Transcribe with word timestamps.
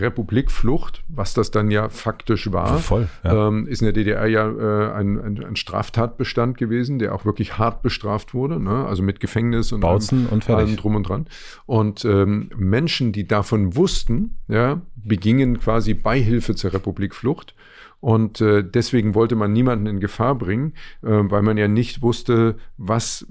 Republikflucht, 0.00 1.02
was 1.08 1.34
das 1.34 1.50
dann 1.50 1.70
ja 1.70 1.88
faktisch 1.88 2.52
war, 2.52 2.78
Voll, 2.78 3.08
ja. 3.24 3.48
ähm, 3.48 3.66
ist 3.66 3.82
in 3.82 3.86
der 3.86 3.92
DDR 3.92 4.26
ja 4.26 4.48
äh, 4.48 4.92
ein, 4.92 5.18
ein, 5.18 5.44
ein 5.44 5.56
Straftatbestand 5.56 6.58
gewesen, 6.58 6.98
der 6.98 7.14
auch 7.14 7.24
wirklich 7.24 7.58
hart 7.58 7.82
bestraft 7.82 8.34
wurde, 8.34 8.60
ne? 8.60 8.86
also 8.86 9.02
mit 9.02 9.20
Gefängnis 9.20 9.72
und 9.72 9.80
Bautzen 9.80 10.26
allem, 10.26 10.32
und 10.32 10.44
fertig. 10.44 10.66
allem 10.66 10.76
drum 10.76 10.94
und 10.96 11.08
dran. 11.08 11.26
Und 11.66 12.04
ähm, 12.04 12.50
Menschen, 12.56 13.12
die 13.12 13.26
davon 13.26 13.76
wussten, 13.76 14.36
ja, 14.48 14.80
begingen 14.94 15.58
quasi 15.60 15.94
Beihilfe 15.94 16.54
zur 16.54 16.72
Republikflucht. 16.72 17.54
Und 18.00 18.40
äh, 18.40 18.62
deswegen 18.62 19.14
wollte 19.14 19.36
man 19.36 19.52
niemanden 19.52 19.86
in 19.86 20.00
Gefahr 20.00 20.34
bringen, 20.34 20.74
äh, 21.02 21.08
weil 21.08 21.42
man 21.42 21.56
ja 21.56 21.66
nicht 21.66 22.02
wusste, 22.02 22.56
was 22.76 23.26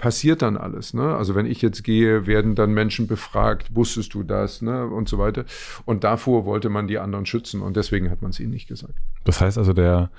passiert 0.00 0.40
dann 0.40 0.56
alles. 0.56 0.94
Ne? 0.94 1.14
Also 1.14 1.34
wenn 1.34 1.44
ich 1.44 1.60
jetzt 1.60 1.84
gehe, 1.84 2.26
werden 2.26 2.54
dann 2.54 2.72
Menschen 2.72 3.06
befragt, 3.06 3.74
wusstest 3.74 4.14
du 4.14 4.22
das 4.22 4.62
ne? 4.62 4.86
und 4.86 5.08
so 5.08 5.18
weiter. 5.18 5.44
Und 5.84 6.04
davor 6.04 6.46
wollte 6.46 6.70
man 6.70 6.88
die 6.88 6.98
anderen 6.98 7.26
schützen 7.26 7.60
und 7.60 7.76
deswegen 7.76 8.10
hat 8.10 8.22
man 8.22 8.30
es 8.30 8.40
ihnen 8.40 8.50
nicht 8.50 8.66
gesagt. 8.66 8.94
Das 9.24 9.42
heißt 9.42 9.58
also, 9.58 9.74
der 9.74 10.10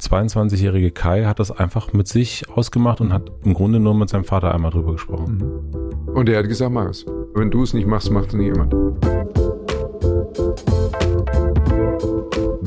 22-jährige 0.00 0.90
Kai 0.90 1.24
hat 1.24 1.38
das 1.38 1.52
einfach 1.52 1.92
mit 1.92 2.08
sich 2.08 2.48
ausgemacht 2.50 3.00
und 3.00 3.12
hat 3.12 3.30
im 3.44 3.54
Grunde 3.54 3.78
nur 3.78 3.94
mit 3.94 4.08
seinem 4.08 4.24
Vater 4.24 4.52
einmal 4.52 4.72
drüber 4.72 4.92
gesprochen. 4.92 5.40
Und 6.12 6.28
er 6.28 6.40
hat 6.40 6.48
gesagt, 6.48 6.72
mach 6.72 6.88
es. 6.88 7.06
Wenn 7.34 7.52
du 7.52 7.62
es 7.62 7.72
nicht 7.72 7.86
machst, 7.86 8.10
macht 8.10 8.28
es 8.28 8.34
nie 8.34 8.46
jemand. 8.46 8.74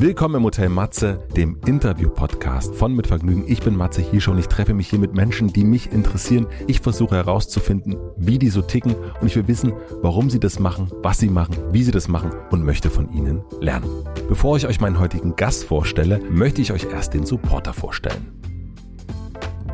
Willkommen 0.01 0.37
im 0.37 0.43
Hotel 0.45 0.67
Matze, 0.67 1.27
dem 1.37 1.59
Interview-Podcast 1.63 2.73
von 2.73 2.95
Mit 2.95 3.05
Vergnügen. 3.05 3.43
Ich 3.45 3.61
bin 3.61 3.75
Matze 3.75 4.01
Hiescher 4.01 4.31
und 4.31 4.39
ich 4.39 4.47
treffe 4.47 4.73
mich 4.73 4.89
hier 4.89 4.97
mit 4.97 5.13
Menschen, 5.13 5.53
die 5.53 5.63
mich 5.63 5.91
interessieren. 5.91 6.47
Ich 6.65 6.79
versuche 6.79 7.13
herauszufinden, 7.13 7.97
wie 8.17 8.39
die 8.39 8.49
so 8.49 8.63
ticken 8.63 8.95
und 8.95 9.27
ich 9.27 9.35
will 9.35 9.47
wissen, 9.47 9.73
warum 10.01 10.31
sie 10.31 10.39
das 10.39 10.57
machen, 10.57 10.91
was 11.03 11.19
sie 11.19 11.29
machen, 11.29 11.55
wie 11.71 11.83
sie 11.83 11.91
das 11.91 12.07
machen 12.07 12.31
und 12.49 12.65
möchte 12.65 12.89
von 12.89 13.13
ihnen 13.13 13.43
lernen. 13.59 14.03
Bevor 14.27 14.57
ich 14.57 14.65
euch 14.65 14.81
meinen 14.81 14.97
heutigen 14.97 15.35
Gast 15.35 15.65
vorstelle, 15.65 16.19
möchte 16.31 16.63
ich 16.63 16.71
euch 16.71 16.85
erst 16.91 17.13
den 17.13 17.27
Supporter 17.27 17.71
vorstellen. 17.71 18.25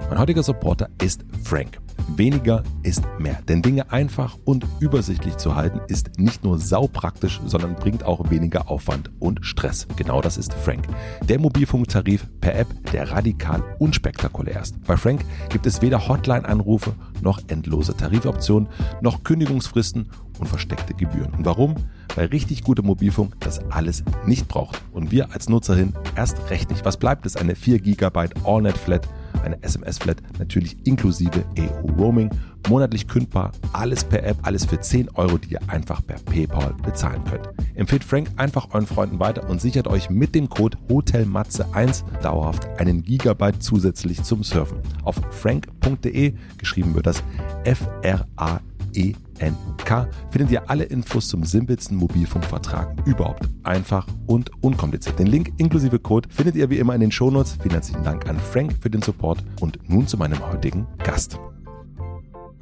Mein 0.09 0.19
heutiger 0.19 0.43
Supporter 0.43 0.89
ist 1.01 1.23
Frank. 1.41 1.79
Weniger 2.15 2.63
ist 2.83 3.03
mehr. 3.19 3.39
Denn 3.47 3.61
Dinge 3.61 3.91
einfach 3.91 4.37
und 4.45 4.65
übersichtlich 4.79 5.37
zu 5.37 5.55
halten 5.55 5.81
ist 5.87 6.17
nicht 6.17 6.43
nur 6.43 6.57
saupraktisch, 6.59 7.41
sondern 7.45 7.75
bringt 7.75 8.03
auch 8.03 8.29
weniger 8.29 8.69
Aufwand 8.69 9.11
und 9.19 9.45
Stress. 9.45 9.87
Genau 9.97 10.21
das 10.21 10.37
ist 10.37 10.53
Frank. 10.53 10.87
Der 11.27 11.39
Mobilfunktarif 11.39 12.27
per 12.39 12.55
App, 12.55 12.67
der 12.91 13.11
radikal 13.11 13.63
unspektakulär 13.79 14.61
ist. 14.61 14.81
Bei 14.85 14.95
Frank 14.95 15.25
gibt 15.49 15.65
es 15.65 15.81
weder 15.81 16.07
Hotline-Anrufe 16.07 16.93
noch 17.21 17.41
endlose 17.47 17.95
Tarifoptionen, 17.95 18.69
noch 19.01 19.23
Kündigungsfristen 19.23 20.09
und 20.39 20.47
versteckte 20.47 20.93
Gebühren. 20.93 21.33
Und 21.33 21.45
warum? 21.45 21.75
Weil 22.15 22.27
richtig 22.27 22.63
guter 22.63 22.83
Mobilfunk 22.83 23.39
das 23.41 23.59
alles 23.69 24.03
nicht 24.25 24.47
braucht. 24.47 24.81
Und 24.91 25.11
wir 25.11 25.33
als 25.33 25.49
Nutzerin 25.49 25.93
erst 26.15 26.49
recht 26.49 26.69
nicht. 26.69 26.85
Was 26.85 26.97
bleibt 26.97 27.25
es? 27.25 27.35
Eine 27.35 27.55
4 27.55 27.79
GB 27.79 28.29
AllNet 28.43 28.77
Flat 28.77 29.07
eine 29.41 29.61
SMS-Flat, 29.63 30.17
natürlich 30.39 30.77
inklusive 30.85 31.43
EU-Roaming, 31.57 32.29
monatlich 32.69 33.07
kündbar, 33.07 33.51
alles 33.73 34.03
per 34.03 34.23
App, 34.23 34.37
alles 34.43 34.65
für 34.65 34.79
10 34.79 35.09
Euro, 35.15 35.37
die 35.37 35.53
ihr 35.53 35.69
einfach 35.69 36.05
per 36.05 36.17
PayPal 36.19 36.73
bezahlen 36.83 37.23
könnt. 37.23 37.49
Empfehlt 37.75 38.03
Frank 38.03 38.29
einfach 38.37 38.73
euren 38.73 38.87
Freunden 38.87 39.19
weiter 39.19 39.49
und 39.49 39.61
sichert 39.61 39.87
euch 39.87 40.09
mit 40.09 40.35
dem 40.35 40.49
Code 40.49 40.77
HOTELMATZE1 40.89 42.03
dauerhaft 42.21 42.67
einen 42.79 43.03
Gigabyte 43.03 43.61
zusätzlich 43.61 44.23
zum 44.23 44.43
Surfen. 44.43 44.79
Auf 45.03 45.15
frank.de, 45.31 46.33
geschrieben 46.57 46.95
wird 46.95 47.07
das 47.07 47.23
F-R-A-E 47.63 49.15
ENK 49.39 50.07
findet 50.31 50.51
ihr 50.51 50.69
alle 50.69 50.83
Infos 50.83 51.27
zum 51.27 51.43
simpelsten 51.43 51.97
Mobilfunkvertrag 51.97 52.95
überhaupt. 53.05 53.47
Einfach 53.63 54.07
und 54.25 54.51
unkompliziert. 54.61 55.19
Den 55.19 55.27
Link 55.27 55.51
inklusive 55.57 55.99
Code 55.99 56.29
findet 56.29 56.55
ihr 56.55 56.69
wie 56.69 56.79
immer 56.79 56.95
in 56.95 57.01
den 57.01 57.11
Shownotes. 57.11 57.57
Vielen 57.61 57.73
herzlichen 57.73 58.03
Dank 58.03 58.29
an 58.29 58.39
Frank 58.39 58.73
für 58.81 58.89
den 58.89 59.01
Support 59.01 59.43
und 59.59 59.79
nun 59.89 60.07
zu 60.07 60.17
meinem 60.17 60.39
heutigen 60.51 60.85
Gast. 60.99 61.39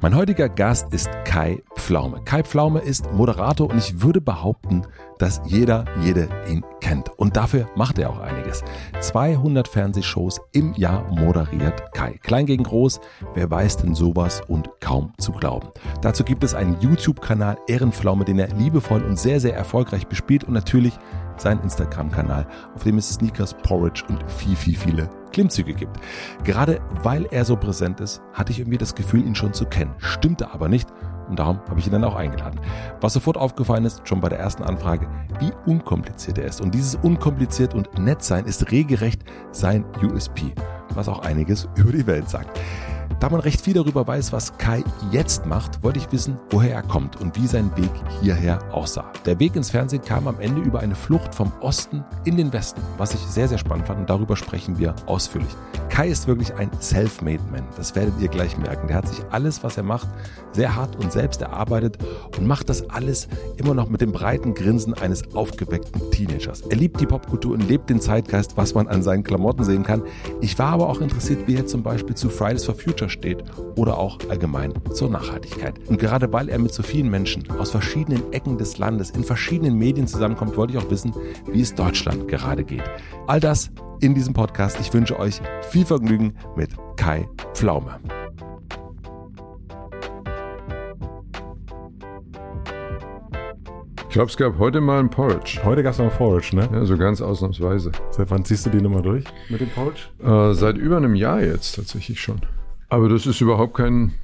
Mein 0.06 0.14
heutiger 0.14 0.48
Gast 0.48 0.94
ist 0.94 1.10
Kai 1.24 1.64
Pflaume. 1.74 2.22
Kai 2.24 2.44
Pflaume 2.44 2.78
ist 2.78 3.12
Moderator 3.12 3.68
und 3.68 3.76
ich 3.76 4.02
würde 4.02 4.20
behaupten, 4.20 4.86
dass 5.18 5.40
jeder, 5.46 5.84
jede 6.00 6.28
ihn 6.48 6.64
kennt. 6.80 7.08
Und 7.18 7.36
dafür 7.36 7.66
macht 7.74 7.98
er 7.98 8.10
auch 8.10 8.20
einiges. 8.20 8.62
200 9.00 9.66
Fernsehshows 9.66 10.40
im 10.52 10.74
Jahr 10.74 11.12
moderiert 11.12 11.92
Kai. 11.92 12.20
Klein 12.22 12.46
gegen 12.46 12.62
groß, 12.62 13.00
wer 13.34 13.50
weiß 13.50 13.78
denn 13.78 13.96
sowas 13.96 14.42
und 14.46 14.70
kaum 14.80 15.12
zu 15.18 15.32
glauben. 15.32 15.70
Dazu 16.02 16.22
gibt 16.22 16.44
es 16.44 16.54
einen 16.54 16.80
YouTube-Kanal 16.80 17.58
Ehrenpflaume, 17.66 18.24
den 18.24 18.38
er 18.38 18.54
liebevoll 18.54 19.02
und 19.02 19.18
sehr, 19.18 19.40
sehr 19.40 19.56
erfolgreich 19.56 20.06
bespielt 20.06 20.44
und 20.44 20.54
natürlich 20.54 20.96
seinen 21.36 21.64
Instagram-Kanal, 21.64 22.46
auf 22.76 22.84
dem 22.84 22.98
es 22.98 23.08
Sneakers, 23.08 23.54
Porridge 23.54 24.04
und 24.08 24.22
viel, 24.30 24.54
viel, 24.54 24.76
viele 24.76 25.10
Klimmzüge 25.36 25.74
gibt. 25.74 26.00
Gerade 26.44 26.80
weil 27.02 27.26
er 27.26 27.44
so 27.44 27.56
präsent 27.56 28.00
ist, 28.00 28.22
hatte 28.32 28.52
ich 28.52 28.58
irgendwie 28.58 28.78
das 28.78 28.94
Gefühl, 28.94 29.20
ihn 29.20 29.34
schon 29.34 29.52
zu 29.52 29.66
kennen. 29.66 29.94
Stimmte 29.98 30.50
aber 30.50 30.66
nicht 30.66 30.88
und 31.28 31.38
darum 31.38 31.60
habe 31.68 31.78
ich 31.78 31.86
ihn 31.86 31.92
dann 31.92 32.04
auch 32.04 32.14
eingeladen. 32.14 32.58
Was 33.02 33.12
sofort 33.12 33.36
aufgefallen 33.36 33.84
ist, 33.84 34.08
schon 34.08 34.22
bei 34.22 34.30
der 34.30 34.38
ersten 34.38 34.62
Anfrage, 34.62 35.06
wie 35.38 35.52
unkompliziert 35.70 36.38
er 36.38 36.46
ist. 36.46 36.62
Und 36.62 36.72
dieses 36.74 36.94
unkompliziert 36.94 37.74
und 37.74 37.98
nett 37.98 38.22
sein 38.22 38.46
ist 38.46 38.70
regelrecht 38.70 39.24
sein 39.52 39.84
USP, 40.02 40.54
was 40.94 41.06
auch 41.06 41.18
einiges 41.18 41.68
über 41.76 41.92
die 41.92 42.06
Welt 42.06 42.30
sagt. 42.30 42.58
Da 43.20 43.30
man 43.30 43.40
recht 43.40 43.60
viel 43.60 43.74
darüber 43.74 44.06
weiß, 44.06 44.32
was 44.32 44.58
Kai 44.58 44.84
jetzt 45.10 45.46
macht, 45.46 45.82
wollte 45.82 45.98
ich 45.98 46.12
wissen, 46.12 46.38
woher 46.50 46.74
er 46.74 46.82
kommt 46.82 47.20
und 47.20 47.34
wie 47.36 47.46
sein 47.46 47.70
Weg 47.76 47.90
hierher 48.20 48.58
aussah. 48.72 49.10
Der 49.24 49.38
Weg 49.38 49.56
ins 49.56 49.70
Fernsehen 49.70 50.02
kam 50.02 50.28
am 50.28 50.38
Ende 50.38 50.60
über 50.60 50.80
eine 50.80 50.94
Flucht 50.94 51.34
vom 51.34 51.50
Osten 51.60 52.04
in 52.24 52.36
den 52.36 52.52
Westen, 52.52 52.80
was 52.98 53.14
ich 53.14 53.20
sehr, 53.20 53.48
sehr 53.48 53.58
spannend 53.58 53.86
fand 53.86 54.00
und 54.00 54.10
darüber 54.10 54.36
sprechen 54.36 54.78
wir 54.78 54.94
ausführlich. 55.06 55.50
Kai 55.88 56.08
ist 56.08 56.26
wirklich 56.26 56.54
ein 56.54 56.70
Self-Made 56.80 57.42
Man, 57.50 57.64
das 57.76 57.94
werdet 57.94 58.14
ihr 58.20 58.28
gleich 58.28 58.58
merken. 58.58 58.88
Der 58.88 58.96
hat 58.96 59.08
sich 59.08 59.24
alles, 59.30 59.64
was 59.64 59.76
er 59.78 59.82
macht, 59.82 60.08
sehr 60.52 60.76
hart 60.76 60.96
und 60.96 61.10
selbst 61.10 61.40
erarbeitet 61.40 61.98
und 62.36 62.46
macht 62.46 62.68
das 62.68 62.90
alles 62.90 63.28
immer 63.56 63.72
noch 63.72 63.88
mit 63.88 64.02
dem 64.02 64.12
breiten 64.12 64.54
Grinsen 64.54 64.92
eines 64.92 65.34
aufgeweckten 65.34 66.10
Teenagers. 66.10 66.62
Er 66.62 66.76
liebt 66.76 67.00
die 67.00 67.06
Popkultur 67.06 67.54
und 67.54 67.66
lebt 67.66 67.88
den 67.88 68.00
Zeitgeist, 68.00 68.56
was 68.56 68.74
man 68.74 68.88
an 68.88 69.02
seinen 69.02 69.24
Klamotten 69.24 69.64
sehen 69.64 69.84
kann. 69.84 70.02
Ich 70.40 70.58
war 70.58 70.72
aber 70.72 70.88
auch 70.88 71.00
interessiert, 71.00 71.46
wie 71.46 71.56
er 71.56 71.66
zum 71.66 71.82
Beispiel 71.82 72.14
zu 72.14 72.28
Fridays 72.28 72.64
for 72.64 72.74
Future 72.74 72.95
steht 73.08 73.44
oder 73.76 73.98
auch 73.98 74.18
allgemein 74.28 74.74
zur 74.92 75.10
Nachhaltigkeit. 75.10 75.74
Und 75.88 75.98
gerade 76.00 76.32
weil 76.32 76.48
er 76.48 76.58
mit 76.58 76.72
so 76.72 76.82
vielen 76.82 77.10
Menschen 77.10 77.48
aus 77.58 77.70
verschiedenen 77.70 78.32
Ecken 78.32 78.58
des 78.58 78.78
Landes 78.78 79.10
in 79.10 79.24
verschiedenen 79.24 79.76
Medien 79.76 80.06
zusammenkommt, 80.06 80.56
wollte 80.56 80.74
ich 80.74 80.78
auch 80.78 80.90
wissen, 80.90 81.14
wie 81.50 81.60
es 81.60 81.74
Deutschland 81.74 82.28
gerade 82.28 82.64
geht. 82.64 82.84
All 83.26 83.40
das 83.40 83.70
in 84.00 84.14
diesem 84.14 84.34
Podcast. 84.34 84.78
Ich 84.80 84.92
wünsche 84.92 85.18
euch 85.18 85.40
viel 85.70 85.84
Vergnügen 85.86 86.34
mit 86.56 86.70
Kai 86.96 87.28
Pflaume. 87.54 88.00
Ich 94.08 94.18
glaube, 94.18 94.30
es 94.30 94.36
gab 94.38 94.58
heute 94.58 94.80
mal 94.80 95.00
ein 95.00 95.10
Porridge. 95.10 95.60
Heute 95.62 95.82
gab 95.82 95.92
es 95.92 95.98
noch 95.98 96.10
Forage, 96.10 96.56
ne? 96.56 96.66
Ja, 96.72 96.86
so 96.86 96.96
ganz 96.96 97.20
ausnahmsweise. 97.20 97.92
Seit 98.10 98.30
wann 98.30 98.46
ziehst 98.46 98.64
du 98.64 98.70
die 98.70 98.80
Nummer 98.80 99.02
durch 99.02 99.24
mit 99.50 99.60
dem 99.60 99.68
Porridge? 99.68 100.04
Äh, 100.24 100.54
seit 100.54 100.78
über 100.78 100.96
einem 100.96 101.14
Jahr 101.14 101.42
jetzt 101.42 101.76
tatsächlich 101.76 102.18
schon. 102.18 102.40
Aber 102.88 103.08
das 103.08 103.26
ist 103.26 103.40
überhaupt 103.40 103.74
kein, 103.74 104.14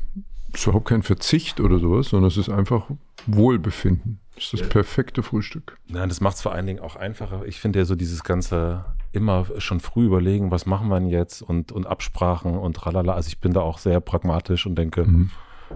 ist 0.52 0.66
überhaupt 0.66 0.88
kein 0.88 1.02
Verzicht 1.02 1.60
oder 1.60 1.78
sowas, 1.78 2.08
sondern 2.08 2.28
es 2.28 2.36
ist 2.36 2.48
einfach 2.48 2.86
Wohlbefinden. 3.26 4.20
Das 4.34 4.44
ist 4.44 4.62
das 4.62 4.68
perfekte 4.68 5.22
Frühstück. 5.22 5.76
Nein, 5.88 6.08
das 6.08 6.20
macht 6.20 6.36
es 6.36 6.42
vor 6.42 6.52
allen 6.52 6.66
Dingen 6.66 6.80
auch 6.80 6.96
einfacher. 6.96 7.44
Ich 7.44 7.60
finde 7.60 7.80
ja 7.80 7.84
so 7.84 7.94
dieses 7.94 8.24
ganze 8.24 8.84
immer 9.12 9.46
schon 9.58 9.80
früh 9.80 10.06
überlegen, 10.06 10.50
was 10.50 10.64
machen 10.64 10.88
wir 10.88 10.98
denn 10.98 11.08
jetzt 11.08 11.42
und, 11.42 11.70
und 11.70 11.86
Absprachen 11.86 12.56
und 12.56 12.74
tralala. 12.74 13.12
Also 13.12 13.28
ich 13.28 13.40
bin 13.40 13.52
da 13.52 13.60
auch 13.60 13.78
sehr 13.78 14.00
pragmatisch 14.00 14.64
und 14.66 14.76
denke, 14.76 15.06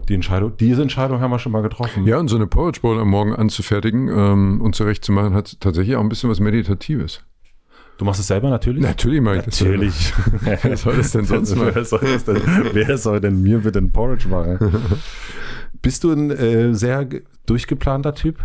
die 0.08 0.14
Entscheidung, 0.14 0.56
diese 0.56 0.82
Entscheidung 0.82 1.20
haben 1.20 1.30
wir 1.30 1.38
schon 1.38 1.52
mal 1.52 1.62
getroffen. 1.62 2.06
Ja, 2.06 2.18
und 2.18 2.28
so 2.28 2.36
eine 2.36 2.46
Porridge 2.46 2.80
Bowl 2.80 2.98
am 2.98 3.10
Morgen 3.10 3.34
anzufertigen 3.34 4.08
ähm, 4.08 4.60
und 4.60 4.74
zurechtzumachen, 4.74 5.34
hat 5.34 5.60
tatsächlich 5.60 5.96
auch 5.96 6.00
ein 6.00 6.08
bisschen 6.08 6.30
was 6.30 6.40
Meditatives. 6.40 7.24
Du 7.98 8.04
machst 8.04 8.20
es 8.20 8.26
selber 8.26 8.50
natürlich? 8.50 8.82
Natürlich 8.82 9.20
mache 9.22 9.36
ich 9.38 9.42
das. 9.44 9.60
Natürlich. 9.60 10.12
Wer 10.62 10.76
soll 10.76 10.96
das 10.96 11.12
denn 11.12 11.24
sonst 11.24 11.54
machen? 11.56 11.70
wer, 11.74 11.84
soll 11.84 12.00
das 12.00 12.24
denn, 12.24 12.40
wer 12.72 12.98
soll 12.98 13.20
denn 13.20 13.42
mir 13.42 13.58
bitte 13.60 13.78
ein 13.78 13.90
Porridge 13.90 14.28
machen? 14.28 14.58
Bist 15.82 16.04
du 16.04 16.12
ein 16.12 16.30
äh, 16.30 16.74
sehr 16.74 17.04
ge- 17.06 17.22
durchgeplanter 17.46 18.14
Typ? 18.14 18.38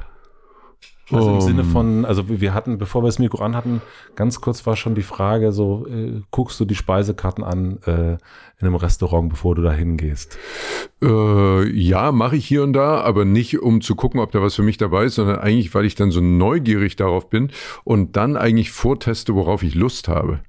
Also 1.12 1.36
im. 1.36 1.42
Sinne 1.42 1.64
von, 1.64 2.06
also 2.06 2.28
wir 2.28 2.54
hatten, 2.54 2.78
bevor 2.78 3.04
wir 3.04 3.08
das 3.08 3.20
Mikro 3.20 3.44
an 3.44 3.56
hatten, 3.56 3.82
ganz 4.16 4.42
kurz 4.42 4.66
war 4.66 4.76
schon 4.76 4.96
die 4.96 5.02
Frage, 5.02 5.52
so 5.52 5.86
äh, 5.88 6.22
guckst 6.32 6.60
du 6.60 6.66
die 6.66 6.76
Speisekarten 6.76 7.44
an 7.44 7.80
äh, 7.86 8.14
in 8.14 8.68
einem 8.68 8.76
Restaurant, 8.76 9.30
bevor 9.30 9.56
du 9.56 9.62
da 9.62 9.72
hingehst? 9.72 10.38
Äh, 11.02 11.70
ja, 11.70 12.12
mache 12.12 12.36
ich 12.36 12.46
hier 12.46 12.64
und 12.64 12.74
da, 12.74 13.02
aber 13.02 13.26
nicht 13.26 13.60
um 13.60 13.82
zu 13.82 13.96
gucken, 13.96 14.20
ob 14.20 14.32
da 14.32 14.42
was 14.42 14.56
für 14.56 14.64
mich 14.64 14.78
dabei 14.78 15.06
ist, 15.06 15.16
sondern 15.16 15.40
eigentlich, 15.40 15.74
weil 15.74 15.86
ich 15.86 15.96
dann 15.96 16.12
so 16.12 16.22
neugierig 16.22 16.96
darauf 16.96 17.30
bin 17.30 17.52
und 17.84 18.16
dann 18.16 18.38
eigentlich 18.38 18.72
vorteste, 18.72 19.36
worauf 19.36 19.64
ich 19.64 19.76
Lust 19.76 20.08
habe. 20.08 20.42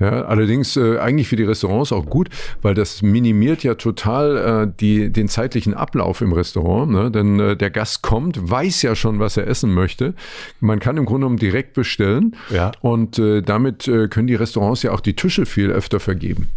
Ja, 0.00 0.22
allerdings 0.22 0.76
äh, 0.76 0.98
eigentlich 0.98 1.28
für 1.28 1.36
die 1.36 1.44
Restaurants 1.44 1.92
auch 1.92 2.06
gut, 2.06 2.28
weil 2.62 2.74
das 2.74 3.02
minimiert 3.02 3.64
ja 3.64 3.74
total 3.74 4.36
äh, 4.36 4.72
die, 4.78 5.12
den 5.12 5.28
zeitlichen 5.28 5.74
Ablauf 5.74 6.20
im 6.20 6.32
Restaurant. 6.32 6.92
Ne? 6.92 7.10
Denn 7.10 7.40
äh, 7.40 7.56
der 7.56 7.70
Gast 7.70 8.02
kommt, 8.02 8.50
weiß 8.50 8.82
ja 8.82 8.94
schon, 8.94 9.18
was 9.18 9.36
er 9.36 9.48
essen 9.48 9.74
möchte. 9.74 10.14
Man 10.60 10.78
kann 10.78 10.96
im 10.96 11.04
Grunde 11.04 11.26
genommen 11.26 11.38
direkt 11.38 11.74
bestellen. 11.74 12.36
Ja. 12.50 12.70
Und 12.80 13.18
äh, 13.18 13.42
damit 13.42 13.88
äh, 13.88 14.08
können 14.08 14.28
die 14.28 14.36
Restaurants 14.36 14.82
ja 14.82 14.92
auch 14.92 15.00
die 15.00 15.16
Tische 15.16 15.46
viel 15.46 15.70
öfter 15.70 15.98
vergeben. 15.98 16.48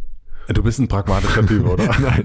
Du 0.48 0.64
bist 0.64 0.80
ein 0.80 0.88
pragmatischer 0.88 1.46
Typ, 1.46 1.66
oder? 1.66 1.86
Nein. 2.02 2.24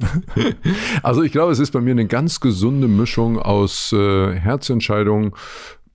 Also 1.02 1.22
ich 1.22 1.32
glaube, 1.32 1.52
es 1.52 1.58
ist 1.58 1.70
bei 1.70 1.80
mir 1.80 1.92
eine 1.92 2.06
ganz 2.06 2.40
gesunde 2.40 2.88
Mischung 2.88 3.38
aus 3.38 3.92
äh, 3.92 4.34
Herzentscheidungen, 4.34 5.32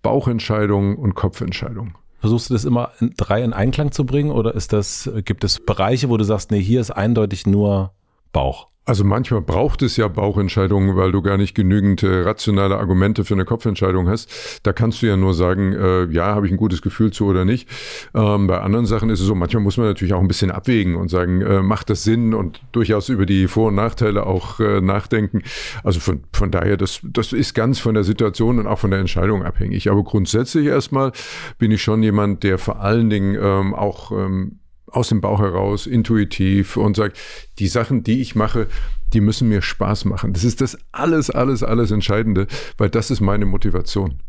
Bauchentscheidungen 0.02 0.96
und 0.96 1.14
Kopfentscheidungen. 1.14 1.96
Versuchst 2.22 2.50
du 2.50 2.54
das 2.54 2.66
immer 2.66 2.92
in, 3.00 3.16
drei 3.18 3.44
in 3.44 3.52
Einklang 3.52 3.92
zu 3.92 4.06
bringen 4.06 4.30
oder 4.30 4.54
ist 4.54 4.74
das, 4.74 5.10
gibt 5.26 5.44
es 5.44 5.60
Bereiche, 5.60 6.10
wo 6.10 6.18
du 6.18 6.24
sagst, 6.24 6.52
nee, 6.52 6.62
hier 6.62 6.80
ist 6.80 6.92
eindeutig 6.92 7.48
nur 7.48 7.94
Bauch? 8.32 8.71
Also 8.84 9.04
manchmal 9.04 9.42
braucht 9.42 9.84
es 9.84 9.96
ja 9.96 10.08
Bauchentscheidungen, 10.08 10.96
weil 10.96 11.12
du 11.12 11.22
gar 11.22 11.38
nicht 11.38 11.54
genügend 11.54 12.02
äh, 12.02 12.22
rationale 12.22 12.78
Argumente 12.78 13.24
für 13.24 13.36
eine 13.36 13.46
Kopfentscheidung 13.46 14.10
hast. 14.10 14.60
Da 14.64 14.74
kannst 14.74 15.04
du 15.04 15.06
ja 15.06 15.16
nur 15.16 15.36
sagen, 15.36 15.74
äh, 15.74 16.06
ja, 16.06 16.34
habe 16.34 16.48
ich 16.48 16.52
ein 16.52 16.58
gutes 16.58 16.82
Gefühl 16.82 17.12
zu 17.12 17.28
oder 17.28 17.46
nicht. 17.46 17.70
Ähm, 18.16 18.48
bei 18.48 18.60
anderen 18.60 18.88
Sachen 18.88 19.12
ist 19.12 19.20
es 19.20 19.28
so, 19.28 19.36
manchmal 19.36 19.62
muss 19.62 19.78
man 19.78 19.86
natürlich 19.86 20.16
auch 20.16 20.20
ein 20.20 20.28
bisschen 20.28 20.50
abwägen 20.50 20.96
und 20.96 21.10
sagen, 21.10 21.42
äh, 21.42 21.62
macht 21.62 21.92
das 21.92 22.04
Sinn 22.04 22.34
und 22.34 22.60
durchaus 22.72 23.10
über 23.10 23.28
die 23.28 23.48
Vor- 23.48 23.68
und 23.68 23.76
Nachteile 23.76 24.26
auch 24.26 24.60
äh, 24.60 24.82
nachdenken. 24.82 25.44
Also 25.84 26.00
von, 26.00 26.24
von 26.34 26.50
daher, 26.50 26.76
das, 26.76 27.02
das 27.04 27.34
ist 27.34 27.54
ganz 27.54 27.78
von 27.78 27.94
der 27.94 28.04
Situation 28.04 28.58
und 28.58 28.66
auch 28.66 28.80
von 28.80 28.90
der 28.90 29.00
Entscheidung 29.00 29.44
abhängig. 29.44 29.92
Aber 29.92 30.04
grundsätzlich 30.04 30.66
erstmal 30.66 31.12
bin 31.60 31.70
ich 31.70 31.84
schon 31.84 32.02
jemand, 32.02 32.42
der 32.42 32.58
vor 32.58 32.82
allen 32.82 33.12
Dingen 33.12 33.38
ähm, 33.40 33.76
auch 33.76 34.12
ähm, 34.12 34.61
aus 34.92 35.10
dem 35.10 35.22
Bauch 35.22 35.40
heraus, 35.40 35.88
intuitiv 35.88 36.78
und 36.78 36.96
sagt, 36.96 37.18
die 37.60 37.68
Sachen, 37.68 38.04
die 38.04 38.22
ich 38.22 38.36
mache, 38.36 38.68
die 39.14 39.22
müssen 39.22 39.50
mir 39.50 39.62
Spaß 39.62 40.06
machen. 40.06 40.34
Das 40.34 40.44
ist 40.44 40.62
das 40.62 40.78
alles, 40.92 41.30
alles, 41.30 41.64
alles 41.64 41.92
Entscheidende, 41.92 42.48
weil 42.78 42.90
das 42.90 43.12
ist 43.12 43.22
meine 43.22 43.46
Motivation. 43.46 44.20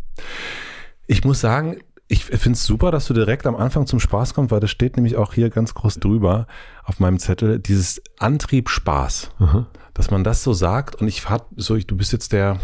Ich 1.07 1.25
muss 1.25 1.41
sagen, 1.41 1.79
ich 2.09 2.25
finde 2.27 2.57
es 2.57 2.65
super, 2.65 2.91
dass 2.91 3.07
du 3.07 3.15
direkt 3.15 3.47
am 3.47 3.57
Anfang 3.57 3.87
zum 3.87 3.99
Spaß 3.99 4.35
kommst, 4.35 4.51
weil 4.51 4.61
das 4.61 4.71
steht 4.71 4.97
nämlich 4.97 5.17
auch 5.17 5.33
hier 5.33 5.51
ganz 5.51 5.73
groß 5.73 5.99
drüber 5.99 6.47
auf 6.85 7.01
meinem 7.01 7.19
Zettel, 7.19 7.59
dieses 7.59 8.03
Antrieb 8.19 8.69
Spaß. 8.69 9.31
Aha. 9.39 9.67
Dass 9.95 10.11
man 10.11 10.25
das 10.25 10.43
so 10.43 10.53
sagt 10.53 10.95
und 10.97 11.09
ich 11.09 11.29
hat 11.29 11.47
so, 11.57 11.75
ich, 11.75 11.87
du 11.87 11.97
bist 11.97 12.13
jetzt 12.13 12.33
der 12.33 12.59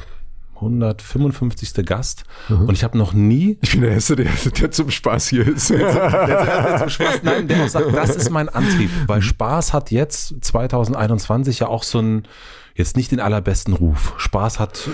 155. 0.61 1.85
Gast 1.85 2.25
und 2.49 2.73
ich 2.73 2.85
habe 2.85 2.99
noch 2.99 3.13
nie 3.13 3.59
Ich 3.63 3.73
bin 3.73 3.83
der 3.83 3.93
Erste, 3.93 4.17
der, 4.17 4.31
der 4.59 4.71
zum 4.71 4.91
Spaß 4.91 5.29
hier 5.29 5.47
ist. 5.47 5.71
der, 5.71 6.27
der 6.27 6.79
zum 6.79 6.89
Spaß, 6.89 7.23
nein, 7.23 7.49
der 7.49 7.65
auch 7.65 7.69
sagt, 7.69 7.95
das 7.95 8.17
ist 8.17 8.31
mein 8.31 8.49
Antrieb, 8.49 8.91
weil 9.07 9.23
Spaß 9.23 9.73
hat 9.73 9.91
jetzt 9.91 10.35
2021 10.41 11.61
ja 11.61 11.69
auch 11.69 11.83
so 11.83 12.01
ein 12.01 12.29
jetzt 12.75 12.97
nicht 12.97 13.11
den 13.11 13.21
allerbesten 13.21 13.75
Ruf. 13.75 14.15
Spaß 14.19 14.61
hat 14.61 14.89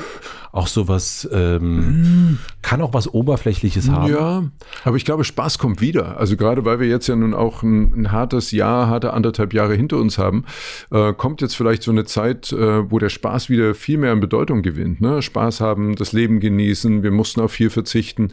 auch 0.54 0.68
sowas, 0.68 1.28
ähm, 1.32 2.38
kann 2.62 2.80
auch 2.80 2.94
was 2.94 3.12
Oberflächliches 3.12 3.90
haben. 3.90 4.12
Ja, 4.12 4.44
aber 4.84 4.96
ich 4.96 5.04
glaube, 5.04 5.24
Spaß 5.24 5.58
kommt 5.58 5.80
wieder. 5.80 6.16
Also 6.16 6.36
gerade 6.36 6.64
weil 6.64 6.78
wir 6.78 6.86
jetzt 6.86 7.08
ja 7.08 7.16
nun 7.16 7.34
auch 7.34 7.64
ein, 7.64 7.92
ein 7.92 8.12
hartes 8.12 8.52
Jahr, 8.52 8.86
harte 8.86 9.12
anderthalb 9.12 9.52
Jahre 9.52 9.74
hinter 9.74 9.98
uns 9.98 10.16
haben, 10.16 10.44
äh, 10.92 11.12
kommt 11.12 11.40
jetzt 11.40 11.56
vielleicht 11.56 11.82
so 11.82 11.90
eine 11.90 12.04
Zeit, 12.04 12.52
äh, 12.52 12.88
wo 12.88 13.00
der 13.00 13.08
Spaß 13.08 13.50
wieder 13.50 13.74
viel 13.74 13.98
mehr 13.98 14.12
an 14.12 14.20
Bedeutung 14.20 14.62
gewinnt. 14.62 15.00
Ne? 15.00 15.22
Spaß 15.22 15.60
haben, 15.60 15.96
das 15.96 16.12
Leben 16.12 16.38
genießen, 16.38 17.02
wir 17.02 17.10
mussten 17.10 17.40
auf 17.40 17.50
viel 17.50 17.70
verzichten. 17.70 18.28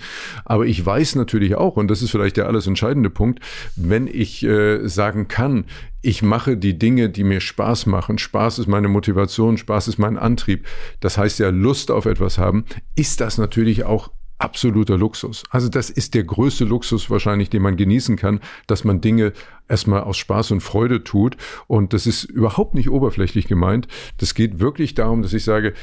Aber 0.45 0.67
ich 0.67 0.85
weiß 0.85 1.15
natürlich 1.15 1.55
auch, 1.55 1.75
und 1.75 1.89
das 1.89 2.03
ist 2.03 2.11
vielleicht 2.11 2.37
der 2.37 2.45
alles 2.45 2.67
entscheidende 2.67 3.09
Punkt, 3.09 3.39
wenn 3.75 4.05
ich 4.05 4.43
äh, 4.43 4.87
sagen 4.87 5.27
kann, 5.27 5.65
ich 6.01 6.23
mache 6.23 6.57
die 6.57 6.77
Dinge, 6.77 7.09
die 7.09 7.23
mir 7.23 7.41
Spaß 7.41 7.85
machen. 7.85 8.17
Spaß 8.17 8.59
ist 8.59 8.67
meine 8.67 8.87
Motivation, 8.87 9.57
Spaß 9.57 9.87
ist 9.87 9.99
mein 9.99 10.17
Antrieb. 10.17 10.65
Das 10.99 11.17
heißt 11.17 11.39
ja 11.39 11.49
Lust 11.49 11.91
auf 11.91 12.05
etwas 12.11 12.37
haben, 12.37 12.65
ist 12.95 13.21
das 13.21 13.37
natürlich 13.37 13.83
auch 13.83 14.11
absoluter 14.41 14.97
Luxus. 14.97 15.43
Also 15.51 15.69
das 15.69 15.89
ist 15.89 16.15
der 16.15 16.23
größte 16.23 16.65
Luxus 16.65 17.09
wahrscheinlich, 17.09 17.49
den 17.49 17.61
man 17.61 17.77
genießen 17.77 18.15
kann, 18.15 18.39
dass 18.67 18.83
man 18.83 18.99
Dinge 18.99 19.33
erstmal 19.69 20.01
aus 20.01 20.17
Spaß 20.17 20.51
und 20.51 20.61
Freude 20.61 21.03
tut. 21.03 21.37
Und 21.67 21.93
das 21.93 22.07
ist 22.07 22.23
überhaupt 22.23 22.73
nicht 22.73 22.89
oberflächlich 22.89 23.47
gemeint. 23.47 23.87
Das 24.17 24.33
geht 24.33 24.59
wirklich 24.59 24.95
darum, 24.95 25.21
dass 25.21 25.33
ich 25.33 25.43
sage, 25.43 25.73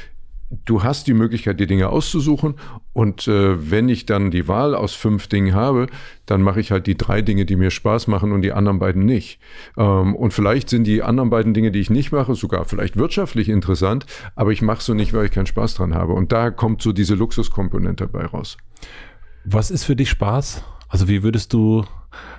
du 0.49 0.83
hast 0.83 1.07
die 1.07 1.13
Möglichkeit, 1.13 1.59
die 1.59 1.67
Dinge 1.67 1.89
auszusuchen. 1.89 2.55
Und 2.93 3.27
äh, 3.27 3.71
wenn 3.71 3.87
ich 3.89 4.05
dann 4.05 4.31
die 4.31 4.47
Wahl 4.47 4.75
aus 4.75 4.93
fünf 4.93 5.27
Dingen 5.27 5.53
habe, 5.53 5.87
dann 6.25 6.41
mache 6.41 6.59
ich 6.59 6.71
halt 6.71 6.87
die 6.87 6.97
drei 6.97 7.21
Dinge, 7.21 7.45
die 7.45 7.55
mir 7.55 7.71
Spaß 7.71 8.07
machen 8.07 8.31
und 8.31 8.41
die 8.41 8.51
anderen 8.51 8.79
beiden 8.79 9.05
nicht. 9.05 9.39
Ähm, 9.77 10.15
und 10.15 10.33
vielleicht 10.33 10.69
sind 10.69 10.85
die 10.85 11.03
anderen 11.03 11.29
beiden 11.29 11.53
Dinge, 11.53 11.71
die 11.71 11.79
ich 11.79 11.89
nicht 11.89 12.11
mache, 12.11 12.35
sogar 12.35 12.65
vielleicht 12.65 12.97
wirtschaftlich 12.97 13.49
interessant, 13.49 14.05
aber 14.35 14.51
ich 14.51 14.61
mache 14.61 14.81
so 14.81 14.93
nicht, 14.93 15.13
weil 15.13 15.25
ich 15.25 15.31
keinen 15.31 15.45
Spaß 15.45 15.75
dran 15.75 15.93
habe. 15.93 16.13
Und 16.13 16.31
da 16.31 16.49
kommt 16.51 16.81
so 16.81 16.91
diese 16.91 17.15
Luxuskomponente 17.15 18.07
dabei 18.07 18.25
raus. 18.25 18.57
Was 19.45 19.71
ist 19.71 19.83
für 19.83 19.95
dich 19.95 20.09
Spaß? 20.09 20.63
Also 20.87 21.07
wie 21.07 21.21
würdest 21.23 21.53
du 21.53 21.85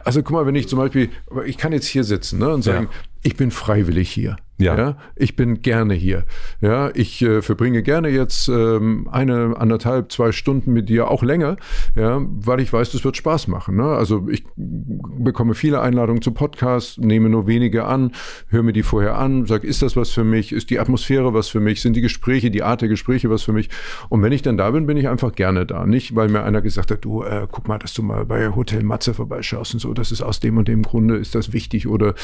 Also 0.04 0.22
guck 0.22 0.32
mal, 0.32 0.46
wenn 0.46 0.56
ich 0.56 0.68
zum 0.68 0.78
Beispiel, 0.80 1.10
ich 1.46 1.56
kann 1.56 1.72
jetzt 1.72 1.86
hier 1.86 2.02
sitzen 2.02 2.40
ne, 2.40 2.52
und 2.52 2.62
sagen, 2.62 2.88
Ja. 2.90 2.98
ich 3.22 3.36
bin 3.36 3.52
freiwillig 3.52 4.10
hier. 4.10 4.36
Ja. 4.64 4.96
ich 5.16 5.36
bin 5.36 5.62
gerne 5.62 5.94
hier. 5.94 6.24
Ja, 6.60 6.90
ich 6.94 7.22
äh, 7.22 7.42
verbringe 7.42 7.82
gerne 7.82 8.08
jetzt 8.08 8.48
ähm, 8.48 9.08
eine, 9.10 9.54
anderthalb, 9.56 10.12
zwei 10.12 10.32
Stunden 10.32 10.72
mit 10.72 10.88
dir, 10.88 11.10
auch 11.10 11.22
länger, 11.22 11.56
ja, 11.94 12.20
weil 12.22 12.60
ich 12.60 12.72
weiß, 12.72 12.92
das 12.92 13.04
wird 13.04 13.16
Spaß 13.16 13.48
machen. 13.48 13.76
Ne? 13.76 13.84
Also 13.84 14.28
ich 14.30 14.44
bekomme 14.56 15.54
viele 15.54 15.80
Einladungen 15.80 16.22
zu 16.22 16.32
Podcasts, 16.32 16.98
nehme 16.98 17.28
nur 17.28 17.46
wenige 17.46 17.84
an, 17.84 18.12
höre 18.48 18.62
mir 18.62 18.72
die 18.72 18.82
vorher 18.82 19.18
an, 19.18 19.46
sage, 19.46 19.66
ist 19.66 19.82
das 19.82 19.96
was 19.96 20.10
für 20.10 20.24
mich? 20.24 20.52
Ist 20.52 20.70
die 20.70 20.78
Atmosphäre 20.78 21.34
was 21.34 21.48
für 21.48 21.60
mich? 21.60 21.80
Sind 21.80 21.94
die 21.94 22.00
Gespräche, 22.00 22.50
die 22.50 22.62
Art 22.62 22.80
der 22.80 22.88
Gespräche 22.88 23.30
was 23.30 23.42
für 23.42 23.52
mich? 23.52 23.70
Und 24.08 24.22
wenn 24.22 24.32
ich 24.32 24.42
dann 24.42 24.56
da 24.56 24.70
bin, 24.70 24.86
bin 24.86 24.96
ich 24.96 25.08
einfach 25.08 25.32
gerne 25.32 25.66
da. 25.66 25.86
Nicht, 25.86 26.14
weil 26.14 26.28
mir 26.28 26.42
einer 26.42 26.62
gesagt 26.62 26.90
hat, 26.90 27.04
du, 27.04 27.22
äh, 27.22 27.46
guck 27.50 27.68
mal, 27.68 27.78
dass 27.78 27.94
du 27.94 28.02
mal 28.02 28.24
bei 28.26 28.54
Hotel 28.54 28.82
Matze 28.82 29.14
vorbeischaust 29.14 29.74
und 29.74 29.80
so, 29.80 29.94
das 29.94 30.12
ist 30.12 30.22
aus 30.22 30.40
dem 30.40 30.56
und 30.56 30.68
dem 30.68 30.82
Grunde, 30.82 31.16
ist 31.16 31.34
das 31.34 31.52
wichtig 31.52 31.86
oder 31.86 32.14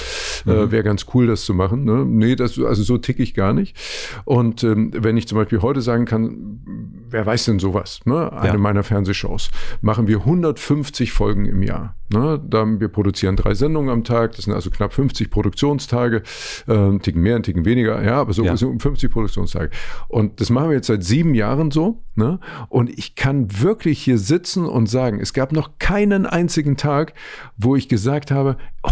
äh, 0.47 0.71
wäre 0.71 0.83
ganz 0.83 1.07
cool, 1.15 1.27
das 1.27 1.45
zu 1.45 1.55
machen. 1.55 1.85
Ne? 1.85 2.05
Nee, 2.27 2.37
das, 2.37 2.59
also 2.59 2.83
so 2.83 2.99
tick 2.99 3.19
ich 3.21 3.35
gar 3.35 3.53
nicht. 3.53 3.77
Und 4.25 4.65
ähm, 4.65 4.91
wenn 4.95 5.17
ich 5.17 5.29
zum 5.29 5.39
Beispiel 5.39 5.63
heute 5.63 5.81
sagen 5.81 6.05
kann, 6.05 6.61
wer 7.09 7.25
weiß 7.25 7.45
denn 7.47 7.59
sowas? 7.59 8.01
Ne? 8.05 8.33
Eine 8.33 8.47
Ja. 8.55 8.59
meiner 8.59 8.83
Fernsehshows 8.83 9.51
machen 9.81 10.09
wir 10.09 10.19
150 10.21 11.13
Folgen 11.13 11.47
im 11.47 11.63
Jahr. 11.63 11.95
Ne? 12.13 12.41
Da, 12.49 12.65
wir 12.81 12.89
produzieren 12.89 13.37
drei 13.37 13.55
Sendungen 13.55 13.91
am 13.91 14.05
Tag, 14.05 14.33
das 14.37 14.45
sind 14.45 14.55
also 14.55 14.71
knapp 14.71 14.93
50 14.93 15.31
Produktionstage, 15.31 16.23
äh, 16.69 16.73
ein 16.75 17.01
Ticken 17.01 17.23
mehr, 17.23 17.37
ein 17.37 17.43
Ticken 17.43 17.65
weniger, 17.65 18.03
ja, 18.03 18.21
aber 18.21 18.33
so, 18.33 18.45
Ja. 18.45 18.57
so 18.57 18.69
um 18.69 18.79
50 18.81 19.11
Produktionstage. 19.11 19.71
Und 20.09 20.41
das 20.41 20.51
machen 20.51 20.69
wir 20.71 20.77
jetzt 20.77 20.87
seit 20.89 21.03
sieben 21.05 21.35
Jahren 21.35 21.71
so. 21.71 22.03
Ne? 22.15 22.39
Und 22.69 22.91
ich 22.91 23.15
kann 23.15 23.61
wirklich 23.61 24.01
hier 24.03 24.19
sitzen 24.19 24.67
und 24.67 24.89
sagen, 24.89 25.21
es 25.21 25.33
gab 25.33 25.53
noch 25.53 25.79
keinen 25.79 26.27
einzigen 26.27 26.77
Tag, 26.77 27.13
wo 27.57 27.77
ich 27.77 27.89
gesagt 27.89 28.31
habe, 28.31 28.57
oh, 28.83 28.91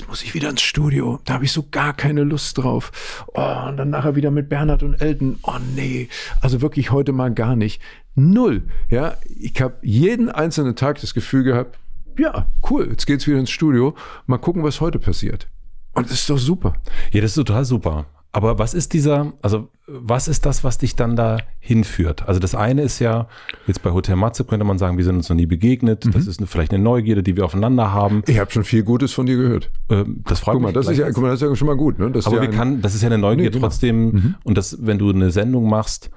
Jetzt 0.00 0.08
muss 0.08 0.22
ich 0.22 0.32
wieder 0.32 0.48
ins 0.48 0.62
Studio. 0.62 1.20
Da 1.26 1.34
habe 1.34 1.44
ich 1.44 1.52
so 1.52 1.66
gar 1.70 1.92
keine 1.92 2.22
Lust 2.24 2.56
drauf. 2.56 3.22
Oh, 3.34 3.68
und 3.68 3.76
dann 3.76 3.90
nachher 3.90 4.16
wieder 4.16 4.30
mit 4.30 4.48
Bernhard 4.48 4.82
und 4.82 4.94
Elton. 4.94 5.38
Oh 5.42 5.58
nee, 5.76 6.08
also 6.40 6.62
wirklich 6.62 6.90
heute 6.90 7.12
mal 7.12 7.30
gar 7.34 7.54
nicht. 7.54 7.82
Null. 8.14 8.62
Ja, 8.88 9.18
ich 9.38 9.60
habe 9.60 9.74
jeden 9.82 10.30
einzelnen 10.30 10.74
Tag 10.74 11.02
das 11.02 11.12
Gefühl 11.12 11.42
gehabt, 11.42 11.78
ja, 12.18 12.46
cool, 12.70 12.88
jetzt 12.90 13.04
geht's 13.04 13.26
wieder 13.26 13.38
ins 13.38 13.50
Studio. 13.50 13.94
Mal 14.24 14.38
gucken, 14.38 14.62
was 14.62 14.80
heute 14.80 14.98
passiert. 14.98 15.48
Und 15.92 16.06
das 16.06 16.20
ist 16.20 16.30
doch 16.30 16.38
super. 16.38 16.72
Ja, 17.12 17.20
das 17.20 17.32
ist 17.32 17.34
total 17.46 17.66
super. 17.66 18.06
Aber 18.32 18.60
was 18.60 18.74
ist 18.74 18.92
dieser, 18.92 19.32
also 19.42 19.68
was 19.88 20.28
ist 20.28 20.46
das, 20.46 20.62
was 20.62 20.78
dich 20.78 20.94
dann 20.94 21.16
da 21.16 21.38
hinführt? 21.58 22.28
Also 22.28 22.38
das 22.38 22.54
eine 22.54 22.82
ist 22.82 23.00
ja, 23.00 23.26
jetzt 23.66 23.82
bei 23.82 23.90
Hotel 23.90 24.14
Matze 24.14 24.44
könnte 24.44 24.64
man 24.64 24.78
sagen, 24.78 24.96
wir 24.98 25.04
sind 25.04 25.16
uns 25.16 25.28
noch 25.28 25.34
nie 25.36 25.46
begegnet. 25.46 26.08
Das 26.14 26.28
ist 26.28 26.40
vielleicht 26.46 26.72
eine 26.72 26.82
Neugierde, 26.82 27.24
die 27.24 27.36
wir 27.36 27.44
aufeinander 27.44 27.92
haben. 27.92 28.22
Ich 28.28 28.38
habe 28.38 28.50
schon 28.52 28.62
viel 28.62 28.84
Gutes 28.84 29.12
von 29.12 29.26
dir 29.26 29.36
gehört. 29.36 29.70
Ähm, 29.88 30.22
Das 30.28 30.38
freut 30.40 30.54
Guck 30.54 30.62
mal, 30.62 30.68
mich. 30.68 30.74
das 30.74 30.86
ist 30.88 30.98
ja, 30.98 31.10
guck 31.10 31.22
mal, 31.24 31.30
das 31.30 31.42
ist 31.42 31.48
ja 31.48 31.56
schon 31.56 31.66
mal 31.66 31.76
gut. 31.76 31.98
Ne? 31.98 32.10
Das 32.12 32.26
Aber 32.28 32.36
ja 32.36 32.42
wir 32.42 32.50
kann, 32.50 32.80
das 32.82 32.94
ist 32.94 33.02
ja 33.02 33.08
eine 33.08 33.18
Neugier 33.18 33.46
Nee, 33.46 33.50
genau. 33.50 33.66
trotzdem. 33.66 34.36
Und 34.44 34.56
das, 34.56 34.78
wenn 34.80 34.98
du 34.98 35.10
eine 35.10 35.32
Sendung 35.32 35.68
machst, 35.68 36.10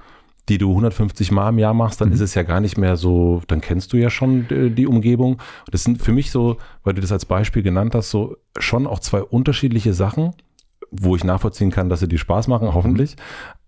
die 0.50 0.60
du 0.60 0.70
150 0.70 1.32
Mal 1.32 1.50
im 1.50 1.58
Jahr 1.58 1.74
machst, 1.74 2.00
dann 2.02 2.10
Mhm. 2.10 2.14
ist 2.16 2.22
es 2.22 2.36
ja 2.36 2.44
gar 2.44 2.60
nicht 2.60 2.78
mehr 2.78 2.96
so, 2.96 3.42
dann 3.48 3.60
kennst 3.62 3.92
du 3.94 3.98
ja 3.98 4.12
schon 4.12 4.46
äh, 4.52 4.70
die 4.70 4.86
Umgebung. 4.86 5.40
Das 5.72 5.84
sind 5.84 6.00
für 6.02 6.12
mich 6.12 6.30
so, 6.30 6.58
weil 6.84 6.94
du 6.94 7.02
das 7.02 7.12
als 7.12 7.26
Beispiel 7.26 7.64
genannt 7.64 7.96
hast, 7.96 8.12
so 8.12 8.36
schon 8.60 8.86
auch 8.86 9.00
zwei 9.00 9.24
unterschiedliche 9.24 9.94
Sachen, 9.94 10.34
wo 11.02 11.16
ich 11.16 11.24
nachvollziehen 11.24 11.72
kann, 11.72 11.90
dass 11.90 12.00
sie 12.00 12.08
dir 12.08 12.20
Spaß 12.20 12.48
machen, 12.48 12.74
hoffentlich. 12.74 13.16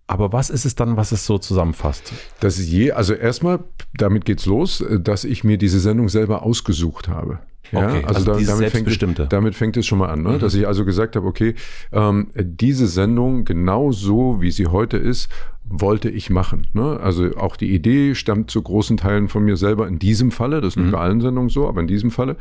Aber 0.08 0.32
was 0.32 0.52
ist 0.52 0.66
es 0.66 0.76
dann, 0.76 0.98
was 0.98 1.12
es 1.12 1.26
so 1.26 1.40
zusammenfasst? 1.40 2.14
Das 2.40 2.60
ist 2.60 2.70
je, 2.70 2.92
also 2.92 3.14
erstmal, 3.14 3.60
damit 3.96 4.26
geht's 4.26 4.46
los, 4.46 4.84
dass 5.00 5.24
ich 5.24 5.44
mir 5.44 5.58
diese 5.58 5.80
Sendung 5.80 6.10
selber 6.10 6.44
ausgesucht 6.44 7.08
habe. 7.08 7.40
Ja, 7.72 7.88
Okay, 7.88 8.04
also 8.06 8.36
dieses 8.36 8.56
damit, 8.56 8.72
fängt. 8.72 9.02
Mhm. 9.02 9.30
damit 9.30 9.56
fängt 9.56 9.76
es 9.78 9.88
schon 9.88 9.98
mal 9.98 10.10
an, 10.10 10.22
ne? 10.22 10.38
dass 10.38 10.54
ich 10.54 10.68
also 10.68 10.86
gesagt 10.86 11.16
habe, 11.16 11.26
okay, 11.26 11.56
ähm, 11.92 12.28
diese 12.36 12.86
Sendung 12.86 13.44
genau 13.44 13.92
so, 13.92 14.40
wie 14.40 14.52
sie 14.52 14.68
heute 14.68 14.98
ist, 14.98 15.30
wollte 15.68 16.10
ich 16.10 16.30
machen. 16.30 16.68
Ne? 16.74 17.00
Also 17.02 17.36
auch 17.38 17.56
die 17.56 17.74
Idee 17.74 18.16
stammt 18.16 18.52
zu 18.52 18.62
großen 18.62 18.98
Teilen 18.98 19.28
von 19.28 19.44
mir 19.44 19.58
selber 19.58 19.88
in 19.88 20.00
diesem 20.00 20.32
Falle, 20.32 20.62
das 20.62 20.74
ist 20.74 20.78
nicht 20.78 20.88
mhm. 20.88 20.92
bei 20.92 21.00
allen 21.00 21.22
Sendungen 21.22 21.50
so, 21.50 21.68
aber 21.68 21.82
in 21.82 21.88
diesem 21.88 22.12
Falle, 22.12 22.38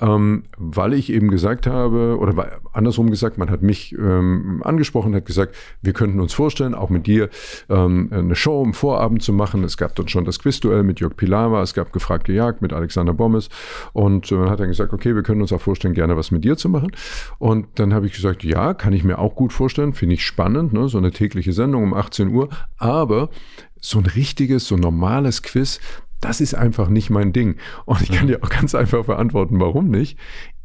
ähm, 0.00 0.44
weil 0.58 0.92
ich 0.92 1.10
eben 1.10 1.30
gesagt 1.30 1.66
habe, 1.66 2.18
oder 2.18 2.36
weil, 2.36 2.52
andersrum 2.72 3.10
gesagt, 3.10 3.38
man 3.38 3.50
hat 3.50 3.62
mich 3.62 3.94
ähm, 3.98 4.62
angesprochen, 4.64 5.14
hat 5.14 5.26
gesagt, 5.26 5.56
wir 5.82 5.92
könnten 5.92 6.20
uns 6.20 6.34
vorstellen, 6.34 6.74
auch 6.74 6.90
mit 6.90 7.06
dir 7.06 7.30
ähm, 7.68 8.08
eine 8.12 8.34
Show 8.34 8.62
im 8.62 8.74
Vorabend 8.74 9.22
zu 9.22 9.32
machen. 9.32 9.64
Es 9.64 9.76
gab 9.76 9.94
dann 9.96 10.08
schon 10.08 10.24
das 10.24 10.38
Quizduell 10.38 10.82
mit 10.82 11.00
Jörg 11.00 11.16
Pilawa, 11.16 11.62
es 11.62 11.74
gab 11.74 11.92
Gefragt 11.92 12.26
gejagt 12.26 12.62
mit 12.62 12.72
Alexander 12.72 13.14
Bommes 13.14 13.48
und 13.92 14.30
man 14.30 14.46
äh, 14.46 14.50
hat 14.50 14.60
dann 14.60 14.68
gesagt, 14.68 14.92
okay, 14.92 15.14
wir 15.14 15.22
können 15.22 15.40
uns 15.40 15.52
auch 15.52 15.60
vorstellen, 15.60 15.94
gerne 15.94 16.16
was 16.16 16.30
mit 16.30 16.44
dir 16.44 16.56
zu 16.56 16.68
machen. 16.68 16.92
Und 17.38 17.66
dann 17.76 17.94
habe 17.94 18.06
ich 18.06 18.12
gesagt, 18.12 18.44
ja, 18.44 18.74
kann 18.74 18.92
ich 18.92 19.04
mir 19.04 19.18
auch 19.18 19.34
gut 19.34 19.52
vorstellen, 19.52 19.94
finde 19.94 20.14
ich 20.14 20.24
spannend, 20.24 20.72
ne? 20.72 20.88
so 20.88 20.98
eine 20.98 21.10
tägliche 21.10 21.52
Sendung 21.52 21.82
um 21.82 21.94
18 21.94 22.28
Uhr, 22.28 22.48
aber 22.76 23.30
so 23.80 23.98
ein 23.98 24.06
richtiges, 24.06 24.66
so 24.66 24.76
normales 24.76 25.42
Quiz, 25.42 25.80
das 26.20 26.40
ist 26.40 26.54
einfach 26.54 26.88
nicht 26.88 27.10
mein 27.10 27.32
Ding. 27.32 27.56
Und 27.84 28.00
ich 28.02 28.10
kann 28.10 28.26
dir 28.26 28.42
auch 28.42 28.48
ganz 28.48 28.74
einfach 28.74 29.04
beantworten, 29.04 29.60
warum 29.60 29.88
nicht 29.88 30.18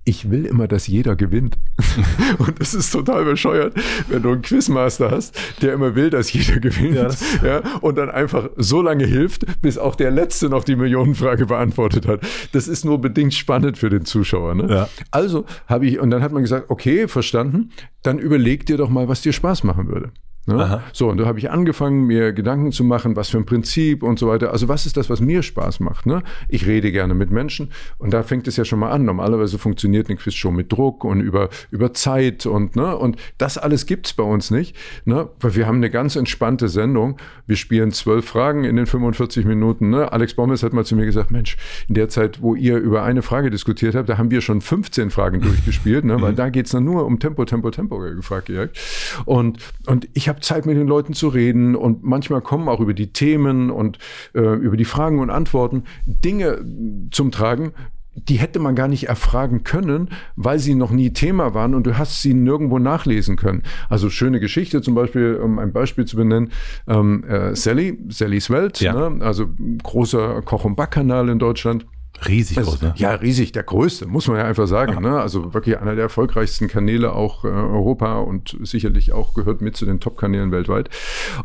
ich 0.03 0.31
will 0.31 0.45
immer, 0.45 0.67
dass 0.67 0.87
jeder 0.87 1.15
gewinnt. 1.15 1.57
und 2.39 2.59
das 2.59 2.73
ist 2.73 2.91
total 2.91 3.23
bescheuert, 3.23 3.75
wenn 4.07 4.23
du 4.23 4.31
einen 4.31 4.41
Quizmaster 4.41 5.11
hast, 5.11 5.37
der 5.61 5.73
immer 5.73 5.95
will, 5.95 6.09
dass 6.09 6.33
jeder 6.33 6.59
gewinnt. 6.59 6.95
Ja, 6.95 7.09
ja, 7.43 7.61
und 7.81 7.97
dann 7.97 8.09
einfach 8.09 8.49
so 8.55 8.81
lange 8.81 9.05
hilft, 9.05 9.61
bis 9.61 9.77
auch 9.77 9.95
der 9.95 10.09
Letzte 10.09 10.49
noch 10.49 10.63
die 10.63 10.75
Millionenfrage 10.75 11.45
beantwortet 11.45 12.07
hat. 12.07 12.21
Das 12.51 12.67
ist 12.67 12.83
nur 12.83 12.99
bedingt 12.99 13.33
spannend 13.33 13.77
für 13.77 13.89
den 13.89 14.05
Zuschauer. 14.05 14.55
Ne? 14.55 14.67
Ja. 14.69 14.89
Also 15.11 15.45
habe 15.67 15.85
ich, 15.85 15.99
und 15.99 16.09
dann 16.09 16.23
hat 16.23 16.31
man 16.31 16.41
gesagt, 16.41 16.69
okay, 16.69 17.07
verstanden, 17.07 17.69
dann 18.01 18.17
überleg 18.17 18.65
dir 18.65 18.77
doch 18.77 18.89
mal, 18.89 19.07
was 19.07 19.21
dir 19.21 19.33
Spaß 19.33 19.63
machen 19.63 19.87
würde. 19.87 20.11
Ne? 20.47 20.81
So, 20.91 21.09
und 21.09 21.17
da 21.17 21.25
habe 21.25 21.37
ich 21.37 21.51
angefangen, 21.51 22.05
mir 22.05 22.33
Gedanken 22.33 22.71
zu 22.71 22.83
machen, 22.83 23.15
was 23.15 23.29
für 23.29 23.37
ein 23.37 23.45
Prinzip 23.45 24.01
und 24.01 24.17
so 24.17 24.27
weiter. 24.27 24.51
Also 24.51 24.67
was 24.67 24.87
ist 24.87 24.97
das, 24.97 25.09
was 25.09 25.21
mir 25.21 25.43
Spaß 25.43 25.79
macht? 25.81 26.07
Ne? 26.07 26.23
Ich 26.49 26.65
rede 26.65 26.91
gerne 26.91 27.13
mit 27.13 27.29
Menschen 27.29 27.71
und 27.99 28.11
da 28.11 28.23
fängt 28.23 28.47
es 28.47 28.57
ja 28.57 28.65
schon 28.65 28.79
mal 28.79 28.89
an. 28.89 29.05
Normalerweise 29.05 29.59
funktioniert 29.59 30.09
eine 30.09 30.17
Quiz 30.17 30.33
schon 30.33 30.55
mit 30.55 30.71
Druck 30.71 31.03
und 31.03 31.21
über, 31.21 31.49
über 31.69 31.93
Zeit 31.93 32.47
und, 32.47 32.75
ne? 32.75 32.97
und 32.97 33.17
das 33.37 33.59
alles 33.59 33.85
gibt's 33.85 34.13
bei 34.13 34.23
uns 34.23 34.49
nicht, 34.49 34.75
ne? 35.05 35.29
weil 35.39 35.55
wir 35.55 35.67
haben 35.67 35.77
eine 35.77 35.91
ganz 35.91 36.15
entspannte 36.15 36.69
Sendung. 36.69 37.17
Wir 37.45 37.55
spielen 37.55 37.91
zwölf 37.91 38.25
Fragen 38.25 38.63
in 38.63 38.77
den 38.77 38.87
45 38.87 39.45
Minuten. 39.45 39.91
Ne? 39.91 40.11
Alex 40.11 40.33
Bommes 40.33 40.63
hat 40.63 40.73
mal 40.73 40.85
zu 40.85 40.95
mir 40.95 41.05
gesagt, 41.05 41.29
Mensch, 41.29 41.55
in 41.87 41.93
der 41.93 42.09
Zeit, 42.09 42.41
wo 42.41 42.55
ihr 42.55 42.77
über 42.77 43.03
eine 43.03 43.21
Frage 43.21 43.51
diskutiert 43.51 43.93
habt, 43.93 44.09
da 44.09 44.17
haben 44.17 44.31
wir 44.31 44.41
schon 44.41 44.61
15 44.61 45.11
Fragen 45.11 45.41
durchgespielt, 45.41 46.03
ne? 46.03 46.19
weil 46.19 46.31
mhm. 46.31 46.37
da 46.37 46.49
geht's 46.49 46.71
dann 46.71 46.83
nur 46.83 47.05
um 47.05 47.19
Tempo, 47.19 47.45
Tempo, 47.45 47.69
Tempo 47.69 47.99
gefragt. 47.99 48.49
Und, 49.25 49.59
und 49.85 50.09
ich 50.13 50.27
habe 50.27 50.30
Zeit 50.39 50.65
mit 50.65 50.77
den 50.77 50.87
Leuten 50.87 51.13
zu 51.13 51.27
reden 51.27 51.75
und 51.75 52.03
manchmal 52.03 52.41
kommen 52.41 52.69
auch 52.69 52.79
über 52.79 52.93
die 52.93 53.11
Themen 53.11 53.69
und 53.69 53.99
äh, 54.33 54.39
über 54.39 54.77
die 54.77 54.85
Fragen 54.85 55.19
und 55.19 55.29
Antworten 55.29 55.83
Dinge 56.05 56.63
zum 57.11 57.31
Tragen, 57.31 57.73
die 58.13 58.35
hätte 58.35 58.59
man 58.59 58.75
gar 58.75 58.87
nicht 58.87 59.07
erfragen 59.07 59.63
können, 59.63 60.09
weil 60.35 60.59
sie 60.59 60.75
noch 60.75 60.91
nie 60.91 61.11
Thema 61.13 61.53
waren 61.53 61.73
und 61.73 61.87
du 61.87 61.97
hast 61.97 62.21
sie 62.21 62.33
nirgendwo 62.33 62.77
nachlesen 62.77 63.37
können. 63.37 63.63
Also 63.89 64.09
schöne 64.09 64.39
Geschichte, 64.39 64.81
zum 64.81 64.95
Beispiel, 64.95 65.35
um 65.35 65.59
ein 65.59 65.71
Beispiel 65.71 66.05
zu 66.05 66.17
benennen, 66.17 66.51
ähm, 66.87 67.23
äh, 67.23 67.55
Sally, 67.55 67.97
Sallys 68.09 68.49
Welt, 68.49 68.81
ja. 68.81 69.09
ne? 69.09 69.23
also 69.23 69.47
großer 69.83 70.41
Koch- 70.41 70.65
und 70.65 70.75
Backkanal 70.75 71.29
in 71.29 71.39
Deutschland. 71.39 71.85
Riesig 72.27 72.57
also, 72.57 72.71
groß, 72.71 72.81
ne? 72.81 72.93
Ja, 72.97 73.15
riesig, 73.15 73.51
der 73.51 73.63
größte, 73.63 74.05
muss 74.05 74.27
man 74.27 74.37
ja 74.37 74.43
einfach 74.43 74.67
sagen. 74.67 74.93
Ja. 74.93 74.99
Ne? 74.99 75.19
Also 75.19 75.53
wirklich 75.53 75.79
einer 75.79 75.95
der 75.95 76.03
erfolgreichsten 76.03 76.67
Kanäle 76.67 77.13
auch 77.13 77.43
äh, 77.45 77.47
Europa 77.47 78.19
und 78.19 78.57
sicherlich 78.61 79.11
auch 79.11 79.33
gehört 79.33 79.61
mit 79.61 79.75
zu 79.75 79.85
den 79.85 79.99
Top-Kanälen 79.99 80.51
weltweit. 80.51 80.89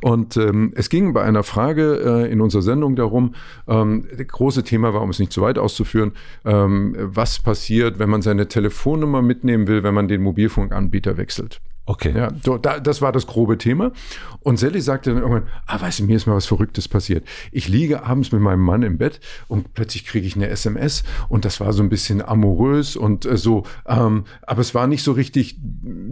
Und 0.03 0.37
ähm, 0.37 0.73
es 0.75 0.91
ging 0.91 1.15
bei 1.15 1.23
einer 1.23 1.45
Frage 1.45 2.25
äh, 2.27 2.31
in 2.31 2.41
unserer 2.41 2.63
Sendung 2.63 2.95
darum, 2.95 3.35
ähm, 3.67 4.07
das 4.17 4.27
große 4.27 4.65
Thema 4.65 4.93
war, 4.93 5.03
um 5.03 5.11
es 5.11 5.19
nicht 5.19 5.33
zu 5.33 5.41
weit 5.41 5.59
auszuführen, 5.59 6.13
ähm, 6.45 6.95
was 6.99 7.39
passiert, 7.39 7.99
wenn 7.99 8.11
man 8.11 8.21
seine 8.21 8.49
Telefonnummer 8.49 9.23
mitnehmen 9.23 9.69
will, 9.69 9.83
wenn 9.83 9.95
man 9.95 10.09
den 10.09 10.23
Mobilfunkanbieter 10.23 11.17
wechselt. 11.17 11.61
Okay. 11.89 12.13
Ja, 12.17 12.31
so, 12.45 12.59
da, 12.59 12.81
das 12.81 13.01
war 13.01 13.13
das 13.13 13.29
grobe 13.29 13.59
Thema. 13.59 13.93
Und 14.41 14.59
Sally 14.59 14.81
sagte 14.81 15.11
dann 15.11 15.21
irgendwann, 15.21 15.49
ah, 15.67 15.81
weißt 15.81 16.01
du, 16.01 16.05
mir 16.05 16.17
ist 16.17 16.27
mal 16.27 16.35
was 16.35 16.47
Verrücktes 16.47 16.89
passiert. 16.89 17.27
Ich 17.53 17.69
liege 17.69 18.03
abends 18.03 18.33
mit 18.33 18.41
meinem 18.41 18.61
Mann 18.61 18.83
im 18.83 18.99
Bett 18.99 19.21
und 19.47 19.73
plötzlich 19.73 20.05
kriege 20.05 20.27
ich 20.27 20.35
eine 20.35 20.49
SMS 20.49 21.05
und 21.29 21.45
das 21.45 21.61
war 21.61 21.73
so 21.73 21.85
ein 21.85 21.89
bisschen 21.89 22.21
amorös 22.21 22.97
und 22.97 23.25
äh, 23.25 23.37
so, 23.37 23.63
ähm, 23.87 24.25
aber 24.43 24.61
es 24.61 24.75
war 24.75 24.89
nicht 24.89 25.05
so 25.05 25.13
richtig 25.13 25.59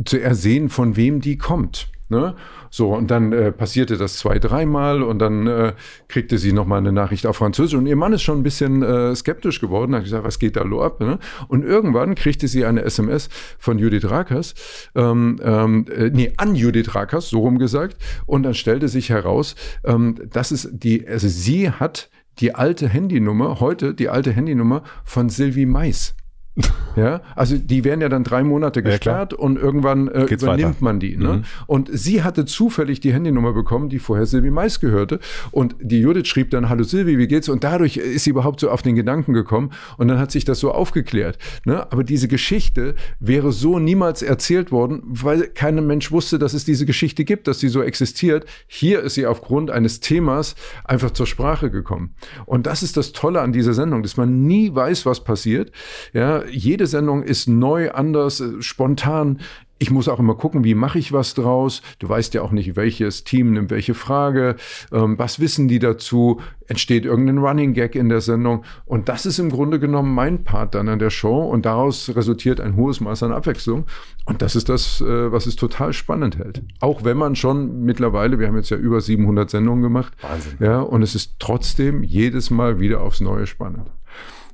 zu 0.04 0.18
ersehen, 0.18 0.68
von 0.68 0.94
wem 0.94 1.20
die 1.20 1.38
kommt. 1.38 1.88
Ne? 2.08 2.34
So, 2.70 2.92
und 2.92 3.10
dann 3.10 3.32
äh, 3.32 3.50
passierte 3.50 3.96
das 3.96 4.18
zwei, 4.18 4.38
dreimal 4.38 5.02
und 5.02 5.18
dann 5.18 5.46
äh, 5.46 5.72
kriegte 6.08 6.38
sie 6.38 6.52
nochmal 6.52 6.78
eine 6.78 6.92
Nachricht 6.92 7.26
auf 7.26 7.36
Französisch 7.36 7.78
und 7.78 7.86
ihr 7.86 7.96
Mann 7.96 8.12
ist 8.12 8.22
schon 8.22 8.38
ein 8.38 8.42
bisschen 8.42 8.82
äh, 8.82 9.14
skeptisch 9.14 9.60
geworden, 9.60 9.94
hat 9.94 10.04
gesagt, 10.04 10.24
was 10.24 10.38
geht 10.38 10.56
da 10.56 10.62
lo 10.62 10.82
ab? 10.82 11.00
Ne? 11.00 11.18
Und 11.48 11.64
irgendwann 11.64 12.14
kriegte 12.14 12.46
sie 12.46 12.64
eine 12.64 12.82
SMS 12.82 13.28
von 13.58 13.78
Judith 13.78 14.10
Rakers, 14.10 14.54
ähm, 14.94 15.40
ähm, 15.42 15.86
äh, 15.94 16.10
nee, 16.10 16.32
an 16.36 16.54
Judith 16.54 16.94
Rakers, 16.94 17.30
so 17.30 17.40
rum 17.40 17.58
gesagt, 17.58 17.96
und 18.26 18.42
dann 18.42 18.54
stellte 18.54 18.88
sich 18.88 19.08
heraus, 19.08 19.54
ähm, 19.84 20.16
dass 20.30 20.50
es 20.50 20.68
die, 20.70 21.06
also 21.08 21.28
sie 21.28 21.70
hat 21.70 22.10
die 22.38 22.54
alte 22.54 22.88
Handynummer, 22.88 23.60
heute 23.60 23.94
die 23.94 24.08
alte 24.08 24.32
Handynummer 24.32 24.82
von 25.04 25.28
Sylvie 25.28 25.66
Mais. 25.66 26.14
Ja, 26.96 27.22
also 27.34 27.58
die 27.58 27.82
werden 27.82 28.00
ja 28.00 28.08
dann 28.08 28.22
drei 28.22 28.44
Monate 28.44 28.80
gesperrt 28.80 29.32
ja, 29.32 29.38
und 29.38 29.58
irgendwann 29.58 30.06
äh, 30.06 30.26
übernimmt 30.26 30.42
weiter. 30.42 30.76
man 30.78 31.00
die. 31.00 31.16
Ne? 31.16 31.28
Mhm. 31.28 31.44
Und 31.66 31.90
sie 31.92 32.22
hatte 32.22 32.44
zufällig 32.44 33.00
die 33.00 33.12
Handynummer 33.12 33.52
bekommen, 33.52 33.88
die 33.88 33.98
vorher 33.98 34.26
Silvi 34.26 34.52
Mais 34.52 34.78
gehörte. 34.78 35.18
Und 35.50 35.74
die 35.80 36.00
Judith 36.00 36.28
schrieb 36.28 36.50
dann, 36.50 36.68
hallo 36.68 36.84
Silvi, 36.84 37.18
wie 37.18 37.26
geht's? 37.26 37.48
Und 37.48 37.64
dadurch 37.64 37.96
ist 37.96 38.22
sie 38.22 38.30
überhaupt 38.30 38.60
so 38.60 38.70
auf 38.70 38.82
den 38.82 38.94
Gedanken 38.94 39.32
gekommen 39.32 39.72
und 39.96 40.06
dann 40.06 40.20
hat 40.20 40.30
sich 40.30 40.44
das 40.44 40.60
so 40.60 40.70
aufgeklärt. 40.70 41.38
Ne? 41.64 41.90
Aber 41.90 42.04
diese 42.04 42.28
Geschichte 42.28 42.94
wäre 43.18 43.50
so 43.50 43.80
niemals 43.80 44.22
erzählt 44.22 44.70
worden, 44.70 45.02
weil 45.04 45.48
kein 45.48 45.84
Mensch 45.84 46.12
wusste, 46.12 46.38
dass 46.38 46.54
es 46.54 46.64
diese 46.64 46.86
Geschichte 46.86 47.24
gibt, 47.24 47.48
dass 47.48 47.58
sie 47.58 47.68
so 47.68 47.82
existiert. 47.82 48.46
Hier 48.68 49.00
ist 49.00 49.14
sie 49.14 49.26
aufgrund 49.26 49.72
eines 49.72 49.98
Themas 49.98 50.54
einfach 50.84 51.10
zur 51.10 51.26
Sprache 51.26 51.72
gekommen. 51.72 52.14
Und 52.46 52.66
das 52.68 52.84
ist 52.84 52.96
das 52.96 53.12
Tolle 53.12 53.40
an 53.40 53.52
dieser 53.52 53.74
Sendung, 53.74 54.04
dass 54.04 54.16
man 54.16 54.46
nie 54.46 54.72
weiß, 54.72 55.06
was 55.06 55.24
passiert. 55.24 55.72
Ja, 56.12 56.43
jede 56.50 56.86
Sendung 56.86 57.22
ist 57.22 57.48
neu, 57.48 57.90
anders, 57.90 58.40
äh, 58.40 58.62
spontan. 58.62 59.40
Ich 59.78 59.90
muss 59.90 60.08
auch 60.08 60.20
immer 60.20 60.36
gucken, 60.36 60.62
wie 60.64 60.74
mache 60.74 60.98
ich 60.98 61.12
was 61.12 61.34
draus. 61.34 61.82
Du 61.98 62.08
weißt 62.08 62.32
ja 62.34 62.42
auch 62.42 62.52
nicht, 62.52 62.76
welches 62.76 63.24
Team 63.24 63.52
nimmt 63.52 63.70
welche 63.70 63.94
Frage. 63.94 64.56
Ähm, 64.92 65.18
was 65.18 65.40
wissen 65.40 65.66
die 65.66 65.80
dazu? 65.80 66.40
Entsteht 66.68 67.04
irgendein 67.04 67.38
Running 67.38 67.74
Gag 67.74 67.96
in 67.96 68.08
der 68.08 68.20
Sendung? 68.20 68.64
Und 68.86 69.08
das 69.08 69.26
ist 69.26 69.38
im 69.38 69.50
Grunde 69.50 69.80
genommen 69.80 70.14
mein 70.14 70.44
Part 70.44 70.74
dann 70.74 70.88
an 70.88 71.00
der 71.00 71.10
Show. 71.10 71.42
Und 71.42 71.66
daraus 71.66 72.14
resultiert 72.14 72.60
ein 72.60 72.76
hohes 72.76 73.00
Maß 73.00 73.24
an 73.24 73.32
Abwechslung. 73.32 73.84
Und 74.24 74.42
das 74.42 74.56
ist 74.56 74.68
das, 74.68 75.00
äh, 75.00 75.32
was 75.32 75.46
es 75.46 75.56
total 75.56 75.92
spannend 75.92 76.38
hält. 76.38 76.62
Auch 76.80 77.04
wenn 77.04 77.16
man 77.16 77.34
schon 77.34 77.82
mittlerweile, 77.82 78.38
wir 78.38 78.46
haben 78.46 78.56
jetzt 78.56 78.70
ja 78.70 78.76
über 78.76 79.00
700 79.00 79.50
Sendungen 79.50 79.82
gemacht. 79.82 80.14
Wahnsinn. 80.22 80.54
Ja, 80.60 80.80
und 80.80 81.02
es 81.02 81.14
ist 81.14 81.34
trotzdem 81.40 82.04
jedes 82.04 82.50
Mal 82.50 82.78
wieder 82.78 83.02
aufs 83.02 83.20
Neue 83.20 83.46
spannend. 83.46 83.90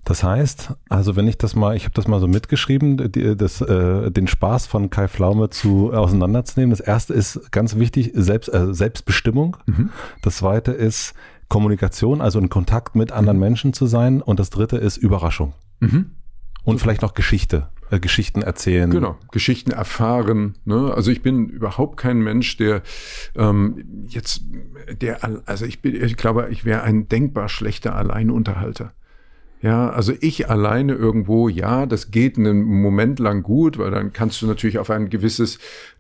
Das 0.05 0.25
heißt, 0.25 0.75
also 0.89 1.15
wenn 1.17 1.29
ich 1.29 1.39
das 1.39 1.55
mal, 1.55 1.77
ich 1.77 1.85
habe 1.85 1.95
das 1.95 2.09
mal 2.09 2.21
so 2.21 2.27
mitgeschrieben, 2.27 3.13
die, 3.13 3.37
das, 3.37 3.61
äh, 3.61 4.11
den 4.11 4.27
Spaß 4.27 4.67
von 4.67 4.91
Kai 4.91 5.09
Pflaume 5.09 5.51
zu 5.51 5.93
auseinanderzunehmen. 5.93 6.71
Das 6.71 6.81
erste 6.81 7.15
ist 7.15 7.53
ganz 7.53 7.77
wichtig, 7.77 8.13
Selbst, 8.15 8.53
äh, 8.53 8.73
Selbstbestimmung. 8.73 9.57
Mhm. 9.67 9.91
Das 10.23 10.39
zweite 10.39 10.73
ist 10.73 11.15
Kommunikation, 11.49 12.21
also 12.21 12.39
in 12.39 12.49
Kontakt 12.49 12.97
mit 12.97 13.13
anderen 13.13 13.37
mhm. 13.37 13.45
Menschen 13.45 13.73
zu 13.73 13.87
sein. 13.87 14.23
Und 14.23 14.41
das 14.41 14.51
dritte 14.51 14.79
ist 14.79 14.97
Überraschung. 14.97 15.53
Mhm. 15.81 16.13
Und 16.65 16.81
vielleicht 16.81 17.03
noch 17.03 17.15
Geschichte. 17.15 17.69
Äh, 17.91 18.01
Geschichten 18.01 18.43
erzählen. 18.43 18.91
Genau, 18.91 19.19
Geschichten 19.33 19.73
erfahren. 19.73 20.55
Ne? 20.65 20.93
Also 20.95 21.11
ich 21.11 21.23
bin 21.23 21.49
überhaupt 21.49 21.97
kein 21.97 22.19
Mensch, 22.19 22.57
der 22.57 22.83
ähm, 23.35 24.07
jetzt, 24.09 24.43
der, 25.01 25.19
also 25.47 25.65
ich 25.67 25.83
bin, 25.83 26.03
ich 26.03 26.17
glaube, 26.17 26.49
ich 26.51 26.65
wäre 26.65 26.83
ein 26.83 27.09
denkbar 27.09 27.49
schlechter 27.49 27.97
Alleinunterhalter. 27.97 28.93
Ja, 29.63 29.91
also 29.91 30.15
ich 30.21 30.49
alleine 30.49 30.95
irgendwo, 30.95 31.49
ja, 31.51 31.85
das 31.85 32.11
geht 32.11 32.39
einen 32.39 32.63
Moment 32.63 33.19
lang 33.19 33.43
gut, 33.43 33.77
weil 33.77 33.91
dann 33.91 34.13
kannst 34.15 34.41
du 34.41 34.47
natürlich 34.47 34.79
auf 34.79 34.89
ein 34.89 35.11
gewisses 35.11 35.59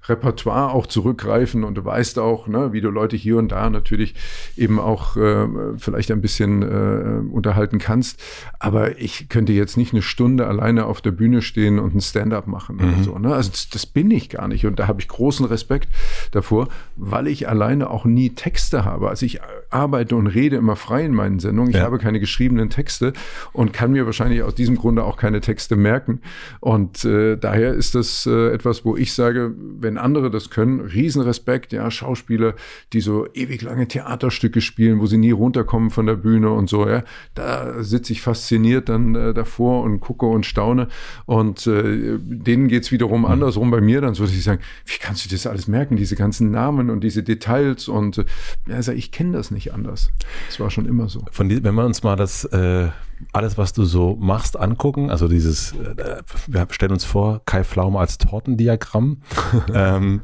Repertoire 0.08 0.72
auch 0.72 0.86
zurückgreifen 0.86 1.64
und 1.64 1.74
du 1.74 1.84
weißt 1.84 2.18
auch, 2.18 2.46
ne, 2.48 2.72
wie 2.72 2.80
du 2.80 2.90
Leute 2.90 3.16
hier 3.16 3.36
und 3.36 3.52
da 3.52 3.68
natürlich 3.70 4.14
eben 4.56 4.78
auch 4.78 5.16
äh, 5.16 5.46
vielleicht 5.76 6.10
ein 6.10 6.20
bisschen 6.20 6.62
äh, 6.62 7.32
unterhalten 7.32 7.78
kannst. 7.78 8.22
Aber 8.58 8.98
ich 8.98 9.28
könnte 9.28 9.52
jetzt 9.52 9.76
nicht 9.76 9.92
eine 9.92 10.02
Stunde 10.02 10.46
alleine 10.46 10.86
auf 10.86 11.00
der 11.00 11.12
Bühne 11.12 11.42
stehen 11.42 11.78
und 11.78 11.94
ein 11.94 12.00
Stand-up 12.00 12.46
machen 12.46 12.76
mhm. 12.76 12.94
oder 12.94 13.02
so. 13.04 13.18
Ne? 13.18 13.34
Also 13.34 13.50
das, 13.50 13.68
das 13.68 13.86
bin 13.86 14.10
ich 14.10 14.30
gar 14.30 14.48
nicht 14.48 14.66
und 14.66 14.78
da 14.78 14.88
habe 14.88 15.00
ich 15.00 15.08
großen 15.08 15.46
Respekt 15.46 15.88
davor, 16.32 16.68
weil 16.96 17.26
ich 17.26 17.48
alleine 17.48 17.90
auch 17.90 18.04
nie 18.04 18.30
Texte 18.30 18.84
habe. 18.84 19.08
Also 19.08 19.26
ich 19.26 19.40
arbeite 19.70 20.16
und 20.16 20.26
rede 20.26 20.56
immer 20.56 20.76
frei 20.76 21.04
in 21.04 21.14
meinen 21.14 21.38
Sendungen. 21.38 21.70
Ich 21.70 21.76
ja. 21.76 21.84
habe 21.84 21.98
keine 21.98 22.20
geschriebenen 22.20 22.70
Texte 22.70 23.12
und 23.52 23.72
kann 23.72 23.92
mir 23.92 24.06
wahrscheinlich 24.06 24.42
aus 24.42 24.54
diesem 24.54 24.76
Grunde 24.76 25.04
auch 25.04 25.16
keine 25.16 25.40
Texte 25.40 25.76
merken. 25.76 26.20
Und 26.60 27.04
äh, 27.04 27.36
daher 27.36 27.74
ist 27.74 27.94
das 27.94 28.26
äh, 28.26 28.48
etwas, 28.52 28.84
wo 28.84 28.96
ich 28.96 29.12
sage, 29.12 29.54
wenn 29.56 29.89
andere 29.98 30.30
das 30.30 30.50
können, 30.50 30.80
Riesenrespekt, 30.80 31.72
ja, 31.72 31.90
Schauspieler, 31.90 32.54
die 32.92 33.00
so 33.00 33.26
ewig 33.34 33.62
lange 33.62 33.88
Theaterstücke 33.88 34.60
spielen, 34.60 35.00
wo 35.00 35.06
sie 35.06 35.16
nie 35.16 35.30
runterkommen 35.30 35.90
von 35.90 36.06
der 36.06 36.14
Bühne 36.14 36.50
und 36.50 36.68
so, 36.68 36.88
ja, 36.88 37.04
da 37.34 37.82
sitze 37.82 38.12
ich 38.12 38.22
fasziniert 38.22 38.88
dann 38.88 39.14
äh, 39.14 39.34
davor 39.34 39.82
und 39.82 40.00
gucke 40.00 40.26
und 40.26 40.46
staune. 40.46 40.88
Und 41.26 41.66
äh, 41.66 42.18
denen 42.18 42.68
geht's 42.68 42.92
wiederum 42.92 43.20
mhm. 43.20 43.26
andersrum 43.26 43.70
bei 43.70 43.80
mir, 43.80 44.00
dann 44.00 44.14
so, 44.14 44.24
dass 44.24 44.32
ich 44.32 44.44
sagen, 44.44 44.62
wie 44.86 44.98
kannst 44.98 45.24
du 45.24 45.28
das 45.28 45.46
alles 45.46 45.68
merken, 45.68 45.96
diese 45.96 46.16
ganzen 46.16 46.50
Namen 46.50 46.90
und 46.90 47.02
diese 47.02 47.22
Details 47.22 47.88
und 47.88 48.18
äh, 48.18 48.24
also 48.70 48.92
ich 48.92 49.12
kenne 49.12 49.32
das 49.32 49.50
nicht 49.50 49.72
anders. 49.72 50.10
Das 50.46 50.60
war 50.60 50.70
schon 50.70 50.86
immer 50.86 51.08
so. 51.08 51.24
Von 51.30 51.50
wenn 51.50 51.74
wir 51.74 51.84
uns 51.84 52.02
mal 52.02 52.16
das 52.16 52.44
äh, 52.44 52.88
alles, 53.32 53.58
was 53.58 53.72
du 53.72 53.84
so 53.84 54.16
machst, 54.18 54.58
angucken, 54.58 55.10
also 55.10 55.28
dieses, 55.28 55.72
äh, 55.72 56.22
wir 56.46 56.66
stellen 56.70 56.92
uns 56.92 57.04
vor, 57.04 57.42
Kai 57.44 57.64
Pflaume 57.64 57.98
als 57.98 58.18
Tortendiagramm. 58.18 59.22
ähm, 59.74 60.22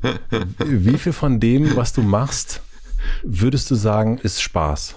wie 0.64 0.98
viel 0.98 1.12
von 1.12 1.40
dem, 1.40 1.76
was 1.76 1.92
du 1.92 2.02
machst, 2.02 2.62
würdest 3.22 3.70
du 3.70 3.74
sagen, 3.74 4.18
ist 4.18 4.42
Spaß? 4.42 4.96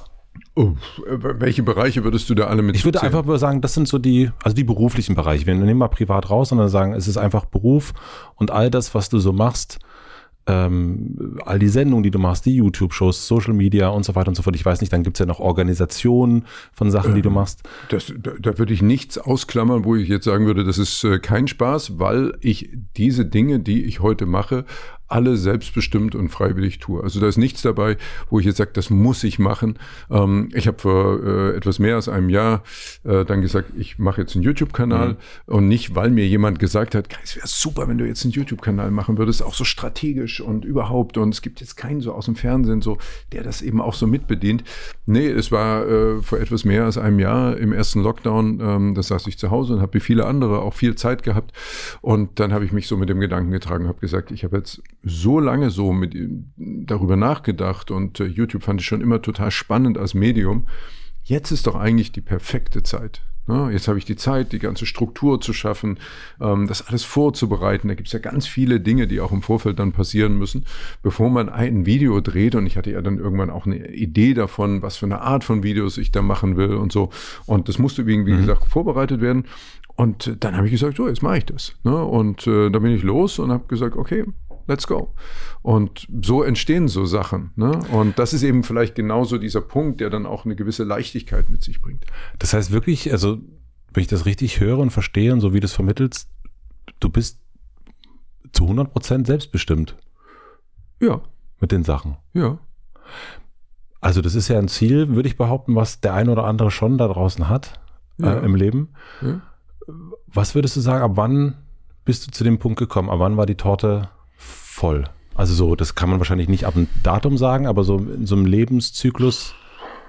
Oh, 0.56 0.74
welche 1.06 1.64
Bereiche 1.64 2.04
würdest 2.04 2.30
du 2.30 2.36
da 2.36 2.48
alle 2.48 2.62
mit? 2.62 2.76
Ich 2.76 2.84
würde 2.84 3.02
einfach 3.02 3.24
sagen, 3.38 3.62
das 3.62 3.74
sind 3.74 3.88
so 3.88 3.98
die, 3.98 4.32
also 4.44 4.56
die 4.56 4.64
beruflichen 4.64 5.16
Bereiche. 5.16 5.46
Wir 5.46 5.56
nehmen 5.56 5.80
mal 5.80 5.88
privat 5.88 6.30
raus, 6.30 6.50
sondern 6.50 6.70
sagen, 6.70 6.94
es 6.94 7.08
ist 7.08 7.18
einfach 7.18 7.46
Beruf 7.46 7.94
und 8.36 8.52
all 8.52 8.70
das, 8.70 8.94
was 8.94 9.10
du 9.10 9.20
so 9.20 9.32
machst, 9.32 9.80
ähm, 10.50 11.38
all 11.46 11.60
die 11.60 11.68
Sendungen, 11.68 12.02
die 12.02 12.10
du 12.10 12.18
machst, 12.18 12.46
die 12.46 12.56
YouTube-Shows, 12.56 13.28
Social 13.28 13.54
Media 13.54 13.90
und 13.90 14.04
so 14.04 14.16
weiter 14.16 14.30
und 14.30 14.36
so 14.36 14.42
fort. 14.42 14.56
Ich 14.56 14.66
weiß 14.66 14.82
nicht, 14.82 14.92
dann 14.92 15.04
gibt 15.04 15.18
es 15.18 15.20
ja 15.20 15.28
noch 15.28 15.40
Organisationen 15.40 16.46
von 16.74 16.90
Sachen, 16.90 17.14
die 17.14 17.22
du 17.22 17.30
ähm, 17.30 17.36
machst. 17.36 17.62
Das, 17.90 18.12
da, 18.18 18.32
da, 18.40 18.58
würde 18.58 18.74
ich 18.74 18.82
nichts 18.82 19.20
ausklammern, 19.20 19.86
wo 19.86 19.96
ich 19.96 20.10
jetzt 20.10 20.26
sagen 20.26 20.48
würde, 20.48 20.64
das 20.64 20.80
ist 20.80 21.04
äh, 21.04 21.20
kein 21.20 21.48
Spaß, 21.48 22.00
weil 22.00 22.36
ich 22.42 22.72
diese 22.98 23.26
Dinge, 23.26 23.60
die 23.60 23.84
ich 23.84 24.00
heute 24.00 24.26
mache, 24.26 24.66
alle 25.10 25.38
selbstbestimmt 25.38 26.16
und 26.16 26.30
freiwillig 26.30 26.80
tue. 26.80 27.04
Also 27.04 27.20
da 27.20 27.28
ist 27.28 27.38
nichts 27.38 27.62
dabei, 27.62 27.98
wo 28.30 28.40
ich 28.40 28.46
jetzt 28.46 28.58
sage, 28.58 28.72
das 28.74 28.90
muss 28.90 29.24
ich 29.24 29.40
machen. 29.40 29.78
Ähm, 30.10 30.50
ich 30.54 30.68
habe 30.68 30.80
vor 30.80 31.24
äh, 31.24 31.56
etwas 31.56 31.80
mehr 31.80 31.96
als 31.96 32.08
einem 32.08 32.30
Jahr 32.30 32.64
äh, 33.04 33.26
dann 33.26 33.42
gesagt, 33.42 33.72
ich 33.78 34.00
mache 34.00 34.22
jetzt 34.22 34.36
einen 34.36 34.44
YouTube-Kanal 34.44 35.10
mhm. 35.10 35.18
und 35.54 35.68
nicht, 35.68 35.96
weil 35.96 36.12
mir 36.12 36.28
jemand 36.28 36.60
gesagt 36.60 36.96
hat, 36.96 37.08
es 37.24 37.36
wäre 37.36 37.48
super, 37.48 37.88
wenn 37.88 37.98
du 37.98 38.06
jetzt 38.06 38.24
einen 38.24 38.34
YouTube-Kanal 38.34 38.92
machen 38.92 39.18
würdest, 39.18 39.44
auch 39.44 39.54
so 39.54 39.64
strategisch 39.64 40.42
und 40.42 40.66
überhaupt. 40.66 41.18
Und 41.18 41.34
es 41.34 41.42
gibt 41.42 41.62
jetzt 41.62 41.76
keinen 41.76 42.02
so 42.02 42.14
aus 42.14 42.26
dem 42.26 42.36
Fernsehen, 42.36 42.82
so 42.82 42.98
der 43.32 43.44
das 43.44 43.62
eben 43.62 43.82
auch 43.82 43.94
so 43.94 44.08
mitbedient. 44.08 44.64
Nee, 45.06 45.28
es 45.28 45.52
war 45.52 45.88
äh, 45.88 46.22
vor 46.22 46.40
etwas 46.40 46.66
mehr 46.66 46.86
als 46.86 46.98
einem 46.98 47.20
Jahr 47.20 47.58
im 47.58 47.74
ersten 47.74 48.02
Lockdown, 48.02 48.60
ähm, 48.62 48.96
da 48.96 49.04
saß 49.04 49.28
ich 49.28 49.38
zu 49.38 49.50
Hause 49.52 49.74
und 49.74 49.82
habe 49.82 49.96
wie 49.96 50.00
viele 50.00 50.26
andere 50.26 50.62
auch 50.62 50.74
viel 50.74 50.96
Zeit 50.96 51.24
gehabt. 51.24 51.52
Und 52.02 52.40
dann 52.40 52.54
habe 52.54 52.66
ich 52.66 52.72
mich 52.72 52.88
so 52.88 52.98
mit 52.98 53.10
dem 53.10 53.20
Gedanken 53.20 53.52
getragen, 53.52 53.88
habe 53.88 54.00
gesagt, 54.00 54.32
ich 54.32 54.44
habe 54.44 54.58
jetzt 54.58 54.82
so 55.04 55.40
lange 55.40 55.70
so 55.70 55.94
mit 55.94 56.16
darüber 56.58 57.16
nachgedacht 57.16 57.92
und 57.92 58.20
äh, 58.20 58.26
YouTube 58.26 58.64
fand 58.64 58.82
ich 58.82 58.88
schon 58.88 59.02
immer 59.02 59.22
total 59.22 59.52
spannend 59.52 59.98
als 59.98 60.14
Medium. 60.14 60.68
Jetzt 61.24 61.52
ist 61.52 61.68
doch 61.68 61.76
eigentlich 61.76 62.12
die 62.12 62.22
perfekte 62.22 62.84
Zeit. 62.84 63.22
Ne? 63.50 63.70
Jetzt 63.72 63.88
habe 63.88 63.98
ich 63.98 64.06
die 64.06 64.16
Zeit, 64.16 64.52
die 64.52 64.60
ganze 64.60 64.86
Struktur 64.86 65.42
zu 65.42 65.54
schaffen, 65.54 65.98
ähm, 66.40 66.68
das 66.68 66.88
alles 66.88 67.04
vorzubereiten. 67.04 67.88
Da 67.88 67.96
gibt 67.96 68.08
es 68.08 68.14
ja 68.14 68.20
ganz 68.20 68.46
viele 68.46 68.80
Dinge, 68.80 69.08
die 69.08 69.20
auch 69.20 69.32
im 69.32 69.42
Vorfeld 69.42 69.80
dann 69.80 69.92
passieren 69.92 70.38
müssen, 70.38 70.66
bevor 71.02 71.32
man 71.32 71.50
ein 71.50 71.88
Video 71.88 72.22
dreht. 72.22 72.54
Und 72.54 72.68
ich 72.68 72.78
hatte 72.78 72.92
ja 72.92 73.02
dann 73.02 73.18
irgendwann 73.18 73.50
auch 73.50 73.66
eine 73.66 73.92
Idee 73.92 74.36
davon, 74.36 74.84
was 74.84 74.98
für 74.98 75.08
eine 75.08 75.22
Art 75.22 75.44
von 75.44 75.64
Videos 75.64 75.98
ich 75.98 76.12
da 76.12 76.22
machen 76.22 76.58
will 76.58 76.76
und 76.76 76.92
so. 76.92 77.10
Und 77.48 77.70
das 77.70 77.80
musste, 77.80 78.06
wie, 78.06 78.24
wie 78.26 78.34
mhm. 78.34 78.42
gesagt, 78.42 78.66
vorbereitet 78.68 79.20
werden. 79.20 79.46
Und 79.96 80.38
dann 80.40 80.56
habe 80.56 80.68
ich 80.68 80.72
gesagt, 80.72 80.98
so, 80.98 81.08
jetzt 81.08 81.24
mache 81.24 81.40
ich 81.40 81.46
das. 81.46 81.76
Ne? 81.84 81.96
Und 81.96 82.46
äh, 82.46 82.70
da 82.70 82.78
bin 82.78 82.92
ich 82.92 83.02
los 83.02 83.40
und 83.40 83.52
habe 83.52 83.66
gesagt, 83.68 83.98
okay, 83.98 84.26
let's 84.70 84.88
go. 84.88 85.14
Und 85.62 86.08
so 86.24 86.44
entstehen 86.44 86.88
so 86.88 87.06
Sachen. 87.06 87.52
Ne? 87.56 87.78
Und 87.92 88.18
das 88.20 88.34
ist 88.34 88.44
eben 88.44 88.64
vielleicht 88.64 88.96
genauso 88.96 89.38
dieser 89.38 89.62
Punkt, 89.62 90.00
der 90.00 90.10
dann 90.10 90.26
auch 90.26 90.46
eine 90.46 90.56
gewisse 90.56 90.84
Leichtigkeit 90.84 91.50
mit 91.50 91.64
sich 91.64 91.82
bringt. 91.82 92.06
Das 92.38 92.54
heißt 92.54 92.72
wirklich, 92.72 93.12
also 93.12 93.40
wenn 93.94 94.02
ich 94.02 94.08
das 94.08 94.26
richtig 94.26 94.60
höre 94.60 94.78
und 94.78 94.92
verstehe 94.92 95.34
und 95.34 95.42
so 95.42 95.54
wie 95.54 95.60
du 95.60 95.66
es 95.66 95.74
vermittelst, 95.74 96.30
du 97.00 97.10
bist 97.10 97.40
zu 98.54 98.64
100 98.64 98.92
Prozent 98.92 99.28
selbstbestimmt. 99.28 99.98
Ja. 101.02 101.22
Mit 101.60 101.72
den 101.72 101.84
Sachen. 101.84 102.18
Ja. 102.34 102.60
Also 104.00 104.22
das 104.22 104.36
ist 104.36 104.48
ja 104.48 104.58
ein 104.58 104.70
Ziel, 104.70 105.10
würde 105.10 105.28
ich 105.28 105.36
behaupten, 105.36 105.76
was 105.76 106.00
der 106.00 106.14
ein 106.14 106.30
oder 106.30 106.46
andere 106.46 106.72
schon 106.72 106.98
da 106.98 107.08
draußen 107.08 107.50
hat 107.50 107.80
äh, 108.20 108.26
ja. 108.26 108.34
äh, 108.36 108.46
im 108.46 108.56
Leben. 108.56 108.90
Ja. 109.22 109.42
Was 110.28 110.56
würdest 110.56 110.76
du 110.76 110.80
sagen, 110.80 111.04
ab 111.04 111.12
wann 111.16 111.58
bist 112.06 112.28
du 112.28 112.32
zu 112.32 112.44
dem 112.44 112.60
Punkt 112.60 112.80
gekommen? 112.80 113.10
Ab 113.10 113.20
wann 113.20 113.36
war 113.36 113.46
die 113.46 113.56
Torte 113.56 114.10
voll? 114.80 115.04
Also 115.36 115.54
so, 115.54 115.76
das 115.76 115.96
kann 115.96 116.10
man 116.10 116.20
wahrscheinlich 116.20 116.50
nicht 116.50 116.66
ab 116.66 116.76
einem 116.76 116.88
Datum 117.04 117.38
sagen, 117.38 117.68
aber 117.68 117.84
so 117.84 117.98
in 117.98 118.26
so 118.26 118.36
einem 118.36 118.46
Lebenszyklus, 118.46 119.54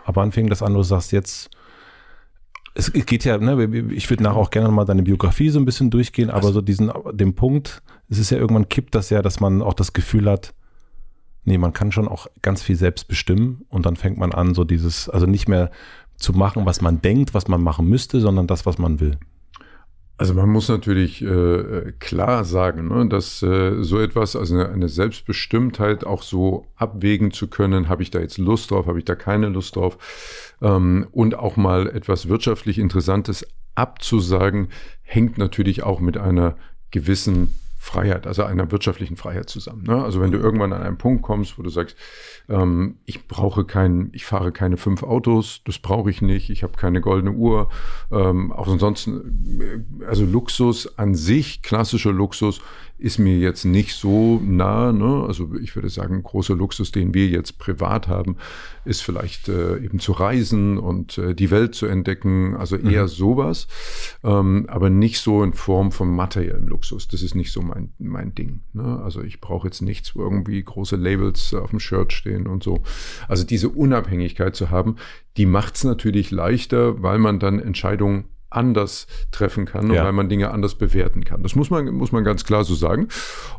ab 0.05 0.17
wann 0.17 0.33
fing 0.33 0.49
das 0.49 0.63
an, 0.63 0.75
du 0.75 0.83
sagst 0.83 1.13
jetzt, 1.13 1.51
es 2.75 2.93
geht 2.93 3.25
ja, 3.25 3.39
ne, 3.39 3.65
ich 3.91 4.09
würde 4.11 4.23
nachher 4.23 4.37
auch 4.37 4.51
gerne 4.51 4.71
mal 4.71 4.85
deine 4.85 5.03
Biografie 5.03 5.51
so 5.51 5.59
ein 5.59 5.65
bisschen 5.65 5.91
durchgehen, 5.91 6.31
aber 6.31 6.53
so 6.53 6.61
diesen, 6.61 6.93
dem 7.13 7.35
Punkt, 7.35 7.83
es 8.09 8.19
ist 8.19 8.31
ja 8.31 8.39
irgendwann 8.39 8.69
kippt 8.69 8.95
das 8.95 9.11
ja, 9.11 9.23
dass 9.23 9.41
man 9.41 9.61
auch 9.61 9.75
das 9.75 9.93
Gefühl 9.93 10.31
hat, 10.31 10.55
nee, 11.45 11.59
man 11.59 11.73
kann 11.73 11.91
schon 11.91 12.07
auch 12.07 12.29
ganz 12.43 12.63
viel 12.63 12.77
selbst 12.77 13.09
bestimmen 13.09 13.65
und 13.71 13.87
dann 13.87 13.97
fängt 13.97 14.19
man 14.19 14.33
an, 14.33 14.55
so 14.55 14.63
dieses, 14.63 15.09
also 15.09 15.27
nicht 15.27 15.49
mehr 15.49 15.71
zu 16.17 16.33
machen, 16.33 16.65
was 16.65 16.81
man 16.81 17.03
denkt, 17.03 17.35
was 17.35 17.49
man 17.49 17.63
machen 17.63 17.89
müsste, 17.89 18.21
sondern 18.21 18.47
das, 18.47 18.67
was 18.67 18.79
man 18.79 19.01
will. 19.01 19.19
Also 20.21 20.35
man 20.35 20.51
muss 20.51 20.69
natürlich 20.69 21.23
äh, 21.23 21.95
klar 21.99 22.45
sagen, 22.45 22.89
ne, 22.89 23.09
dass 23.09 23.43
äh, 23.43 23.83
so 23.83 23.99
etwas, 23.99 24.37
also 24.37 24.55
eine, 24.59 24.91
Selbstbestimmtheit 24.91 26.05
auch 26.05 26.23
so 26.23 26.67
abwägen 26.77 27.31
zu 27.31 27.49
können, 27.49 27.89
habe 27.89 28.03
ich 28.03 28.11
da 28.11 28.21
jetzt 28.21 28.37
Lust 28.37 28.71
drauf, 28.71 28.87
habe 28.87 28.99
ich 28.99 29.07
da 29.07 29.15
keine 29.15 29.49
Lust 29.49 29.77
drauf 29.77 29.97
ähm, 30.61 31.07
und 31.13 31.37
auch 31.37 31.57
mal 31.57 31.87
etwas 31.89 32.29
wirtschaftlich 32.29 32.79
Interessantes 32.79 33.47
abzusagen, 33.75 34.69
hängt 35.01 35.39
natürlich 35.39 35.85
auch 35.85 36.01
mit 36.01 36.19
einer 36.19 36.59
gewissen 36.91 37.55
Freiheit, 37.83 38.27
also 38.27 38.45
einer 38.45 38.71
wirtschaftlichen 38.71 39.17
Freiheit 39.17 39.49
zusammen. 39.49 39.85
Ne? 39.85 40.05
Also 40.05 40.21
wenn 40.21 40.31
du 40.31 40.37
irgendwann 40.37 40.75
an 40.75 40.83
einen 40.83 40.99
Punkt 40.99 41.23
kommst, 41.23 41.59
wo 41.59 41.63
du 41.63 41.71
sagst, 41.71 41.97
ähm, 42.51 42.99
ich 43.07 43.27
brauche 43.27 43.65
kein, 43.65 44.11
ich 44.13 44.27
fahre 44.27 44.53
keine 44.53 44.77
fünf 44.77 45.03
Autos, 45.03 45.63
das 45.65 45.79
brauche 45.79 46.11
ich 46.11 46.21
nicht, 46.21 46.51
ich 46.51 46.63
habe 46.63 46.75
keine 46.75 47.01
goldene 47.01 47.33
Uhr, 47.33 47.71
ähm, 48.13 48.53
auch 48.53 48.69
ansonsten, 48.69 49.63
äh, 49.63 50.05
also 50.05 50.27
Luxus 50.27 50.99
an 50.99 51.15
sich, 51.15 51.63
klassischer 51.63 52.13
Luxus, 52.13 52.61
ist 53.01 53.19
mir 53.19 53.39
jetzt 53.39 53.65
nicht 53.65 53.95
so 53.95 54.41
nah. 54.45 54.93
Ne? 54.93 55.25
Also 55.27 55.51
ich 55.61 55.75
würde 55.75 55.89
sagen, 55.89 56.23
großer 56.23 56.55
Luxus, 56.55 56.93
den 56.93 57.15
wir 57.15 57.29
jetzt 57.29 57.59
privat 57.59 58.09
haben, 58.09 58.37
ist 58.85 59.03
vielleicht 59.03 59.49
äh, 59.49 59.79
eben 59.79 60.01
zu 60.01 60.13
reisen 60.13 60.79
und 60.79 61.19
äh, 61.19 61.35
die 61.35 61.51
Welt 61.51 61.75
zu 61.75 61.87
entdecken. 61.87 62.55
Also 62.57 62.77
eher 62.77 63.05
mhm. 63.05 63.09
sowas, 63.09 63.69
ähm, 64.23 64.67
aber 64.69 64.91
nicht 64.91 65.21
so 65.21 65.43
in 65.43 65.55
Form 65.55 65.93
von 65.93 66.15
materiellem 66.15 66.69
Luxus. 66.69 67.09
Das 67.09 67.23
ist 67.23 67.35
nicht 67.35 67.53
so 67.53 67.63
mein, 67.63 67.93
mein 67.99 68.35
Ding. 68.35 68.61
Ne? 68.75 69.01
Also 69.03 69.23
ich 69.23 69.41
brauche 69.41 69.69
jetzt 69.69 69.81
nichts, 69.81 70.15
wo 70.15 70.21
irgendwie 70.21 70.63
große 70.63 70.97
Labels 70.97 71.55
auf 71.55 71.71
dem 71.71 71.81
Shirt 71.81 72.13
stehen 72.13 72.47
und 72.47 72.63
so. 72.63 72.83
Also 73.29 73.45
diese 73.45 73.71
Unabhängigkeit 73.71 74.55
zu 74.55 74.71
haben, 74.71 74.97
die 75.37 75.47
macht 75.47 75.77
es 75.77 75.85
natürlich 75.85 76.31
leichter, 76.31 77.03
weil 77.03 77.19
man 77.19 77.39
dann 77.39 77.61
Entscheidungen 77.61 78.27
anders 78.51 79.07
treffen 79.31 79.65
kann 79.65 79.91
ja. 79.93 80.01
und 80.01 80.07
weil 80.07 80.13
man 80.13 80.29
Dinge 80.29 80.51
anders 80.51 80.75
bewerten 80.75 81.25
kann. 81.25 81.43
Das 81.43 81.55
muss 81.55 81.71
man, 81.71 81.87
muss 81.95 82.13
man 82.13 82.25
ganz 82.25 82.45
klar 82.45 82.65
so 82.65 82.75
sagen. 82.75 83.09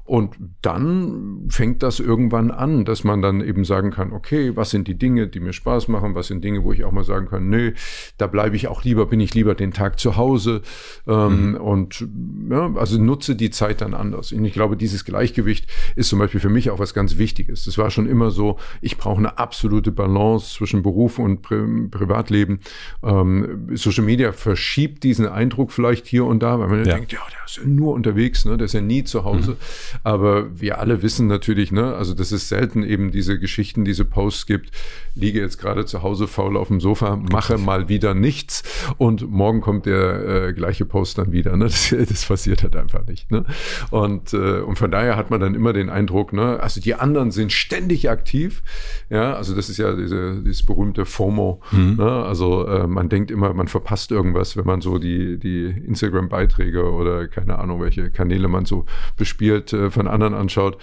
Und 0.03 0.35
dann 0.61 1.47
fängt 1.49 1.83
das 1.83 1.99
irgendwann 1.99 2.51
an, 2.51 2.83
dass 2.83 3.03
man 3.03 3.21
dann 3.21 3.41
eben 3.41 3.63
sagen 3.63 3.91
kann, 3.91 4.11
okay, 4.11 4.55
was 4.55 4.69
sind 4.69 4.87
die 4.87 4.97
Dinge, 4.97 5.27
die 5.27 5.39
mir 5.39 5.53
Spaß 5.53 5.87
machen, 5.87 6.15
was 6.15 6.27
sind 6.27 6.43
Dinge, 6.43 6.63
wo 6.63 6.73
ich 6.73 6.83
auch 6.83 6.91
mal 6.91 7.03
sagen 7.03 7.27
kann, 7.27 7.49
nö, 7.49 7.71
da 8.17 8.27
bleibe 8.27 8.55
ich 8.55 8.67
auch 8.67 8.83
lieber, 8.83 9.05
bin 9.05 9.21
ich 9.21 9.33
lieber 9.33 9.55
den 9.55 9.71
Tag 9.71 9.99
zu 9.99 10.17
Hause 10.17 10.61
ähm, 11.07 11.51
mhm. 11.51 11.55
und 11.55 12.07
ja, 12.49 12.73
also 12.75 13.01
nutze 13.01 13.35
die 13.35 13.49
Zeit 13.49 13.81
dann 13.81 13.93
anders. 13.93 14.31
Und 14.33 14.43
ich 14.43 14.53
glaube, 14.53 14.75
dieses 14.75 15.05
Gleichgewicht 15.05 15.67
ist 15.95 16.09
zum 16.09 16.19
Beispiel 16.19 16.41
für 16.41 16.49
mich 16.49 16.69
auch 16.69 16.79
was 16.79 16.93
ganz 16.93 17.17
Wichtiges. 17.17 17.63
Das 17.65 17.77
war 17.77 17.89
schon 17.89 18.07
immer 18.07 18.31
so, 18.31 18.57
ich 18.81 18.97
brauche 18.97 19.19
eine 19.19 19.37
absolute 19.37 19.91
Balance 19.91 20.55
zwischen 20.55 20.83
Beruf 20.83 21.19
und 21.19 21.41
Pri 21.41 21.61
Privatleben. 21.89 22.59
Ähm, 23.03 23.69
Social 23.75 24.03
Media 24.03 24.31
verschiebt 24.31 24.80
verschiebt 24.81 25.03
diesen 25.03 25.27
Eindruck 25.27 25.71
vielleicht 25.71 26.07
hier 26.07 26.25
und 26.25 26.41
da, 26.41 26.59
weil 26.59 26.67
man 26.67 26.85
ja. 26.85 26.95
denkt, 26.95 27.11
ja, 27.11 27.19
der 27.31 27.45
ist 27.45 27.57
ja 27.57 27.63
nur 27.65 27.93
unterwegs, 27.93 28.45
ne? 28.45 28.57
der 28.57 28.65
ist 28.65 28.73
ja 28.73 28.81
nie 28.81 29.03
zu 29.03 29.23
Hause. 29.23 29.51
Mhm. 29.51 29.57
Aber 30.03 30.59
wir 30.59 30.79
alle 30.79 31.03
wissen 31.03 31.27
natürlich, 31.27 31.71
ne, 31.71 31.93
also 31.93 32.13
dass 32.13 32.31
es 32.31 32.49
selten 32.49 32.83
eben 32.83 33.11
diese 33.11 33.37
Geschichten, 33.39 33.85
diese 33.85 34.05
Posts 34.05 34.47
gibt, 34.47 34.71
liege 35.13 35.39
jetzt 35.39 35.59
gerade 35.59 35.85
zu 35.85 36.01
Hause 36.01 36.27
faul 36.27 36.57
auf 36.57 36.69
dem 36.69 36.79
Sofa, 36.79 37.15
mache 37.15 37.57
mal 37.57 37.89
wieder 37.89 38.13
nichts 38.13 38.63
und 38.97 39.29
morgen 39.29 39.61
kommt 39.61 39.85
der 39.85 40.47
äh, 40.47 40.53
gleiche 40.53 40.85
Post 40.85 41.17
dann 41.17 41.31
wieder. 41.31 41.55
Ne? 41.57 41.69
Das, 41.71 41.95
das 42.09 42.25
passiert 42.25 42.63
halt 42.63 42.75
einfach 42.75 43.05
nicht. 43.05 43.31
Ne? 43.31 43.45
Und, 43.91 44.33
äh, 44.33 44.59
und 44.59 44.77
von 44.77 44.91
daher 44.91 45.15
hat 45.15 45.29
man 45.29 45.39
dann 45.39 45.55
immer 45.55 45.73
den 45.73 45.89
Eindruck, 45.89 46.33
ne, 46.33 46.59
also 46.59 46.81
die 46.81 46.95
anderen 46.95 47.31
sind 47.31 47.53
ständig 47.53 48.09
aktiv. 48.09 48.61
Ja, 49.09 49.35
also 49.35 49.55
das 49.55 49.69
ist 49.69 49.77
ja 49.77 49.93
diese, 49.93 50.41
dieses 50.41 50.65
berühmte 50.65 51.05
FOMO. 51.05 51.61
Mhm. 51.71 51.95
Ne? 51.95 52.09
Also 52.09 52.67
äh, 52.67 52.87
man 52.87 53.09
denkt 53.09 53.31
immer, 53.31 53.53
man 53.53 53.67
verpasst 53.67 54.11
irgendwas, 54.11 54.57
wenn 54.57 54.65
man 54.65 54.70
so 54.79 54.99
die, 54.99 55.37
die 55.37 55.65
Instagram-Beiträge 55.65 56.89
oder 56.89 57.27
keine 57.27 57.59
Ahnung, 57.59 57.81
welche 57.81 58.11
Kanäle 58.11 58.47
man 58.47 58.65
so 58.65 58.85
bespielt 59.17 59.73
äh, 59.73 59.91
von 59.91 60.07
anderen 60.07 60.33
anschaut 60.33 60.77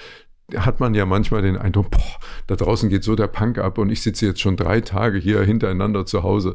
hat 0.57 0.81
man 0.81 0.95
ja 0.95 1.05
manchmal 1.05 1.43
den 1.43 1.57
Eindruck, 1.57 1.91
boah, 1.91 2.01
da 2.47 2.57
draußen 2.57 2.89
geht 2.89 3.05
so 3.05 3.15
der 3.15 3.27
Punk 3.27 3.59
ab 3.59 3.77
und 3.77 3.91
ich 3.91 4.03
sitze 4.03 4.27
jetzt 4.27 4.41
schon 4.41 4.57
drei 4.57 4.81
Tage 4.81 5.19
hier 5.19 5.43
hintereinander 5.43 6.07
zu 6.07 6.23
Hause. 6.23 6.55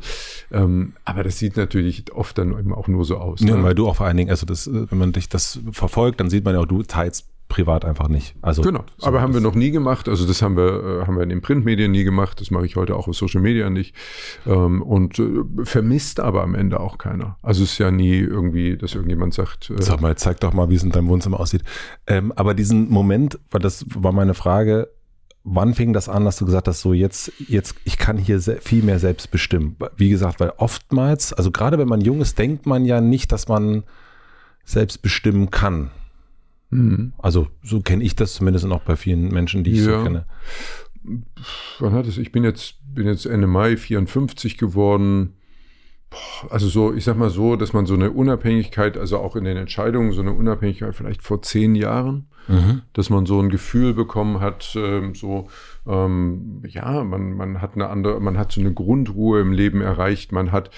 Ähm, 0.52 0.93
aber 1.06 1.24
das 1.24 1.38
sieht 1.38 1.58
natürlich 1.58 2.12
oft 2.12 2.38
dann 2.38 2.58
eben 2.58 2.74
auch 2.74 2.88
nur 2.88 3.06
so 3.06 3.17
aus. 3.17 3.41
Ja, 3.41 3.56
ne? 3.56 3.63
weil 3.63 3.76
du 3.76 3.88
auch 3.88 3.98
vor 3.98 4.08
allen 4.08 4.17
Dingen, 4.17 4.32
also 4.32 4.46
das, 4.46 4.69
wenn 4.72 4.98
man 4.98 5.12
dich 5.12 5.30
das 5.30 5.60
verfolgt, 5.72 6.19
dann 6.19 6.30
sieht 6.30 6.43
man 6.43 6.56
ja 6.56 6.62
auch, 6.62 6.65
du 6.65 6.82
teilst 6.82 7.28
privat 7.54 7.86
einfach 7.86 8.08
nicht. 8.08 8.36
Also 8.42 8.63
genau, 8.63 8.84
so 8.98 9.06
aber 9.06 9.22
haben 9.22 9.36
wir 9.36 9.39
noch 9.39 9.54
nie 9.54 9.70
gemacht. 9.70 10.10
Also 10.10 10.26
das 10.26 10.42
haben 10.42 10.58
wir, 10.58 11.02
äh, 11.04 11.06
haben 11.06 11.16
wir 11.16 11.22
in 11.22 11.30
den 11.30 11.42
Printmedien 11.42 11.92
nie 11.92 12.04
gemacht. 12.04 12.42
Das 12.42 12.50
mache 12.50 12.66
ich 12.66 12.76
heute 12.76 12.96
auch 12.96 13.08
auf 13.08 13.16
Social 13.16 13.42
Media 13.42 13.70
nicht. 13.70 13.96
Ähm, 14.48 14.82
und 14.82 15.20
äh, 15.20 15.44
vermisst 15.63 16.20
aber 16.20 16.42
am 16.42 16.56
Ende 16.56 16.80
auch 16.80 16.98
keiner. 16.98 17.38
Also 17.44 17.63
es 17.63 17.74
ist 17.74 17.78
ja 17.78 17.92
nie 17.92 18.18
irgendwie, 18.18 18.76
dass 18.76 18.96
irgendjemand 18.96 19.36
sagt. 19.36 19.70
Äh, 19.70 19.84
Sag 19.84 20.02
mal, 20.02 20.16
zeig 20.16 20.39
doch 20.39 20.52
mal, 20.52 20.72
wie 20.72 20.76
es 20.76 20.82
in 20.82 20.89
deinem 20.89 21.10
Wohnzimmer 21.10 21.39
aussieht. 21.39 21.62
Ähm, 22.08 22.32
aber 22.36 22.56
diesen 22.56 22.89
Moment, 22.89 23.38
weil 23.52 23.62
das 23.62 23.86
war 23.94 24.13
meine 24.13 24.34
Frage, 24.34 24.89
wann 25.44 25.76
fing 25.76 25.94
das 25.94 26.10
an, 26.10 26.26
dass 26.26 26.38
du 26.38 26.46
gesagt 26.46 26.68
hast, 26.68 26.82
so 26.82 26.92
jetzt, 26.92 27.32
jetzt, 27.38 27.76
ich 27.84 28.00
kann 28.00 28.18
hier 28.18 28.42
viel 28.42 28.82
mehr 28.82 28.98
selbst 28.98 29.30
bestimmen? 29.30 29.76
Wie 29.96 30.10
gesagt, 30.10 30.39
weil 30.39 30.54
oftmals, 30.58 31.34
also 31.34 31.52
gerade 31.52 31.78
wenn 31.78 31.88
man 31.88 32.02
jung 32.02 32.20
ist, 32.20 32.39
denkt 32.39 32.66
man 32.66 32.84
ja 32.84 33.00
nicht, 33.00 33.32
dass 33.32 33.48
man 33.48 33.84
selbst 34.66 35.04
bestimmen 35.04 35.52
kann. 35.52 35.92
Mhm. 36.74 37.14
Also 37.18 37.48
so 37.64 37.82
kenne 37.82 38.04
ich 38.04 38.16
das 38.16 38.34
zumindest 38.34 38.66
auch 38.66 38.82
bei 38.82 38.96
vielen 38.96 39.30
Menschen, 39.30 39.64
die 39.64 39.72
ich 39.72 39.86
ja. 39.86 40.00
so 40.00 40.04
kenne. 40.04 40.26
Wann 41.80 41.94
hat 41.94 42.08
es? 42.08 42.18
Ich 42.18 42.32
bin 42.32 42.44
jetzt, 42.44 42.76
bin 42.94 43.08
jetzt 43.08 43.26
Ende 43.26 43.48
Mai 43.48 43.78
54 43.78 44.58
geworden. 44.58 45.34
Also 46.50 46.68
so, 46.68 46.94
ich 46.94 47.04
sag 47.04 47.18
mal 47.18 47.30
so, 47.30 47.56
dass 47.56 47.74
man 47.74 47.86
so 47.86 47.96
eine 47.96 48.12
Unabhängigkeit, 48.12 48.98
also 48.98 49.18
auch 49.18 49.36
in 49.36 49.44
den 49.44 49.58
Entscheidungen, 49.58 50.12
so 50.12 50.22
eine 50.22 50.34
Unabhängigkeit 50.34 50.94
vielleicht 50.94 51.24
vor 51.24 51.42
zehn 51.42 51.76
Jahren, 51.76 52.28
mhm. 52.48 52.84
dass 52.94 53.10
man 53.10 53.26
so 53.26 53.40
ein 53.40 53.50
Gefühl 53.50 53.94
bekommen 53.94 54.40
hat, 54.40 54.76
ähm, 54.76 55.16
so, 55.16 55.50
ähm, 55.88 56.62
ja, 56.68 57.04
man, 57.04 57.34
man 57.34 57.62
hat 57.62 57.74
eine 57.74 57.90
andere, 57.90 58.20
man 58.22 58.38
hat 58.38 58.52
so 58.52 58.62
eine 58.62 58.74
Grundruhe 58.74 59.42
im 59.42 59.52
Leben 59.52 59.82
erreicht, 59.82 60.32
man 60.32 60.52
hat 60.52 60.70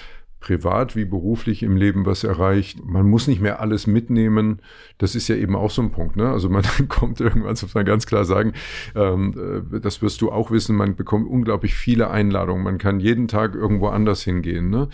privat 0.46 0.94
wie 0.94 1.04
beruflich 1.04 1.64
im 1.64 1.76
Leben 1.76 2.06
was 2.06 2.22
erreicht. 2.22 2.78
Man 2.84 3.10
muss 3.10 3.26
nicht 3.26 3.40
mehr 3.40 3.58
alles 3.58 3.88
mitnehmen. 3.88 4.60
Das 4.96 5.16
ist 5.16 5.26
ja 5.26 5.34
eben 5.34 5.56
auch 5.56 5.72
so 5.72 5.82
ein 5.82 5.90
Punkt. 5.90 6.14
Ne? 6.14 6.30
Also 6.30 6.48
man 6.48 6.62
kommt 6.88 7.20
irgendwann, 7.20 7.56
muss 7.60 7.74
man 7.74 7.84
ganz 7.84 8.06
klar 8.06 8.24
sagen, 8.24 8.52
ähm, 8.94 9.64
äh, 9.74 9.80
das 9.80 10.02
wirst 10.02 10.20
du 10.20 10.30
auch 10.30 10.52
wissen, 10.52 10.76
man 10.76 10.94
bekommt 10.94 11.28
unglaublich 11.28 11.74
viele 11.74 12.10
Einladungen. 12.10 12.62
Man 12.62 12.78
kann 12.78 13.00
jeden 13.00 13.26
Tag 13.26 13.56
irgendwo 13.56 13.88
anders 13.88 14.22
hingehen. 14.22 14.70
Ne? 14.70 14.88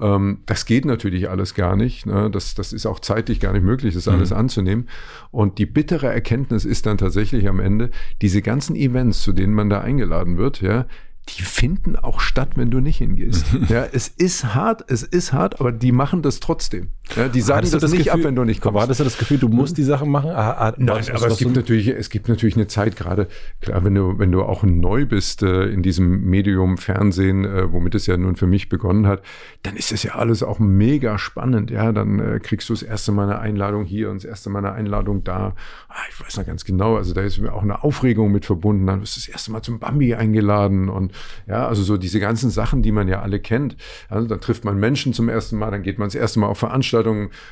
Ähm, 0.00 0.38
das 0.44 0.66
geht 0.66 0.84
natürlich 0.84 1.30
alles 1.30 1.54
gar 1.54 1.76
nicht. 1.76 2.04
Ne? 2.06 2.28
Das, 2.28 2.56
das 2.56 2.72
ist 2.72 2.84
auch 2.84 2.98
zeitlich 2.98 3.38
gar 3.38 3.52
nicht 3.52 3.64
möglich, 3.64 3.94
das 3.94 4.08
alles 4.08 4.30
mhm. 4.30 4.38
anzunehmen. 4.38 4.88
Und 5.30 5.58
die 5.58 5.66
bittere 5.66 6.08
Erkenntnis 6.08 6.64
ist 6.64 6.84
dann 6.84 6.98
tatsächlich 6.98 7.48
am 7.48 7.60
Ende, 7.60 7.90
diese 8.22 8.42
ganzen 8.42 8.74
Events, 8.74 9.22
zu 9.22 9.32
denen 9.32 9.54
man 9.54 9.70
da 9.70 9.82
eingeladen 9.82 10.36
wird, 10.36 10.62
ja, 10.62 10.86
die 11.28 11.42
finden 11.42 11.96
auch 11.96 12.20
statt, 12.20 12.50
wenn 12.56 12.70
du 12.70 12.80
nicht 12.80 12.98
hingehst. 12.98 13.46
ja, 13.68 13.84
es 13.84 14.08
ist 14.08 14.54
hart, 14.54 14.84
es 14.88 15.02
ist 15.02 15.32
hart, 15.32 15.60
aber 15.60 15.72
die 15.72 15.92
machen 15.92 16.22
das 16.22 16.40
trotzdem. 16.40 16.90
Ja, 17.14 17.28
die 17.28 17.40
sagen 17.40 17.68
das, 17.70 17.80
das, 17.80 17.92
nicht 17.92 18.04
Gefühl, 18.04 18.20
ab, 18.20 18.26
wenn 18.26 18.34
du 18.34 18.44
nicht 18.44 18.60
kommst. 18.60 18.74
War 18.74 18.86
das 18.86 18.98
ja 18.98 19.04
das 19.04 19.16
Gefühl, 19.16 19.38
du 19.38 19.48
musst 19.48 19.70
hm? 19.70 19.76
die 19.76 19.82
Sachen 19.84 20.10
machen? 20.10 20.30
Ah, 20.30 20.50
ah, 20.52 20.74
Nein, 20.76 20.98
was, 20.98 21.10
aber 21.10 21.32
es 21.32 21.38
gibt 21.38 21.54
natürlich, 21.54 21.88
es 21.88 22.10
gibt 22.10 22.28
natürlich 22.28 22.56
eine 22.56 22.66
Zeit 22.66 22.96
gerade, 22.96 23.28
klar, 23.60 23.84
wenn 23.84 23.94
du, 23.94 24.18
wenn 24.18 24.32
du 24.32 24.42
auch 24.42 24.64
neu 24.64 25.06
bist 25.06 25.42
äh, 25.42 25.66
in 25.66 25.82
diesem 25.82 26.24
Medium 26.24 26.78
Fernsehen, 26.78 27.44
äh, 27.44 27.72
womit 27.72 27.94
es 27.94 28.06
ja 28.06 28.16
nun 28.16 28.36
für 28.36 28.46
mich 28.46 28.68
begonnen 28.68 29.06
hat, 29.06 29.22
dann 29.62 29.76
ist 29.76 29.92
das 29.92 30.02
ja 30.02 30.16
alles 30.16 30.42
auch 30.42 30.58
mega 30.58 31.16
spannend. 31.18 31.70
Ja, 31.70 31.92
dann 31.92 32.18
äh, 32.18 32.40
kriegst 32.40 32.68
du 32.68 32.72
das 32.72 32.82
erste 32.82 33.12
Mal 33.12 33.24
eine 33.24 33.38
Einladung 33.38 33.84
hier 33.84 34.10
und 34.10 34.16
das 34.16 34.24
erste 34.24 34.50
Mal 34.50 34.58
eine 34.58 34.72
Einladung 34.72 35.22
da. 35.22 35.54
Ah, 35.88 35.94
ich 36.10 36.20
weiß 36.20 36.36
noch 36.38 36.46
ganz 36.46 36.64
genau, 36.64 36.96
also 36.96 37.14
da 37.14 37.22
ist 37.22 37.38
mir 37.38 37.52
auch 37.52 37.62
eine 37.62 37.84
Aufregung 37.84 38.32
mit 38.32 38.44
verbunden. 38.44 38.86
Dann 38.86 39.00
wirst 39.00 39.16
du 39.16 39.20
das 39.20 39.28
erste 39.28 39.52
Mal 39.52 39.62
zum 39.62 39.78
Bambi 39.78 40.14
eingeladen 40.14 40.88
und 40.88 41.12
ja, 41.46 41.66
also 41.68 41.82
so 41.82 41.96
diese 41.96 42.20
ganzen 42.20 42.50
Sachen, 42.50 42.82
die 42.82 42.92
man 42.92 43.08
ja 43.08 43.22
alle 43.22 43.38
kennt. 43.38 43.76
Also 44.08 44.26
dann 44.26 44.40
trifft 44.40 44.64
man 44.64 44.78
Menschen 44.78 45.12
zum 45.12 45.28
ersten 45.28 45.56
Mal, 45.56 45.70
dann 45.70 45.82
geht 45.82 45.98
man 45.98 46.08
das 46.08 46.14
erste 46.14 46.40
Mal 46.40 46.48
auf 46.48 46.58
Veranstaltungen, 46.58 46.95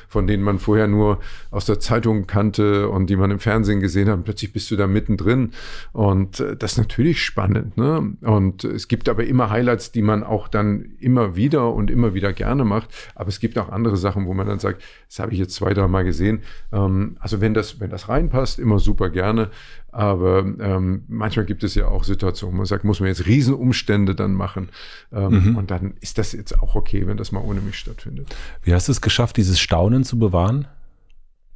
von 0.07 0.27
denen 0.27 0.43
man 0.43 0.59
vorher 0.59 0.87
nur 0.87 1.19
aus 1.51 1.65
der 1.65 1.79
Zeitung 1.79 2.27
kannte 2.27 2.89
und 2.89 3.09
die 3.09 3.15
man 3.15 3.31
im 3.31 3.39
Fernsehen 3.39 3.79
gesehen 3.79 4.09
hat. 4.09 4.23
Plötzlich 4.23 4.53
bist 4.53 4.71
du 4.71 4.75
da 4.75 4.87
mittendrin. 4.87 5.51
Und 5.93 6.39
äh, 6.39 6.55
das 6.55 6.73
ist 6.73 6.77
natürlich 6.77 7.23
spannend. 7.23 7.77
Ne? 7.77 8.15
Und 8.21 8.63
es 8.63 8.87
gibt 8.87 9.09
aber 9.09 9.25
immer 9.25 9.49
Highlights, 9.49 9.91
die 9.91 10.01
man 10.01 10.23
auch 10.23 10.47
dann 10.47 10.95
immer 10.99 11.35
wieder 11.35 11.73
und 11.73 11.91
immer 11.91 12.13
wieder 12.13 12.33
gerne 12.33 12.65
macht. 12.65 12.89
Aber 13.15 13.29
es 13.29 13.39
gibt 13.39 13.57
auch 13.57 13.69
andere 13.69 13.97
Sachen, 13.97 14.25
wo 14.25 14.33
man 14.33 14.47
dann 14.47 14.59
sagt, 14.59 14.81
das 15.07 15.19
habe 15.19 15.33
ich 15.33 15.39
jetzt 15.39 15.55
zwei, 15.55 15.73
drei 15.73 15.87
Mal 15.87 16.03
gesehen. 16.03 16.41
Ähm, 16.71 17.17
also 17.19 17.41
wenn 17.41 17.53
das, 17.53 17.79
wenn 17.79 17.89
das 17.89 18.09
reinpasst, 18.09 18.59
immer 18.59 18.79
super 18.79 19.09
gerne. 19.09 19.49
Aber 19.95 20.39
ähm, 20.39 21.05
manchmal 21.07 21.45
gibt 21.45 21.63
es 21.63 21.73
ja 21.73 21.87
auch 21.87 22.03
Situationen, 22.03 22.53
wo 22.53 22.57
man 22.57 22.65
sagt, 22.65 22.83
muss 22.83 22.99
man 22.99 23.07
jetzt 23.07 23.27
Riesenumstände 23.27 24.13
dann 24.13 24.33
machen. 24.33 24.67
Ähm, 25.13 25.51
mhm. 25.51 25.55
Und 25.55 25.71
dann 25.71 25.93
ist 26.01 26.17
das 26.17 26.33
jetzt 26.33 26.59
auch 26.59 26.75
okay, 26.75 27.07
wenn 27.07 27.15
das 27.15 27.31
mal 27.31 27.39
ohne 27.39 27.61
mich 27.61 27.79
stattfindet. 27.79 28.35
Wie 28.61 28.73
hast 28.73 28.89
du 28.89 28.91
es 28.91 28.99
geschafft, 28.99 29.37
dieses 29.37 29.57
Staunen 29.57 30.03
zu 30.03 30.19
bewahren? 30.19 30.67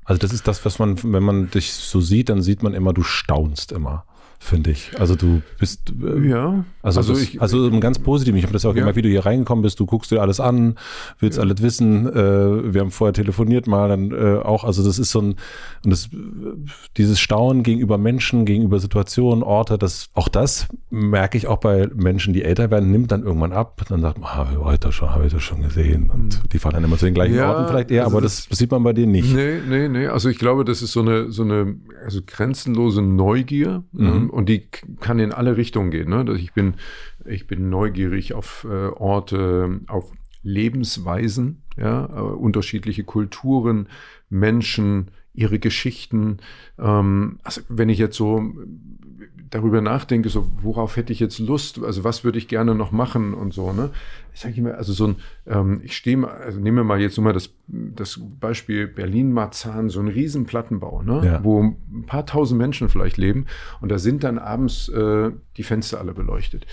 Also 0.05 0.19
das 0.19 0.31
ist 0.31 0.47
das, 0.47 0.63
was 0.63 0.79
man, 0.79 0.97
wenn 1.03 1.21
man 1.21 1.51
dich 1.51 1.73
so 1.73 1.99
sieht, 1.99 2.29
dann 2.29 2.41
sieht 2.41 2.63
man 2.63 2.73
immer, 2.73 2.93
du 2.93 3.03
staunst 3.03 3.73
immer 3.73 4.05
finde 4.39 4.71
ich. 4.71 4.91
Also 4.97 5.15
du 5.15 5.41
bist 5.59 5.93
äh, 6.01 6.27
ja. 6.27 6.63
Also, 6.81 7.01
also, 7.01 7.13
das, 7.13 7.21
ich, 7.21 7.41
also 7.41 7.69
ganz 7.79 7.99
positiv. 7.99 8.35
Ich 8.35 8.43
habe 8.43 8.53
das 8.53 8.65
auch 8.65 8.73
ja. 8.73 8.83
immer, 8.83 8.95
wie 8.95 9.01
du 9.01 9.09
hier 9.09 9.25
reingekommen 9.25 9.61
bist. 9.61 9.79
Du 9.79 9.85
guckst 9.85 10.11
dir 10.11 10.21
alles 10.21 10.39
an, 10.39 10.75
willst 11.19 11.37
ja. 11.37 11.43
alles 11.43 11.61
wissen. 11.61 12.07
Äh, 12.07 12.73
wir 12.73 12.81
haben 12.81 12.89
vorher 12.89 13.13
telefoniert 13.13 13.67
mal, 13.67 13.89
dann 13.89 14.11
äh, 14.11 14.39
auch. 14.39 14.63
Also 14.63 14.83
das 14.83 14.97
ist 14.97 15.11
so 15.11 15.19
ein 15.21 15.35
und 15.83 15.91
das 15.91 16.09
dieses 16.97 17.19
Staunen 17.19 17.63
gegenüber 17.63 17.97
Menschen, 17.97 18.45
gegenüber 18.45 18.79
Situationen, 18.79 19.43
Orte. 19.43 19.77
Das 19.77 20.07
auch 20.13 20.29
das 20.29 20.67
merke 20.89 21.37
ich 21.37 21.47
auch 21.47 21.57
bei 21.57 21.89
Menschen, 21.93 22.33
die 22.33 22.43
älter 22.43 22.71
werden, 22.71 22.91
nimmt 22.91 23.11
dann 23.11 23.23
irgendwann 23.23 23.51
ab. 23.51 23.81
Dann 23.89 24.01
sagt 24.01 24.19
man, 24.19 24.33
habe 24.35 24.53
ich 24.53 24.57
heute 24.57 24.93
schon, 24.93 25.11
habe 25.11 25.25
ich 25.25 25.33
das 25.33 25.43
schon 25.43 25.61
gesehen. 25.61 26.09
Und 26.09 26.41
mhm. 26.41 26.49
die 26.51 26.59
fahren 26.59 26.75
dann 26.75 26.85
immer 26.85 26.97
zu 26.97 27.05
den 27.05 27.13
gleichen 27.13 27.35
ja, 27.35 27.51
Orten 27.51 27.67
vielleicht 27.67 27.91
eher, 27.91 28.05
also 28.05 28.15
aber 28.15 28.21
das, 28.23 28.47
das, 28.47 28.57
sieht 28.57 28.71
man 28.71 28.83
bei 28.83 28.93
denen 28.93 29.11
nicht. 29.11 29.33
Nee, 29.33 29.59
nee, 29.67 29.89
nee. 29.89 30.07
Also 30.07 30.29
ich 30.29 30.39
glaube, 30.39 30.63
das 30.63 30.81
ist 30.81 30.93
so 30.93 31.01
eine 31.01 31.29
so 31.31 31.43
eine 31.43 31.75
also 32.05 32.21
grenzenlose 32.25 33.01
Neugier. 33.01 33.83
Mhm 33.91 34.28
und 34.29 34.49
die 34.49 34.67
kann 34.99 35.19
in 35.19 35.31
alle 35.31 35.57
Richtungen 35.57 35.91
gehen. 35.91 36.09
Ne? 36.09 36.25
Ich, 36.37 36.53
bin, 36.53 36.75
ich 37.25 37.47
bin 37.47 37.69
neugierig 37.69 38.33
auf 38.33 38.65
äh, 38.69 38.87
Orte, 38.87 39.81
auf 39.87 40.11
Lebensweisen, 40.41 41.63
ja, 41.77 42.05
äh, 42.05 42.19
unterschiedliche 42.19 43.03
Kulturen, 43.03 43.89
Menschen, 44.29 45.11
ihre 45.33 45.59
Geschichten. 45.59 46.37
Ähm, 46.77 47.39
also 47.43 47.61
wenn 47.69 47.89
ich 47.89 47.97
jetzt 47.97 48.17
so 48.17 48.53
darüber 49.49 49.81
nachdenke, 49.81 50.29
so 50.29 50.49
worauf 50.61 50.95
hätte 50.95 51.11
ich 51.11 51.19
jetzt 51.19 51.39
Lust, 51.39 51.83
also 51.83 52.03
was 52.03 52.23
würde 52.23 52.37
ich 52.37 52.47
gerne 52.47 52.75
noch 52.75 52.91
machen 52.91 53.33
und 53.33 53.53
so, 53.53 53.73
ne? 53.73 53.89
Ich 54.33 54.41
sage 54.41 54.55
immer, 54.55 54.75
also 54.75 54.93
so 54.93 55.07
ein, 55.07 55.15
ähm, 55.47 55.81
ich 55.83 55.95
stehe 55.97 56.17
mal, 56.17 56.29
also 56.29 56.59
nehmen 56.59 56.77
wir 56.77 56.83
mal 56.83 57.01
jetzt 57.01 57.17
nur 57.17 57.25
mal 57.25 57.33
das, 57.33 57.49
das 57.67 58.19
Beispiel 58.39 58.87
Berlin-Marzahn, 58.87 59.89
so 59.89 59.99
ein 59.99 60.07
riesen 60.07 60.45
Plattenbau, 60.45 61.01
ne? 61.01 61.21
Ja. 61.25 61.43
Wo 61.43 61.63
ein 61.63 62.05
paar 62.05 62.25
tausend 62.25 62.59
Menschen 62.59 62.89
vielleicht 62.89 63.17
leben 63.17 63.47
und 63.81 63.89
da 63.89 63.97
sind 63.97 64.23
dann 64.23 64.37
abends 64.37 64.87
äh, 64.89 65.31
die 65.57 65.63
Fenster 65.63 65.99
alle 65.99 66.13
beleuchtet. 66.13 66.67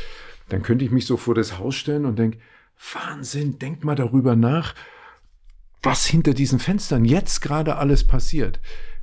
Dann 0.49 0.63
könnte 0.63 0.85
ich 0.85 0.91
mich 0.91 1.07
so 1.07 1.17
vor 1.17 1.35
das 1.35 1.59
Haus 1.59 1.75
stellen 1.75 2.05
und 2.05 2.19
denke, 2.19 2.39
Wahnsinn, 2.93 3.59
denk 3.59 3.85
mal 3.85 3.95
darüber 3.95 4.37
nach, 4.37 4.75
was 5.83 6.07
hinter 6.07 6.35
diesen 6.35 6.59
Fenstern 6.59 7.05
jetzt 7.05 7.41
gerade 7.41 7.77
alles 7.77 8.07
passiert. 8.07 8.61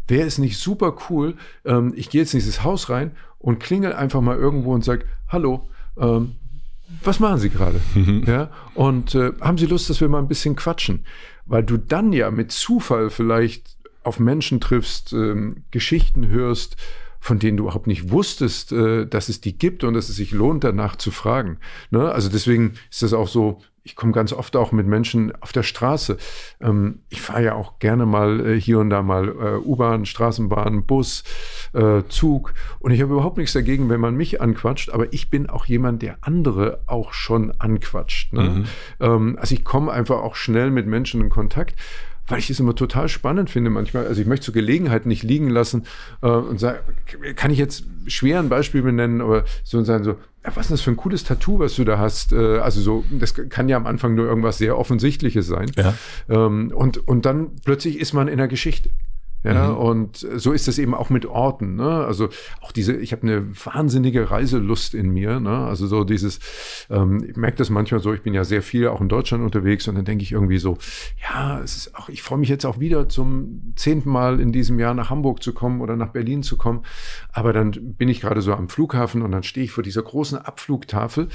Wäre 0.07 0.27
es 0.27 0.37
nicht 0.37 0.57
super 0.57 0.95
cool, 1.09 1.35
ähm, 1.65 1.93
ich 1.95 2.09
gehe 2.09 2.21
jetzt 2.21 2.33
in 2.33 2.39
dieses 2.39 2.63
Haus 2.63 2.89
rein 2.89 3.11
und 3.39 3.59
klingel 3.59 3.93
einfach 3.93 4.21
mal 4.21 4.37
irgendwo 4.37 4.73
und 4.73 4.83
sage, 4.83 5.05
hallo, 5.29 5.69
ähm, 5.97 6.35
was 7.03 7.19
machen 7.19 7.39
Sie 7.39 7.49
gerade? 7.49 7.79
Mhm. 7.95 8.23
Ja, 8.27 8.51
und 8.75 9.15
äh, 9.15 9.31
haben 9.41 9.57
Sie 9.57 9.65
Lust, 9.65 9.89
dass 9.89 10.01
wir 10.01 10.09
mal 10.09 10.19
ein 10.19 10.27
bisschen 10.27 10.55
quatschen? 10.55 11.05
Weil 11.45 11.63
du 11.63 11.77
dann 11.77 12.13
ja 12.13 12.31
mit 12.31 12.51
Zufall 12.51 13.09
vielleicht 13.09 13.77
auf 14.03 14.19
Menschen 14.19 14.59
triffst, 14.59 15.13
ähm, 15.13 15.63
Geschichten 15.71 16.27
hörst, 16.27 16.77
von 17.19 17.39
denen 17.39 17.57
du 17.57 17.63
überhaupt 17.63 17.87
nicht 17.87 18.11
wusstest, 18.11 18.73
äh, 18.73 19.07
dass 19.07 19.29
es 19.29 19.39
die 19.39 19.57
gibt 19.57 19.83
und 19.83 19.93
dass 19.93 20.09
es 20.09 20.17
sich 20.17 20.31
lohnt, 20.31 20.63
danach 20.63 20.97
zu 20.97 21.09
fragen. 21.09 21.57
Ne? 21.89 22.11
Also 22.11 22.29
deswegen 22.29 22.73
ist 22.91 23.01
das 23.01 23.13
auch 23.13 23.29
so, 23.29 23.61
ich 23.85 23.95
komme 23.95 24.13
ganz 24.13 24.31
oft 24.31 24.55
auch 24.55 24.71
mit 24.71 24.87
Menschen 24.87 25.33
auf 25.41 25.51
der 25.51 25.63
Straße. 25.63 26.17
Ähm, 26.61 26.99
ich 27.09 27.21
fahre 27.21 27.43
ja 27.43 27.55
auch 27.55 27.79
gerne 27.79 28.05
mal 28.05 28.45
äh, 28.45 28.59
hier 28.59 28.79
und 28.79 28.89
da 28.89 29.01
mal 29.01 29.27
äh, 29.27 29.57
U-Bahn, 29.57 30.05
Straßenbahn, 30.05 30.85
Bus, 30.85 31.23
äh, 31.73 32.03
Zug. 32.07 32.53
Und 32.79 32.91
ich 32.91 33.01
habe 33.01 33.13
überhaupt 33.13 33.37
nichts 33.37 33.53
dagegen, 33.53 33.89
wenn 33.89 33.99
man 33.99 34.15
mich 34.15 34.39
anquatscht. 34.39 34.89
Aber 34.89 35.11
ich 35.11 35.29
bin 35.29 35.49
auch 35.49 35.65
jemand, 35.65 36.01
der 36.01 36.17
andere 36.21 36.79
auch 36.87 37.11
schon 37.11 37.51
anquatscht. 37.59 38.31
Ne? 38.31 38.41
Mhm. 38.41 38.65
Ähm, 39.01 39.37
also 39.39 39.53
ich 39.53 39.65
komme 39.65 39.91
einfach 39.91 40.21
auch 40.21 40.35
schnell 40.35 40.71
mit 40.71 40.87
Menschen 40.87 41.21
in 41.21 41.29
Kontakt 41.29 41.75
weil 42.25 42.39
ich 42.39 42.49
es 42.49 42.59
immer 42.59 42.73
total 42.73 43.09
spannend 43.09 43.49
finde 43.49 43.69
manchmal. 43.69 44.07
Also 44.07 44.21
ich 44.21 44.27
möchte 44.27 44.45
zur 44.45 44.53
Gelegenheit 44.53 45.05
nicht 45.05 45.23
liegen 45.23 45.49
lassen 45.49 45.85
äh, 46.21 46.27
und 46.27 46.57
sagen, 46.57 46.79
kann 47.35 47.51
ich 47.51 47.57
jetzt 47.57 47.83
schwer 48.07 48.39
ein 48.39 48.47
Beispiel 48.47 48.81
benennen, 48.81 49.19
aber 49.19 49.43
so 49.65 49.77
und 49.77 49.83
sagen 49.83 50.05
so, 50.05 50.15
ja, 50.45 50.55
was 50.55 50.65
ist 50.65 50.71
das 50.71 50.81
für 50.81 50.91
ein 50.91 50.97
cooles 50.97 51.23
Tattoo, 51.23 51.59
was 51.59 51.75
du 51.75 51.83
da 51.83 51.97
hast? 51.97 52.33
Äh, 52.33 52.59
also 52.59 52.81
so, 52.81 53.05
das 53.11 53.33
kann 53.33 53.69
ja 53.69 53.77
am 53.77 53.87
Anfang 53.87 54.15
nur 54.15 54.25
irgendwas 54.25 54.57
sehr 54.57 54.77
Offensichtliches 54.77 55.47
sein. 55.47 55.71
Ja. 55.75 55.93
Ähm, 56.29 56.71
und, 56.75 57.07
und 57.07 57.25
dann 57.25 57.51
plötzlich 57.63 57.99
ist 57.99 58.13
man 58.13 58.27
in 58.27 58.37
der 58.37 58.47
Geschichte. 58.47 58.89
Ja, 59.43 59.69
mhm. 59.69 59.77
und 59.77 60.17
so 60.17 60.53
ist 60.53 60.67
es 60.67 60.79
eben 60.79 60.93
auch 60.93 61.09
mit 61.09 61.25
Orten. 61.25 61.75
Ne? 61.75 62.05
Also 62.05 62.29
auch 62.61 62.71
diese, 62.71 62.95
ich 62.95 63.11
habe 63.11 63.23
eine 63.23 63.45
wahnsinnige 63.65 64.31
Reiselust 64.31 64.93
in 64.93 65.09
mir. 65.09 65.39
Ne? 65.39 65.57
Also 65.65 65.87
so 65.87 66.05
dieses, 66.05 66.39
ähm, 66.89 67.25
ich 67.29 67.35
merke 67.35 67.57
das 67.57 67.69
manchmal 67.69 67.99
so, 67.99 68.13
ich 68.13 68.21
bin 68.21 68.33
ja 68.33 68.45
sehr 68.45 68.61
viel 68.61 68.87
auch 68.87 69.01
in 69.01 69.09
Deutschland 69.09 69.43
unterwegs 69.43 69.87
und 69.87 69.95
dann 69.95 70.05
denke 70.05 70.23
ich 70.23 70.31
irgendwie 70.31 70.59
so, 70.59 70.77
ja, 71.21 71.59
es 71.59 71.75
ist 71.75 71.95
auch, 71.95 72.07
ich 72.07 72.23
freue 72.23 72.39
mich 72.39 72.49
jetzt 72.49 72.65
auch 72.65 72.79
wieder 72.79 73.09
zum 73.09 73.73
zehnten 73.75 74.09
Mal 74.09 74.39
in 74.39 74.53
diesem 74.53 74.79
Jahr 74.79 74.93
nach 74.93 75.09
Hamburg 75.09 75.43
zu 75.43 75.53
kommen 75.53 75.81
oder 75.81 75.97
nach 75.97 76.09
Berlin 76.09 76.41
zu 76.41 76.55
kommen. 76.55 76.83
Aber 77.33 77.51
dann 77.51 77.71
bin 77.71 78.07
ich 78.07 78.21
gerade 78.21 78.41
so 78.41 78.53
am 78.53 78.69
Flughafen 78.69 79.21
und 79.21 79.31
dann 79.31 79.43
stehe 79.43 79.65
ich 79.65 79.71
vor 79.71 79.83
dieser 79.83 80.03
großen 80.03 80.37
Abflugtafel 80.37 81.27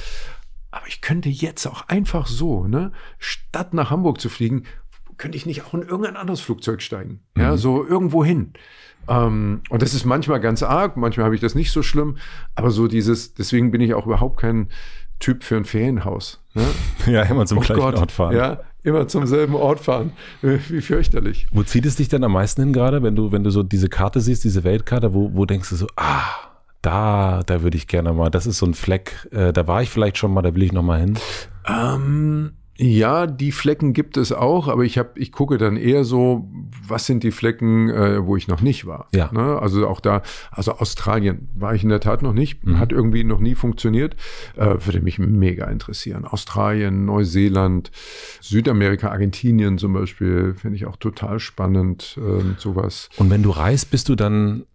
aber 0.71 0.87
ich 0.87 1.01
könnte 1.01 1.29
jetzt 1.29 1.67
auch 1.67 1.89
einfach 1.89 2.27
so, 2.27 2.67
ne, 2.67 2.93
statt 3.19 3.73
nach 3.73 3.91
Hamburg 3.91 4.21
zu 4.21 4.29
fliegen, 4.29 4.65
könnte 5.19 5.37
ich 5.37 5.47
nicht 5.47 5.67
auch 5.67 5.75
in 5.75 5.83
irgendein 5.83 6.17
anderes 6.17 6.41
Flugzeug 6.41 6.81
steigen? 6.83 7.21
Mhm. 7.35 7.43
Ja, 7.43 7.57
so 7.57 7.87
irgendwo 7.87 8.25
hin. 8.25 8.53
Ähm, 9.09 9.63
und 9.71 9.83
das 9.83 9.95
ist 9.95 10.05
manchmal 10.05 10.41
ganz 10.41 10.63
arg, 10.63 10.97
manchmal 10.97 11.27
habe 11.27 11.35
ich 11.35 11.41
das 11.41 11.55
nicht 11.55 11.73
so 11.73 11.83
schlimm, 11.83 12.17
aber 12.55 12.71
so 12.71 12.89
dieses, 12.89 13.35
deswegen 13.35 13.71
bin 13.71 13.81
ich 13.81 13.95
auch 13.95 14.07
überhaupt 14.07 14.39
kein 14.39 14.69
Typ 15.19 15.43
für 15.43 15.57
ein 15.57 15.65
Ferienhaus. 15.65 16.43
Ne? 16.55 16.65
Ja, 17.13 17.23
immer 17.23 17.47
zum 17.47 17.59
oh 17.59 17.61
gleichen 17.61 17.81
Gott, 17.81 17.95
Ort 17.97 18.13
fahren. 18.13 18.37
Ja, 18.37 18.61
immer 18.83 19.09
zum 19.09 19.27
selben 19.27 19.55
Ort 19.55 19.81
fahren. 19.81 20.13
Wie 20.43 20.81
fürchterlich. 20.81 21.47
Wo 21.51 21.63
zieht 21.63 21.87
es 21.87 21.97
dich 21.97 22.09
denn 22.09 22.23
am 22.23 22.33
meisten 22.33 22.63
hin 22.63 22.73
gerade, 22.73 23.03
wenn 23.03 23.17
du, 23.17 23.33
wenn 23.33 23.43
du 23.43 23.51
so 23.51 23.63
diese 23.63 23.89
Karte 23.89 24.21
siehst, 24.21 24.45
diese 24.45 24.63
Weltkarte, 24.65 25.15
wo, 25.15 25.35
wo 25.35 25.45
denkst 25.47 25.71
du 25.71 25.77
so, 25.77 25.87
ah, 25.97 26.25
da, 26.83 27.43
da 27.45 27.63
würde 27.63 27.77
ich 27.77 27.89
gerne 27.89 28.13
mal, 28.13 28.31
das 28.31 28.47
ist 28.47 28.59
so 28.59 28.67
ein 28.67 28.75
Fleck, 28.75 29.29
äh, 29.33 29.53
da 29.53 29.67
war 29.67 29.83
ich 29.83 29.91
vielleicht 29.91 30.19
schon 30.19 30.33
mal, 30.33 30.43
da 30.43 30.55
will 30.55 30.63
ich 30.63 30.73
noch 30.73 30.83
mal 30.83 31.01
hin. 31.01 31.19
Ähm, 31.67 32.53
ja, 32.81 33.27
die 33.27 33.51
Flecken 33.51 33.93
gibt 33.93 34.17
es 34.17 34.31
auch, 34.31 34.69
aber 34.69 34.85
ich 34.85 34.99
habe, 34.99 35.11
ich 35.17 35.33
gucke 35.33 35.59
dann 35.59 35.77
eher 35.77 36.05
so, 36.05 36.49
was 36.87 37.07
sind 37.07 37.25
die 37.25 37.33
Flecken, 37.33 37.91
äh, 37.91 38.25
wo 38.25 38.37
ich 38.37 38.47
noch 38.47 38.61
nicht 38.61 38.87
war. 38.87 39.09
Ja. 39.13 39.31
Ne? 39.33 39.59
Also 39.61 39.89
auch 39.89 39.99
da, 39.99 40.23
also 40.53 40.73
Australien 40.75 41.49
war 41.55 41.75
ich 41.75 41.83
in 41.83 41.89
der 41.89 41.99
Tat 41.99 42.23
noch 42.23 42.33
nicht, 42.33 42.65
mhm. 42.65 42.79
hat 42.79 42.93
irgendwie 42.93 43.25
noch 43.25 43.41
nie 43.41 43.57
funktioniert. 43.57 44.15
Äh, 44.57 44.77
würde 44.87 45.01
mich 45.01 45.19
mega 45.19 45.67
interessieren. 45.67 46.25
Australien, 46.25 47.05
Neuseeland, 47.05 47.91
Südamerika, 48.41 49.11
Argentinien 49.11 49.79
zum 49.79 49.93
Beispiel, 49.93 50.55
finde 50.55 50.77
ich 50.77 50.87
auch 50.87 50.97
total 50.97 51.41
spannend, 51.41 52.17
äh, 52.17 52.61
sowas. 52.61 53.11
Und 53.17 53.29
wenn 53.31 53.43
du 53.43 53.51
reist, 53.51 53.91
bist 53.91 54.09
du 54.09 54.15
dann 54.15 54.67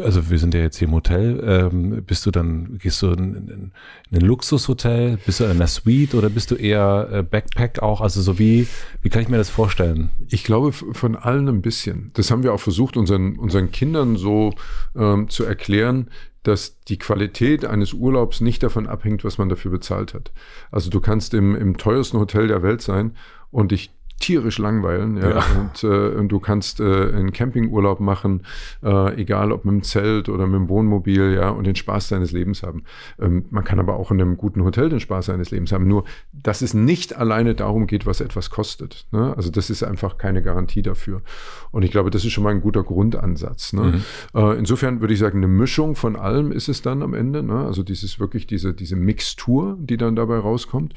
also 0.00 0.28
wir 0.28 0.38
sind 0.38 0.54
ja 0.54 0.60
jetzt 0.60 0.78
hier 0.78 0.88
im 0.88 0.94
Hotel, 0.94 1.40
ähm, 1.44 2.04
bist 2.04 2.26
du 2.26 2.30
dann, 2.30 2.78
gehst 2.78 3.00
du 3.00 3.12
in, 3.12 3.34
in, 3.34 3.48
in, 3.48 3.72
ein 4.12 4.20
Luxushotel, 4.20 5.18
bist 5.24 5.40
du 5.40 5.44
in 5.44 5.50
einer 5.50 5.68
Suite 5.68 6.14
oder 6.14 6.30
bist 6.30 6.50
du 6.50 6.56
eher 6.56 7.08
äh, 7.12 7.22
Backpack 7.22 7.80
auch? 7.80 8.00
Also 8.00 8.20
so 8.22 8.38
wie, 8.38 8.66
wie 9.02 9.08
kann 9.08 9.22
ich 9.22 9.28
mir 9.28 9.36
das 9.36 9.50
vorstellen? 9.50 10.10
Ich 10.28 10.42
glaube 10.42 10.72
von 10.72 11.14
allen 11.14 11.48
ein 11.48 11.62
bisschen. 11.62 12.10
Das 12.14 12.30
haben 12.30 12.42
wir 12.42 12.52
auch 12.52 12.60
versucht, 12.60 12.96
unseren, 12.96 13.38
unseren 13.38 13.70
Kindern 13.70 14.16
so 14.16 14.52
ähm, 14.96 15.28
zu 15.28 15.44
erklären, 15.44 16.10
dass 16.42 16.80
die 16.80 16.98
Qualität 16.98 17.64
eines 17.64 17.92
Urlaubs 17.92 18.40
nicht 18.40 18.64
davon 18.64 18.88
abhängt, 18.88 19.24
was 19.24 19.38
man 19.38 19.48
dafür 19.48 19.70
bezahlt 19.70 20.12
hat. 20.12 20.32
Also 20.72 20.90
du 20.90 21.00
kannst 21.00 21.34
im, 21.34 21.54
im 21.54 21.76
teuersten 21.76 22.18
Hotel 22.18 22.48
der 22.48 22.64
Welt 22.64 22.82
sein 22.82 23.16
und 23.52 23.70
dich 23.70 23.92
tierisch 24.22 24.58
langweilen. 24.58 25.16
Ja? 25.16 25.30
ja. 25.30 25.44
Und, 25.58 25.84
äh, 25.84 26.16
und 26.16 26.28
du 26.28 26.40
kannst 26.40 26.80
äh, 26.80 26.84
einen 26.84 27.32
Campingurlaub 27.32 28.00
machen, 28.00 28.42
äh, 28.82 29.20
egal 29.20 29.52
ob 29.52 29.64
mit 29.64 29.72
dem 29.72 29.82
Zelt 29.82 30.28
oder 30.28 30.46
mit 30.46 30.54
dem 30.54 30.68
Wohnmobil, 30.68 31.34
ja, 31.34 31.50
und 31.50 31.66
den 31.66 31.76
Spaß 31.76 32.08
seines 32.08 32.32
Lebens 32.32 32.62
haben. 32.62 32.84
Ähm, 33.20 33.44
man 33.50 33.64
kann 33.64 33.78
aber 33.78 33.96
auch 33.96 34.10
in 34.10 34.20
einem 34.20 34.36
guten 34.36 34.64
Hotel 34.64 34.88
den 34.88 35.00
Spaß 35.00 35.26
seines 35.26 35.50
Lebens 35.50 35.72
haben. 35.72 35.86
Nur, 35.86 36.04
dass 36.32 36.62
es 36.62 36.72
nicht 36.72 37.16
alleine 37.16 37.54
darum 37.54 37.86
geht, 37.86 38.06
was 38.06 38.20
etwas 38.20 38.50
kostet. 38.50 39.06
Ne? 39.10 39.34
Also 39.36 39.50
das 39.50 39.68
ist 39.68 39.82
einfach 39.82 40.18
keine 40.18 40.42
Garantie 40.42 40.82
dafür. 40.82 41.22
Und 41.70 41.82
ich 41.82 41.90
glaube, 41.90 42.10
das 42.10 42.24
ist 42.24 42.32
schon 42.32 42.44
mal 42.44 42.50
ein 42.50 42.60
guter 42.60 42.84
Grundansatz. 42.84 43.72
Ne? 43.72 43.82
Mhm. 43.82 44.40
Äh, 44.40 44.58
insofern 44.58 45.00
würde 45.00 45.14
ich 45.14 45.20
sagen, 45.20 45.38
eine 45.38 45.48
Mischung 45.48 45.96
von 45.96 46.16
allem 46.16 46.52
ist 46.52 46.68
es 46.68 46.82
dann 46.82 47.02
am 47.02 47.14
Ende. 47.14 47.42
Ne? 47.42 47.66
Also 47.66 47.82
dieses 47.82 48.20
wirklich 48.20 48.46
diese, 48.46 48.72
diese 48.72 48.96
Mixtur, 48.96 49.76
die 49.80 49.96
dann 49.96 50.14
dabei 50.14 50.38
rauskommt. 50.38 50.94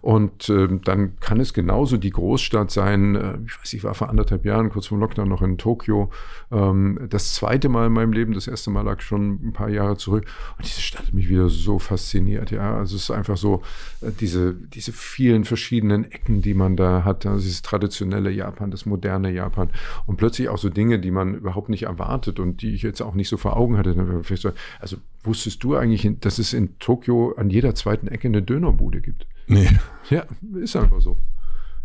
Und 0.00 0.48
äh, 0.48 0.68
dann 0.84 1.18
kann 1.20 1.40
es 1.40 1.52
genauso 1.52 1.96
die 1.96 2.10
Großstadt 2.10 2.67
Monat 2.68 2.70
sein. 2.70 3.16
Äh, 3.16 3.38
ich 3.46 3.60
weiß, 3.60 3.72
ich 3.72 3.84
war 3.84 3.94
vor 3.94 4.10
anderthalb 4.10 4.44
Jahren, 4.44 4.70
kurz 4.70 4.86
vor 4.86 4.98
Lockdown, 4.98 5.28
noch 5.28 5.42
in 5.42 5.58
Tokio. 5.58 6.10
Ähm, 6.50 7.06
das 7.08 7.34
zweite 7.34 7.68
Mal 7.68 7.86
in 7.86 7.92
meinem 7.92 8.12
Leben, 8.12 8.34
das 8.34 8.48
erste 8.48 8.70
Mal 8.70 8.82
lag 8.82 9.00
schon 9.00 9.48
ein 9.48 9.52
paar 9.52 9.68
Jahre 9.68 9.96
zurück. 9.96 10.26
Und 10.56 10.66
diese 10.66 10.80
Stadt 10.80 11.06
hat 11.06 11.14
mich 11.14 11.28
wieder 11.28 11.48
so 11.48 11.78
fasziniert. 11.78 12.50
Ja, 12.50 12.76
also 12.76 12.96
es 12.96 13.04
ist 13.04 13.10
einfach 13.10 13.36
so, 13.36 13.62
äh, 14.00 14.10
diese, 14.18 14.54
diese 14.54 14.92
vielen 14.92 15.44
verschiedenen 15.44 16.10
Ecken, 16.10 16.42
die 16.42 16.54
man 16.54 16.76
da 16.76 17.04
hat. 17.04 17.26
Also 17.26 17.42
dieses 17.42 17.62
traditionelle 17.62 18.30
Japan, 18.30 18.70
das 18.70 18.86
moderne 18.86 19.30
Japan. 19.30 19.70
Und 20.06 20.16
plötzlich 20.16 20.48
auch 20.48 20.58
so 20.58 20.68
Dinge, 20.68 20.98
die 20.98 21.10
man 21.10 21.34
überhaupt 21.34 21.68
nicht 21.68 21.84
erwartet 21.84 22.40
und 22.40 22.62
die 22.62 22.74
ich 22.74 22.82
jetzt 22.82 23.00
auch 23.00 23.14
nicht 23.14 23.28
so 23.28 23.36
vor 23.36 23.56
Augen 23.56 23.76
hatte. 23.76 23.96
Also 24.80 24.96
wusstest 25.24 25.62
du 25.64 25.76
eigentlich, 25.76 26.08
dass 26.20 26.38
es 26.38 26.52
in 26.52 26.78
Tokio 26.78 27.34
an 27.36 27.50
jeder 27.50 27.74
zweiten 27.74 28.08
Ecke 28.08 28.28
eine 28.28 28.42
Dönerbude 28.42 29.00
gibt? 29.00 29.26
Nee. 29.46 29.68
Ja, 30.10 30.24
ist 30.54 30.76
einfach 30.76 31.00
so. 31.00 31.16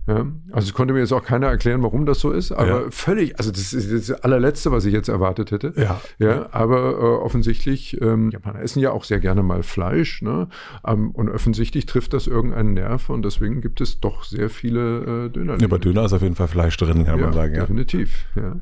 Ja, 0.06 0.26
also 0.52 0.68
es 0.68 0.74
konnte 0.74 0.94
mir 0.94 1.00
jetzt 1.00 1.14
auch 1.14 1.24
keiner 1.24 1.48
erklären, 1.48 1.82
warum 1.82 2.06
das 2.06 2.20
so 2.20 2.32
ist, 2.32 2.52
aber 2.52 2.84
ja. 2.84 2.92
völlig, 2.92 3.38
also 3.38 3.52
das 3.52 3.72
ist 3.72 4.10
das 4.10 4.22
allerletzte, 4.22 4.70
was 4.70 4.84
ich 4.84 4.92
jetzt 4.92 5.08
erwartet 5.08 5.52
hätte. 5.52 5.74
Ja. 5.78 6.02
Ja, 6.20 6.50
aber 6.52 6.92
äh, 6.92 7.24
offensichtlich, 7.24 8.02
ähm, 8.02 8.30
Japaner 8.30 8.60
essen 8.60 8.80
ja 8.80 8.92
auch 8.92 9.06
sehr 9.06 9.22
gerne 9.22 9.44
mal 9.44 9.64
Fleisch, 9.64 10.22
ne? 10.22 10.50
Ähm, 10.86 11.12
und 11.12 11.30
offensichtlich 11.30 11.86
trifft 11.86 12.12
das 12.12 12.28
irgendeinen 12.28 12.74
Nerv 12.74 13.10
und 13.10 13.24
deswegen 13.24 13.62
gibt 13.62 13.80
es 13.80 14.02
doch 14.02 14.26
sehr 14.26 14.50
viele 14.50 15.28
äh, 15.28 15.30
Döner. 15.30 15.58
Ja, 15.62 15.68
bei 15.68 15.78
Döner 15.78 16.04
ist 16.04 16.12
auf 16.12 16.22
jeden 16.22 16.36
Fall 16.36 16.50
Fleisch 16.50 16.76
drin, 16.76 17.06
kann 17.06 17.20
ja, 17.20 17.26
man 17.26 17.34
sagen. 17.34 17.54
Ja, 17.56 17.62
definitiv. 17.62 18.26
Ja. 18.36 18.58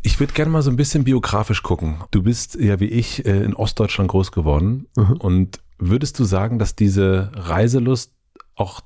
Ich 0.00 0.20
würde 0.20 0.32
gerne 0.32 0.50
mal 0.50 0.62
so 0.62 0.70
ein 0.70 0.76
bisschen 0.76 1.04
biografisch 1.04 1.62
gucken. 1.62 1.98
Du 2.12 2.22
bist 2.22 2.54
ja 2.54 2.80
wie 2.80 2.88
ich 2.88 3.26
äh, 3.26 3.42
in 3.42 3.52
Ostdeutschland 3.52 4.10
groß 4.10 4.32
geworden 4.32 4.86
mhm. 4.96 5.16
und 5.18 5.60
würdest 5.78 6.18
du 6.18 6.24
sagen, 6.24 6.58
dass 6.58 6.76
diese 6.76 7.30
Reiselust 7.34 8.12
auch 8.54 8.80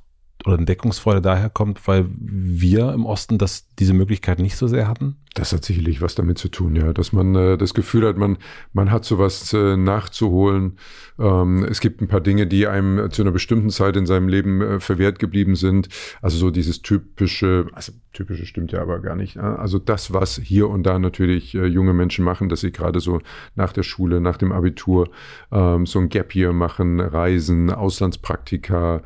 oder 0.46 0.58
Entdeckungsfreude 0.58 1.20
daher 1.20 1.50
kommt, 1.50 1.86
weil 1.86 2.06
wir 2.10 2.92
im 2.92 3.06
Osten 3.06 3.38
das, 3.38 3.66
diese 3.78 3.92
Möglichkeit 3.92 4.38
nicht 4.38 4.56
so 4.56 4.66
sehr 4.66 4.88
hatten? 4.88 5.16
Das 5.38 5.52
hat 5.52 5.64
sicherlich 5.64 6.02
was 6.02 6.16
damit 6.16 6.36
zu 6.36 6.48
tun, 6.48 6.74
ja, 6.74 6.92
dass 6.92 7.12
man 7.12 7.32
äh, 7.36 7.56
das 7.56 7.72
Gefühl 7.72 8.04
hat, 8.08 8.16
man, 8.16 8.38
man 8.72 8.90
hat 8.90 9.04
sowas 9.04 9.52
äh, 9.52 9.76
nachzuholen. 9.76 10.78
Ähm, 11.16 11.64
es 11.70 11.78
gibt 11.80 12.02
ein 12.02 12.08
paar 12.08 12.20
Dinge, 12.20 12.48
die 12.48 12.66
einem 12.66 13.08
zu 13.12 13.22
einer 13.22 13.30
bestimmten 13.30 13.70
Zeit 13.70 13.96
in 13.96 14.04
seinem 14.04 14.26
Leben 14.26 14.60
äh, 14.60 14.80
verwehrt 14.80 15.20
geblieben 15.20 15.54
sind. 15.54 15.90
Also 16.22 16.38
so 16.38 16.50
dieses 16.50 16.82
typische, 16.82 17.66
also 17.72 17.92
typische 18.12 18.46
stimmt 18.46 18.72
ja 18.72 18.82
aber 18.82 18.98
gar 18.98 19.14
nicht. 19.14 19.36
Ne? 19.36 19.56
Also 19.56 19.78
das, 19.78 20.12
was 20.12 20.40
hier 20.42 20.68
und 20.68 20.82
da 20.82 20.98
natürlich 20.98 21.54
äh, 21.54 21.66
junge 21.66 21.92
Menschen 21.92 22.24
machen, 22.24 22.48
dass 22.48 22.62
sie 22.62 22.72
gerade 22.72 22.98
so 22.98 23.20
nach 23.54 23.72
der 23.72 23.84
Schule, 23.84 24.20
nach 24.20 24.38
dem 24.38 24.50
Abitur 24.50 25.08
ähm, 25.52 25.86
so 25.86 26.00
ein 26.00 26.08
Gap 26.08 26.34
Year 26.34 26.52
machen, 26.52 26.98
Reisen, 26.98 27.70
Auslandspraktika, 27.70 29.02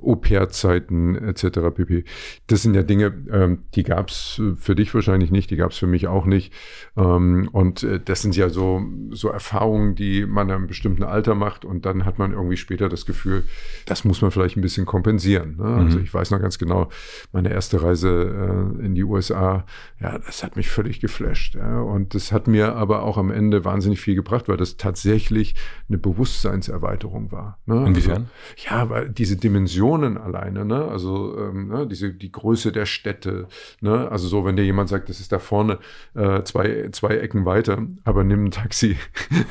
Au-pair-Zeiten 0.00 1.14
etc. 1.14 1.60
pp. 1.74 2.04
Das 2.46 2.62
sind 2.62 2.74
ja 2.74 2.82
Dinge, 2.82 3.12
ähm, 3.30 3.64
die 3.74 3.82
gab 3.82 4.08
es 4.08 4.40
für 4.56 4.74
dich 4.74 4.94
wahrscheinlich 4.94 5.30
nicht, 5.30 5.50
die 5.50 5.56
gab 5.56 5.73
es 5.74 5.78
für 5.78 5.86
mich 5.86 6.06
auch 6.06 6.24
nicht. 6.24 6.52
Ähm, 6.96 7.48
und 7.52 7.82
äh, 7.82 8.00
das 8.02 8.22
sind 8.22 8.36
ja 8.36 8.48
so, 8.48 8.82
so 9.10 9.28
Erfahrungen, 9.28 9.94
die 9.94 10.26
man 10.26 10.48
in 10.48 10.54
einem 10.54 10.66
bestimmten 10.66 11.02
Alter 11.02 11.34
macht 11.34 11.64
und 11.64 11.84
dann 11.84 12.04
hat 12.04 12.18
man 12.18 12.32
irgendwie 12.32 12.56
später 12.56 12.88
das 12.88 13.06
Gefühl, 13.06 13.44
das 13.86 14.04
muss 14.04 14.22
man 14.22 14.30
vielleicht 14.30 14.56
ein 14.56 14.62
bisschen 14.62 14.86
kompensieren. 14.86 15.56
Ne? 15.56 15.64
Also 15.64 15.98
mhm. 15.98 16.04
ich 16.04 16.14
weiß 16.14 16.30
noch 16.30 16.40
ganz 16.40 16.58
genau, 16.58 16.88
meine 17.32 17.50
erste 17.50 17.82
Reise 17.82 18.74
äh, 18.80 18.84
in 18.84 18.94
die 18.94 19.04
USA, 19.04 19.66
ja, 20.00 20.18
das 20.18 20.42
hat 20.42 20.56
mich 20.56 20.68
völlig 20.68 21.00
geflasht. 21.00 21.54
Ja? 21.54 21.80
Und 21.80 22.14
das 22.14 22.32
hat 22.32 22.46
mir 22.46 22.74
aber 22.76 23.02
auch 23.02 23.18
am 23.18 23.30
Ende 23.30 23.64
wahnsinnig 23.64 24.00
viel 24.00 24.14
gebracht, 24.14 24.48
weil 24.48 24.56
das 24.56 24.76
tatsächlich 24.76 25.54
eine 25.88 25.98
Bewusstseinserweiterung 25.98 27.32
war. 27.32 27.58
Ne? 27.66 27.86
Inwiefern? 27.86 28.28
Also, 28.56 28.68
ja, 28.68 28.90
weil 28.90 29.08
diese 29.10 29.36
Dimensionen 29.36 30.16
alleine, 30.16 30.64
ne? 30.64 30.84
also 30.84 31.36
ähm, 31.38 31.68
ne? 31.68 31.86
diese, 31.86 32.12
die 32.12 32.32
Größe 32.32 32.72
der 32.72 32.86
Städte, 32.86 33.48
ne? 33.80 34.08
also 34.10 34.28
so, 34.28 34.44
wenn 34.44 34.56
dir 34.56 34.64
jemand 34.64 34.88
sagt, 34.88 35.08
das 35.08 35.20
ist 35.20 35.32
da 35.32 35.38
vorne 35.54 35.78
äh, 36.14 36.42
zwei, 36.42 36.88
zwei 36.90 37.16
Ecken 37.18 37.44
weiter, 37.44 37.78
aber 38.02 38.24
nimm 38.24 38.46
ein 38.46 38.50
Taxi. 38.50 38.96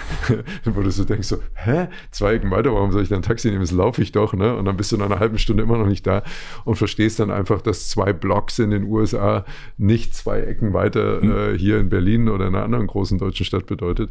wo 0.66 0.82
du 0.82 0.92
so 0.92 1.06
denkst 1.06 1.30
so, 1.30 1.38
hä? 1.54 1.88
Zwei 2.12 2.34
Ecken 2.34 2.52
weiter, 2.52 2.74
warum 2.74 2.92
soll 2.92 3.04
ich 3.04 3.08
dann 3.08 3.20
ein 3.20 3.24
Taxi 3.24 3.48
nehmen? 3.48 3.62
Das 3.62 3.72
laufe 3.72 4.02
ich 4.02 4.12
doch, 4.12 4.34
ne? 4.34 4.54
Und 4.58 4.66
dann 4.66 4.76
bist 4.76 4.92
du 4.92 4.98
nach 4.98 5.06
einer 5.06 5.20
halben 5.20 5.38
Stunde 5.38 5.64
immer 5.64 5.78
noch 5.78 5.88
nicht 5.88 6.06
da 6.06 6.24
und 6.66 6.76
verstehst 6.76 7.22
dann 7.22 7.32
einfach, 7.32 7.62
dass 7.62 7.88
zwei 7.88 8.12
Blocks 8.12 8.60
in 8.60 8.72
den 8.72 8.84
USA 8.84 9.46
nicht 9.78 10.14
zwei 10.14 10.42
Ecken 10.42 10.74
weiter 10.74 11.24
mhm. 11.24 11.32
äh, 11.32 11.58
hier 11.58 11.80
in 11.80 11.88
Berlin 11.88 12.28
oder 12.28 12.48
in 12.48 12.56
einer 12.56 12.66
anderen 12.66 12.88
großen 12.88 13.18
deutschen 13.18 13.46
Stadt 13.46 13.66
bedeutet. 13.66 14.10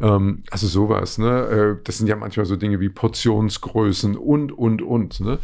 Ähm, 0.00 0.44
also 0.50 0.66
sowas, 0.66 1.18
ne? 1.18 1.76
Äh, 1.76 1.84
das 1.84 1.98
sind 1.98 2.06
ja 2.06 2.16
manchmal 2.16 2.46
so 2.46 2.56
Dinge 2.56 2.80
wie 2.80 2.88
Portionsgrößen 2.88 4.16
und, 4.16 4.50
und, 4.50 4.80
und, 4.80 5.20
ne? 5.20 5.38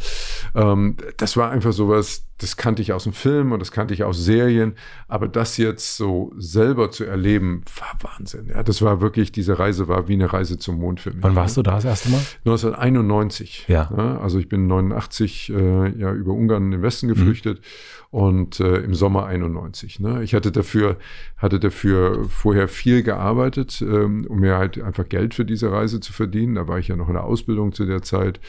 Ähm, 0.55 0.97
das 1.17 1.37
war 1.37 1.51
einfach 1.51 1.73
sowas, 1.73 2.25
das 2.41 2.57
kannte 2.57 2.81
ich 2.81 2.91
aus 2.91 3.03
dem 3.03 3.13
Film 3.13 3.51
und 3.51 3.59
das 3.59 3.71
kannte 3.71 3.93
ich 3.93 4.03
aus 4.03 4.17
Serien, 4.17 4.73
aber 5.07 5.27
das 5.27 5.57
jetzt 5.57 5.95
so 5.95 6.33
selber 6.37 6.89
zu 6.89 7.03
erleben, 7.03 7.61
war 7.77 8.11
Wahnsinn. 8.11 8.47
Ja, 8.47 8.63
das 8.63 8.81
war 8.81 8.99
wirklich, 8.99 9.31
diese 9.31 9.59
Reise 9.59 9.87
war 9.87 10.07
wie 10.07 10.13
eine 10.13 10.33
Reise 10.33 10.57
zum 10.57 10.79
Mond 10.79 10.99
für 10.99 11.11
mich. 11.11 11.21
Wann 11.21 11.35
warst 11.35 11.57
du 11.57 11.61
da 11.61 11.75
das 11.75 11.85
erste 11.85 12.09
Mal? 12.09 12.21
1991. 12.45 13.65
Ja. 13.67 13.91
ja 13.95 14.17
also 14.17 14.39
ich 14.39 14.49
bin 14.49 14.65
89 14.65 15.53
äh, 15.53 15.99
ja 15.99 16.11
über 16.13 16.33
Ungarn 16.33 16.65
in 16.65 16.71
den 16.71 16.81
Westen 16.81 17.07
geflüchtet 17.07 17.59
mhm. 17.59 18.00
Und 18.11 18.59
äh, 18.59 18.77
im 18.77 18.93
Sommer 18.93 19.25
91. 19.25 20.01
Ne? 20.01 20.21
Ich 20.21 20.35
hatte 20.35 20.51
dafür, 20.51 20.97
hatte 21.37 21.59
dafür 21.59 22.25
vorher 22.27 22.67
viel 22.67 23.03
gearbeitet, 23.03 23.81
ähm, 23.81 24.25
um 24.27 24.39
mir 24.39 24.57
halt 24.57 24.81
einfach 24.81 25.07
Geld 25.07 25.33
für 25.33 25.45
diese 25.45 25.71
Reise 25.71 26.01
zu 26.01 26.11
verdienen. 26.11 26.55
Da 26.55 26.67
war 26.67 26.77
ich 26.77 26.89
ja 26.89 26.97
noch 26.97 27.07
in 27.07 27.13
der 27.13 27.23
Ausbildung 27.23 27.71
zu 27.71 27.85
der 27.85 28.01
Zeit 28.01 28.41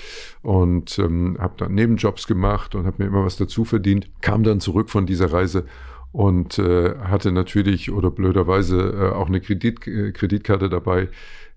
und 0.43 0.99
ähm, 0.99 1.37
habe 1.39 1.55
dann 1.59 1.75
Nebenjobs 1.75 2.27
gemacht 2.27 2.75
und 2.75 2.87
habe 2.87 3.03
mir 3.03 3.09
immer 3.09 3.25
was 3.25 3.37
dazu 3.37 3.65
verdient 3.65 4.09
kam 4.21 4.43
dann 4.43 4.61
zurück 4.61 4.91
von 4.91 5.07
dieser 5.07 5.33
Reise 5.33 5.65
und 6.13 6.59
äh, 6.59 6.97
hatte 6.99 7.33
natürlich 7.33 7.91
oder 7.91 8.11
blöderweise 8.11 9.11
äh, 9.13 9.15
auch 9.15 9.29
eine 9.29 9.41
Kredit, 9.41 9.87
äh, 9.87 10.13
Kreditkarte 10.13 10.69
dabei. 10.69 11.09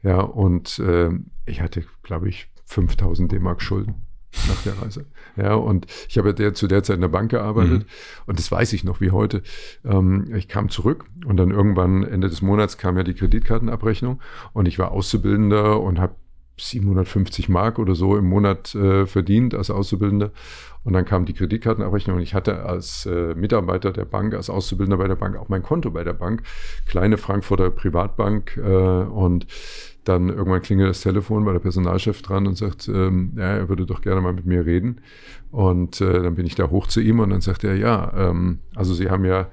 Ja, 0.04 0.20
und 0.22 0.80
äh, 0.80 1.10
ich 1.46 1.62
hatte, 1.62 1.84
glaube 2.04 2.30
ich, 2.30 2.50
5000 2.66 3.32
D-Mark 3.32 3.62
Schulden 3.62 4.05
nach 4.48 4.62
der 4.64 4.82
Reise. 4.82 5.06
Ja, 5.36 5.56
und 5.56 5.88
ich 6.08 6.18
habe 6.18 6.34
der, 6.34 6.54
zu 6.54 6.68
der 6.68 6.84
Zeit 6.84 6.96
in 6.96 7.02
der 7.02 7.08
Bank 7.08 7.32
gearbeitet 7.32 7.84
mhm. 7.84 8.24
und 8.26 8.40
das 8.40 8.52
weiß 8.52 8.74
ich 8.74 8.84
noch 8.84 9.02
wie 9.02 9.12
heute. 9.12 9.42
Ähm, 9.84 10.34
ich 10.36 10.48
kam 10.48 10.70
zurück 10.70 11.06
und 11.26 11.38
dann 11.38 11.52
irgendwann 11.52 12.04
Ende 12.04 12.30
des 12.30 12.42
Monats 12.42 12.78
kam 12.78 12.98
ja 12.98 13.04
die 13.04 13.14
Kreditkartenabrechnung 13.14 14.20
und 14.54 14.68
ich 14.68 14.80
war 14.80 14.92
Auszubildender 14.92 15.82
und 15.82 16.00
habe 16.00 16.16
750 16.58 17.50
Mark 17.50 17.80
oder 17.80 17.96
so 17.96 18.16
im 18.18 18.26
Monat 18.26 18.74
äh, 18.76 19.06
verdient 19.06 19.54
als 19.54 19.70
Auszubildender. 19.70 20.32
Und 20.84 20.94
dann 20.94 21.06
kam 21.06 21.26
die 21.26 21.34
Kreditkartenabrechnung 21.34 22.18
und 22.18 22.24
ich 22.24 22.34
hatte 22.34 22.64
als 22.64 23.06
äh, 23.08 23.34
Mitarbeiter 23.34 23.92
der 23.92 24.06
Bank, 24.06 24.34
als 24.34 24.50
Auszubildender 24.50 24.98
bei 24.98 25.08
der 25.08 25.16
Bank 25.16 25.36
auch 25.36 25.50
mein 25.50 25.64
Konto 25.64 25.92
bei 25.92 26.04
der 26.04 26.14
Bank, 26.14 26.44
kleine 26.86 27.18
Frankfurter 27.18 27.72
Privatbank. 27.72 28.58
Äh, 28.58 28.62
und 28.62 29.48
dann 30.06 30.30
irgendwann 30.30 30.62
klingelt 30.62 30.90
das 30.90 31.02
Telefon 31.02 31.46
bei 31.46 31.52
der 31.52 31.60
Personalchef 31.60 32.22
dran 32.22 32.48
und 32.48 32.58
sagt, 32.58 32.88
ähm, 32.88 33.34
ja, 33.36 33.56
er 33.56 33.70
würde 33.70 33.86
doch 33.86 34.02
gerne 34.02 34.22
mal 34.22 34.34
mit 34.34 34.46
mir 34.46 34.66
reden. 34.66 35.02
Und 35.52 36.00
äh, 36.00 36.22
dann 36.22 36.36
bin 36.36 36.46
ich 36.46 36.56
da 36.56 36.70
hoch 36.70 36.88
zu 36.88 37.02
ihm 37.02 37.20
und 37.20 37.32
dann 37.32 37.42
sagt 37.42 37.64
er, 37.64 37.76
ja, 37.76 38.14
ähm, 38.16 38.60
also 38.76 38.94
Sie 38.94 39.10
haben 39.10 39.26
ja 39.26 39.50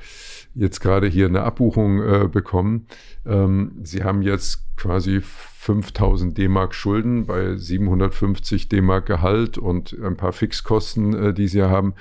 jetzt 0.54 0.80
gerade 0.80 1.06
hier 1.06 1.26
eine 1.26 1.42
Abbuchung 1.42 2.02
äh, 2.02 2.28
bekommen. 2.30 2.86
Ähm, 3.24 3.72
Sie 3.82 4.04
haben 4.04 4.22
jetzt 4.22 4.64
quasi 4.76 5.20
5000 5.22 6.36
D-Mark 6.36 6.74
Schulden 6.74 7.26
bei 7.26 7.56
750 7.56 8.68
D-Mark 8.68 9.06
Gehalt 9.06 9.58
und 9.58 9.96
ein 10.02 10.16
paar 10.16 10.32
Fixkosten, 10.32 11.14
äh, 11.14 11.34
die 11.34 11.48
Sie 11.48 11.62
haben. 11.62 11.94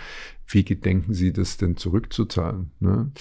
Wie 0.53 0.65
gedenken 0.65 1.13
Sie 1.13 1.31
das 1.31 1.57
denn 1.57 1.77
zurückzuzahlen? 1.77 2.71
Ne? 2.79 3.11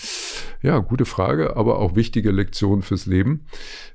Ja, 0.62 0.78
gute 0.80 1.04
Frage, 1.04 1.56
aber 1.56 1.78
auch 1.78 1.94
wichtige 1.94 2.32
Lektion 2.32 2.82
fürs 2.82 3.06
Leben. 3.06 3.46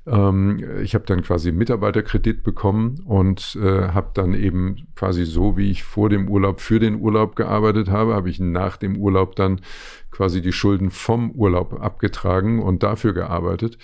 Ähm, 0.06 0.64
ich 0.82 0.94
habe 0.94 1.04
dann 1.04 1.22
quasi 1.22 1.52
Mitarbeiterkredit 1.52 2.42
bekommen 2.42 3.00
und 3.04 3.58
äh, 3.60 3.88
habe 3.88 4.10
dann 4.14 4.32
eben 4.32 4.88
quasi 4.96 5.26
so, 5.26 5.56
wie 5.56 5.70
ich 5.70 5.84
vor 5.84 6.08
dem 6.08 6.28
Urlaub 6.28 6.60
für 6.60 6.80
den 6.80 6.96
Urlaub 6.96 7.36
gearbeitet 7.36 7.90
habe, 7.90 8.14
habe 8.14 8.30
ich 8.30 8.40
nach 8.40 8.78
dem 8.78 8.96
Urlaub 8.96 9.36
dann 9.36 9.60
quasi 10.10 10.40
die 10.40 10.52
Schulden 10.52 10.90
vom 10.90 11.30
Urlaub 11.32 11.78
abgetragen 11.78 12.62
und 12.62 12.82
dafür 12.82 13.12
gearbeitet. 13.12 13.76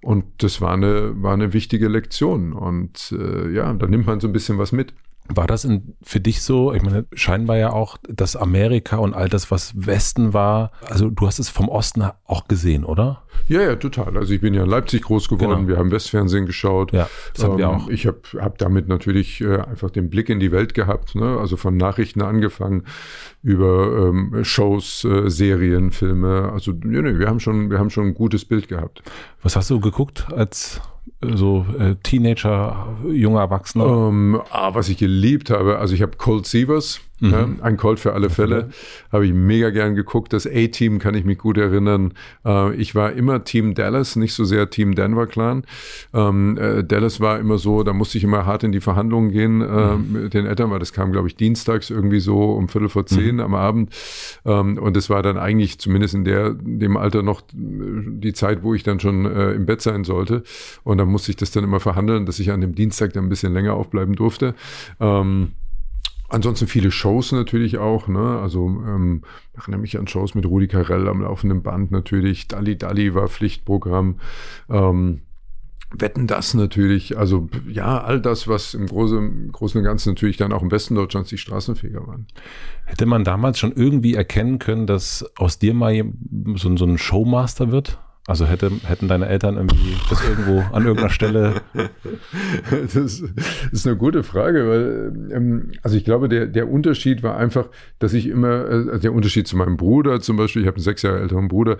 Und 0.00 0.24
das 0.38 0.62
war 0.62 0.72
eine, 0.72 1.22
war 1.22 1.34
eine 1.34 1.52
wichtige 1.52 1.88
Lektion. 1.88 2.54
Und 2.54 3.14
äh, 3.18 3.50
ja, 3.50 3.70
da 3.74 3.86
nimmt 3.86 4.06
man 4.06 4.18
so 4.18 4.26
ein 4.26 4.32
bisschen 4.32 4.56
was 4.56 4.72
mit. 4.72 4.94
War 5.28 5.46
das 5.46 5.64
in, 5.64 5.94
für 6.02 6.20
dich 6.20 6.42
so? 6.42 6.74
Ich 6.74 6.82
meine, 6.82 7.06
scheinbar 7.14 7.56
ja 7.56 7.72
auch, 7.72 7.96
dass 8.08 8.36
Amerika 8.36 8.98
und 8.98 9.14
all 9.14 9.30
das, 9.30 9.50
was 9.50 9.72
Westen 9.74 10.34
war, 10.34 10.70
also 10.90 11.08
du 11.08 11.26
hast 11.26 11.38
es 11.38 11.48
vom 11.48 11.70
Osten 11.70 12.04
auch 12.26 12.46
gesehen, 12.46 12.84
oder? 12.84 13.22
Ja, 13.48 13.62
ja, 13.62 13.76
total. 13.76 14.18
Also 14.18 14.34
ich 14.34 14.42
bin 14.42 14.52
ja 14.52 14.64
in 14.64 14.68
Leipzig 14.68 15.02
groß 15.02 15.30
geworden, 15.30 15.66
genau. 15.66 15.68
wir 15.68 15.76
haben 15.78 15.90
Westfernsehen 15.90 16.44
geschaut. 16.44 16.92
Ja, 16.92 17.08
das 17.32 17.42
haben 17.42 17.52
ähm, 17.52 17.58
wir 17.58 17.70
auch. 17.70 17.88
Ich 17.88 18.06
habe 18.06 18.20
hab 18.38 18.58
damit 18.58 18.86
natürlich 18.86 19.40
äh, 19.40 19.60
einfach 19.60 19.88
den 19.88 20.10
Blick 20.10 20.28
in 20.28 20.40
die 20.40 20.52
Welt 20.52 20.74
gehabt, 20.74 21.14
ne? 21.14 21.38
also 21.38 21.56
von 21.56 21.74
Nachrichten 21.78 22.20
angefangen 22.20 22.84
über 23.42 24.08
ähm, 24.08 24.44
Shows, 24.44 25.04
äh, 25.04 25.30
Serien, 25.30 25.90
Filme. 25.90 26.50
Also 26.52 26.72
ja, 26.72 27.00
nee, 27.00 27.18
wir 27.18 27.28
haben 27.28 27.40
schon, 27.40 27.70
wir 27.70 27.78
haben 27.78 27.90
schon 27.90 28.08
ein 28.08 28.14
gutes 28.14 28.44
Bild 28.44 28.68
gehabt. 28.68 29.02
Was 29.42 29.56
hast 29.56 29.70
du 29.70 29.80
geguckt 29.80 30.26
als 30.34 30.82
so 31.34 31.66
äh, 31.78 31.94
Teenager, 32.02 32.86
junger 33.10 33.40
Erwachsener? 33.40 33.86
Ähm, 33.86 34.40
ah, 34.50 34.74
was 34.74 34.88
ich 34.88 34.98
geliebt 34.98 35.50
habe, 35.50 35.78
also 35.78 35.94
ich 35.94 36.02
habe 36.02 36.16
Cold 36.16 36.46
Sievers, 36.46 37.00
mhm. 37.20 37.30
ja, 37.30 37.48
ein 37.62 37.76
Cold 37.76 38.00
für 38.00 38.12
alle 38.12 38.30
Fälle, 38.30 38.70
habe 39.12 39.26
ich 39.26 39.32
mega 39.32 39.70
gern 39.70 39.94
geguckt. 39.94 40.32
Das 40.32 40.46
A-Team 40.46 40.98
kann 40.98 41.14
ich 41.14 41.24
mich 41.24 41.38
gut 41.38 41.58
erinnern. 41.58 42.14
Äh, 42.44 42.74
ich 42.74 42.94
war 42.94 43.12
immer 43.12 43.44
Team 43.44 43.74
Dallas, 43.74 44.16
nicht 44.16 44.34
so 44.34 44.44
sehr 44.44 44.70
Team 44.70 44.94
Denver 44.94 45.26
Clan. 45.26 45.64
Ähm, 46.12 46.58
äh, 46.58 46.84
Dallas 46.84 47.20
war 47.20 47.38
immer 47.38 47.58
so, 47.58 47.82
da 47.82 47.92
musste 47.92 48.18
ich 48.18 48.24
immer 48.24 48.46
hart 48.46 48.64
in 48.64 48.72
die 48.72 48.80
Verhandlungen 48.80 49.30
gehen 49.30 49.60
äh, 49.60 49.96
mhm. 49.96 50.22
mit 50.24 50.34
den 50.34 50.46
Eltern, 50.46 50.70
weil 50.70 50.78
das 50.78 50.92
kam, 50.92 51.12
glaube 51.12 51.28
ich, 51.28 51.36
dienstags 51.36 51.90
irgendwie 51.90 52.20
so 52.20 52.52
um 52.52 52.68
Viertel 52.68 52.88
vor 52.88 53.06
zehn 53.06 53.36
mhm. 53.36 53.40
am 53.40 53.54
Abend. 53.54 53.94
Ähm, 54.44 54.78
und 54.78 54.96
es 54.96 55.10
war 55.10 55.22
dann 55.22 55.38
eigentlich 55.38 55.78
zumindest 55.78 56.14
in 56.14 56.24
der, 56.24 56.54
dem 56.54 56.96
Alter 56.96 57.22
noch 57.22 57.42
die 57.52 58.32
Zeit, 58.32 58.62
wo 58.62 58.74
ich 58.74 58.82
dann 58.82 59.00
schon 59.00 59.26
äh, 59.26 59.52
im 59.52 59.66
Bett 59.66 59.80
sein 59.80 60.04
sollte. 60.04 60.42
Und 60.82 60.98
dann 60.98 61.08
musste 61.08 61.30
ich 61.30 61.36
das 61.36 61.50
dann 61.50 61.64
immer 61.64 61.80
verhandeln, 61.80 62.26
dass 62.26 62.38
ich 62.38 62.50
an 62.50 62.60
dem 62.60 62.74
Dienstag 62.74 63.12
dann 63.12 63.26
ein 63.26 63.28
bisschen 63.28 63.52
länger 63.52 63.74
aufbleiben 63.74 64.14
durfte. 64.14 64.54
Ähm, 65.00 65.52
Ansonsten 66.34 66.66
viele 66.66 66.90
Shows 66.90 67.30
natürlich 67.30 67.78
auch, 67.78 68.08
ne? 68.08 68.40
Also 68.40 68.66
ähm, 68.66 69.22
ich 69.52 69.60
erinnere 69.60 69.80
mich 69.80 69.96
an 69.96 70.08
Shows 70.08 70.34
mit 70.34 70.44
Rudi 70.44 70.66
Carell 70.66 71.06
am 71.06 71.20
laufenden 71.20 71.62
Band 71.62 71.92
natürlich. 71.92 72.48
Dalli 72.48 72.76
Dalli 72.76 73.14
war 73.14 73.28
Pflichtprogramm. 73.28 74.18
Ähm, 74.68 75.20
Wetten 75.96 76.26
das 76.26 76.54
natürlich, 76.54 77.16
also 77.16 77.48
ja, 77.68 78.02
all 78.02 78.20
das, 78.20 78.48
was 78.48 78.74
im 78.74 78.86
Großen, 78.86 79.52
Großen 79.52 79.78
und 79.78 79.84
Ganzen 79.84 80.08
natürlich 80.08 80.36
dann 80.36 80.52
auch 80.52 80.62
im 80.62 80.72
Westen 80.72 80.96
Deutschlands 80.96 81.30
die 81.30 81.38
Straßenfeger 81.38 82.04
waren. 82.04 82.26
Hätte 82.84 83.06
man 83.06 83.22
damals 83.22 83.60
schon 83.60 83.70
irgendwie 83.70 84.14
erkennen 84.14 84.58
können, 84.58 84.88
dass 84.88 85.24
aus 85.36 85.60
dir 85.60 85.72
mal 85.72 86.04
so, 86.56 86.76
so 86.76 86.84
ein 86.84 86.98
Showmaster 86.98 87.70
wird? 87.70 88.00
Also 88.26 88.46
hätte, 88.46 88.70
hätten 88.86 89.06
deine 89.06 89.28
Eltern 89.28 89.56
irgendwie 89.56 89.96
das 90.08 90.26
irgendwo 90.26 90.60
an 90.72 90.84
irgendeiner 90.84 91.10
Stelle? 91.10 91.60
Das 92.94 93.22
ist 93.72 93.86
eine 93.86 93.96
gute 93.96 94.22
Frage, 94.22 94.66
weil 94.68 95.32
ähm, 95.34 95.72
also 95.82 95.96
ich 95.96 96.04
glaube, 96.04 96.28
der, 96.28 96.46
der 96.46 96.70
Unterschied 96.70 97.22
war 97.22 97.36
einfach, 97.36 97.68
dass 97.98 98.14
ich 98.14 98.26
immer, 98.26 98.66
äh, 98.66 98.98
der 98.98 99.12
Unterschied 99.12 99.46
zu 99.46 99.56
meinem 99.56 99.76
Bruder 99.76 100.20
zum 100.20 100.36
Beispiel, 100.36 100.62
ich 100.62 100.68
habe 100.68 100.76
einen 100.76 100.84
sechs 100.84 101.02
Jahre 101.02 101.20
älteren 101.20 101.48
Bruder, 101.48 101.76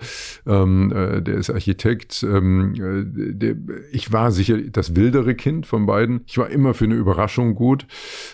ähm, 0.47 0.93
äh, 0.93 1.23
der 1.23 1.37
ist 1.37 1.51
Architekt. 1.51 2.23
Ähm, 2.23 2.75
äh, 2.75 3.33
der, 3.35 3.57
ich 3.93 4.13
war 4.13 4.31
sicher 4.31 4.59
das 4.59 4.97
wildere 4.97 5.35
Kind 5.35 5.67
von 5.67 5.87
beiden. 5.87 6.23
Ich 6.27 6.37
war 6.37 6.51
immer 6.51 6.75
für 6.75 6.85
eine 6.85 6.95
Überraschung 6.95 7.55
gut, 7.55 7.87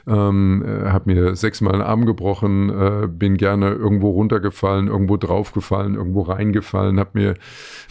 ähm, 0.07 0.65
äh, 0.67 0.89
habe 0.89 1.13
mir 1.13 1.37
sechsmal 1.37 1.75
einen 1.75 1.83
Arm 1.83 2.07
gebrochen, 2.07 2.71
äh, 2.71 3.07
bin 3.07 3.37
gerne 3.37 3.71
irgendwo 3.71 4.11
runtergefallen, 4.11 4.89
irgendwo 4.89 5.17
draufgefallen, 5.17 5.95
irgendwo 5.95 6.23
reingefallen, 6.23 6.99
habe 6.99 7.11
mir 7.15 7.35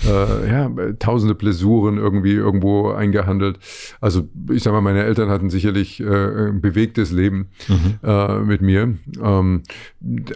äh, 0.10 0.50
ja, 0.50 0.72
tausende 1.00 1.36
Blessuren 1.36 1.98
irgendwie 1.98 2.34
irgendwo 2.34 2.90
eingehandelt. 2.90 3.60
Also 4.02 4.28
ich 4.52 4.64
sag 4.64 4.74
mal, 4.74 4.82
meine 4.82 5.04
Eltern 5.04 5.30
hatten 5.30 5.50
sicherlich 5.50 6.00
äh, 6.00 6.50
ein 6.50 6.62
bewegtes 6.62 7.12
Leben 7.12 7.50
mhm. 7.68 8.00
äh, 8.04 8.40
mit 8.40 8.62
mir. 8.62 8.96
Ähm, 9.22 9.64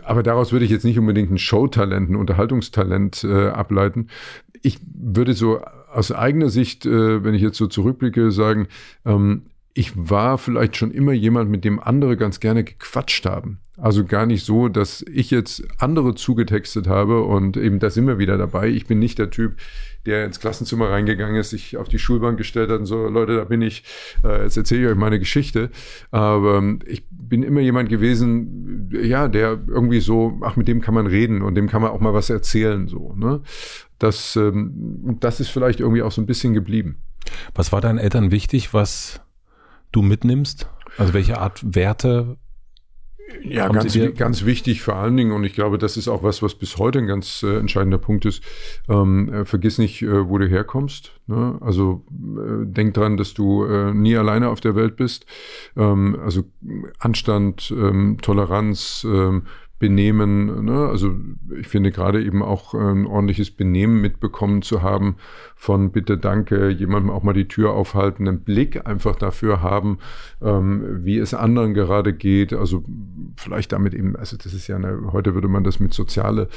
aber 0.03 0.23
daraus 0.23 0.51
würde 0.51 0.65
ich 0.65 0.71
jetzt 0.71 0.86
nicht 0.86 0.99
unbedingt 0.99 1.31
ein 1.31 1.38
Showtalent, 1.38 2.09
ein 2.09 2.15
Unterhaltungstalent 2.15 3.23
äh, 3.23 3.47
ableiten. 3.47 4.07
Ich 4.62 4.79
würde 4.93 5.33
so 5.33 5.59
aus 5.91 6.12
eigener 6.12 6.49
Sicht, 6.49 6.86
äh, 6.86 7.23
wenn 7.23 7.33
ich 7.33 7.41
jetzt 7.41 7.57
so 7.57 7.67
zurückblicke, 7.67 8.31
sagen, 8.31 8.67
ähm, 9.05 9.43
ich 9.73 9.91
war 9.95 10.38
vielleicht 10.38 10.77
schon 10.77 10.91
immer 10.91 11.13
jemand, 11.13 11.49
mit 11.49 11.65
dem 11.65 11.79
andere 11.79 12.15
ganz 12.15 12.39
gerne 12.39 12.63
gequatscht 12.63 13.25
haben. 13.25 13.59
Also 13.75 14.05
gar 14.05 14.27
nicht 14.27 14.45
so, 14.45 14.69
dass 14.69 15.03
ich 15.12 15.31
jetzt 15.31 15.63
andere 15.79 16.13
zugetextet 16.13 16.88
habe 16.88 17.23
und 17.23 17.57
eben 17.57 17.79
da 17.79 17.89
sind 17.89 18.05
wir 18.05 18.19
wieder 18.19 18.38
dabei. 18.38 18.69
Ich 18.69 18.86
bin 18.86 18.99
nicht 18.99 19.17
der 19.17 19.31
Typ, 19.31 19.55
der 20.05 20.25
ins 20.25 20.39
Klassenzimmer 20.39 20.89
reingegangen 20.89 21.38
ist, 21.38 21.49
sich 21.49 21.77
auf 21.77 21.89
die 21.89 21.97
Schulbank 21.97 22.38
gestellt 22.38 22.69
hat 22.69 22.81
und 22.81 22.86
so, 22.86 23.07
Leute, 23.07 23.36
da 23.36 23.45
bin 23.45 23.63
ich, 23.63 23.83
äh, 24.23 24.43
jetzt 24.43 24.57
erzähle 24.57 24.83
ich 24.83 24.88
euch 24.89 24.97
meine 24.97 25.17
Geschichte. 25.17 25.71
Aber 26.12 26.57
ähm, 26.57 26.79
ich 26.86 27.03
bin 27.09 27.41
immer 27.41 27.62
jemand 27.62 27.89
gewesen, 27.89 28.91
ja, 28.91 29.27
der 29.27 29.59
irgendwie 29.67 30.01
so, 30.01 30.38
ach, 30.41 30.55
mit 30.55 30.67
dem 30.67 30.81
kann 30.81 30.93
man 30.93 31.07
reden 31.07 31.41
und 31.41 31.55
dem 31.55 31.67
kann 31.67 31.81
man 31.81 31.91
auch 31.91 31.99
mal 31.99 32.13
was 32.13 32.29
erzählen, 32.29 32.88
so, 32.88 33.13
ne? 33.15 33.41
Das, 33.97 34.36
ähm, 34.36 35.17
das 35.19 35.39
ist 35.39 35.49
vielleicht 35.49 35.79
irgendwie 35.79 36.03
auch 36.03 36.12
so 36.12 36.21
ein 36.21 36.27
bisschen 36.27 36.53
geblieben. 36.53 36.97
Was 37.55 37.71
war 37.71 37.81
deinen 37.81 37.99
Eltern 37.99 38.31
wichtig, 38.31 38.73
was 38.73 39.21
du 39.93 40.01
mitnimmst? 40.01 40.69
Also 40.97 41.13
welche 41.13 41.39
Art 41.39 41.63
Werte 41.63 42.38
ja, 43.41 43.67
ganz, 43.69 43.97
ganz 44.17 44.45
wichtig 44.45 44.82
vor 44.82 44.95
allen 44.95 45.17
Dingen, 45.17 45.32
und 45.32 45.43
ich 45.43 45.53
glaube, 45.53 45.77
das 45.77 45.97
ist 45.97 46.08
auch 46.08 46.23
was, 46.23 46.41
was 46.41 46.56
bis 46.56 46.77
heute 46.77 46.99
ein 46.99 47.08
ganz 47.08 47.43
äh, 47.43 47.58
entscheidender 47.58 47.97
Punkt 47.97 48.25
ist. 48.25 48.43
Ähm, 48.89 49.34
äh, 49.34 49.45
vergiss 49.45 49.77
nicht, 49.77 50.01
äh, 50.01 50.29
wo 50.29 50.38
du 50.38 50.47
herkommst. 50.47 51.19
Ne? 51.27 51.58
Also 51.62 52.06
äh, 52.12 52.65
denk 52.65 52.93
dran, 52.93 53.17
dass 53.17 53.34
du 53.34 53.65
äh, 53.65 53.93
nie 53.93 54.15
alleine 54.17 54.49
auf 54.49 54.62
der 54.62 54.75
Welt 54.75 54.97
bist. 54.97 55.26
Ähm, 55.76 56.18
also 56.24 56.43
Anstand, 56.99 57.74
ähm, 57.76 58.18
Toleranz, 58.22 59.05
ähm, 59.07 59.43
Benehmen. 59.84 60.63
Ne? 60.63 60.88
Also 60.88 61.13
ich 61.59 61.67
finde 61.67 61.91
gerade 61.91 62.23
eben 62.23 62.41
auch 62.41 62.73
ein 62.73 63.05
ordentliches 63.05 63.51
Benehmen 63.51 63.99
mitbekommen 63.99 64.61
zu 64.61 64.81
haben 64.81 65.17
von 65.57 65.91
bitte 65.91 66.17
danke, 66.17 66.69
jemandem 66.69 67.11
auch 67.11 67.21
mal 67.21 67.34
die 67.34 67.49
Tür 67.49 67.73
aufhalten, 67.73 68.25
einen 68.25 68.39
Blick 68.39 68.88
einfach 68.88 69.17
dafür 69.17 69.61
haben, 69.61 69.97
ähm, 70.41 71.03
wie 71.03 71.17
es 71.17 71.34
anderen 71.34 71.73
gerade 71.73 72.13
geht. 72.13 72.53
Also 72.53 72.86
vielleicht 73.36 73.73
damit 73.73 73.93
eben, 73.93 74.15
also 74.15 74.38
das 74.38 74.53
ist 74.53 74.67
ja 74.67 74.77
eine, 74.77 75.11
heute 75.11 75.34
würde 75.34 75.49
man 75.49 75.65
das 75.65 75.81
mit 75.81 75.93
soziale 75.93 76.47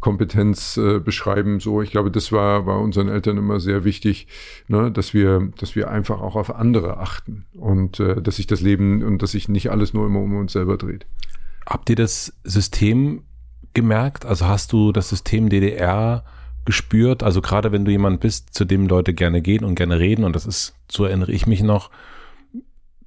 Kompetenz 0.00 0.76
äh, 0.76 0.98
beschreiben. 0.98 1.58
So, 1.60 1.80
ich 1.80 1.90
glaube, 1.90 2.10
das 2.10 2.30
war, 2.30 2.66
war 2.66 2.78
unseren 2.80 3.08
Eltern 3.08 3.38
immer 3.38 3.58
sehr 3.58 3.84
wichtig, 3.84 4.26
ne? 4.68 4.92
dass 4.92 5.14
wir, 5.14 5.50
dass 5.58 5.74
wir 5.76 5.90
einfach 5.90 6.20
auch 6.20 6.36
auf 6.36 6.54
andere 6.54 6.98
achten 6.98 7.46
und 7.54 8.00
äh, 8.00 8.20
dass 8.20 8.36
sich 8.36 8.46
das 8.46 8.60
Leben 8.60 9.02
und 9.02 9.22
dass 9.22 9.30
sich 9.30 9.48
nicht 9.48 9.70
alles 9.70 9.94
nur 9.94 10.04
immer 10.04 10.20
um 10.20 10.36
uns 10.36 10.52
selber 10.52 10.76
dreht. 10.76 11.06
Habt 11.66 11.90
ihr 11.90 11.96
das 11.96 12.32
System 12.44 13.24
gemerkt? 13.74 14.24
Also 14.24 14.46
hast 14.46 14.72
du 14.72 14.92
das 14.92 15.08
System 15.08 15.48
DDR 15.48 16.24
gespürt? 16.64 17.22
Also 17.22 17.42
gerade 17.42 17.72
wenn 17.72 17.84
du 17.84 17.90
jemand 17.90 18.20
bist, 18.20 18.54
zu 18.54 18.64
dem 18.64 18.86
Leute 18.86 19.14
gerne 19.14 19.42
gehen 19.42 19.64
und 19.64 19.74
gerne 19.74 19.98
reden, 19.98 20.24
und 20.24 20.34
das 20.34 20.46
ist, 20.46 20.74
so 20.90 21.04
erinnere 21.04 21.32
ich 21.32 21.46
mich 21.46 21.62
noch, 21.62 21.90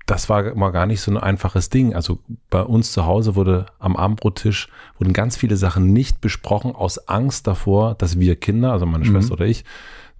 das 0.09 0.27
war 0.27 0.43
immer 0.45 0.71
gar 0.71 0.87
nicht 0.87 1.01
so 1.01 1.11
ein 1.11 1.17
einfaches 1.17 1.69
Ding. 1.69 1.93
Also 1.93 2.19
bei 2.49 2.63
uns 2.63 2.91
zu 2.91 3.05
Hause 3.05 3.35
wurde 3.35 3.67
am 3.77 3.95
Abendbrottisch 3.95 4.67
wurden 4.97 5.13
ganz 5.13 5.37
viele 5.37 5.55
Sachen 5.55 5.93
nicht 5.93 6.19
besprochen 6.19 6.73
aus 6.73 7.07
Angst 7.07 7.45
davor, 7.45 7.93
dass 7.93 8.19
wir 8.19 8.35
Kinder, 8.35 8.71
also 8.71 8.87
meine 8.87 9.05
mhm. 9.05 9.11
Schwester 9.11 9.33
oder 9.33 9.45
ich, 9.45 9.65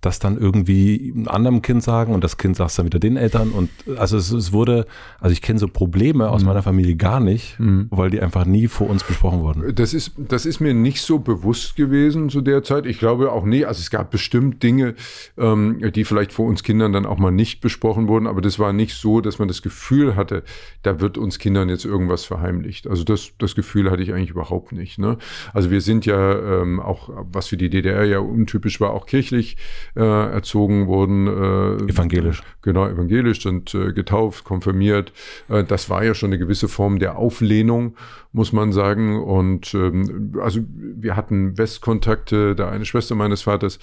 das 0.02 0.20
dann 0.20 0.38
irgendwie 0.38 1.12
einem 1.14 1.28
anderen 1.28 1.62
Kind 1.62 1.84
sagen 1.84 2.14
und 2.14 2.24
das 2.24 2.38
Kind 2.38 2.56
sagt 2.56 2.70
es 2.70 2.76
dann 2.78 2.86
wieder 2.86 3.00
den 3.00 3.18
Eltern 3.18 3.50
und 3.50 3.70
also 3.98 4.18
es, 4.18 4.32
es 4.32 4.54
wurde, 4.54 4.86
also 5.20 5.34
ich 5.34 5.42
kenne 5.42 5.60
so 5.60 5.68
Probleme 5.68 6.30
aus 6.30 6.42
mhm. 6.42 6.48
meiner 6.48 6.64
Familie 6.64 6.96
gar 6.96 7.20
nicht, 7.20 7.60
mhm. 7.60 7.88
weil 7.90 8.10
die 8.10 8.22
einfach 8.22 8.46
nie 8.46 8.68
vor 8.68 8.90
uns 8.90 9.04
besprochen 9.04 9.42
wurden. 9.42 9.76
Das 9.76 9.94
ist, 9.94 10.14
das 10.18 10.46
ist 10.46 10.62
mir 10.62 10.74
nicht 10.74 11.02
so 11.02 11.20
bewusst 11.20 11.76
gewesen 11.76 12.30
zu 12.30 12.40
der 12.42 12.64
Zeit. 12.64 12.86
Ich 12.86 13.00
glaube 13.00 13.32
auch 13.32 13.44
nie, 13.44 13.66
also 13.66 13.80
es 13.80 13.90
gab 13.90 14.10
bestimmt 14.10 14.64
Dinge, 14.64 14.96
ähm, 15.38 15.82
die 15.94 16.06
vielleicht 16.06 16.32
vor 16.32 16.48
uns 16.48 16.64
Kindern 16.64 16.94
dann 16.94 17.06
auch 17.06 17.18
mal 17.18 17.32
nicht 17.32 17.60
besprochen 17.60 18.08
wurden, 18.08 18.28
aber 18.28 18.40
das 18.40 18.58
war 18.58 18.72
nicht 18.72 18.96
so, 18.96 19.20
dass 19.20 19.38
man 19.38 19.50
das 19.50 19.62
Gefühl 19.62 20.16
hatte, 20.16 20.44
da 20.82 21.02
wird 21.02 21.18
uns 21.18 21.40
Kindern 21.40 21.68
jetzt 21.68 21.84
irgendwas 21.84 22.24
verheimlicht. 22.24 22.88
Also 22.88 23.04
das, 23.04 23.32
das 23.38 23.54
Gefühl 23.54 23.92
hatte 23.92 24.02
ich 24.02 24.14
eigentlich 24.14 24.30
überhaupt 24.30 24.72
nicht. 24.72 24.98
Ne? 24.98 25.18
Also 25.54 25.72
wir 25.72 25.82
sind 25.82 26.06
ja 26.06 26.62
ähm, 26.62 26.80
auch, 26.80 27.10
was 27.32 27.48
für 27.48 27.58
die 27.58 27.70
DDR 27.70 28.06
ja 28.06 28.20
untypisch 28.20 28.80
war, 28.80 28.92
auch 28.92 29.06
kirchlich 29.06 29.58
äh, 29.96 30.02
erzogen 30.02 30.88
wurden. 30.88 31.28
Äh, 31.28 31.92
evangelisch. 31.92 32.42
Genau, 32.62 32.88
evangelisch, 32.88 33.44
sind 33.44 33.74
äh, 33.74 33.94
getauft, 33.94 34.44
konfirmiert. 34.44 35.14
Äh, 35.48 35.64
das 35.64 35.90
war 35.90 36.04
ja 36.04 36.14
schon 36.14 36.30
eine 36.30 36.40
gewisse 36.40 36.68
Form 36.68 37.00
der 37.00 37.18
Auflehnung, 37.18 37.96
muss 38.32 38.54
man 38.54 38.72
sagen. 38.72 39.22
Und 39.22 39.74
ähm, 39.74 40.34
also 40.42 40.62
wir 40.68 41.16
hatten 41.16 41.58
Westkontakte, 41.58 42.56
da 42.56 42.70
eine 42.70 42.86
Schwester 42.86 43.16
meines 43.16 43.44
Vaters 43.44 43.80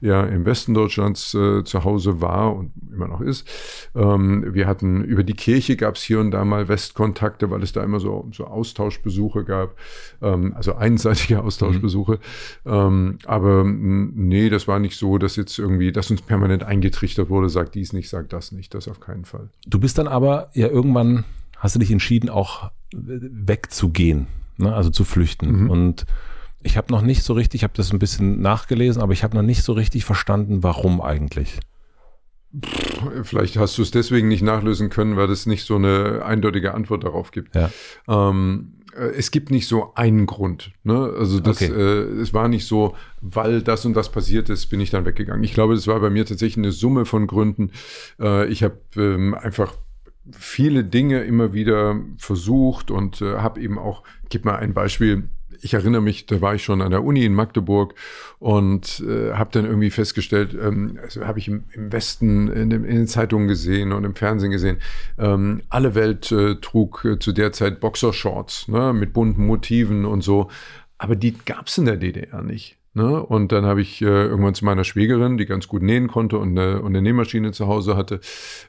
ja 0.00 0.24
im 0.24 0.44
Westen 0.46 0.74
Deutschlands 0.74 1.34
äh, 1.34 1.64
zu 1.64 1.84
Hause 1.84 2.20
war 2.20 2.56
und 2.56 2.72
immer 2.92 3.08
noch 3.08 3.20
ist. 3.20 3.48
Ähm, 3.94 4.54
wir 4.54 4.66
hatten 4.66 5.04
über 5.04 5.22
die 5.22 5.34
Kirche 5.34 5.76
gab 5.76 5.96
es 5.96 6.02
hier 6.02 6.20
und 6.20 6.30
da 6.30 6.44
mal 6.44 6.68
Westkontakte, 6.68 7.50
weil 7.50 7.62
es 7.62 7.72
da 7.72 7.82
immer 7.82 8.00
so, 8.00 8.28
so 8.32 8.46
Austauschbesuche 8.46 9.44
gab, 9.44 9.76
ähm, 10.22 10.54
also 10.54 10.74
einseitige 10.74 11.42
Austauschbesuche. 11.42 12.18
Mhm. 12.64 13.18
Aber 13.24 13.64
nee, 13.64 14.48
das 14.48 14.68
war 14.68 14.78
nicht 14.78 14.96
so, 14.96 15.18
dass 15.18 15.36
jetzt 15.36 15.58
irgendwie, 15.58 15.92
dass 15.92 16.10
uns 16.10 16.22
permanent 16.22 16.62
eingetrichtert 16.62 17.28
wurde, 17.30 17.48
sagt 17.48 17.74
dies 17.74 17.92
nicht, 17.92 18.08
sagt 18.08 18.32
das 18.32 18.52
nicht, 18.52 18.74
das 18.74 18.88
auf 18.88 19.00
keinen 19.00 19.24
Fall. 19.24 19.48
Du 19.66 19.78
bist 19.78 19.98
dann 19.98 20.08
aber 20.08 20.50
ja 20.54 20.68
irgendwann, 20.68 21.24
hast 21.60 21.76
du 21.76 21.78
dich 21.78 21.92
entschieden, 21.92 22.28
auch 22.28 22.70
wegzugehen, 22.92 24.26
ne? 24.56 24.74
also 24.74 24.90
zu 24.90 25.04
flüchten. 25.04 25.64
Mhm. 25.64 25.70
Und 25.70 26.06
ich 26.62 26.76
habe 26.76 26.92
noch 26.92 27.02
nicht 27.02 27.22
so 27.22 27.34
richtig, 27.34 27.60
ich 27.60 27.62
habe 27.62 27.74
das 27.76 27.92
ein 27.92 27.98
bisschen 27.98 28.40
nachgelesen, 28.40 29.00
aber 29.00 29.12
ich 29.12 29.22
habe 29.22 29.36
noch 29.36 29.42
nicht 29.42 29.62
so 29.62 29.72
richtig 29.72 30.04
verstanden, 30.04 30.62
warum 30.62 31.00
eigentlich. 31.00 31.60
Vielleicht 33.22 33.56
hast 33.56 33.78
du 33.78 33.82
es 33.82 33.92
deswegen 33.92 34.26
nicht 34.26 34.42
nachlösen 34.42 34.90
können, 34.90 35.16
weil 35.16 35.30
es 35.30 35.46
nicht 35.46 35.64
so 35.64 35.76
eine 35.76 36.24
eindeutige 36.24 36.74
Antwort 36.74 37.04
darauf 37.04 37.30
gibt. 37.30 37.54
Ja. 37.54 37.70
Ähm, 38.08 38.80
äh, 38.96 39.10
es 39.16 39.30
gibt 39.30 39.50
nicht 39.50 39.68
so 39.68 39.92
einen 39.94 40.26
Grund. 40.26 40.72
Ne? 40.82 41.14
Also 41.16 41.38
das, 41.38 41.62
okay. 41.62 41.72
äh, 41.72 42.20
es 42.20 42.34
war 42.34 42.48
nicht 42.48 42.66
so, 42.66 42.96
weil 43.20 43.62
das 43.62 43.84
und 43.84 43.94
das 43.94 44.10
passiert 44.10 44.50
ist, 44.50 44.66
bin 44.66 44.80
ich 44.80 44.90
dann 44.90 45.04
weggegangen. 45.04 45.44
Ich 45.44 45.54
glaube, 45.54 45.74
das 45.74 45.86
war 45.86 46.00
bei 46.00 46.10
mir 46.10 46.26
tatsächlich 46.26 46.58
eine 46.58 46.72
Summe 46.72 47.04
von 47.04 47.28
Gründen. 47.28 47.70
Äh, 48.18 48.48
ich 48.48 48.64
habe 48.64 48.78
ähm, 48.96 49.34
einfach 49.34 49.74
viele 50.38 50.84
Dinge 50.84 51.22
immer 51.24 51.52
wieder 51.52 52.00
versucht 52.16 52.90
und 52.90 53.20
äh, 53.20 53.36
habe 53.36 53.60
eben 53.60 53.78
auch, 53.78 54.02
gib 54.28 54.44
mal 54.44 54.56
ein 54.56 54.74
Beispiel, 54.74 55.28
ich 55.62 55.74
erinnere 55.74 56.00
mich, 56.00 56.26
da 56.26 56.40
war 56.40 56.54
ich 56.54 56.64
schon 56.64 56.80
an 56.80 56.90
der 56.90 57.04
Uni 57.04 57.24
in 57.24 57.34
Magdeburg 57.34 57.94
und 58.38 59.02
äh, 59.06 59.32
habe 59.34 59.50
dann 59.52 59.64
irgendwie 59.64 59.90
festgestellt, 59.90 60.56
ähm, 60.60 60.98
also 61.02 61.26
habe 61.26 61.38
ich 61.38 61.48
im, 61.48 61.64
im 61.72 61.92
Westen 61.92 62.48
in, 62.48 62.70
dem, 62.70 62.84
in, 62.84 62.96
den 62.96 63.06
Zeitungen 63.06 63.48
gesehen 63.48 63.92
und 63.92 64.04
im 64.04 64.14
Fernsehen 64.14 64.50
gesehen, 64.50 64.78
ähm, 65.18 65.62
alle 65.68 65.94
Welt 65.94 66.32
äh, 66.32 66.56
trug 66.56 67.04
äh, 67.04 67.18
zu 67.18 67.32
der 67.32 67.52
Zeit 67.52 67.80
Boxershorts 67.80 68.68
ne, 68.68 68.92
mit 68.92 69.12
bunten 69.12 69.46
Motiven 69.46 70.04
und 70.04 70.22
so, 70.22 70.50
aber 70.98 71.16
die 71.16 71.36
gab 71.44 71.66
es 71.66 71.78
in 71.78 71.84
der 71.84 71.96
DDR 71.96 72.42
nicht. 72.42 72.79
Ne? 72.92 73.22
Und 73.22 73.52
dann 73.52 73.64
habe 73.64 73.80
ich 73.80 74.02
äh, 74.02 74.06
irgendwann 74.06 74.54
zu 74.54 74.64
meiner 74.64 74.82
Schwägerin, 74.82 75.38
die 75.38 75.46
ganz 75.46 75.68
gut 75.68 75.80
nähen 75.80 76.08
konnte 76.08 76.38
und 76.38 76.58
eine, 76.58 76.80
und 76.80 76.88
eine 76.88 77.02
Nähmaschine 77.02 77.52
zu 77.52 77.68
Hause 77.68 77.96
hatte, 77.96 78.20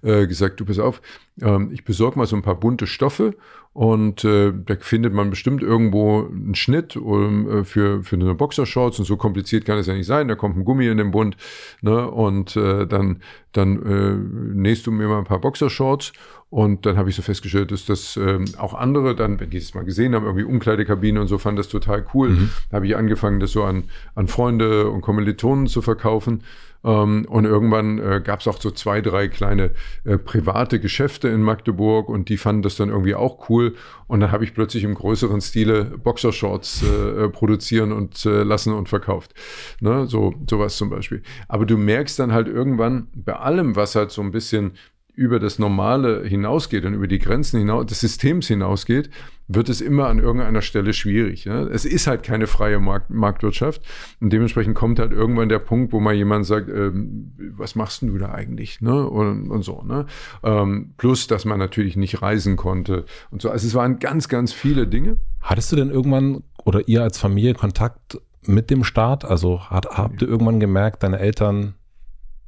äh, 0.04 0.28
gesagt, 0.28 0.60
du 0.60 0.66
pass 0.66 0.78
auf, 0.78 1.02
ähm, 1.42 1.72
ich 1.74 1.84
besorge 1.86 2.20
mal 2.20 2.28
so 2.28 2.36
ein 2.36 2.44
paar 2.44 2.60
bunte 2.60 2.86
Stoffe 2.86 3.36
und 3.74 4.24
äh, 4.24 4.54
da 4.54 4.76
findet 4.76 5.14
man 5.14 5.32
bestimmt 5.32 5.64
irgendwo 5.64 6.28
einen 6.28 6.54
Schnitt 6.54 6.98
um, 6.98 7.50
äh, 7.50 7.64
für, 7.64 8.04
für 8.04 8.16
eine 8.16 8.36
Boxershorts 8.36 9.00
und 9.00 9.06
so 9.06 9.18
kompliziert 9.18 9.66
kann 9.66 9.80
es 9.80 9.88
ja 9.88 9.96
nicht 9.96 10.08
sein. 10.08 10.28
Da 10.28 10.36
kommt 10.36 10.56
ein 10.56 10.66
Gummi 10.66 10.88
in 10.88 10.98
den 10.98 11.10
Bund 11.10 11.36
ne? 11.82 12.12
und 12.12 12.56
äh, 12.56 12.86
dann, 12.86 13.24
dann 13.54 13.82
äh, 13.84 14.56
nähst 14.56 14.86
du 14.86 14.92
mir 14.92 15.08
mal 15.08 15.18
ein 15.18 15.24
paar 15.24 15.42
Boxershorts 15.42 16.14
und 16.52 16.86
dann 16.86 16.98
habe 16.98 17.10
ich 17.10 17.16
so 17.16 17.22
festgestellt, 17.22 17.72
dass 17.72 17.86
das 17.86 18.18
ähm, 18.18 18.44
auch 18.58 18.74
andere 18.74 19.16
dann, 19.16 19.40
wenn 19.40 19.50
die 19.50 19.58
es 19.58 19.74
mal 19.74 19.86
gesehen 19.86 20.14
haben, 20.14 20.26
irgendwie 20.26 20.44
Umkleidekabine 20.44 21.22
und 21.22 21.28
so, 21.28 21.38
fanden 21.38 21.56
das 21.56 21.70
total 21.70 22.06
cool. 22.14 22.32
Mhm. 22.32 22.50
Da 22.70 22.76
habe 22.76 22.88
ich 22.88 22.98
angefangen, 22.98 23.40
das 23.40 23.54
so 23.54 23.64
an, 23.64 23.86
an 24.16 24.28
Freunde 24.28 24.90
und 24.90 25.00
Kommilitonen 25.00 25.68
zu 25.68 25.82
verkaufen. 25.82 26.44
Ähm, 26.84 27.26
und 27.30 27.46
irgendwann 27.46 28.00
äh, 28.00 28.22
gab 28.22 28.42
es 28.42 28.50
auch 28.50 28.60
so 28.60 28.72
zwei, 28.72 29.00
drei 29.00 29.30
kleine 29.30 29.72
äh, 30.04 30.18
private 30.18 30.82
Geschäfte 30.82 31.30
in 31.30 31.42
Magdeburg 31.42 32.10
und 32.10 32.28
die 32.28 32.36
fanden 32.38 32.64
das 32.64 32.76
dann 32.76 32.90
irgendwie 32.90 33.16
auch 33.16 33.50
cool. 33.50 33.76
Und 34.08 34.20
dann 34.20 34.34
habe 34.34 34.44
ich 34.44 34.54
plötzlich 34.54 34.84
im 34.84 34.96
größeren 34.96 35.40
Stile 35.40 35.86
Boxershorts 35.86 36.84
äh, 36.84 37.26
äh, 37.26 37.30
produzieren 37.30 37.94
und 37.94 38.26
äh, 38.26 38.44
lassen 38.44 38.74
und 38.74 38.90
verkauft. 38.90 39.34
Ne? 39.80 40.06
So 40.06 40.34
sowas 40.50 40.76
zum 40.76 40.90
Beispiel. 40.90 41.22
Aber 41.48 41.66
du 41.66 41.78
merkst 41.78 42.20
dann 42.20 42.34
halt 42.34 42.48
irgendwann 42.48 43.08
bei 43.14 43.38
allem, 43.38 43.78
was 43.78 43.96
halt 43.96 44.12
so 44.12 44.22
ein 44.22 44.32
bisschen 44.32 44.74
über 45.14 45.40
das 45.40 45.60
Normale 45.60 46.24
hinausgeht 46.26 46.86
und 46.86 46.94
über 46.94 47.08
die 47.08 47.20
Grenzen 47.20 47.60
hinaus, 47.60 47.86
des 47.86 48.00
Systems 48.00 48.48
hinausgeht, 48.48 49.10
wird 49.48 49.70
es 49.70 49.82
immer 49.82 50.08
an 50.08 50.20
irgendeiner 50.20 50.62
Stelle 50.62 50.94
schwierig. 50.94 51.46
Ja? 51.46 51.64
Es 51.64 51.86
ist 51.86 52.08
halt 52.08 52.24
keine 52.24 52.48
freie 52.48 52.80
Markt 52.80 53.10
Marktwirtschaft 53.10 53.82
und 54.22 54.32
dementsprechend 54.32 54.76
kommt 54.76 55.00
halt 55.00 55.12
irgendwann 55.12 55.50
der 55.50 55.60
Punkt, 55.60 55.92
wo 55.92 56.00
mal 56.00 56.14
jemand 56.14 56.46
sagt, 56.46 56.70
ähm, 56.70 57.34
was 57.56 57.76
machst 57.76 58.02
du 58.02 58.18
da 58.18 58.32
eigentlich? 58.32 58.82
Ne? 58.82 59.08
Und, 59.08 59.52
und 59.52 59.64
so. 59.64 59.82
Ne? 59.84 60.06
Ähm, 60.44 60.94
plus, 60.98 61.28
dass 61.28 61.46
man 61.46 61.60
natürlich 61.60 61.98
nicht 61.98 62.22
reisen 62.22 62.56
konnte 62.56 63.06
und 63.30 63.42
so. 63.42 63.50
Also 63.50 63.68
es 63.68 63.74
waren 63.74 64.00
ganz, 64.00 64.30
ganz 64.30 64.54
viele 64.54 64.88
Dinge. 64.88 65.18
Hattest 65.42 65.72
du 65.72 65.76
denn 65.76 65.90
irgendwann 65.90 66.44
oder 66.64 66.88
ihr 66.88 67.04
als 67.04 67.18
Familie 67.18 67.54
Kontakt 67.54 68.20
mit 68.46 68.70
dem 68.70 68.84
Staat? 68.84 69.26
Also 69.26 69.70
hat, 69.70 69.88
habt 69.88 70.22
ihr 70.22 70.28
irgendwann 70.28 70.60
gemerkt, 70.60 71.04
deine 71.04 71.20
Eltern 71.20 71.76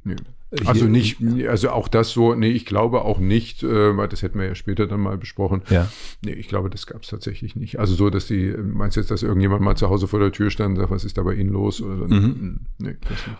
nee 0.04 0.16
also 0.64 0.86
nicht, 0.86 1.18
also 1.48 1.70
auch 1.70 1.88
das 1.88 2.10
so, 2.10 2.34
nee, 2.34 2.50
ich 2.50 2.66
glaube 2.66 3.02
auch 3.02 3.18
nicht, 3.18 3.62
äh, 3.62 3.96
weil 3.96 4.08
das 4.08 4.22
hätten 4.22 4.38
wir 4.38 4.46
ja 4.46 4.54
später 4.54 4.86
dann 4.86 5.00
mal 5.00 5.18
besprochen. 5.18 5.62
Ja. 5.70 5.88
Nee, 6.22 6.32
ich 6.32 6.48
glaube, 6.48 6.70
das 6.70 6.86
gab 6.86 7.02
es 7.02 7.08
tatsächlich 7.08 7.56
nicht. 7.56 7.78
Also 7.78 7.94
so, 7.94 8.10
dass 8.10 8.26
die, 8.26 8.54
meinst 8.56 8.96
du 8.96 9.00
jetzt, 9.00 9.10
dass 9.10 9.22
irgendjemand 9.22 9.62
mal 9.62 9.76
zu 9.76 9.88
Hause 9.90 10.06
vor 10.08 10.20
der 10.20 10.32
Tür 10.32 10.50
stand 10.50 10.74
und 10.74 10.76
sagt, 10.76 10.90
was 10.90 11.04
ist 11.04 11.18
da 11.18 11.22
bei 11.22 11.34
Ihnen 11.34 11.50
los? 11.50 11.80
Oder 11.80 11.96
dann, 11.96 12.08
mhm. 12.08 12.60
Nee, 12.78 12.96
das 13.02 13.26
nicht. 13.26 13.38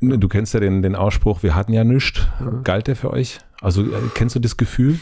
Ne, 0.00 0.18
du 0.18 0.28
kennst 0.28 0.54
ja 0.54 0.60
den, 0.60 0.82
den 0.82 0.94
Ausspruch, 0.94 1.42
wir 1.42 1.54
hatten 1.54 1.72
ja 1.72 1.84
nichts. 1.84 2.20
Ja. 2.40 2.50
Galt 2.62 2.86
der 2.86 2.96
für 2.96 3.10
euch? 3.10 3.38
Also 3.60 3.82
äh, 3.82 4.00
kennst 4.14 4.36
du 4.36 4.40
das 4.40 4.56
Gefühl? 4.56 5.00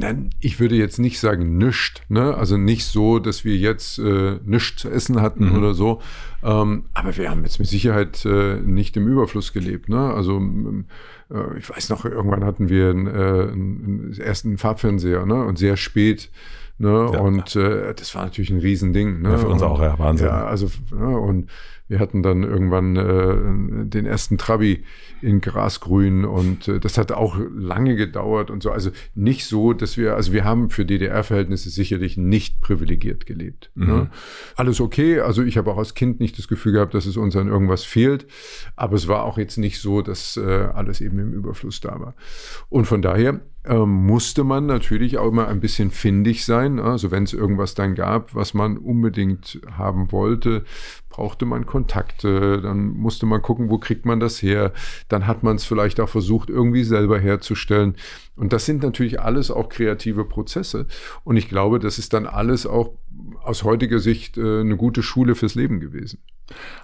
Nein, 0.00 0.30
ich 0.40 0.58
würde 0.60 0.76
jetzt 0.76 0.98
nicht 0.98 1.20
sagen 1.20 1.58
nischt, 1.58 2.02
ne? 2.08 2.34
Also 2.34 2.56
nicht 2.56 2.86
so, 2.86 3.18
dass 3.18 3.44
wir 3.44 3.56
jetzt 3.56 3.98
äh, 3.98 4.38
nichts 4.44 4.80
zu 4.80 4.88
essen 4.88 5.20
hatten 5.20 5.50
mhm. 5.50 5.58
oder 5.58 5.74
so. 5.74 6.00
Ähm, 6.42 6.84
aber 6.94 7.14
wir 7.18 7.28
haben 7.28 7.42
jetzt 7.42 7.58
mit 7.58 7.68
Sicherheit 7.68 8.24
äh, 8.24 8.56
nicht 8.56 8.96
im 8.96 9.06
Überfluss 9.06 9.52
gelebt, 9.52 9.90
ne? 9.90 10.12
Also 10.14 10.40
äh, 11.30 11.58
ich 11.58 11.68
weiß 11.68 11.90
noch, 11.90 12.06
irgendwann 12.06 12.44
hatten 12.44 12.70
wir 12.70 12.88
einen, 12.88 13.06
äh, 13.06 13.10
einen 13.10 14.14
ersten 14.18 14.56
Farbfernseher, 14.56 15.26
ne? 15.26 15.44
Und 15.44 15.58
sehr 15.58 15.76
spät. 15.76 16.30
Ne? 16.78 17.10
Ja, 17.12 17.20
und 17.20 17.56
äh, 17.56 17.92
das 17.92 18.14
war 18.14 18.24
natürlich 18.24 18.48
ein 18.48 18.60
Riesending. 18.60 19.20
Ne? 19.20 19.32
Ja, 19.32 19.36
für 19.36 19.48
uns 19.48 19.60
und, 19.60 19.68
auch, 19.68 19.82
ja, 19.82 19.98
Wahnsinn. 19.98 20.28
Ja, 20.28 20.46
also, 20.46 20.70
ne? 20.90 21.18
und 21.18 21.50
wir 21.88 21.98
hatten 21.98 22.22
dann 22.22 22.42
irgendwann 22.42 22.96
äh, 22.96 23.86
den 23.86 24.06
ersten 24.06 24.38
Trabi 24.38 24.82
in 25.22 25.40
Grasgrün 25.40 26.24
und 26.24 26.68
äh, 26.68 26.80
das 26.80 26.98
hat 26.98 27.12
auch 27.12 27.38
lange 27.54 27.96
gedauert 27.96 28.50
und 28.50 28.62
so. 28.62 28.70
Also 28.70 28.90
nicht 29.14 29.46
so, 29.46 29.72
dass 29.72 29.96
wir, 29.96 30.16
also 30.16 30.32
wir 30.32 30.44
haben 30.44 30.70
für 30.70 30.84
DDR-Verhältnisse 30.84 31.70
sicherlich 31.70 32.16
nicht 32.16 32.60
privilegiert 32.60 33.26
gelebt. 33.26 33.70
Mhm. 33.74 33.86
Ne? 33.86 34.10
Alles 34.56 34.80
okay. 34.80 35.20
Also 35.20 35.42
ich 35.42 35.56
habe 35.56 35.70
auch 35.70 35.78
als 35.78 35.94
Kind 35.94 36.20
nicht 36.20 36.38
das 36.38 36.48
Gefühl 36.48 36.72
gehabt, 36.72 36.94
dass 36.94 37.06
es 37.06 37.16
uns 37.16 37.36
an 37.36 37.48
irgendwas 37.48 37.84
fehlt. 37.84 38.26
Aber 38.76 38.96
es 38.96 39.08
war 39.08 39.24
auch 39.24 39.38
jetzt 39.38 39.58
nicht 39.58 39.80
so, 39.80 40.02
dass 40.02 40.36
äh, 40.36 40.68
alles 40.74 41.00
eben 41.00 41.18
im 41.18 41.32
Überfluss 41.32 41.80
da 41.80 42.00
war. 42.00 42.14
Und 42.68 42.86
von 42.86 43.02
daher 43.02 43.40
ähm, 43.64 44.06
musste 44.06 44.42
man 44.42 44.66
natürlich 44.66 45.18
auch 45.18 45.28
immer 45.28 45.48
ein 45.48 45.60
bisschen 45.60 45.90
findig 45.90 46.44
sein. 46.44 46.78
Also 46.78 47.10
wenn 47.10 47.24
es 47.24 47.34
irgendwas 47.34 47.74
dann 47.74 47.94
gab, 47.94 48.34
was 48.34 48.54
man 48.54 48.78
unbedingt 48.78 49.60
haben 49.70 50.12
wollte, 50.12 50.64
brauchte 51.20 51.44
man 51.44 51.66
Kontakte, 51.66 52.62
dann 52.62 52.94
musste 52.96 53.26
man 53.26 53.42
gucken, 53.42 53.68
wo 53.68 53.76
kriegt 53.76 54.06
man 54.06 54.20
das 54.20 54.40
her. 54.40 54.72
Dann 55.08 55.26
hat 55.26 55.42
man 55.42 55.56
es 55.56 55.66
vielleicht 55.66 56.00
auch 56.00 56.08
versucht, 56.08 56.48
irgendwie 56.48 56.82
selber 56.82 57.18
herzustellen. 57.18 57.96
Und 58.36 58.54
das 58.54 58.64
sind 58.64 58.82
natürlich 58.82 59.20
alles 59.20 59.50
auch 59.50 59.68
kreative 59.68 60.24
Prozesse. 60.24 60.86
Und 61.22 61.36
ich 61.36 61.50
glaube, 61.50 61.78
das 61.78 61.98
ist 61.98 62.14
dann 62.14 62.24
alles 62.26 62.66
auch 62.66 62.94
aus 63.42 63.64
heutiger 63.64 63.98
Sicht 63.98 64.38
äh, 64.38 64.60
eine 64.60 64.76
gute 64.76 65.02
Schule 65.02 65.34
fürs 65.34 65.54
Leben 65.54 65.80
gewesen. 65.80 66.20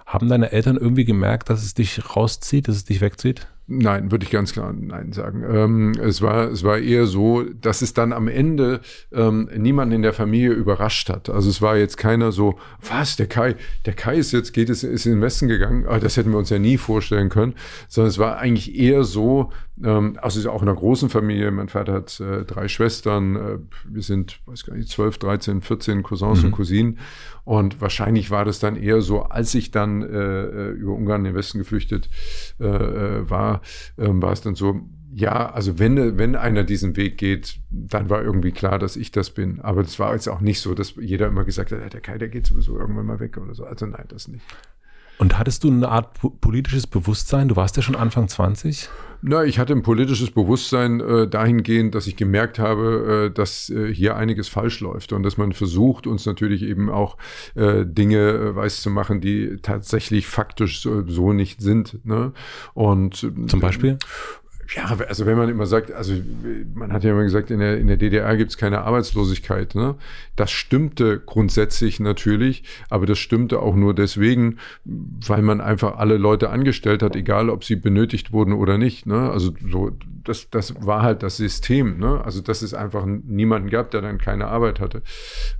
Haben 0.05 0.29
deine 0.29 0.51
Eltern 0.51 0.77
irgendwie 0.77 1.05
gemerkt, 1.05 1.49
dass 1.49 1.63
es 1.63 1.73
dich 1.73 2.15
rauszieht, 2.15 2.67
dass 2.67 2.75
es 2.75 2.85
dich 2.85 3.01
wegzieht? 3.01 3.47
Nein, 3.69 4.11
würde 4.11 4.23
ich 4.23 4.31
ganz 4.31 4.53
klar 4.53 4.71
Nein 4.71 5.11
sagen. 5.11 5.43
Ähm, 5.43 5.91
es, 6.01 6.21
war, 6.21 6.49
es 6.49 6.63
war 6.63 6.77
eher 6.77 7.05
so, 7.05 7.43
dass 7.43 7.81
es 7.81 7.93
dann 7.93 8.13
am 8.13 8.29
Ende 8.29 8.79
ähm, 9.11 9.49
niemanden 9.57 9.93
in 9.93 10.01
der 10.03 10.13
Familie 10.13 10.51
überrascht 10.51 11.09
hat. 11.09 11.29
Also 11.29 11.49
es 11.49 11.61
war 11.61 11.75
jetzt 11.75 11.97
keiner 11.97 12.31
so, 12.31 12.57
was, 12.87 13.17
der 13.17 13.27
Kai, 13.27 13.55
der 13.85 13.91
Kai 13.91 14.15
ist 14.15 14.31
jetzt, 14.31 14.53
geht 14.53 14.69
es, 14.69 14.85
ist 14.85 15.05
in 15.05 15.15
den 15.15 15.21
Westen 15.21 15.49
gegangen, 15.49 15.85
ah, 15.85 15.99
das 15.99 16.15
hätten 16.15 16.31
wir 16.31 16.37
uns 16.37 16.49
ja 16.49 16.59
nie 16.59 16.77
vorstellen 16.77 17.27
können, 17.27 17.55
sondern 17.89 18.09
es 18.09 18.17
war 18.17 18.37
eigentlich 18.37 18.73
eher 18.73 19.03
so, 19.03 19.51
ähm, 19.83 20.17
also 20.21 20.39
es 20.39 20.45
ist 20.45 20.49
auch 20.49 20.61
in 20.61 20.69
einer 20.69 20.77
großen 20.77 21.09
Familie, 21.09 21.51
mein 21.51 21.67
Vater 21.67 21.91
hat 21.91 22.21
äh, 22.21 22.45
drei 22.45 22.69
Schwestern, 22.69 23.35
äh, 23.35 23.57
wir 23.83 24.01
sind, 24.01 24.39
weiß 24.45 24.63
gar 24.63 24.77
nicht, 24.77 24.87
12, 24.87 25.17
13, 25.17 25.61
14 25.61 26.03
Cousins 26.03 26.16
mhm. 26.25 26.45
und 26.45 26.51
Cousinen 26.51 26.99
und 27.47 27.79
wahrscheinlich 27.79 28.29
war 28.29 28.43
das 28.43 28.59
dann 28.59 28.75
eher 28.75 28.99
so, 28.99 29.23
als 29.23 29.55
ich 29.55 29.71
dann 29.71 30.01
äh, 30.01 30.05
äh 30.05 30.69
über 30.71 30.91
Ungarn 30.91 31.21
in 31.21 31.31
den 31.31 31.35
Westen 31.35 31.59
geflüchtet 31.59 32.09
äh, 32.59 32.65
äh, 32.65 33.29
war, 33.29 33.61
äh, 33.95 34.07
war 34.09 34.33
es 34.33 34.41
dann 34.41 34.55
so, 34.55 34.81
ja, 35.13 35.49
also 35.51 35.79
wenn, 35.79 36.17
wenn 36.17 36.35
einer 36.35 36.63
diesen 36.63 36.95
Weg 36.95 37.17
geht, 37.17 37.59
dann 37.69 38.09
war 38.09 38.21
irgendwie 38.21 38.51
klar, 38.51 38.79
dass 38.79 38.95
ich 38.95 39.11
das 39.11 39.29
bin. 39.29 39.61
Aber 39.61 39.81
das 39.81 39.97
war 39.97 40.13
jetzt 40.13 40.27
auch 40.27 40.41
nicht 40.41 40.59
so, 40.59 40.73
dass 40.73 40.95
jeder 40.97 41.27
immer 41.27 41.45
gesagt 41.45 41.71
hat, 41.71 41.93
der 41.93 42.01
Kai, 42.01 42.17
der 42.17 42.27
geht 42.27 42.45
sowieso 42.45 42.77
irgendwann 42.77 43.05
mal 43.05 43.19
weg 43.19 43.37
oder 43.37 43.55
so. 43.55 43.63
Also 43.63 43.85
nein, 43.85 44.05
das 44.09 44.27
nicht. 44.27 44.43
Und 45.17 45.39
hattest 45.39 45.63
du 45.63 45.71
eine 45.71 45.89
Art 45.89 46.19
politisches 46.41 46.85
Bewusstsein? 46.85 47.47
Du 47.47 47.55
warst 47.55 47.75
ja 47.77 47.81
schon 47.81 47.95
Anfang 47.95 48.27
20. 48.27 48.89
Na, 49.21 49.43
ich 49.43 49.57
hatte 49.57 49.73
ein 49.73 49.81
politisches 49.81 50.31
Bewusstsein 50.31 50.99
äh, 50.99 51.27
dahingehend, 51.27 51.95
dass 51.95 52.07
ich 52.07 52.15
gemerkt 52.15 52.59
habe, 52.59 53.29
äh, 53.29 53.33
dass 53.33 53.69
äh, 53.69 53.93
hier 53.93 54.15
einiges 54.15 54.47
falsch 54.47 54.79
läuft 54.79 55.11
und 55.11 55.23
dass 55.23 55.37
man 55.37 55.53
versucht, 55.53 56.07
uns 56.07 56.25
natürlich 56.25 56.63
eben 56.63 56.89
auch 56.89 57.17
äh, 57.55 57.85
Dinge 57.85 58.29
äh, 58.29 58.55
weiß 58.55 58.81
zu 58.81 58.89
machen, 58.89 59.19
die 59.19 59.57
tatsächlich 59.61 60.27
faktisch 60.27 60.81
so, 60.81 61.05
so 61.07 61.33
nicht 61.33 61.61
sind. 61.61 62.05
Ne? 62.05 62.31
Und 62.73 63.15
zum 63.15 63.59
Beispiel? 63.59 63.97
Ja, 64.75 64.97
also 65.07 65.25
wenn 65.25 65.37
man 65.37 65.49
immer 65.49 65.65
sagt, 65.65 65.91
also 65.93 66.13
man 66.73 66.91
hat 66.91 67.03
ja 67.03 67.11
immer 67.11 67.23
gesagt, 67.23 67.51
in 67.51 67.59
der, 67.59 67.77
in 67.77 67.87
der 67.87 67.95
DDR 67.95 68.35
gibt 68.35 68.51
es 68.51 68.57
keine 68.57 68.81
Arbeitslosigkeit. 68.81 69.75
Ne? 69.75 69.95
Das 70.35 70.51
stimmte 70.51 71.19
grundsätzlich 71.25 72.01
natürlich, 72.01 72.63
aber 72.89 73.05
das 73.05 73.17
stimmte 73.17 73.61
auch 73.61 73.75
nur 73.75 73.93
deswegen, 73.93 74.57
weil 74.83 75.41
man 75.41 75.61
einfach 75.61 75.97
alle 75.97 76.17
Leute 76.17 76.49
angestellt 76.49 77.01
hat, 77.01 77.15
egal 77.15 77.49
ob 77.49 77.63
sie 77.63 77.77
benötigt 77.77 78.33
wurden 78.33 78.51
oder 78.51 78.77
nicht. 78.77 79.05
Ne? 79.05 79.31
Also 79.31 79.53
so, 79.69 79.91
das, 80.25 80.49
das 80.49 80.85
war 80.85 81.01
halt 81.01 81.23
das 81.23 81.37
System. 81.37 81.97
Ne? 81.97 82.21
Also 82.25 82.41
dass 82.41 82.61
es 82.61 82.73
einfach 82.73 83.05
niemanden 83.05 83.69
gab, 83.69 83.91
der 83.91 84.01
dann 84.01 84.17
keine 84.17 84.47
Arbeit 84.47 84.81
hatte, 84.81 85.01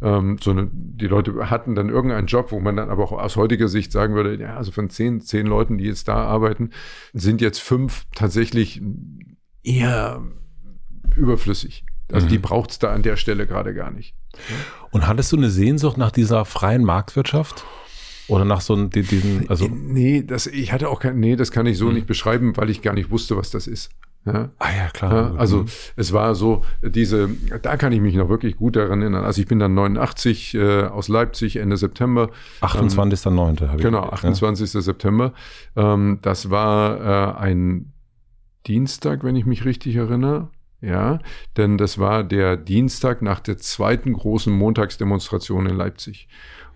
ähm, 0.01 0.37
sondern 0.41 0.69
die 0.73 1.07
Leute 1.07 1.49
hatten 1.49 1.75
dann 1.75 1.87
irgendeinen 1.87 2.27
Job, 2.27 2.51
wo 2.51 2.59
man 2.59 2.75
dann 2.75 2.89
aber 2.89 3.03
auch 3.03 3.13
aus 3.13 3.37
heutiger 3.37 3.69
Sicht 3.69 3.93
sagen 3.93 4.15
würde, 4.15 4.35
ja, 4.35 4.57
also 4.57 4.71
von 4.71 4.89
zehn, 4.89 5.21
zehn 5.21 5.47
Leuten, 5.47 5.77
die 5.77 5.85
jetzt 5.85 6.09
da 6.09 6.15
arbeiten, 6.15 6.71
sind 7.13 7.39
jetzt 7.39 7.59
fünf 7.59 8.05
tatsächlich 8.13 8.81
eher 9.63 10.21
überflüssig. 11.15 11.85
Also 12.11 12.25
mhm. 12.27 12.31
die 12.31 12.37
braucht 12.37 12.71
es 12.71 12.79
da 12.79 12.93
an 12.93 13.03
der 13.03 13.17
Stelle 13.17 13.47
gerade 13.47 13.73
gar 13.73 13.91
nicht. 13.91 14.15
Und 14.91 15.07
hattest 15.07 15.31
du 15.31 15.37
eine 15.37 15.49
Sehnsucht 15.49 15.97
nach 15.97 16.11
dieser 16.11 16.45
freien 16.45 16.83
Marktwirtschaft? 16.83 17.65
Oder 18.27 18.43
nach 18.43 18.61
so 18.61 18.73
einem, 18.73 18.89
diesen, 18.89 19.49
also. 19.49 19.67
Nee, 19.67 20.21
das, 20.23 20.47
ich 20.47 20.73
hatte 20.73 20.89
auch 20.89 20.99
kein, 20.99 21.19
nee, 21.19 21.37
das 21.37 21.51
kann 21.51 21.65
ich 21.65 21.77
so 21.77 21.87
mhm. 21.87 21.93
nicht 21.95 22.07
beschreiben, 22.07 22.57
weil 22.57 22.69
ich 22.69 22.81
gar 22.81 22.93
nicht 22.93 23.09
wusste, 23.09 23.37
was 23.37 23.51
das 23.51 23.67
ist. 23.67 23.89
Ja? 24.25 24.49
Ah 24.59 24.69
ja, 24.75 24.89
klar. 24.89 25.13
Ja, 25.13 25.35
also 25.35 25.59
mhm. 25.59 25.65
es 25.95 26.11
war 26.11 26.35
so, 26.35 26.65
diese, 26.81 27.29
da 27.61 27.77
kann 27.77 27.93
ich 27.93 28.01
mich 28.01 28.15
noch 28.15 28.27
wirklich 28.27 28.57
gut 28.57 28.75
daran 28.75 29.01
erinnern. 29.01 29.23
Also 29.23 29.41
ich 29.41 29.47
bin 29.47 29.59
dann 29.59 29.73
89 29.73 30.55
äh, 30.55 30.83
aus 30.83 31.07
Leipzig, 31.07 31.55
Ende 31.55 31.77
September. 31.77 32.29
28.09. 32.61 33.61
Ähm, 33.61 33.77
genau, 33.77 34.03
28. 34.03 34.73
Ja. 34.73 34.81
September. 34.81 35.33
Ähm, 35.77 36.19
das 36.21 36.49
war 36.49 37.37
äh, 37.37 37.39
ein 37.39 37.93
Dienstag, 38.67 39.23
wenn 39.23 39.35
ich 39.35 39.45
mich 39.45 39.65
richtig 39.65 39.95
erinnere. 39.95 40.49
Ja, 40.81 41.19
denn 41.55 41.77
das 41.77 41.97
war 41.97 42.23
der 42.23 42.55
Dienstag 42.55 43.21
nach 43.23 43.39
der 43.39 43.57
zweiten 43.57 44.13
großen 44.13 44.53
Montagsdemonstration 44.53 45.65
in 45.65 45.75
Leipzig. 45.75 46.27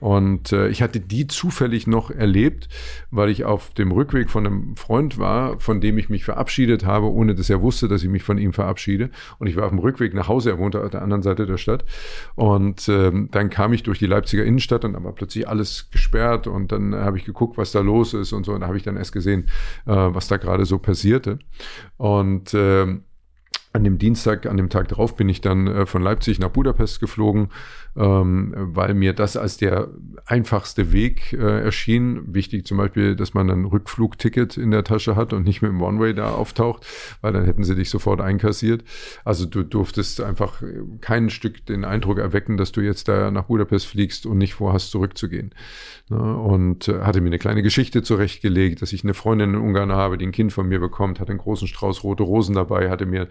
Und 0.02 0.52
äh, 0.52 0.68
ich 0.70 0.82
hatte 0.82 1.00
die 1.00 1.28
zufällig 1.28 1.86
noch 1.86 2.10
erlebt, 2.10 2.68
weil 3.12 3.30
ich 3.30 3.46
auf 3.46 3.72
dem 3.76 3.92
Rückweg 3.92 4.32
von 4.32 4.48
einem 4.48 4.76
Freund 4.76 5.20
war, 5.20 5.60
von 5.60 5.80
dem 5.80 6.00
ich 6.00 6.10
mich 6.10 6.26
verabschiedet 6.26 6.88
habe, 6.88 7.06
ohne 7.06 7.36
dass 7.36 7.52
er 7.52 7.62
wusste, 7.62 7.88
dass 7.88 8.02
ich 8.02 8.10
mich 8.10 8.24
von 8.24 8.40
ihm 8.40 8.52
verabschiede. 8.52 9.12
Und 9.38 9.46
ich 9.46 9.56
war 9.56 9.66
auf 9.66 9.70
dem 9.70 9.78
Rückweg 9.78 10.16
nach 10.16 10.28
Hause, 10.28 10.50
er 10.50 10.58
wohnte 10.58 10.84
auf 10.84 10.90
der 10.90 11.04
anderen 11.04 11.22
Seite 11.22 11.46
der 11.46 11.58
Stadt. 11.58 11.86
Und 12.34 12.90
ähm, 12.90 13.30
dann 13.32 13.52
kam 13.52 13.74
ich 13.74 13.84
durch 13.84 14.00
die 14.00 14.08
Leipziger 14.08 14.44
Innenstadt 14.44 14.86
und 14.86 14.94
dann 14.94 15.04
war 15.04 15.14
plötzlich 15.14 15.48
alles 15.48 15.92
gesperrt. 15.92 16.48
Und 16.48 16.72
dann 16.72 16.96
habe 16.96 17.20
ich 17.20 17.26
geguckt, 17.26 17.60
was 17.60 17.72
da 17.72 17.82
los 17.82 18.16
ist 18.16 18.34
und 18.34 18.44
so. 18.44 18.54
Und 18.54 18.62
da 18.62 18.68
habe 18.68 18.78
ich 18.78 18.84
dann 18.84 18.98
erst 18.98 19.14
gesehen, 19.14 19.52
äh, 19.86 19.92
was 19.94 20.28
da 20.28 20.38
gerade 20.38 20.66
so 20.66 20.80
passierte. 20.80 21.38
Und 21.98 22.56
äh, 22.56 22.88
an 23.74 23.84
dem 23.84 23.98
Dienstag, 23.98 24.46
an 24.46 24.58
dem 24.58 24.70
Tag 24.70 24.90
darauf 24.90 25.16
bin 25.16 25.30
ich 25.30 25.42
dann 25.42 25.68
äh, 25.68 25.86
von 25.86 26.02
Leipzig 26.02 26.40
nach 26.40 26.50
Budapest 26.50 27.00
geflogen 27.00 27.50
ähm, 27.98 28.54
weil 28.56 28.94
mir 28.94 29.14
das 29.14 29.36
als 29.38 29.58
der 29.58 29.90
einfachste 30.26 30.92
Weg 30.94 31.34
äh, 31.34 31.62
erschien. 31.62 32.34
Wichtig 32.34 32.66
zum 32.66 32.78
Beispiel, 32.78 33.16
dass 33.16 33.34
man 33.34 33.50
ein 33.50 33.66
Rückflugticket 33.66 34.58
in 34.58 34.72
der 34.72 34.84
Tasche 34.84 35.16
hat 35.16 35.34
und 35.34 35.44
nicht 35.44 35.62
mit 35.62 35.72
dem 35.72 35.82
One-Way 35.82 36.14
da 36.14 36.32
auftaucht, 36.32 36.86
weil 37.22 37.34
dann 37.34 37.46
hätten 37.46 37.64
sie 37.64 37.76
dich 37.76 37.90
sofort 37.90 38.22
einkassiert. 38.22 38.84
Also 39.26 39.46
du 39.46 39.64
durftest 39.64 40.22
einfach 40.22 40.62
kein 41.02 41.30
Stück 41.30 41.66
den 41.66 41.84
Eindruck 41.84 42.20
erwecken, 42.20 42.58
dass 42.58 42.72
du 42.72 42.82
jetzt 42.82 43.08
da 43.08 43.32
nach 43.32 43.46
Budapest 43.46 43.88
fliegst 43.88 44.26
und 44.26 44.38
nicht 44.38 44.54
vorhast, 44.54 44.92
zurückzugehen. 44.92 45.54
Ne? 46.10 46.38
Und 46.38 46.88
äh, 46.88 47.02
hatte 47.02 47.22
mir 47.22 47.28
eine 47.28 47.40
kleine 47.40 47.64
Geschichte 47.64 48.04
zurechtgelegt, 48.04 48.82
dass 48.82 48.94
ich 48.94 49.04
eine 49.04 49.14
Freundin 49.14 49.54
in 49.54 49.60
Ungarn 49.60 49.92
habe, 49.92 50.18
die 50.18 50.26
ein 50.26 50.32
Kind 50.32 50.54
von 50.54 50.68
mir 50.68 50.80
bekommt, 50.80 51.20
hatte 51.20 51.32
einen 51.32 51.40
großen 51.40 51.68
Strauß 51.68 52.04
rote 52.04 52.24
Rosen 52.24 52.56
dabei, 52.56 52.90
hatte 52.90 53.06
mir 53.06 53.28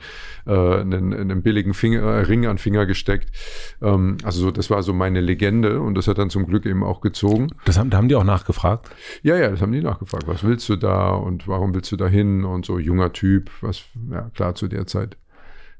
äh, 0.47 0.51
einen, 0.53 1.15
einen 1.15 1.43
billigen 1.43 1.75
Finger, 1.75 2.03
äh, 2.03 2.21
Ring 2.21 2.47
an 2.47 2.59
Finger 2.59 2.87
gesteckt. 2.87 3.31
Ähm, 3.81 4.19
also 4.23 4.41
so 4.43 4.50
das 4.51 4.71
war 4.71 4.83
so 4.83 4.93
meine 4.93 5.21
Legende 5.21 5.81
und 5.81 5.95
das 5.95 6.09
hat 6.09 6.19
dann 6.19 6.31
zum 6.31 6.47
Glück 6.47 6.67
eben 6.67 6.83
auch 6.85 7.01
gezogen. 7.01 7.49
Das 7.65 7.79
haben, 7.79 7.91
da 7.91 7.97
haben 7.97 8.09
die 8.09 8.17
auch 8.17 8.25
nachgefragt? 8.25 8.91
Ja, 9.23 9.37
ja, 9.37 9.51
das 9.51 9.61
haben 9.63 9.73
die 9.73 9.81
nachgefragt. 9.81 10.27
Was 10.27 10.45
willst 10.45 10.69
du 10.69 10.77
da 10.77 11.11
und 11.11 11.49
warum 11.49 11.75
willst 11.75 11.91
du 11.93 11.97
da 11.97 12.07
hin 12.07 12.45
und 12.45 12.67
so 12.67 12.79
junger 12.79 13.13
Typ, 13.13 13.51
was, 13.61 13.83
ja 14.11 14.31
klar, 14.35 14.55
zu 14.55 14.69
der 14.69 14.87
Zeit. 14.87 15.17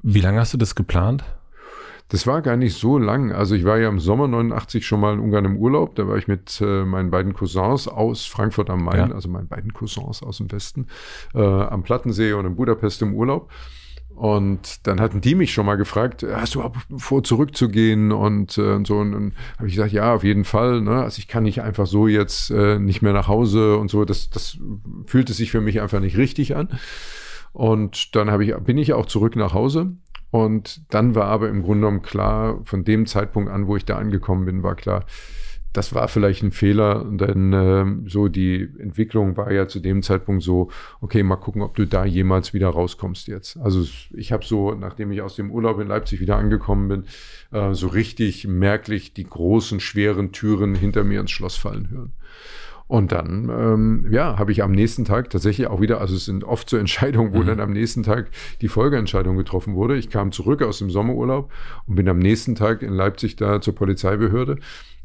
Wie 0.03 0.21
lange 0.21 0.41
hast 0.41 0.55
du 0.55 0.59
das 0.59 0.75
geplant? 0.75 1.25
Das 2.11 2.27
war 2.27 2.43
gar 2.43 2.57
nicht 2.57 2.77
so 2.77 2.99
lang. 2.99 3.33
Also 3.33 3.55
ich 3.55 3.65
war 3.65 3.79
ja 3.79 3.89
im 3.89 4.01
Sommer 4.01 4.27
89 4.27 4.85
schon 4.85 5.01
mal 5.01 5.15
in 5.15 5.21
Ungarn 5.21 5.45
im 5.45 5.57
Urlaub. 5.57 5.95
Da 5.95 6.09
war 6.09 6.17
ich 6.17 6.27
mit 6.27 6.61
äh, 6.61 6.85
meinen 6.85 7.11
beiden 7.11 7.35
Cousins 7.35 7.87
aus 7.87 8.27
Frankfurt 8.27 8.69
am 8.69 8.85
Main, 8.85 9.11
ja. 9.11 9.15
also 9.15 9.29
meinen 9.29 9.47
beiden 9.47 9.73
Cousins 9.73 10.23
aus 10.23 10.39
dem 10.39 10.51
Westen, 10.51 10.89
äh, 11.35 11.41
am 11.41 11.85
Plattensee 11.85 12.33
und 12.33 12.47
in 12.47 12.57
Budapest 12.57 13.01
im 13.03 13.15
Urlaub. 13.15 13.51
Und 14.15 14.87
dann 14.87 15.01
hatten 15.01 15.23
die 15.23 15.35
mich 15.35 15.53
schon 15.53 15.65
mal 15.65 15.77
gefragt, 15.77 16.27
hast 16.31 16.55
du 16.55 16.71
vor, 16.99 17.25
zurückzugehen 17.25 18.13
und, 18.13 18.59
äh, 18.59 18.75
und 18.75 18.87
so. 18.87 18.99
Und 18.99 19.13
dann 19.13 19.33
habe 19.57 19.69
ich 19.69 19.75
gesagt, 19.75 19.93
ja, 19.93 20.15
auf 20.15 20.25
jeden 20.25 20.45
Fall. 20.45 20.83
Ne? 20.83 21.03
Also 21.03 21.19
ich 21.19 21.29
kann 21.29 21.45
nicht 21.45 21.63
einfach 21.63 21.87
so 21.87 22.07
jetzt 22.07 22.51
äh, 22.51 22.79
nicht 22.79 23.01
mehr 23.01 23.15
nach 23.15 23.29
Hause 23.29 23.79
und 23.79 23.91
so. 23.91 24.05
Das, 24.05 24.29
das 24.29 24.59
fühlte 25.07 25.33
sich 25.33 25.51
für 25.51 25.63
mich 25.63 25.81
einfach 25.81 26.01
nicht 26.01 26.19
richtig 26.19 26.55
an. 26.55 26.69
Und 27.53 28.15
dann 28.15 28.41
ich, 28.43 28.55
bin 28.57 28.79
ich 28.79 28.93
auch 28.93 29.07
zurück 29.07 29.37
nach 29.37 29.55
Hause. 29.55 29.93
Und 30.31 30.83
dann 30.93 31.15
war 31.15 31.27
aber 31.27 31.49
im 31.49 31.63
Grunde 31.63 31.87
genommen 31.87 32.03
klar, 32.03 32.61
von 32.65 32.85
dem 32.85 33.07
Zeitpunkt 33.07 33.51
an, 33.51 33.67
wo 33.67 33.77
ich 33.77 33.85
da 33.85 33.97
angekommen 33.97 34.45
bin, 34.45 34.63
war 34.63 34.77
klar, 34.77 35.05
das 35.73 35.95
war 35.95 36.09
vielleicht 36.09 36.43
ein 36.43 36.51
Fehler, 36.51 37.05
denn 37.05 37.53
äh, 37.53 38.09
so 38.09 38.29
die 38.29 38.69
Entwicklung 38.79 39.37
war 39.37 39.53
ja 39.53 39.69
zu 39.69 39.79
dem 39.81 40.03
Zeitpunkt 40.03 40.43
so, 40.43 40.71
okay, 41.01 41.23
mal 41.23 41.37
gucken, 41.37 41.63
ob 41.63 41.77
du 41.77 41.87
da 41.87 42.05
jemals 42.05 42.53
wieder 42.53 42.69
rauskommst 42.69 43.29
jetzt. 43.29 43.57
Also 43.59 43.87
ich 44.13 44.33
habe 44.33 44.45
so, 44.45 44.75
nachdem 44.75 45.13
ich 45.13 45.23
aus 45.23 45.37
dem 45.37 45.51
Urlaub 45.51 45.81
in 45.81 45.89
Leipzig 45.89 46.21
wieder 46.21 46.37
angekommen 46.37 46.89
bin, 46.89 47.05
äh, 47.53 47.73
so 47.75 47.87
richtig 47.87 48.49
merklich 48.49 49.15
die 49.15 49.25
großen, 49.25 49.79
schweren 49.79 50.33
Türen 50.33 50.75
hinter 50.75 51.05
mir 51.05 51.21
ins 51.21 51.31
Schloss 51.31 51.57
fallen 51.57 51.89
hören. 51.91 52.13
Und 52.89 53.13
dann, 53.13 53.49
ähm, 53.49 54.09
ja, 54.11 54.37
habe 54.37 54.51
ich 54.51 54.65
am 54.65 54.73
nächsten 54.73 55.05
Tag 55.05 55.31
tatsächlich 55.31 55.69
auch 55.69 55.81
wieder, 55.81 56.01
also 56.01 56.17
es 56.17 56.25
sind 56.25 56.43
oft 56.43 56.69
so 56.69 56.77
Entscheidungen, 56.77 57.33
wo 57.33 57.39
mhm. 57.39 57.47
dann 57.47 57.61
am 57.61 57.73
nächsten 57.73 58.03
Tag 58.03 58.33
die 58.61 58.67
Folgeentscheidung 58.67 59.37
getroffen 59.37 59.77
wurde. 59.77 59.97
Ich 59.97 60.11
kam 60.11 60.33
zurück 60.33 60.61
aus 60.63 60.79
dem 60.79 60.91
Sommerurlaub 60.91 61.53
und 61.87 61.95
bin 61.95 62.09
am 62.09 62.19
nächsten 62.19 62.57
Tag 62.57 62.83
in 62.83 62.93
Leipzig 62.93 63.37
da 63.37 63.61
zur 63.61 63.77
Polizeibehörde 63.77 64.59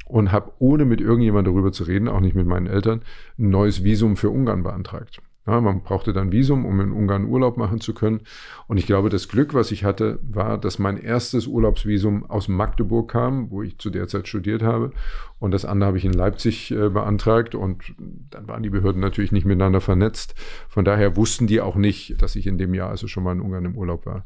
und 0.05 0.31
habe, 0.31 0.53
ohne 0.59 0.85
mit 0.85 1.01
irgendjemand 1.01 1.47
darüber 1.47 1.71
zu 1.71 1.83
reden, 1.83 2.07
auch 2.07 2.21
nicht 2.21 2.35
mit 2.35 2.47
meinen 2.47 2.67
Eltern, 2.67 3.01
ein 3.37 3.49
neues 3.49 3.83
Visum 3.83 4.15
für 4.15 4.29
Ungarn 4.29 4.63
beantragt. 4.63 5.21
Ja, 5.47 5.61
man 5.61 5.83
brauchte 5.83 6.11
dann 6.11 6.31
Visum, 6.31 6.65
um 6.65 6.81
in 6.81 6.91
Ungarn 6.91 7.25
Urlaub 7.25 7.55
machen 7.57 7.79
zu 7.79 7.93
können. 7.93 8.21
Und 8.67 8.77
ich 8.77 8.87
glaube, 8.87 9.09
das 9.09 9.27
Glück, 9.27 9.53
was 9.53 9.71
ich 9.71 9.83
hatte, 9.83 10.17
war, 10.23 10.57
dass 10.57 10.79
mein 10.79 10.97
erstes 10.97 11.45
Urlaubsvisum 11.45 12.27
aus 12.27 12.47
Magdeburg 12.47 13.11
kam, 13.11 13.51
wo 13.51 13.61
ich 13.61 13.77
zu 13.77 13.91
der 13.91 14.07
Zeit 14.07 14.27
studiert 14.27 14.63
habe. 14.63 14.91
Und 15.37 15.51
das 15.51 15.63
andere 15.63 15.87
habe 15.89 15.97
ich 15.99 16.05
in 16.05 16.13
Leipzig 16.13 16.71
äh, 16.71 16.89
beantragt. 16.89 17.53
Und 17.53 17.93
dann 18.31 18.47
waren 18.47 18.63
die 18.63 18.71
Behörden 18.71 19.01
natürlich 19.01 19.31
nicht 19.31 19.45
miteinander 19.45 19.81
vernetzt. 19.81 20.33
Von 20.67 20.83
daher 20.83 21.15
wussten 21.15 21.45
die 21.45 21.61
auch 21.61 21.75
nicht, 21.75 22.19
dass 22.23 22.35
ich 22.35 22.47
in 22.47 22.57
dem 22.57 22.73
Jahr 22.73 22.89
also 22.89 23.05
schon 23.05 23.23
mal 23.23 23.33
in 23.33 23.41
Ungarn 23.41 23.65
im 23.65 23.77
Urlaub 23.77 24.07
war. 24.07 24.25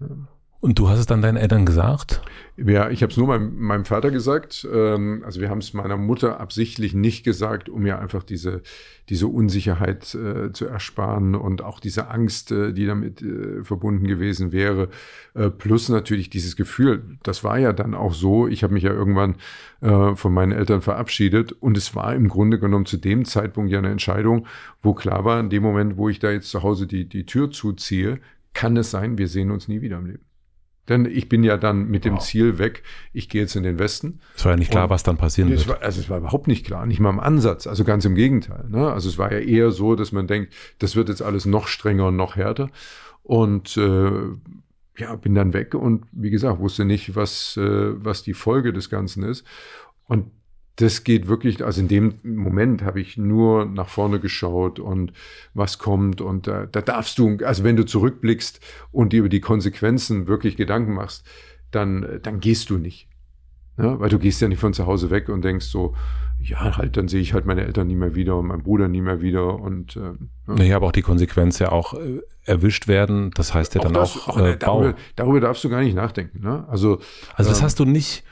Ja. 0.00 0.08
Und 0.66 0.80
du 0.80 0.88
hast 0.88 0.98
es 0.98 1.06
dann 1.06 1.22
deinen 1.22 1.36
Eltern 1.36 1.64
gesagt? 1.64 2.22
Ja, 2.56 2.90
ich 2.90 3.04
habe 3.04 3.12
es 3.12 3.16
nur 3.16 3.28
meinem, 3.28 3.56
meinem 3.56 3.84
Vater 3.84 4.10
gesagt. 4.10 4.66
Ähm, 4.68 5.22
also 5.24 5.40
wir 5.40 5.48
haben 5.48 5.58
es 5.58 5.74
meiner 5.74 5.96
Mutter 5.96 6.40
absichtlich 6.40 6.92
nicht 6.92 7.22
gesagt, 7.22 7.68
um 7.68 7.86
ja 7.86 8.00
einfach 8.00 8.24
diese, 8.24 8.62
diese 9.08 9.28
Unsicherheit 9.28 10.12
äh, 10.16 10.50
zu 10.50 10.66
ersparen 10.66 11.36
und 11.36 11.62
auch 11.62 11.78
diese 11.78 12.08
Angst, 12.08 12.50
äh, 12.50 12.72
die 12.72 12.84
damit 12.84 13.22
äh, 13.22 13.62
verbunden 13.62 14.08
gewesen 14.08 14.50
wäre. 14.50 14.88
Plus 15.58 15.88
natürlich 15.88 16.30
dieses 16.30 16.56
Gefühl, 16.56 17.16
das 17.22 17.44
war 17.44 17.60
ja 17.60 17.72
dann 17.72 17.94
auch 17.94 18.14
so, 18.14 18.48
ich 18.48 18.64
habe 18.64 18.74
mich 18.74 18.82
ja 18.82 18.90
irgendwann 18.90 19.36
von 19.80 20.32
meinen 20.32 20.52
Eltern 20.52 20.80
verabschiedet 20.80 21.52
und 21.52 21.76
es 21.76 21.94
war 21.94 22.14
im 22.14 22.28
Grunde 22.28 22.58
genommen 22.58 22.86
zu 22.86 22.96
dem 22.96 23.26
Zeitpunkt 23.26 23.70
ja 23.70 23.78
eine 23.78 23.90
Entscheidung, 23.90 24.46
wo 24.82 24.94
klar 24.94 25.26
war, 25.26 25.38
in 25.38 25.50
dem 25.50 25.62
Moment, 25.62 25.98
wo 25.98 26.08
ich 26.08 26.20
da 26.20 26.30
jetzt 26.30 26.48
zu 26.48 26.62
Hause 26.62 26.86
die, 26.86 27.06
die 27.06 27.26
Tür 27.26 27.50
zuziehe, 27.50 28.18
kann 28.54 28.78
es 28.78 28.90
sein, 28.90 29.18
wir 29.18 29.28
sehen 29.28 29.50
uns 29.50 29.68
nie 29.68 29.82
wieder 29.82 29.98
im 29.98 30.06
Leben. 30.06 30.26
Denn 30.88 31.04
ich 31.04 31.28
bin 31.28 31.42
ja 31.42 31.56
dann 31.56 31.88
mit 31.88 32.04
dem 32.04 32.14
wow. 32.14 32.22
Ziel 32.22 32.58
weg, 32.58 32.82
ich 33.12 33.28
gehe 33.28 33.42
jetzt 33.42 33.56
in 33.56 33.64
den 33.64 33.78
Westen. 33.78 34.20
Es 34.36 34.44
war 34.44 34.52
ja 34.52 34.56
nicht 34.56 34.70
klar, 34.70 34.84
und 34.84 34.90
was 34.90 35.02
dann 35.02 35.16
passieren 35.16 35.50
wird. 35.50 35.66
War, 35.66 35.82
also 35.82 36.00
es 36.00 36.08
war 36.08 36.18
überhaupt 36.18 36.46
nicht 36.46 36.64
klar, 36.64 36.86
nicht 36.86 37.00
mal 37.00 37.10
im 37.10 37.20
Ansatz. 37.20 37.66
Also 37.66 37.84
ganz 37.84 38.04
im 38.04 38.14
Gegenteil. 38.14 38.64
Ne? 38.68 38.92
Also 38.92 39.08
es 39.08 39.18
war 39.18 39.32
ja 39.32 39.38
eher 39.38 39.70
so, 39.72 39.96
dass 39.96 40.12
man 40.12 40.26
denkt, 40.26 40.52
das 40.78 40.94
wird 40.94 41.08
jetzt 41.08 41.22
alles 41.22 41.44
noch 41.44 41.66
strenger 41.66 42.06
und 42.06 42.16
noch 42.16 42.36
härter. 42.36 42.70
Und 43.22 43.76
äh, 43.76 44.10
ja, 44.98 45.16
bin 45.16 45.34
dann 45.34 45.52
weg 45.52 45.74
und 45.74 46.04
wie 46.12 46.30
gesagt, 46.30 46.60
wusste 46.60 46.84
nicht, 46.84 47.16
was, 47.16 47.56
äh, 47.56 48.04
was 48.04 48.22
die 48.22 48.34
Folge 48.34 48.72
des 48.72 48.88
Ganzen 48.88 49.24
ist. 49.24 49.44
Und 50.06 50.30
das 50.76 51.04
geht 51.04 51.26
wirklich, 51.26 51.64
also 51.64 51.80
in 51.80 51.88
dem 51.88 52.14
Moment 52.22 52.82
habe 52.82 53.00
ich 53.00 53.16
nur 53.16 53.64
nach 53.64 53.88
vorne 53.88 54.20
geschaut 54.20 54.78
und 54.78 55.12
was 55.54 55.78
kommt 55.78 56.20
und 56.20 56.46
da, 56.46 56.66
da 56.66 56.82
darfst 56.82 57.18
du, 57.18 57.38
also 57.44 57.64
wenn 57.64 57.76
du 57.76 57.86
zurückblickst 57.86 58.60
und 58.92 59.12
dir 59.12 59.20
über 59.20 59.28
die 59.30 59.40
Konsequenzen 59.40 60.26
wirklich 60.26 60.56
Gedanken 60.56 60.92
machst, 60.92 61.26
dann, 61.70 62.20
dann 62.22 62.40
gehst 62.40 62.70
du 62.70 62.78
nicht. 62.78 63.08
Ja, 63.78 64.00
weil 64.00 64.08
du 64.08 64.18
gehst 64.18 64.40
ja 64.40 64.48
nicht 64.48 64.60
von 64.60 64.72
zu 64.72 64.86
Hause 64.86 65.10
weg 65.10 65.28
und 65.28 65.42
denkst 65.44 65.66
so, 65.66 65.94
ja, 66.40 66.76
halt, 66.76 66.96
dann 66.96 67.08
sehe 67.08 67.20
ich 67.20 67.34
halt 67.34 67.44
meine 67.46 67.64
Eltern 67.64 67.86
nie 67.86 67.94
mehr 67.94 68.14
wieder 68.14 68.36
und 68.36 68.46
meinen 68.46 68.62
Bruder 68.62 68.88
nie 68.88 69.00
mehr 69.00 69.20
wieder 69.20 69.58
und 69.58 69.96
äh, 69.96 70.00
ja. 70.00 70.14
Naja, 70.46 70.76
aber 70.76 70.86
auch 70.86 70.92
die 70.92 71.02
Konsequenz 71.02 71.58
ja 71.58 71.72
auch 71.72 71.94
äh, 71.94 72.20
erwischt 72.44 72.88
werden, 72.88 73.30
das 73.34 73.52
heißt 73.52 73.74
ja 73.74 73.80
auch 73.80 73.84
dann 73.84 73.94
das, 73.94 74.28
auch, 74.28 74.38
äh, 74.38 74.56
darüber, 74.56 74.94
darüber, 75.16 75.40
darfst 75.40 75.64
du 75.64 75.68
gar 75.68 75.80
nicht 75.80 75.94
nachdenken. 75.94 76.40
Ne? 76.42 76.66
Also, 76.68 77.00
also 77.34 77.50
das 77.50 77.58
ähm, 77.58 77.64
hast 77.64 77.80
du 77.80 77.84
nicht 77.84 78.24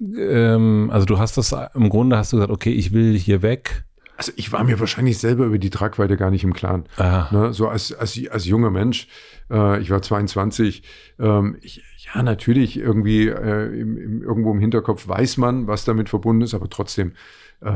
ähm, 0.00 0.90
also 0.92 1.06
du 1.06 1.18
hast 1.18 1.36
das, 1.36 1.54
im 1.74 1.88
Grunde 1.88 2.16
hast 2.16 2.32
du 2.32 2.36
gesagt, 2.36 2.52
okay, 2.52 2.72
ich 2.72 2.92
will 2.92 3.16
hier 3.16 3.42
weg. 3.42 3.84
Also 4.16 4.32
ich 4.36 4.50
war 4.50 4.64
mir 4.64 4.80
wahrscheinlich 4.80 5.18
selber 5.18 5.44
über 5.44 5.58
die 5.58 5.70
Tragweite 5.70 6.16
gar 6.16 6.30
nicht 6.30 6.42
im 6.42 6.54
Klaren. 6.54 6.84
Ne? 7.30 7.52
So 7.52 7.68
als, 7.68 7.92
als, 7.92 8.18
als 8.30 8.46
junger 8.46 8.70
Mensch, 8.70 9.08
äh, 9.50 9.80
ich 9.80 9.90
war 9.90 10.00
22, 10.00 10.82
ähm, 11.18 11.58
ich, 11.60 11.82
ja 12.14 12.22
natürlich 12.22 12.78
irgendwie 12.78 13.28
äh, 13.28 13.80
im, 13.80 13.98
im, 13.98 14.22
irgendwo 14.22 14.52
im 14.52 14.60
Hinterkopf 14.60 15.06
weiß 15.06 15.36
man, 15.36 15.66
was 15.66 15.84
damit 15.84 16.08
verbunden 16.08 16.42
ist, 16.42 16.54
aber 16.54 16.70
trotzdem 16.70 17.12
äh, 17.60 17.72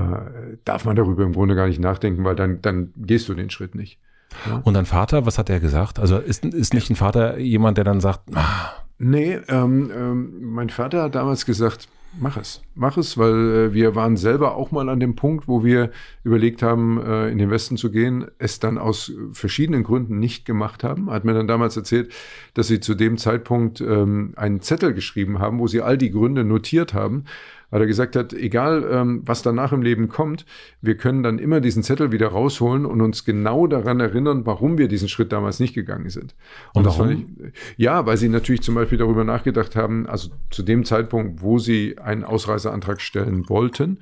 darf 0.64 0.84
man 0.84 0.96
darüber 0.96 1.24
im 1.24 1.32
Grunde 1.32 1.54
gar 1.54 1.66
nicht 1.66 1.80
nachdenken, 1.80 2.24
weil 2.24 2.36
dann, 2.36 2.62
dann 2.62 2.92
gehst 2.96 3.28
du 3.28 3.34
den 3.34 3.50
Schritt 3.50 3.74
nicht. 3.74 3.98
Ja? 4.46 4.60
Und 4.64 4.74
dein 4.74 4.86
Vater, 4.86 5.26
was 5.26 5.38
hat 5.38 5.50
er 5.50 5.60
gesagt? 5.60 5.98
Also 5.98 6.18
ist, 6.18 6.44
ist 6.44 6.74
nicht 6.74 6.90
ein 6.90 6.96
Vater 6.96 7.38
jemand, 7.38 7.76
der 7.76 7.84
dann 7.84 8.00
sagt, 8.00 8.20
ah. 8.34 8.72
Nee, 9.02 9.40
ähm, 9.48 9.90
ähm, 9.96 10.52
mein 10.52 10.68
Vater 10.68 11.04
hat 11.04 11.14
damals 11.14 11.46
gesagt, 11.46 11.88
mach 12.18 12.36
es. 12.36 12.62
Mach 12.74 12.96
es, 12.96 13.18
weil 13.18 13.34
äh, 13.34 13.74
wir 13.74 13.94
waren 13.94 14.16
selber 14.16 14.54
auch 14.54 14.70
mal 14.70 14.88
an 14.88 15.00
dem 15.00 15.16
Punkt, 15.16 15.48
wo 15.48 15.64
wir 15.64 15.90
überlegt 16.24 16.62
haben, 16.62 17.00
äh, 17.00 17.28
in 17.28 17.38
den 17.38 17.50
Westen 17.50 17.76
zu 17.76 17.90
gehen, 17.90 18.26
es 18.38 18.58
dann 18.58 18.78
aus 18.78 19.12
verschiedenen 19.32 19.84
Gründen 19.84 20.18
nicht 20.18 20.44
gemacht 20.44 20.84
haben. 20.84 21.10
Hat 21.10 21.24
mir 21.24 21.34
dann 21.34 21.48
damals 21.48 21.76
erzählt, 21.76 22.12
dass 22.54 22.68
sie 22.68 22.80
zu 22.80 22.94
dem 22.94 23.18
Zeitpunkt 23.18 23.80
ähm, 23.80 24.32
einen 24.36 24.60
Zettel 24.60 24.94
geschrieben 24.94 25.38
haben, 25.38 25.58
wo 25.58 25.66
sie 25.66 25.82
all 25.82 25.98
die 25.98 26.10
Gründe 26.10 26.44
notiert 26.44 26.94
haben 26.94 27.24
weil 27.70 27.80
er 27.80 27.86
gesagt 27.86 28.16
hat, 28.16 28.32
egal 28.32 28.84
ähm, 28.90 29.22
was 29.24 29.42
danach 29.42 29.72
im 29.72 29.82
Leben 29.82 30.08
kommt, 30.08 30.44
wir 30.80 30.96
können 30.96 31.22
dann 31.22 31.38
immer 31.38 31.60
diesen 31.60 31.82
Zettel 31.82 32.12
wieder 32.12 32.28
rausholen 32.28 32.84
und 32.86 33.00
uns 33.00 33.24
genau 33.24 33.66
daran 33.66 34.00
erinnern, 34.00 34.46
warum 34.46 34.78
wir 34.78 34.88
diesen 34.88 35.08
Schritt 35.08 35.32
damals 35.32 35.60
nicht 35.60 35.74
gegangen 35.74 36.10
sind. 36.10 36.34
Und, 36.74 36.86
und 36.86 36.98
warum? 36.98 37.10
Ich, 37.10 37.76
ja, 37.76 38.06
weil 38.06 38.16
sie 38.16 38.28
natürlich 38.28 38.62
zum 38.62 38.74
Beispiel 38.74 38.98
darüber 38.98 39.24
nachgedacht 39.24 39.76
haben, 39.76 40.06
also 40.06 40.30
zu 40.50 40.62
dem 40.62 40.84
Zeitpunkt, 40.84 41.42
wo 41.42 41.58
sie 41.58 41.98
einen 41.98 42.24
Ausreiseantrag 42.24 43.00
stellen 43.00 43.48
wollten, 43.48 43.98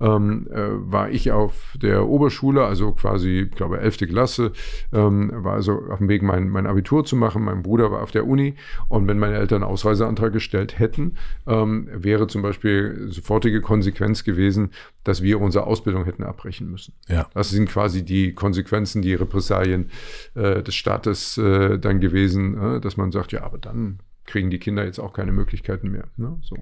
ähm, 0.00 0.48
äh, 0.50 0.60
war 0.72 1.10
ich 1.10 1.32
auf 1.32 1.76
der 1.80 2.06
Oberschule, 2.06 2.64
also 2.64 2.92
quasi, 2.92 3.48
ich 3.50 3.56
glaube, 3.56 3.80
elfte 3.80 4.06
Klasse, 4.06 4.52
ähm, 4.92 5.30
war 5.34 5.54
also 5.54 5.82
auf 5.90 5.98
dem 5.98 6.08
Weg, 6.08 6.22
mein, 6.22 6.48
mein 6.48 6.66
Abitur 6.66 7.04
zu 7.04 7.16
machen. 7.16 7.44
Mein 7.44 7.62
Bruder 7.62 7.90
war 7.90 8.02
auf 8.02 8.10
der 8.10 8.26
Uni 8.26 8.54
und 8.88 9.06
wenn 9.06 9.18
meine 9.18 9.36
Eltern 9.36 9.62
einen 9.62 9.70
Ausreiseantrag 9.70 10.32
gestellt 10.32 10.78
hätten, 10.78 11.16
ähm, 11.46 11.88
wäre 11.92 12.26
zum 12.26 12.42
Beispiel 12.42 13.11
sofortige 13.12 13.60
Konsequenz 13.60 14.24
gewesen, 14.24 14.70
dass 15.04 15.22
wir 15.22 15.40
unsere 15.40 15.66
Ausbildung 15.66 16.04
hätten 16.04 16.24
abbrechen 16.24 16.70
müssen. 16.70 16.94
Ja. 17.08 17.28
Das 17.34 17.50
sind 17.50 17.68
quasi 17.68 18.04
die 18.04 18.34
Konsequenzen, 18.34 19.02
die 19.02 19.14
Repressalien 19.14 19.90
äh, 20.34 20.62
des 20.62 20.74
Staates 20.74 21.38
äh, 21.38 21.78
dann 21.78 22.00
gewesen, 22.00 22.76
äh, 22.76 22.80
dass 22.80 22.96
man 22.96 23.12
sagt, 23.12 23.32
ja, 23.32 23.42
aber 23.42 23.58
dann 23.58 24.00
kriegen 24.24 24.50
die 24.50 24.58
Kinder 24.58 24.84
jetzt 24.84 24.98
auch 24.98 25.12
keine 25.12 25.32
Möglichkeiten 25.32 25.90
mehr. 25.90 26.04
Ne? 26.16 26.38
So. 26.42 26.56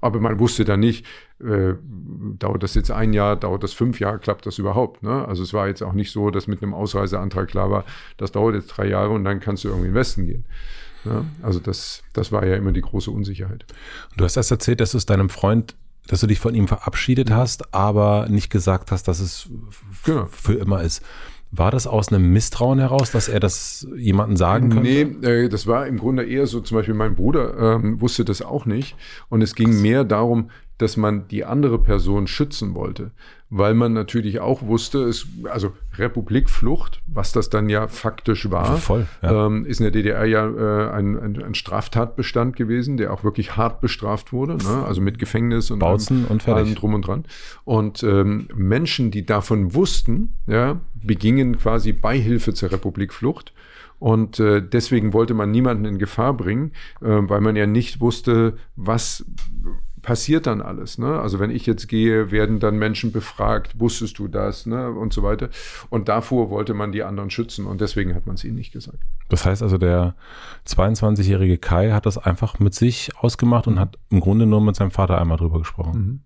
Aber 0.00 0.18
man 0.18 0.40
wusste 0.40 0.64
dann 0.64 0.80
nicht, 0.80 1.06
äh, 1.40 1.74
dauert 2.38 2.64
das 2.64 2.74
jetzt 2.74 2.90
ein 2.90 3.12
Jahr, 3.12 3.36
dauert 3.36 3.62
das 3.62 3.72
fünf 3.72 4.00
Jahre, 4.00 4.18
klappt 4.18 4.46
das 4.46 4.58
überhaupt? 4.58 5.02
Ne? 5.04 5.26
Also 5.26 5.44
es 5.44 5.54
war 5.54 5.68
jetzt 5.68 5.82
auch 5.82 5.92
nicht 5.92 6.10
so, 6.10 6.30
dass 6.30 6.48
mit 6.48 6.62
einem 6.62 6.74
Ausreiseantrag 6.74 7.48
klar 7.48 7.70
war, 7.70 7.84
das 8.16 8.32
dauert 8.32 8.56
jetzt 8.56 8.66
drei 8.68 8.88
Jahre 8.88 9.10
und 9.10 9.24
dann 9.24 9.38
kannst 9.38 9.62
du 9.62 9.68
irgendwie 9.68 9.86
in 9.86 9.92
den 9.92 10.00
Westen 10.00 10.26
gehen. 10.26 10.44
Ja, 11.04 11.24
also 11.42 11.58
das, 11.58 12.02
das 12.12 12.30
war 12.30 12.46
ja 12.46 12.56
immer 12.56 12.72
die 12.72 12.80
große 12.80 13.10
Unsicherheit. 13.10 13.64
Du 14.16 14.24
hast 14.24 14.36
erst 14.36 14.50
erzählt, 14.50 14.80
dass 14.80 14.92
du 14.92 14.98
es 14.98 15.06
deinem 15.06 15.28
Freund 15.28 15.74
dass 16.08 16.20
du 16.20 16.26
dich 16.26 16.40
von 16.40 16.54
ihm 16.54 16.68
verabschiedet 16.68 17.30
mhm. 17.30 17.34
hast, 17.34 17.74
aber 17.74 18.26
nicht 18.28 18.50
gesagt 18.50 18.90
hast, 18.90 19.08
dass 19.08 19.20
es 19.20 19.48
genau. 20.04 20.26
für 20.30 20.54
immer 20.54 20.82
ist. 20.82 21.02
War 21.54 21.70
das 21.70 21.86
aus 21.86 22.08
einem 22.08 22.32
Misstrauen 22.32 22.78
heraus, 22.78 23.10
dass 23.10 23.28
er 23.28 23.38
das 23.38 23.86
jemandem 23.94 24.38
sagen 24.38 24.70
könnte? 24.70 24.88
Nee, 24.88 25.26
äh, 25.26 25.48
das 25.50 25.66
war 25.66 25.86
im 25.86 25.98
Grunde 25.98 26.24
eher 26.24 26.46
so, 26.46 26.60
zum 26.60 26.78
Beispiel 26.78 26.94
mein 26.94 27.14
Bruder 27.14 27.76
ähm, 27.76 28.00
wusste 28.00 28.24
das 28.24 28.40
auch 28.40 28.64
nicht. 28.64 28.96
Und 29.28 29.42
es 29.42 29.54
ging 29.54 29.82
mehr 29.82 30.04
darum, 30.04 30.50
dass 30.78 30.96
man 30.96 31.28
die 31.28 31.44
andere 31.44 31.78
Person 31.78 32.26
schützen 32.26 32.74
wollte, 32.74 33.12
weil 33.54 33.74
man 33.74 33.92
natürlich 33.92 34.40
auch 34.40 34.62
wusste, 34.62 35.02
es, 35.02 35.26
also 35.44 35.74
Republikflucht, 35.98 37.02
was 37.06 37.32
das 37.32 37.50
dann 37.50 37.68
ja 37.68 37.86
faktisch 37.86 38.50
war, 38.50 38.78
Voll, 38.78 39.06
ja. 39.20 39.46
ähm, 39.46 39.66
ist 39.66 39.78
in 39.78 39.84
der 39.84 39.90
DDR 39.90 40.24
ja 40.24 40.46
äh, 40.46 40.90
ein, 40.90 41.18
ein, 41.18 41.42
ein 41.42 41.54
Straftatbestand 41.54 42.56
gewesen, 42.56 42.96
der 42.96 43.12
auch 43.12 43.24
wirklich 43.24 43.54
hart 43.54 43.82
bestraft 43.82 44.32
wurde, 44.32 44.56
ne? 44.56 44.84
also 44.86 45.02
mit 45.02 45.18
Gefängnis 45.18 45.70
und 45.70 45.80
Bautzen 45.80 46.20
allem, 46.20 46.30
und 46.30 46.42
fertig. 46.44 46.64
allem 46.64 46.74
drum 46.74 46.94
und 46.94 47.06
dran. 47.06 47.24
Und 47.64 48.02
ähm, 48.04 48.48
Menschen, 48.54 49.10
die 49.10 49.26
davon 49.26 49.74
wussten, 49.74 50.32
ja, 50.46 50.80
begingen 50.94 51.58
quasi 51.58 51.92
Beihilfe 51.92 52.54
zur 52.54 52.72
Republikflucht. 52.72 53.52
Und 53.98 54.40
äh, 54.40 54.62
deswegen 54.66 55.12
wollte 55.12 55.34
man 55.34 55.50
niemanden 55.50 55.84
in 55.84 55.98
Gefahr 55.98 56.34
bringen, 56.34 56.72
äh, 57.02 57.06
weil 57.06 57.42
man 57.42 57.54
ja 57.54 57.66
nicht 57.66 58.00
wusste, 58.00 58.56
was 58.76 59.26
passiert 60.02 60.46
dann 60.46 60.60
alles. 60.60 60.98
Ne? 60.98 61.20
Also 61.20 61.38
wenn 61.38 61.50
ich 61.50 61.64
jetzt 61.64 61.88
gehe, 61.88 62.30
werden 62.30 62.58
dann 62.60 62.76
Menschen 62.76 63.12
befragt, 63.12 63.78
wusstest 63.78 64.18
du 64.18 64.28
das 64.28 64.66
ne? 64.66 64.90
und 64.90 65.12
so 65.12 65.22
weiter. 65.22 65.48
Und 65.90 66.08
davor 66.08 66.50
wollte 66.50 66.74
man 66.74 66.92
die 66.92 67.04
anderen 67.04 67.30
schützen 67.30 67.66
und 67.66 67.80
deswegen 67.80 68.14
hat 68.14 68.26
man 68.26 68.34
es 68.34 68.44
ihnen 68.44 68.56
nicht 68.56 68.72
gesagt. 68.72 68.98
Das 69.28 69.46
heißt 69.46 69.62
also, 69.62 69.78
der 69.78 70.14
22-jährige 70.66 71.56
Kai 71.56 71.92
hat 71.92 72.04
das 72.04 72.18
einfach 72.18 72.58
mit 72.58 72.74
sich 72.74 73.16
ausgemacht 73.16 73.66
und 73.66 73.78
hat 73.78 73.96
im 74.10 74.20
Grunde 74.20 74.46
nur 74.46 74.60
mit 74.60 74.76
seinem 74.76 74.90
Vater 74.90 75.20
einmal 75.20 75.38
drüber 75.38 75.58
gesprochen. 75.58 76.00
Mhm. 76.00 76.20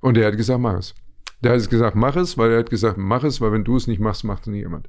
Und 0.00 0.18
er 0.18 0.26
hat 0.26 0.36
gesagt, 0.36 0.60
mach 0.60 0.74
es. 0.74 0.94
Der 1.42 1.52
hat 1.52 1.70
gesagt, 1.70 1.96
mach 1.96 2.16
es, 2.16 2.36
weil 2.36 2.52
er 2.52 2.58
hat 2.58 2.70
gesagt, 2.70 2.98
mach 2.98 3.24
es, 3.24 3.40
weil 3.40 3.52
wenn 3.52 3.64
du 3.64 3.76
es 3.76 3.86
nicht 3.86 4.00
machst, 4.00 4.24
macht 4.24 4.42
es 4.42 4.46
nicht 4.48 4.60
jemand. 4.60 4.88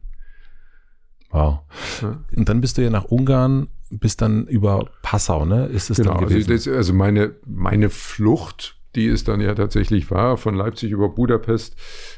Wow. 1.32 1.60
Ja. 2.02 2.20
Und 2.36 2.50
dann 2.50 2.62
bist 2.62 2.78
du 2.78 2.82
ja 2.82 2.90
nach 2.90 3.06
Ungarn, 3.06 3.68
bist 3.90 4.22
dann 4.22 4.48
über 4.48 4.90
Passau, 5.02 5.46
ne? 5.46 5.66
Ist 5.68 5.90
es 5.90 5.98
Genau, 5.98 6.14
dann 6.14 6.24
also, 6.24 6.30
gewesen? 6.36 6.52
das, 6.52 6.68
also 6.68 6.94
meine, 6.94 7.36
meine 7.46 7.90
Flucht, 7.90 8.78
die 8.96 9.08
es 9.08 9.24
dann 9.24 9.42
ja 9.42 9.54
tatsächlich 9.56 10.10
war, 10.10 10.38
von 10.38 10.56
Leipzig 10.56 10.92
über 10.92 11.10
Budapest 11.10 11.76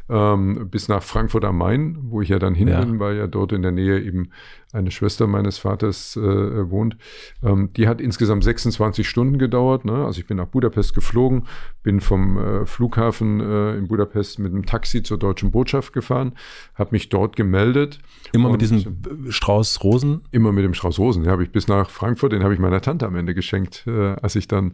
ähm, 0.10 0.70
bis 0.70 0.88
nach 0.88 1.02
Frankfurt 1.04 1.44
am 1.44 1.58
Main, 1.58 1.98
wo 2.04 2.22
ich 2.22 2.30
ja 2.30 2.40
dann 2.40 2.54
hin 2.56 2.68
Ja. 2.68 2.80
bin, 2.84 3.00
weil 3.00 3.18
ja 3.18 3.28
dort 3.28 3.52
in 3.52 3.64
der 3.64 3.72
Nähe 3.72 4.00
eben 4.02 4.30
eine 4.74 4.92
Schwester 4.92 5.28
meines 5.28 5.58
Vaters 5.58 6.16
äh, 6.18 6.70
wohnt. 6.70 6.98
Ähm, 7.44 7.70
die 7.76 7.88
hat 7.88 8.02
insgesamt 8.02 8.44
26 8.44 9.08
Stunden 9.08 9.38
gedauert. 9.38 9.86
Ne? 9.86 10.06
Also 10.06 10.20
ich 10.20 10.28
bin 10.28 10.38
nach 10.38 10.48
Budapest 10.48 10.94
geflogen, 10.94 11.48
bin 11.84 12.02
vom 12.02 12.38
äh, 12.38 12.66
Flughafen 12.66 13.40
äh, 13.40 13.76
in 13.76 13.88
Budapest 13.88 14.40
mit 14.40 14.52
einem 14.52 14.66
Taxi 14.66 15.04
zur 15.04 15.18
deutschen 15.18 15.52
Botschaft 15.52 15.94
gefahren, 15.94 16.34
habe 16.76 16.90
mich 16.92 17.10
dort 17.10 17.36
gemeldet. 17.36 18.00
Immer 18.34 18.50
mit 18.50 18.62
diesem 18.62 18.98
Strauß 19.30 19.84
Rosen? 19.84 20.22
Immer 20.32 20.52
mit 20.52 20.66
dem 20.66 20.74
Strauß 20.74 21.00
Rosen. 21.00 21.24
Den 21.24 21.32
habe 21.32 21.44
ich 21.44 21.52
bis 21.52 21.68
nach 21.68 21.90
Frankfurt, 21.90 22.34
den 22.34 22.44
habe 22.44 22.54
ich 22.54 22.60
meiner 22.60 22.82
Tante 22.82 23.06
am 23.06 23.16
Ende 23.16 23.34
geschenkt, 23.34 23.86
äh, 23.88 24.16
als 24.22 24.36
ich 24.36 24.48
dann 24.48 24.74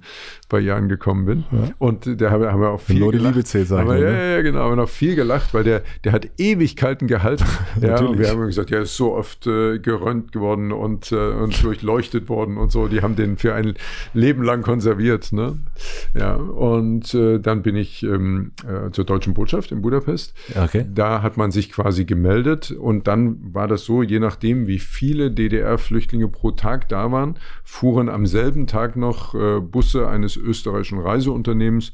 bei 0.49 0.59
ihr 0.59 0.75
angekommen 0.75 1.25
bin. 1.25 1.43
Und 1.77 2.07
äh, 2.07 2.15
da 2.15 2.31
haben 2.31 2.41
wir, 2.41 2.51
haben 2.51 2.61
wir 2.61 2.69
auch 2.69 2.81
viel 2.81 2.99
Nur 2.99 3.11
die. 3.11 3.19
Liebe 3.19 3.43
sagen 3.43 3.89
aber, 3.89 3.99
wir, 3.99 4.05
ja, 4.05 4.11
ne? 4.11 4.35
ja, 4.35 4.41
genau, 4.41 4.59
haben 4.61 4.71
wir 4.71 4.75
noch 4.77 4.89
viel 4.89 5.15
gelacht, 5.15 5.53
weil 5.53 5.63
der, 5.63 5.83
der 6.03 6.11
hat 6.11 6.27
Ewigkeiten 6.37 7.07
gehalten. 7.07 7.45
ja, 7.81 7.89
Natürlich. 7.89 8.11
und 8.11 8.19
wir 8.19 8.29
haben 8.29 8.45
gesagt, 8.45 8.69
ja, 8.71 8.81
ist 8.81 8.97
so 8.97 9.13
oft 9.13 9.45
äh, 9.47 9.79
gerönt 9.83 10.31
geworden 10.31 10.71
und, 10.71 11.11
äh, 11.11 11.15
und 11.15 11.63
durchleuchtet 11.63 12.29
worden 12.29 12.57
und 12.57 12.71
so. 12.71 12.87
Die 12.87 13.01
haben 13.01 13.15
den 13.15 13.37
für 13.37 13.53
ein 13.53 13.75
Leben 14.13 14.43
lang 14.43 14.61
konserviert. 14.61 15.31
Ne? 15.31 15.57
Ja, 16.13 16.35
und 16.35 17.13
äh, 17.13 17.39
dann 17.39 17.61
bin 17.61 17.75
ich 17.75 18.03
ähm, 18.03 18.51
äh, 18.67 18.91
zur 18.91 19.05
deutschen 19.05 19.33
Botschaft 19.33 19.71
in 19.71 19.81
Budapest. 19.81 20.33
Okay. 20.55 20.85
Da 20.93 21.21
hat 21.21 21.37
man 21.37 21.51
sich 21.51 21.71
quasi 21.71 22.05
gemeldet 22.05 22.71
und 22.71 23.07
dann 23.07 23.53
war 23.53 23.67
das 23.67 23.85
so, 23.85 24.03
je 24.03 24.19
nachdem, 24.19 24.67
wie 24.67 24.79
viele 24.79 25.31
DDR-Flüchtlinge 25.31 26.27
pro 26.27 26.51
Tag 26.51 26.89
da 26.89 27.11
waren, 27.11 27.35
fuhren 27.63 28.09
am 28.09 28.25
selben 28.25 28.67
Tag 28.67 28.95
noch 28.95 29.35
äh, 29.35 29.59
Busse 29.59 30.07
eines 30.07 30.37
österreichischen 30.37 30.99
Reiseunternehmens, 30.99 31.91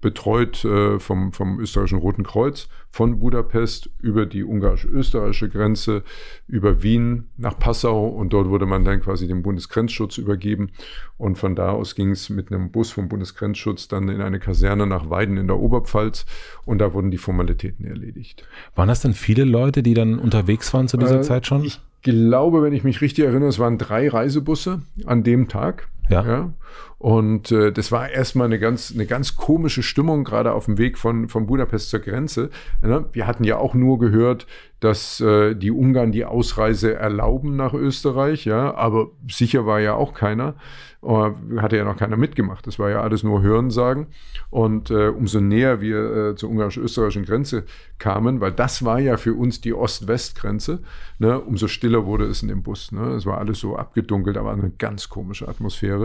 betreut 0.00 0.64
äh, 0.64 0.98
vom, 0.98 1.32
vom 1.32 1.60
österreichischen 1.60 1.98
Roten 1.98 2.22
Kreuz, 2.22 2.68
von 2.90 3.20
Budapest 3.20 3.88
über 4.00 4.26
die 4.26 4.42
ungarisch-österreichische 4.42 5.48
Grenze, 5.48 6.02
über 6.48 6.82
Wien 6.82 7.28
nach 7.36 7.58
Passau 7.58 8.08
und 8.08 8.32
dort 8.32 8.48
wurde 8.48 8.66
man 8.66 8.84
dann 8.84 9.00
quasi 9.00 9.28
dem 9.28 9.42
Bundesgrenzschutz 9.42 10.18
übergeben 10.18 10.70
und 11.16 11.38
von 11.38 11.54
da 11.54 11.70
aus 11.70 11.94
ging 11.94 12.10
es 12.10 12.30
mit 12.30 12.50
einem 12.52 12.72
Bus 12.72 12.90
vom 12.90 13.08
Bundesgrenzschutz 13.08 13.86
dann 13.88 14.08
in 14.08 14.20
eine 14.20 14.40
Kaserne 14.40 14.86
nach 14.86 15.08
Weiden 15.08 15.36
in 15.36 15.46
der 15.46 15.58
Oberpfalz 15.58 16.26
und 16.64 16.78
da 16.78 16.92
wurden 16.92 17.10
die 17.10 17.18
Formalitäten 17.18 17.86
erledigt. 17.86 18.44
Waren 18.74 18.88
das 18.88 19.02
denn 19.02 19.14
viele 19.14 19.44
Leute, 19.44 19.82
die 19.82 19.94
dann 19.94 20.18
unterwegs 20.18 20.74
waren 20.74 20.88
zu 20.88 20.96
dieser 20.96 21.20
Äh, 21.20 21.22
Zeit 21.22 21.46
schon? 21.46 21.64
Ich 21.64 21.80
glaube, 22.02 22.62
wenn 22.62 22.72
ich 22.72 22.82
mich 22.82 23.00
richtig 23.00 23.24
erinnere, 23.24 23.48
es 23.50 23.58
waren 23.58 23.78
drei 23.78 24.08
Reisebusse 24.08 24.82
an 25.06 25.22
dem 25.22 25.48
Tag. 25.48 25.88
Ja. 26.10 26.52
Und 26.98 27.50
äh, 27.50 27.72
das 27.72 27.90
war 27.92 28.10
erstmal 28.10 28.46
eine 28.46 28.58
ganz, 28.58 28.92
eine 28.92 29.06
ganz 29.06 29.34
komische 29.36 29.82
Stimmung, 29.82 30.22
gerade 30.22 30.52
auf 30.52 30.66
dem 30.66 30.76
Weg 30.76 30.98
von, 30.98 31.30
von 31.30 31.46
Budapest 31.46 31.88
zur 31.88 32.00
Grenze. 32.00 32.50
Ne? 32.82 33.06
Wir 33.12 33.26
hatten 33.26 33.44
ja 33.44 33.56
auch 33.56 33.72
nur 33.72 33.98
gehört, 33.98 34.46
dass 34.80 35.18
äh, 35.20 35.54
die 35.54 35.70
Ungarn 35.70 36.12
die 36.12 36.24
Ausreise 36.24 36.94
erlauben 36.94 37.56
nach 37.56 37.72
Österreich, 37.74 38.44
ja, 38.44 38.74
aber 38.74 39.08
sicher 39.30 39.66
war 39.66 39.80
ja 39.80 39.94
auch 39.94 40.14
keiner. 40.14 40.56
Äh, 41.02 41.30
hatte 41.58 41.76
ja 41.76 41.84
noch 41.84 41.96
keiner 41.96 42.16
mitgemacht. 42.16 42.66
Das 42.66 42.78
war 42.78 42.90
ja 42.90 43.00
alles 43.00 43.22
nur 43.22 43.42
Hörensagen. 43.42 44.08
Und 44.50 44.90
äh, 44.90 45.08
umso 45.08 45.40
näher 45.40 45.80
wir 45.80 46.30
äh, 46.30 46.34
zur 46.34 46.50
ungarisch-österreichischen 46.50 47.24
Grenze 47.24 47.64
kamen, 47.98 48.40
weil 48.40 48.52
das 48.52 48.84
war 48.84 48.98
ja 48.98 49.16
für 49.16 49.34
uns 49.34 49.60
die 49.60 49.72
Ost-West-Grenze, 49.72 50.80
ne, 51.18 51.38
umso 51.38 51.68
stiller 51.68 52.04
wurde 52.06 52.24
es 52.24 52.42
in 52.42 52.48
dem 52.48 52.62
Bus. 52.62 52.90
Ne? 52.90 53.12
Es 53.12 53.26
war 53.26 53.38
alles 53.38 53.60
so 53.60 53.76
abgedunkelt, 53.76 54.36
aber 54.36 54.52
eine 54.52 54.70
ganz 54.70 55.08
komische 55.08 55.46
Atmosphäre. 55.46 55.99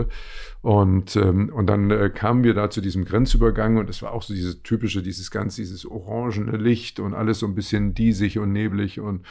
Und, 0.62 1.16
ähm, 1.16 1.50
und 1.54 1.66
dann 1.66 1.90
äh, 1.90 2.10
kamen 2.10 2.42
wir 2.42 2.54
da 2.54 2.70
zu 2.70 2.80
diesem 2.80 3.04
Grenzübergang 3.04 3.76
und 3.76 3.88
es 3.88 4.02
war 4.02 4.12
auch 4.12 4.22
so 4.22 4.34
dieses 4.34 4.62
typische, 4.62 5.02
dieses 5.02 5.30
ganz, 5.30 5.56
dieses 5.56 5.86
orangene 5.86 6.56
Licht 6.56 6.98
und 6.98 7.14
alles 7.14 7.38
so 7.38 7.46
ein 7.46 7.54
bisschen 7.54 7.94
diesig 7.94 8.38
und 8.38 8.52
neblig. 8.52 9.00
Und, 9.00 9.24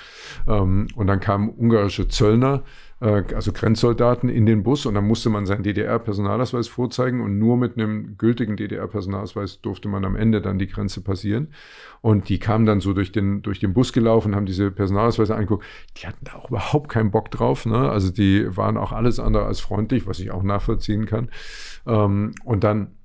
ähm, 0.48 0.88
und 0.96 1.08
dann 1.08 1.20
kamen 1.20 1.50
ungarische 1.50 2.08
Zöllner, 2.08 2.64
also 3.00 3.52
Grenzsoldaten 3.52 4.30
in 4.30 4.46
den 4.46 4.64
Bus 4.64 4.86
und 4.86 4.96
dann 4.96 5.06
musste 5.06 5.30
man 5.30 5.46
seinen 5.46 5.64
DDR-Personalausweis 5.64 6.70
vorzeigen 6.70 7.22
und 7.22 7.38
nur 7.38 7.58
mit 7.58 7.78
einem 7.78 8.18
gültigen 8.18 8.56
DDR-Personalausweis 8.56 9.60
durfte 9.62 9.90
man 9.90 10.06
am 10.06 10.16
Ende 10.16 10.42
dann 10.42 10.60
die 10.60 10.68
Grenze 10.68 11.02
passieren. 11.02 11.50
Und 12.02 12.30
die 12.30 12.40
kamen 12.40 12.66
dann 12.66 12.80
so 12.80 12.94
durch 12.94 13.12
den, 13.12 13.42
durch 13.42 13.60
den 13.60 13.74
Bus 13.74 13.92
gelaufen, 13.92 14.34
haben 14.34 14.46
diese 14.46 14.72
Personalausweise 14.72 15.36
angeguckt. 15.36 15.66
Die 15.98 16.08
hatten 16.08 16.24
da 16.24 16.36
auch 16.36 16.50
überhaupt 16.50 16.90
keinen 16.90 17.12
Bock 17.12 17.32
drauf. 17.32 17.66
Ne? 17.66 17.90
Also 17.90 18.12
die 18.12 18.56
waren 18.56 18.78
auch 18.78 18.94
alles 18.94 19.20
andere 19.20 19.46
als 19.46 19.60
freundlich, 19.60 20.08
was 20.08 20.20
ich 20.20 20.32
auch 20.32 20.44
nachvollziehen 20.44 21.06
kann. 21.06 21.30
Ähm, 21.86 22.34
und 22.46 22.64
dann 22.64 22.96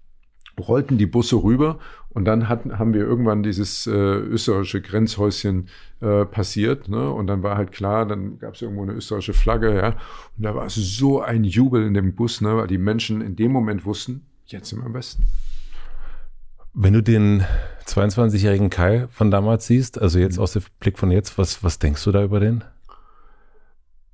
rollten 0.60 0.98
die 0.98 1.06
Busse 1.06 1.36
rüber 1.42 1.78
und 2.10 2.24
dann 2.24 2.48
hatten, 2.48 2.78
haben 2.78 2.92
wir 2.92 3.02
irgendwann 3.02 3.42
dieses 3.42 3.86
äh, 3.86 3.90
österreichische 3.90 4.80
Grenzhäuschen 4.80 5.68
äh, 6.00 6.24
passiert. 6.24 6.88
Ne? 6.88 7.10
Und 7.10 7.28
dann 7.28 7.42
war 7.42 7.56
halt 7.56 7.72
klar, 7.72 8.06
dann 8.06 8.38
gab 8.38 8.54
es 8.54 8.62
irgendwo 8.62 8.82
eine 8.82 8.92
österreichische 8.92 9.32
Flagge, 9.32 9.76
ja. 9.76 9.88
Und 10.36 10.44
da 10.44 10.54
war 10.54 10.66
es 10.66 10.74
so 10.74 11.20
ein 11.20 11.44
Jubel 11.44 11.86
in 11.86 11.94
dem 11.94 12.14
Bus, 12.14 12.40
ne? 12.40 12.56
weil 12.56 12.66
die 12.66 12.78
Menschen 12.78 13.20
in 13.20 13.36
dem 13.36 13.52
Moment 13.52 13.84
wussten, 13.84 14.26
jetzt 14.46 14.70
sind 14.70 14.80
wir 14.80 14.86
am 14.86 14.92
besten. 14.92 15.24
Wenn 16.74 16.94
du 16.94 17.02
den 17.02 17.44
22-jährigen 17.86 18.70
Kai 18.70 19.06
von 19.10 19.30
damals 19.30 19.66
siehst, 19.66 20.00
also 20.00 20.18
jetzt 20.18 20.38
aus 20.38 20.52
dem 20.52 20.62
Blick 20.78 20.98
von 20.98 21.10
jetzt, 21.10 21.38
was, 21.38 21.62
was 21.62 21.78
denkst 21.78 22.02
du 22.04 22.12
da 22.12 22.24
über 22.24 22.40
den? 22.40 22.64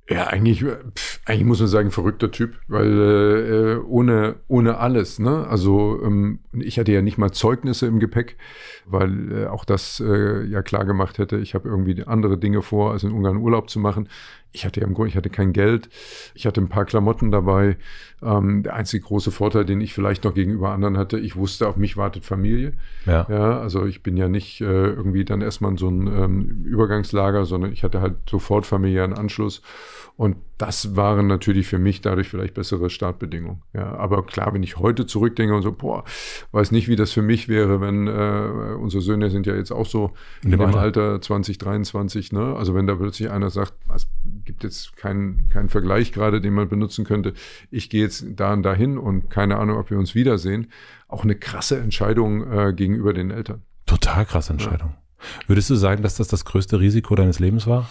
Ja, 0.09 0.27
eigentlich, 0.27 0.63
pf, 0.63 1.19
eigentlich 1.25 1.45
muss 1.45 1.59
man 1.59 1.67
sagen, 1.67 1.91
verrückter 1.91 2.31
Typ, 2.31 2.55
weil 2.67 3.77
äh, 3.81 3.85
ohne, 3.85 4.35
ohne 4.47 4.77
alles, 4.77 5.19
ne? 5.19 5.45
Also 5.47 6.01
ähm, 6.01 6.39
ich 6.53 6.79
hatte 6.79 6.93
ja 6.93 7.01
nicht 7.01 7.17
mal 7.17 7.31
Zeugnisse 7.31 7.87
im 7.87 7.99
Gepäck, 7.99 8.37
weil 8.85 9.31
äh, 9.33 9.47
auch 9.47 9.65
das 9.65 9.99
äh, 9.99 10.45
ja 10.45 10.61
klar 10.61 10.85
gemacht 10.85 11.17
hätte, 11.17 11.37
ich 11.37 11.53
habe 11.55 11.67
irgendwie 11.67 12.01
andere 12.05 12.37
Dinge 12.37 12.61
vor, 12.61 12.93
als 12.93 13.03
in 13.03 13.11
Ungarn 13.11 13.37
Urlaub 13.37 13.69
zu 13.69 13.79
machen. 13.79 14.07
Ich 14.53 14.65
hatte 14.65 14.79
ja 14.79 14.87
im 14.87 14.93
Grunde, 14.93 15.09
ich 15.09 15.17
hatte 15.17 15.29
kein 15.29 15.51
Geld, 15.51 15.89
ich 16.33 16.47
hatte 16.47 16.61
ein 16.61 16.69
paar 16.69 16.85
Klamotten 16.85 17.29
dabei. 17.29 17.75
Ähm, 18.23 18.63
der 18.63 18.75
einzige 18.75 19.05
große 19.05 19.29
Vorteil, 19.29 19.65
den 19.65 19.81
ich 19.81 19.93
vielleicht 19.93 20.23
noch 20.23 20.33
gegenüber 20.33 20.71
anderen 20.71 20.97
hatte, 20.97 21.19
ich 21.19 21.35
wusste, 21.35 21.67
auf 21.67 21.75
mich 21.75 21.97
wartet 21.97 22.23
Familie. 22.25 22.73
Ja. 23.05 23.27
Ja, 23.29 23.59
also 23.59 23.85
ich 23.85 24.03
bin 24.03 24.15
ja 24.15 24.29
nicht 24.29 24.61
äh, 24.61 24.63
irgendwie 24.63 25.25
dann 25.25 25.41
erstmal 25.41 25.71
in 25.71 25.77
so 25.77 25.89
ein 25.89 26.07
ähm, 26.07 26.63
Übergangslager, 26.65 27.43
sondern 27.45 27.73
ich 27.73 27.83
hatte 27.83 28.01
halt 28.01 28.15
sofort 28.27 28.65
familiären 28.65 29.13
Anschluss. 29.13 29.61
Und 30.17 30.37
das 30.57 30.95
waren 30.95 31.27
natürlich 31.27 31.67
für 31.67 31.77
mich 31.77 32.01
dadurch 32.01 32.27
vielleicht 32.27 32.55
bessere 32.55 32.89
Startbedingungen. 32.89 33.61
Ja, 33.73 33.95
aber 33.95 34.25
klar, 34.25 34.51
wenn 34.51 34.63
ich 34.63 34.77
heute 34.77 35.05
zurückdenke 35.05 35.55
und 35.55 35.61
so, 35.61 35.71
boah, 35.71 36.03
weiß 36.51 36.71
nicht, 36.71 36.87
wie 36.87 36.95
das 36.95 37.11
für 37.11 37.21
mich 37.21 37.47
wäre, 37.47 37.81
wenn 37.81 38.07
äh, 38.07 38.75
unsere 38.79 39.03
Söhne 39.03 39.29
sind 39.29 39.45
ja 39.45 39.53
jetzt 39.53 39.71
auch 39.71 39.85
so 39.85 40.13
in, 40.43 40.49
dem 40.49 40.59
dem 40.59 40.65
Alter. 40.69 40.79
Alter 40.79 41.21
20, 41.21 41.59
23, 41.59 42.31
ne? 42.31 42.55
Also 42.55 42.73
wenn 42.73 42.87
da 42.87 42.95
plötzlich 42.95 43.29
einer 43.29 43.51
sagt, 43.51 43.73
es 43.93 44.07
gibt 44.43 44.63
jetzt 44.63 44.97
keinen 44.97 45.49
keinen 45.49 45.69
Vergleich 45.69 46.11
gerade, 46.11 46.41
den 46.41 46.55
man 46.55 46.67
benutzen 46.67 47.05
könnte. 47.05 47.33
Ich 47.69 47.91
gehe 47.91 48.01
jetzt 48.01 48.25
da 48.35 48.53
und 48.53 48.63
dahin 48.63 48.97
und 48.97 49.29
keine 49.29 49.59
Ahnung, 49.59 49.77
ob 49.77 49.91
wir 49.91 49.99
uns 49.99 50.15
wiedersehen. 50.15 50.71
Auch 51.07 51.25
eine 51.25 51.35
krasse 51.35 51.77
Entscheidung 51.77 52.51
äh, 52.51 52.73
gegenüber 52.73 53.13
den 53.13 53.29
Eltern. 53.29 53.61
Total 53.85 54.25
krasse 54.25 54.53
Entscheidung. 54.53 54.95
Würdest 55.45 55.69
du 55.69 55.75
sagen, 55.75 56.01
dass 56.01 56.15
das 56.15 56.27
das 56.27 56.43
größte 56.43 56.79
Risiko 56.79 57.13
deines 57.13 57.37
Lebens 57.37 57.67
war? 57.67 57.87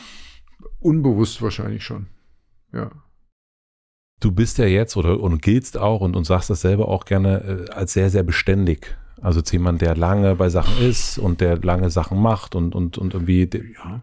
Unbewusst 0.81 1.41
wahrscheinlich 1.41 1.85
schon. 1.85 2.07
Ja. 2.73 2.91
Du 4.21 4.33
bist 4.33 4.59
ja 4.59 4.67
jetzt 4.67 4.97
oder 4.97 5.21
und 5.21 5.43
giltst 5.43 5.77
auch 5.77 6.01
und, 6.01 6.17
und 6.17 6.25
sagst 6.25 6.49
das 6.49 6.63
selber 6.63 6.89
auch 6.89 7.05
gerne 7.05 7.67
äh, 7.69 7.71
als 7.71 7.93
sehr, 7.93 8.11
sehr 8.11 8.23
beständig. 8.23 8.97
Also 9.23 9.41
jemand, 9.51 9.81
der 9.81 9.97
lange 9.97 10.35
bei 10.37 10.51
Sachen 10.51 10.79
ist 10.87 11.19
und 11.19 11.41
der 11.41 11.57
lange 11.59 11.89
Sachen 11.89 12.21
macht 12.21 12.55
und, 12.55 12.75
und, 12.75 12.99
und 12.99 13.15
irgendwie. 13.15 13.49
Ja. 13.75 14.03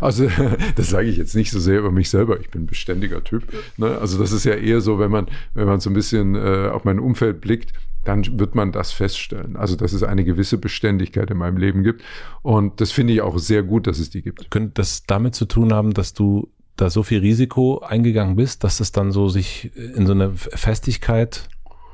Also, 0.00 0.28
das 0.76 0.88
sage 0.88 1.08
ich 1.08 1.18
jetzt 1.18 1.34
nicht 1.34 1.50
so 1.50 1.60
sehr 1.60 1.78
über 1.78 1.92
mich 1.92 2.08
selber. 2.08 2.40
Ich 2.40 2.50
bin 2.50 2.62
ein 2.62 2.66
beständiger 2.66 3.22
Typ. 3.22 3.44
Ne? 3.76 3.98
Also, 3.98 4.18
das 4.18 4.32
ist 4.32 4.44
ja 4.44 4.54
eher 4.54 4.80
so, 4.80 4.98
wenn 4.98 5.10
man, 5.10 5.26
wenn 5.52 5.66
man 5.66 5.80
so 5.80 5.90
ein 5.90 5.94
bisschen 5.94 6.34
äh, 6.34 6.70
auf 6.72 6.84
mein 6.84 6.98
Umfeld 6.98 7.42
blickt, 7.42 7.74
dann 8.04 8.38
wird 8.38 8.54
man 8.54 8.72
das 8.72 8.90
feststellen. 8.90 9.56
Also, 9.56 9.76
dass 9.76 9.92
es 9.92 10.02
eine 10.02 10.24
gewisse 10.24 10.56
Beständigkeit 10.56 11.30
in 11.30 11.36
meinem 11.36 11.58
Leben 11.58 11.82
gibt. 11.82 12.02
Und 12.40 12.80
das 12.80 12.90
finde 12.90 13.12
ich 13.12 13.20
auch 13.20 13.38
sehr 13.38 13.62
gut, 13.62 13.86
dass 13.86 13.98
es 13.98 14.08
die 14.08 14.22
gibt. 14.22 14.50
Könnte 14.50 14.72
das 14.74 15.02
damit 15.04 15.34
zu 15.34 15.44
tun 15.44 15.74
haben, 15.74 15.92
dass 15.92 16.14
du 16.14 16.48
da 16.78 16.90
so 16.90 17.02
viel 17.02 17.20
Risiko 17.20 17.80
eingegangen 17.80 18.36
bist, 18.36 18.64
dass 18.64 18.80
es 18.80 18.92
dann 18.92 19.10
so 19.10 19.28
sich 19.28 19.70
in 19.76 20.06
so 20.06 20.12
eine 20.12 20.32
Festigkeit 20.34 21.48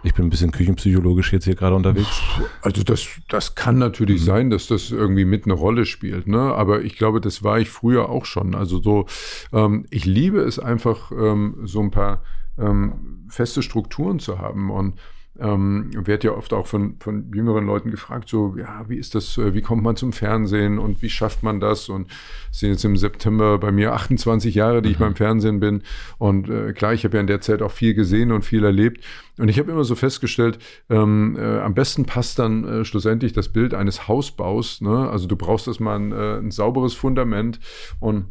ich 0.04 0.12
bin 0.12 0.26
ein 0.26 0.30
bisschen 0.30 0.52
küchenpsychologisch 0.52 1.32
jetzt 1.32 1.46
hier 1.46 1.54
gerade 1.54 1.74
unterwegs. 1.74 2.20
Also 2.60 2.82
das, 2.82 3.08
das 3.28 3.54
kann 3.54 3.78
natürlich 3.78 4.20
mhm. 4.20 4.24
sein, 4.26 4.50
dass 4.50 4.66
das 4.66 4.90
irgendwie 4.90 5.24
mit 5.24 5.46
eine 5.46 5.54
Rolle 5.54 5.86
spielt. 5.86 6.26
Ne? 6.26 6.38
Aber 6.38 6.82
ich 6.82 6.98
glaube, 6.98 7.22
das 7.22 7.42
war 7.42 7.58
ich 7.58 7.70
früher 7.70 8.10
auch 8.10 8.26
schon. 8.26 8.54
Also 8.54 8.82
so, 8.82 9.06
ähm, 9.52 9.86
ich 9.88 10.04
liebe 10.04 10.40
es 10.40 10.58
einfach, 10.58 11.10
ähm, 11.10 11.56
so 11.64 11.80
ein 11.80 11.90
paar 11.90 12.22
ähm, 12.58 13.24
feste 13.30 13.62
Strukturen 13.62 14.18
zu 14.18 14.38
haben. 14.38 14.70
Und 14.70 15.00
ähm, 15.40 15.90
wird 15.94 16.22
ja 16.22 16.32
oft 16.32 16.52
auch 16.52 16.66
von, 16.66 16.96
von 17.00 17.32
jüngeren 17.34 17.66
Leuten 17.66 17.90
gefragt, 17.90 18.28
so, 18.28 18.54
ja, 18.56 18.84
wie 18.88 18.96
ist 18.96 19.14
das, 19.14 19.36
äh, 19.36 19.52
wie 19.52 19.62
kommt 19.62 19.82
man 19.82 19.96
zum 19.96 20.12
Fernsehen 20.12 20.78
und 20.78 21.02
wie 21.02 21.10
schafft 21.10 21.42
man 21.42 21.58
das? 21.58 21.88
Und 21.88 22.08
es 22.52 22.60
sind 22.60 22.70
jetzt 22.70 22.84
im 22.84 22.96
September 22.96 23.58
bei 23.58 23.72
mir 23.72 23.94
28 23.94 24.54
Jahre, 24.54 24.80
die 24.80 24.90
mhm. 24.90 24.92
ich 24.92 24.98
beim 24.98 25.16
Fernsehen 25.16 25.58
bin. 25.58 25.82
Und 26.18 26.48
äh, 26.48 26.72
klar, 26.72 26.92
ich 26.92 27.04
habe 27.04 27.16
ja 27.16 27.20
in 27.20 27.26
der 27.26 27.40
Zeit 27.40 27.62
auch 27.62 27.72
viel 27.72 27.94
gesehen 27.94 28.30
und 28.30 28.44
viel 28.44 28.64
erlebt. 28.64 29.04
Und 29.36 29.48
ich 29.48 29.58
habe 29.58 29.72
immer 29.72 29.84
so 29.84 29.96
festgestellt, 29.96 30.58
ähm, 30.88 31.36
äh, 31.36 31.58
am 31.58 31.74
besten 31.74 32.04
passt 32.04 32.38
dann 32.38 32.64
äh, 32.64 32.84
schlussendlich 32.84 33.32
das 33.32 33.48
Bild 33.48 33.74
eines 33.74 34.06
Hausbaus. 34.06 34.80
Ne? 34.80 35.10
Also 35.10 35.26
du 35.26 35.36
brauchst 35.36 35.66
erstmal 35.66 35.98
ein, 35.98 36.12
äh, 36.12 36.38
ein 36.38 36.52
sauberes 36.52 36.94
Fundament 36.94 37.58
und 37.98 38.26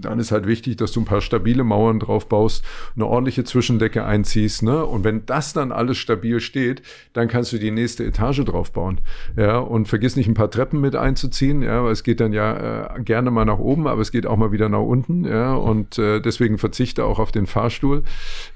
dann 0.00 0.18
ist 0.18 0.32
halt 0.32 0.46
wichtig, 0.46 0.76
dass 0.76 0.92
du 0.92 1.00
ein 1.00 1.04
paar 1.04 1.20
stabile 1.20 1.64
Mauern 1.64 2.00
drauf 2.00 2.28
baust, 2.28 2.64
eine 2.94 3.06
ordentliche 3.06 3.44
Zwischendecke 3.44 4.04
einziehst, 4.04 4.62
ne? 4.62 4.84
Und 4.84 5.04
wenn 5.04 5.26
das 5.26 5.52
dann 5.52 5.72
alles 5.72 5.98
stabil 5.98 6.40
steht, 6.40 6.82
dann 7.12 7.28
kannst 7.28 7.52
du 7.52 7.58
die 7.58 7.70
nächste 7.70 8.04
Etage 8.04 8.44
drauf 8.44 8.72
bauen. 8.72 9.00
Ja, 9.36 9.58
und 9.58 9.88
vergiss 9.88 10.16
nicht 10.16 10.28
ein 10.28 10.34
paar 10.34 10.50
Treppen 10.50 10.80
mit 10.80 10.96
einzuziehen, 10.96 11.62
ja, 11.62 11.84
weil 11.84 11.92
es 11.92 12.02
geht 12.02 12.20
dann 12.20 12.32
ja 12.32 12.96
äh, 12.96 13.02
gerne 13.02 13.30
mal 13.30 13.44
nach 13.44 13.58
oben, 13.58 13.86
aber 13.86 14.00
es 14.00 14.10
geht 14.10 14.26
auch 14.26 14.36
mal 14.36 14.52
wieder 14.52 14.68
nach 14.68 14.80
unten, 14.80 15.24
ja, 15.24 15.54
und 15.54 15.98
äh, 15.98 16.20
deswegen 16.20 16.58
verzichte 16.58 17.04
auch 17.04 17.18
auf 17.18 17.32
den 17.32 17.46
Fahrstuhl, 17.46 18.02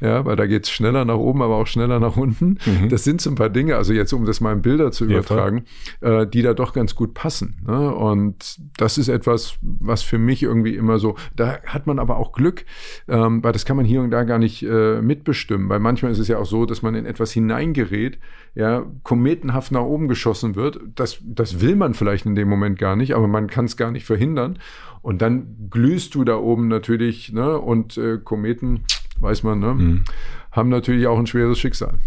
ja, 0.01 0.25
weil 0.25 0.37
da 0.37 0.47
geht's 0.47 0.71
schneller 0.71 1.05
nach 1.05 1.17
oben, 1.17 1.43
aber 1.43 1.57
auch 1.57 1.67
schneller 1.67 2.01
nach 2.01 2.17
unten. 2.17 2.59
Mhm. 2.65 2.89
Das 2.89 3.05
sind 3.05 3.21
so 3.21 3.31
ein 3.31 3.37
paar 3.37 3.51
Dinge, 3.51 3.77
also 3.77 3.93
jetzt 3.93 4.13
um 4.13 4.25
das 4.25 4.41
mal 4.41 4.53
in 4.53 4.63
Bilder 4.63 4.93
zu 4.93 5.05
übertragen, 5.05 5.65
ja, 6.01 6.23
äh, 6.23 6.27
die 6.27 6.43
da 6.43 6.55
doch 6.55 6.73
ganz 6.73 6.95
gut 6.95 7.15
passen. 7.15 7.57
Ne? 7.67 7.95
Und 7.95 8.59
das 8.77 8.99
ist 8.99 9.09
etwas, 9.09 9.57
was 9.61 10.03
für 10.03 10.19
mich 10.19 10.43
irgendwie 10.43 10.75
immer 10.75 10.99
so 10.99 11.14
da 11.35 11.59
hat 11.67 11.87
man 11.87 11.99
aber 11.99 12.17
auch 12.17 12.33
Glück, 12.33 12.65
ähm, 13.09 13.43
weil 13.43 13.53
das 13.53 13.65
kann 13.65 13.77
man 13.77 13.87
hier 13.87 14.01
und 14.01 14.11
da 14.11 14.25
gar 14.25 14.39
nicht 14.39 14.63
äh, 14.63 15.01
mitbestimmen, 15.01 15.69
weil 15.69 15.81
manchmal 15.81 16.13
ist 16.13 16.19
es 16.19 16.29
ja 16.29 16.39
auch 16.39 16.47
so, 16.47 16.67
dass 16.67 16.83
man 16.83 16.95
in 16.95 17.07
etwas 17.07 17.33
hineingerät, 17.33 18.19
ja, 18.55 18.85
kometenhaft 19.03 19.73
nach 19.73 19.83
oben 19.83 20.09
geschossen 20.09 20.55
wird. 20.55 20.81
Das, 20.95 21.19
das 21.25 21.61
will 21.61 21.77
man 21.77 21.95
vielleicht 21.95 22.27
in 22.27 22.35
dem 22.35 22.49
Moment 22.49 22.79
gar 22.79 22.97
nicht, 22.97 23.15
aber 23.15 23.29
man 23.29 23.49
kann 23.49 23.65
es 23.65 23.77
gar 23.77 23.91
nicht 23.91 24.07
verhindern. 24.07 24.59
Und 25.03 25.21
dann 25.21 25.69
glühst 25.71 26.15
du 26.15 26.25
da 26.25 26.37
oben 26.37 26.69
natürlich, 26.69 27.33
ne? 27.33 27.59
Und 27.59 27.99
äh, 27.99 28.19
Kometen, 28.19 28.85
weiß 29.21 29.43
man, 29.43 29.59
ne? 29.59 29.75
Mhm. 29.75 30.05
haben 30.51 30.71
natürlich 30.71 31.07
auch 31.07 31.19
ein 31.19 31.27
schweres 31.27 31.59
Schicksal. 31.59 31.99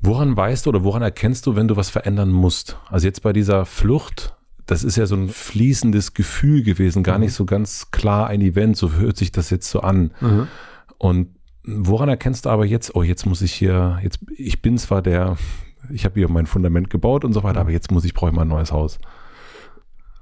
Woran 0.00 0.36
weißt 0.36 0.66
du 0.66 0.70
oder 0.70 0.82
woran 0.82 1.02
erkennst 1.02 1.46
du, 1.46 1.54
wenn 1.54 1.68
du 1.68 1.76
was 1.76 1.90
verändern 1.90 2.30
musst? 2.30 2.76
Also 2.90 3.06
jetzt 3.06 3.22
bei 3.22 3.32
dieser 3.32 3.64
Flucht, 3.64 4.34
das 4.72 4.84
ist 4.84 4.96
ja 4.96 5.06
so 5.06 5.14
ein 5.14 5.28
fließendes 5.28 6.14
Gefühl 6.14 6.62
gewesen, 6.62 7.02
gar 7.02 7.18
mhm. 7.18 7.24
nicht 7.24 7.34
so 7.34 7.44
ganz 7.44 7.90
klar 7.90 8.26
ein 8.28 8.40
Event, 8.40 8.76
so 8.76 8.92
hört 8.92 9.16
sich 9.16 9.30
das 9.30 9.50
jetzt 9.50 9.68
so 9.68 9.80
an. 9.80 10.12
Mhm. 10.20 10.48
Und 10.98 11.28
woran 11.64 12.08
erkennst 12.08 12.46
du 12.46 12.50
aber 12.50 12.64
jetzt, 12.64 12.94
oh, 12.94 13.02
jetzt 13.02 13.26
muss 13.26 13.42
ich 13.42 13.52
hier, 13.52 13.98
jetzt, 14.02 14.20
ich 14.36 14.62
bin 14.62 14.78
zwar 14.78 15.02
der, 15.02 15.36
ich 15.90 16.04
habe 16.04 16.14
hier 16.14 16.30
mein 16.30 16.46
Fundament 16.46 16.90
gebaut 16.90 17.24
und 17.24 17.32
so 17.32 17.42
weiter, 17.42 17.60
mhm. 17.60 17.66
aber 17.66 17.70
jetzt 17.70 17.90
muss 17.90 18.04
ich, 18.04 18.14
brauche 18.14 18.30
ich 18.30 18.36
mal 18.36 18.42
ein 18.42 18.48
neues 18.48 18.72
Haus. 18.72 18.98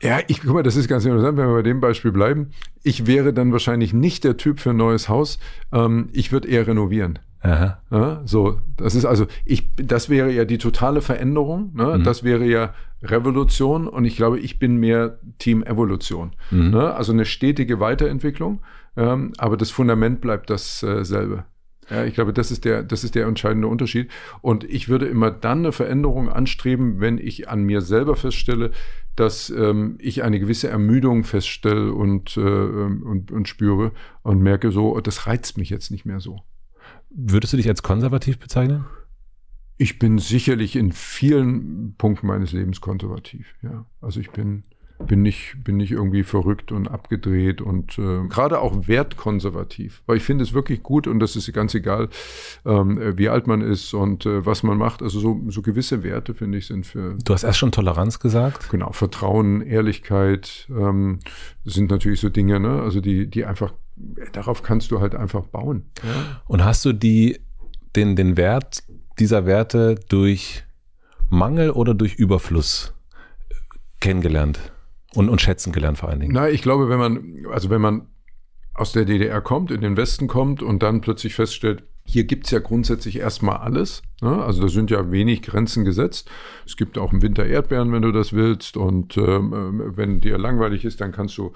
Ja, 0.02 0.20
ich 0.28 0.40
guck 0.40 0.54
mal, 0.54 0.62
das 0.62 0.76
ist 0.76 0.88
ganz 0.88 1.04
interessant, 1.04 1.36
wenn 1.36 1.48
wir 1.48 1.54
bei 1.54 1.62
dem 1.62 1.80
Beispiel 1.80 2.12
bleiben. 2.12 2.50
Ich 2.82 3.06
wäre 3.06 3.32
dann 3.34 3.52
wahrscheinlich 3.52 3.92
nicht 3.92 4.24
der 4.24 4.36
Typ 4.36 4.60
für 4.60 4.70
ein 4.70 4.76
neues 4.76 5.08
Haus. 5.08 5.38
Ähm, 5.72 6.08
ich 6.12 6.32
würde 6.32 6.48
eher 6.48 6.66
renovieren. 6.66 7.18
Aha. 7.42 7.82
Ja, 7.90 8.22
so, 8.26 8.60
das 8.76 8.94
ist 8.94 9.06
also, 9.06 9.26
ich, 9.44 9.70
das 9.76 10.10
wäre 10.10 10.30
ja 10.30 10.44
die 10.44 10.58
totale 10.58 11.00
Veränderung. 11.00 11.72
Ne? 11.74 11.98
Mhm. 11.98 12.04
Das 12.04 12.22
wäre 12.22 12.44
ja 12.44 12.74
Revolution 13.02 13.88
und 13.88 14.04
ich 14.04 14.16
glaube, 14.16 14.38
ich 14.38 14.58
bin 14.58 14.76
mehr 14.76 15.18
Team 15.38 15.62
Evolution. 15.62 16.32
Mhm. 16.50 16.70
Ne? 16.70 16.94
Also 16.94 17.12
eine 17.12 17.24
stetige 17.24 17.80
Weiterentwicklung, 17.80 18.60
ähm, 18.96 19.32
aber 19.38 19.56
das 19.56 19.70
Fundament 19.70 20.20
bleibt 20.20 20.50
dasselbe. 20.50 21.36
Äh, 21.36 21.44
ja, 21.90 22.04
ich 22.04 22.14
glaube, 22.14 22.32
das 22.32 22.50
ist 22.50 22.64
der, 22.64 22.82
das 22.82 23.04
ist 23.04 23.14
der 23.14 23.26
entscheidende 23.26 23.66
Unterschied. 23.66 24.10
Und 24.42 24.64
ich 24.64 24.88
würde 24.88 25.06
immer 25.06 25.30
dann 25.30 25.58
eine 25.58 25.72
Veränderung 25.72 26.28
anstreben, 26.28 27.00
wenn 27.00 27.18
ich 27.18 27.48
an 27.48 27.64
mir 27.64 27.80
selber 27.80 28.16
feststelle, 28.16 28.70
dass 29.20 29.50
ähm, 29.50 29.96
ich 30.00 30.22
eine 30.22 30.40
gewisse 30.40 30.68
Ermüdung 30.68 31.24
feststelle 31.24 31.92
und, 31.92 32.36
äh, 32.36 32.40
und, 32.40 33.30
und 33.30 33.48
spüre 33.48 33.92
und 34.22 34.40
merke 34.40 34.72
so, 34.72 34.98
das 35.00 35.26
reizt 35.26 35.58
mich 35.58 35.68
jetzt 35.68 35.90
nicht 35.90 36.06
mehr 36.06 36.20
so. 36.20 36.40
Würdest 37.10 37.52
du 37.52 37.56
dich 37.58 37.68
als 37.68 37.82
konservativ 37.82 38.38
bezeichnen? 38.38 38.86
Ich 39.76 39.98
bin 39.98 40.18
sicherlich 40.18 40.76
in 40.76 40.92
vielen 40.92 41.94
Punkten 41.96 42.26
meines 42.26 42.52
Lebens 42.52 42.80
konservativ. 42.80 43.54
Ja, 43.62 43.86
also 44.00 44.20
ich 44.20 44.30
bin 44.30 44.64
bin 45.06 45.22
nicht 45.22 45.56
bin 45.64 45.76
nicht 45.76 45.92
irgendwie 45.92 46.22
verrückt 46.22 46.72
und 46.72 46.88
abgedreht 46.88 47.60
und 47.60 47.98
äh, 47.98 48.26
gerade 48.28 48.60
auch 48.60 48.86
wertkonservativ, 48.86 50.02
weil 50.06 50.18
ich 50.18 50.22
finde 50.22 50.44
es 50.44 50.52
wirklich 50.52 50.82
gut 50.82 51.06
und 51.06 51.20
das 51.20 51.36
ist 51.36 51.52
ganz 51.52 51.74
egal, 51.74 52.08
ähm, 52.64 52.98
wie 53.16 53.28
alt 53.28 53.46
man 53.46 53.60
ist 53.60 53.94
und 53.94 54.26
äh, 54.26 54.44
was 54.44 54.62
man 54.62 54.78
macht. 54.78 55.02
Also 55.02 55.20
so 55.20 55.40
so 55.48 55.62
gewisse 55.62 56.02
Werte 56.02 56.34
finde 56.34 56.58
ich 56.58 56.66
sind 56.66 56.86
für. 56.86 57.16
Du 57.24 57.34
hast 57.34 57.44
erst 57.44 57.58
schon 57.58 57.72
Toleranz 57.72 58.18
gesagt. 58.18 58.70
Genau, 58.70 58.92
Vertrauen, 58.92 59.62
Ehrlichkeit 59.62 60.68
ähm, 60.70 61.20
sind 61.64 61.90
natürlich 61.90 62.20
so 62.20 62.28
Dinge, 62.28 62.60
ne? 62.60 62.82
Also 62.82 63.00
die 63.00 63.26
die 63.26 63.44
einfach 63.44 63.72
darauf 64.32 64.62
kannst 64.62 64.90
du 64.90 65.00
halt 65.00 65.14
einfach 65.14 65.46
bauen. 65.46 65.90
Ja? 66.02 66.42
Und 66.46 66.64
hast 66.64 66.84
du 66.84 66.92
die 66.92 67.40
den 67.96 68.16
den 68.16 68.36
Wert 68.36 68.82
dieser 69.18 69.46
Werte 69.46 69.96
durch 70.08 70.64
Mangel 71.28 71.70
oder 71.70 71.94
durch 71.94 72.14
Überfluss 72.14 72.94
kennengelernt 74.00 74.72
und, 75.14 75.28
und 75.28 75.40
schätzen 75.40 75.72
gelernt 75.72 75.98
vor 75.98 76.08
allen 76.08 76.20
Dingen? 76.20 76.32
Na, 76.32 76.48
ich 76.48 76.62
glaube, 76.62 76.88
wenn 76.88 76.98
man, 76.98 77.46
also 77.50 77.70
wenn 77.70 77.80
man 77.80 78.06
aus 78.74 78.92
der 78.92 79.04
DDR 79.04 79.40
kommt, 79.40 79.70
in 79.70 79.80
den 79.80 79.96
Westen 79.96 80.28
kommt 80.28 80.62
und 80.62 80.82
dann 80.82 81.00
plötzlich 81.00 81.34
feststellt, 81.34 81.84
hier 82.04 82.24
gibt's 82.24 82.50
ja 82.50 82.58
grundsätzlich 82.58 83.18
erstmal 83.18 83.58
alles. 83.58 84.02
Ne? 84.20 84.42
Also 84.42 84.62
da 84.62 84.68
sind 84.68 84.90
ja 84.90 85.10
wenig 85.12 85.42
Grenzen 85.42 85.84
gesetzt. 85.84 86.30
Es 86.66 86.76
gibt 86.76 86.98
auch 86.98 87.12
im 87.12 87.22
Winter 87.22 87.46
Erdbeeren, 87.46 87.92
wenn 87.92 88.02
du 88.02 88.10
das 88.10 88.32
willst. 88.32 88.76
Und 88.76 89.16
ähm, 89.16 89.92
wenn 89.96 90.20
dir 90.20 90.38
langweilig 90.38 90.84
ist, 90.84 91.00
dann 91.00 91.12
kannst 91.12 91.36
du 91.38 91.52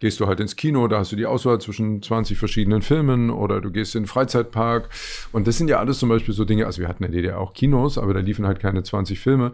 gehst 0.00 0.20
du 0.20 0.26
halt 0.26 0.40
ins 0.40 0.56
Kino, 0.56 0.86
da 0.88 0.98
hast 0.98 1.12
du 1.12 1.16
die 1.16 1.24
Auswahl 1.24 1.60
zwischen 1.60 2.02
20 2.02 2.36
verschiedenen 2.36 2.82
Filmen 2.82 3.30
oder 3.30 3.62
du 3.62 3.70
gehst 3.70 3.94
in 3.94 4.02
den 4.02 4.08
Freizeitpark. 4.08 4.90
Und 5.32 5.46
das 5.46 5.56
sind 5.56 5.68
ja 5.68 5.78
alles 5.78 5.98
zum 5.98 6.10
Beispiel 6.10 6.34
so 6.34 6.44
Dinge, 6.44 6.66
also 6.66 6.82
wir 6.82 6.88
hatten 6.88 7.04
in 7.04 7.12
der 7.12 7.22
DDR 7.22 7.40
auch 7.40 7.54
Kinos, 7.54 7.96
aber 7.96 8.12
da 8.12 8.20
liefen 8.20 8.46
halt 8.46 8.60
keine 8.60 8.82
20 8.82 9.18
Filme. 9.18 9.52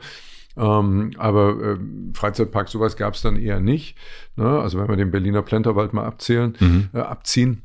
Ähm, 0.60 1.12
aber 1.16 1.58
äh, 1.58 1.78
Freizeitpark, 2.12 2.68
sowas 2.68 2.96
gab 2.96 3.14
es 3.14 3.22
dann 3.22 3.36
eher 3.36 3.60
nicht. 3.60 3.96
Ne? 4.36 4.46
Also 4.46 4.78
wenn 4.78 4.88
wir 4.88 4.96
den 4.96 5.10
Berliner 5.10 5.42
Plenterwald 5.42 5.94
mal 5.94 6.04
abzählen, 6.04 6.54
mhm. 6.60 6.90
äh, 6.92 6.98
abziehen, 6.98 7.62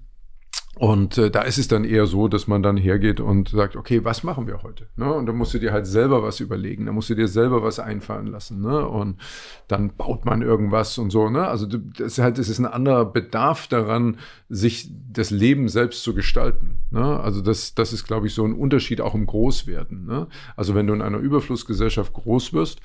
und 0.78 1.18
äh, 1.18 1.32
da 1.32 1.44
ist 1.44 1.58
es 1.58 1.70
dann 1.70 1.86
eher 1.86 2.06
so, 2.06 2.28
dass 2.28 2.48
man 2.48 2.62
dann 2.62 2.76
hergeht 2.76 3.22
und 3.22 3.48
sagt, 3.48 3.78
okay, 3.78 4.04
was 4.04 4.24
machen 4.24 4.46
wir 4.46 4.62
heute? 4.62 4.88
Ne? 4.98 5.12
Und 5.12 5.26
dann 5.26 5.38
musst 5.38 5.54
du 5.54 5.60
dir 5.60 5.72
halt 5.72 5.88
selber 5.88 6.22
was 6.22 6.42
überlegen, 6.42 6.86
dann 6.86 6.96
musst 6.96 7.10
du 7.10 7.16
dir 7.16 7.30
selber 7.30 7.64
was 7.64 7.80
einfallen 7.80 8.28
lassen. 8.28 8.60
Ne? 8.60 8.86
Und 8.86 9.22
dann 9.70 9.96
baut 9.96 10.26
man 10.26 10.42
irgendwas 10.42 10.98
und 10.98 11.12
so. 11.12 11.30
Ne? 11.30 11.48
Also 11.48 11.66
das 11.66 12.14
ist 12.14 12.20
halt, 12.20 12.38
es 12.40 12.50
ist 12.50 12.60
ein 12.60 12.66
anderer 12.66 13.06
Bedarf 13.06 13.68
daran, 13.68 14.18
sich 14.50 14.92
das 15.10 15.32
Leben 15.32 15.70
selbst 15.70 16.04
zu 16.04 16.14
gestalten. 16.14 16.80
Ne? 16.92 17.22
Also 17.22 17.42
das, 17.42 17.74
das 17.74 17.94
ist, 17.94 18.06
glaube 18.06 18.28
ich, 18.28 18.34
so 18.34 18.44
ein 18.44 18.54
Unterschied 18.54 19.00
auch 19.00 19.16
im 19.16 19.28
Großwerden. 19.28 20.06
Ne? 20.06 20.28
Also 20.58 20.76
wenn 20.76 20.88
du 20.88 20.94
in 20.94 21.02
einer 21.02 21.20
Überflussgesellschaft 21.20 22.12
groß 22.12 22.52
wirst, 22.52 22.82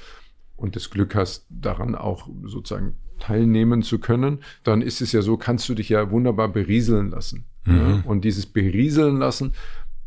und 0.61 0.77
das 0.77 0.91
Glück 0.91 1.14
hast, 1.14 1.47
daran 1.49 1.95
auch 1.95 2.29
sozusagen 2.45 2.95
teilnehmen 3.18 3.83
zu 3.83 3.99
können, 3.99 4.41
dann 4.62 4.83
ist 4.83 5.01
es 5.01 5.12
ja 5.12 5.23
so, 5.23 5.37
kannst 5.37 5.68
du 5.68 5.75
dich 5.75 5.89
ja 5.89 6.11
wunderbar 6.11 6.49
berieseln 6.49 7.11
lassen. 7.11 7.45
Mhm. 7.71 8.03
Und 8.05 8.25
dieses 8.25 8.47
berieseln 8.47 9.18
lassen, 9.18 9.53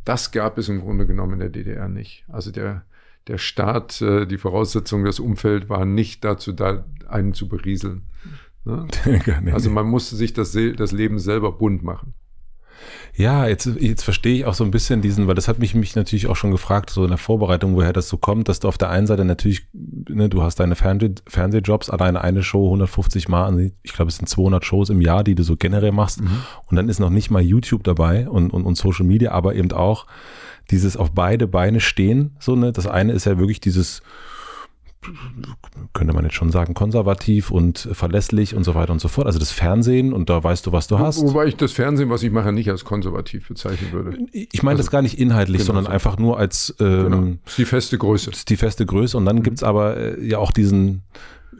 das 0.05 0.31
gab 0.31 0.57
es 0.57 0.69
im 0.69 0.81
Grunde 0.81 1.05
genommen 1.05 1.33
in 1.33 1.39
der 1.39 1.49
DDR 1.49 1.87
nicht. 1.87 2.25
Also 2.27 2.51
der, 2.51 2.85
der 3.27 3.37
Staat, 3.37 4.01
äh, 4.01 4.25
die 4.25 4.37
Voraussetzung, 4.37 5.05
das 5.05 5.19
Umfeld 5.19 5.69
war 5.69 5.85
nicht 5.85 6.23
dazu 6.23 6.51
da, 6.51 6.85
einen 7.07 7.33
zu 7.33 7.47
berieseln. 7.47 8.03
Ne? 8.65 8.87
also 9.53 9.69
man 9.69 9.87
musste 9.87 10.15
sich 10.15 10.33
das, 10.33 10.57
das 10.75 10.91
Leben 10.91 11.19
selber 11.19 11.51
bunt 11.51 11.83
machen. 11.83 12.13
Ja, 13.15 13.47
jetzt, 13.47 13.69
jetzt 13.79 14.03
verstehe 14.03 14.35
ich 14.35 14.45
auch 14.45 14.55
so 14.55 14.63
ein 14.63 14.71
bisschen 14.71 15.01
diesen, 15.01 15.27
weil 15.27 15.35
das 15.35 15.47
hat 15.47 15.59
mich, 15.59 15.75
mich 15.75 15.95
natürlich 15.95 16.27
auch 16.27 16.35
schon 16.35 16.51
gefragt, 16.51 16.89
so 16.89 17.03
in 17.03 17.09
der 17.09 17.19
Vorbereitung, 17.19 17.75
woher 17.75 17.93
das 17.93 18.09
so 18.09 18.17
kommt, 18.17 18.49
dass 18.49 18.59
du 18.59 18.67
auf 18.67 18.77
der 18.77 18.89
einen 18.89 19.05
Seite 19.05 19.23
natürlich, 19.23 19.67
ne, 19.73 20.29
du 20.29 20.41
hast 20.41 20.59
deine 20.59 20.75
Fernseh, 20.75 21.11
Fernsehjobs, 21.27 21.91
alleine 21.91 22.21
eine 22.21 22.41
Show 22.41 22.65
150 22.65 23.29
Mal, 23.29 23.71
ich 23.83 23.93
glaube, 23.93 24.09
es 24.09 24.17
sind 24.17 24.27
200 24.27 24.65
Shows 24.65 24.89
im 24.89 24.99
Jahr, 24.99 25.23
die 25.23 25.35
du 25.35 25.43
so 25.43 25.55
generell 25.55 25.91
machst. 25.91 26.21
Mhm. 26.21 26.43
Und 26.65 26.75
dann 26.75 26.89
ist 26.89 26.99
noch 26.99 27.11
nicht 27.11 27.29
mal 27.29 27.41
YouTube 27.41 27.83
dabei 27.83 28.27
und, 28.27 28.51
und, 28.51 28.63
und 28.63 28.75
Social 28.75 29.05
Media, 29.05 29.31
aber 29.31 29.53
eben 29.55 29.71
auch 29.71 30.07
dieses 30.71 30.97
auf 30.97 31.11
beide 31.11 31.45
Beine 31.47 31.81
stehen, 31.81 32.35
so, 32.39 32.55
ne, 32.55 32.71
das 32.71 32.87
eine 32.87 33.13
ist 33.13 33.25
ja 33.25 33.37
wirklich 33.37 33.61
dieses, 33.61 34.01
könnte 35.93 36.13
man 36.13 36.23
jetzt 36.23 36.35
schon 36.35 36.51
sagen, 36.51 36.73
konservativ 36.73 37.51
und 37.51 37.89
verlässlich 37.91 38.55
und 38.55 38.63
so 38.63 38.75
weiter 38.75 38.91
und 38.93 38.99
so 38.99 39.07
fort. 39.07 39.27
Also 39.27 39.39
das 39.39 39.51
Fernsehen 39.51 40.13
und 40.13 40.29
da 40.29 40.43
weißt 40.43 40.65
du, 40.65 40.71
was 40.71 40.87
du 40.87 40.99
hast. 40.99 41.21
Wobei 41.21 41.45
ich 41.45 41.55
das 41.55 41.71
Fernsehen, 41.71 42.09
was 42.09 42.23
ich 42.23 42.31
mache, 42.31 42.51
nicht 42.51 42.69
als 42.69 42.85
konservativ 42.85 43.47
bezeichnen 43.47 43.91
würde. 43.91 44.17
Ich 44.31 44.63
meine 44.63 44.77
also, 44.77 44.83
das 44.83 44.91
gar 44.91 45.01
nicht 45.01 45.19
inhaltlich, 45.19 45.59
genau 45.59 45.67
sondern 45.67 45.85
so. 45.85 45.91
einfach 45.91 46.17
nur 46.17 46.37
als 46.37 46.75
ähm, 46.79 47.03
genau. 47.03 47.21
Das 47.43 47.53
ist 47.53 47.57
die 47.57 47.65
feste 47.65 47.97
Größe. 47.97 48.29
Das 48.29 48.39
ist 48.39 48.49
die 48.49 48.57
feste 48.57 48.85
Größe 48.85 49.17
und 49.17 49.25
dann 49.25 49.37
mhm. 49.37 49.43
gibt's 49.43 49.63
aber 49.63 49.97
äh, 49.97 50.25
ja 50.25 50.37
auch 50.37 50.51
diesen 50.51 51.03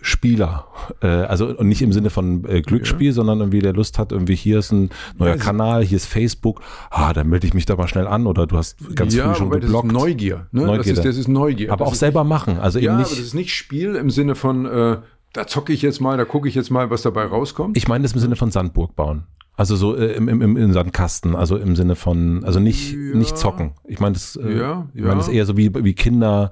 Spieler. 0.05 0.67
Äh, 1.01 1.07
also 1.07 1.47
und 1.47 1.67
nicht 1.67 1.81
im 1.81 1.93
Sinne 1.93 2.09
von 2.09 2.43
äh, 2.45 2.61
Glücksspiel, 2.61 3.07
ja. 3.07 3.13
sondern 3.13 3.39
irgendwie 3.39 3.61
der 3.61 3.71
Lust 3.71 3.97
hat, 3.97 4.11
irgendwie 4.11 4.35
hier 4.35 4.59
ist 4.59 4.73
ein 4.73 4.89
neuer 5.17 5.35
ja, 5.35 5.37
Kanal, 5.37 5.81
hier 5.83 5.95
ist 5.95 6.07
Facebook, 6.07 6.61
ah, 6.89 7.13
dann 7.13 7.29
melde 7.29 7.47
ich 7.47 7.53
mich 7.53 7.65
da 7.65 7.77
mal 7.77 7.87
schnell 7.87 8.05
an 8.05 8.27
oder 8.27 8.45
du 8.45 8.57
hast 8.57 8.95
ganz 8.95 9.15
ja, 9.15 9.29
früh 9.29 9.35
schon 9.35 9.49
geblockt. 9.49 9.85
Das 9.85 9.91
ist 9.93 9.99
Neugier, 9.99 10.47
ne? 10.51 10.65
Neugier. 10.65 10.77
Das 10.77 10.87
ist, 10.87 11.05
das 11.05 11.17
ist 11.17 11.27
Neugier. 11.29 11.71
Aber 11.71 11.85
das 11.85 11.93
auch 11.93 11.95
selber 11.95 12.25
machen. 12.25 12.59
Also 12.59 12.79
ja, 12.79 12.91
eben 12.91 12.97
nicht, 12.97 13.07
aber 13.07 13.15
das 13.15 13.25
ist 13.25 13.33
nicht 13.33 13.53
Spiel 13.53 13.95
im 13.95 14.09
Sinne 14.09 14.35
von, 14.35 14.65
äh, 14.65 14.97
da 15.31 15.47
zocke 15.47 15.71
ich 15.71 15.81
jetzt 15.81 16.01
mal, 16.01 16.17
da 16.17 16.25
gucke 16.25 16.49
ich 16.49 16.55
jetzt 16.55 16.69
mal, 16.69 16.89
was 16.89 17.01
dabei 17.01 17.23
rauskommt. 17.23 17.77
Ich 17.77 17.87
meine 17.87 18.03
das 18.03 18.11
im 18.11 18.19
Sinne 18.19 18.35
von 18.35 18.51
Sandburg 18.51 18.97
bauen. 18.97 19.23
Also 19.55 19.77
so 19.77 19.95
äh, 19.95 20.13
im, 20.15 20.27
im, 20.27 20.57
im 20.57 20.73
Sandkasten, 20.73 21.33
also 21.35 21.55
im 21.55 21.77
Sinne 21.77 21.95
von, 21.95 22.43
also 22.43 22.59
nicht, 22.59 22.91
ja. 22.91 23.15
nicht 23.15 23.37
zocken. 23.37 23.71
Ich 23.85 24.01
meine 24.01 24.13
das, 24.13 24.35
äh, 24.35 24.57
ja, 24.57 24.89
ich 24.93 25.01
meine 25.01 25.17
das 25.17 25.29
eher 25.29 25.45
so 25.45 25.55
wie, 25.55 25.71
wie 25.73 25.93
Kinder, 25.93 26.51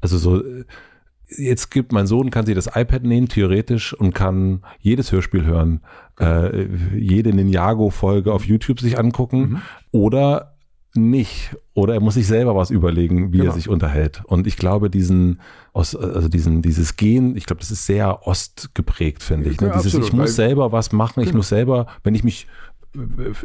also 0.00 0.18
so, 0.18 0.42
äh, 0.42 0.64
jetzt 1.36 1.70
gibt 1.70 1.92
mein 1.92 2.06
Sohn, 2.06 2.30
kann 2.30 2.46
sich 2.46 2.54
das 2.54 2.66
iPad 2.66 3.04
nehmen, 3.04 3.28
theoretisch, 3.28 3.92
und 3.94 4.14
kann 4.14 4.62
jedes 4.80 5.12
Hörspiel 5.12 5.44
hören, 5.44 5.80
äh, 6.20 6.66
jede 6.96 7.32
Ninjago-Folge 7.32 8.32
auf 8.32 8.44
YouTube 8.44 8.80
sich 8.80 8.98
angucken 8.98 9.40
mhm. 9.40 9.62
oder 9.90 10.52
nicht. 10.94 11.56
Oder 11.74 11.94
er 11.94 12.00
muss 12.00 12.14
sich 12.14 12.26
selber 12.26 12.54
was 12.54 12.70
überlegen, 12.70 13.32
wie 13.32 13.38
genau. 13.38 13.50
er 13.50 13.54
sich 13.54 13.68
unterhält. 13.68 14.22
Und 14.26 14.46
ich 14.46 14.56
glaube, 14.56 14.90
diesen, 14.90 15.40
also 15.72 16.28
diesen, 16.28 16.60
dieses 16.60 16.96
Gehen, 16.96 17.34
ich 17.34 17.46
glaube, 17.46 17.60
das 17.60 17.70
ist 17.70 17.86
sehr 17.86 18.26
ostgeprägt, 18.26 19.22
finde 19.22 19.48
ich. 19.48 19.60
Ne? 19.60 19.68
Ja, 19.68 19.78
Dieses, 19.78 19.94
ich 19.94 20.12
muss 20.12 20.36
selber 20.36 20.70
was 20.70 20.92
machen, 20.92 21.20
ich 21.20 21.28
genau. 21.28 21.38
muss 21.38 21.48
selber, 21.48 21.86
wenn 22.04 22.14
ich 22.14 22.24
mich 22.24 22.46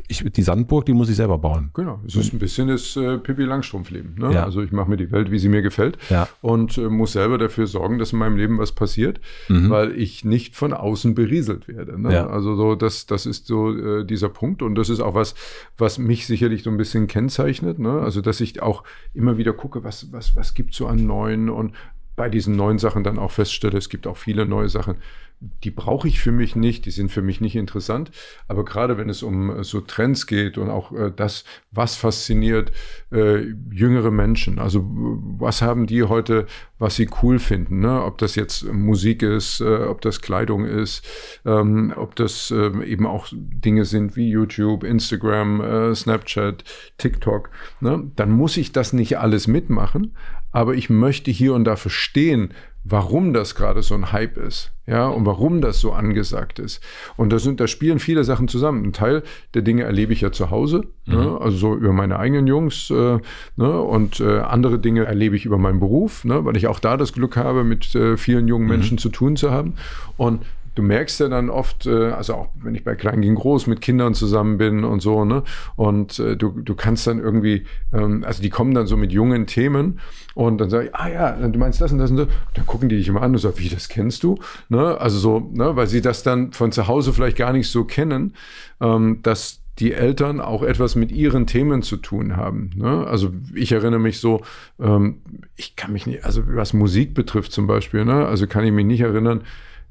ich, 0.07 0.23
die 0.31 0.41
Sandburg, 0.41 0.85
die 0.85 0.93
muss 0.93 1.09
ich 1.09 1.15
selber 1.15 1.37
bauen. 1.37 1.69
Genau, 1.73 2.01
es 2.05 2.15
ist 2.15 2.33
ein 2.33 2.39
bisschen 2.39 2.67
das 2.67 2.97
äh, 2.97 3.17
Pippi 3.17 3.43
Langstrumpf-Leben. 3.43 4.15
Ne? 4.17 4.33
Ja. 4.33 4.43
Also 4.43 4.61
ich 4.61 4.71
mache 4.71 4.89
mir 4.89 4.97
die 4.97 5.11
Welt, 5.11 5.31
wie 5.31 5.39
sie 5.39 5.47
mir 5.47 5.61
gefällt 5.61 5.97
ja. 6.09 6.27
und 6.41 6.77
äh, 6.77 6.89
muss 6.89 7.13
selber 7.13 7.37
dafür 7.37 7.65
sorgen, 7.65 7.97
dass 7.97 8.11
in 8.11 8.19
meinem 8.19 8.35
Leben 8.35 8.57
was 8.57 8.73
passiert, 8.73 9.21
mhm. 9.47 9.69
weil 9.69 9.97
ich 9.97 10.25
nicht 10.25 10.55
von 10.55 10.73
außen 10.73 11.15
berieselt 11.15 11.67
werde. 11.69 11.99
Ne? 11.99 12.13
Ja. 12.13 12.27
Also 12.27 12.55
so, 12.55 12.75
das, 12.75 13.05
das 13.05 13.25
ist 13.25 13.47
so 13.47 13.71
äh, 13.71 14.05
dieser 14.05 14.29
Punkt 14.29 14.61
und 14.61 14.75
das 14.75 14.89
ist 14.89 14.99
auch 14.99 15.13
was, 15.13 15.33
was 15.77 15.97
mich 15.97 16.27
sicherlich 16.27 16.63
so 16.63 16.69
ein 16.69 16.77
bisschen 16.77 17.07
kennzeichnet. 17.07 17.79
Ne? 17.79 18.01
Also 18.01 18.19
dass 18.19 18.41
ich 18.41 18.61
auch 18.61 18.83
immer 19.13 19.37
wieder 19.37 19.53
gucke, 19.53 19.83
was, 19.83 20.11
was, 20.11 20.35
was 20.35 20.55
gibt 20.55 20.73
so 20.73 20.87
an 20.87 21.05
neuen 21.05 21.49
und 21.49 21.73
bei 22.17 22.29
diesen 22.29 22.55
neuen 22.55 22.79
Sachen 22.79 23.03
dann 23.03 23.19
auch 23.19 23.31
feststelle, 23.31 23.77
es 23.77 23.89
gibt 23.89 24.07
auch 24.07 24.17
viele 24.17 24.45
neue 24.45 24.67
Sachen, 24.67 24.95
die 25.39 25.69
brauche 25.69 26.07
ich 26.07 26.19
für 26.19 26.31
mich 26.31 26.55
nicht, 26.55 26.85
die 26.85 26.91
sind 26.91 27.11
für 27.11 27.21
mich 27.21 27.41
nicht 27.41 27.55
interessant. 27.55 28.09
Aber 28.47 28.65
gerade 28.65 28.97
wenn 28.97 29.09
es 29.09 29.21
um 29.21 29.51
äh, 29.51 29.63
so 29.63 29.81
Trends 29.81 30.25
geht 30.25 30.57
und 30.57 30.69
auch 30.69 30.91
äh, 30.91 31.11
das, 31.15 31.43
was 31.71 31.95
fasziniert 31.95 32.71
äh, 33.11 33.53
jüngere 33.71 34.09
Menschen, 34.09 34.57
also 34.57 34.83
was 34.83 35.61
haben 35.61 35.85
die 35.85 36.03
heute, 36.03 36.47
was 36.79 36.95
sie 36.95 37.07
cool 37.21 37.37
finden, 37.37 37.81
ne? 37.81 38.03
ob 38.03 38.17
das 38.17 38.35
jetzt 38.35 38.71
Musik 38.71 39.21
ist, 39.21 39.61
äh, 39.61 39.83
ob 39.83 40.01
das 40.01 40.21
Kleidung 40.21 40.65
ist, 40.65 41.05
ähm, 41.45 41.93
ob 41.95 42.15
das 42.15 42.49
ähm, 42.49 42.81
eben 42.81 43.05
auch 43.05 43.27
Dinge 43.31 43.85
sind 43.85 44.15
wie 44.15 44.29
YouTube, 44.29 44.83
Instagram, 44.83 45.61
äh, 45.61 45.95
Snapchat, 45.95 46.63
TikTok, 46.97 47.51
ne? 47.79 48.11
dann 48.15 48.31
muss 48.31 48.57
ich 48.57 48.71
das 48.71 48.91
nicht 48.91 49.19
alles 49.19 49.47
mitmachen, 49.47 50.15
aber 50.51 50.73
ich 50.73 50.89
möchte 50.89 51.29
hier 51.29 51.53
und 51.53 51.65
da 51.65 51.75
verstehen, 51.75 52.53
warum 52.89 53.33
das 53.33 53.55
gerade 53.55 53.81
so 53.81 53.95
ein 53.95 54.11
Hype 54.11 54.37
ist, 54.37 54.71
ja, 54.85 55.07
und 55.07 55.25
warum 55.25 55.59
das 55.61 55.79
so 55.79 55.91
angesagt 55.91 56.59
ist. 56.59 56.81
Und 57.17 57.31
da 57.31 57.39
sind, 57.39 57.59
da 57.59 57.67
spielen 57.67 57.99
viele 57.99 58.23
Sachen 58.23 58.47
zusammen. 58.47 58.85
Ein 58.85 58.93
Teil 58.93 59.23
der 59.53 59.61
Dinge 59.61 59.83
erlebe 59.83 60.13
ich 60.13 60.21
ja 60.21 60.31
zu 60.31 60.49
Hause, 60.49 60.85
ne, 61.05 61.15
mhm. 61.15 61.21
ne, 61.23 61.41
also 61.41 61.57
so 61.57 61.75
über 61.75 61.91
meine 61.91 62.19
eigenen 62.19 62.47
Jungs, 62.47 62.89
äh, 62.89 63.19
ne, 63.57 63.81
und 63.81 64.19
äh, 64.19 64.39
andere 64.39 64.79
Dinge 64.79 65.05
erlebe 65.05 65.35
ich 65.35 65.45
über 65.45 65.57
meinen 65.57 65.79
Beruf, 65.79 66.23
ne, 66.23 66.45
weil 66.45 66.55
ich 66.55 66.67
auch 66.67 66.79
da 66.79 66.95
das 66.95 67.13
Glück 67.13 67.35
habe, 67.35 67.63
mit 67.63 67.93
äh, 67.95 68.15
vielen 68.15 68.47
jungen 68.47 68.65
mhm. 68.65 68.71
Menschen 68.71 68.95
mhm. 68.95 68.99
zu 68.99 69.09
tun 69.09 69.35
zu 69.35 69.51
haben. 69.51 69.73
Und 70.15 70.43
du 70.77 70.83
merkst 70.83 71.19
ja 71.19 71.27
dann 71.27 71.49
oft, 71.49 71.87
äh, 71.87 72.11
also 72.11 72.35
auch 72.35 72.49
wenn 72.61 72.75
ich 72.75 72.83
bei 72.83 72.95
Klein 72.95 73.21
gegen 73.21 73.35
Groß 73.35 73.65
mit 73.67 73.81
Kindern 73.81 74.13
zusammen 74.13 74.57
bin 74.57 74.83
und 74.83 75.01
so, 75.01 75.25
ne? 75.25 75.43
Und 75.75 76.19
äh, 76.19 76.37
du, 76.37 76.51
du 76.51 76.75
kannst 76.75 77.07
dann 77.07 77.19
irgendwie, 77.19 77.65
ähm, 77.91 78.23
also 78.23 78.43
die 78.43 78.49
kommen 78.49 78.75
dann 78.75 78.85
so 78.85 78.95
mit 78.95 79.11
jungen 79.11 79.47
Themen 79.47 79.99
und 80.35 80.59
dann 80.59 80.69
sage 80.69 80.87
ich, 80.87 80.95
ah 80.95 81.09
ja, 81.09 81.31
du 81.31 81.57
meinst 81.57 81.81
das 81.81 81.91
und 81.91 81.97
das 81.97 82.11
und 82.11 82.17
das. 82.17 82.27
Dann 82.53 82.67
gucken 82.67 82.89
die 82.89 82.97
dich 82.97 83.07
immer 83.07 83.23
an 83.23 83.31
und 83.31 83.39
sagen, 83.39 83.55
wie, 83.57 83.69
das 83.69 83.89
kennst 83.89 84.21
du? 84.21 84.37
Ne? 84.69 84.99
Also 84.99 85.17
so, 85.17 85.49
ne? 85.51 85.75
weil 85.75 85.87
sie 85.87 86.01
das 86.01 86.21
dann 86.21 86.53
von 86.53 86.71
zu 86.71 86.87
Hause 86.87 87.11
vielleicht 87.11 87.37
gar 87.37 87.53
nicht 87.53 87.69
so 87.69 87.83
kennen, 87.83 88.33
ähm, 88.79 89.19
dass 89.23 89.61
die 89.79 89.93
Eltern 89.93 90.39
auch 90.41 90.63
etwas 90.63 90.95
mit 90.95 91.11
ihren 91.11 91.45
Themen 91.47 91.81
zu 91.81 91.97
tun 91.97 92.35
haben. 92.35 92.71
Ne? 92.75 93.05
Also 93.07 93.31
ich 93.53 93.71
erinnere 93.71 93.99
mich 93.99 94.19
so, 94.19 94.41
ähm, 94.79 95.21
ich 95.55 95.75
kann 95.75 95.93
mich 95.93 96.05
nicht, 96.05 96.23
also 96.23 96.43
was 96.47 96.73
Musik 96.73 97.13
betrifft 97.13 97.51
zum 97.51 97.67
Beispiel, 97.67 98.05
ne? 98.05 98.25
also 98.25 98.47
kann 98.47 98.63
ich 98.63 98.71
mich 98.71 98.85
nicht 98.85 99.01
erinnern, 99.01 99.41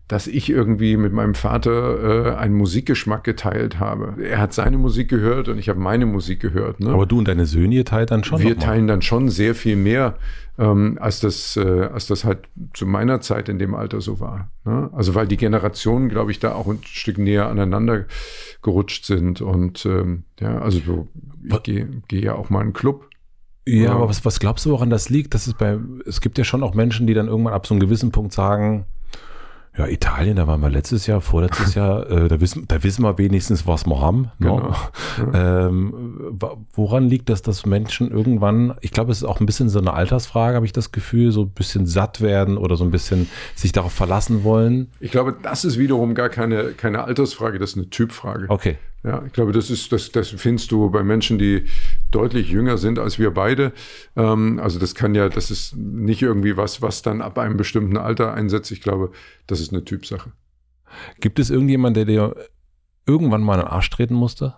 dass 0.09 0.29
ich 0.29 0.49
irgendwie 0.49 0.97
mit 0.97 1.13
meinem 1.13 1.35
Vater 1.35 2.35
äh, 2.35 2.37
einen 2.37 2.55
Musikgeschmack 2.55 3.25
geteilt 3.25 3.81
habe. 3.81 4.15
Er 4.23 4.39
hat 4.39 4.53
seine 4.53 4.79
Musik 4.79 5.09
gehört 5.09 5.49
und 5.49 5.59
ich 5.59 5.69
habe 5.69 5.81
meine 5.81 6.07
Musik 6.07 6.39
gehört. 6.41 6.79
Ne? 6.79 6.91
Aber 6.91 7.07
du 7.07 7.19
und 7.19 7.27
deine 7.27 7.45
Söhne 7.45 7.75
ihr 7.75 7.85
teilt 7.85 8.13
dann 8.13 8.23
schon. 8.23 8.41
Wir 8.41 8.57
teilen 8.57 8.87
dann 8.87 9.03
schon 9.03 9.29
sehr 9.31 9.57
viel 9.57 9.75
mehr, 9.75 10.15
ähm, 10.59 10.97
als 11.01 11.19
das, 11.19 11.57
äh, 11.57 11.89
als 11.93 12.07
das 12.07 12.25
halt 12.25 12.39
zu 12.73 12.87
meiner 12.87 13.21
Zeit 13.21 13.49
in 13.49 13.59
dem 13.59 13.75
Alter 13.75 14.01
so 14.01 14.21
war. 14.21 14.49
Ne? 14.65 14.91
Also 14.93 15.17
weil 15.17 15.27
die 15.27 15.37
Generationen, 15.37 16.09
glaube 16.09 16.31
ich, 16.31 16.39
da 16.39 16.55
auch 16.55 16.69
ein 16.69 16.79
Stück 16.85 17.19
näher 17.19 17.49
aneinander 17.49 18.05
gerutscht 18.63 19.07
sind 19.07 19.41
und 19.41 19.87
ähm, 19.87 20.23
ja, 20.39 20.59
also 20.59 20.79
so, 20.79 21.09
ich 21.45 21.63
gehe 21.65 21.89
geh 22.07 22.21
ja 22.21 22.37
auch 22.37 22.49
mal 22.49 22.61
in 22.61 22.67
einen 22.67 22.73
Club. 22.75 23.09
Ja, 23.69 23.75
ja, 23.75 23.93
aber 23.93 24.09
was, 24.09 24.25
was 24.25 24.39
glaubst 24.39 24.65
du, 24.67 24.71
woran 24.71 24.91
das 24.91 25.09
liegt? 25.09 25.35
Das 25.35 25.49
ist 25.49 25.59
bei, 25.59 25.77
es 26.07 26.21
gibt 26.21 26.39
ja 26.39 26.45
schon 26.45 26.63
auch 26.63 26.75
Menschen, 26.75 27.09
die 27.09 27.15
dann 27.15 27.27
irgendwann 27.27 27.53
ab 27.53 27.67
so 27.67 27.75
einem 27.75 27.81
gewissen 27.81 28.13
Punkt 28.13 28.33
sagen, 28.33 28.87
ja, 29.79 29.87
Italien, 29.87 30.37
da 30.37 30.47
waren 30.47 30.61
wir 30.61 30.71
letztes 30.71 31.07
Jahr, 31.07 31.21
vorletztes 31.21 31.75
Jahr, 31.77 32.11
äh, 32.11 32.29
da, 32.29 32.41
wissen, 32.41 32.67
da 32.67 32.83
wissen 32.83 33.03
wir 33.03 33.19
wenigstens, 33.19 33.67
was 33.67 33.87
wir 33.87 34.01
haben. 34.01 34.31
Ne? 34.39 34.49
Genau. 34.49 34.71
Ja. 34.71 34.77
Ähm, 35.37 36.39
woran 36.75 37.09
liegt 37.09 37.29
das, 37.31 37.43
dass 37.43 37.65
Menschen 37.65 38.11
irgendwann, 38.11 38.75
ich 38.81 38.91
glaube, 38.91 39.13
es 39.13 39.19
ist 39.19 39.25
auch 39.25 39.41
ein 39.41 39.47
bisschen 39.47 39.69
so 39.69 39.79
eine 39.79 39.95
Altersfrage, 39.95 40.57
habe 40.57 40.67
ich 40.67 40.73
das 40.73 40.93
Gefühl, 40.93 41.33
so 41.33 41.43
ein 41.43 41.51
bisschen 41.51 41.87
satt 41.87 42.21
werden 42.21 42.59
oder 42.59 42.77
so 42.77 42.85
ein 42.85 42.91
bisschen 42.91 43.29
sich 43.55 43.73
darauf 43.73 43.93
verlassen 43.93 44.45
wollen? 44.45 44.91
Ich 45.01 45.11
glaube, 45.11 45.35
das 45.43 45.65
ist 45.65 45.79
wiederum 45.79 46.15
gar 46.15 46.29
keine, 46.29 46.73
keine 46.73 47.05
Altersfrage, 47.05 47.59
das 47.59 47.71
ist 47.71 47.77
eine 47.77 47.91
Typfrage. 47.91 48.47
Okay. 48.49 48.77
Ja, 49.07 49.23
ich 49.25 49.33
glaube, 49.33 49.53
das 49.53 49.71
ist, 49.71 49.93
das, 49.93 50.11
das 50.11 50.31
findest 50.31 50.73
du 50.73 50.91
bei 50.91 51.05
Menschen, 51.05 51.39
die 51.39 51.67
deutlich 52.11 52.51
jünger 52.51 52.77
sind 52.77 52.99
als 52.99 53.21
wir 53.21 53.31
beide. 53.31 53.73
Ähm, 54.17 54.59
also 54.59 54.81
das 54.81 54.97
kann 54.97 55.15
ja, 55.15 55.29
das 55.29 55.53
ist 55.53 55.77
nicht 55.77 56.23
irgendwie 56.23 56.57
was, 56.57 56.83
was 56.83 57.03
dann 57.03 57.23
ab 57.23 57.39
einem 57.39 57.57
bestimmten 57.57 57.97
Alter 57.97 58.35
einsetzt. 58.35 58.73
Ich 58.73 58.81
glaube, 58.81 59.13
das 59.47 59.61
ist 59.61 59.73
eine 59.73 59.85
Typsache. 59.85 60.33
Gibt 61.21 61.39
es 61.39 61.51
irgendjemand, 61.51 61.97
der 61.97 62.05
dir 62.05 62.35
irgendwann 63.07 63.43
mal 63.43 63.55
in 63.55 63.61
den 63.61 63.69
Arsch 63.69 63.91
treten 63.91 64.15
musste? 64.15 64.57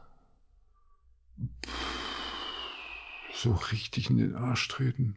So 3.35 3.53
richtig 3.71 4.09
in 4.09 4.17
den 4.17 4.35
Arsch 4.35 4.67
treten. 4.69 5.17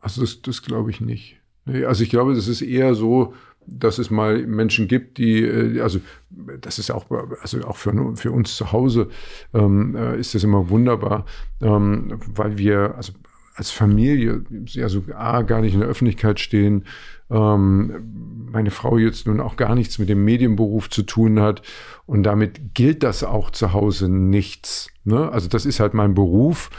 Also 0.00 0.22
das, 0.22 0.40
das 0.40 0.62
glaube 0.62 0.90
ich 0.90 1.02
nicht. 1.02 1.42
Also 1.66 2.02
ich 2.04 2.08
glaube, 2.08 2.34
das 2.34 2.48
ist 2.48 2.62
eher 2.62 2.94
so, 2.94 3.34
dass 3.66 3.98
es 3.98 4.10
mal 4.10 4.46
Menschen 4.46 4.88
gibt, 4.88 5.18
die, 5.18 5.42
äh, 5.42 5.80
also 5.80 6.00
das 6.60 6.78
ist 6.78 6.90
auch, 6.90 7.06
also 7.40 7.62
auch 7.64 7.76
für, 7.76 8.16
für 8.16 8.32
uns 8.32 8.56
zu 8.56 8.72
Hause 8.72 9.08
ähm, 9.54 9.96
äh, 9.96 10.18
ist 10.18 10.34
das 10.34 10.44
immer 10.44 10.70
wunderbar, 10.70 11.24
ähm, 11.60 12.18
weil 12.34 12.58
wir, 12.58 12.94
also 12.96 13.12
als 13.54 13.70
Familie 13.70 14.44
ja 14.66 14.86
A, 15.14 15.42
gar 15.42 15.60
nicht 15.60 15.74
in 15.74 15.80
der 15.80 15.88
Öffentlichkeit 15.88 16.40
stehen, 16.40 16.84
ähm, 17.30 18.48
meine 18.50 18.70
Frau 18.70 18.98
jetzt 18.98 19.26
nun 19.26 19.40
auch 19.40 19.56
gar 19.56 19.74
nichts 19.74 19.98
mit 19.98 20.08
dem 20.08 20.24
Medienberuf 20.24 20.90
zu 20.90 21.02
tun 21.02 21.40
hat 21.40 21.62
und 22.06 22.22
damit 22.22 22.74
gilt 22.74 23.02
das 23.02 23.24
auch 23.24 23.50
zu 23.50 23.72
Hause 23.72 24.08
nichts. 24.08 24.90
Ne? 25.04 25.30
Also 25.30 25.48
das 25.48 25.66
ist 25.66 25.80
halt 25.80 25.94
mein 25.94 26.14
Beruf, 26.14 26.70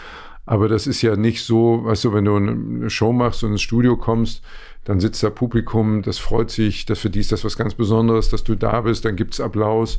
aber 0.45 0.67
das 0.67 0.87
ist 0.87 1.01
ja 1.01 1.15
nicht 1.15 1.43
so, 1.43 1.85
weißt 1.85 2.03
du, 2.05 2.13
wenn 2.13 2.25
du 2.25 2.35
eine 2.35 2.89
Show 2.89 3.13
machst 3.13 3.43
und 3.43 3.51
ins 3.51 3.61
Studio 3.61 3.95
kommst, 3.95 4.43
dann 4.85 4.99
sitzt 4.99 5.23
da 5.23 5.29
Publikum, 5.29 6.01
das 6.01 6.17
freut 6.17 6.51
sich, 6.51 6.85
dass 6.85 6.99
für 6.99 7.09
die 7.09 7.19
ist 7.19 7.31
das 7.31 7.43
was 7.45 7.57
ganz 7.57 7.73
Besonderes, 7.73 8.29
dass 8.29 8.43
du 8.43 8.55
da 8.55 8.81
bist, 8.81 9.05
dann 9.05 9.15
gibt's 9.15 9.39
Applaus. 9.39 9.97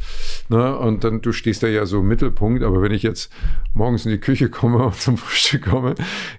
Ne? 0.48 0.76
Und 0.76 1.04
dann, 1.04 1.22
du 1.22 1.32
stehst 1.32 1.62
da 1.62 1.68
ja 1.68 1.86
so 1.86 2.00
im 2.00 2.08
Mittelpunkt, 2.08 2.62
aber 2.62 2.82
wenn 2.82 2.92
ich 2.92 3.02
jetzt 3.02 3.32
morgens 3.72 4.04
in 4.04 4.12
die 4.12 4.18
Küche 4.18 4.48
komme 4.50 4.84
und 4.84 4.94
zum 5.00 5.16
Frühstück 5.16 5.66
komme, 5.70 5.94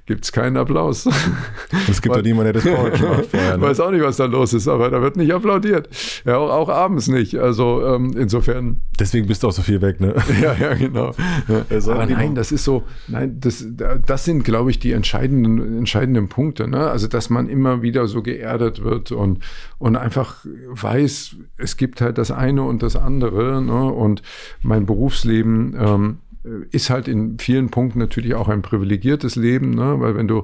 gibt's 0.05 0.31
keinen 0.31 0.57
Applaus. 0.57 1.07
Es 1.89 2.01
gibt 2.01 2.15
doch 2.15 2.21
niemanden, 2.21 2.53
der 2.53 2.61
das 2.61 2.65
macht 2.65 2.97
vorher. 3.29 3.57
Ne? 3.57 3.61
Weiß 3.61 3.79
auch 3.79 3.91
nicht, 3.91 4.03
was 4.03 4.17
da 4.17 4.25
los 4.25 4.53
ist, 4.53 4.67
aber 4.67 4.89
da 4.89 5.01
wird 5.01 5.17
nicht 5.17 5.33
applaudiert. 5.33 5.89
Ja, 6.25 6.37
auch, 6.37 6.49
auch 6.49 6.69
abends 6.69 7.07
nicht. 7.07 7.35
Also 7.37 7.85
ähm, 7.85 8.15
insofern. 8.17 8.81
Deswegen 8.99 9.27
bist 9.27 9.43
du 9.43 9.47
auch 9.47 9.51
so 9.51 9.61
viel 9.61 9.81
weg, 9.81 9.99
ne? 9.99 10.15
Ja, 10.41 10.53
ja, 10.53 10.73
genau. 10.73 11.13
Ja. 11.47 11.65
Aber 11.91 12.05
nein, 12.05 12.35
das 12.35 12.51
ist 12.51 12.63
so, 12.63 12.83
nein, 13.07 13.39
das, 13.39 13.65
das 14.05 14.25
sind, 14.25 14.43
glaube 14.43 14.71
ich, 14.71 14.79
die 14.79 14.91
entscheidenden, 14.91 15.77
entscheidenden 15.77 16.29
Punkte. 16.29 16.67
Ne? 16.67 16.89
Also, 16.89 17.07
dass 17.07 17.29
man 17.29 17.49
immer 17.49 17.81
wieder 17.81 18.07
so 18.07 18.21
geerdet 18.35 18.83
wird 18.83 19.11
und, 19.11 19.39
und 19.77 19.95
einfach 19.95 20.45
weiß, 20.45 21.37
es 21.57 21.77
gibt 21.77 22.01
halt 22.01 22.17
das 22.17 22.31
eine 22.31 22.63
und 22.63 22.83
das 22.83 22.95
andere. 22.95 23.61
Ne? 23.61 23.91
Und 23.91 24.21
mein 24.61 24.85
Berufsleben 24.85 25.75
ähm, 25.79 26.17
äh, 26.43 26.65
ist 26.71 26.89
halt 26.89 27.07
in 27.07 27.39
vielen 27.39 27.69
Punkten 27.69 27.99
natürlich 27.99 28.35
auch 28.35 28.49
ein 28.49 28.61
privilegiertes 28.61 29.35
Leben, 29.35 29.71
ne? 29.71 29.95
weil 29.99 30.15
wenn 30.15 30.27
du, 30.27 30.43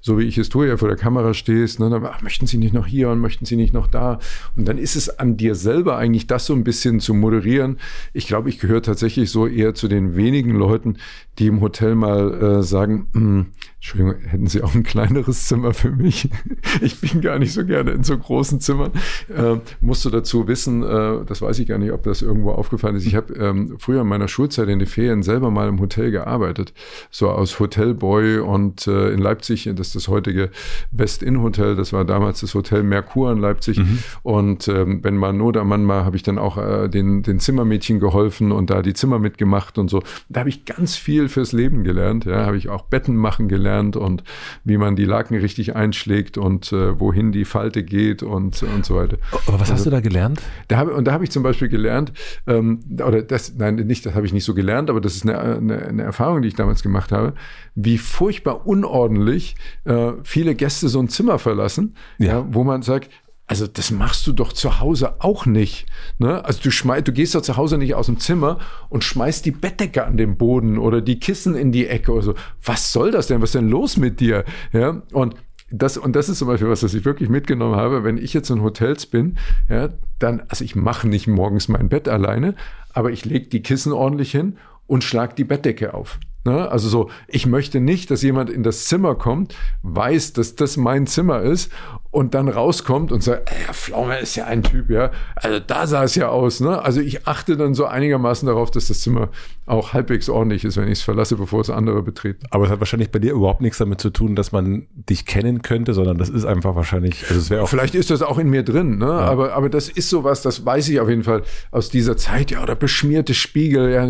so 0.00 0.18
wie 0.18 0.24
ich 0.24 0.38
es 0.38 0.48
tue, 0.48 0.68
ja 0.68 0.76
vor 0.76 0.88
der 0.88 0.96
Kamera 0.96 1.34
stehst, 1.34 1.80
ne, 1.80 1.90
dann 1.90 2.04
ach, 2.06 2.22
möchten 2.22 2.46
sie 2.46 2.58
nicht 2.58 2.72
noch 2.72 2.86
hier 2.86 3.10
und 3.10 3.18
möchten 3.18 3.44
sie 3.44 3.56
nicht 3.56 3.74
noch 3.74 3.88
da. 3.88 4.20
Und 4.56 4.68
dann 4.68 4.78
ist 4.78 4.94
es 4.94 5.18
an 5.18 5.36
dir 5.36 5.54
selber 5.54 5.96
eigentlich, 5.96 6.26
das 6.26 6.46
so 6.46 6.54
ein 6.54 6.64
bisschen 6.64 7.00
zu 7.00 7.14
moderieren. 7.14 7.78
Ich 8.12 8.26
glaube, 8.26 8.48
ich 8.48 8.60
gehöre 8.60 8.82
tatsächlich 8.82 9.30
so 9.30 9.46
eher 9.46 9.74
zu 9.74 9.88
den 9.88 10.16
wenigen 10.16 10.52
Leuten, 10.52 10.98
die 11.38 11.48
im 11.48 11.60
Hotel 11.60 11.94
mal 11.96 12.42
äh, 12.42 12.62
sagen, 12.62 13.08
hm, 13.12 13.46
Entschuldigung, 13.84 14.14
hätten 14.30 14.46
Sie 14.46 14.62
auch 14.62 14.74
ein 14.74 14.82
kleineres 14.82 15.46
Zimmer 15.46 15.74
für 15.74 15.90
mich? 15.90 16.30
Ich 16.80 17.00
bin 17.00 17.20
gar 17.20 17.38
nicht 17.38 17.52
so 17.52 17.64
gerne 17.64 17.92
in 17.92 18.02
so 18.02 18.16
großen 18.16 18.60
Zimmern. 18.60 18.90
Äh, 19.28 19.56
musst 19.80 20.04
du 20.04 20.10
dazu 20.10 20.48
wissen, 20.48 20.82
äh, 20.82 21.24
das 21.24 21.40
weiß 21.40 21.58
ich 21.58 21.68
gar 21.68 21.78
nicht, 21.78 21.92
ob 21.92 22.02
das 22.02 22.20
irgendwo 22.20 22.52
aufgefallen 22.52 22.96
ist. 22.96 23.06
Ich 23.06 23.14
habe 23.14 23.32
ähm, 23.34 23.76
früher 23.78 24.02
in 24.02 24.08
meiner 24.08 24.28
Schulzeit 24.28 24.68
in 24.68 24.78
den 24.78 24.88
Ferien 24.88 25.22
selber 25.22 25.50
mal 25.50 25.68
im 25.68 25.80
Hotel 25.80 26.10
gearbeitet, 26.10 26.72
so 27.10 27.30
als 27.30 27.60
Hotelboy 27.60 28.38
und 28.38 28.86
äh, 28.86 29.10
in 29.10 29.18
Leipzig, 29.20 29.70
das 29.74 29.88
ist 29.88 29.96
das 29.96 30.08
heutige 30.08 30.50
West-In-Hotel, 30.90 31.76
das 31.76 31.92
war 31.92 32.04
damals 32.04 32.40
das 32.40 32.54
Hotel 32.54 32.82
Merkur 32.82 33.30
in 33.32 33.38
Leipzig. 33.38 33.78
Mhm. 33.78 33.98
Und 34.22 34.68
ähm, 34.68 35.00
wenn 35.02 35.16
mal 35.16 35.32
Not 35.32 35.56
am 35.56 35.68
Mann 35.68 35.86
war, 35.86 36.04
habe 36.04 36.16
ich 36.16 36.22
dann 36.22 36.38
auch 36.38 36.58
äh, 36.58 36.88
den, 36.88 37.22
den 37.22 37.38
Zimmermädchen 37.38 38.00
geholfen 38.00 38.52
und 38.52 38.70
da 38.70 38.82
die 38.82 38.94
Zimmer 38.94 39.18
mitgemacht 39.18 39.78
und 39.78 39.88
so. 39.88 40.02
Da 40.28 40.40
habe 40.40 40.48
ich 40.48 40.64
ganz 40.64 40.96
viel 40.96 41.28
fürs 41.28 41.52
Leben 41.52 41.84
gelernt. 41.84 42.24
Ja, 42.24 42.46
habe 42.46 42.56
ich 42.56 42.68
auch 42.68 42.82
Betten 42.82 43.16
machen 43.16 43.48
gelernt 43.48 43.73
gelernt 43.74 43.96
und 43.96 44.22
wie 44.64 44.76
man 44.76 44.96
die 44.96 45.04
Laken 45.04 45.36
richtig 45.38 45.74
einschlägt 45.74 46.38
und 46.38 46.72
äh, 46.72 46.98
wohin 46.98 47.32
die 47.32 47.44
Falte 47.44 47.82
geht 47.82 48.22
und, 48.22 48.62
und 48.62 48.84
so 48.84 48.96
weiter. 48.96 49.18
Aber 49.46 49.54
was 49.54 49.62
also, 49.62 49.74
hast 49.74 49.86
du 49.86 49.90
da 49.90 50.00
gelernt? 50.00 50.40
Da 50.68 50.78
hab, 50.78 50.88
und 50.88 51.04
da 51.04 51.12
habe 51.12 51.24
ich 51.24 51.30
zum 51.30 51.42
Beispiel 51.42 51.68
gelernt, 51.68 52.12
ähm, 52.46 52.80
oder 53.06 53.22
das, 53.22 53.54
nein, 53.56 53.76
nicht, 53.76 54.06
das 54.06 54.14
habe 54.14 54.26
ich 54.26 54.32
nicht 54.32 54.44
so 54.44 54.54
gelernt, 54.54 54.90
aber 54.90 55.00
das 55.00 55.16
ist 55.16 55.24
eine, 55.24 55.38
eine, 55.38 55.86
eine 55.86 56.02
Erfahrung, 56.02 56.42
die 56.42 56.48
ich 56.48 56.54
damals 56.54 56.82
gemacht 56.82 57.12
habe, 57.12 57.34
wie 57.74 57.98
furchtbar 57.98 58.66
unordentlich 58.66 59.56
äh, 59.84 60.12
viele 60.22 60.54
Gäste 60.54 60.88
so 60.88 61.00
ein 61.00 61.08
Zimmer 61.08 61.38
verlassen, 61.38 61.94
ja. 62.18 62.26
ja 62.26 62.46
wo 62.50 62.64
man 62.64 62.82
sagt, 62.82 63.10
also 63.46 63.66
das 63.66 63.90
machst 63.90 64.26
du 64.26 64.32
doch 64.32 64.52
zu 64.52 64.80
Hause 64.80 65.16
auch 65.20 65.44
nicht. 65.44 65.86
Ne? 66.18 66.44
Also 66.44 66.62
du 66.62 66.70
schmeißt, 66.70 67.06
du 67.06 67.12
gehst 67.12 67.34
doch 67.34 67.42
zu 67.42 67.56
Hause 67.56 67.76
nicht 67.76 67.94
aus 67.94 68.06
dem 68.06 68.18
Zimmer 68.18 68.58
und 68.88 69.04
schmeißt 69.04 69.44
die 69.44 69.50
Bettdecke 69.50 70.06
an 70.06 70.16
den 70.16 70.38
Boden 70.38 70.78
oder 70.78 71.02
die 71.02 71.18
Kissen 71.18 71.54
in 71.54 71.70
die 71.70 71.86
Ecke 71.86 72.12
oder 72.12 72.22
so. 72.22 72.34
Was 72.64 72.92
soll 72.92 73.10
das 73.10 73.26
denn? 73.26 73.42
Was 73.42 73.50
ist 73.50 73.56
denn 73.56 73.68
los 73.68 73.96
mit 73.98 74.20
dir? 74.20 74.44
Ja, 74.72 75.02
und 75.12 75.34
das, 75.70 75.98
und 75.98 76.16
das 76.16 76.28
ist 76.28 76.38
zum 76.38 76.48
Beispiel 76.48 76.68
was, 76.68 76.82
was 76.82 76.94
ich 76.94 77.04
wirklich 77.04 77.28
mitgenommen 77.28 77.76
habe. 77.76 78.04
Wenn 78.04 78.16
ich 78.16 78.32
jetzt 78.32 78.48
in 78.50 78.62
Hotels 78.62 79.06
bin, 79.06 79.36
ja, 79.68 79.90
dann, 80.18 80.42
also 80.48 80.64
ich 80.64 80.74
mache 80.74 81.08
nicht 81.08 81.26
morgens 81.26 81.68
mein 81.68 81.88
Bett 81.88 82.08
alleine, 82.08 82.54
aber 82.92 83.10
ich 83.10 83.24
lege 83.24 83.48
die 83.48 83.62
Kissen 83.62 83.92
ordentlich 83.92 84.30
hin 84.30 84.56
und 84.86 85.04
schlag 85.04 85.36
die 85.36 85.44
Bettdecke 85.44 85.92
auf. 85.92 86.18
Ne? 86.44 86.70
Also 86.70 86.88
so, 86.88 87.10
ich 87.26 87.46
möchte 87.46 87.80
nicht, 87.80 88.10
dass 88.10 88.22
jemand 88.22 88.50
in 88.50 88.62
das 88.62 88.84
Zimmer 88.84 89.14
kommt, 89.14 89.54
weiß, 89.82 90.34
dass 90.34 90.54
das 90.54 90.76
mein 90.76 91.06
Zimmer 91.06 91.40
ist 91.40 91.72
und 92.14 92.34
dann 92.34 92.48
rauskommt 92.48 93.10
und 93.10 93.24
sagt, 93.24 93.50
ja, 93.50 93.72
Pflaume 93.72 94.20
ist 94.20 94.36
ja 94.36 94.44
ein 94.44 94.62
Typ, 94.62 94.88
ja. 94.88 95.10
Also 95.34 95.58
da 95.58 95.88
sah 95.88 96.04
es 96.04 96.14
ja 96.14 96.28
aus, 96.28 96.60
ne? 96.60 96.80
Also 96.80 97.00
ich 97.00 97.26
achte 97.26 97.56
dann 97.56 97.74
so 97.74 97.86
einigermaßen 97.86 98.46
darauf, 98.46 98.70
dass 98.70 98.86
das 98.86 99.00
Zimmer 99.00 99.30
auch 99.66 99.94
halbwegs 99.94 100.28
ordentlich 100.28 100.64
ist, 100.64 100.76
wenn 100.76 100.84
ich 100.84 100.98
es 100.98 101.02
verlasse, 101.02 101.36
bevor 101.36 101.60
es 101.60 101.70
andere 101.70 102.02
betreten. 102.02 102.46
Aber 102.50 102.66
es 102.66 102.70
hat 102.70 102.78
wahrscheinlich 102.78 103.10
bei 103.10 103.18
dir 103.18 103.32
überhaupt 103.32 103.62
nichts 103.62 103.78
damit 103.78 104.00
zu 104.00 104.10
tun, 104.10 104.36
dass 104.36 104.52
man 104.52 104.86
dich 104.94 105.26
kennen 105.26 105.62
könnte, 105.62 105.92
sondern 105.92 106.16
das 106.16 106.28
ist 106.28 106.44
einfach 106.44 106.76
wahrscheinlich, 106.76 107.24
also 107.28 107.40
es 107.40 107.50
wäre 107.50 107.62
auch. 107.62 107.68
Vielleicht 107.68 107.96
ist 107.96 108.10
das 108.10 108.22
auch 108.22 108.38
in 108.38 108.48
mir 108.48 108.62
drin, 108.62 108.98
ne? 108.98 109.06
Ja. 109.06 109.18
Aber, 109.18 109.54
aber 109.54 109.68
das 109.68 109.88
ist 109.88 110.08
sowas, 110.08 110.42
das 110.42 110.64
weiß 110.64 110.88
ich 110.90 111.00
auf 111.00 111.08
jeden 111.08 111.24
Fall 111.24 111.42
aus 111.72 111.90
dieser 111.90 112.16
Zeit, 112.16 112.52
ja, 112.52 112.62
oder 112.62 112.76
beschmierte 112.76 113.34
Spiegel, 113.34 113.90
ja. 113.90 114.08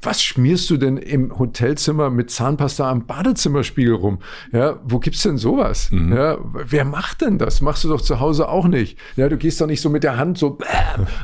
Was 0.00 0.22
schmierst 0.22 0.70
du 0.70 0.78
denn 0.78 0.96
im 0.96 1.38
Hotelzimmer 1.38 2.08
mit 2.08 2.30
Zahnpasta 2.30 2.90
am 2.90 3.04
Badezimmerspiegel 3.04 3.94
rum? 3.94 4.20
Ja, 4.52 4.80
wo 4.84 5.00
gibt's 5.00 5.22
denn 5.22 5.36
sowas? 5.36 5.90
Mhm. 5.90 6.14
Ja, 6.14 6.38
wer 6.54 6.86
macht 6.86 7.20
denn 7.20 7.41
das 7.42 7.60
machst 7.60 7.84
du 7.84 7.88
doch 7.88 8.00
zu 8.00 8.20
Hause 8.20 8.48
auch 8.48 8.66
nicht. 8.66 8.98
Ja, 9.16 9.28
du 9.28 9.36
gehst 9.36 9.60
doch 9.60 9.66
nicht 9.66 9.80
so 9.80 9.90
mit 9.90 10.04
der 10.04 10.16
Hand 10.16 10.38
so 10.38 10.58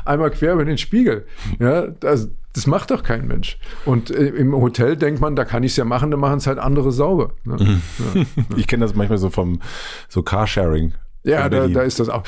einmal 0.05 0.31
quer 0.31 0.53
über 0.53 0.65
den 0.65 0.77
Spiegel. 0.77 1.25
Ja, 1.59 1.87
das, 1.87 2.29
das 2.53 2.67
macht 2.67 2.91
doch 2.91 3.03
kein 3.03 3.27
Mensch. 3.27 3.57
Und 3.85 4.11
äh, 4.11 4.27
im 4.27 4.53
Hotel 4.53 4.97
denkt 4.97 5.21
man, 5.21 5.35
da 5.35 5.45
kann 5.45 5.63
ich 5.63 5.71
es 5.71 5.77
ja 5.77 5.85
machen, 5.85 6.11
dann 6.11 6.19
machen 6.19 6.37
es 6.37 6.47
halt 6.47 6.59
andere 6.59 6.91
sauber. 6.91 7.31
Ne? 7.45 7.55
Mhm. 7.59 7.81
Ja, 7.99 8.21
ja. 8.21 8.25
Ich 8.57 8.67
kenne 8.67 8.85
das 8.85 8.95
manchmal 8.95 9.17
so 9.17 9.29
vom 9.29 9.61
so 10.07 10.21
Carsharing. 10.21 10.93
Ja, 11.23 11.49
da, 11.49 11.67
da 11.67 11.81
ist 11.81 11.99
das 11.99 12.09
auch. 12.09 12.23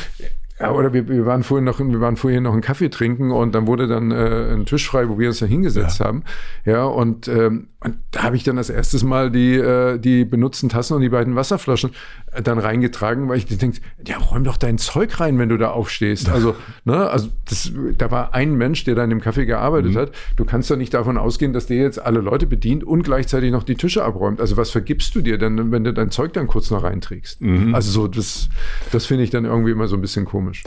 Ja, 0.60 0.72
oder 0.72 0.94
wir, 0.94 1.08
wir 1.08 1.26
waren 1.26 1.44
vorhin 1.44 1.66
noch, 1.66 1.80
wir 1.80 2.02
waren 2.02 2.18
vorhin 2.18 2.44
noch 2.44 2.54
einen 2.54 2.62
Kaffee 2.62 2.90
trinken 2.90 3.32
und 3.32 3.56
dann 3.56 3.66
wurde 3.68 3.88
dann 3.88 4.12
äh, 4.12 4.54
ein 4.54 4.66
Tisch 4.66 4.88
frei, 4.88 5.10
wo 5.10 5.18
wir 5.18 5.30
uns 5.30 5.40
da 5.40 5.48
hingesetzt 5.48 6.00
ja. 6.00 6.06
haben. 6.06 6.24
Ja, 6.66 6.86
und, 6.86 7.28
ähm, 7.28 7.70
und 7.84 7.96
da 8.12 8.24
habe 8.24 8.36
ich 8.36 8.44
dann 8.44 8.58
das 8.58 8.70
erstes 8.70 9.04
Mal 9.04 9.32
die, 9.32 9.56
äh, 9.56 9.98
die 9.98 10.24
benutzten 10.24 10.70
Tassen 10.70 10.94
und 10.94 11.02
die 11.02 11.10
beiden 11.10 11.36
Wasserflaschen 11.36 11.90
äh, 12.32 12.44
dann 12.44 12.60
reingetragen, 12.60 13.28
weil 13.28 13.40
ich 13.40 13.46
denke, 13.46 13.80
ja, 14.06 14.18
räum 14.18 14.44
doch 14.44 14.58
dein 14.58 14.78
Zeug 14.78 15.20
rein, 15.20 15.40
wenn 15.40 15.50
du 15.50 15.58
da 15.58 15.72
aufstehst. 15.72 16.30
Also, 16.30 16.56
ne, 16.86 17.10
also 17.10 17.30
das, 17.46 17.72
da 17.98 18.12
war 18.12 18.36
ein 18.36 18.54
Mensch, 18.54 18.84
der 18.84 18.94
da 18.94 19.04
in 19.04 19.10
dem 19.10 19.20
Kaffee 19.20 19.48
gearbeitet 19.48 19.94
mhm. 19.94 19.98
hat. 19.98 20.12
Du 20.36 20.46
kannst 20.46 20.70
doch 20.70 20.78
nicht 20.78 20.94
davon 20.94 21.18
ausgehen, 21.18 21.54
dass 21.54 21.66
der 21.66 21.78
jetzt 21.78 22.00
alle 22.00 22.22
Leute 22.22 22.46
bedient 22.46 22.84
und 22.84 23.02
gleichzeitig 23.02 23.52
noch 23.52 23.64
die 23.64 23.76
Tische 23.76 24.04
abräumt. 24.04 24.42
Also 24.42 24.58
was 24.58 24.70
vergibst 24.70 25.16
du 25.16 25.22
dir 25.22 25.40
denn, 25.40 25.72
wenn 25.72 25.84
du 25.84 25.92
dein 25.92 26.12
Zeug 26.12 26.34
dann 26.34 26.46
kurz 26.46 26.70
noch 26.70 26.84
reinträgst? 26.84 27.42
Mhm. 27.42 27.74
Also 27.74 27.90
so, 27.90 28.08
das, 28.08 28.50
das 28.92 29.08
finde 29.08 29.24
ich 29.24 29.32
dann 29.32 29.46
irgendwie 29.46 29.72
immer 29.72 29.88
so 29.88 29.96
ein 29.96 30.02
bisschen 30.02 30.26
komisch. 30.26 30.64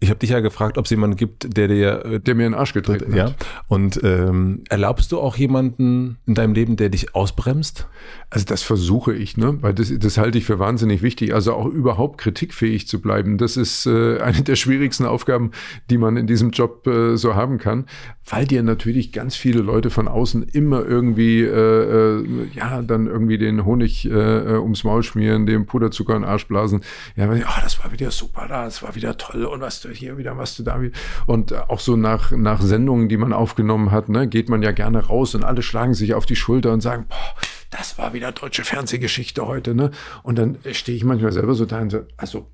Ich 0.00 0.10
habe 0.10 0.20
dich 0.20 0.30
ja 0.30 0.40
gefragt, 0.40 0.78
ob 0.78 0.84
es 0.84 0.90
jemanden 0.90 1.16
gibt, 1.16 1.56
der 1.56 1.68
dir 1.68 2.04
äh, 2.04 2.20
der 2.20 2.34
mir 2.34 2.46
in 2.46 2.52
den 2.52 2.58
Arsch 2.58 2.72
getreten 2.72 3.14
ja. 3.14 3.26
hat. 3.26 3.34
Und 3.66 4.00
ähm, 4.02 4.62
erlaubst 4.68 5.12
du 5.12 5.20
auch 5.20 5.36
jemanden 5.36 6.18
in 6.26 6.34
deinem 6.34 6.54
Leben, 6.54 6.76
der 6.76 6.88
dich 6.88 7.14
ausbremst? 7.14 7.86
Also 8.30 8.44
das 8.44 8.62
versuche 8.62 9.14
ich, 9.14 9.36
ne? 9.36 9.58
Weil 9.62 9.74
das, 9.74 9.92
das 9.98 10.18
halte 10.18 10.38
ich 10.38 10.44
für 10.44 10.58
wahnsinnig 10.58 11.02
wichtig. 11.02 11.34
Also 11.34 11.54
auch 11.54 11.66
überhaupt 11.66 12.18
kritikfähig 12.18 12.86
zu 12.86 13.00
bleiben. 13.00 13.38
Das 13.38 13.56
ist 13.56 13.86
äh, 13.86 14.18
eine 14.20 14.42
der 14.42 14.56
schwierigsten 14.56 15.06
Aufgaben, 15.06 15.52
die 15.90 15.98
man 15.98 16.16
in 16.16 16.26
diesem 16.26 16.50
Job 16.50 16.86
äh, 16.86 17.16
so 17.16 17.34
haben 17.34 17.58
kann, 17.58 17.86
weil 18.28 18.46
dir 18.46 18.62
natürlich 18.62 19.12
ganz 19.12 19.36
viele 19.36 19.60
Leute 19.60 19.90
von 19.90 20.08
außen 20.08 20.42
immer 20.42 20.84
irgendwie 20.84 21.40
äh, 21.40 22.20
äh, 22.20 22.48
ja 22.54 22.82
dann 22.82 23.06
irgendwie 23.06 23.38
den 23.38 23.64
Honig 23.64 24.04
äh, 24.04 24.58
ums 24.58 24.84
Maul 24.84 25.02
schmieren, 25.02 25.46
dem 25.46 25.66
Puderzucker 25.66 26.14
in 26.14 26.22
den 26.22 26.28
Arsch 26.28 26.46
blasen. 26.46 26.82
Ja, 27.16 27.30
oh, 27.30 27.60
das 27.62 27.82
war 27.82 27.92
wieder 27.92 28.10
super, 28.10 28.46
das 28.48 28.82
war 28.82 28.94
wieder 28.94 29.16
toll 29.16 29.44
und 29.44 29.60
was 29.60 29.80
hier 29.92 30.18
wieder, 30.18 30.36
was 30.36 30.56
du 30.56 30.62
da. 30.62 30.80
Und 31.26 31.52
auch 31.52 31.80
so 31.80 31.96
nach, 31.96 32.30
nach 32.32 32.60
Sendungen, 32.60 33.08
die 33.08 33.16
man 33.16 33.32
aufgenommen 33.32 33.90
hat, 33.90 34.08
ne, 34.08 34.28
geht 34.28 34.48
man 34.48 34.62
ja 34.62 34.72
gerne 34.72 35.06
raus 35.06 35.34
und 35.34 35.44
alle 35.44 35.62
schlagen 35.62 35.94
sich 35.94 36.14
auf 36.14 36.26
die 36.26 36.36
Schulter 36.36 36.72
und 36.72 36.80
sagen, 36.80 37.06
boah, 37.08 37.34
das 37.70 37.98
war 37.98 38.12
wieder 38.12 38.32
deutsche 38.32 38.64
Fernsehgeschichte 38.64 39.46
heute, 39.46 39.74
ne? 39.74 39.90
Und 40.22 40.38
dann 40.38 40.58
stehe 40.72 40.96
ich 40.96 41.04
manchmal 41.04 41.32
selber 41.32 41.54
so 41.54 41.66
da 41.66 41.80
und 41.80 41.90
so, 41.90 42.00
also 42.16 42.50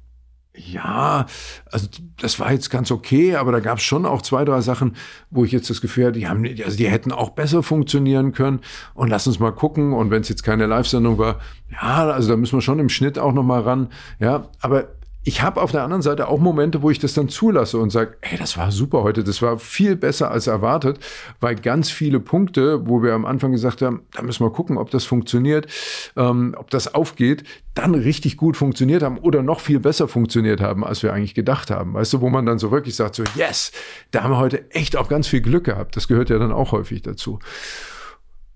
ja, 0.56 1.26
also 1.72 1.88
das 2.20 2.38
war 2.38 2.52
jetzt 2.52 2.70
ganz 2.70 2.92
okay, 2.92 3.34
aber 3.34 3.50
da 3.50 3.58
gab 3.58 3.78
es 3.78 3.84
schon 3.84 4.06
auch 4.06 4.22
zwei, 4.22 4.44
drei 4.44 4.60
Sachen, 4.60 4.94
wo 5.30 5.44
ich 5.44 5.50
jetzt 5.50 5.68
das 5.68 5.80
Gefühl 5.80 6.06
hatte, 6.06 6.18
die 6.18 6.28
haben, 6.28 6.44
also 6.64 6.76
die 6.76 6.88
hätten 6.88 7.10
auch 7.10 7.30
besser 7.30 7.64
funktionieren 7.64 8.30
können. 8.30 8.60
Und 8.94 9.08
lass 9.08 9.26
uns 9.26 9.40
mal 9.40 9.50
gucken. 9.50 9.92
Und 9.92 10.10
wenn 10.10 10.22
es 10.22 10.28
jetzt 10.28 10.44
keine 10.44 10.66
Live-Sendung 10.66 11.18
war, 11.18 11.40
ja, 11.72 12.08
also 12.08 12.28
da 12.28 12.36
müssen 12.36 12.56
wir 12.56 12.62
schon 12.62 12.78
im 12.78 12.88
Schnitt 12.88 13.18
auch 13.18 13.32
noch 13.32 13.42
mal 13.42 13.62
ran. 13.62 13.88
Ja, 14.20 14.48
aber 14.60 14.93
ich 15.24 15.42
habe 15.42 15.62
auf 15.62 15.72
der 15.72 15.82
anderen 15.82 16.02
Seite 16.02 16.28
auch 16.28 16.38
Momente, 16.38 16.82
wo 16.82 16.90
ich 16.90 16.98
das 16.98 17.14
dann 17.14 17.30
zulasse 17.30 17.78
und 17.78 17.90
sage, 17.90 18.16
hey, 18.20 18.38
das 18.38 18.58
war 18.58 18.70
super 18.70 19.02
heute, 19.02 19.24
das 19.24 19.40
war 19.40 19.58
viel 19.58 19.96
besser 19.96 20.30
als 20.30 20.46
erwartet, 20.46 20.98
weil 21.40 21.56
ganz 21.56 21.90
viele 21.90 22.20
Punkte, 22.20 22.86
wo 22.86 23.02
wir 23.02 23.14
am 23.14 23.24
Anfang 23.24 23.52
gesagt 23.52 23.80
haben, 23.80 24.02
da 24.12 24.22
müssen 24.22 24.44
wir 24.44 24.50
gucken, 24.50 24.76
ob 24.76 24.90
das 24.90 25.04
funktioniert, 25.04 25.66
ähm, 26.16 26.54
ob 26.58 26.68
das 26.68 26.94
aufgeht, 26.94 27.44
dann 27.72 27.94
richtig 27.94 28.36
gut 28.36 28.56
funktioniert 28.56 29.02
haben 29.02 29.18
oder 29.18 29.42
noch 29.42 29.60
viel 29.60 29.80
besser 29.80 30.08
funktioniert 30.08 30.60
haben, 30.60 30.84
als 30.84 31.02
wir 31.02 31.12
eigentlich 31.14 31.34
gedacht 31.34 31.70
haben. 31.70 31.94
Weißt 31.94 32.12
du, 32.12 32.20
wo 32.20 32.28
man 32.28 32.44
dann 32.44 32.58
so 32.58 32.70
wirklich 32.70 32.94
sagt, 32.94 33.14
so, 33.14 33.24
yes, 33.34 33.72
da 34.10 34.22
haben 34.22 34.30
wir 34.30 34.38
heute 34.38 34.70
echt 34.72 34.94
auch 34.96 35.08
ganz 35.08 35.26
viel 35.26 35.40
Glück 35.40 35.64
gehabt. 35.64 35.96
Das 35.96 36.06
gehört 36.06 36.28
ja 36.28 36.38
dann 36.38 36.52
auch 36.52 36.72
häufig 36.72 37.00
dazu. 37.02 37.38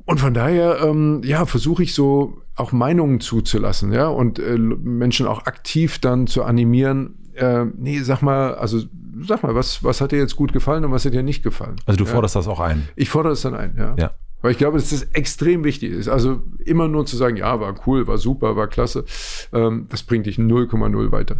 Und 0.08 0.20
von 0.20 0.32
daher, 0.32 0.80
ähm, 0.82 1.20
ja, 1.22 1.44
versuche 1.44 1.82
ich 1.82 1.92
so 1.92 2.40
auch 2.56 2.72
Meinungen 2.72 3.20
zuzulassen, 3.20 3.92
ja, 3.92 4.08
und 4.08 4.38
äh, 4.38 4.56
Menschen 4.56 5.26
auch 5.26 5.44
aktiv 5.44 5.98
dann 5.98 6.26
zu 6.26 6.44
animieren, 6.44 7.28
äh, 7.34 7.66
nee, 7.76 7.98
sag 7.98 8.22
mal, 8.22 8.54
also 8.54 8.80
sag 9.20 9.42
mal, 9.42 9.54
was, 9.54 9.84
was 9.84 10.00
hat 10.00 10.12
dir 10.12 10.16
jetzt 10.16 10.34
gut 10.34 10.54
gefallen 10.54 10.82
und 10.86 10.92
was 10.92 11.04
hat 11.04 11.12
dir 11.12 11.22
nicht 11.22 11.42
gefallen? 11.42 11.76
Also 11.84 11.98
du 11.98 12.06
forderst 12.06 12.36
ja? 12.36 12.38
das 12.38 12.48
auch 12.48 12.58
ein? 12.58 12.88
Ich 12.96 13.10
fordere 13.10 13.34
es 13.34 13.42
dann 13.42 13.54
ein, 13.54 13.74
ja. 13.76 13.96
Ja. 13.98 14.12
Weil 14.40 14.52
ich 14.52 14.56
glaube, 14.56 14.78
dass 14.78 14.88
das 14.88 15.02
extrem 15.12 15.62
wichtig 15.62 15.92
ist. 15.92 16.08
Also 16.08 16.40
immer 16.64 16.88
nur 16.88 17.04
zu 17.04 17.18
sagen, 17.18 17.36
ja, 17.36 17.60
war 17.60 17.74
cool, 17.86 18.06
war 18.06 18.16
super, 18.16 18.56
war 18.56 18.66
klasse, 18.66 19.04
ähm, 19.52 19.88
das 19.90 20.04
bringt 20.04 20.24
dich 20.24 20.38
0,0 20.38 21.12
weiter. 21.12 21.36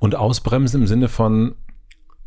Und 0.00 0.16
ausbremsen 0.16 0.80
im 0.80 0.88
Sinne 0.88 1.08
von, 1.08 1.54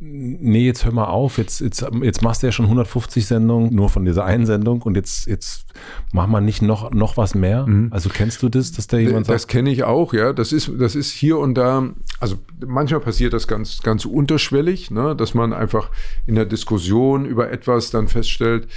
nee, 0.07 0.65
jetzt 0.65 0.85
hör 0.85 0.91
mal 0.91 1.05
auf, 1.05 1.37
jetzt, 1.37 1.61
jetzt, 1.61 1.85
jetzt 2.01 2.21
machst 2.21 2.43
du 2.43 2.47
ja 2.47 2.51
schon 2.51 2.65
150 2.65 3.25
Sendungen, 3.25 3.73
nur 3.73 3.89
von 3.89 4.05
dieser 4.05 4.23
einen 4.25 4.45
Sendung 4.45 4.81
und 4.81 4.95
jetzt, 4.95 5.27
jetzt 5.27 5.65
mach 6.13 6.27
mal 6.27 6.41
nicht 6.41 6.61
noch, 6.61 6.91
noch 6.91 7.17
was 7.17 7.33
mehr. 7.33 7.65
Mhm. 7.65 7.87
Also 7.91 8.09
kennst 8.09 8.43
du 8.43 8.49
das, 8.49 8.71
dass 8.71 8.87
da 8.87 8.97
jemand 8.97 9.25
sagt? 9.25 9.35
Das 9.35 9.47
kenne 9.47 9.71
ich 9.71 9.83
auch, 9.83 10.13
ja. 10.13 10.33
Das 10.33 10.51
ist, 10.51 10.71
das 10.77 10.95
ist 10.95 11.11
hier 11.11 11.39
und 11.39 11.55
da, 11.55 11.89
also 12.19 12.37
manchmal 12.65 12.99
passiert 12.99 13.33
das 13.33 13.47
ganz, 13.47 13.81
ganz 13.81 14.05
unterschwellig, 14.05 14.91
ne, 14.91 15.15
dass 15.15 15.33
man 15.33 15.53
einfach 15.53 15.89
in 16.27 16.35
der 16.35 16.45
Diskussion 16.45 17.25
über 17.25 17.51
etwas 17.51 17.89
dann 17.89 18.07
feststellt, 18.07 18.67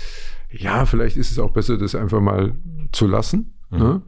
ja, 0.50 0.86
vielleicht 0.86 1.16
ist 1.16 1.30
es 1.30 1.38
auch 1.38 1.50
besser, 1.50 1.76
das 1.76 1.94
einfach 1.94 2.20
mal 2.20 2.54
zu 2.92 3.06
lassen. 3.06 3.54
Mhm. 3.70 3.78
Ne? 3.78 4.02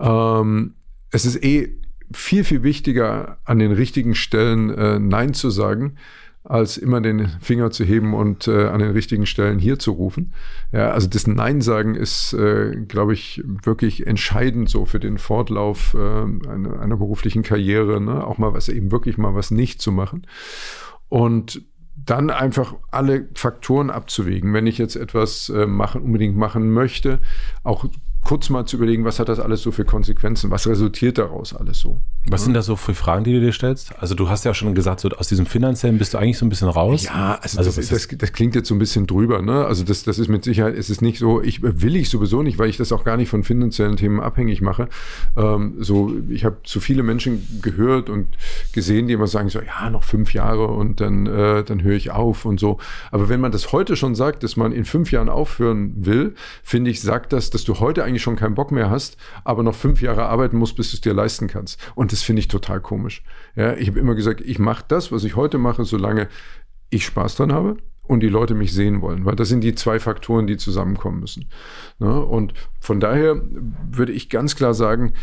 Ähm, 0.00 0.74
es 1.10 1.26
ist 1.26 1.44
eh 1.44 1.78
viel, 2.12 2.44
viel 2.44 2.62
wichtiger, 2.62 3.38
an 3.44 3.58
den 3.58 3.72
richtigen 3.72 4.14
Stellen 4.14 4.70
äh, 4.70 4.98
Nein 4.98 5.34
zu 5.34 5.50
sagen, 5.50 5.96
als 6.44 6.76
immer 6.76 7.00
den 7.00 7.28
Finger 7.40 7.70
zu 7.70 7.84
heben 7.84 8.12
und 8.14 8.48
äh, 8.48 8.66
an 8.66 8.80
den 8.80 8.90
richtigen 8.90 9.24
Stellen 9.24 9.58
hier 9.58 9.78
zu 9.78 9.92
rufen. 9.92 10.34
Ja, 10.72 10.90
also 10.90 11.08
das 11.08 11.26
Nein 11.26 11.62
sagen 11.62 11.94
ist, 11.94 12.34
äh, 12.34 12.76
glaube 12.86 13.14
ich, 13.14 13.42
wirklich 13.46 14.06
entscheidend 14.06 14.68
so 14.68 14.84
für 14.84 15.00
den 15.00 15.16
Fortlauf 15.16 15.94
äh, 15.94 15.98
einer, 15.98 16.80
einer 16.80 16.96
beruflichen 16.98 17.42
Karriere, 17.42 18.00
ne? 18.00 18.26
auch 18.26 18.36
mal 18.36 18.52
was 18.52 18.68
eben 18.68 18.92
wirklich 18.92 19.16
mal 19.16 19.34
was 19.34 19.50
nicht 19.50 19.80
zu 19.80 19.90
machen. 19.90 20.26
Und 21.08 21.62
dann 21.96 22.28
einfach 22.28 22.74
alle 22.90 23.28
Faktoren 23.34 23.88
abzuwägen. 23.88 24.52
Wenn 24.52 24.66
ich 24.66 24.78
jetzt 24.78 24.96
etwas 24.96 25.48
äh, 25.48 25.66
machen, 25.66 26.02
unbedingt 26.02 26.36
machen 26.36 26.70
möchte, 26.72 27.20
auch 27.62 27.86
kurz 28.24 28.48
mal 28.48 28.64
zu 28.64 28.76
überlegen, 28.76 29.04
was 29.04 29.20
hat 29.20 29.28
das 29.28 29.38
alles 29.38 29.62
so 29.62 29.70
für 29.70 29.84
Konsequenzen? 29.84 30.50
Was 30.50 30.66
resultiert 30.66 31.18
daraus 31.18 31.54
alles 31.54 31.78
so? 31.78 32.00
Was 32.26 32.40
ja. 32.40 32.44
sind 32.46 32.54
das 32.54 32.66
so 32.66 32.76
für 32.76 32.94
Fragen, 32.94 33.24
die 33.24 33.34
du 33.34 33.40
dir 33.40 33.52
stellst? 33.52 33.94
Also 34.00 34.14
du 34.14 34.30
hast 34.30 34.44
ja 34.44 34.54
schon 34.54 34.74
gesagt, 34.74 35.00
so 35.00 35.10
aus 35.10 35.28
diesem 35.28 35.44
finanziellen 35.44 35.98
bist 35.98 36.14
du 36.14 36.18
eigentlich 36.18 36.38
so 36.38 36.46
ein 36.46 36.48
bisschen 36.48 36.68
raus. 36.68 37.04
Ja, 37.04 37.38
also, 37.42 37.58
also 37.58 37.70
das, 37.70 37.88
das, 37.88 38.08
das, 38.08 38.32
klingt 38.32 38.54
jetzt 38.54 38.68
so 38.68 38.74
ein 38.74 38.78
bisschen 38.78 39.06
drüber. 39.06 39.42
Ne? 39.42 39.66
Also 39.66 39.84
das, 39.84 40.04
das 40.04 40.18
ist 40.18 40.28
mit 40.28 40.42
Sicherheit, 40.42 40.74
es 40.74 40.88
ist 40.88 41.02
nicht 41.02 41.18
so, 41.18 41.42
ich 41.42 41.62
will 41.62 41.96
ich 41.96 42.08
sowieso 42.08 42.42
nicht, 42.42 42.58
weil 42.58 42.70
ich 42.70 42.78
das 42.78 42.92
auch 42.92 43.04
gar 43.04 43.18
nicht 43.18 43.28
von 43.28 43.44
finanziellen 43.44 43.96
Themen 43.96 44.20
abhängig 44.20 44.62
mache. 44.62 44.88
Ähm, 45.36 45.74
so, 45.80 46.12
ich 46.30 46.46
habe 46.46 46.56
zu 46.64 46.80
viele 46.80 47.02
Menschen 47.02 47.60
gehört 47.60 48.08
und 48.08 48.28
gesehen, 48.72 49.06
die 49.06 49.12
immer 49.12 49.26
sagen 49.26 49.50
so, 49.50 49.60
ja, 49.60 49.90
noch 49.90 50.04
fünf 50.04 50.32
Jahre 50.32 50.68
und 50.68 51.02
dann, 51.02 51.26
äh, 51.26 51.62
dann 51.62 51.82
höre 51.82 51.96
ich 51.96 52.10
auf 52.10 52.46
und 52.46 52.58
so. 52.58 52.78
Aber 53.10 53.28
wenn 53.28 53.40
man 53.40 53.52
das 53.52 53.72
heute 53.72 53.96
schon 53.96 54.14
sagt, 54.14 54.42
dass 54.44 54.56
man 54.56 54.72
in 54.72 54.86
fünf 54.86 55.12
Jahren 55.12 55.28
aufhören 55.28 55.92
will, 56.06 56.34
finde 56.62 56.90
ich, 56.90 57.02
sagt 57.02 57.34
das, 57.34 57.50
dass 57.50 57.64
du 57.64 57.80
heute 57.80 58.02
eigentlich 58.02 58.13
schon 58.22 58.36
keinen 58.36 58.54
Bock 58.54 58.72
mehr 58.72 58.90
hast, 58.90 59.16
aber 59.44 59.62
noch 59.62 59.74
fünf 59.74 60.02
Jahre 60.02 60.26
arbeiten 60.26 60.56
musst, 60.56 60.76
bis 60.76 60.90
du 60.90 60.96
es 60.96 61.00
dir 61.00 61.14
leisten 61.14 61.48
kannst. 61.48 61.80
Und 61.94 62.12
das 62.12 62.22
finde 62.22 62.40
ich 62.40 62.48
total 62.48 62.80
komisch. 62.80 63.22
Ja, 63.56 63.74
ich 63.74 63.88
habe 63.88 63.98
immer 63.98 64.14
gesagt, 64.14 64.40
ich 64.40 64.58
mache 64.58 64.84
das, 64.88 65.12
was 65.12 65.24
ich 65.24 65.36
heute 65.36 65.58
mache, 65.58 65.84
solange 65.84 66.28
ich 66.90 67.04
Spaß 67.04 67.36
dran 67.36 67.52
habe 67.52 67.76
und 68.06 68.20
die 68.20 68.28
Leute 68.28 68.54
mich 68.54 68.72
sehen 68.72 69.00
wollen, 69.00 69.24
weil 69.24 69.34
das 69.34 69.48
sind 69.48 69.62
die 69.62 69.74
zwei 69.74 69.98
Faktoren, 69.98 70.46
die 70.46 70.56
zusammenkommen 70.56 71.20
müssen. 71.20 71.46
Ne? 71.98 72.22
Und 72.22 72.52
von 72.80 73.00
daher 73.00 73.40
würde 73.90 74.12
ich 74.12 74.28
ganz 74.28 74.56
klar 74.56 74.74
sagen, 74.74 75.14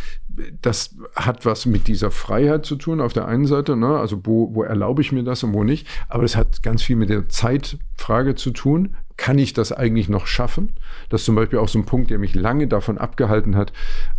das 0.61 0.95
hat 1.15 1.45
was 1.45 1.65
mit 1.65 1.87
dieser 1.87 2.09
Freiheit 2.09 2.65
zu 2.65 2.75
tun 2.75 2.99
auf 2.99 3.13
der 3.13 3.27
einen 3.27 3.45
Seite, 3.45 3.75
ne? 3.75 3.99
also 3.99 4.25
wo, 4.25 4.55
wo 4.55 4.63
erlaube 4.63 5.01
ich 5.01 5.11
mir 5.11 5.23
das 5.23 5.43
und 5.43 5.53
wo 5.53 5.63
nicht, 5.63 5.87
aber 6.09 6.23
es 6.23 6.35
hat 6.35 6.63
ganz 6.63 6.81
viel 6.81 6.95
mit 6.95 7.09
der 7.09 7.29
Zeitfrage 7.29 8.35
zu 8.35 8.51
tun. 8.51 8.95
Kann 9.21 9.37
ich 9.37 9.53
das 9.53 9.71
eigentlich 9.71 10.09
noch 10.09 10.25
schaffen? 10.25 10.73
Das 11.09 11.21
ist 11.21 11.25
zum 11.25 11.35
Beispiel 11.35 11.59
auch 11.59 11.67
so 11.67 11.77
ein 11.77 11.85
Punkt, 11.85 12.09
der 12.09 12.17
mich 12.17 12.33
lange 12.33 12.67
davon 12.67 12.97
abgehalten 12.97 13.55
hat, 13.55 13.71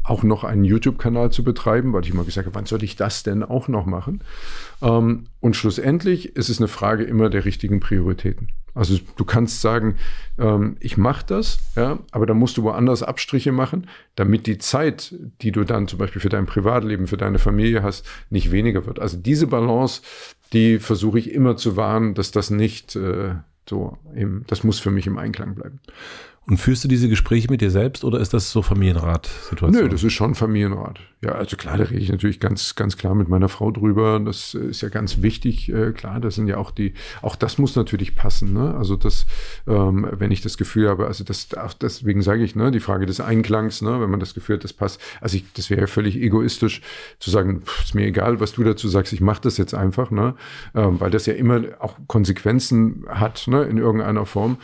auch 0.05 0.23
noch 0.23 0.45
einen 0.45 0.63
YouTube-Kanal 0.63 1.33
zu 1.33 1.43
betreiben, 1.43 1.93
weil 1.93 2.05
ich 2.05 2.11
immer 2.11 2.23
gesagt 2.23 2.47
habe, 2.47 2.55
wann 2.55 2.67
soll 2.67 2.85
ich 2.85 2.95
das 2.95 3.25
denn 3.25 3.43
auch 3.43 3.67
noch 3.67 3.85
machen? 3.85 4.23
Ähm, 4.81 5.25
und 5.41 5.57
schlussendlich 5.57 6.37
ist 6.37 6.51
es 6.51 6.59
eine 6.59 6.69
Frage 6.69 7.03
immer 7.03 7.31
der 7.31 7.45
richtigen 7.45 7.81
Prioritäten. 7.81 8.51
Also 8.75 8.97
du 9.17 9.25
kannst 9.25 9.61
sagen, 9.61 9.97
ähm, 10.39 10.77
ich 10.79 10.97
mache 10.97 11.27
das, 11.27 11.59
ja, 11.75 11.99
aber 12.13 12.27
da 12.27 12.35
musst 12.35 12.57
du 12.57 12.63
woanders 12.63 13.03
Abstriche 13.03 13.51
machen, 13.51 13.89
damit 14.15 14.47
die 14.47 14.59
Zeit, 14.59 15.17
die 15.41 15.51
du 15.51 15.65
dann 15.65 15.89
zum 15.89 15.99
Beispiel 15.99 16.23
für 16.23 16.29
dein 16.29 16.47
Privatleben, 16.47 17.09
für 17.09 17.17
deine 17.17 17.41
Familie 17.41 17.83
hast, 17.83 18.07
nicht 18.31 18.53
weniger 18.53 18.87
wird. 18.87 19.01
Also 19.01 19.17
diese 19.17 19.49
Balance, 19.49 20.03
die 20.53 20.79
versuche 20.79 21.19
ich 21.19 21.33
immer 21.33 21.57
zu 21.57 21.77
wahren, 21.77 22.15
dass 22.15 22.31
das 22.31 22.51
nicht 22.51 22.95
äh, 22.95 23.35
so 23.69 23.99
im, 24.15 24.45
das 24.47 24.65
muss 24.65 24.79
für 24.79 24.91
mich 24.91 25.07
im 25.07 25.19
Einklang 25.19 25.55
bleiben. 25.55 25.81
Und 26.47 26.59
führst 26.59 26.83
du 26.83 26.89
diese 26.89 27.09
Gespräche 27.09 27.49
mit 27.51 27.61
dir 27.61 27.71
selbst 27.71 28.05
oder 28.05 28.19
ist 28.19 28.35
das 28.35 28.51
so 28.51 28.63
Familienrat-Situation? 28.63 29.85
Nö, 29.85 29.89
das 29.89 30.03
ist 30.03 30.13
schon 30.13 30.35
Familienrat. 30.35 31.01
Ja, 31.25 31.37
also 31.37 31.57
klar, 31.57 31.79
da 31.79 31.85
rede 31.85 32.01
ich 32.01 32.11
natürlich 32.11 32.41
ganz, 32.41 32.75
ganz 32.75 32.97
klar 32.97 33.15
mit 33.15 33.29
meiner 33.29 33.49
Frau 33.49 33.71
drüber. 33.71 34.19
Das 34.19 34.55
ist 34.55 34.81
ja 34.81 34.89
ganz 34.89 35.23
wichtig. 35.23 35.73
Äh, 35.73 35.93
klar, 35.93 36.19
das 36.19 36.35
sind 36.35 36.49
ja 36.49 36.57
auch 36.57 36.73
die, 36.73 36.95
auch 37.21 37.37
das 37.37 37.59
muss 37.59 37.77
natürlich 37.77 38.17
passen. 38.17 38.53
Ne? 38.53 38.75
Also 38.75 38.97
das, 38.97 39.27
ähm, 39.69 40.09
wenn 40.11 40.33
ich 40.33 40.41
das 40.41 40.57
Gefühl 40.57 40.89
habe, 40.89 41.07
also 41.07 41.23
das, 41.23 41.49
deswegen 41.81 42.23
sage 42.23 42.43
ich, 42.43 42.57
ne, 42.57 42.73
die 42.73 42.81
Frage 42.81 43.07
des 43.07 43.21
Einklangs, 43.21 43.83
ne, 43.83 44.01
wenn 44.01 44.11
man 44.11 44.19
das 44.19 44.35
Gefühl 44.35 44.57
hat, 44.57 44.65
das 44.65 44.73
passt. 44.73 45.01
Also 45.21 45.37
ich, 45.37 45.45
das 45.53 45.71
wäre 45.71 45.83
ja 45.83 45.87
völlig 45.87 46.17
egoistisch 46.17 46.81
zu 47.21 47.31
sagen, 47.31 47.63
pff, 47.63 47.85
ist 47.85 47.95
mir 47.95 48.05
egal, 48.07 48.41
was 48.41 48.55
du 48.55 48.65
dazu 48.65 48.89
sagst, 48.89 49.13
ich 49.13 49.21
mache 49.21 49.43
das 49.43 49.59
jetzt 49.59 49.75
einfach, 49.75 50.11
ne, 50.11 50.35
ähm, 50.75 50.99
weil 50.99 51.13
das 51.13 51.27
ja 51.27 51.35
immer 51.35 51.63
auch 51.79 51.99
Konsequenzen 52.09 53.05
hat, 53.09 53.47
ne, 53.47 53.63
in 53.63 53.79
irgendeiner 53.79 54.27
Form. 54.27 54.57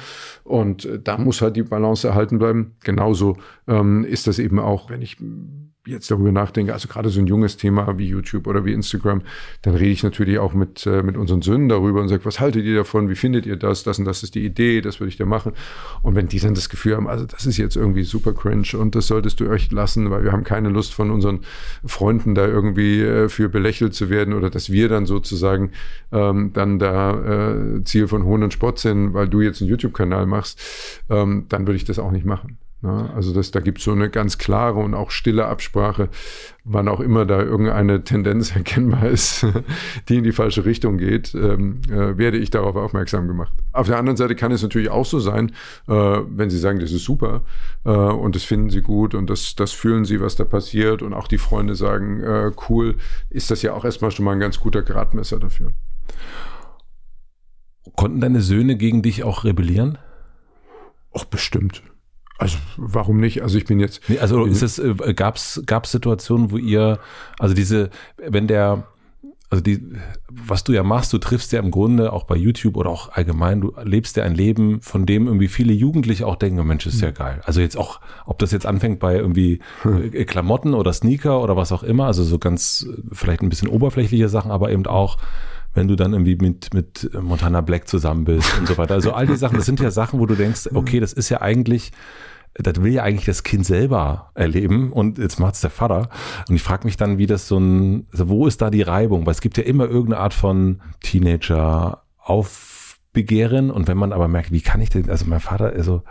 Und 0.42 0.86
äh, 0.86 0.98
da 0.98 1.18
muss 1.18 1.40
halt 1.40 1.54
die 1.54 1.62
Balance 1.62 2.08
erhalten 2.08 2.40
bleiben. 2.40 2.74
Genauso 2.82 3.36
ähm, 3.68 4.04
ist 4.04 4.26
das 4.26 4.40
eben 4.40 4.58
auch, 4.58 4.90
wenn 4.90 5.02
ich 5.02 5.18
jetzt 5.88 6.10
darüber 6.10 6.32
nachdenke, 6.32 6.72
also 6.72 6.88
gerade 6.88 7.10
so 7.10 7.20
ein 7.20 7.26
junges 7.26 7.56
Thema 7.56 7.98
wie 7.98 8.06
YouTube 8.06 8.46
oder 8.46 8.64
wie 8.64 8.72
Instagram, 8.72 9.22
dann 9.62 9.74
rede 9.74 9.90
ich 9.90 10.02
natürlich 10.02 10.38
auch 10.38 10.54
mit, 10.54 10.86
äh, 10.86 11.02
mit 11.02 11.16
unseren 11.16 11.42
Söhnen 11.42 11.68
darüber 11.68 12.00
und 12.00 12.08
sage, 12.08 12.24
was 12.24 12.40
haltet 12.40 12.64
ihr 12.64 12.76
davon, 12.76 13.08
wie 13.08 13.14
findet 13.14 13.46
ihr 13.46 13.56
das, 13.56 13.82
das 13.82 13.98
und 13.98 14.04
das 14.04 14.22
ist 14.22 14.34
die 14.34 14.44
Idee, 14.44 14.80
das 14.80 15.00
würde 15.00 15.08
ich 15.08 15.16
da 15.16 15.24
machen. 15.24 15.52
Und 16.02 16.14
wenn 16.14 16.28
die 16.28 16.38
dann 16.38 16.54
das 16.54 16.68
Gefühl 16.68 16.96
haben, 16.96 17.08
also 17.08 17.26
das 17.26 17.46
ist 17.46 17.56
jetzt 17.56 17.76
irgendwie 17.76 18.04
super 18.04 18.32
cringe 18.32 18.78
und 18.78 18.94
das 18.94 19.06
solltest 19.06 19.40
du 19.40 19.48
euch 19.48 19.70
lassen, 19.72 20.10
weil 20.10 20.24
wir 20.24 20.32
haben 20.32 20.44
keine 20.44 20.68
Lust 20.68 20.94
von 20.94 21.10
unseren 21.10 21.40
Freunden 21.84 22.34
da 22.34 22.46
irgendwie 22.46 23.00
äh, 23.00 23.28
für 23.28 23.48
belächelt 23.48 23.94
zu 23.94 24.10
werden 24.10 24.34
oder 24.34 24.50
dass 24.50 24.70
wir 24.70 24.88
dann 24.88 25.06
sozusagen 25.06 25.72
ähm, 26.12 26.52
dann 26.52 26.78
da 26.78 27.54
äh, 27.54 27.84
Ziel 27.84 28.08
von 28.08 28.24
Hohn 28.24 28.42
und 28.42 28.52
Spott 28.52 28.78
sind, 28.78 29.14
weil 29.14 29.28
du 29.28 29.40
jetzt 29.40 29.60
einen 29.60 29.70
YouTube-Kanal 29.70 30.26
machst, 30.26 30.60
ähm, 31.08 31.46
dann 31.48 31.66
würde 31.66 31.76
ich 31.76 31.84
das 31.84 31.98
auch 31.98 32.10
nicht 32.10 32.26
machen. 32.26 32.58
Ja, 32.80 33.10
also 33.12 33.34
das, 33.34 33.50
da 33.50 33.58
gibt 33.58 33.78
es 33.78 33.84
so 33.84 33.90
eine 33.90 34.08
ganz 34.08 34.38
klare 34.38 34.78
und 34.78 34.94
auch 34.94 35.10
stille 35.10 35.46
Absprache, 35.46 36.10
wann 36.62 36.86
auch 36.86 37.00
immer 37.00 37.26
da 37.26 37.42
irgendeine 37.42 38.04
Tendenz 38.04 38.50
erkennbar 38.54 39.08
ist, 39.08 39.44
die 40.08 40.18
in 40.18 40.22
die 40.22 40.30
falsche 40.30 40.64
Richtung 40.64 40.96
geht, 40.96 41.34
ähm, 41.34 41.80
äh, 41.90 42.16
werde 42.16 42.38
ich 42.38 42.50
darauf 42.50 42.76
aufmerksam 42.76 43.26
gemacht. 43.26 43.52
Auf 43.72 43.88
der 43.88 43.98
anderen 43.98 44.16
Seite 44.16 44.36
kann 44.36 44.52
es 44.52 44.62
natürlich 44.62 44.90
auch 44.90 45.06
so 45.06 45.18
sein, 45.18 45.50
äh, 45.88 45.92
wenn 45.92 46.50
Sie 46.50 46.58
sagen, 46.58 46.78
das 46.78 46.92
ist 46.92 47.02
super 47.02 47.42
äh, 47.84 47.90
und 47.90 48.36
das 48.36 48.44
finden 48.44 48.70
Sie 48.70 48.80
gut 48.80 49.16
und 49.16 49.28
das, 49.28 49.56
das 49.56 49.72
fühlen 49.72 50.04
Sie, 50.04 50.20
was 50.20 50.36
da 50.36 50.44
passiert 50.44 51.02
und 51.02 51.14
auch 51.14 51.26
die 51.26 51.38
Freunde 51.38 51.74
sagen, 51.74 52.22
äh, 52.22 52.52
cool, 52.68 52.94
ist 53.28 53.50
das 53.50 53.62
ja 53.62 53.72
auch 53.72 53.84
erstmal 53.84 54.12
schon 54.12 54.24
mal 54.24 54.32
ein 54.32 54.40
ganz 54.40 54.60
guter 54.60 54.82
Gradmesser 54.82 55.40
dafür. 55.40 55.72
Konnten 57.96 58.20
deine 58.20 58.40
Söhne 58.40 58.76
gegen 58.76 59.02
dich 59.02 59.24
auch 59.24 59.42
rebellieren? 59.42 59.98
Auch 61.10 61.24
bestimmt. 61.24 61.82
Also 62.38 62.56
warum 62.76 63.18
nicht? 63.18 63.42
Also 63.42 63.58
ich 63.58 63.64
bin 63.64 63.80
jetzt. 63.80 64.00
Nee, 64.08 64.20
also 64.20 64.44
ist 64.44 64.62
es, 64.62 64.78
äh, 64.78 64.94
gab's 65.14 65.60
gab's 65.66 65.90
Situationen, 65.90 66.52
wo 66.52 66.56
ihr, 66.56 67.00
also 67.38 67.52
diese, 67.52 67.90
wenn 68.16 68.46
der, 68.46 68.84
also 69.50 69.60
die, 69.60 69.82
was 70.30 70.62
du 70.62 70.72
ja 70.72 70.84
machst, 70.84 71.12
du 71.12 71.18
triffst 71.18 71.50
ja 71.50 71.58
im 71.58 71.72
Grunde 71.72 72.12
auch 72.12 72.24
bei 72.24 72.36
YouTube 72.36 72.76
oder 72.76 72.90
auch 72.90 73.10
allgemein, 73.12 73.60
du 73.60 73.74
lebst 73.82 74.16
ja 74.16 74.22
ein 74.22 74.36
Leben, 74.36 74.80
von 74.82 75.04
dem 75.04 75.26
irgendwie 75.26 75.48
viele 75.48 75.72
Jugendliche 75.72 76.28
auch 76.28 76.36
denken, 76.36 76.64
Mensch, 76.64 76.86
ist 76.86 77.00
ja 77.00 77.08
hm. 77.08 77.14
geil. 77.14 77.40
Also 77.44 77.60
jetzt 77.60 77.76
auch, 77.76 78.00
ob 78.24 78.38
das 78.38 78.52
jetzt 78.52 78.66
anfängt 78.66 79.00
bei 79.00 79.16
irgendwie 79.16 79.58
äh, 79.84 80.24
Klamotten 80.24 80.74
oder 80.74 80.92
Sneaker 80.92 81.42
oder 81.42 81.56
was 81.56 81.72
auch 81.72 81.82
immer, 81.82 82.06
also 82.06 82.22
so 82.22 82.38
ganz 82.38 82.86
vielleicht 83.10 83.42
ein 83.42 83.48
bisschen 83.48 83.68
oberflächliche 83.68 84.28
Sachen, 84.28 84.52
aber 84.52 84.70
eben 84.70 84.86
auch 84.86 85.18
wenn 85.74 85.88
du 85.88 85.96
dann 85.96 86.12
irgendwie 86.12 86.36
mit, 86.36 86.72
mit 86.74 87.10
Montana 87.20 87.60
Black 87.60 87.88
zusammen 87.88 88.24
bist 88.24 88.58
und 88.58 88.66
so 88.66 88.78
weiter. 88.78 88.94
Also 88.94 89.12
all 89.12 89.26
die 89.26 89.36
Sachen, 89.36 89.56
das 89.56 89.66
sind 89.66 89.80
ja 89.80 89.90
Sachen, 89.90 90.18
wo 90.18 90.26
du 90.26 90.34
denkst, 90.34 90.70
okay, 90.74 91.00
das 91.00 91.12
ist 91.12 91.28
ja 91.28 91.40
eigentlich 91.40 91.92
das 92.54 92.82
will 92.82 92.92
ja 92.92 93.02
eigentlich 93.04 93.26
das 93.26 93.42
Kind 93.44 93.64
selber 93.64 94.30
erleben 94.34 94.92
und 94.92 95.18
jetzt 95.18 95.38
macht 95.38 95.54
es 95.54 95.60
der 95.60 95.70
Vater. 95.70 96.10
Und 96.48 96.56
ich 96.56 96.62
frage 96.62 96.86
mich 96.86 96.96
dann, 96.96 97.18
wie 97.18 97.26
das 97.26 97.46
so 97.46 97.58
ein, 97.58 98.06
also 98.10 98.28
wo 98.28 98.46
ist 98.46 98.60
da 98.60 98.70
die 98.70 98.82
Reibung? 98.82 99.26
Weil 99.26 99.32
es 99.32 99.40
gibt 99.40 99.58
ja 99.58 99.64
immer 99.64 99.84
irgendeine 99.84 100.20
Art 100.20 100.34
von 100.34 100.80
Teenager 101.00 102.02
Aufbegehren 102.18 103.70
und 103.70 103.88
wenn 103.88 103.96
man 103.96 104.12
aber 104.12 104.28
merkt, 104.28 104.52
wie 104.52 104.60
kann 104.60 104.80
ich 104.80 104.90
denn, 104.90 105.08
also 105.08 105.24
mein 105.26 105.40
Vater, 105.40 105.66
also 105.66 106.02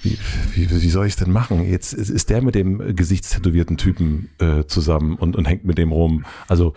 wie, 0.00 0.18
wie, 0.54 0.70
wie 0.70 0.88
soll 0.88 1.06
ich 1.06 1.12
es 1.12 1.18
denn 1.18 1.32
machen? 1.32 1.64
Jetzt 1.64 1.92
ist 1.92 2.30
der 2.30 2.42
mit 2.42 2.54
dem 2.54 2.96
gesichtstätowierten 2.96 3.76
Typen 3.76 4.30
äh, 4.38 4.64
zusammen 4.64 5.16
und, 5.16 5.36
und 5.36 5.46
hängt 5.46 5.64
mit 5.64 5.78
dem 5.78 5.92
rum. 5.92 6.24
Also 6.48 6.74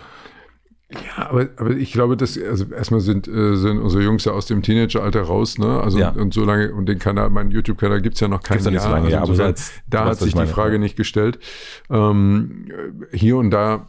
ja, 0.92 1.30
aber, 1.30 1.48
aber 1.58 1.72
ich 1.72 1.92
glaube, 1.94 2.16
dass, 2.16 2.38
also 2.40 2.66
erstmal 2.72 3.00
sind, 3.00 3.28
äh, 3.28 3.56
sind 3.56 3.80
unsere 3.80 4.04
Jungs 4.04 4.24
ja 4.26 4.34
aus 4.34 4.46
dem 4.46 4.62
Teenageralter 4.62 5.22
raus, 5.24 5.58
ne? 5.58 5.80
Also 5.82 5.98
Ja. 6.00 6.10
und 6.10 6.34
so 6.34 6.46
lange, 6.46 6.74
und 6.74 6.86
den 6.88 7.00
Kanal, 7.00 7.30
meinen 7.32 7.52
YouTube-Kanal 7.52 8.02
gibt's 8.02 8.20
ja 8.20 8.28
noch 8.28 8.44
kein 8.44 8.58
Gibt's 8.58 8.66
noch 8.66 8.72
nicht 8.72 8.82
Jahr. 8.84 8.90
so 8.92 8.96
lange, 8.96 9.10
ja, 9.10 9.20
also 9.22 9.32
aber 9.34 9.38
so 9.38 9.44
als- 9.44 9.72
da 9.90 10.06
hat 10.06 10.18
sich 10.20 10.36
ich 10.36 10.40
die 10.40 10.48
Frage 10.48 10.74
ja. 10.74 10.80
nicht 10.80 10.96
gestellt. 10.96 11.40
Ähm, 11.90 12.68
hier 13.12 13.38
und 13.38 13.50
da 13.52 13.88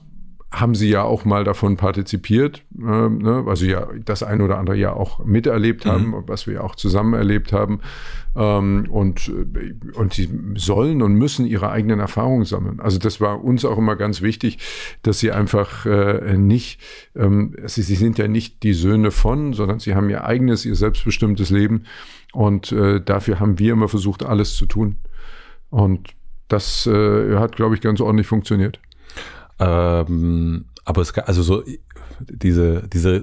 haben 0.52 0.74
sie 0.76 0.88
ja 0.88 1.02
auch 1.02 1.24
mal 1.24 1.42
davon 1.42 1.76
partizipiert, 1.76 2.64
ähm, 2.78 3.18
ne? 3.18 3.44
also 3.46 3.66
ja 3.66 3.88
das 4.04 4.22
ein 4.22 4.40
oder 4.40 4.58
andere 4.58 4.76
ja 4.76 4.92
auch 4.92 5.24
miterlebt 5.24 5.84
Mhm. 5.84 5.90
haben, 5.90 6.14
was 6.26 6.46
wir 6.46 6.54
ja 6.54 6.60
auch 6.60 6.76
zusammen 6.76 7.14
erlebt 7.14 7.52
haben. 7.52 7.80
Ähm, 8.36 8.86
und, 8.88 9.28
äh, 9.28 9.74
und 9.98 10.14
sie 10.14 10.28
sollen 10.56 11.02
und 11.02 11.14
müssen 11.14 11.46
ihre 11.46 11.70
eigenen 11.70 11.98
Erfahrungen 12.00 12.44
sammeln. 12.44 12.80
Also 12.80 12.98
das 12.98 13.20
war 13.20 13.42
uns 13.42 13.64
auch 13.64 13.76
immer 13.76 13.96
ganz 13.96 14.22
wichtig, 14.22 14.58
dass 15.02 15.18
sie 15.18 15.32
einfach 15.32 15.84
äh, 15.84 16.36
nicht, 16.36 16.80
ähm, 17.16 17.54
sie, 17.64 17.82
sie 17.82 17.96
sind 17.96 18.16
ja 18.18 18.28
nicht 18.28 18.62
die 18.62 18.72
Söhne 18.74 19.10
von, 19.10 19.52
sondern 19.52 19.80
sie 19.80 19.94
haben 19.94 20.08
ihr 20.10 20.24
eigenes, 20.24 20.64
ihr 20.64 20.76
selbstbestimmtes 20.76 21.50
Leben. 21.50 21.84
Und 22.32 22.70
äh, 22.72 23.00
dafür 23.00 23.40
haben 23.40 23.58
wir 23.58 23.72
immer 23.72 23.88
versucht, 23.88 24.24
alles 24.24 24.54
zu 24.54 24.66
tun. 24.66 24.96
Und 25.70 26.10
das 26.48 26.86
äh, 26.86 27.36
hat, 27.36 27.56
glaube 27.56 27.74
ich, 27.74 27.80
ganz 27.80 28.00
ordentlich 28.00 28.26
funktioniert. 28.28 28.78
Ähm, 29.58 30.66
aber 30.84 31.02
es 31.02 31.12
gab, 31.12 31.28
also 31.28 31.42
so 31.42 31.62
diese, 32.20 32.82
diese 32.92 33.22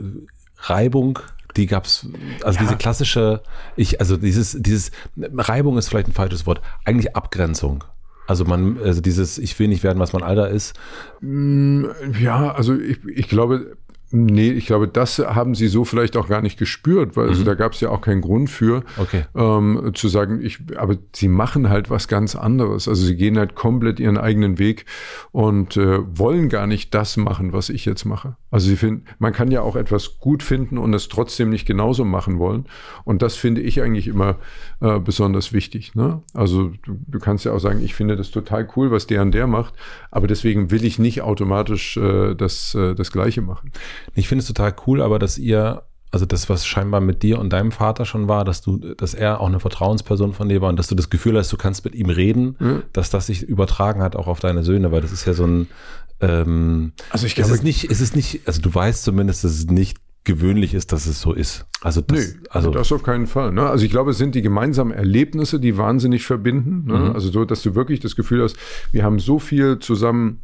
Reibung, 0.58 1.20
die 1.56 1.68
gab's, 1.68 2.08
also 2.44 2.58
Ja. 2.60 2.66
diese 2.66 2.78
klassische, 2.78 3.42
ich, 3.76 4.00
also 4.00 4.18
dieses, 4.18 4.58
dieses, 4.60 4.92
Reibung 5.18 5.78
ist 5.78 5.90
vielleicht 5.90 6.08
ein 6.08 6.14
falsches 6.14 6.46
Wort, 6.46 6.62
eigentlich 6.86 7.16
Abgrenzung. 7.16 7.84
Also 8.26 8.46
man, 8.46 8.78
also 8.82 9.02
dieses, 9.02 9.38
ich 9.38 9.58
will 9.60 9.68
nicht 9.68 9.84
werden, 9.84 10.00
was 10.00 10.14
mein 10.14 10.24
Alter 10.24 10.50
ist. 10.50 10.74
Mm, 11.22 11.86
Ja, 12.20 12.54
also 12.54 12.74
ich, 12.76 13.00
ich 13.06 13.28
glaube, 13.28 13.76
nee, 14.14 14.52
ich 14.52 14.68
glaube, 14.68 14.88
das 14.88 15.18
haben 15.20 15.56
sie 15.56 15.68
so 15.68 15.84
vielleicht 15.86 16.16
auch 16.16 16.28
gar 16.30 16.42
nicht 16.42 16.58
gespürt, 16.60 17.18
weil 17.18 17.30
also 17.30 17.44
da 17.44 17.56
gab 17.56 17.74
es 17.74 17.82
ja 17.82 17.90
auch 17.90 18.02
keinen 18.02 18.22
Grund 18.22 18.50
für, 18.50 18.84
Okay. 18.98 19.26
ähm, 19.36 19.92
zu 19.96 20.08
sagen, 20.08 20.40
ich, 20.42 20.60
aber 20.78 20.98
sie 21.16 21.28
machen 21.28 21.70
halt 21.70 21.90
was 21.90 22.08
ganz 22.08 22.36
anderes. 22.36 22.88
Also 22.88 23.04
sie 23.06 23.16
gehen 23.16 23.38
halt 23.38 23.56
komplett 23.56 24.00
ihren 24.00 24.18
eigenen 24.18 24.60
Weg 24.60 24.86
und 25.32 25.78
äh, 25.78 26.00
wollen 26.18 26.48
gar 26.50 26.68
nicht 26.68 26.94
das 26.94 27.18
machen, 27.18 27.54
was 27.54 27.70
ich 27.70 27.86
jetzt 27.86 28.06
mache. 28.06 28.36
Also 28.52 28.68
sie 28.70 28.76
finden, 28.78 29.06
man 29.18 29.34
kann 29.34 29.50
ja 29.50 29.62
auch 29.62 29.76
etwas 29.76 30.20
gut 30.20 30.44
finden 30.44 30.78
und 30.78 30.94
es 30.94 31.10
trotzdem 31.10 31.50
nicht 31.50 31.66
genauso 31.66 32.06
machen 32.06 32.38
wollen. 32.38 32.66
Und 33.04 33.24
das 33.24 33.36
finde 33.36 33.62
ich 33.62 33.82
eigentlich 33.82 34.08
immer 34.08 34.36
äh, 34.80 35.00
besonders 35.00 35.54
wichtig. 35.54 35.96
Ne? 35.96 36.22
Also 36.36 36.72
du, 36.86 37.00
du 37.08 37.20
kannst 37.20 37.46
ja 37.46 37.52
auch 37.52 37.60
sagen, 37.60 37.84
ich 37.84 37.96
finde 37.96 38.16
das 38.16 38.30
total 38.30 38.68
cool, 38.76 38.92
was 38.92 39.08
der 39.08 39.24
und 39.24 39.32
der 39.32 39.48
macht, 39.48 39.74
aber 40.12 40.28
deswegen 40.28 40.70
will 40.70 40.86
ich 40.86 41.00
nicht 41.00 41.24
automatisch 41.24 41.98
äh, 41.98 42.36
das, 42.36 42.76
äh, 42.76 42.94
das 42.94 43.12
Gleiche 43.12 43.42
machen. 43.42 43.72
Ich 44.16 44.28
finde 44.28 44.42
es 44.42 44.48
total 44.48 44.74
cool, 44.88 45.02
aber 45.02 45.20
dass 45.20 45.38
ihr, 45.38 45.84
also 46.12 46.26
das, 46.26 46.50
was 46.50 46.66
scheinbar 46.66 47.02
mit 47.02 47.24
dir 47.24 47.40
und 47.40 47.52
deinem 47.52 47.72
Vater 47.72 48.06
schon 48.06 48.28
war, 48.28 48.46
dass 48.46 48.62
du, 48.62 48.78
dass 48.78 49.14
er 49.14 49.40
auch 49.42 49.48
eine 49.48 49.60
Vertrauensperson 49.60 50.34
von 50.34 50.50
dir 50.50 50.62
war 50.62 50.70
und 50.70 50.78
dass 50.78 50.88
du 50.88 50.96
das 50.96 51.10
Gefühl 51.10 51.38
hast, 51.38 51.52
du 51.52 51.58
kannst 51.58 51.84
mit 51.86 51.96
ihm 51.96 52.10
reden, 52.10 52.56
Ja. 52.60 52.82
dass 52.94 53.10
das 53.10 53.28
sich 53.28 53.44
übertragen 53.44 54.02
hat 54.02 54.16
auch 54.16 54.28
auf 54.28 54.40
deine 54.40 54.64
Söhne, 54.64 54.92
weil 54.92 55.02
das 55.02 55.12
ist 55.12 55.26
ja 55.26 55.34
so 55.34 55.46
ein, 55.46 55.68
ähm, 56.22 56.94
Also 57.10 57.26
ich 57.26 57.32
es 57.34 57.36
glaube, 57.36 57.54
ist 57.54 57.64
nicht, 57.64 57.90
es 57.90 58.02
ist 58.02 58.16
nicht, 58.16 58.42
also 58.48 58.62
du 58.62 58.74
weißt 58.74 59.04
zumindest, 59.04 59.44
dass 59.44 59.52
es 59.54 59.66
nicht 59.68 59.98
gewöhnlich 60.26 60.74
ist, 60.74 60.94
dass 60.94 61.06
es 61.06 61.20
so 61.20 61.34
ist. 61.34 61.66
Also 61.82 62.00
das, 62.00 62.18
Nee, 62.18 62.40
also 62.50 62.72
das 62.72 62.90
auf 62.94 63.04
keinen 63.04 63.28
Fall. 63.28 63.52
Ne? 63.52 63.68
Also 63.70 63.84
ich 63.84 63.92
glaube, 63.92 64.12
es 64.12 64.18
sind 64.18 64.36
die 64.36 64.42
gemeinsamen 64.42 64.92
Erlebnisse, 64.92 65.60
die 65.60 65.76
wahnsinnig 65.78 66.26
verbinden. 66.26 66.86
Ne? 66.86 66.98
Mhm. 67.10 67.12
Also 67.14 67.30
so, 67.30 67.44
dass 67.44 67.62
du 67.62 67.76
wirklich 67.76 68.00
das 68.00 68.16
Gefühl 68.16 68.42
hast, 68.42 68.56
wir 68.94 69.04
haben 69.04 69.20
so 69.20 69.38
viel 69.40 69.80
zusammen 69.80 70.40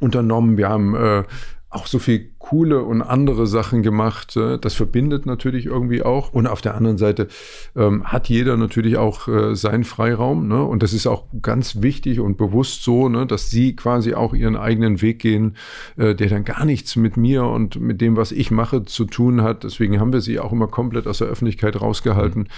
unternommen, 0.00 0.56
wir 0.56 0.68
haben 0.68 0.94
äh, 0.96 1.22
auch 1.70 1.86
so 1.86 1.98
viel 2.00 2.32
coole 2.48 2.82
und 2.82 3.02
andere 3.02 3.46
Sachen 3.46 3.82
gemacht. 3.82 4.36
Äh, 4.36 4.58
das 4.58 4.74
verbindet 4.74 5.26
natürlich 5.26 5.66
irgendwie 5.66 6.02
auch. 6.02 6.32
Und 6.32 6.46
auf 6.46 6.60
der 6.60 6.74
anderen 6.74 6.96
Seite 6.96 7.28
ähm, 7.74 8.04
hat 8.04 8.28
jeder 8.28 8.56
natürlich 8.56 8.96
auch 8.96 9.26
äh, 9.26 9.56
seinen 9.56 9.84
Freiraum. 9.84 10.46
Ne? 10.46 10.62
Und 10.62 10.82
das 10.82 10.92
ist 10.92 11.06
auch 11.06 11.24
ganz 11.42 11.82
wichtig 11.82 12.20
und 12.20 12.36
bewusst 12.36 12.84
so, 12.84 13.08
ne? 13.08 13.26
dass 13.26 13.50
sie 13.50 13.74
quasi 13.74 14.14
auch 14.14 14.32
ihren 14.32 14.56
eigenen 14.56 15.02
Weg 15.02 15.18
gehen, 15.18 15.56
äh, 15.96 16.14
der 16.14 16.28
dann 16.28 16.44
gar 16.44 16.64
nichts 16.64 16.94
mit 16.94 17.16
mir 17.16 17.44
und 17.44 17.80
mit 17.80 18.00
dem, 18.00 18.16
was 18.16 18.30
ich 18.30 18.50
mache, 18.52 18.84
zu 18.84 19.06
tun 19.06 19.42
hat. 19.42 19.64
Deswegen 19.64 19.98
haben 19.98 20.12
wir 20.12 20.20
sie 20.20 20.38
auch 20.38 20.52
immer 20.52 20.68
komplett 20.68 21.08
aus 21.08 21.18
der 21.18 21.28
Öffentlichkeit 21.28 21.80
rausgehalten. 21.80 22.48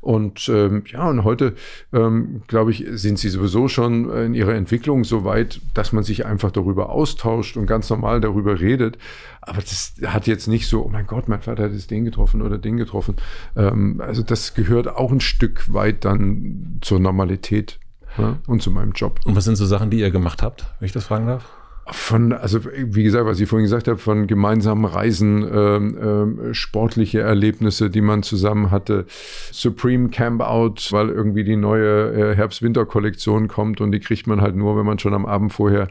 Und 0.00 0.48
ähm, 0.48 0.82
ja, 0.90 1.08
und 1.08 1.22
heute, 1.22 1.54
ähm, 1.92 2.42
glaube 2.48 2.72
ich, 2.72 2.84
sind 2.90 3.18
sie 3.18 3.28
sowieso 3.28 3.68
schon 3.68 4.10
in 4.10 4.34
ihrer 4.34 4.54
Entwicklung 4.54 5.04
so 5.04 5.24
weit, 5.24 5.60
dass 5.74 5.92
man 5.92 6.02
sich 6.02 6.26
einfach 6.26 6.50
darüber 6.50 6.90
austauscht 6.90 7.56
und 7.56 7.66
ganz 7.66 7.88
normal 7.90 8.20
darüber 8.20 8.60
redet. 8.60 8.98
Aber 9.46 9.60
das 9.60 9.94
hat 10.04 10.26
jetzt 10.26 10.48
nicht 10.48 10.66
so, 10.66 10.84
oh 10.84 10.88
mein 10.88 11.06
Gott, 11.06 11.28
mein 11.28 11.40
Vater 11.40 11.64
hat 11.64 11.72
jetzt 11.72 11.90
den 11.90 12.04
getroffen 12.04 12.42
oder 12.42 12.58
den 12.58 12.76
getroffen. 12.76 13.14
Ähm, 13.54 14.02
also 14.04 14.22
das 14.22 14.54
gehört 14.54 14.88
auch 14.88 15.12
ein 15.12 15.20
Stück 15.20 15.72
weit 15.72 16.04
dann 16.04 16.78
zur 16.82 16.98
Normalität 16.98 17.78
ja, 18.18 18.38
und 18.46 18.60
zu 18.60 18.70
meinem 18.70 18.92
Job. 18.92 19.20
und 19.24 19.36
was 19.36 19.44
sind 19.44 19.56
so 19.56 19.66
Sachen, 19.66 19.90
die 19.90 20.00
ihr 20.00 20.10
gemacht 20.10 20.42
habt, 20.42 20.66
wenn 20.80 20.86
ich 20.86 20.92
das 20.92 21.06
fragen 21.06 21.26
darf? 21.26 21.44
Von, 21.88 22.32
also 22.32 22.64
wie 22.64 23.04
gesagt, 23.04 23.26
was 23.26 23.38
ich 23.38 23.48
vorhin 23.48 23.64
gesagt 23.64 23.86
habe, 23.86 23.98
von 23.98 24.26
gemeinsamen 24.26 24.84
Reisen, 24.84 25.46
ähm, 25.48 25.96
ähm, 26.02 26.54
sportliche 26.54 27.20
Erlebnisse, 27.20 27.90
die 27.90 28.00
man 28.00 28.24
zusammen 28.24 28.72
hatte, 28.72 29.06
Supreme 29.52 30.08
Camp 30.08 30.40
Out, 30.40 30.88
weil 30.90 31.10
irgendwie 31.10 31.44
die 31.44 31.54
neue 31.54 32.32
äh, 32.32 32.34
Herbst-Winter-Kollektion 32.34 33.46
kommt 33.46 33.80
und 33.80 33.92
die 33.92 34.00
kriegt 34.00 34.26
man 34.26 34.40
halt 34.40 34.56
nur, 34.56 34.76
wenn 34.76 34.84
man 34.84 34.98
schon 34.98 35.14
am 35.14 35.26
Abend 35.26 35.52
vorher 35.52 35.86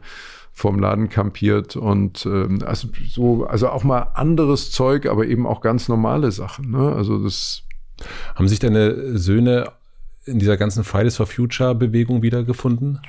vorm 0.56 0.80
Laden 0.80 1.10
kampiert 1.10 1.76
und 1.76 2.26
ähm, 2.26 2.60
also 2.65 2.88
so, 3.10 3.45
also 3.45 3.68
auch 3.69 3.84
mal 3.84 4.07
anderes 4.14 4.72
Zeug, 4.72 5.06
aber 5.06 5.27
eben 5.27 5.45
auch 5.45 5.60
ganz 5.60 5.90
normale 5.90 6.32
Sachen. 6.32 6.72
Ne? 6.72 6.94
Also 6.94 7.22
das 7.22 7.64
Haben 8.36 8.48
sich 8.48 8.60
deine 8.60 9.18
Söhne 9.18 9.73
in 10.26 10.40
dieser 10.40 10.56
ganzen 10.56 10.86
Fridays 10.86 11.18
for 11.18 11.27
Future 11.27 11.76
Bewegung 11.76 12.23
wiedergefunden? 12.23 12.99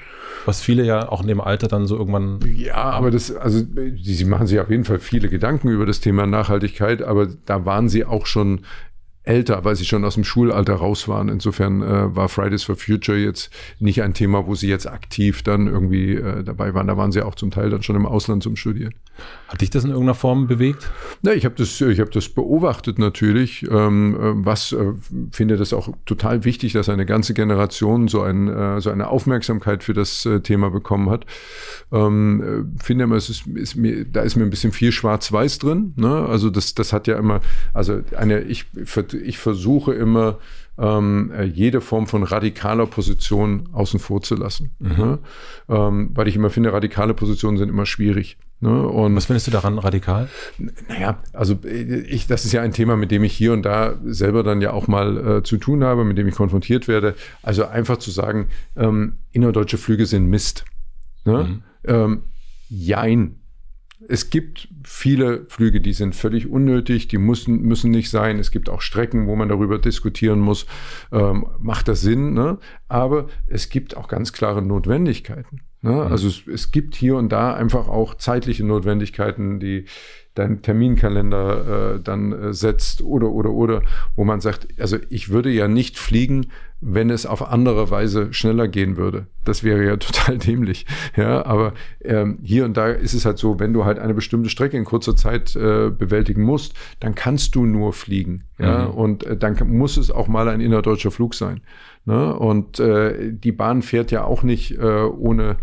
Was 0.44 0.60
viele 0.60 0.84
ja 0.84 1.08
auch 1.08 1.22
in 1.22 1.28
dem 1.28 1.40
Alter 1.40 1.68
dann 1.68 1.86
so 1.86 1.96
irgendwann 1.96 2.40
Ja, 2.56 2.74
aber 2.74 3.12
das, 3.12 3.34
also 3.34 3.64
sie 3.96 4.24
machen 4.24 4.48
sich 4.48 4.58
auf 4.58 4.68
jeden 4.68 4.84
Fall 4.84 4.98
viele 4.98 5.28
Gedanken 5.28 5.68
über 5.68 5.86
das 5.86 6.00
Thema 6.00 6.26
Nachhaltigkeit, 6.26 7.00
aber 7.00 7.28
da 7.46 7.64
waren 7.64 7.88
sie 7.88 8.04
auch 8.04 8.26
schon 8.26 8.62
älter, 9.26 9.64
weil 9.64 9.76
sie 9.76 9.84
schon 9.84 10.04
aus 10.04 10.14
dem 10.14 10.24
Schulalter 10.24 10.74
raus 10.74 11.08
waren. 11.08 11.28
Insofern 11.28 11.82
äh, 11.82 12.14
war 12.14 12.28
Fridays 12.28 12.62
for 12.62 12.76
Future 12.76 13.18
jetzt 13.18 13.50
nicht 13.78 14.02
ein 14.02 14.14
Thema, 14.14 14.46
wo 14.46 14.54
sie 14.54 14.68
jetzt 14.68 14.86
aktiv 14.86 15.42
dann 15.42 15.66
irgendwie 15.66 16.14
äh, 16.14 16.44
dabei 16.44 16.74
waren. 16.74 16.86
Da 16.86 16.96
waren 16.96 17.12
sie 17.12 17.22
auch 17.22 17.34
zum 17.34 17.50
Teil 17.50 17.70
dann 17.70 17.82
schon 17.82 17.96
im 17.96 18.06
Ausland 18.06 18.42
zum 18.42 18.56
Studieren. 18.56 18.94
Hat 19.48 19.60
dich 19.60 19.70
das 19.70 19.84
in 19.84 19.90
irgendeiner 19.90 20.14
Form 20.14 20.48
bewegt? 20.48 20.90
Na, 21.22 21.32
ich 21.32 21.44
habe 21.44 21.54
das, 21.54 21.80
ich 21.80 22.00
habe 22.00 22.10
das 22.10 22.28
beobachtet 22.28 22.98
natürlich. 22.98 23.64
Ähm, 23.70 24.14
äh, 24.14 24.44
was 24.44 24.72
äh, 24.72 24.92
finde 25.30 25.56
das 25.56 25.72
auch 25.72 25.88
total 26.04 26.44
wichtig, 26.44 26.72
dass 26.72 26.88
eine 26.88 27.06
ganze 27.06 27.32
Generation 27.32 28.08
so, 28.08 28.22
ein, 28.22 28.48
äh, 28.48 28.80
so 28.80 28.90
eine 28.90 29.08
Aufmerksamkeit 29.08 29.84
für 29.84 29.94
das 29.94 30.26
äh, 30.26 30.40
Thema 30.40 30.70
bekommen 30.70 31.10
hat. 31.10 31.26
Ähm, 31.92 32.74
äh, 32.78 32.82
finde 32.82 33.04
immer, 33.04 33.14
es 33.14 33.30
ist, 33.30 33.46
ist 33.46 33.76
mir, 33.76 34.04
da 34.04 34.22
ist 34.22 34.34
mir 34.34 34.42
ein 34.42 34.50
bisschen 34.50 34.72
viel 34.72 34.90
Schwarz-Weiß 34.90 35.58
drin. 35.58 35.92
Ne? 35.94 36.26
Also 36.26 36.50
das, 36.50 36.74
das 36.74 36.92
hat 36.92 37.06
ja 37.06 37.16
immer, 37.16 37.40
also 37.72 38.00
eine, 38.16 38.40
ich, 38.40 38.66
ich 39.22 39.38
versuche 39.38 39.94
immer 39.94 40.38
ähm, 40.78 41.30
äh, 41.36 41.44
jede 41.44 41.80
Form 41.80 42.08
von 42.08 42.24
radikaler 42.24 42.86
Position 42.86 43.68
außen 43.72 44.00
vor 44.00 44.22
zu 44.22 44.34
lassen. 44.34 44.72
Ne? 44.80 45.18
Ähm, 45.68 46.10
weil 46.14 46.28
ich 46.28 46.36
immer 46.36 46.50
finde, 46.50 46.72
radikale 46.72 47.14
Positionen 47.14 47.58
sind 47.58 47.68
immer 47.68 47.86
schwierig. 47.86 48.36
Ne? 48.60 48.88
Und 48.88 49.14
Was 49.16 49.26
findest 49.26 49.46
du 49.46 49.50
daran 49.50 49.78
radikal? 49.78 50.28
naja, 50.88 51.22
also 51.32 51.58
äh, 51.64 52.00
ich, 52.00 52.26
das 52.26 52.44
ist 52.44 52.52
ja 52.52 52.62
ein 52.62 52.72
Thema, 52.72 52.96
mit 52.96 53.10
dem 53.10 53.22
ich 53.24 53.34
hier 53.34 53.52
und 53.52 53.62
da 53.62 53.98
selber 54.04 54.42
dann 54.42 54.62
ja 54.62 54.72
auch 54.72 54.88
mal 54.88 55.38
äh, 55.38 55.42
zu 55.42 55.58
tun 55.58 55.84
habe, 55.84 56.04
mit 56.04 56.16
dem 56.16 56.26
ich 56.26 56.34
konfrontiert 56.34 56.88
werde. 56.88 57.14
Also 57.42 57.66
einfach 57.66 57.98
zu 57.98 58.10
sagen, 58.10 58.48
ähm, 58.76 59.18
innerdeutsche 59.32 59.78
Flüge 59.78 60.06
sind 60.06 60.26
Mist. 60.26 60.64
Ne? 61.24 61.62
Ähm, 61.84 62.22
jein. 62.68 63.36
Es 64.08 64.30
gibt 64.30 64.68
viele 64.84 65.46
Flüge, 65.48 65.80
die 65.80 65.92
sind 65.92 66.14
völlig 66.14 66.46
unnötig, 66.46 67.08
die 67.08 67.18
müssen, 67.18 67.62
müssen 67.62 67.90
nicht 67.90 68.10
sein. 68.10 68.38
Es 68.38 68.50
gibt 68.50 68.68
auch 68.68 68.80
Strecken, 68.80 69.26
wo 69.26 69.36
man 69.36 69.48
darüber 69.48 69.78
diskutieren 69.78 70.38
muss, 70.38 70.66
ähm, 71.12 71.46
macht 71.58 71.88
das 71.88 72.02
Sinn? 72.02 72.34
Ne? 72.34 72.58
Aber 72.88 73.26
es 73.46 73.68
gibt 73.68 73.96
auch 73.96 74.06
ganz 74.06 74.32
klare 74.32 74.62
Notwendigkeiten. 74.62 75.60
Ne? 75.86 76.02
Also 76.02 76.28
es, 76.28 76.46
es 76.46 76.72
gibt 76.72 76.94
hier 76.94 77.16
und 77.16 77.30
da 77.30 77.54
einfach 77.54 77.88
auch 77.88 78.14
zeitliche 78.14 78.64
Notwendigkeiten, 78.64 79.60
die, 79.60 79.86
deinen 80.36 80.62
Terminkalender 80.62 81.94
äh, 81.94 82.00
dann 82.00 82.32
äh, 82.32 82.52
setzt 82.52 83.02
oder, 83.02 83.30
oder, 83.30 83.50
oder, 83.50 83.82
wo 84.14 84.24
man 84.24 84.40
sagt, 84.40 84.68
also 84.78 84.98
ich 85.08 85.30
würde 85.30 85.50
ja 85.50 85.66
nicht 85.66 85.98
fliegen, 85.98 86.48
wenn 86.80 87.08
es 87.08 87.24
auf 87.24 87.50
andere 87.50 87.90
Weise 87.90 88.32
schneller 88.34 88.68
gehen 88.68 88.98
würde. 88.98 89.26
Das 89.44 89.64
wäre 89.64 89.84
ja 89.84 89.96
total 89.96 90.38
dämlich. 90.38 90.86
Ja, 91.16 91.44
aber 91.46 91.72
ähm, 92.04 92.38
hier 92.42 92.64
und 92.66 92.76
da 92.76 92.88
ist 92.88 93.14
es 93.14 93.24
halt 93.24 93.38
so, 93.38 93.58
wenn 93.58 93.72
du 93.72 93.84
halt 93.84 93.98
eine 93.98 94.14
bestimmte 94.14 94.50
Strecke 94.50 94.76
in 94.76 94.84
kurzer 94.84 95.16
Zeit 95.16 95.56
äh, 95.56 95.90
bewältigen 95.90 96.42
musst, 96.42 96.74
dann 97.00 97.14
kannst 97.14 97.54
du 97.54 97.64
nur 97.64 97.92
fliegen. 97.92 98.44
Ja, 98.58 98.88
mhm. 98.88 98.94
und 98.94 99.24
äh, 99.24 99.36
dann 99.36 99.56
muss 99.68 99.96
es 99.96 100.10
auch 100.10 100.28
mal 100.28 100.48
ein 100.48 100.60
innerdeutscher 100.60 101.10
Flug 101.10 101.34
sein. 101.34 101.62
Ne? 102.06 102.34
Und 102.34 102.78
äh, 102.80 103.32
die 103.32 103.52
Bahn 103.52 103.82
fährt 103.82 104.10
ja 104.12 104.24
auch 104.24 104.42
nicht 104.42 104.78
äh, 104.78 105.02
ohne 105.02 105.56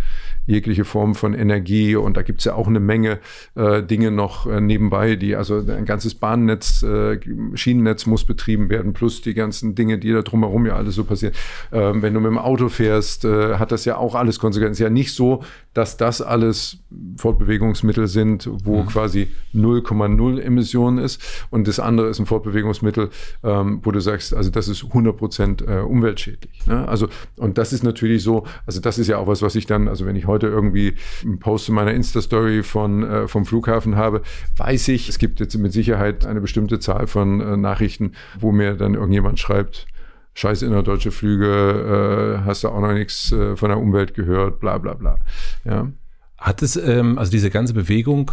jegliche 0.45 0.85
Form 0.85 1.15
von 1.15 1.33
Energie 1.33 1.95
und 1.95 2.17
da 2.17 2.21
gibt's 2.21 2.45
ja 2.45 2.55
auch 2.55 2.67
eine 2.67 2.79
Menge 2.79 3.19
äh, 3.55 3.81
Dinge 3.83 4.11
noch 4.11 4.45
äh, 4.45 4.59
nebenbei, 4.59 5.15
die 5.15 5.35
also 5.35 5.57
ein 5.57 5.85
ganzes 5.85 6.15
Bahnnetz, 6.15 6.83
äh, 6.83 7.19
Schienennetz 7.53 8.05
muss 8.05 8.25
betrieben 8.25 8.69
werden, 8.69 8.93
plus 8.93 9.21
die 9.21 9.33
ganzen 9.33 9.75
Dinge, 9.75 9.97
die 9.97 10.11
da 10.11 10.21
drumherum 10.21 10.65
ja 10.65 10.75
alles 10.75 10.95
so 10.95 11.03
passieren. 11.03 11.33
Ähm, 11.71 12.01
wenn 12.01 12.13
du 12.13 12.19
mit 12.19 12.29
dem 12.29 12.37
Auto 12.37 12.69
fährst, 12.69 13.25
äh, 13.25 13.55
hat 13.55 13.71
das 13.71 13.85
ja 13.85 13.97
auch 13.97 14.15
alles 14.15 14.39
Konsequenzen. 14.39 14.83
Ja 14.83 14.89
nicht 14.89 15.13
so, 15.13 15.43
dass 15.73 15.97
das 15.97 16.21
alles 16.21 16.77
Fortbewegungsmittel 17.17 18.07
sind, 18.07 18.49
wo 18.63 18.83
mhm. 18.83 18.87
quasi 18.87 19.29
0,0 19.55 20.39
Emissionen 20.39 20.97
ist 20.99 21.21
und 21.49 21.67
das 21.67 21.79
andere 21.79 22.09
ist 22.09 22.19
ein 22.19 22.25
Fortbewegungsmittel, 22.25 23.09
ähm, 23.43 23.79
wo 23.83 23.91
du 23.91 23.99
sagst, 23.99 24.33
also 24.33 24.49
das 24.49 24.67
ist 24.67 24.83
100 24.83 25.17
Prozent 25.17 25.61
äh, 25.61 25.79
umweltschädlich. 25.79 26.65
Ne? 26.67 26.87
Also 26.87 27.07
und 27.37 27.57
das 27.57 27.73
ist 27.73 27.83
natürlich 27.83 28.23
so, 28.23 28.45
also 28.65 28.79
das 28.79 28.99
ist 28.99 29.07
ja 29.07 29.17
auch 29.17 29.27
was, 29.27 29.41
was 29.41 29.55
ich 29.55 29.65
dann, 29.65 29.87
also 29.87 30.05
wenn 30.05 30.15
ich 30.15 30.27
heute 30.27 30.32
irgendwie 30.41 30.95
einen 31.23 31.39
Post 31.39 31.69
in 31.69 31.75
meiner 31.75 31.93
Insta-Story 31.93 32.63
von 32.63 33.03
äh, 33.03 33.27
vom 33.27 33.45
Flughafen 33.45 33.95
habe, 33.95 34.21
weiß 34.57 34.87
ich, 34.89 35.09
es 35.09 35.19
gibt 35.19 35.39
jetzt 35.39 35.55
mit 35.57 35.73
Sicherheit 35.73 36.25
eine 36.25 36.41
bestimmte 36.41 36.79
Zahl 36.79 37.07
von 37.07 37.41
äh, 37.41 37.57
Nachrichten, 37.57 38.13
wo 38.39 38.51
mir 38.51 38.75
dann 38.75 38.93
irgendjemand 38.93 39.39
schreibt, 39.39 39.87
scheiß 40.33 40.61
innerdeutsche 40.61 41.11
Flüge, 41.11 42.39
äh, 42.41 42.45
hast 42.45 42.63
du 42.63 42.69
auch 42.69 42.81
noch 42.81 42.93
nichts 42.93 43.31
äh, 43.31 43.55
von 43.55 43.69
der 43.69 43.79
Umwelt 43.79 44.13
gehört, 44.13 44.59
bla 44.59 44.77
bla 44.77 44.93
bla. 44.93 45.17
Ja. 45.63 45.91
Hat 46.37 46.61
es, 46.61 46.75
ähm, 46.75 47.17
also 47.17 47.31
diese 47.31 47.49
ganze 47.49 47.73
Bewegung, 47.73 48.31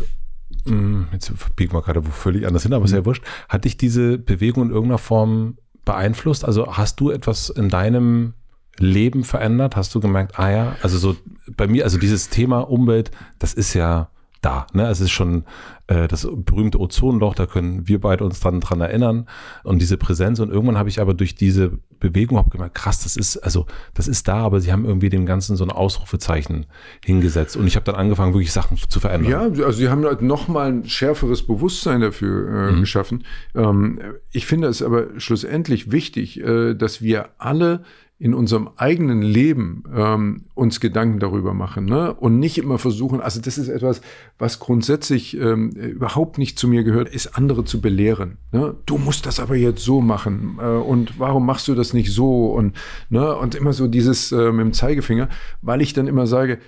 mh, 0.64 0.72
hm, 0.72 1.08
jetzt 1.12 1.32
biegen 1.56 1.72
wir 1.72 1.82
gerade 1.82 2.04
wo 2.04 2.10
völlig 2.10 2.46
anders 2.46 2.62
hin, 2.62 2.72
aber 2.72 2.84
ist 2.84 2.92
ja 2.92 3.00
mhm. 3.00 3.06
wurscht, 3.06 3.24
hat 3.48 3.64
dich 3.64 3.76
diese 3.76 4.18
Bewegung 4.18 4.64
in 4.64 4.70
irgendeiner 4.70 4.98
Form 4.98 5.58
beeinflusst? 5.84 6.44
Also 6.44 6.76
hast 6.76 7.00
du 7.00 7.10
etwas 7.10 7.50
in 7.50 7.68
deinem 7.68 8.34
Leben 8.80 9.24
verändert? 9.24 9.76
Hast 9.76 9.94
du 9.94 10.00
gemerkt, 10.00 10.38
ah 10.38 10.50
ja, 10.50 10.76
also 10.82 10.98
so 10.98 11.16
bei 11.56 11.66
mir, 11.66 11.84
also 11.84 11.98
dieses 11.98 12.28
Thema 12.28 12.60
Umwelt, 12.60 13.10
das 13.38 13.54
ist 13.54 13.74
ja 13.74 14.10
da. 14.40 14.66
Ne? 14.72 14.88
Es 14.88 15.00
ist 15.00 15.10
schon 15.10 15.44
äh, 15.86 16.08
das 16.08 16.26
berühmte 16.30 16.80
Ozonloch, 16.80 17.34
da 17.34 17.46
können 17.46 17.86
wir 17.86 18.00
beide 18.00 18.24
uns 18.24 18.40
dran, 18.40 18.60
dran 18.60 18.80
erinnern 18.80 19.26
und 19.64 19.80
diese 19.80 19.96
Präsenz. 19.96 20.38
Und 20.40 20.50
irgendwann 20.50 20.78
habe 20.78 20.88
ich 20.88 21.00
aber 21.00 21.14
durch 21.14 21.34
diese 21.34 21.78
Bewegung 21.98 22.38
hab 22.38 22.50
gemerkt, 22.50 22.74
krass, 22.74 23.02
das 23.02 23.16
ist 23.16 23.36
also 23.38 23.66
das 23.94 24.08
ist 24.08 24.28
da, 24.28 24.36
aber 24.38 24.60
sie 24.60 24.72
haben 24.72 24.84
irgendwie 24.84 25.10
dem 25.10 25.26
Ganzen 25.26 25.56
so 25.56 25.64
ein 25.64 25.70
Ausrufezeichen 25.70 26.66
hingesetzt. 27.04 27.56
Und 27.56 27.66
ich 27.66 27.76
habe 27.76 27.84
dann 27.84 27.96
angefangen, 27.96 28.32
wirklich 28.32 28.52
Sachen 28.52 28.78
zu 28.78 29.00
verändern. 29.00 29.30
Ja, 29.30 29.40
also 29.64 29.72
sie 29.72 29.88
haben 29.88 30.04
halt 30.04 30.22
nochmal 30.22 30.72
ein 30.72 30.88
schärferes 30.88 31.46
Bewusstsein 31.46 32.00
dafür 32.00 32.68
äh, 32.68 32.72
mhm. 32.72 32.80
geschaffen. 32.80 33.24
Ähm, 33.54 34.00
ich 34.32 34.46
finde 34.46 34.68
es 34.68 34.82
aber 34.82 35.20
schlussendlich 35.20 35.92
wichtig, 35.92 36.40
äh, 36.40 36.74
dass 36.74 37.02
wir 37.02 37.28
alle 37.38 37.82
in 38.20 38.34
unserem 38.34 38.68
eigenen 38.76 39.22
Leben 39.22 39.82
ähm, 39.96 40.44
uns 40.54 40.78
Gedanken 40.78 41.20
darüber 41.20 41.54
machen 41.54 41.86
ne? 41.86 42.12
und 42.12 42.38
nicht 42.38 42.58
immer 42.58 42.78
versuchen, 42.78 43.22
also 43.22 43.40
das 43.40 43.56
ist 43.56 43.68
etwas, 43.68 44.02
was 44.38 44.60
grundsätzlich 44.60 45.38
ähm, 45.38 45.70
überhaupt 45.70 46.36
nicht 46.36 46.58
zu 46.58 46.68
mir 46.68 46.84
gehört, 46.84 47.08
ist 47.08 47.38
andere 47.38 47.64
zu 47.64 47.80
belehren. 47.80 48.36
Ne? 48.52 48.76
Du 48.84 48.98
musst 48.98 49.24
das 49.24 49.40
aber 49.40 49.56
jetzt 49.56 49.82
so 49.82 50.02
machen 50.02 50.58
äh, 50.60 50.66
und 50.66 51.18
warum 51.18 51.46
machst 51.46 51.66
du 51.66 51.74
das 51.74 51.94
nicht 51.94 52.12
so 52.12 52.52
und 52.52 52.76
ne? 53.08 53.34
und 53.34 53.54
immer 53.54 53.72
so 53.72 53.88
dieses 53.88 54.32
äh, 54.32 54.52
mit 54.52 54.66
dem 54.66 54.72
Zeigefinger, 54.74 55.30
weil 55.62 55.80
ich 55.80 55.94
dann 55.94 56.06
immer 56.06 56.26
sage, 56.26 56.58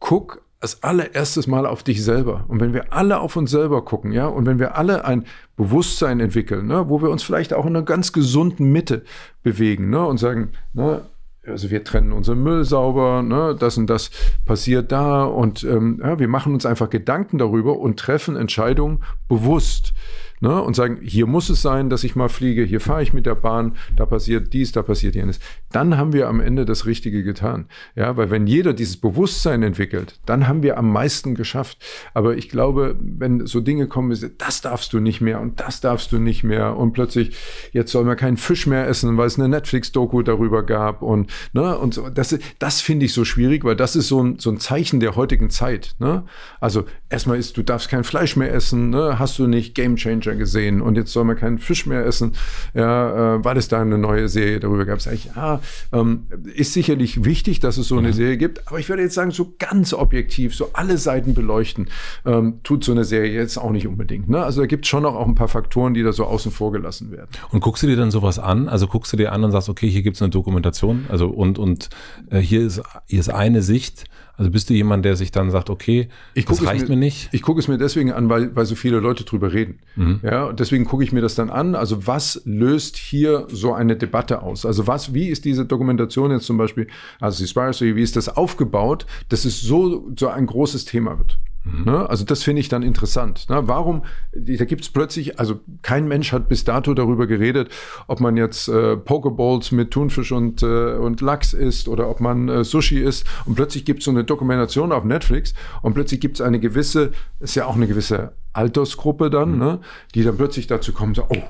guck 0.00 0.42
als 0.60 0.82
allererstes 0.82 1.46
Mal 1.46 1.66
auf 1.66 1.82
dich 1.82 2.02
selber. 2.02 2.44
Und 2.48 2.60
wenn 2.60 2.72
wir 2.72 2.92
alle 2.92 3.20
auf 3.20 3.36
uns 3.36 3.50
selber 3.50 3.84
gucken, 3.84 4.12
ja, 4.12 4.26
und 4.26 4.46
wenn 4.46 4.58
wir 4.58 4.76
alle 4.76 5.04
ein 5.04 5.24
Bewusstsein 5.56 6.20
entwickeln, 6.20 6.66
ne, 6.66 6.88
wo 6.88 7.00
wir 7.00 7.10
uns 7.10 7.22
vielleicht 7.22 7.52
auch 7.52 7.64
in 7.64 7.76
einer 7.76 7.84
ganz 7.84 8.12
gesunden 8.12 8.72
Mitte 8.72 9.04
bewegen, 9.42 9.90
ne, 9.90 10.04
und 10.04 10.18
sagen, 10.18 10.52
ne, 10.72 11.02
also 11.46 11.70
wir 11.70 11.84
trennen 11.84 12.12
unseren 12.12 12.42
Müll 12.42 12.64
sauber, 12.64 13.22
ne, 13.22 13.56
das 13.58 13.78
und 13.78 13.88
das 13.88 14.10
passiert 14.44 14.90
da 14.90 15.24
und 15.24 15.62
ähm, 15.64 16.00
ja, 16.02 16.18
wir 16.18 16.28
machen 16.28 16.52
uns 16.54 16.66
einfach 16.66 16.90
Gedanken 16.90 17.38
darüber 17.38 17.78
und 17.78 17.98
treffen 17.98 18.36
Entscheidungen 18.36 19.02
bewusst 19.28 19.94
ne, 20.40 20.60
und 20.62 20.74
sagen, 20.74 20.98
hier 21.02 21.26
muss 21.26 21.48
es 21.48 21.62
sein, 21.62 21.90
dass 21.90 22.04
ich 22.04 22.16
mal 22.16 22.28
fliege, 22.28 22.64
hier 22.64 22.80
fahre 22.80 23.02
ich 23.02 23.12
mit 23.12 23.26
der 23.26 23.34
Bahn, 23.34 23.76
da 23.96 24.06
passiert 24.06 24.52
dies, 24.52 24.72
da 24.72 24.82
passiert 24.82 25.14
jenes, 25.14 25.40
dann 25.72 25.96
haben 25.96 26.12
wir 26.12 26.28
am 26.28 26.40
Ende 26.40 26.64
das 26.64 26.86
Richtige 26.86 27.22
getan. 27.22 27.66
Ja, 27.94 28.16
weil 28.16 28.30
wenn 28.30 28.46
jeder 28.46 28.72
dieses 28.72 28.96
Bewusstsein 28.96 29.62
entwickelt, 29.62 30.20
dann 30.26 30.48
haben 30.48 30.62
wir 30.62 30.78
am 30.78 30.92
meisten 30.92 31.34
geschafft. 31.34 31.78
Aber 32.14 32.36
ich 32.36 32.48
glaube, 32.48 32.96
wenn 33.00 33.46
so 33.46 33.60
Dinge 33.60 33.86
kommen, 33.86 34.16
das 34.38 34.60
darfst 34.60 34.92
du 34.92 35.00
nicht 35.00 35.20
mehr 35.20 35.40
und 35.40 35.60
das 35.60 35.80
darfst 35.80 36.12
du 36.12 36.18
nicht 36.18 36.44
mehr 36.44 36.76
und 36.76 36.92
plötzlich, 36.92 37.36
jetzt 37.72 37.92
soll 37.92 38.04
man 38.04 38.16
keinen 38.16 38.36
Fisch 38.36 38.66
mehr 38.66 38.86
essen, 38.86 39.16
weil 39.16 39.26
es 39.26 39.38
eine 39.38 39.48
Netflix-Doku 39.48 40.22
darüber 40.22 40.64
gab 40.64 41.02
und, 41.02 41.30
ne, 41.52 41.76
und 41.78 41.94
so, 41.94 42.08
das, 42.08 42.38
das 42.58 42.80
finde 42.80 43.06
ich 43.06 43.12
so 43.12 43.24
schwierig, 43.24 43.64
weil 43.64 43.76
das 43.76 43.96
ist 43.96 44.08
so 44.08 44.22
ein, 44.22 44.38
so 44.38 44.50
ein 44.50 44.58
Zeichen 44.58 45.00
der 45.00 45.16
heutigen 45.16 45.50
Zeit. 45.50 45.94
Ne? 45.98 46.24
Also 46.60 46.84
erstmal 47.10 47.38
ist, 47.38 47.56
du 47.56 47.62
darfst 47.62 47.88
kein 47.88 48.04
Fleisch 48.04 48.36
mehr 48.36 48.52
essen, 48.52 48.90
ne? 48.90 49.18
hast 49.18 49.38
du 49.38 49.46
nicht 49.46 49.74
Game 49.74 49.96
Changer 49.96 50.34
gesehen 50.34 50.80
und 50.80 50.96
jetzt 50.96 51.12
soll 51.12 51.24
man 51.24 51.36
keinen 51.36 51.58
Fisch 51.58 51.86
mehr 51.86 52.04
essen, 52.04 52.32
ja, 52.74 53.36
äh, 53.36 53.44
weil 53.44 53.56
es 53.56 53.68
da 53.68 53.80
eine 53.80 53.98
neue 53.98 54.28
Serie 54.28 54.60
darüber 54.60 54.84
gab. 54.84 55.00
Sag 55.00 55.14
ich, 55.14 55.30
ja, 55.34 55.60
ähm, 55.92 56.26
ist 56.54 56.72
sicherlich 56.72 57.24
wichtig, 57.24 57.60
dass 57.60 57.78
es 57.78 57.88
so 57.88 57.98
eine 57.98 58.08
mhm. 58.08 58.12
Serie 58.12 58.36
gibt, 58.36 58.68
aber 58.68 58.78
ich 58.78 58.88
würde 58.88 59.02
jetzt 59.02 59.14
sagen, 59.14 59.30
so 59.30 59.54
ganz 59.58 59.94
objektiv, 59.94 60.54
so 60.54 60.70
alle 60.74 60.98
Seiten 60.98 61.34
beleuchten, 61.34 61.88
ähm, 62.26 62.60
tut 62.62 62.84
so 62.84 62.92
eine 62.92 63.04
Serie 63.04 63.32
jetzt 63.32 63.56
auch 63.56 63.70
nicht 63.70 63.86
unbedingt. 63.86 64.28
Ne? 64.28 64.42
Also 64.42 64.60
da 64.60 64.66
gibt 64.66 64.84
es 64.84 64.88
schon 64.88 65.02
noch 65.02 65.14
auch 65.14 65.26
ein 65.26 65.34
paar 65.34 65.48
Faktoren, 65.48 65.94
die 65.94 66.02
da 66.02 66.12
so 66.12 66.24
außen 66.24 66.52
vor 66.52 66.72
gelassen 66.72 67.10
werden. 67.10 67.28
Und 67.50 67.60
guckst 67.60 67.82
du 67.82 67.86
dir 67.86 67.96
dann 67.96 68.10
sowas 68.10 68.38
an? 68.38 68.68
Also 68.68 68.86
guckst 68.86 69.12
du 69.12 69.16
dir 69.16 69.32
an 69.32 69.44
und 69.44 69.52
sagst, 69.52 69.68
okay, 69.68 69.88
hier 69.88 70.02
gibt 70.02 70.16
es 70.16 70.22
eine 70.22 70.30
Dokumentation, 70.30 71.06
also 71.08 71.28
und, 71.28 71.58
und 71.58 71.88
äh, 72.30 72.38
hier, 72.38 72.60
ist, 72.60 72.82
hier 73.06 73.20
ist 73.20 73.30
eine 73.30 73.62
Sicht 73.62 74.04
also 74.38 74.52
bist 74.52 74.70
du 74.70 74.74
jemand, 74.74 75.04
der 75.04 75.16
sich 75.16 75.32
dann 75.32 75.50
sagt, 75.50 75.68
okay, 75.68 76.08
ich 76.32 76.44
das 76.44 76.64
reicht 76.64 76.88
mir, 76.88 76.94
mir, 76.94 77.00
nicht? 77.00 77.28
Ich 77.32 77.42
gucke 77.42 77.58
es 77.58 77.66
mir 77.66 77.76
deswegen 77.76 78.12
an, 78.12 78.28
weil, 78.28 78.54
weil 78.54 78.66
so 78.66 78.76
viele 78.76 79.00
Leute 79.00 79.24
drüber 79.24 79.52
reden. 79.52 79.80
Mhm. 79.96 80.20
Ja, 80.22 80.44
und 80.44 80.60
deswegen 80.60 80.84
gucke 80.84 81.02
ich 81.02 81.10
mir 81.10 81.20
das 81.20 81.34
dann 81.34 81.50
an. 81.50 81.74
Also 81.74 82.06
was 82.06 82.40
löst 82.44 82.96
hier 82.96 83.48
so 83.50 83.74
eine 83.74 83.96
Debatte 83.96 84.42
aus? 84.42 84.64
Also 84.64 84.86
was, 84.86 85.12
wie 85.12 85.26
ist 85.28 85.44
diese 85.44 85.66
Dokumentation 85.66 86.30
jetzt 86.30 86.46
zum 86.46 86.56
Beispiel, 86.56 86.86
also 87.18 87.42
die 87.42 87.48
Spiracy, 87.48 87.96
wie 87.96 88.02
ist 88.02 88.14
das 88.14 88.28
aufgebaut, 88.28 89.06
dass 89.28 89.44
es 89.44 89.60
so, 89.60 90.08
so 90.16 90.28
ein 90.28 90.46
großes 90.46 90.84
Thema 90.84 91.18
wird? 91.18 91.36
Mhm. 91.68 91.84
Ne? 91.84 92.08
Also 92.08 92.24
das 92.24 92.42
finde 92.42 92.60
ich 92.60 92.68
dann 92.68 92.82
interessant. 92.82 93.48
Ne? 93.48 93.62
Warum, 93.66 94.04
da 94.32 94.64
gibt 94.64 94.82
es 94.82 94.90
plötzlich, 94.90 95.38
also 95.38 95.60
kein 95.82 96.08
Mensch 96.08 96.32
hat 96.32 96.48
bis 96.48 96.64
dato 96.64 96.94
darüber 96.94 97.26
geredet, 97.26 97.70
ob 98.06 98.20
man 98.20 98.36
jetzt 98.36 98.68
äh, 98.68 98.96
Pokeballs 98.96 99.72
mit 99.72 99.90
Thunfisch 99.90 100.32
und, 100.32 100.62
äh, 100.62 100.94
und 100.94 101.20
Lachs 101.20 101.52
isst 101.52 101.88
oder 101.88 102.08
ob 102.08 102.20
man 102.20 102.48
äh, 102.48 102.64
Sushi 102.64 103.00
isst 103.00 103.26
und 103.44 103.54
plötzlich 103.54 103.84
gibt 103.84 104.00
es 104.00 104.06
so 104.06 104.10
eine 104.10 104.24
Dokumentation 104.24 104.92
auf 104.92 105.04
Netflix 105.04 105.54
und 105.82 105.94
plötzlich 105.94 106.20
gibt 106.20 106.36
es 106.36 106.40
eine 106.40 106.60
gewisse, 106.60 107.12
ist 107.40 107.54
ja 107.54 107.66
auch 107.66 107.76
eine 107.76 107.86
gewisse 107.86 108.32
Altersgruppe 108.52 109.30
dann, 109.30 109.52
mhm. 109.52 109.58
ne? 109.58 109.80
die 110.14 110.22
dann 110.24 110.36
plötzlich 110.36 110.66
dazu 110.66 110.92
kommen, 110.92 111.14
so, 111.14 111.26
oh, 111.28 111.42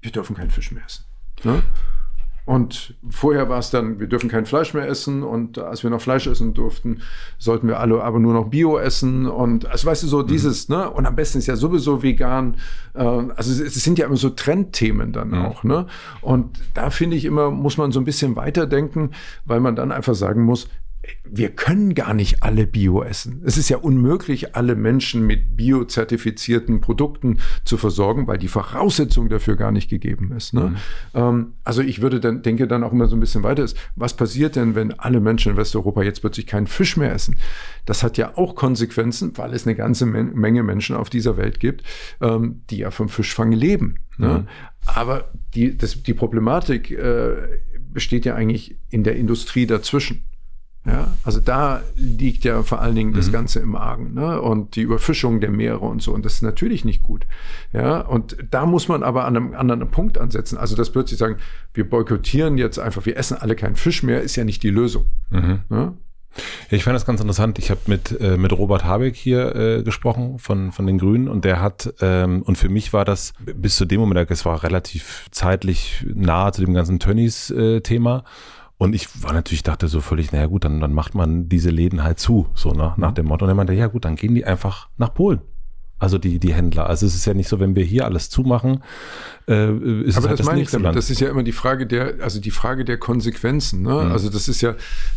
wir 0.00 0.10
dürfen 0.12 0.36
keinen 0.36 0.50
Fisch 0.50 0.70
mehr 0.70 0.84
essen. 0.84 1.04
Ne? 1.44 1.62
Und 2.46 2.94
vorher 3.08 3.48
war 3.48 3.58
es 3.58 3.70
dann, 3.70 3.98
wir 4.00 4.06
dürfen 4.06 4.28
kein 4.28 4.44
Fleisch 4.44 4.74
mehr 4.74 4.86
essen. 4.86 5.22
Und 5.22 5.58
als 5.58 5.82
wir 5.82 5.90
noch 5.90 6.00
Fleisch 6.00 6.26
essen 6.26 6.52
durften, 6.52 7.00
sollten 7.38 7.68
wir 7.68 7.80
alle 7.80 8.02
aber 8.02 8.18
nur 8.18 8.34
noch 8.34 8.48
Bio 8.48 8.78
essen. 8.78 9.26
Und 9.26 9.66
also 9.66 9.86
weißt 9.86 10.02
du, 10.02 10.06
so 10.06 10.22
mhm. 10.22 10.26
dieses, 10.26 10.68
ne? 10.68 10.90
Und 10.90 11.06
am 11.06 11.16
besten 11.16 11.38
ist 11.38 11.46
ja 11.46 11.56
sowieso 11.56 12.02
vegan. 12.02 12.56
Äh, 12.92 13.02
also 13.02 13.62
es 13.62 13.74
sind 13.74 13.98
ja 13.98 14.06
immer 14.06 14.16
so 14.16 14.28
Trendthemen 14.28 15.12
dann 15.12 15.30
mhm. 15.30 15.44
auch, 15.46 15.64
ne? 15.64 15.86
Und 16.20 16.58
da 16.74 16.90
finde 16.90 17.16
ich 17.16 17.24
immer, 17.24 17.50
muss 17.50 17.78
man 17.78 17.92
so 17.92 18.00
ein 18.00 18.04
bisschen 18.04 18.36
weiterdenken, 18.36 19.12
weil 19.46 19.60
man 19.60 19.74
dann 19.74 19.90
einfach 19.90 20.14
sagen 20.14 20.42
muss, 20.42 20.68
wir 21.24 21.50
können 21.50 21.94
gar 21.94 22.14
nicht 22.14 22.42
alle 22.42 22.66
Bio 22.66 23.02
essen. 23.02 23.42
Es 23.44 23.56
ist 23.56 23.68
ja 23.68 23.78
unmöglich, 23.78 24.54
alle 24.54 24.76
Menschen 24.76 25.26
mit 25.26 25.56
biozertifizierten 25.56 26.80
Produkten 26.80 27.38
zu 27.64 27.76
versorgen, 27.76 28.26
weil 28.26 28.38
die 28.38 28.48
Voraussetzung 28.48 29.28
dafür 29.28 29.56
gar 29.56 29.72
nicht 29.72 29.88
gegeben 29.88 30.32
ist. 30.32 30.54
Ne? 30.54 30.60
Mhm. 30.60 30.76
Ähm, 31.14 31.52
also 31.64 31.82
ich 31.82 32.00
würde 32.00 32.20
dann, 32.20 32.42
denke 32.42 32.68
dann 32.68 32.84
auch 32.84 32.92
immer 32.92 33.06
so 33.06 33.16
ein 33.16 33.20
bisschen 33.20 33.42
weiter 33.42 33.64
ist, 33.64 33.76
was 33.96 34.14
passiert 34.14 34.56
denn, 34.56 34.74
wenn 34.74 34.92
alle 34.98 35.20
Menschen 35.20 35.52
in 35.52 35.58
Westeuropa 35.58 36.02
jetzt 36.02 36.20
plötzlich 36.20 36.46
keinen 36.46 36.66
Fisch 36.66 36.96
mehr 36.96 37.12
essen? 37.12 37.36
Das 37.86 38.02
hat 38.02 38.16
ja 38.16 38.36
auch 38.36 38.54
Konsequenzen, 38.54 39.36
weil 39.36 39.54
es 39.54 39.66
eine 39.66 39.76
ganze 39.76 40.06
Menge 40.06 40.62
Menschen 40.62 40.96
auf 40.96 41.10
dieser 41.10 41.36
Welt 41.36 41.60
gibt, 41.60 41.82
ähm, 42.20 42.62
die 42.70 42.78
ja 42.78 42.90
vom 42.90 43.08
Fischfang 43.08 43.52
leben. 43.52 43.98
Ne? 44.18 44.40
Mhm. 44.40 44.48
Aber 44.86 45.30
die, 45.54 45.76
das, 45.76 46.02
die 46.02 46.14
Problematik 46.14 46.90
äh, 46.90 47.34
besteht 47.92 48.24
ja 48.24 48.34
eigentlich 48.34 48.76
in 48.90 49.04
der 49.04 49.16
Industrie 49.16 49.66
dazwischen. 49.66 50.24
Ja, 50.86 51.16
also 51.22 51.40
da 51.40 51.80
liegt 51.94 52.44
ja 52.44 52.62
vor 52.62 52.82
allen 52.82 52.94
Dingen 52.94 53.10
mhm. 53.12 53.16
das 53.16 53.32
Ganze 53.32 53.60
im 53.60 53.74
Argen, 53.74 54.12
ne? 54.12 54.40
Und 54.40 54.76
die 54.76 54.82
Überfischung 54.82 55.40
der 55.40 55.50
Meere 55.50 55.78
und 55.78 56.02
so. 56.02 56.12
Und 56.12 56.26
das 56.26 56.34
ist 56.34 56.42
natürlich 56.42 56.84
nicht 56.84 57.02
gut. 57.02 57.26
Ja, 57.72 58.00
und 58.00 58.36
da 58.50 58.66
muss 58.66 58.88
man 58.88 59.02
aber 59.02 59.24
an 59.24 59.36
einem 59.36 59.54
anderen 59.54 59.90
Punkt 59.90 60.18
ansetzen. 60.18 60.58
Also 60.58 60.76
das 60.76 60.90
plötzlich 60.90 61.18
sagen, 61.18 61.36
wir 61.72 61.88
boykottieren 61.88 62.58
jetzt 62.58 62.78
einfach, 62.78 63.06
wir 63.06 63.16
essen 63.16 63.38
alle 63.38 63.56
keinen 63.56 63.76
Fisch 63.76 64.02
mehr, 64.02 64.20
ist 64.20 64.36
ja 64.36 64.44
nicht 64.44 64.62
die 64.62 64.70
Lösung. 64.70 65.06
Mhm. 65.30 65.60
Ne? 65.70 65.94
Ich 66.70 66.84
fand 66.84 66.94
das 66.94 67.06
ganz 67.06 67.20
interessant. 67.20 67.58
Ich 67.58 67.70
habe 67.70 67.80
mit, 67.86 68.20
äh, 68.20 68.36
mit 68.36 68.52
Robert 68.52 68.84
Habeck 68.84 69.14
hier 69.14 69.54
äh, 69.54 69.82
gesprochen 69.82 70.38
von, 70.38 70.72
von 70.72 70.86
den 70.86 70.98
Grünen 70.98 71.28
und 71.28 71.44
der 71.44 71.60
hat, 71.60 71.94
ähm, 72.00 72.42
und 72.42 72.58
für 72.58 72.68
mich 72.68 72.92
war 72.92 73.04
das 73.04 73.32
bis 73.40 73.76
zu 73.76 73.84
dem 73.84 74.00
Moment, 74.00 74.30
es 74.30 74.44
war 74.44 74.62
relativ 74.62 75.28
zeitlich 75.30 76.04
nahe 76.14 76.52
zu 76.52 76.60
dem 76.62 76.74
ganzen 76.74 76.98
Tönnies-Thema. 76.98 78.18
Äh, 78.18 78.22
und 78.76 78.94
ich 78.94 79.22
war 79.22 79.32
natürlich, 79.32 79.62
dachte 79.62 79.88
so 79.88 80.00
völlig, 80.00 80.32
naja 80.32 80.46
gut, 80.46 80.64
dann, 80.64 80.80
dann 80.80 80.92
macht 80.92 81.14
man 81.14 81.48
diese 81.48 81.70
Läden 81.70 82.02
halt 82.02 82.18
zu, 82.18 82.48
so 82.54 82.72
ne, 82.72 82.94
nach 82.96 83.12
dem 83.12 83.26
Motto. 83.26 83.44
Und 83.44 83.50
er 83.50 83.54
meinte, 83.54 83.72
ja 83.72 83.86
gut, 83.86 84.04
dann 84.04 84.16
gehen 84.16 84.34
die 84.34 84.44
einfach 84.44 84.88
nach 84.96 85.14
Polen. 85.14 85.40
Also 85.98 86.18
die, 86.18 86.38
die 86.40 86.52
Händler. 86.52 86.88
Also 86.88 87.06
es 87.06 87.14
ist 87.14 87.24
ja 87.24 87.34
nicht 87.34 87.48
so, 87.48 87.60
wenn 87.60 87.76
wir 87.76 87.84
hier 87.84 88.04
alles 88.04 88.28
zumachen, 88.28 88.82
äh, 89.46 89.72
ist 90.02 90.16
Aber 90.16 90.28
halt 90.28 90.32
das, 90.32 90.38
das 90.38 90.46
meine 90.46 90.60
ich 90.60 90.70
damit. 90.70 90.84
Land. 90.84 90.96
Das 90.96 91.08
ist 91.08 91.20
ja 91.20 91.30
immer 91.30 91.44
die 91.44 91.52
Frage 91.52 91.86
der, 91.86 92.16
also 92.20 92.40
die 92.40 92.50
Frage 92.50 92.84
der 92.84 92.98
Konsequenzen. 92.98 93.82
Ne? 93.82 93.90
Mhm. 93.92 94.12
Also 94.12 94.28
das 94.28 94.48
ist 94.48 94.60
ja, 94.60 94.74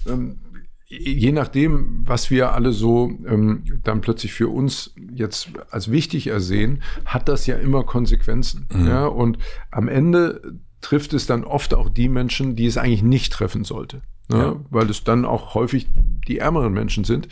ähm, 0.08 0.38
je 0.86 1.32
nachdem, 1.32 2.04
was 2.06 2.30
wir 2.30 2.54
alle 2.54 2.72
so 2.72 3.12
ähm, 3.28 3.64
dann 3.84 4.02
plötzlich 4.02 4.34
für 4.34 4.50
uns 4.50 4.94
jetzt 5.14 5.50
als 5.72 5.92
wichtig 5.92 6.28
ersehen, 6.28 6.84
hat 7.06 7.28
das 7.28 7.48
ja 7.48 7.58
immer 7.58 7.84
Konsequenzen. 7.84 8.68
Mhm. 8.72 8.88
Ja? 8.88 9.08
Und 9.08 9.40
am 9.72 9.88
Ende 9.88 10.60
trifft 10.82 11.14
es 11.14 11.26
dann 11.26 11.44
oft 11.44 11.74
auch 11.74 11.90
die 11.90 12.10
Menschen, 12.10 12.56
die 12.56 12.66
es 12.66 12.78
eigentlich 12.78 13.04
nicht 13.04 13.34
treffen 13.34 13.64
sollte. 13.64 14.02
Ne? 14.30 14.38
Ja. 14.38 14.56
Weil 14.70 14.90
es 14.90 15.04
dann 15.04 15.26
auch 15.26 15.54
häufig 15.56 15.88
die 16.28 16.40
ärmeren 16.40 16.74
Menschen 16.74 17.04
sind, 17.04 17.28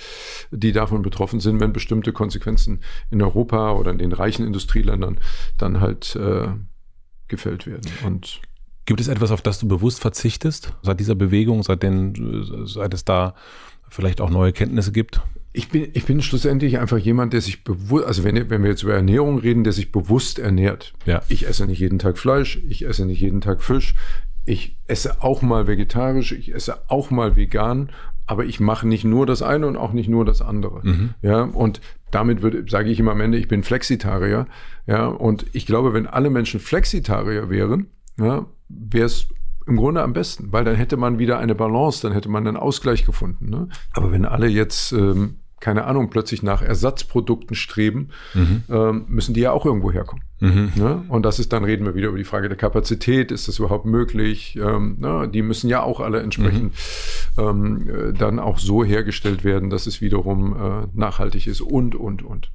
die 0.52 0.72
davon 0.72 1.02
betroffen 1.02 1.40
sind, 1.40 1.60
wenn 1.60 1.74
bestimmte 1.74 2.14
Konsequenzen 2.14 2.82
in 3.12 3.22
Europa 3.22 3.74
oder 3.74 3.92
in 3.92 3.98
den 3.98 4.14
reichen 4.14 4.46
Industrieländern 4.46 5.20
dann 5.58 5.82
halt 5.82 6.16
äh, 6.16 6.48
gefällt 7.28 7.68
werden. 7.68 7.92
Und 8.06 8.42
Gibt 8.86 9.02
es 9.02 9.08
etwas, 9.08 9.32
auf 9.32 9.42
das 9.42 9.60
du 9.60 9.68
bewusst 9.68 10.00
verzichtest, 10.00 10.74
seit 10.84 11.00
dieser 11.00 11.16
Bewegung, 11.16 11.64
seit, 11.64 11.82
den, 11.82 12.66
seit 12.66 12.94
es 12.94 13.04
da 13.04 13.34
vielleicht 13.90 14.22
auch 14.22 14.30
neue 14.30 14.54
Kenntnisse 14.54 14.92
gibt? 14.92 15.22
Ich 15.56 15.70
bin, 15.70 15.88
ich 15.94 16.06
bin 16.06 16.22
schlussendlich 16.22 16.80
einfach 16.80 16.98
jemand, 16.98 17.34
der 17.34 17.42
sich 17.42 17.64
bewusst, 17.64 18.06
also 18.06 18.24
wenn, 18.24 18.50
wenn 18.50 18.62
wir 18.62 18.70
jetzt 18.70 18.84
über 18.84 18.94
Ernährung 18.94 19.40
reden, 19.40 19.64
der 19.64 19.74
sich 19.74 19.92
bewusst 19.92 20.38
ernährt. 20.38 20.94
Ja. 21.06 21.22
Ich 21.30 21.48
esse 21.48 21.66
nicht 21.66 21.80
jeden 21.80 22.00
Tag 22.00 22.18
Fleisch, 22.18 22.62
ich 22.68 22.86
esse 22.86 23.06
nicht 23.06 23.22
jeden 23.22 23.42
Tag 23.42 23.64
Fisch, 23.64 23.96
ich 24.46 24.78
esse 24.88 25.24
auch 25.24 25.42
mal 25.42 25.68
vegetarisch, 25.68 26.32
ich 26.32 26.54
esse 26.54 26.90
auch 26.90 27.10
mal 27.10 27.36
vegan, 27.36 27.90
aber 28.28 28.46
ich 28.46 28.60
mache 28.60 28.88
nicht 28.88 29.04
nur 29.04 29.26
das 29.26 29.42
eine 29.42 29.68
und 29.68 29.78
auch 29.78 29.94
nicht 29.94 30.10
nur 30.10 30.26
das 30.26 30.42
andere. 30.42 30.82
Mhm. 30.84 31.14
Ja, 31.22 31.44
und 31.44 31.82
damit 32.12 32.42
würde, 32.42 32.66
sage 32.68 32.90
ich 32.90 33.00
immer 33.00 33.12
am 33.12 33.22
Ende, 33.22 33.38
ich 33.38 33.48
bin 33.48 33.64
Flexitarier. 33.64 34.48
Ja, 34.88 35.08
und 35.08 35.46
ich 35.54 35.66
glaube, 35.66 35.94
wenn 35.94 36.08
alle 36.08 36.30
Menschen 36.30 36.60
Flexitarier 36.60 37.50
wären, 37.50 37.88
ja, 38.20 38.46
wäre 38.70 39.06
es 39.06 39.28
im 39.68 39.78
Grunde 39.78 40.04
am 40.04 40.14
besten, 40.14 40.52
weil 40.52 40.64
dann 40.64 40.76
hätte 40.76 40.98
man 40.98 41.20
wieder 41.20 41.40
eine 41.40 41.56
Balance, 41.56 42.02
dann 42.02 42.14
hätte 42.14 42.30
man 42.30 42.48
einen 42.48 42.58
Ausgleich 42.58 43.06
gefunden. 43.06 43.50
Ne? 43.50 43.68
Aber 43.94 44.12
wenn 44.12 44.26
alle 44.26 44.48
jetzt, 44.48 44.92
ähm, 44.92 45.38
keine 45.60 45.86
Ahnung, 45.86 46.10
plötzlich 46.10 46.44
nach 46.44 46.62
Ersatzprodukten 46.62 47.56
streben, 47.56 48.10
mhm. 48.34 48.64
ähm, 48.70 49.06
müssen 49.08 49.34
die 49.34 49.42
ja 49.42 49.52
auch 49.52 49.66
irgendwo 49.66 49.92
herkommen. 49.92 50.24
Mhm. 50.40 50.72
Ne? 50.76 51.04
Und 51.08 51.24
das 51.24 51.40
ist, 51.40 51.54
dann 51.54 51.64
reden 51.64 51.86
wir 51.86 51.96
wieder 51.96 52.10
über 52.10 52.18
die 52.18 52.26
Frage 52.26 52.50
der 52.50 52.58
Kapazität, 52.58 53.32
ist 53.32 53.48
das 53.48 53.60
überhaupt 53.60 53.86
möglich? 53.86 54.58
Ähm, 54.62 54.98
ne? 55.00 55.30
Die 55.34 55.42
müssen 55.42 55.70
ja 55.70 55.82
auch 55.82 56.02
alle 56.02 56.22
entsprechend 56.22 56.74
mhm. 57.38 57.44
ähm, 57.44 57.90
äh, 57.90 58.14
dann 58.14 58.40
auch 58.40 58.60
so 58.60 58.84
hergestellt 58.84 59.44
werden, 59.44 59.70
dass 59.70 59.88
es 59.88 60.02
wiederum 60.02 60.56
äh, 60.56 60.88
nachhaltig 60.94 61.48
ist 61.48 61.62
und, 61.62 61.96
und, 61.96 62.22
und. 62.22 62.52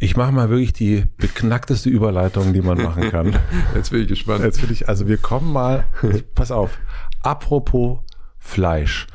Ich 0.00 0.16
mache 0.16 0.30
mal 0.30 0.48
wirklich 0.48 0.72
die 0.72 1.06
beknackteste 1.16 1.88
Überleitung, 1.88 2.52
die 2.52 2.62
man 2.62 2.80
machen 2.80 3.10
kann. 3.10 3.36
Jetzt 3.74 3.90
bin 3.90 4.02
ich 4.02 4.08
gespannt. 4.08 4.44
Jetzt 4.44 4.60
bin 4.60 4.70
ich, 4.70 4.88
also 4.88 5.08
wir 5.08 5.16
kommen 5.16 5.52
mal, 5.52 5.86
pass 6.36 6.52
auf, 6.52 6.78
apropos 7.22 7.98
Fleisch 8.38 9.08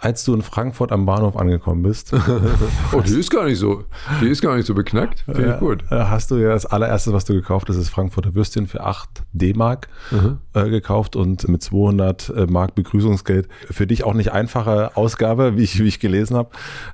als 0.00 0.24
du 0.24 0.34
in 0.34 0.42
Frankfurt 0.42 0.92
am 0.92 1.06
Bahnhof 1.06 1.36
angekommen 1.36 1.82
bist. 1.82 2.12
oh, 2.92 3.00
die 3.00 3.18
ist 3.18 3.30
gar 3.30 3.44
nicht 3.44 3.58
so, 3.58 3.84
die 4.20 4.28
ist 4.28 4.40
gar 4.42 4.56
nicht 4.56 4.66
so 4.66 4.74
beknackt. 4.74 5.20
Finde 5.20 5.46
ja, 5.46 5.54
ich 5.54 5.60
gut. 5.60 5.84
Hast 5.90 6.30
du 6.30 6.36
ja 6.36 6.50
das 6.50 6.66
allererste, 6.66 7.12
was 7.12 7.24
du 7.24 7.34
gekauft 7.34 7.68
hast, 7.68 7.76
ist 7.76 7.90
Frankfurter 7.90 8.34
Würstchen 8.34 8.66
für 8.66 8.84
8 8.84 9.22
D-Mark 9.32 9.88
mhm. 10.10 10.38
äh, 10.54 10.68
gekauft 10.70 11.16
und 11.16 11.48
mit 11.48 11.62
200 11.62 12.28
äh, 12.30 12.46
Mark 12.46 12.74
Begrüßungsgeld. 12.74 13.48
Für 13.70 13.86
dich 13.86 14.04
auch 14.04 14.14
nicht 14.14 14.32
einfache 14.32 14.96
Ausgabe, 14.96 15.56
wie 15.56 15.62
ich, 15.62 15.78
wie 15.78 15.88
ich 15.88 16.00
gelesen 16.00 16.36
habe. 16.36 16.50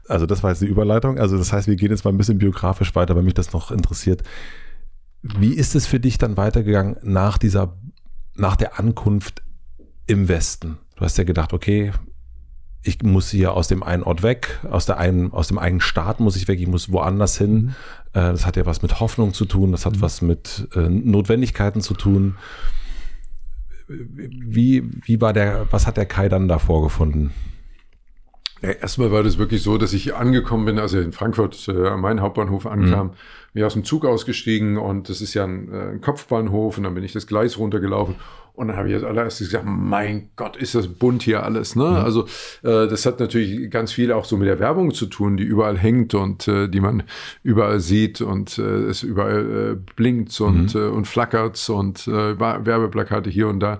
Also 0.08 0.26
das 0.26 0.42
war 0.42 0.50
jetzt 0.50 0.62
die 0.62 0.66
Überleitung. 0.66 1.18
Also 1.18 1.38
das 1.38 1.52
heißt, 1.52 1.68
wir 1.68 1.76
gehen 1.76 1.90
jetzt 1.90 2.04
mal 2.04 2.12
ein 2.12 2.18
bisschen 2.18 2.38
biografisch 2.38 2.94
weiter, 2.94 3.14
weil 3.14 3.22
mich 3.22 3.34
das 3.34 3.52
noch 3.52 3.70
interessiert. 3.70 4.22
Wie 5.22 5.54
ist 5.54 5.74
es 5.74 5.86
für 5.86 6.00
dich 6.00 6.18
dann 6.18 6.36
weitergegangen 6.36 6.96
nach 7.02 7.38
dieser, 7.38 7.76
nach 8.34 8.56
der 8.56 8.78
Ankunft 8.78 9.42
im 10.06 10.28
Westen? 10.28 10.78
Du 10.96 11.04
hast 11.04 11.18
ja 11.18 11.24
gedacht, 11.24 11.52
okay, 11.52 11.92
ich 12.86 13.02
muss 13.02 13.30
hier 13.30 13.54
aus 13.54 13.68
dem 13.68 13.82
einen 13.82 14.02
Ort 14.02 14.22
weg, 14.22 14.60
aus, 14.70 14.86
der 14.86 14.98
einen, 14.98 15.32
aus 15.32 15.48
dem 15.48 15.58
eigenen 15.58 15.80
Staat 15.80 16.20
muss 16.20 16.36
ich 16.36 16.48
weg, 16.48 16.60
ich 16.60 16.68
muss 16.68 16.90
woanders 16.92 17.38
hin. 17.38 17.54
Mhm. 17.54 17.68
Äh, 18.12 18.32
das 18.32 18.46
hat 18.46 18.56
ja 18.56 18.66
was 18.66 18.82
mit 18.82 19.00
Hoffnung 19.00 19.34
zu 19.34 19.44
tun, 19.44 19.72
das 19.72 19.86
hat 19.86 19.96
mhm. 19.96 20.00
was 20.00 20.22
mit 20.22 20.68
äh, 20.74 20.88
Notwendigkeiten 20.88 21.80
zu 21.80 21.94
tun. 21.94 22.36
Wie, 23.88 24.82
wie 25.04 25.20
war 25.20 25.32
der, 25.32 25.66
was 25.70 25.86
hat 25.86 25.96
der 25.96 26.06
Kai 26.06 26.28
dann 26.28 26.48
da 26.48 26.58
vorgefunden? 26.58 27.32
Ja, 28.62 28.70
erstmal 28.70 29.12
war 29.12 29.22
das 29.22 29.38
wirklich 29.38 29.62
so, 29.62 29.76
dass 29.76 29.92
ich 29.92 30.14
angekommen 30.14 30.64
bin, 30.64 30.78
also 30.78 30.98
in 30.98 31.12
Frankfurt 31.12 31.68
äh, 31.68 31.88
an 31.88 32.00
meinen 32.00 32.20
Hauptbahnhof 32.20 32.66
ankam, 32.66 33.08
mhm. 33.08 33.12
mir 33.52 33.66
aus 33.66 33.74
dem 33.74 33.84
Zug 33.84 34.04
ausgestiegen 34.06 34.78
und 34.78 35.08
das 35.08 35.20
ist 35.20 35.34
ja 35.34 35.44
ein, 35.44 35.72
äh, 35.72 35.90
ein 35.92 36.00
Kopfbahnhof 36.00 36.78
und 36.78 36.84
dann 36.84 36.94
bin 36.94 37.04
ich 37.04 37.12
das 37.12 37.26
Gleis 37.26 37.58
runtergelaufen 37.58 38.16
und 38.56 38.68
dann 38.68 38.78
habe 38.78 38.88
ich 38.88 38.94
als 38.94 39.04
allererstes 39.04 39.48
gesagt, 39.48 39.66
mein 39.68 40.30
Gott, 40.34 40.56
ist 40.56 40.74
das 40.74 40.88
bunt 40.88 41.22
hier 41.22 41.42
alles. 41.42 41.76
Ne? 41.76 41.84
Mhm. 41.84 41.96
Also 41.96 42.24
äh, 42.62 42.88
das 42.88 43.04
hat 43.04 43.20
natürlich 43.20 43.70
ganz 43.70 43.92
viel 43.92 44.10
auch 44.12 44.24
so 44.24 44.38
mit 44.38 44.48
der 44.48 44.58
Werbung 44.58 44.94
zu 44.94 45.06
tun, 45.06 45.36
die 45.36 45.44
überall 45.44 45.76
hängt 45.76 46.14
und 46.14 46.48
äh, 46.48 46.66
die 46.66 46.80
man 46.80 47.02
überall 47.42 47.80
sieht 47.80 48.22
und 48.22 48.56
äh, 48.56 48.62
es 48.62 49.02
überall 49.02 49.74
äh, 49.74 49.92
blinkt 49.94 50.40
und, 50.40 50.74
mhm. 50.74 50.80
äh, 50.80 50.86
und 50.86 51.06
flackert 51.06 51.68
und 51.68 52.08
äh, 52.08 52.40
Werbeplakate 52.40 53.28
hier 53.28 53.48
und 53.48 53.60
da. 53.60 53.78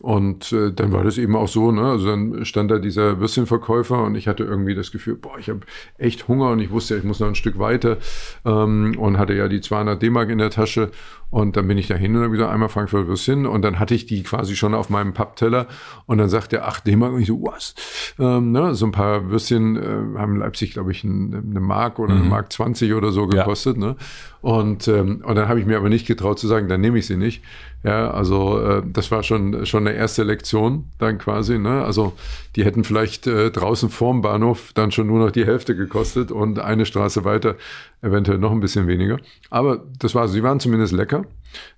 Und 0.00 0.52
äh, 0.52 0.72
dann 0.72 0.92
war 0.92 1.04
das 1.04 1.18
eben 1.18 1.36
auch 1.36 1.48
so, 1.48 1.72
ne? 1.72 1.82
Also 1.82 2.06
dann 2.06 2.44
stand 2.44 2.70
da 2.70 2.78
dieser 2.78 3.20
Würstchenverkäufer 3.20 4.02
und 4.02 4.14
ich 4.14 4.28
hatte 4.28 4.44
irgendwie 4.44 4.74
das 4.74 4.92
Gefühl, 4.92 5.16
boah, 5.16 5.38
ich 5.38 5.50
habe 5.50 5.60
echt 5.98 6.26
Hunger 6.26 6.50
und 6.50 6.60
ich 6.60 6.70
wusste, 6.70 6.96
ich 6.96 7.04
muss 7.04 7.20
noch 7.20 7.28
ein 7.28 7.34
Stück 7.34 7.58
weiter 7.58 7.98
ähm, 8.46 8.94
und 8.98 9.18
hatte 9.18 9.34
ja 9.34 9.48
die 9.48 9.60
200 9.60 10.00
D-Mark 10.00 10.30
in 10.30 10.38
der 10.38 10.50
Tasche 10.50 10.90
und 11.30 11.56
dann 11.56 11.68
bin 11.68 11.78
ich 11.78 11.86
da 11.86 11.94
hin 11.94 12.16
und 12.16 12.22
habe 12.22 12.32
gesagt, 12.32 12.52
einmal 12.52 12.68
Frankfurt 12.68 13.06
Würstchen 13.06 13.46
und 13.46 13.62
dann 13.62 13.78
hatte 13.78 13.94
ich 13.94 14.06
die 14.06 14.22
quasi 14.22 14.56
schon 14.56 14.74
auf 14.74 14.90
meinem 14.90 15.12
Pappteller 15.12 15.66
und 16.06 16.18
dann 16.18 16.28
sagt 16.28 16.52
er, 16.52 16.66
ach 16.66 16.80
D-Mark 16.80 17.12
und 17.12 17.20
ich 17.20 17.28
so, 17.28 17.40
was? 17.42 17.74
Ähm, 18.18 18.52
ne? 18.52 18.74
So 18.74 18.86
ein 18.86 18.92
paar 18.92 19.30
Würstchen 19.30 19.76
äh, 19.76 20.18
haben 20.18 20.36
Leipzig, 20.36 20.72
glaube 20.72 20.90
ich, 20.90 21.04
ein, 21.04 21.50
eine 21.50 21.60
Mark 21.60 21.98
oder 21.98 22.14
mhm. 22.14 22.22
eine 22.22 22.30
Mark 22.30 22.52
20 22.52 22.94
oder 22.94 23.12
so 23.12 23.26
gekostet, 23.26 23.76
ja. 23.76 23.86
ne? 23.86 23.96
Und, 24.42 24.88
ähm, 24.88 25.22
und 25.24 25.34
dann 25.34 25.48
habe 25.48 25.60
ich 25.60 25.66
mir 25.66 25.76
aber 25.76 25.90
nicht 25.90 26.06
getraut 26.06 26.38
zu 26.38 26.46
sagen, 26.46 26.66
dann 26.68 26.80
nehme 26.80 26.98
ich 26.98 27.06
sie 27.06 27.16
nicht. 27.16 27.42
Ja, 27.82 28.10
also 28.10 28.58
äh, 28.60 28.82
das 28.90 29.10
war 29.10 29.22
schon, 29.22 29.66
schon 29.66 29.86
eine 29.86 29.96
erste 29.96 30.22
Lektion 30.22 30.84
dann 30.98 31.18
quasi. 31.18 31.58
Ne? 31.58 31.84
Also 31.84 32.14
die 32.56 32.64
hätten 32.64 32.84
vielleicht 32.84 33.26
äh, 33.26 33.50
draußen 33.50 33.90
vorm 33.90 34.22
Bahnhof 34.22 34.72
dann 34.74 34.92
schon 34.92 35.06
nur 35.06 35.18
noch 35.18 35.30
die 35.30 35.46
Hälfte 35.46 35.76
gekostet 35.76 36.30
und 36.30 36.58
eine 36.58 36.86
Straße 36.86 37.24
weiter 37.24 37.56
eventuell 38.02 38.38
noch 38.38 38.52
ein 38.52 38.60
bisschen 38.60 38.86
weniger. 38.86 39.18
Aber 39.50 39.82
das 39.98 40.14
war, 40.14 40.26
sie 40.28 40.42
waren 40.42 40.60
zumindest 40.60 40.92
lecker. 40.92 41.19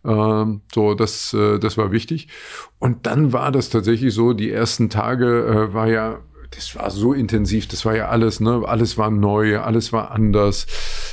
Ähm, 0.05 0.63
so, 0.75 0.95
das, 0.95 1.33
äh, 1.35 1.59
das 1.59 1.77
war 1.77 1.93
wichtig. 1.93 2.29
Und 2.79 3.07
dann 3.07 3.33
war 3.33 3.53
das 3.53 3.71
tatsächlich 3.71 4.15
so, 4.15 4.33
die 4.33 4.51
ersten 4.51 4.91
Tage 4.91 5.45
äh, 5.71 5.75
war 5.75 5.89
ja 5.89 6.21
das 6.55 6.77
war 6.77 6.91
so 6.91 7.13
intensiv, 7.13 7.67
das 7.67 7.85
war 7.85 7.97
ja 7.97 8.09
alles, 8.09 8.41
ne? 8.41 8.63
Alles 8.67 8.99
war 8.99 9.11
neu, 9.11 9.59
alles 9.59 9.93
war 9.93 10.11
anders. 10.11 10.67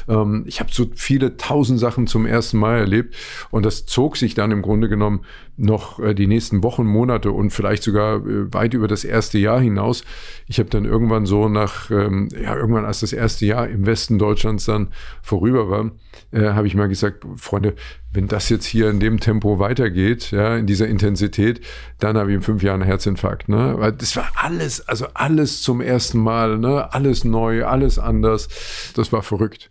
Ähm, 0.07 0.44
ich 0.48 0.60
habe 0.60 0.69
so 0.72 0.88
viele 0.95 1.38
tausend 1.38 1.80
Sachen 1.80 2.07
zum 2.07 2.26
ersten 2.26 2.57
Mal 2.57 2.80
erlebt 2.80 3.15
und 3.52 3.65
das 3.65 3.86
zog 3.86 4.18
sich 4.18 4.34
dann 4.34 4.52
im 4.52 4.61
Grunde 4.61 4.90
genommen 4.90 5.22
noch 5.60 5.99
äh, 5.99 6.14
die 6.14 6.27
nächsten 6.27 6.64
Wochen, 6.64 6.86
Monate 6.86 7.31
und 7.31 7.52
vielleicht 7.52 7.84
sogar 7.84 8.18
äh, 8.18 8.53
weit 8.53 8.73
über 8.73 8.88
das 8.88 9.03
erste 9.03 9.38
Jahr 9.38 9.60
hinaus. 9.60 10.03
Ich 10.48 10.60
habe 10.60 10.69
dann 10.69 10.86
irgendwann 10.86 11.26
so 11.26 11.49
nach, 11.49 11.91
ähm, 11.91 12.30
ja, 12.41 12.56
irgendwann 12.56 12.86
als 12.86 13.02
das 13.02 13.14
erste 13.14 13.45
Jahr 13.45 13.68
im 13.68 13.86
Westen 13.86 14.18
Deutschlands 14.18 14.65
dann 14.65 14.88
vorüber 15.22 15.69
war, 15.69 15.91
äh, 16.31 16.53
habe 16.53 16.68
ich 16.68 16.76
mal 16.76 16.88
gesagt, 16.88 17.26
Freunde, 17.36 17.76
wenn 18.11 18.27
das 18.27 18.49
jetzt 18.49 18.65
hier 18.65 18.90
in 18.90 18.99
dem 18.99 19.19
Tempo 19.19 19.60
weitergeht, 19.60 20.31
ja, 20.31 20.56
in 20.57 20.65
dieser 20.65 20.88
Intensität, 20.88 21.61
dann 21.99 22.18
habe 22.18 22.31
ich 22.31 22.36
in 22.36 22.41
fünf 22.41 22.64
Jahren 22.64 22.81
einen 22.81 22.90
Herzinfarkt. 22.90 23.49
Ne? 23.49 23.76
Weil 23.77 23.91
das 23.91 24.15
war 24.15 24.30
alles, 24.36 24.88
also 24.88 25.07
alles 25.14 25.61
zum 25.61 25.81
ersten 25.81 26.19
Mal, 26.19 26.57
ne? 26.57 26.94
alles 26.94 27.23
neu, 27.26 27.65
alles 27.65 27.99
anders. 27.99 28.48
Das 28.95 29.11
war 29.11 29.23
verrückt. 29.23 29.69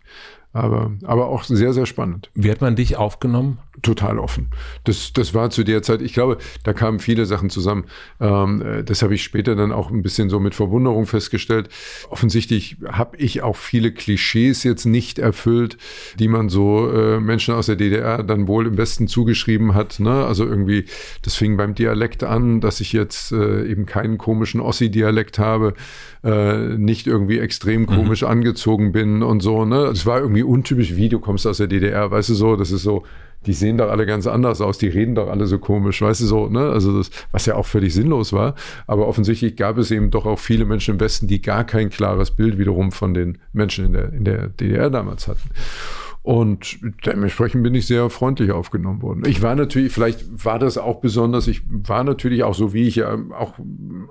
Aber, 0.51 0.91
aber 1.03 1.27
auch 1.27 1.43
sehr, 1.43 1.73
sehr 1.73 1.85
spannend. 1.85 2.31
Wie 2.33 2.49
hat 2.49 2.61
man 2.61 2.75
dich 2.75 2.97
aufgenommen 2.97 3.59
total 3.81 4.19
offen. 4.19 4.47
Das, 4.83 5.13
das 5.13 5.33
war 5.33 5.49
zu 5.49 5.63
der 5.63 5.81
Zeit, 5.81 6.01
ich 6.01 6.13
glaube, 6.13 6.37
da 6.63 6.73
kamen 6.73 6.99
viele 6.99 7.25
Sachen 7.25 7.49
zusammen. 7.49 7.85
Ähm, 8.19 8.61
äh, 8.61 8.83
das 8.83 9.01
habe 9.01 9.15
ich 9.15 9.23
später 9.23 9.55
dann 9.55 9.71
auch 9.71 9.91
ein 9.91 10.01
bisschen 10.01 10.29
so 10.29 10.39
mit 10.39 10.55
Verwunderung 10.55 11.05
festgestellt. 11.05 11.69
Offensichtlich 12.09 12.77
habe 12.87 13.17
ich 13.17 13.41
auch 13.41 13.55
viele 13.55 13.91
Klischees 13.91 14.63
jetzt 14.63 14.85
nicht 14.85 15.19
erfüllt, 15.19 15.77
die 16.17 16.27
man 16.27 16.49
so 16.49 16.91
äh, 16.91 17.19
Menschen 17.19 17.53
aus 17.53 17.67
der 17.67 17.75
DDR 17.75 18.23
dann 18.23 18.47
wohl 18.47 18.67
im 18.67 18.77
Westen 18.77 19.07
zugeschrieben 19.07 19.73
hat. 19.73 19.99
Ne? 19.99 20.25
Also 20.25 20.45
irgendwie, 20.45 20.85
das 21.21 21.35
fing 21.35 21.57
beim 21.57 21.75
Dialekt 21.75 22.23
an, 22.23 22.61
dass 22.61 22.81
ich 22.81 22.93
jetzt 22.93 23.31
äh, 23.31 23.65
eben 23.65 23.85
keinen 23.85 24.17
komischen 24.17 24.61
Ossi-Dialekt 24.61 25.39
habe, 25.39 25.73
äh, 26.23 26.77
nicht 26.77 27.07
irgendwie 27.07 27.39
extrem 27.39 27.85
komisch 27.85 28.21
mhm. 28.21 28.29
angezogen 28.29 28.91
bin 28.91 29.23
und 29.23 29.41
so. 29.41 29.65
Ne? 29.65 29.85
Es 29.85 30.05
war 30.05 30.19
irgendwie 30.19 30.43
untypisch, 30.43 30.95
wie 30.95 31.09
du 31.09 31.19
kommst 31.19 31.47
aus 31.47 31.57
der 31.57 31.67
DDR, 31.67 32.11
weißt 32.11 32.29
du 32.29 32.33
so, 32.33 32.55
das 32.55 32.71
ist 32.71 32.83
so, 32.83 33.03
die 33.45 33.53
sehen 33.53 33.77
doch 33.77 33.89
alle 33.89 34.05
ganz 34.05 34.27
anders 34.27 34.61
aus, 34.61 34.77
die 34.77 34.87
reden 34.87 35.15
doch 35.15 35.29
alle 35.29 35.45
so 35.45 35.59
komisch, 35.59 36.01
weißt 36.01 36.21
du 36.21 36.25
so, 36.25 36.47
ne? 36.47 36.69
Also 36.69 36.97
das, 36.97 37.09
was 37.31 37.45
ja 37.45 37.55
auch 37.55 37.65
völlig 37.65 37.93
sinnlos 37.93 38.33
war. 38.33 38.55
Aber 38.87 39.07
offensichtlich 39.07 39.55
gab 39.55 39.77
es 39.77 39.91
eben 39.91 40.11
doch 40.11 40.25
auch 40.25 40.39
viele 40.39 40.65
Menschen 40.65 40.95
im 40.95 40.99
Westen, 40.99 41.27
die 41.27 41.41
gar 41.41 41.63
kein 41.63 41.89
klares 41.89 42.31
Bild 42.31 42.57
wiederum 42.57 42.91
von 42.91 43.13
den 43.13 43.37
Menschen 43.53 43.85
in 43.85 43.93
der, 43.93 44.13
in 44.13 44.23
der 44.25 44.47
DDR 44.49 44.89
damals 44.89 45.27
hatten. 45.27 45.49
Und 46.21 46.79
dementsprechend 47.05 47.63
bin 47.63 47.73
ich 47.75 47.87
sehr 47.87 48.09
freundlich 48.09 48.51
aufgenommen 48.51 49.01
worden. 49.01 49.23
Ich 49.25 49.41
war 49.41 49.55
natürlich, 49.55 49.93
vielleicht 49.93 50.45
war 50.45 50.59
das 50.59 50.77
auch 50.77 50.99
besonders, 50.99 51.47
ich 51.47 51.61
war 51.69 52.03
natürlich 52.03 52.43
auch 52.43 52.53
so, 52.53 52.73
wie 52.73 52.87
ich 52.87 52.97
ja 52.97 53.17
auch 53.37 53.53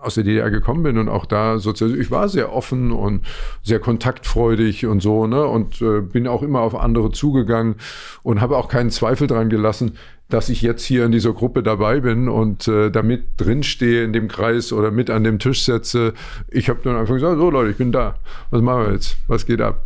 aus 0.01 0.15
der 0.15 0.25
DDR 0.25 0.51
gekommen 0.51 0.83
bin 0.83 0.97
und 0.97 1.11
auch 1.11 1.27
da 1.27 1.59
sozusagen, 1.59 2.01
ich 2.01 2.11
war 2.11 2.29
sehr 2.31 2.53
offen 2.53 2.93
und 2.93 3.27
sehr 3.63 3.79
kontaktfreudig 3.79 4.87
und 4.87 5.03
so, 5.03 5.27
ne, 5.27 5.45
und 5.45 5.83
äh, 5.83 6.01
bin 6.01 6.27
auch 6.27 6.43
immer 6.43 6.61
auf 6.61 6.75
andere 6.75 7.13
zugegangen 7.13 7.75
und 8.23 8.41
habe 8.41 8.57
auch 8.57 8.69
keinen 8.69 8.91
Zweifel 8.91 9.27
dran 9.27 9.51
gelassen, 9.51 9.93
dass 10.31 10.49
ich 10.49 10.63
jetzt 10.63 10.85
hier 10.85 11.05
in 11.05 11.13
dieser 11.13 11.35
Gruppe 11.35 11.63
dabei 11.63 12.01
bin 12.01 12.29
und 12.29 12.69
äh, 12.69 12.91
damit 12.91 13.25
drinstehe 13.37 14.05
in 14.05 14.15
dem 14.15 14.29
Kreis 14.29 14.73
oder 14.73 14.91
mit 14.91 15.11
an 15.11 15.25
dem 15.25 15.39
Tisch 15.39 15.65
setze. 15.65 16.15
Ich 16.51 16.69
habe 16.71 16.81
dann 16.83 16.97
einfach 16.97 17.15
gesagt, 17.15 17.39
so 17.39 17.51
Leute, 17.51 17.71
ich 17.71 17.77
bin 17.77 17.93
da. 17.93 18.17
Was 18.51 18.63
machen 18.63 18.87
wir 18.87 18.93
jetzt? 18.93 19.17
Was 19.27 19.47
geht 19.47 19.61
ab? 19.61 19.85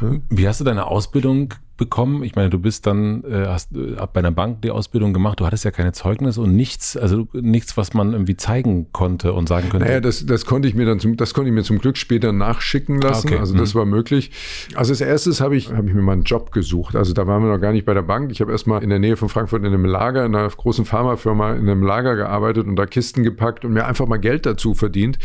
Wie 0.00 0.48
hast 0.48 0.60
du 0.60 0.64
deine 0.64 0.86
Ausbildung 0.86 1.54
bekommen? 1.76 2.22
Ich 2.22 2.34
meine, 2.34 2.50
du 2.50 2.58
bist 2.58 2.86
dann, 2.86 3.24
äh, 3.24 3.46
hast 3.46 3.74
äh, 3.76 3.96
bei 4.12 4.20
einer 4.20 4.30
Bank 4.30 4.62
die 4.62 4.70
Ausbildung 4.70 5.12
gemacht, 5.12 5.40
du 5.40 5.46
hattest 5.46 5.64
ja 5.64 5.70
keine 5.70 5.92
Zeugnisse 5.92 6.40
und 6.40 6.54
nichts, 6.54 6.96
also 6.96 7.28
nichts, 7.32 7.76
was 7.76 7.94
man 7.94 8.12
irgendwie 8.12 8.36
zeigen 8.36 8.92
konnte 8.92 9.32
und 9.32 9.48
sagen 9.48 9.68
könnte. 9.68 9.86
Naja, 9.86 10.00
das, 10.00 10.26
das 10.26 10.46
konnte 10.46 10.68
ich 10.68 10.74
mir 10.74 10.86
dann 10.86 11.00
zum, 11.00 11.16
das 11.16 11.34
konnte 11.34 11.48
ich 11.48 11.54
mir 11.54 11.62
zum 11.62 11.78
Glück 11.78 11.96
später 11.96 12.32
nachschicken 12.32 13.00
lassen. 13.00 13.28
Okay. 13.28 13.38
Also 13.38 13.56
das 13.56 13.74
mhm. 13.74 13.78
war 13.78 13.86
möglich. 13.86 14.30
Also 14.74 14.92
als 14.92 15.00
erstes 15.00 15.40
habe 15.40 15.56
ich, 15.56 15.72
habe 15.72 15.88
ich 15.88 15.94
mir 15.94 16.02
mal 16.02 16.12
einen 16.12 16.22
Job 16.22 16.52
gesucht. 16.52 16.96
Also 16.96 17.12
da 17.12 17.26
waren 17.26 17.42
wir 17.42 17.52
noch 17.52 17.60
gar 17.60 17.72
nicht 17.72 17.84
bei 17.84 17.94
der 17.94 18.02
Bank. 18.02 18.30
Ich 18.32 18.40
habe 18.40 18.52
erstmal 18.52 18.82
in 18.82 18.90
der 18.90 18.98
Nähe 18.98 19.16
von 19.16 19.28
Frankfurt 19.28 19.60
in 19.60 19.66
einem 19.66 19.84
Lager, 19.84 20.24
in 20.24 20.34
einer 20.34 20.48
großen 20.48 20.84
Pharmafirma 20.84 21.54
in 21.54 21.68
einem 21.68 21.82
Lager 21.82 22.16
gearbeitet 22.16 22.66
und 22.66 22.76
da 22.76 22.86
Kisten 22.86 23.22
gepackt 23.22 23.64
und 23.64 23.72
mir 23.72 23.86
einfach 23.86 24.06
mal 24.06 24.18
Geld 24.18 24.46
dazu 24.46 24.74
verdient, 24.74 25.18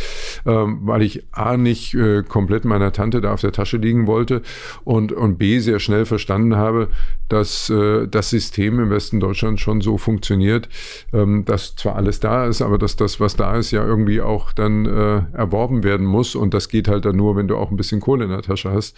ähm, 0.45 0.79
weil 0.83 1.01
ich 1.01 1.23
A 1.31 1.57
nicht 1.57 1.93
äh, 1.93 2.23
komplett 2.23 2.65
meiner 2.65 2.91
Tante 2.91 3.21
da 3.21 3.33
auf 3.33 3.41
der 3.41 3.51
Tasche 3.51 3.77
liegen 3.77 4.07
wollte 4.07 4.41
und, 4.83 5.11
und 5.11 5.37
B 5.37 5.59
sehr 5.59 5.79
schnell 5.79 6.05
verstanden 6.05 6.40
verstanden 6.41 6.55
habe, 6.55 6.89
dass 7.31 7.69
äh, 7.69 8.07
das 8.07 8.29
System 8.29 8.79
im 8.79 8.89
Westen 8.89 9.21
Deutschlands 9.21 9.61
schon 9.61 9.79
so 9.79 9.97
funktioniert, 9.97 10.67
ähm, 11.13 11.45
dass 11.45 11.77
zwar 11.77 11.95
alles 11.95 12.19
da 12.19 12.45
ist, 12.45 12.61
aber 12.61 12.77
dass 12.77 12.97
das, 12.97 13.21
was 13.21 13.37
da 13.37 13.55
ist, 13.55 13.71
ja 13.71 13.85
irgendwie 13.85 14.19
auch 14.19 14.51
dann 14.51 14.85
äh, 14.85 15.21
erworben 15.33 15.83
werden 15.83 16.05
muss. 16.05 16.35
Und 16.35 16.53
das 16.53 16.67
geht 16.67 16.89
halt 16.89 17.05
dann 17.05 17.15
nur, 17.15 17.37
wenn 17.37 17.47
du 17.47 17.55
auch 17.55 17.71
ein 17.71 17.77
bisschen 17.77 18.01
Kohle 18.01 18.25
in 18.25 18.31
der 18.31 18.41
Tasche 18.41 18.71
hast. 18.71 18.97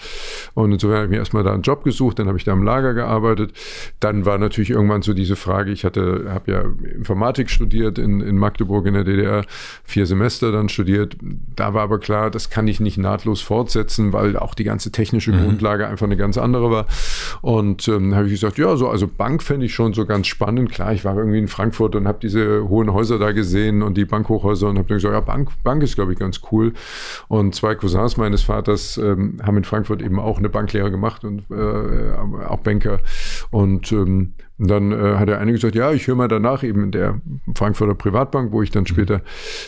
Und 0.56 0.72
insofern 0.72 0.95
habe 0.95 1.06
ich 1.06 1.11
mir 1.11 1.18
erstmal 1.18 1.44
da 1.44 1.53
einen 1.53 1.61
Job 1.61 1.84
gesucht, 1.84 2.18
dann 2.18 2.28
habe 2.28 2.40
ich 2.40 2.44
da 2.44 2.53
im 2.53 2.64
Lager 2.64 2.95
gearbeitet. 2.95 3.53
Dann 3.99 4.26
war 4.26 4.40
natürlich 4.40 4.72
irgendwann 4.72 5.03
so 5.03 5.14
diese 5.14 5.36
Frage, 5.36 5.72
ich 5.72 5.86
hatte, 5.86 6.26
habe 6.30 6.52
ja 6.52 6.64
Informatik 6.95 7.52
studiert 7.52 7.99
in, 7.99 8.20
in 8.20 8.38
Magdeburg 8.38 8.88
in 8.88 8.95
der 8.95 9.03
DDR, 9.03 9.45
vier 9.84 10.07
Semester 10.07 10.52
dann 10.52 10.70
studiert. 10.70 11.18
Da 11.56 11.76
war 11.76 11.84
aber 11.84 11.99
klar, 11.99 12.32
das 12.32 12.49
kann 12.49 12.68
ich 12.68 12.80
nicht 12.80 12.98
nahtlos 12.98 13.41
fortsetzen, 13.41 14.11
weil 14.11 14.38
auch 14.38 14.56
die 14.56 14.64
ganze 14.64 14.91
technische 14.91 15.32
mhm. 15.32 15.44
Grundlage 15.44 15.86
einfach 15.86 16.07
eine 16.07 16.18
ganz 16.18 16.40
andere 16.40 16.72
war. 16.72 16.88
Und 17.41 17.88
ähm, 17.88 18.15
habe 18.15 18.26
ich 18.27 18.34
gesagt, 18.34 18.57
ja, 18.57 18.76
so 18.76 18.89
also 18.89 19.07
Bank 19.07 19.43
fände 19.43 19.65
ich 19.65 19.73
schon 19.73 19.93
so 19.93 20.05
ganz 20.05 20.27
spannend. 20.27 20.72
Klar, 20.72 20.93
ich 20.93 21.05
war 21.05 21.18
irgendwie 21.18 21.39
in 21.39 21.47
Frankfurt 21.47 21.95
und 21.95 22.07
habe 22.07 22.19
diese 22.22 22.68
hohen 22.68 22.93
Häuser 22.93 23.19
da 23.19 23.31
gesehen 23.31 23.81
und 23.81 23.95
die 23.95 24.05
Bankhochhäuser 24.05 24.69
und 24.69 24.77
habe 24.77 24.88
dann 24.88 24.97
gesagt, 24.97 25.14
ja, 25.14 25.19
Bank, 25.19 25.49
Bank 25.64 25.84
ist, 25.84 25.95
glaube 25.95 26.14
ich, 26.14 26.19
ganz 26.19 26.41
cool. 26.51 26.73
Und 27.27 27.55
zwei 27.55 27.76
Cousins 27.76 28.18
meines 28.18 28.41
Vaters 28.43 28.97
ähm, 28.97 29.39
haben 29.43 29.57
in 29.57 29.64
Frankfurt 29.64 30.01
eben 30.01 30.19
auch 30.19 30.38
eine 30.38 30.49
Banklehre 30.49 30.91
gemacht 30.91 31.23
und 31.23 31.43
äh, 31.51 32.45
auch 32.47 32.60
Banker. 32.60 32.99
Und 33.51 33.91
ähm, 33.91 34.34
und 34.59 34.69
dann 34.69 34.91
äh, 34.91 35.15
hat 35.17 35.30
der 35.30 35.39
eine 35.39 35.51
gesagt, 35.51 35.73
ja, 35.73 35.91
ich 35.91 36.07
höre 36.07 36.15
mal 36.15 36.27
danach 36.27 36.63
eben 36.63 36.84
in 36.84 36.91
der 36.91 37.19
Frankfurter 37.55 37.95
Privatbank, 37.95 38.51
wo 38.51 38.61
ich 38.61 38.69
dann 38.69 38.85
später 38.85 39.21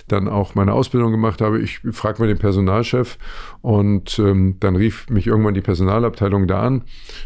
dann 0.07 0.27
auch 0.27 0.53
meine 0.53 0.73
Ausbildung 0.73 1.11
gemacht 1.11 1.41
habe. 1.41 1.59
Ich 1.59 1.79
frage 1.91 2.21
mal 2.21 2.27
den 2.27 2.37
Personalchef 2.37 3.17
und 3.61 4.19
ähm, 4.19 4.57
dann 4.59 4.75
rief 4.75 5.09
mich 5.09 5.25
irgendwann 5.25 5.55
die 5.55 5.61
Personalabteilung 5.61 6.47
da 6.47 6.61
an 6.61 6.83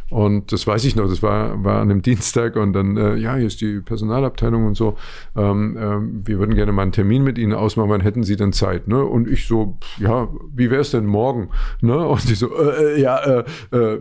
und 0.09 0.53
das 0.53 0.65
weiß 0.65 0.85
ich 0.85 0.95
noch, 0.95 1.09
das 1.09 1.21
war, 1.21 1.61
war 1.63 1.81
an 1.81 1.91
einem 1.91 2.01
Dienstag 2.01 2.55
und 2.55 2.71
dann, 2.71 2.95
äh, 2.95 3.15
ja, 3.15 3.35
hier 3.35 3.47
ist 3.47 3.59
die 3.59 3.81
Personalabteilung 3.81 4.65
und 4.65 4.75
so, 4.75 4.97
ähm, 5.35 5.75
äh, 5.75 6.27
wir 6.27 6.39
würden 6.39 6.55
gerne 6.55 6.71
mal 6.71 6.83
einen 6.83 6.93
Termin 6.93 7.23
mit 7.23 7.37
Ihnen 7.37 7.53
ausmachen, 7.53 7.89
wann 7.89 8.01
hätten 8.01 8.23
Sie 8.23 8.37
denn 8.37 8.53
Zeit? 8.53 8.87
Ne? 8.87 9.03
Und 9.03 9.27
ich 9.27 9.47
so, 9.47 9.77
ja, 9.97 10.29
wie 10.55 10.71
wäre 10.71 10.81
es 10.81 10.91
denn 10.91 11.05
morgen? 11.05 11.49
Ne? 11.81 12.07
Und 12.07 12.21
sie 12.21 12.35
so, 12.35 12.55
äh, 12.55 12.95
äh 12.95 13.01
ja, 13.01 13.19
äh, 13.21 13.43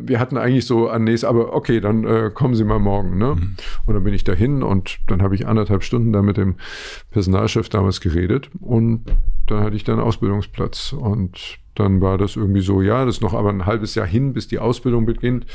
wir 0.01 0.21
hatten 0.21 0.37
eigentlich 0.37 0.67
so 0.67 0.89
an 0.89 1.05
nächstes, 1.05 1.29
aber 1.29 1.55
okay, 1.55 1.81
dann 1.81 2.33
kommen 2.35 2.55
Sie 2.55 2.65
mal 2.65 2.79
morgen. 2.79 3.19
Ne? 3.19 3.35
Mhm. 3.35 3.48
Und 3.87 3.95
dann 3.95 4.05
bin 4.05 4.15
ich 4.15 4.25
dahin 4.25 4.63
und 4.63 4.99
dann 5.07 5.23
habe 5.23 5.35
ich 5.35 5.47
anderthalb 5.47 5.83
Stunden 5.83 6.13
da 6.13 6.23
mit 6.23 6.37
dem 6.37 6.57
Personalchef 7.11 7.69
damals 7.69 8.01
geredet 8.01 8.51
und 8.61 9.05
dann 9.47 9.63
hatte 9.63 9.77
ich 9.77 9.85
dann 9.85 10.01
Ausbildungsplatz 10.01 10.93
und 10.93 11.59
dann 11.75 12.01
war 12.01 12.19
das 12.19 12.37
irgendwie 12.37 12.61
so, 12.61 12.83
ja, 12.83 13.05
das 13.05 13.17
ist 13.17 13.23
noch 13.23 13.35
aber 13.35 13.51
ein 13.51 13.67
halbes 13.67 13.95
Jahr 13.95 14.07
hin, 14.07 14.33
bis 14.33 14.49
die 14.49 14.59
Ausbildung 14.59 15.07
beginnt. 15.07 15.47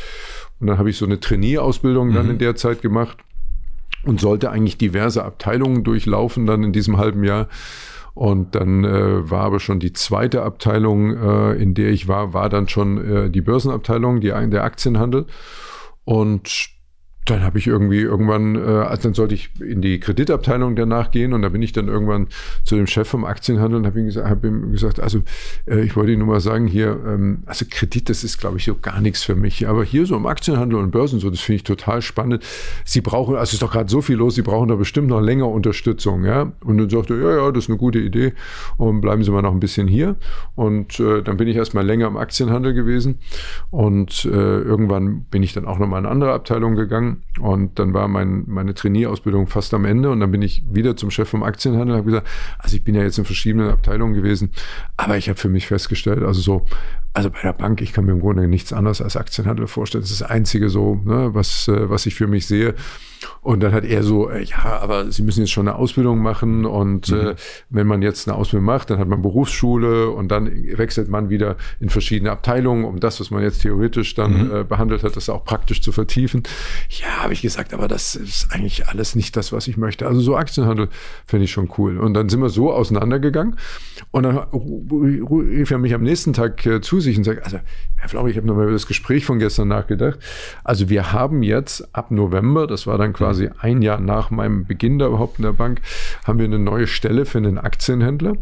Und 0.60 0.68
dann 0.68 0.78
habe 0.78 0.90
ich 0.90 0.98
so 0.98 1.06
eine 1.06 1.20
Trainee-Ausbildung 1.20 2.10
mhm. 2.10 2.14
dann 2.14 2.30
in 2.30 2.38
der 2.38 2.56
Zeit 2.56 2.82
gemacht 2.82 3.18
und 4.04 4.22
sollte 4.22 4.50
eigentlich 4.50 4.78
diverse 4.78 5.24
Abteilungen 5.24 5.84
durchlaufen 5.84 6.46
dann 6.46 6.64
in 6.64 6.72
diesem 6.72 6.98
halben 6.98 7.24
Jahr. 7.24 7.48
Und 8.14 8.54
dann 8.56 8.84
äh, 8.84 9.30
war 9.30 9.42
aber 9.42 9.60
schon 9.60 9.80
die 9.80 9.92
zweite 9.92 10.44
Abteilung, 10.44 11.18
äh, 11.18 11.54
in 11.54 11.74
der 11.74 11.90
ich 11.90 12.08
war, 12.08 12.34
war 12.34 12.48
dann 12.48 12.68
schon 12.68 12.98
äh, 13.04 13.30
die 13.30 13.42
Börsenabteilung, 13.42 14.22
die, 14.22 14.28
der 14.28 14.64
Aktienhandel. 14.64 15.26
Und 16.06 16.73
dann 17.26 17.44
habe 17.44 17.58
ich 17.58 17.68
irgendwie 17.68 18.02
irgendwann, 18.02 18.56
äh, 18.56 18.60
also 18.60 19.04
dann 19.04 19.14
sollte 19.14 19.36
ich 19.36 19.50
in 19.60 19.82
die 19.82 20.00
Kreditabteilung 20.00 20.76
danach 20.76 21.12
gehen 21.12 21.34
und 21.34 21.42
da 21.42 21.50
bin 21.50 21.62
ich 21.62 21.72
dann 21.72 21.88
irgendwann 21.88 22.28
zu 22.64 22.76
dem 22.76 22.88
Chef 22.88 23.08
vom 23.08 23.24
Aktienhandel 23.24 23.80
und 23.80 23.86
habe 23.86 24.00
ihm, 24.00 24.08
gesagt, 24.08 24.30
hab 24.30 24.44
ihm 24.44 24.72
gesagt, 24.72 25.00
also 25.00 25.22
äh, 25.66 25.82
ich 25.82 25.96
wollte 25.96 26.12
Ihnen 26.12 26.20
nur 26.20 26.34
mal 26.34 26.42
sagen, 26.42 26.68
hier, 26.68 27.00
ähm, 27.08 27.44
also 27.46 27.66
Kredit, 27.70 28.10
das 28.10 28.24
ist 28.24 28.40
glaube 28.40 28.58
ich 28.58 28.66
so 28.66 28.76
gar 28.76 29.00
nichts 29.00 29.24
für 29.24 29.36
mich, 29.36 29.68
aber 29.68 29.84
hier 29.84 30.06
so 30.06 30.16
im 30.16 30.26
Aktienhandel 30.26 30.80
und 30.80 30.92
Börsen 30.92 31.20
so, 31.20 31.30
das 31.30 31.40
finde 31.40 31.58
ich 31.58 31.64
total 31.64 32.02
spannend. 32.02 32.44
Sie 32.84 33.02
brauchen, 33.02 33.36
also 33.36 33.44
es 33.44 33.54
ist 33.54 33.62
doch 33.62 33.72
gerade 33.72 33.90
so 33.90 34.02
viel 34.02 34.18
los, 34.18 34.36
Sie 34.36 34.42
brauchen 34.42 34.68
da 34.68 34.76
bestimmt 34.76 35.08
noch 35.08 35.22
länger 35.22 35.48
Unterstützung, 35.48 36.26
ja. 36.26 36.52
Und 36.64 36.78
dann 36.78 36.90
sagte 36.90 37.14
er, 37.14 37.20
ja, 37.22 37.46
ja, 37.46 37.52
das 37.52 37.66
ist 37.66 37.70
eine 37.70 37.78
gute 37.78 38.00
Idee 38.00 38.34
und 38.78 39.02
bleiben 39.02 39.24
Sie 39.24 39.32
mal 39.32 39.42
noch 39.42 39.54
ein 39.54 39.60
bisschen 39.60 39.88
hier. 39.88 40.16
Und 40.56 41.00
äh, 41.00 41.22
dann 41.22 41.38
bin 41.38 41.48
ich 41.48 41.56
erstmal 41.56 41.86
länger 41.86 42.08
im 42.08 42.18
Aktienhandel 42.18 42.74
gewesen 42.74 43.20
und 43.72 44.26
äh, 44.26 44.30
irgendwann 44.30 45.24
bin 45.32 45.42
ich 45.44 45.54
dann 45.54 45.66
auch 45.66 45.80
nochmal 45.80 46.00
in 46.00 46.06
eine 46.06 46.12
andere 46.12 46.34
Abteilung 46.34 46.76
gegangen 46.76 47.13
und 47.40 47.80
dann 47.80 47.94
war 47.94 48.08
mein, 48.08 48.44
meine 48.48 48.74
Trainee-Ausbildung 48.74 49.48
fast 49.48 49.74
am 49.74 49.86
Ende 49.86 50.10
und 50.12 50.20
dann 50.20 50.32
bin 50.32 50.42
ich 50.42 50.64
wieder 50.72 50.96
zum 50.96 51.12
Chef 51.12 51.30
vom 51.30 51.44
Aktienhandel 51.44 51.96
und 51.96 51.98
habe 51.98 52.12
gesagt, 52.12 52.28
also 52.60 52.76
ich 52.76 52.84
bin 52.84 52.96
ja 52.96 53.02
jetzt 53.02 53.18
in 53.18 53.26
verschiedenen 53.26 53.70
Abteilungen 53.70 54.14
gewesen, 54.14 54.52
aber 54.98 55.18
ich 55.18 55.30
habe 55.30 55.40
für 55.40 55.50
mich 55.50 55.68
festgestellt, 55.68 56.24
also 56.24 56.42
so, 56.42 56.66
also 57.14 57.30
bei 57.30 57.42
der 57.44 57.54
Bank, 57.54 57.82
ich 57.82 57.94
kann 57.94 58.06
mir 58.06 58.14
im 58.14 58.22
Grunde 58.22 58.48
nichts 58.48 58.74
anderes 58.74 59.02
als 59.02 59.16
Aktienhandel 59.16 59.68
vorstellen. 59.68 60.04
Das 60.04 60.12
ist 60.12 60.22
das 60.22 60.30
Einzige 60.30 60.70
so, 60.70 60.96
ne, 61.06 61.30
was, 61.34 61.68
äh, 61.68 61.90
was 61.90 62.06
ich 62.06 62.16
für 62.16 62.28
mich 62.28 62.48
sehe. 62.48 62.76
Und 63.42 63.62
dann 63.62 63.74
hat 63.74 63.86
er 63.86 64.04
so, 64.04 64.30
äh, 64.30 64.44
ja, 64.44 64.80
aber 64.82 65.12
Sie 65.12 65.22
müssen 65.24 65.42
jetzt 65.42 65.52
schon 65.52 65.68
eine 65.68 65.78
Ausbildung 65.78 66.20
machen 66.20 66.66
und 66.66 67.10
mhm. 67.10 67.18
äh, 67.18 67.36
wenn 67.70 67.88
man 67.88 68.02
jetzt 68.02 68.28
eine 68.28 68.38
Ausbildung 68.38 68.66
macht, 68.66 68.90
dann 68.90 69.00
hat 69.00 69.08
man 69.08 69.22
Berufsschule 69.22 70.10
und 70.10 70.30
dann 70.30 70.48
wechselt 70.78 71.10
man 71.10 71.30
wieder 71.30 71.58
in 71.80 71.90
verschiedene 71.90 72.32
Abteilungen, 72.32 72.86
um 72.86 73.00
das, 73.00 73.20
was 73.20 73.32
man 73.32 73.44
jetzt 73.44 73.62
theoretisch 73.62 74.16
dann 74.16 74.48
mhm. 74.48 74.56
äh, 74.56 74.64
behandelt 74.64 75.04
hat, 75.04 75.16
das 75.16 75.30
auch 75.30 75.44
praktisch 75.44 75.82
zu 75.82 75.92
vertiefen. 75.92 76.44
Ja, 76.90 77.24
habe 77.24 77.34
ich 77.34 77.42
gesagt, 77.42 77.74
aber 77.74 77.88
das 77.88 78.16
ist 78.16 78.48
eigentlich 78.52 78.88
alles 78.88 79.16
nicht 79.16 79.36
das, 79.36 79.52
was 79.52 79.68
ich 79.68 79.78
möchte. 79.78 80.08
Also 80.08 80.22
so 80.22 80.36
Aktienhandel 80.36 80.90
finde 81.26 81.46
ich 81.46 81.52
schon 81.52 81.70
cool. 81.78 81.98
Und 82.00 82.14
dann 82.14 82.30
sind 82.30 82.42
wir 82.42 82.50
so 82.50 82.74
auseinandergegangen 82.74 83.58
und 84.12 84.24
dann 84.24 84.38
rief 84.38 85.72
er 85.72 85.78
mich 85.78 85.94
am 85.94 86.04
nächsten 86.04 86.34
Tag 86.34 86.66
äh, 86.66 86.82
zu 86.82 87.00
sich 87.04 87.18
und 87.18 87.24
sagt, 87.24 87.44
also 87.44 87.60
Herr 87.96 88.10
Flauch, 88.10 88.28
ich 88.28 88.38
habe 88.38 88.48
nochmal 88.48 88.66
über 88.66 88.74
das 88.74 88.88
Gespräch 88.88 89.26
von 89.26 89.40
gestern 89.40 89.68
nachgedacht. 89.68 90.20
Also 90.64 90.90
wir 90.90 91.14
haben 91.14 91.44
jetzt 91.44 91.96
ab 91.96 92.12
November, 92.12 92.68
das 92.68 92.88
war 92.88 92.98
dann 92.98 93.14
quasi 93.14 93.50
ein 93.60 93.82
Jahr 93.82 94.00
nach 94.00 94.32
meinem 94.32 94.66
Beginn 94.66 95.00
da 95.00 95.08
überhaupt 95.08 95.38
in 95.38 95.44
der 95.44 95.54
Bank, 95.54 95.82
haben 96.26 96.40
wir 96.40 96.46
eine 96.46 96.60
neue 96.60 96.88
Stelle 96.88 97.26
für 97.26 97.38
einen 97.38 97.58
Aktienhändler. 97.58 98.34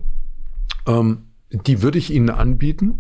Ähm, 0.88 1.24
die 1.52 1.82
würde 1.82 1.98
ich 1.98 2.12
Ihnen 2.12 2.30
anbieten, 2.30 3.00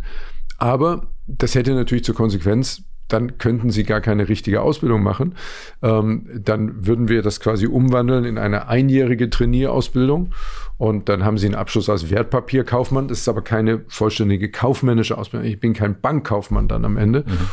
aber 0.57 1.11
das 1.27 1.55
hätte 1.55 1.73
natürlich 1.73 2.03
zur 2.03 2.15
Konsequenz, 2.15 2.83
dann 3.13 3.37
könnten 3.37 3.69
sie 3.69 3.83
gar 3.83 4.01
keine 4.01 4.29
richtige 4.29 4.61
Ausbildung 4.61 5.03
machen. 5.03 5.35
Ähm, 5.81 6.27
dann 6.43 6.85
würden 6.85 7.07
wir 7.07 7.21
das 7.21 7.39
quasi 7.39 7.67
umwandeln 7.67 8.25
in 8.25 8.37
eine 8.37 8.67
einjährige 8.67 9.29
Trainierausbildung 9.29 10.33
und 10.77 11.09
dann 11.09 11.23
haben 11.23 11.37
sie 11.37 11.45
einen 11.45 11.55
Abschluss 11.55 11.89
als 11.89 12.09
Wertpapierkaufmann. 12.09 13.07
Das 13.07 13.19
ist 13.19 13.29
aber 13.29 13.41
keine 13.41 13.81
vollständige 13.87 14.49
kaufmännische 14.49 15.17
Ausbildung. 15.17 15.47
Ich 15.47 15.59
bin 15.59 15.73
kein 15.73 15.99
Bankkaufmann 15.99 16.67
dann 16.67 16.85
am 16.85 16.97
Ende. 16.97 17.23
Mhm. 17.27 17.49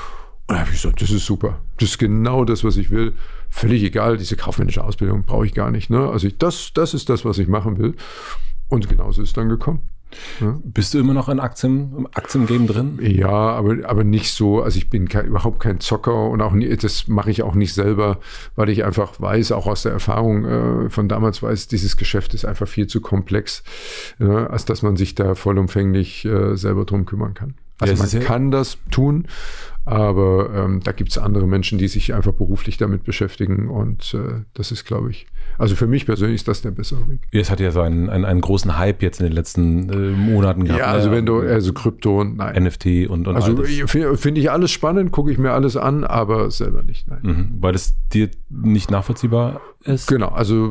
Und 0.48 0.54
da 0.54 0.60
habe 0.60 0.70
ich 0.70 0.80
gesagt, 0.80 1.02
das 1.02 1.10
ist 1.10 1.26
super. 1.26 1.58
Das 1.78 1.90
ist 1.90 1.98
genau 1.98 2.46
das, 2.46 2.64
was 2.64 2.78
ich 2.78 2.90
will. 2.90 3.12
Völlig 3.50 3.82
egal, 3.82 4.16
diese 4.16 4.34
kaufmännische 4.34 4.82
Ausbildung 4.82 5.24
brauche 5.24 5.44
ich 5.44 5.52
gar 5.52 5.70
nicht. 5.70 5.90
Ne? 5.90 6.08
Also 6.08 6.26
ich, 6.26 6.38
das, 6.38 6.72
das 6.72 6.94
ist 6.94 7.10
das, 7.10 7.26
was 7.26 7.36
ich 7.38 7.48
machen 7.48 7.76
will. 7.76 7.96
Und 8.68 8.88
genauso 8.88 9.20
ist 9.20 9.28
es 9.28 9.34
dann 9.34 9.50
gekommen. 9.50 9.80
Ja. 10.40 10.58
Bist 10.64 10.94
du 10.94 10.98
immer 10.98 11.14
noch 11.14 11.28
in 11.28 11.40
Aktien, 11.40 11.94
im 11.96 12.06
Aktiengame 12.06 12.66
drin? 12.66 12.98
Ja, 13.02 13.28
aber, 13.28 13.76
aber 13.84 14.04
nicht 14.04 14.32
so. 14.32 14.62
Also 14.62 14.78
ich 14.78 14.90
bin 14.90 15.08
kein, 15.08 15.26
überhaupt 15.26 15.60
kein 15.60 15.80
Zocker 15.80 16.28
und 16.28 16.40
auch 16.40 16.52
nie, 16.52 16.74
das 16.76 17.08
mache 17.08 17.30
ich 17.30 17.42
auch 17.42 17.54
nicht 17.54 17.74
selber, 17.74 18.18
weil 18.56 18.68
ich 18.68 18.84
einfach 18.84 19.20
weiß, 19.20 19.52
auch 19.52 19.66
aus 19.66 19.82
der 19.82 19.92
Erfahrung 19.92 20.44
äh, 20.44 20.90
von 20.90 21.08
damals 21.08 21.42
weiß, 21.42 21.68
dieses 21.68 21.96
Geschäft 21.96 22.34
ist 22.34 22.44
einfach 22.44 22.68
viel 22.68 22.86
zu 22.86 23.00
komplex, 23.00 23.62
äh, 24.20 24.24
als 24.24 24.64
dass 24.64 24.82
man 24.82 24.96
sich 24.96 25.14
da 25.14 25.34
vollumfänglich 25.34 26.24
äh, 26.24 26.56
selber 26.56 26.84
drum 26.84 27.06
kümmern 27.06 27.34
kann. 27.34 27.54
Also 27.80 27.94
ja, 27.94 28.18
man 28.18 28.26
kann 28.26 28.50
das 28.50 28.78
tun, 28.90 29.28
aber 29.88 30.50
ähm, 30.54 30.80
da 30.84 30.92
gibt 30.92 31.10
es 31.10 31.16
andere 31.16 31.46
Menschen, 31.46 31.78
die 31.78 31.88
sich 31.88 32.12
einfach 32.12 32.32
beruflich 32.32 32.76
damit 32.76 33.04
beschäftigen 33.04 33.70
und 33.70 34.12
äh, 34.12 34.42
das 34.52 34.70
ist, 34.70 34.84
glaube 34.84 35.10
ich, 35.10 35.26
also 35.56 35.76
für 35.76 35.86
mich 35.86 36.04
persönlich 36.04 36.36
ist 36.36 36.48
das 36.48 36.60
der 36.60 36.72
bessere 36.72 37.08
Weg. 37.08 37.20
Es 37.32 37.50
hat 37.50 37.58
ja 37.58 37.70
so 37.70 37.80
einen, 37.80 38.10
einen, 38.10 38.26
einen 38.26 38.42
großen 38.42 38.76
Hype 38.76 39.02
jetzt 39.02 39.20
in 39.20 39.26
den 39.26 39.32
letzten 39.32 39.88
äh, 39.88 40.10
Monaten 40.10 40.64
gehabt. 40.64 40.80
Ja, 40.80 40.88
also 40.88 41.08
ne? 41.08 41.16
wenn 41.16 41.26
du, 41.26 41.40
also 41.40 41.72
Krypto, 41.72 42.22
nein. 42.22 42.64
NFT 42.64 43.08
und, 43.08 43.26
und 43.26 43.34
Also 43.34 43.64
finde 43.64 44.40
ich 44.40 44.50
alles 44.50 44.70
spannend, 44.70 45.10
gucke 45.10 45.32
ich 45.32 45.38
mir 45.38 45.52
alles 45.52 45.78
an, 45.78 46.04
aber 46.04 46.50
selber 46.50 46.82
nicht, 46.82 47.08
nein. 47.08 47.20
Mhm, 47.22 47.48
weil 47.60 47.74
es 47.74 47.94
dir 48.12 48.28
nicht 48.50 48.90
nachvollziehbar 48.90 49.62
ist? 49.84 50.08
Genau, 50.08 50.28
also 50.28 50.66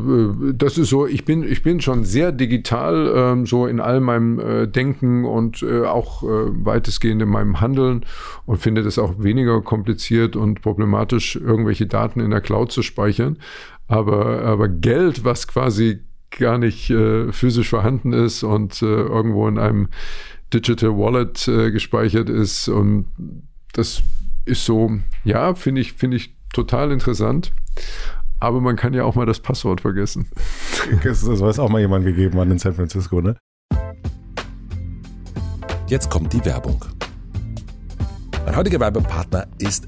äh, 0.50 0.54
das 0.54 0.78
ist 0.78 0.90
so, 0.90 1.08
ich 1.08 1.26
bin, 1.26 1.44
ich 1.44 1.64
bin 1.64 1.82
schon 1.82 2.04
sehr 2.04 2.32
digital, 2.32 3.12
ähm, 3.16 3.46
so 3.46 3.66
in 3.66 3.80
all 3.80 4.00
meinem 4.00 4.40
äh, 4.40 4.68
Denken 4.68 5.26
und 5.26 5.64
äh, 5.64 5.84
auch 5.84 6.24
äh, 6.24 6.28
weitestgehend 6.28 7.22
in 7.22 7.30
meinem 7.30 7.62
Handeln 7.62 8.06
und 8.46 8.58
finde 8.58 8.84
das 8.84 9.00
auch 9.00 9.07
weniger 9.18 9.62
kompliziert 9.62 10.36
und 10.36 10.62
problematisch, 10.62 11.36
irgendwelche 11.36 11.88
Daten 11.88 12.20
in 12.20 12.32
der 12.32 12.42
Cloud 12.42 12.72
zu 12.72 12.82
speichern. 12.82 13.38
Aber, 13.88 14.42
aber 14.44 14.68
Geld, 14.68 15.24
was 15.24 15.48
quasi 15.48 16.00
gar 16.32 16.58
nicht 16.58 16.90
äh, 16.90 17.32
physisch 17.32 17.70
vorhanden 17.70 18.14
ist 18.14 18.44
und 18.44 18.82
äh, 18.82 18.86
irgendwo 18.86 19.48
in 19.48 19.58
einem 19.58 19.88
Digital 20.54 20.98
Wallet 20.98 21.48
äh, 21.48 21.72
gespeichert 21.72 22.30
ist. 22.30 22.68
Und 22.68 23.06
das 23.74 24.04
ist 24.46 24.66
so, 24.66 24.92
ja, 25.24 25.56
finde 25.56 25.82
ich, 25.82 25.94
finde 25.94 26.18
ich 26.18 26.36
total 26.54 26.92
interessant. 26.92 27.52
Aber 28.40 28.62
man 28.62 28.76
kann 28.76 28.94
ja 28.94 29.04
auch 29.04 29.16
mal 29.16 29.26
das 29.26 29.40
Passwort 29.40 29.82
vergessen. 29.82 30.28
Das, 31.04 31.22
das 31.26 31.42
weiß 31.42 31.60
auch 31.60 31.68
mal 31.70 31.82
jemand 31.82 32.06
gegeben 32.06 32.40
an 32.40 32.50
in 32.50 32.60
San 32.60 32.74
Francisco, 32.74 33.20
ne? 33.20 33.36
Jetzt 35.88 36.10
kommt 36.10 36.32
die 36.32 36.46
Werbung. 36.46 36.86
Mein 38.48 38.56
heutiger 38.56 38.80
Werbepartner 38.80 39.46
ist 39.60 39.88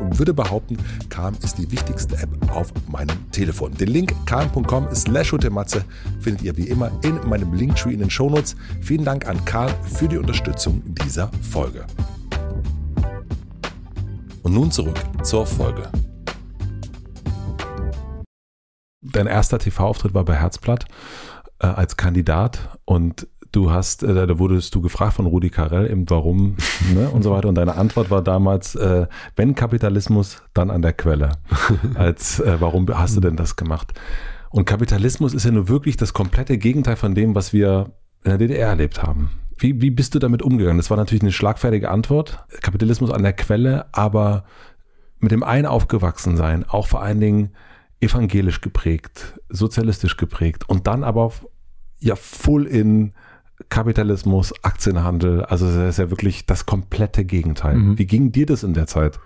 und 0.01 0.19
würde 0.19 0.33
behaupten, 0.33 0.77
Calm 1.09 1.35
ist 1.43 1.57
die 1.57 1.71
wichtigste 1.71 2.17
App 2.17 2.29
auf 2.51 2.73
meinem 2.87 3.31
Telefon. 3.31 3.73
Den 3.73 3.89
Link 3.89 4.13
calm.com 4.25 4.87
slash 4.93 5.29
findet 5.29 6.41
ihr 6.41 6.57
wie 6.57 6.67
immer 6.67 6.91
in 7.03 7.19
meinem 7.29 7.53
Linktree 7.53 7.93
in 7.93 7.99
den 7.99 8.09
Shownotes. 8.09 8.55
Vielen 8.81 9.05
Dank 9.05 9.27
an 9.27 9.43
Calm 9.45 9.71
für 9.83 10.07
die 10.07 10.17
Unterstützung 10.17 10.81
dieser 11.05 11.31
Folge. 11.49 11.85
Und 14.43 14.53
nun 14.53 14.71
zurück 14.71 14.99
zur 15.23 15.45
Folge. 15.45 15.89
Dein 19.01 19.27
erster 19.27 19.59
TV-Auftritt 19.59 20.13
war 20.13 20.25
bei 20.25 20.35
Herzblatt 20.35 20.85
äh, 21.59 21.67
als 21.67 21.97
Kandidat 21.97 22.77
und 22.85 23.27
Du 23.51 23.71
hast, 23.71 24.03
äh, 24.03 24.27
da 24.27 24.39
wurdest 24.39 24.73
du 24.75 24.81
gefragt 24.81 25.13
von 25.13 25.25
Rudi 25.25 25.49
Carell, 25.49 25.89
eben 25.89 26.09
warum 26.09 26.55
ne, 26.93 27.09
und 27.09 27.23
so 27.23 27.31
weiter. 27.31 27.49
Und 27.49 27.55
deine 27.55 27.75
Antwort 27.75 28.09
war 28.09 28.21
damals, 28.21 28.75
äh, 28.75 29.07
wenn 29.35 29.55
Kapitalismus, 29.55 30.41
dann 30.53 30.71
an 30.71 30.81
der 30.81 30.93
Quelle. 30.93 31.33
Als 31.95 32.39
äh, 32.39 32.57
warum 32.59 32.87
hast 32.89 33.15
du 33.17 33.21
denn 33.21 33.35
das 33.35 33.55
gemacht? 33.55 33.93
Und 34.49 34.65
Kapitalismus 34.65 35.33
ist 35.33 35.45
ja 35.45 35.51
nur 35.51 35.69
wirklich 35.69 35.97
das 35.97 36.13
komplette 36.13 36.57
Gegenteil 36.57 36.95
von 36.95 37.15
dem, 37.15 37.35
was 37.35 37.53
wir 37.53 37.91
in 38.23 38.31
der 38.31 38.37
DDR 38.37 38.69
erlebt 38.69 39.01
haben. 39.01 39.31
Wie, 39.57 39.81
wie 39.81 39.91
bist 39.91 40.15
du 40.15 40.19
damit 40.19 40.41
umgegangen? 40.41 40.77
Das 40.77 40.89
war 40.89 40.97
natürlich 40.97 41.21
eine 41.21 41.31
schlagfertige 41.31 41.89
Antwort. 41.89 42.43
Kapitalismus 42.61 43.11
an 43.11 43.23
der 43.23 43.33
Quelle, 43.33 43.85
aber 43.93 44.43
mit 45.19 45.31
dem 45.31 45.43
einen 45.43 45.67
aufgewachsen 45.67 46.35
sein, 46.35 46.65
auch 46.67 46.87
vor 46.87 47.01
allen 47.03 47.19
Dingen 47.19 47.51
evangelisch 47.99 48.61
geprägt, 48.61 49.39
sozialistisch 49.49 50.17
geprägt 50.17 50.67
und 50.67 50.87
dann 50.87 51.03
aber 51.03 51.31
ja 51.99 52.15
full 52.15 52.65
in 52.65 53.13
Kapitalismus, 53.69 54.53
Aktienhandel, 54.63 55.43
also 55.45 55.65
das 55.65 55.75
ist 55.75 55.99
ja 55.99 56.09
wirklich 56.09 56.45
das 56.45 56.65
komplette 56.65 57.25
Gegenteil. 57.25 57.75
Mhm. 57.75 57.97
Wie 57.97 58.05
ging 58.05 58.31
dir 58.31 58.45
das 58.45 58.63
in 58.63 58.73
der 58.73 58.87
Zeit? 58.87 59.19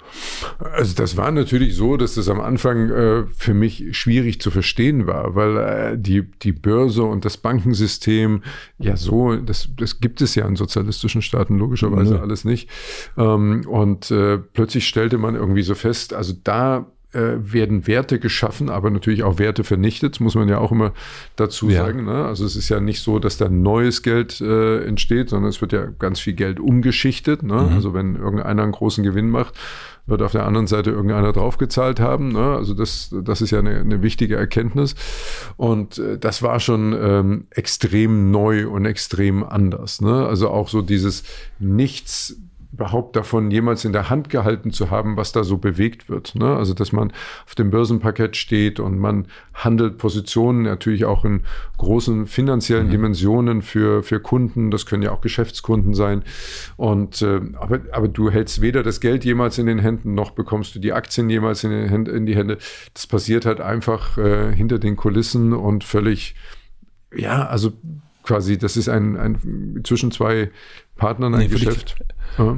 Also 0.59 0.95
das 0.95 1.17
war 1.17 1.31
natürlich 1.31 1.75
so, 1.75 1.97
dass 1.97 2.15
das 2.15 2.29
am 2.29 2.41
Anfang 2.41 2.89
äh, 2.89 3.23
für 3.35 3.53
mich 3.53 3.97
schwierig 3.97 4.41
zu 4.41 4.51
verstehen 4.51 5.07
war, 5.07 5.35
weil 5.35 5.57
äh, 5.57 5.97
die, 5.97 6.23
die 6.23 6.51
Börse 6.51 7.03
und 7.03 7.25
das 7.25 7.37
Bankensystem 7.37 8.43
ja 8.77 8.97
so, 8.97 9.35
das, 9.35 9.69
das 9.77 9.99
gibt 9.99 10.21
es 10.21 10.35
ja 10.35 10.47
in 10.47 10.55
sozialistischen 10.55 11.21
Staaten 11.21 11.57
logischerweise 11.57 12.15
mhm. 12.15 12.21
alles 12.21 12.45
nicht. 12.45 12.69
Ähm, 13.17 13.65
und 13.67 14.11
äh, 14.11 14.37
plötzlich 14.37 14.87
stellte 14.87 15.17
man 15.17 15.35
irgendwie 15.35 15.63
so 15.63 15.75
fest, 15.75 16.13
also 16.13 16.33
da 16.43 16.91
werden 17.15 17.87
Werte 17.87 18.19
geschaffen, 18.19 18.69
aber 18.69 18.89
natürlich 18.89 19.23
auch 19.23 19.39
Werte 19.39 19.63
vernichtet, 19.63 20.19
muss 20.19 20.35
man 20.35 20.49
ja 20.49 20.59
auch 20.59 20.71
immer 20.71 20.93
dazu 21.35 21.69
ja. 21.69 21.83
sagen. 21.83 22.05
Ne? 22.05 22.25
Also 22.25 22.45
es 22.45 22.55
ist 22.55 22.69
ja 22.69 22.79
nicht 22.79 23.01
so, 23.01 23.19
dass 23.19 23.37
da 23.37 23.49
neues 23.49 24.01
Geld 24.03 24.41
äh, 24.41 24.83
entsteht, 24.85 25.29
sondern 25.29 25.49
es 25.49 25.61
wird 25.61 25.73
ja 25.73 25.87
ganz 25.99 26.19
viel 26.19 26.33
Geld 26.33 26.59
umgeschichtet. 26.59 27.43
Ne? 27.43 27.53
Mhm. 27.53 27.73
Also 27.73 27.93
wenn 27.93 28.15
irgendeiner 28.15 28.63
einen 28.63 28.71
großen 28.71 29.03
Gewinn 29.03 29.29
macht, 29.29 29.55
wird 30.07 30.21
auf 30.21 30.33
der 30.33 30.45
anderen 30.45 30.67
Seite 30.67 30.91
irgendeiner 30.91 31.33
draufgezahlt 31.33 31.99
haben. 31.99 32.31
Ne? 32.31 32.55
Also 32.55 32.73
das, 32.73 33.13
das 33.23 33.41
ist 33.41 33.51
ja 33.51 33.59
eine, 33.59 33.79
eine 33.79 34.03
wichtige 34.03 34.35
Erkenntnis. 34.35 34.95
Und 35.57 35.97
äh, 35.97 36.17
das 36.17 36.43
war 36.43 36.59
schon 36.59 36.95
ähm, 36.99 37.47
extrem 37.49 38.31
neu 38.31 38.67
und 38.67 38.85
extrem 38.85 39.43
anders. 39.43 40.01
Ne? 40.01 40.25
Also 40.27 40.49
auch 40.49 40.69
so 40.69 40.81
dieses 40.81 41.23
Nichts 41.59 42.37
überhaupt 42.75 43.15
davon 43.15 43.51
jemals 43.51 43.85
in 43.85 43.93
der 43.93 44.09
Hand 44.09 44.29
gehalten 44.29 44.71
zu 44.71 44.91
haben, 44.91 45.15
was 45.15 45.31
da 45.31 45.45
so 45.45 45.57
bewegt 45.57 46.09
wird. 46.09 46.35
Ne? 46.35 46.55
Also 46.55 46.73
dass 46.73 46.91
man 46.91 47.13
auf 47.45 47.55
dem 47.55 47.71
Börsenparkett 47.71 48.35
steht 48.35 48.81
und 48.81 48.99
man 48.99 49.27
handelt 49.53 49.97
Positionen 49.97 50.63
natürlich 50.63 51.05
auch 51.05 51.23
in 51.23 51.43
großen 51.77 52.27
finanziellen 52.27 52.87
mhm. 52.87 52.91
Dimensionen 52.91 53.61
für, 53.61 54.03
für 54.03 54.19
Kunden. 54.19 54.71
Das 54.71 54.85
können 54.85 55.03
ja 55.03 55.11
auch 55.11 55.21
Geschäftskunden 55.21 55.93
sein. 55.93 56.23
Und 56.75 57.21
äh, 57.21 57.39
aber, 57.53 57.79
aber 57.93 58.09
du 58.09 58.29
hältst 58.29 58.59
weder 58.59 58.83
das 58.83 58.99
Geld 58.99 59.23
jemals 59.23 59.57
in 59.57 59.67
den 59.67 59.79
Händen, 59.79 60.13
noch 60.13 60.31
bekommst 60.31 60.75
du 60.75 60.79
die 60.79 60.91
Aktien 60.91 61.29
jemals 61.29 61.63
in, 61.63 61.69
den 61.69 61.87
Händen, 61.87 62.13
in 62.13 62.25
die 62.25 62.35
Hände. 62.35 62.57
Das 62.93 63.07
passiert 63.07 63.45
halt 63.45 63.61
einfach 63.61 64.17
äh, 64.17 64.53
hinter 64.53 64.79
den 64.79 64.97
Kulissen 64.97 65.53
und 65.53 65.85
völlig, 65.85 66.35
ja, 67.15 67.47
also 67.47 67.71
quasi, 68.25 68.57
das 68.57 68.75
ist 68.75 68.89
ein, 68.89 69.15
ein 69.17 69.81
zwischen 69.85 70.11
zwei 70.11 70.51
Partnern 70.95 71.33
ein 71.33 71.41
nee, 71.41 71.47
Geschäft. 71.47 71.95
Ja. 72.37 72.57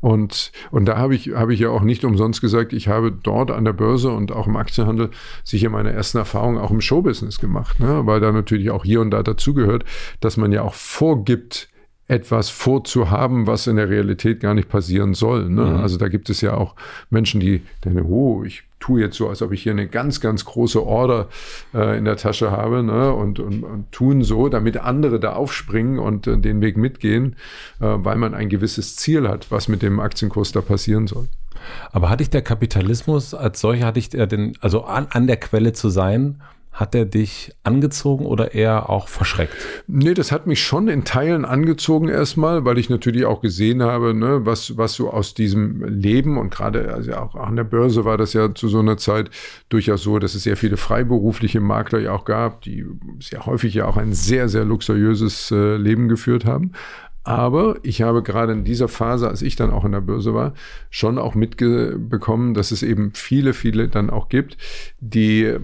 Und, 0.00 0.52
und 0.70 0.86
da 0.86 0.96
habe 0.96 1.14
ich, 1.14 1.34
habe 1.34 1.52
ich 1.52 1.60
ja 1.60 1.70
auch 1.70 1.82
nicht 1.82 2.04
umsonst 2.04 2.40
gesagt, 2.40 2.72
ich 2.72 2.88
habe 2.88 3.10
dort 3.10 3.50
an 3.50 3.64
der 3.64 3.72
Börse 3.72 4.10
und 4.10 4.32
auch 4.32 4.46
im 4.46 4.56
Aktienhandel 4.56 5.10
sicher 5.44 5.70
meine 5.70 5.92
ersten 5.92 6.18
Erfahrungen 6.18 6.58
auch 6.58 6.70
im 6.70 6.80
Showbusiness 6.80 7.38
gemacht, 7.38 7.80
ne? 7.80 8.06
weil 8.06 8.20
da 8.20 8.32
natürlich 8.32 8.70
auch 8.70 8.84
hier 8.84 9.00
und 9.00 9.10
da 9.10 9.22
dazugehört, 9.22 9.84
dass 10.20 10.36
man 10.36 10.52
ja 10.52 10.62
auch 10.62 10.74
vorgibt, 10.74 11.68
etwas 12.08 12.48
vorzuhaben, 12.48 13.46
was 13.46 13.66
in 13.66 13.76
der 13.76 13.90
Realität 13.90 14.40
gar 14.40 14.54
nicht 14.54 14.70
passieren 14.70 15.12
soll. 15.12 15.50
Ne? 15.50 15.64
Mhm. 15.66 15.76
Also 15.76 15.98
da 15.98 16.08
gibt 16.08 16.30
es 16.30 16.40
ja 16.40 16.54
auch 16.54 16.74
Menschen, 17.10 17.38
die 17.38 17.60
denken, 17.84 18.06
oh, 18.06 18.44
ich 18.44 18.62
tue 18.80 19.00
jetzt 19.00 19.16
so, 19.16 19.28
als 19.28 19.42
ob 19.42 19.52
ich 19.52 19.62
hier 19.62 19.72
eine 19.72 19.88
ganz, 19.88 20.20
ganz 20.20 20.44
große 20.44 20.84
Order 20.84 21.28
äh, 21.74 21.98
in 21.98 22.04
der 22.04 22.16
Tasche 22.16 22.50
habe 22.50 22.82
ne? 22.82 23.12
und, 23.12 23.40
und, 23.40 23.64
und 23.64 23.92
tun 23.92 24.22
so, 24.22 24.48
damit 24.48 24.76
andere 24.76 25.20
da 25.20 25.32
aufspringen 25.32 25.98
und 25.98 26.26
äh, 26.26 26.38
den 26.38 26.60
Weg 26.60 26.76
mitgehen, 26.76 27.36
äh, 27.80 27.86
weil 27.86 28.16
man 28.16 28.34
ein 28.34 28.48
gewisses 28.48 28.96
Ziel 28.96 29.28
hat, 29.28 29.50
was 29.50 29.68
mit 29.68 29.82
dem 29.82 30.00
Aktienkurs 30.00 30.52
da 30.52 30.60
passieren 30.60 31.06
soll. 31.06 31.28
Aber 31.92 32.08
hatte 32.08 32.22
ich 32.22 32.30
der 32.30 32.42
Kapitalismus 32.42 33.34
als 33.34 33.60
solcher, 33.60 33.86
hatte 33.86 33.98
ich 33.98 34.10
der 34.10 34.26
denn, 34.26 34.54
also 34.60 34.84
an, 34.84 35.08
an 35.10 35.26
der 35.26 35.38
Quelle 35.38 35.72
zu 35.72 35.88
sein, 35.88 36.40
hat 36.78 36.94
er 36.94 37.06
dich 37.06 37.52
angezogen 37.64 38.24
oder 38.24 38.54
eher 38.54 38.88
auch 38.88 39.08
verschreckt? 39.08 39.54
Nee, 39.88 40.14
das 40.14 40.30
hat 40.30 40.46
mich 40.46 40.62
schon 40.62 40.86
in 40.86 41.04
Teilen 41.04 41.44
angezogen 41.44 42.08
erstmal, 42.08 42.64
weil 42.64 42.78
ich 42.78 42.88
natürlich 42.88 43.24
auch 43.24 43.40
gesehen 43.40 43.82
habe, 43.82 44.14
ne, 44.14 44.46
was, 44.46 44.76
was 44.76 44.94
so 44.94 45.10
aus 45.10 45.34
diesem 45.34 45.82
Leben 45.82 46.38
und 46.38 46.50
gerade 46.50 46.94
also 46.94 47.14
auch 47.14 47.34
an 47.34 47.56
der 47.56 47.64
Börse 47.64 48.04
war 48.04 48.16
das 48.16 48.32
ja 48.32 48.54
zu 48.54 48.68
so 48.68 48.78
einer 48.78 48.96
Zeit 48.96 49.30
durchaus 49.68 50.04
so, 50.04 50.20
dass 50.20 50.36
es 50.36 50.44
sehr 50.44 50.56
viele 50.56 50.76
freiberufliche 50.76 51.60
Makler 51.60 51.98
ja 51.98 52.12
auch 52.12 52.24
gab, 52.24 52.62
die 52.62 52.86
sehr 53.18 53.44
häufig 53.44 53.74
ja 53.74 53.86
auch 53.86 53.96
ein 53.96 54.12
sehr, 54.12 54.48
sehr 54.48 54.64
luxuriöses 54.64 55.50
äh, 55.50 55.76
Leben 55.76 56.08
geführt 56.08 56.44
haben. 56.44 56.72
Aber 57.24 57.76
ich 57.82 58.02
habe 58.02 58.22
gerade 58.22 58.52
in 58.52 58.64
dieser 58.64 58.88
Phase, 58.88 59.28
als 59.28 59.42
ich 59.42 59.56
dann 59.56 59.70
auch 59.70 59.84
in 59.84 59.92
der 59.92 60.00
Börse 60.00 60.32
war, 60.32 60.54
schon 60.90 61.18
auch 61.18 61.34
mitbekommen, 61.34 62.54
dass 62.54 62.70
es 62.70 62.84
eben 62.84 63.10
viele, 63.14 63.52
viele 63.52 63.88
dann 63.88 64.08
auch 64.10 64.28
gibt, 64.28 64.56
die 65.00 65.58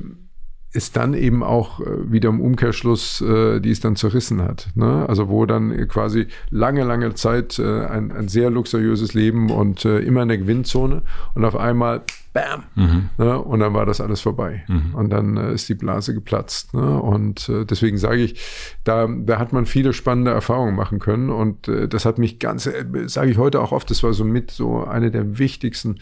es 0.74 0.92
dann 0.92 1.14
eben 1.14 1.42
auch 1.42 1.80
äh, 1.80 2.12
wieder 2.12 2.28
im 2.28 2.40
Umkehrschluss, 2.40 3.20
äh, 3.20 3.60
die 3.60 3.70
es 3.70 3.80
dann 3.80 3.96
zerrissen 3.96 4.42
hat. 4.42 4.68
Ne? 4.74 5.06
Also 5.08 5.28
wo 5.28 5.46
dann 5.46 5.88
quasi 5.88 6.26
lange, 6.50 6.84
lange 6.84 7.14
Zeit 7.14 7.58
äh, 7.58 7.86
ein, 7.86 8.12
ein 8.12 8.28
sehr 8.28 8.50
luxuriöses 8.50 9.14
Leben 9.14 9.50
und 9.50 9.84
äh, 9.84 10.00
immer 10.00 10.22
in 10.22 10.28
der 10.28 10.38
Gewinnzone 10.38 11.02
und 11.34 11.44
auf 11.44 11.56
einmal 11.56 12.02
Bam. 12.34 12.64
Mhm. 12.74 13.10
Ne? 13.16 13.40
Und 13.40 13.60
dann 13.60 13.74
war 13.74 13.86
das 13.86 14.00
alles 14.00 14.20
vorbei. 14.20 14.64
Mhm. 14.66 14.94
Und 14.96 15.10
dann 15.10 15.36
äh, 15.36 15.52
ist 15.52 15.68
die 15.68 15.76
Blase 15.76 16.14
geplatzt. 16.14 16.74
Ne? 16.74 17.00
Und 17.00 17.48
äh, 17.48 17.64
deswegen 17.64 17.96
sage 17.96 18.22
ich, 18.22 18.42
da, 18.82 19.06
da 19.06 19.38
hat 19.38 19.52
man 19.52 19.66
viele 19.66 19.92
spannende 19.92 20.32
Erfahrungen 20.32 20.74
machen 20.74 20.98
können. 20.98 21.30
Und 21.30 21.68
äh, 21.68 21.86
das 21.86 22.04
hat 22.04 22.18
mich 22.18 22.40
ganz, 22.40 22.66
äh, 22.66 22.84
sage 23.06 23.30
ich 23.30 23.38
heute 23.38 23.60
auch 23.60 23.70
oft, 23.70 23.88
das 23.88 24.02
war 24.02 24.12
so 24.12 24.24
mit 24.24 24.50
so 24.50 24.82
eine 24.84 25.12
der 25.12 25.38
wichtigsten 25.38 26.00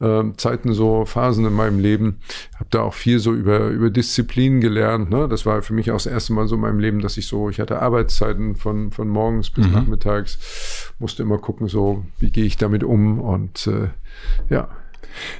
äh, 0.00 0.22
Zeiten, 0.36 0.74
so 0.74 1.06
Phasen 1.06 1.46
in 1.46 1.54
meinem 1.54 1.78
Leben. 1.78 2.18
Habe 2.56 2.68
da 2.68 2.82
auch 2.82 2.94
viel 2.94 3.18
so 3.18 3.32
über, 3.32 3.68
über 3.68 3.88
Disziplin 3.88 4.60
gelernt. 4.60 5.08
Ne? 5.08 5.28
Das 5.28 5.46
war 5.46 5.62
für 5.62 5.72
mich 5.72 5.90
auch 5.90 5.96
das 5.96 6.06
erste 6.06 6.34
Mal 6.34 6.46
so 6.46 6.56
in 6.56 6.60
meinem 6.60 6.78
Leben, 6.78 7.00
dass 7.00 7.16
ich 7.16 7.26
so, 7.26 7.48
ich 7.48 7.58
hatte 7.58 7.80
Arbeitszeiten 7.80 8.54
von, 8.54 8.92
von 8.92 9.08
morgens 9.08 9.48
bis 9.48 9.66
mhm. 9.66 9.72
nachmittags, 9.72 10.92
musste 10.98 11.22
immer 11.22 11.38
gucken, 11.38 11.68
so, 11.68 12.04
wie 12.18 12.30
gehe 12.30 12.44
ich 12.44 12.58
damit 12.58 12.84
um 12.84 13.18
und 13.18 13.66
äh, 13.66 13.88
ja, 14.50 14.68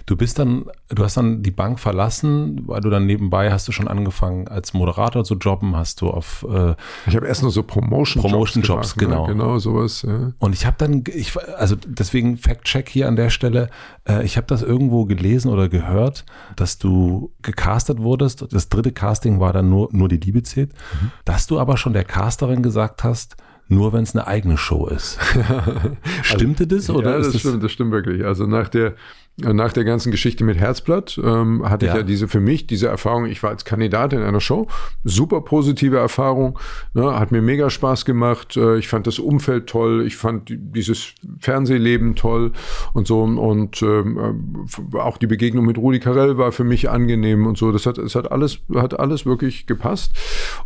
Du 0.07 0.17
bist 0.17 0.39
dann, 0.39 0.67
du 0.89 1.03
hast 1.05 1.17
dann 1.17 1.43
die 1.43 1.51
Bank 1.51 1.79
verlassen, 1.81 2.63
weil 2.67 2.81
du 2.81 2.91
dann 2.91 3.07
nebenbei 3.07 3.53
hast 3.53 3.69
du 3.69 3.73
schon 3.73 3.89
angefangen 3.89 4.49
als 4.49 4.75
Moderator 4.75 5.25
zu 5.25 5.35
jobben, 5.35 5.77
hast 5.77 6.01
du 6.01 6.09
auf 6.09 6.47
äh, 6.51 6.75
Ich 7.07 7.17
habe 7.17 7.27
erst 7.27 7.43
nur 7.43 7.51
so 7.51 7.63
Promotion 7.63 8.23
Jobs, 8.23 8.33
Promotion 8.33 8.63
Jobs 8.63 8.95
gemacht, 8.95 9.17
genau. 9.17 9.27
Ne? 9.27 9.33
Genau 9.33 9.59
sowas, 9.59 10.03
ja. 10.03 10.33
Und 10.39 10.53
ich 10.53 10.67
habe 10.67 10.77
dann 10.79 11.05
ich 11.07 11.33
also 11.57 11.77
deswegen 11.87 12.37
Fact 12.37 12.65
Check 12.65 12.89
hier 12.89 13.09
an 13.09 13.17
der 13.17 13.31
Stelle, 13.31 13.71
äh, 14.09 14.25
ich 14.25 14.37
habe 14.37 14.47
das 14.47 14.63
irgendwo 14.63 15.05
gelesen 15.05 15.51
oder 15.51 15.69
gehört, 15.69 16.25
dass 16.57 16.79
du 16.79 17.33
gecastet 17.43 18.01
wurdest. 18.01 18.47
Das 18.53 18.69
dritte 18.69 18.93
Casting 18.93 19.41
war 19.41 19.53
dann 19.53 19.69
nur 19.69 19.89
nur 19.93 20.09
die 20.09 20.19
Liebe 20.19 20.43
zählt, 20.43 20.73
mhm. 20.73 21.11
dass 21.25 21.47
du 21.47 21.59
aber 21.59 21.77
schon 21.77 21.93
der 21.93 22.05
Casterin 22.05 22.63
gesagt 22.63 23.05
hast, 23.05 23.37
nur 23.71 23.93
wenn 23.93 24.03
es 24.03 24.15
eine 24.15 24.27
eigene 24.27 24.59
Show 24.59 24.89
ist. 24.89 25.19
Stimmte 26.23 26.65
also, 26.65 26.77
das 26.77 26.91
oder? 26.91 27.11
Ja, 27.13 27.19
das, 27.19 27.33
das 27.33 27.41
stimmt, 27.41 27.63
das 27.63 27.73
stimmt 27.73 27.93
wirklich. 27.93 28.25
Also 28.25 28.47
nach 28.47 28.69
der 28.69 28.95
nach 29.37 29.73
der 29.73 29.85
ganzen 29.85 30.11
Geschichte 30.11 30.45
mit 30.45 30.59
Herzblatt 30.59 31.19
ähm, 31.23 31.69
hatte 31.69 31.87
ja. 31.87 31.93
ich 31.93 31.99
ja 31.99 32.03
diese 32.03 32.29
für 32.29 32.41
mich 32.41 32.67
diese 32.67 32.89
Erfahrung. 32.89 33.27
Ich 33.27 33.43
war 33.43 33.51
als 33.51 33.65
Kandidat 33.65 34.13
in 34.13 34.23
einer 34.23 34.41
Show, 34.41 34.67
super 35.05 35.41
positive 35.41 35.97
Erfahrung, 35.97 36.59
ne, 36.95 37.19
hat 37.19 37.33
mir 37.33 37.43
mega 37.43 37.71
Spaß 37.71 38.05
gemacht. 38.05 38.57
Äh, 38.57 38.79
ich 38.79 38.89
fand 38.89 39.07
das 39.07 39.19
Umfeld 39.19 39.67
toll, 39.67 40.05
ich 40.07 40.17
fand 40.17 40.49
dieses 40.51 41.15
Fernsehleben 41.39 42.17
toll 42.17 42.53
und 42.93 43.07
so 43.07 43.23
und 43.23 43.83
ähm, 43.83 44.67
äh, 44.93 44.99
auch 44.99 45.17
die 45.17 45.27
Begegnung 45.27 45.65
mit 45.65 45.79
Rudi 45.79 46.01
Carell 46.01 46.37
war 46.39 46.53
für 46.53 46.65
mich 46.65 46.91
angenehm 46.91 47.47
und 47.47 47.57
so. 47.57 47.73
Das 47.73 47.87
hat, 47.87 47.99
es 47.99 48.15
hat 48.15 48.31
alles 48.31 48.59
hat 48.75 48.99
alles 48.99 49.27
wirklich 49.27 49.67
gepasst. 49.67 50.13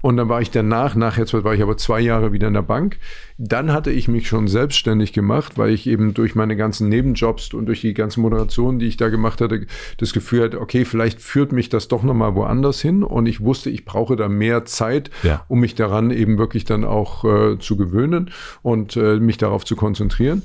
Und 0.00 0.16
dann 0.16 0.28
war 0.28 0.40
ich 0.40 0.50
danach, 0.50 0.94
nach 0.94 1.16
Herzblatt 1.16 1.44
war 1.44 1.54
ich 1.54 1.62
aber 1.62 1.76
zwei 1.76 2.00
Jahre 2.00 2.32
wieder 2.32 2.48
in 2.48 2.54
der 2.54 2.62
Bank. 2.62 2.98
Dann 3.38 3.72
hatte 3.72 3.90
ich 3.90 4.08
mich 4.08 4.28
schon 4.28 4.48
selbstständig 4.48 5.12
gemacht, 5.12 5.58
weil 5.58 5.70
ich 5.70 5.86
eben 5.86 6.14
durch 6.14 6.34
meine 6.34 6.56
ganzen 6.56 6.88
Nebenjobs 6.88 7.52
und 7.52 7.66
durch 7.66 7.80
die 7.80 7.94
ganze 7.94 8.20
Moderation 8.20 8.63
Aktion, 8.64 8.78
die 8.78 8.86
ich 8.86 8.96
da 8.96 9.08
gemacht 9.08 9.40
hatte, 9.40 9.66
das 9.98 10.12
Gefühl 10.12 10.44
hatte, 10.44 10.60
okay, 10.60 10.84
vielleicht 10.84 11.20
führt 11.20 11.52
mich 11.52 11.68
das 11.68 11.88
doch 11.88 12.02
nochmal 12.02 12.34
woanders 12.34 12.80
hin. 12.80 13.02
Und 13.02 13.26
ich 13.26 13.40
wusste, 13.40 13.70
ich 13.70 13.84
brauche 13.84 14.16
da 14.16 14.28
mehr 14.28 14.64
Zeit, 14.64 15.10
ja. 15.22 15.44
um 15.48 15.60
mich 15.60 15.74
daran 15.74 16.10
eben 16.10 16.38
wirklich 16.38 16.64
dann 16.64 16.84
auch 16.84 17.24
äh, 17.24 17.58
zu 17.58 17.76
gewöhnen 17.76 18.30
und 18.62 18.96
äh, 18.96 19.18
mich 19.20 19.36
darauf 19.36 19.64
zu 19.64 19.76
konzentrieren. 19.76 20.42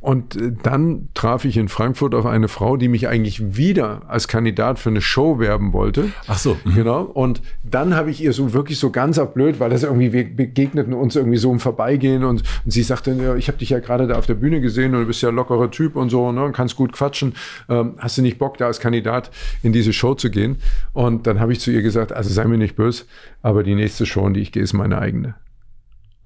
Und 0.00 0.36
äh, 0.36 0.52
dann 0.62 1.08
traf 1.14 1.44
ich 1.44 1.56
in 1.56 1.68
Frankfurt 1.68 2.14
auf 2.14 2.26
eine 2.26 2.48
Frau, 2.48 2.76
die 2.76 2.88
mich 2.88 3.08
eigentlich 3.08 3.56
wieder 3.56 4.02
als 4.08 4.28
Kandidat 4.28 4.78
für 4.78 4.90
eine 4.90 5.00
Show 5.00 5.38
werben 5.38 5.72
wollte. 5.72 6.10
Ach 6.26 6.38
so. 6.38 6.56
Mhm. 6.64 6.74
Genau. 6.74 7.02
Und 7.02 7.42
dann 7.64 7.94
habe 7.94 8.10
ich 8.10 8.22
ihr 8.22 8.32
so 8.32 8.52
wirklich 8.52 8.78
so 8.78 8.90
ganz 8.90 9.20
blöd, 9.34 9.58
weil 9.58 9.70
das 9.70 9.82
irgendwie, 9.82 10.12
wir 10.12 10.24
begegneten 10.24 10.94
uns 10.94 11.16
irgendwie 11.16 11.38
so 11.38 11.50
im 11.50 11.58
Vorbeigehen 11.58 12.22
und, 12.22 12.42
und 12.64 12.70
sie 12.70 12.82
sagte, 12.82 13.12
ja, 13.12 13.34
ich 13.34 13.48
habe 13.48 13.58
dich 13.58 13.70
ja 13.70 13.80
gerade 13.80 14.06
da 14.06 14.16
auf 14.16 14.26
der 14.26 14.34
Bühne 14.34 14.60
gesehen 14.60 14.94
und 14.94 15.00
du 15.00 15.06
bist 15.06 15.22
ja 15.22 15.30
lockerer 15.30 15.70
Typ 15.70 15.96
und 15.96 16.10
so, 16.10 16.30
ne, 16.30 16.44
und 16.44 16.52
kannst 16.52 16.76
gut 16.76 16.92
quatschen. 16.92 17.34
Ähm, 17.68 17.94
hast 17.98 18.18
du 18.18 18.22
nicht 18.22 18.38
Bock, 18.38 18.58
da 18.58 18.66
als 18.66 18.80
Kandidat 18.80 19.30
in 19.62 19.72
diese 19.72 19.92
Show 19.92 20.14
zu 20.14 20.30
gehen? 20.30 20.58
Und 20.92 21.26
dann 21.26 21.40
habe 21.40 21.52
ich 21.52 21.60
zu 21.60 21.70
ihr 21.70 21.82
gesagt, 21.82 22.12
also 22.12 22.30
sei 22.30 22.44
mir 22.44 22.58
nicht 22.58 22.76
böse, 22.76 23.04
aber 23.42 23.64
die 23.64 23.74
nächste 23.74 24.06
Show, 24.06 24.26
in 24.26 24.34
die 24.34 24.40
ich 24.40 24.52
gehe, 24.52 24.62
ist 24.62 24.72
meine 24.72 24.98
eigene. 24.98 25.34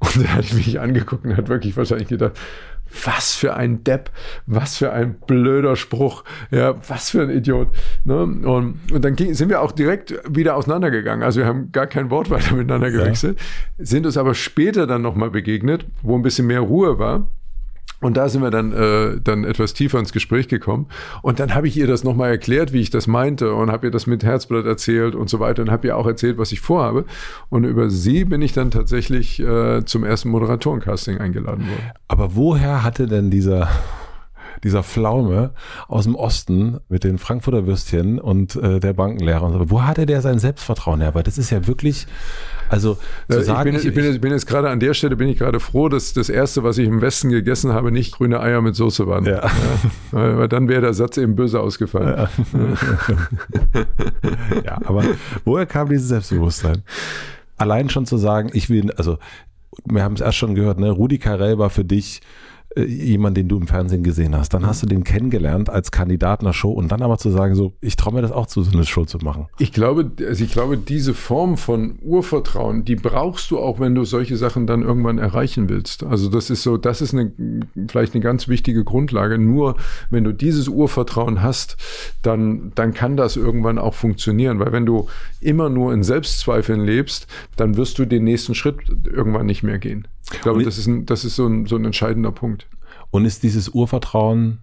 Und 0.02 0.24
da 0.24 0.34
hat 0.34 0.44
ich 0.44 0.54
mich 0.54 0.80
angeguckt 0.80 1.24
und 1.24 1.36
hat 1.36 1.48
wirklich 1.48 1.76
wahrscheinlich 1.76 2.08
gedacht, 2.08 2.32
was 3.04 3.34
für 3.34 3.54
ein 3.54 3.84
Depp, 3.84 4.10
was 4.46 4.76
für 4.76 4.92
ein 4.92 5.14
blöder 5.26 5.76
Spruch, 5.76 6.24
ja, 6.50 6.74
was 6.88 7.10
für 7.10 7.22
ein 7.22 7.30
Idiot. 7.30 7.68
Ne? 8.04 8.22
Und, 8.22 8.92
und 8.92 9.04
dann 9.04 9.16
ging, 9.16 9.34
sind 9.34 9.48
wir 9.48 9.62
auch 9.62 9.72
direkt 9.72 10.14
wieder 10.28 10.56
auseinandergegangen. 10.56 11.24
Also 11.24 11.40
wir 11.40 11.46
haben 11.46 11.72
gar 11.72 11.86
kein 11.86 12.10
Wort 12.10 12.30
weiter 12.30 12.54
miteinander 12.54 12.90
gewechselt, 12.90 13.38
ja. 13.78 13.84
sind 13.84 14.06
uns 14.06 14.16
aber 14.16 14.34
später 14.34 14.86
dann 14.86 15.02
nochmal 15.02 15.30
begegnet, 15.30 15.86
wo 16.02 16.16
ein 16.16 16.22
bisschen 16.22 16.46
mehr 16.46 16.60
Ruhe 16.60 16.98
war. 16.98 17.28
Und 18.02 18.16
da 18.16 18.28
sind 18.28 18.42
wir 18.42 18.50
dann, 18.50 18.72
äh, 18.72 19.20
dann 19.22 19.44
etwas 19.44 19.74
tiefer 19.74 19.98
ins 19.98 20.12
Gespräch 20.12 20.48
gekommen. 20.48 20.86
Und 21.22 21.40
dann 21.40 21.54
habe 21.54 21.68
ich 21.68 21.76
ihr 21.76 21.86
das 21.86 22.04
nochmal 22.04 22.30
erklärt, 22.30 22.72
wie 22.72 22.80
ich 22.80 22.90
das 22.90 23.06
meinte 23.06 23.54
und 23.54 23.70
habe 23.70 23.86
ihr 23.86 23.90
das 23.90 24.06
mit 24.06 24.24
Herzblatt 24.24 24.66
erzählt 24.66 25.14
und 25.14 25.30
so 25.30 25.40
weiter 25.40 25.62
und 25.62 25.70
habe 25.70 25.86
ihr 25.86 25.96
auch 25.96 26.06
erzählt, 26.06 26.36
was 26.36 26.52
ich 26.52 26.60
vorhabe. 26.60 27.04
Und 27.48 27.64
über 27.64 27.88
sie 27.88 28.24
bin 28.24 28.42
ich 28.42 28.52
dann 28.52 28.70
tatsächlich 28.70 29.40
äh, 29.40 29.84
zum 29.84 30.04
ersten 30.04 30.30
Moderatorencasting 30.30 31.18
eingeladen 31.18 31.66
worden. 31.66 31.90
Aber 32.08 32.34
woher 32.34 32.82
hatte 32.82 33.06
denn 33.06 33.30
dieser 33.30 33.68
dieser 34.64 34.82
Pflaume 34.82 35.50
aus 35.88 36.04
dem 36.04 36.14
Osten 36.14 36.78
mit 36.88 37.04
den 37.04 37.18
Frankfurter 37.18 37.66
Würstchen 37.66 38.20
und 38.20 38.56
äh, 38.56 38.80
der 38.80 38.92
Bankenlehrer. 38.92 39.42
Und 39.42 39.52
so. 39.52 39.70
Wo 39.70 39.82
hatte 39.82 40.06
der 40.06 40.22
sein 40.22 40.38
Selbstvertrauen 40.38 41.00
her? 41.00 41.14
Weil 41.14 41.24
das 41.24 41.38
ist 41.38 41.50
ja 41.50 41.66
wirklich, 41.66 42.06
also 42.72 42.96
zu 43.28 43.40
ich 43.40 43.44
sagen, 43.44 43.72
bin, 43.72 43.80
ich, 43.80 43.94
bin, 43.94 44.10
ich 44.10 44.20
bin 44.20 44.32
jetzt 44.32 44.46
gerade 44.46 44.70
an 44.70 44.80
der 44.80 44.94
Stelle 44.94 45.14
bin 45.16 45.28
ich 45.28 45.38
gerade 45.38 45.60
froh, 45.60 45.88
dass 45.88 46.14
das 46.14 46.28
erste, 46.28 46.62
was 46.62 46.78
ich 46.78 46.88
im 46.88 47.02
Westen 47.02 47.28
gegessen 47.28 47.72
habe, 47.72 47.92
nicht 47.92 48.14
grüne 48.14 48.40
Eier 48.40 48.62
mit 48.62 48.74
Soße 48.74 49.06
waren. 49.06 49.24
Ja. 49.26 49.50
weil, 50.10 50.48
dann 50.48 50.68
wäre 50.68 50.80
der 50.80 50.94
Satz 50.94 51.18
eben 51.18 51.36
böse 51.36 51.60
ausgefallen. 51.60 52.08
Ja. 52.16 52.30
ja, 54.64 54.78
aber 54.84 55.04
woher 55.44 55.66
kam 55.66 55.88
dieses 55.88 56.08
Selbstbewusstsein? 56.08 56.82
Allein 57.58 57.90
schon 57.90 58.06
zu 58.06 58.16
sagen, 58.16 58.50
ich 58.54 58.70
will, 58.70 58.90
also 58.92 59.18
wir 59.84 60.02
haben 60.02 60.14
es 60.14 60.20
erst 60.20 60.38
schon 60.38 60.54
gehört, 60.54 60.78
ne, 60.78 60.90
Rudi 60.90 61.18
Carell 61.18 61.58
war 61.58 61.70
für 61.70 61.84
dich 61.84 62.22
äh, 62.76 62.84
jemand, 62.84 63.36
den 63.36 63.48
du 63.48 63.58
im 63.58 63.66
Fernsehen 63.66 64.02
gesehen 64.02 64.36
hast. 64.36 64.54
Dann 64.54 64.66
hast 64.66 64.82
du 64.82 64.86
den 64.86 65.04
kennengelernt 65.04 65.70
als 65.70 65.90
Kandidat 65.90 66.40
einer 66.40 66.52
Show 66.52 66.70
und 66.70 66.90
dann 66.90 67.02
aber 67.02 67.18
zu 67.18 67.30
sagen, 67.30 67.54
so, 67.54 67.72
ich 67.80 67.96
traue 67.96 68.14
mir 68.14 68.22
das 68.22 68.32
auch 68.32 68.46
zu, 68.46 68.62
so 68.62 68.72
eine 68.72 68.84
Show 68.84 69.04
zu 69.04 69.18
machen. 69.18 69.46
Ich 69.58 69.72
glaube, 69.72 70.10
also 70.26 70.44
ich 70.44 70.52
glaube, 70.52 70.76
diese 70.76 71.14
Form 71.14 71.56
von 71.56 71.98
Urvertrauen, 72.02 72.84
die 72.84 72.96
brauchst 72.96 73.50
du 73.50 73.58
auch, 73.58 73.80
wenn 73.80 73.94
du 73.94 74.04
solche 74.04 74.36
Sachen 74.36 74.66
dann 74.66 74.82
irgendwann 74.82 75.18
erreichen 75.18 75.68
willst. 75.68 76.04
Also 76.04 76.28
das 76.28 76.50
ist 76.50 76.62
so, 76.62 76.76
das 76.76 77.00
ist 77.00 77.14
eine, 77.14 77.32
vielleicht 77.88 78.14
eine 78.14 78.22
ganz 78.22 78.48
wichtige 78.48 78.84
Grundlage. 78.84 79.38
Nur 79.38 79.76
wenn 80.10 80.24
du 80.24 80.32
dieses 80.32 80.68
Urvertrauen 80.68 81.42
hast, 81.42 81.76
dann, 82.22 82.72
dann 82.74 82.94
kann 82.94 83.16
das 83.16 83.36
irgendwann 83.36 83.78
auch 83.78 83.94
funktionieren. 83.94 84.58
Weil 84.58 84.72
wenn 84.72 84.86
du 84.86 85.08
immer 85.40 85.68
nur 85.68 85.92
in 85.92 86.02
Selbstzweifeln 86.02 86.84
lebst, 86.84 87.26
dann 87.56 87.76
wirst 87.76 87.98
du 87.98 88.04
den 88.04 88.24
nächsten 88.24 88.54
Schritt 88.54 88.78
irgendwann 89.06 89.46
nicht 89.46 89.62
mehr 89.62 89.78
gehen. 89.78 90.06
Ich 90.34 90.40
glaube, 90.40 90.64
das 90.64 90.78
ist, 90.78 90.86
ein, 90.86 91.06
das 91.06 91.24
ist 91.24 91.36
so, 91.36 91.46
ein, 91.46 91.66
so 91.66 91.76
ein 91.76 91.84
entscheidender 91.84 92.32
Punkt. 92.32 92.68
Und 93.10 93.24
ist 93.24 93.42
dieses 93.42 93.68
Urvertrauen 93.68 94.60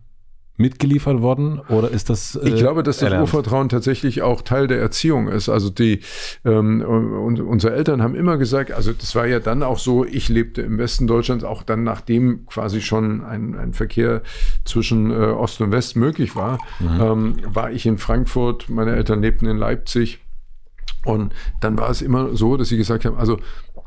mitgeliefert 0.60 1.22
worden 1.22 1.60
oder 1.70 1.90
ist 1.90 2.10
das? 2.10 2.36
Äh, 2.36 2.50
ich 2.50 2.56
glaube, 2.58 2.84
dass 2.84 2.98
das 2.98 3.04
erlernt? 3.04 3.22
Urvertrauen 3.22 3.70
tatsächlich 3.70 4.22
auch 4.22 4.41
Teil 4.41 4.68
der 4.68 4.80
Erziehung 4.80 5.30
ist. 5.30 5.48
Also 5.48 5.70
die 5.70 6.02
ähm, 6.44 6.82
und, 6.82 7.40
unsere 7.40 7.74
Eltern 7.74 8.04
haben 8.04 8.14
immer 8.14 8.38
gesagt, 8.38 8.74
also 8.74 8.91
das 8.91 9.16
war 9.16 9.26
ja 9.26 9.40
dann 9.40 9.64
auch 9.64 9.80
so, 9.80 10.04
ich 10.04 10.28
lebte 10.28 10.62
im 10.62 10.78
Westen 10.78 11.08
Deutschlands, 11.08 11.46
auch 11.46 11.64
dann 11.64 11.84
nachdem 11.84 12.46
quasi 12.46 12.82
schon 12.82 13.24
ein, 13.24 13.56
ein 13.56 13.74
Verkehr 13.74 14.22
zwischen 14.66 15.12
äh, 15.12 15.16
Ost 15.16 15.62
und 15.62 15.72
West 15.72 15.96
möglich 15.96 16.36
war, 16.36 16.60
mhm. 16.80 17.02
ähm, 17.02 17.36
war 17.46 17.72
ich 17.72 17.86
in 17.86 17.98
Frankfurt, 17.98 18.70
meine 18.70 18.94
Eltern 18.96 19.22
lebten 19.22 19.46
in 19.46 19.58
Leipzig. 19.58 20.20
Und 21.06 21.34
dann 21.62 21.78
war 21.78 21.90
es 21.90 22.02
immer 22.02 22.36
so, 22.36 22.58
dass 22.58 22.68
sie 22.68 22.76
gesagt 22.76 23.06
haben, 23.06 23.16
also 23.16 23.40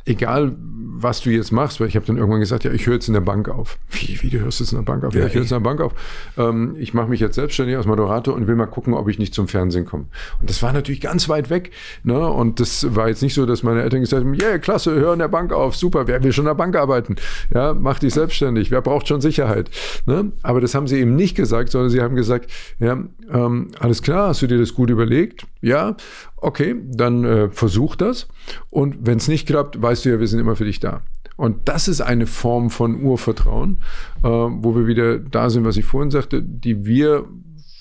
egal 0.04 0.56
was 1.02 1.20
du 1.20 1.30
jetzt 1.30 1.52
machst, 1.52 1.80
weil 1.80 1.88
ich 1.88 1.96
habe 1.96 2.06
dann 2.06 2.16
irgendwann 2.16 2.40
gesagt, 2.40 2.64
ja, 2.64 2.72
ich 2.72 2.86
höre 2.86 2.94
jetzt 2.94 3.08
in 3.08 3.14
der 3.14 3.20
Bank 3.20 3.48
auf. 3.48 3.78
Wie, 3.90 4.22
wie 4.22 4.30
du 4.30 4.38
hörst 4.38 4.60
jetzt 4.60 4.72
in 4.72 4.78
der 4.78 4.84
Bank 4.84 5.04
auf? 5.04 5.14
Ja, 5.14 5.20
ja 5.20 5.26
ich 5.26 5.34
höre 5.34 5.42
jetzt 5.42 5.50
in 5.50 5.56
der 5.56 5.68
Bank 5.68 5.80
auf. 5.80 5.92
Ähm, 6.36 6.76
ich 6.78 6.94
mache 6.94 7.08
mich 7.08 7.20
jetzt 7.20 7.34
selbstständig 7.34 7.76
als 7.76 7.86
Moderator 7.86 8.34
und 8.34 8.46
will 8.46 8.54
mal 8.54 8.66
gucken, 8.66 8.94
ob 8.94 9.08
ich 9.08 9.18
nicht 9.18 9.34
zum 9.34 9.48
Fernsehen 9.48 9.84
komme. 9.84 10.06
Und 10.40 10.48
das 10.48 10.62
war 10.62 10.72
natürlich 10.72 11.00
ganz 11.00 11.28
weit 11.28 11.50
weg. 11.50 11.72
Ne? 12.04 12.28
Und 12.28 12.60
das 12.60 12.94
war 12.94 13.08
jetzt 13.08 13.22
nicht 13.22 13.34
so, 13.34 13.46
dass 13.46 13.62
meine 13.62 13.82
Eltern 13.82 14.00
gesagt 14.00 14.22
haben, 14.22 14.34
ja, 14.34 14.48
yeah, 14.48 14.58
klasse, 14.58 14.94
hör 14.94 15.12
in 15.12 15.18
der 15.18 15.28
Bank 15.28 15.52
auf, 15.52 15.74
super, 15.76 16.06
wer 16.06 16.22
will 16.22 16.32
schon 16.32 16.44
in 16.44 16.50
der 16.50 16.54
Bank 16.54 16.76
arbeiten? 16.76 17.16
Ja, 17.52 17.74
mach 17.74 17.98
dich 17.98 18.14
selbstständig, 18.14 18.70
wer 18.70 18.82
braucht 18.82 19.08
schon 19.08 19.20
Sicherheit? 19.20 19.70
Ne? 20.06 20.32
Aber 20.42 20.60
das 20.60 20.74
haben 20.74 20.86
sie 20.86 20.98
eben 20.98 21.16
nicht 21.16 21.34
gesagt, 21.34 21.70
sondern 21.70 21.90
sie 21.90 22.00
haben 22.00 22.14
gesagt, 22.14 22.50
ja, 22.78 22.98
ähm, 23.32 23.68
alles 23.78 24.02
klar, 24.02 24.28
hast 24.28 24.42
du 24.42 24.46
dir 24.46 24.58
das 24.58 24.74
gut 24.74 24.90
überlegt? 24.90 25.46
Ja, 25.60 25.96
okay, 26.42 26.76
dann 26.84 27.24
äh, 27.24 27.50
versuch 27.50 27.96
das. 27.96 28.28
Und 28.70 29.06
wenn 29.06 29.18
es 29.18 29.28
nicht 29.28 29.46
klappt, 29.46 29.80
weißt 29.80 30.04
du 30.04 30.10
ja, 30.10 30.20
wir 30.20 30.26
sind 30.26 30.40
immer 30.40 30.56
für 30.56 30.64
dich 30.64 30.80
da. 30.80 31.02
Und 31.36 31.68
das 31.68 31.88
ist 31.88 32.00
eine 32.00 32.26
Form 32.26 32.70
von 32.70 33.02
Urvertrauen, 33.02 33.78
äh, 34.22 34.28
wo 34.28 34.76
wir 34.76 34.86
wieder 34.86 35.18
da 35.18 35.50
sind, 35.50 35.64
was 35.64 35.76
ich 35.76 35.84
vorhin 35.84 36.10
sagte, 36.10 36.42
die 36.42 36.84
wir 36.84 37.24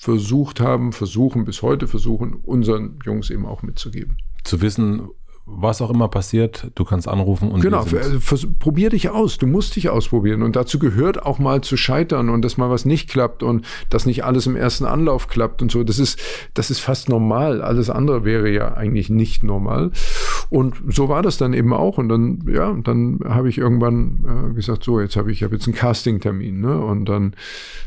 versucht 0.00 0.60
haben, 0.60 0.92
versuchen, 0.92 1.44
bis 1.44 1.62
heute 1.62 1.86
versuchen, 1.86 2.34
unseren 2.34 2.98
Jungs 3.04 3.30
eben 3.30 3.46
auch 3.46 3.62
mitzugeben. 3.62 4.16
Zu 4.42 4.60
wissen, 4.60 5.08
was 5.44 5.82
auch 5.82 5.90
immer 5.90 6.06
passiert, 6.06 6.70
du 6.76 6.84
kannst 6.84 7.08
anrufen 7.08 7.50
und 7.50 7.62
genau. 7.62 7.80
Also, 7.80 8.48
probier 8.60 8.90
dich 8.90 9.10
aus. 9.10 9.38
Du 9.38 9.48
musst 9.48 9.74
dich 9.74 9.90
ausprobieren 9.90 10.42
und 10.42 10.54
dazu 10.54 10.78
gehört 10.78 11.24
auch 11.26 11.40
mal 11.40 11.62
zu 11.62 11.76
scheitern 11.76 12.28
und 12.28 12.42
dass 12.42 12.58
mal 12.58 12.70
was 12.70 12.84
nicht 12.84 13.10
klappt 13.10 13.42
und 13.42 13.66
dass 13.90 14.06
nicht 14.06 14.24
alles 14.24 14.46
im 14.46 14.54
ersten 14.54 14.84
Anlauf 14.84 15.26
klappt 15.26 15.60
und 15.60 15.72
so. 15.72 15.82
Das 15.82 15.98
ist 15.98 16.20
das 16.54 16.70
ist 16.70 16.78
fast 16.78 17.08
normal. 17.08 17.60
Alles 17.60 17.90
andere 17.90 18.24
wäre 18.24 18.50
ja 18.50 18.74
eigentlich 18.74 19.10
nicht 19.10 19.42
normal. 19.42 19.90
Und 20.48 20.76
so 20.88 21.08
war 21.08 21.22
das 21.22 21.38
dann 21.38 21.54
eben 21.54 21.72
auch 21.72 21.98
und 21.98 22.08
dann 22.08 22.44
ja, 22.46 22.72
dann 22.72 23.18
habe 23.24 23.48
ich 23.48 23.58
irgendwann 23.58 24.50
äh, 24.50 24.54
gesagt, 24.54 24.84
so 24.84 25.00
jetzt 25.00 25.16
habe 25.16 25.32
ich 25.32 25.42
habe 25.42 25.56
jetzt 25.56 25.66
einen 25.66 25.74
Casting-Termin, 25.74 26.60
ne? 26.60 26.78
Und 26.78 27.06
dann 27.06 27.34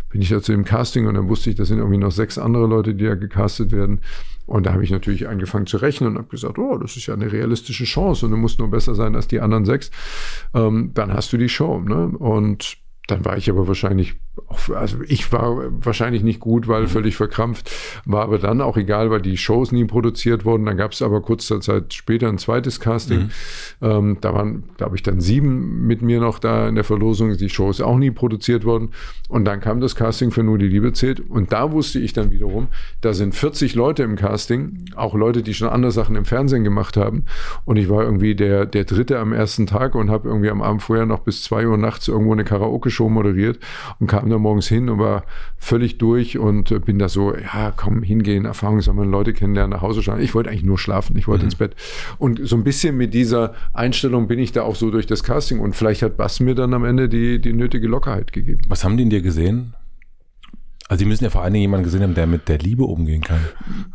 bin 0.10 0.22
ich 0.22 0.30
da 0.30 0.41
zu 0.41 0.52
dem 0.52 0.65
Casting 0.65 1.07
und 1.07 1.15
dann 1.15 1.30
wusste 1.30 1.49
ich, 1.49 1.56
das 1.56 1.69
sind 1.69 1.77
irgendwie 1.77 1.98
noch 1.98 2.11
sechs 2.11 2.38
andere 2.38 2.68
Leute, 2.68 2.95
die 2.95 3.06
da 3.06 3.15
gecastet 3.15 3.72
werden. 3.72 4.02
Und 4.46 4.66
da 4.66 4.74
habe 4.74 4.84
ich 4.84 4.92
natürlich 4.92 5.28
angefangen 5.28 5.66
zu 5.66 5.78
rechnen 5.78 6.12
und 6.12 6.18
habe 6.18 6.28
gesagt, 6.28 6.60
oh, 6.60 6.78
das 6.78 6.98
ist 6.98 7.08
ja 7.08 7.14
eine 7.14 7.32
realistische 7.32 7.86
Chance 7.86 8.26
und 8.26 8.32
du 8.32 8.38
musst 8.38 8.60
nur 8.60 8.70
besser 8.70 8.94
sein 8.94 9.16
als 9.16 9.28
die 9.28 9.40
anderen 9.40 9.66
sechs. 9.66 9.90
Ähm, 10.54 10.92
dann 10.94 11.14
hast 11.14 11.34
du 11.34 11.38
die 11.38 11.50
Show. 11.50 11.80
Ne? 11.80 12.10
Und 12.18 12.78
dann 13.08 13.26
war 13.26 13.38
ich 13.38 13.50
aber 13.50 13.68
wahrscheinlich, 13.68 14.16
also 14.74 14.98
ich 15.07 15.32
war 15.32 15.72
wahrscheinlich 15.84 16.24
nicht 16.24 16.40
gut, 16.40 16.68
weil 16.68 16.84
mhm. 16.84 16.88
völlig 16.88 17.16
verkrampft, 17.16 17.72
war 18.06 18.24
aber 18.24 18.38
dann 18.38 18.62
auch 18.62 18.78
egal, 18.78 19.12
weil 19.12 19.22
die 19.22 19.38
Shows 19.38 19.72
nie 19.72 19.86
produziert 19.86 20.45
wurden. 20.45 20.66
Dann 20.66 20.78
gab 20.78 20.91
es 20.91 21.02
aber 21.02 21.22
kurze 21.22 21.60
Zeit 21.60 21.94
später 21.94 22.28
ein 22.28 22.38
zweites 22.38 22.80
Casting. 22.80 23.20
Mhm. 23.20 23.30
Ähm, 23.82 24.18
da 24.22 24.34
waren, 24.34 24.64
glaube 24.78 24.95
ich, 24.95 25.03
dann 25.03 25.22
sieben 25.22 25.86
mit 25.88 26.02
mir 26.02 26.20
noch 26.20 26.40
da 26.40 26.68
in 26.68 26.76
der 26.76 26.84
Verlosung. 26.84 27.36
Die 27.38 27.49
Show 27.49 27.70
ist 27.70 27.82
auch 27.82 27.98
nie 27.98 28.12
produziert 28.12 28.66
worden. 28.66 28.90
Und 29.30 29.45
dann 29.45 29.60
kam 29.60 29.80
das 29.80 29.95
Casting 29.95 30.32
für 30.32 30.44
Nur 30.44 30.57
die 30.57 30.68
Liebe 30.68 30.94
zählt. 30.94 31.20
Und 31.20 31.52
da 31.52 31.72
wusste 31.72 31.99
ich 31.99 32.14
dann 32.14 32.32
wiederum, 32.32 32.68
da 33.02 33.14
sind 33.14 33.36
40 33.36 33.76
Leute 33.76 34.03
im 34.03 34.16
Casting, 34.16 34.86
auch 34.95 35.16
Leute, 35.16 35.44
die 35.44 35.53
schon 35.53 35.70
andere 35.70 35.91
Sachen 35.91 36.16
im 36.16 36.26
Fernsehen 36.26 36.64
gemacht 36.64 36.98
haben. 36.98 37.26
Und 37.66 37.78
ich 37.78 37.90
war 37.90 38.03
irgendwie 38.03 38.36
der, 38.36 38.66
der 38.66 38.84
Dritte 38.84 39.20
am 39.20 39.34
ersten 39.34 39.66
Tag 39.66 39.95
und 39.95 40.10
habe 40.10 40.28
irgendwie 40.28 40.49
am 40.49 40.62
Abend 40.62 40.84
vorher 40.84 41.06
noch 41.06 41.20
bis 41.20 41.44
zwei 41.44 41.68
Uhr 41.68 41.78
nachts 41.78 42.07
irgendwo 42.07 42.34
eine 42.34 42.44
Karaoke 42.44 42.90
Show 42.90 43.10
moderiert 43.10 43.60
und 43.99 44.07
kam 44.07 44.25
da 44.32 44.38
morgens 44.38 44.68
hin 44.68 44.90
und 44.90 45.00
war 45.00 45.24
völlig 45.58 45.98
durch 45.98 46.38
und 46.38 46.72
äh, 46.72 46.80
bin 46.80 47.00
da 47.00 47.10
so, 47.10 47.36
ja, 47.36 47.72
komm, 47.76 48.04
hingehen, 48.04 48.46
Erfahrung 48.46 48.82
sammeln, 48.82 49.10
Leute 49.10 49.34
kennenlernen, 49.34 49.72
nach 49.72 49.82
Hause 49.82 50.04
schauen. 50.04 50.22
Ich 50.22 50.36
wollte 50.36 50.50
eigentlich 50.50 50.64
nur 50.64 50.78
schlafen, 50.78 51.18
ich 51.18 51.28
wollte 51.28 51.44
mhm. 51.44 51.48
ins 51.48 51.56
Bett. 51.56 51.76
Und 52.18 52.40
so 52.44 52.56
ein 52.56 52.64
bisschen 52.64 52.98
mit 52.98 53.14
dieser 53.14 53.54
Einstellung 53.74 54.28
bin 54.28 54.40
ich 54.40 54.52
da 54.52 54.64
auch 54.64 54.76
so 54.76 54.92
durch 54.92 55.06
das 55.06 55.24
Casting 55.24 55.60
und 55.60 55.76
vielleicht 55.76 56.02
hat 56.02 56.18
Bass 56.18 56.40
mir 56.40 56.56
dann 56.56 56.74
am 56.74 56.86
Ende 56.86 57.10
die, 57.10 57.40
die 57.40 57.54
nötige 57.54 57.88
Lockerheit 57.88 58.32
gegeben. 58.32 58.62
Was 58.68 58.84
haben 58.84 58.98
die 58.98 59.04
in 59.04 59.10
dir 59.10 59.22
gesehen? 59.22 59.74
Also 60.88 61.00
Sie 61.00 61.06
müssen 61.06 61.24
ja 61.24 61.32
vor 61.32 61.42
allen 61.42 61.54
Dingen 61.54 61.64
jemanden 61.64 61.86
gesehen 61.86 62.04
haben, 62.04 62.14
der 62.14 62.28
mit 62.28 62.48
der 62.48 62.60
Liebe 62.60 62.84
umgehen 62.84 63.22
kann. 63.22 63.40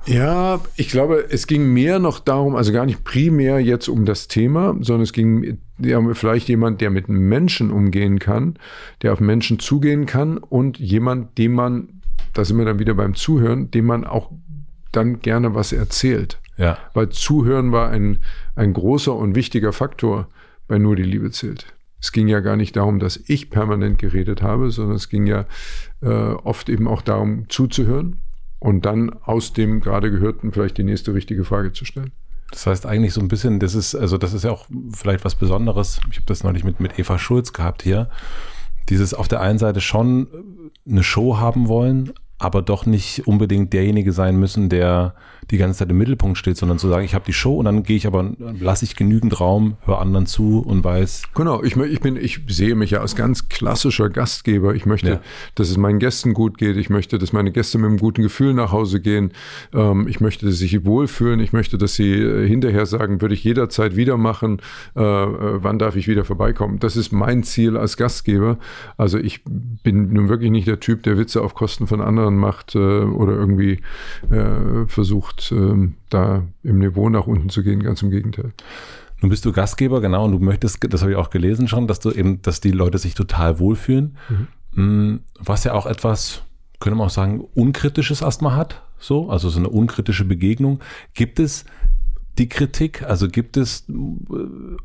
Ja, 0.06 0.60
ich 0.74 0.88
glaube, 0.88 1.24
es 1.30 1.46
ging 1.46 1.72
mehr 1.72 2.00
noch 2.00 2.18
darum, 2.18 2.56
also 2.56 2.72
gar 2.72 2.84
nicht 2.84 3.04
primär 3.04 3.60
jetzt 3.60 3.88
um 3.88 4.04
das 4.04 4.26
Thema, 4.26 4.74
sondern 4.80 5.02
es 5.02 5.12
ging 5.12 5.58
ja, 5.82 6.00
vielleicht 6.14 6.48
jemand, 6.48 6.80
der 6.80 6.90
mit 6.90 7.08
Menschen 7.08 7.70
umgehen 7.70 8.18
kann, 8.18 8.58
der 9.02 9.12
auf 9.12 9.20
Menschen 9.20 9.58
zugehen 9.58 10.06
kann 10.06 10.38
und 10.38 10.78
jemand, 10.78 11.38
dem 11.38 11.52
man, 11.52 12.00
da 12.34 12.44
sind 12.44 12.58
wir 12.58 12.64
dann 12.64 12.78
wieder 12.78 12.94
beim 12.94 13.14
Zuhören, 13.14 13.70
dem 13.70 13.86
man 13.86 14.04
auch 14.04 14.30
dann 14.92 15.20
gerne 15.20 15.54
was 15.54 15.72
erzählt. 15.72 16.38
Ja. 16.56 16.78
Weil 16.92 17.08
Zuhören 17.08 17.72
war 17.72 17.90
ein, 17.90 18.18
ein 18.54 18.72
großer 18.72 19.14
und 19.14 19.34
wichtiger 19.34 19.72
Faktor 19.72 20.28
bei 20.68 20.78
Nur 20.78 20.96
die 20.96 21.02
Liebe 21.02 21.30
zählt. 21.30 21.66
Es 22.00 22.12
ging 22.12 22.28
ja 22.28 22.40
gar 22.40 22.56
nicht 22.56 22.76
darum, 22.76 22.98
dass 22.98 23.20
ich 23.26 23.50
permanent 23.50 23.98
geredet 23.98 24.42
habe, 24.42 24.70
sondern 24.70 24.96
es 24.96 25.08
ging 25.08 25.26
ja 25.26 25.46
äh, 26.02 26.08
oft 26.08 26.68
eben 26.68 26.88
auch 26.88 27.02
darum, 27.02 27.48
zuzuhören 27.48 28.22
und 28.58 28.86
dann 28.86 29.10
aus 29.10 29.52
dem 29.52 29.80
gerade 29.80 30.10
Gehörten 30.10 30.52
vielleicht 30.52 30.78
die 30.78 30.84
nächste 30.84 31.14
richtige 31.14 31.44
Frage 31.44 31.72
zu 31.72 31.84
stellen. 31.84 32.12
Das 32.50 32.66
heißt 32.66 32.86
eigentlich 32.86 33.14
so 33.14 33.20
ein 33.20 33.28
bisschen, 33.28 33.60
das 33.60 33.74
ist, 33.74 33.94
also 33.94 34.18
das 34.18 34.32
ist 34.32 34.44
ja 34.44 34.50
auch 34.50 34.66
vielleicht 34.94 35.24
was 35.24 35.34
Besonderes. 35.34 36.00
Ich 36.10 36.16
habe 36.16 36.26
das 36.26 36.42
neulich 36.42 36.64
mit, 36.64 36.80
mit 36.80 36.98
Eva 36.98 37.18
Schulz 37.18 37.52
gehabt 37.52 37.82
hier. 37.82 38.08
Dieses 38.88 39.14
auf 39.14 39.28
der 39.28 39.40
einen 39.40 39.58
Seite 39.58 39.80
schon 39.80 40.26
eine 40.88 41.04
Show 41.04 41.38
haben 41.38 41.68
wollen, 41.68 42.12
aber 42.38 42.62
doch 42.62 42.86
nicht 42.86 43.26
unbedingt 43.26 43.72
derjenige 43.72 44.12
sein 44.12 44.36
müssen, 44.36 44.68
der 44.68 45.14
die 45.50 45.58
ganze 45.58 45.80
Zeit 45.80 45.90
im 45.90 45.98
Mittelpunkt 45.98 46.38
steht, 46.38 46.56
sondern 46.56 46.78
zu 46.78 46.88
sagen, 46.88 47.04
ich 47.04 47.14
habe 47.14 47.24
die 47.26 47.32
Show 47.32 47.56
und 47.56 47.64
dann 47.64 47.82
gehe 47.82 47.96
ich 47.96 48.06
aber, 48.06 48.32
lasse 48.58 48.84
ich 48.84 48.96
genügend 48.96 49.40
Raum, 49.40 49.76
höre 49.84 50.00
anderen 50.00 50.26
zu 50.26 50.60
und 50.60 50.84
weiß. 50.84 51.22
Genau, 51.34 51.62
ich, 51.62 51.76
ich 51.76 52.00
bin, 52.00 52.16
ich 52.16 52.40
sehe 52.48 52.74
mich 52.74 52.92
ja 52.92 53.00
als 53.00 53.16
ganz 53.16 53.48
klassischer 53.48 54.10
Gastgeber. 54.10 54.74
Ich 54.74 54.86
möchte, 54.86 55.08
ja. 55.08 55.20
dass 55.54 55.70
es 55.70 55.76
meinen 55.76 55.98
Gästen 55.98 56.34
gut 56.34 56.58
geht. 56.58 56.76
Ich 56.76 56.90
möchte, 56.90 57.18
dass 57.18 57.32
meine 57.32 57.50
Gäste 57.50 57.78
mit 57.78 57.88
einem 57.88 57.98
guten 57.98 58.22
Gefühl 58.22 58.54
nach 58.54 58.72
Hause 58.72 59.00
gehen. 59.00 59.32
Ähm, 59.74 60.06
ich 60.08 60.20
möchte, 60.20 60.46
dass 60.46 60.56
sie 60.56 60.68
sich 60.68 60.84
wohlfühlen. 60.84 61.40
Ich 61.40 61.52
möchte, 61.52 61.78
dass 61.78 61.94
sie 61.94 62.12
äh, 62.12 62.46
hinterher 62.46 62.86
sagen, 62.86 63.20
würde 63.20 63.34
ich 63.34 63.44
jederzeit 63.44 63.96
wieder 63.96 64.16
machen. 64.16 64.60
Äh, 64.96 65.02
äh, 65.02 65.62
wann 65.62 65.78
darf 65.78 65.96
ich 65.96 66.08
wieder 66.08 66.24
vorbeikommen? 66.24 66.78
Das 66.78 66.96
ist 66.96 67.12
mein 67.12 67.42
Ziel 67.42 67.76
als 67.76 67.96
Gastgeber. 67.96 68.58
Also 68.96 69.18
ich 69.18 69.42
bin 69.44 70.12
nun 70.12 70.28
wirklich 70.28 70.50
nicht 70.50 70.68
der 70.68 70.80
Typ, 70.80 71.02
der 71.02 71.18
Witze 71.18 71.42
auf 71.42 71.54
Kosten 71.54 71.86
von 71.86 72.00
anderen 72.00 72.36
macht 72.36 72.74
äh, 72.74 72.78
oder 72.78 73.32
irgendwie 73.32 73.80
äh, 74.30 74.86
versucht, 74.86 75.39
ähm, 75.52 75.94
da 76.08 76.44
im 76.62 76.78
Niveau 76.78 77.08
nach 77.08 77.26
unten 77.26 77.48
zu 77.48 77.62
gehen, 77.62 77.82
ganz 77.82 78.02
im 78.02 78.10
Gegenteil. 78.10 78.52
Nun 79.20 79.30
bist 79.30 79.44
du 79.44 79.52
Gastgeber, 79.52 80.00
genau, 80.00 80.24
und 80.24 80.32
du 80.32 80.38
möchtest, 80.38 80.78
das 80.92 81.02
habe 81.02 81.12
ich 81.12 81.18
auch 81.18 81.30
gelesen 81.30 81.68
schon, 81.68 81.86
dass 81.86 82.00
du 82.00 82.10
eben, 82.10 82.40
dass 82.42 82.60
die 82.60 82.70
Leute 82.70 82.98
sich 82.98 83.14
total 83.14 83.58
wohlfühlen. 83.58 84.16
Mhm. 84.28 84.46
Mm, 84.82 85.20
was 85.38 85.64
ja 85.64 85.72
auch 85.74 85.86
etwas, 85.86 86.42
können 86.78 86.96
wir 86.96 87.04
auch 87.04 87.10
sagen, 87.10 87.40
unkritisches 87.54 88.22
erstmal 88.22 88.56
hat, 88.56 88.82
so, 88.98 89.28
also 89.28 89.48
so 89.48 89.58
eine 89.58 89.68
unkritische 89.68 90.24
Begegnung. 90.24 90.80
Gibt 91.14 91.38
es 91.38 91.64
die 92.38 92.48
Kritik, 92.48 93.02
also 93.02 93.28
gibt 93.28 93.56
es, 93.56 93.86
äh, 93.88 94.76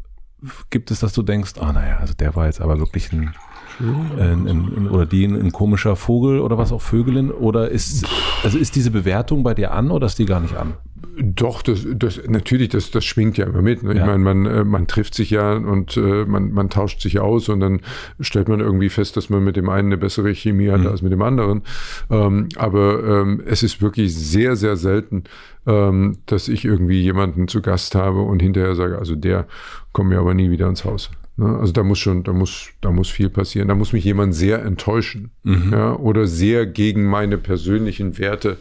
gibt 0.69 0.91
es, 0.91 0.99
dass 0.99 1.13
du 1.13 1.21
denkst, 1.23 1.53
ah, 1.59 1.67
oh, 1.69 1.73
naja, 1.73 1.97
also 1.99 2.13
der 2.13 2.35
war 2.35 2.45
jetzt 2.45 2.61
aber 2.61 2.79
wirklich 2.79 3.11
ein, 3.11 3.33
ein, 3.79 4.47
ein, 4.47 4.87
oder 4.89 5.05
die 5.05 5.25
ein, 5.25 5.35
ein, 5.35 5.51
komischer 5.51 5.95
Vogel 5.95 6.39
oder 6.39 6.57
was 6.57 6.71
auch 6.71 6.81
Vögelin? 6.81 7.31
Oder 7.31 7.69
ist, 7.69 8.05
also 8.43 8.57
ist 8.57 8.75
diese 8.75 8.91
Bewertung 8.91 9.43
bei 9.43 9.53
dir 9.53 9.71
an 9.73 9.91
oder 9.91 10.05
ist 10.07 10.17
die 10.19 10.25
gar 10.25 10.39
nicht 10.39 10.55
an? 10.55 10.75
Doch, 11.17 11.61
das, 11.61 11.85
das 11.95 12.21
natürlich, 12.27 12.69
das, 12.69 12.91
das 12.91 13.05
schwingt 13.05 13.37
ja 13.37 13.45
immer 13.45 13.61
mit. 13.61 13.83
Ne? 13.83 13.93
Ich 13.93 13.99
Ja. 13.99 14.05
meine, 14.05 14.19
man, 14.19 14.45
äh, 14.45 14.63
man 14.65 14.85
trifft 14.87 15.13
sich 15.15 15.29
ja 15.29 15.53
und 15.53 15.95
äh, 15.95 16.25
man, 16.25 16.51
man 16.51 16.69
tauscht 16.69 16.99
sich 17.01 17.19
aus 17.19 17.47
und 17.47 17.61
dann 17.61 17.81
stellt 18.19 18.49
man 18.49 18.59
irgendwie 18.59 18.89
fest, 18.89 19.15
dass 19.15 19.29
man 19.29 19.43
mit 19.43 19.55
dem 19.55 19.69
einen 19.69 19.87
eine 19.89 19.97
bessere 19.97 20.33
Chemie 20.33 20.69
hat 20.69 20.81
Mhm. 20.81 20.87
als 20.87 21.01
mit 21.01 21.13
dem 21.13 21.21
anderen. 21.21 21.61
Ähm, 22.09 22.49
aber 22.57 23.03
ähm, 23.21 23.41
es 23.45 23.63
ist 23.63 23.81
wirklich 23.81 24.13
sehr, 24.13 24.57
sehr 24.57 24.75
selten, 24.75 25.23
ähm, 25.65 26.17
dass 26.25 26.49
ich 26.49 26.65
irgendwie 26.65 27.01
jemanden 27.01 27.47
zu 27.47 27.61
Gast 27.61 27.95
habe 27.95 28.21
und 28.21 28.41
hinterher 28.41 28.75
sage, 28.75 28.97
also 28.97 29.15
der 29.15 29.47
kommt 29.95 30.09
mir 30.09 30.19
aber 30.19 30.33
nie 30.33 30.51
wieder 30.51 30.67
ins 30.67 30.83
Haus. 30.83 31.09
Ne? 31.37 31.57
Also 31.57 31.71
da 31.71 31.81
muss 31.81 31.99
schon, 31.99 32.23
da 32.23 32.33
muss, 32.33 32.67
da 32.81 32.91
muss 32.91 33.09
viel 33.09 33.29
passieren. 33.29 33.69
Da 33.69 33.75
muss 33.75 33.93
mich 33.93 34.03
jemand 34.03 34.35
sehr 34.35 34.61
enttäuschen 34.61 35.31
Mhm. 35.43 35.71
ja, 35.71 35.95
oder 35.95 36.27
sehr 36.27 36.65
gegen 36.65 37.05
meine 37.05 37.37
persönlichen 37.37 38.17
Werte 38.17 38.57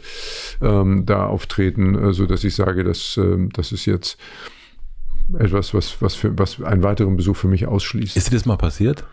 ähm, 0.61 1.05
da 1.05 1.25
auftreten, 1.25 1.93
äh, 1.93 2.13
so 2.13 2.25
dass 2.25 2.45
ich 2.45 2.55
sage, 2.55 2.85
dass 2.85 3.17
ähm, 3.17 3.49
das 3.51 3.73
ist 3.73 3.85
jetzt 3.85 4.17
etwas, 5.37 5.73
was, 5.73 6.01
was, 6.01 6.15
für, 6.15 6.39
was 6.39 6.61
einen 6.61 6.83
weiteren 6.83 7.17
Besuch 7.17 7.35
für 7.35 7.49
mich 7.49 7.67
ausschließt. 7.67 8.15
Ist 8.15 8.31
dir 8.31 8.35
das 8.35 8.45
mal 8.45 8.55
passiert? 8.55 9.03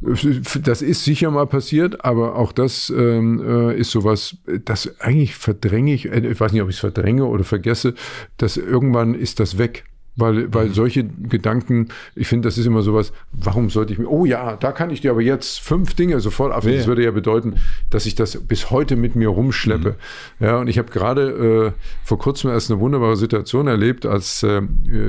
Das 0.00 0.82
ist 0.82 1.04
sicher 1.04 1.30
mal 1.30 1.46
passiert, 1.46 2.04
aber 2.04 2.34
auch 2.34 2.50
das 2.50 2.90
ähm, 2.90 3.40
äh, 3.46 3.78
ist 3.78 3.92
sowas, 3.92 4.36
das 4.64 5.00
eigentlich 5.00 5.36
verdränge 5.36 5.94
ich, 5.94 6.10
äh, 6.10 6.26
ich 6.26 6.40
weiß 6.40 6.50
nicht, 6.50 6.62
ob 6.62 6.70
ich 6.70 6.74
es 6.74 6.80
verdränge 6.80 7.26
oder 7.26 7.44
vergesse, 7.44 7.94
dass 8.36 8.56
irgendwann 8.56 9.14
ist 9.14 9.38
das 9.38 9.58
weg. 9.58 9.84
Weil, 10.16 10.54
weil 10.54 10.70
solche 10.70 11.02
Gedanken, 11.04 11.88
ich 12.14 12.28
finde, 12.28 12.46
das 12.46 12.56
ist 12.56 12.66
immer 12.66 12.82
sowas, 12.82 13.12
warum 13.32 13.68
sollte 13.68 13.92
ich 13.92 13.98
mir, 13.98 14.08
oh 14.08 14.24
ja, 14.24 14.54
da 14.56 14.70
kann 14.70 14.90
ich 14.90 15.00
dir 15.00 15.10
aber 15.10 15.22
jetzt 15.22 15.58
fünf 15.60 15.94
Dinge 15.94 16.20
sofort 16.20 16.52
auf. 16.52 16.64
Ja. 16.64 16.76
Das 16.76 16.86
würde 16.86 17.02
ja 17.02 17.10
bedeuten, 17.10 17.54
dass 17.90 18.06
ich 18.06 18.14
das 18.14 18.36
bis 18.38 18.70
heute 18.70 18.94
mit 18.94 19.16
mir 19.16 19.28
rumschleppe. 19.28 19.96
Ja, 20.38 20.58
und 20.58 20.68
ich 20.68 20.78
habe 20.78 20.92
gerade 20.92 21.74
äh, 21.74 21.80
vor 22.04 22.18
kurzem 22.20 22.50
erst 22.50 22.70
eine 22.70 22.78
wunderbare 22.78 23.16
Situation 23.16 23.66
erlebt, 23.66 24.06
als 24.06 24.44
äh, 24.44 24.60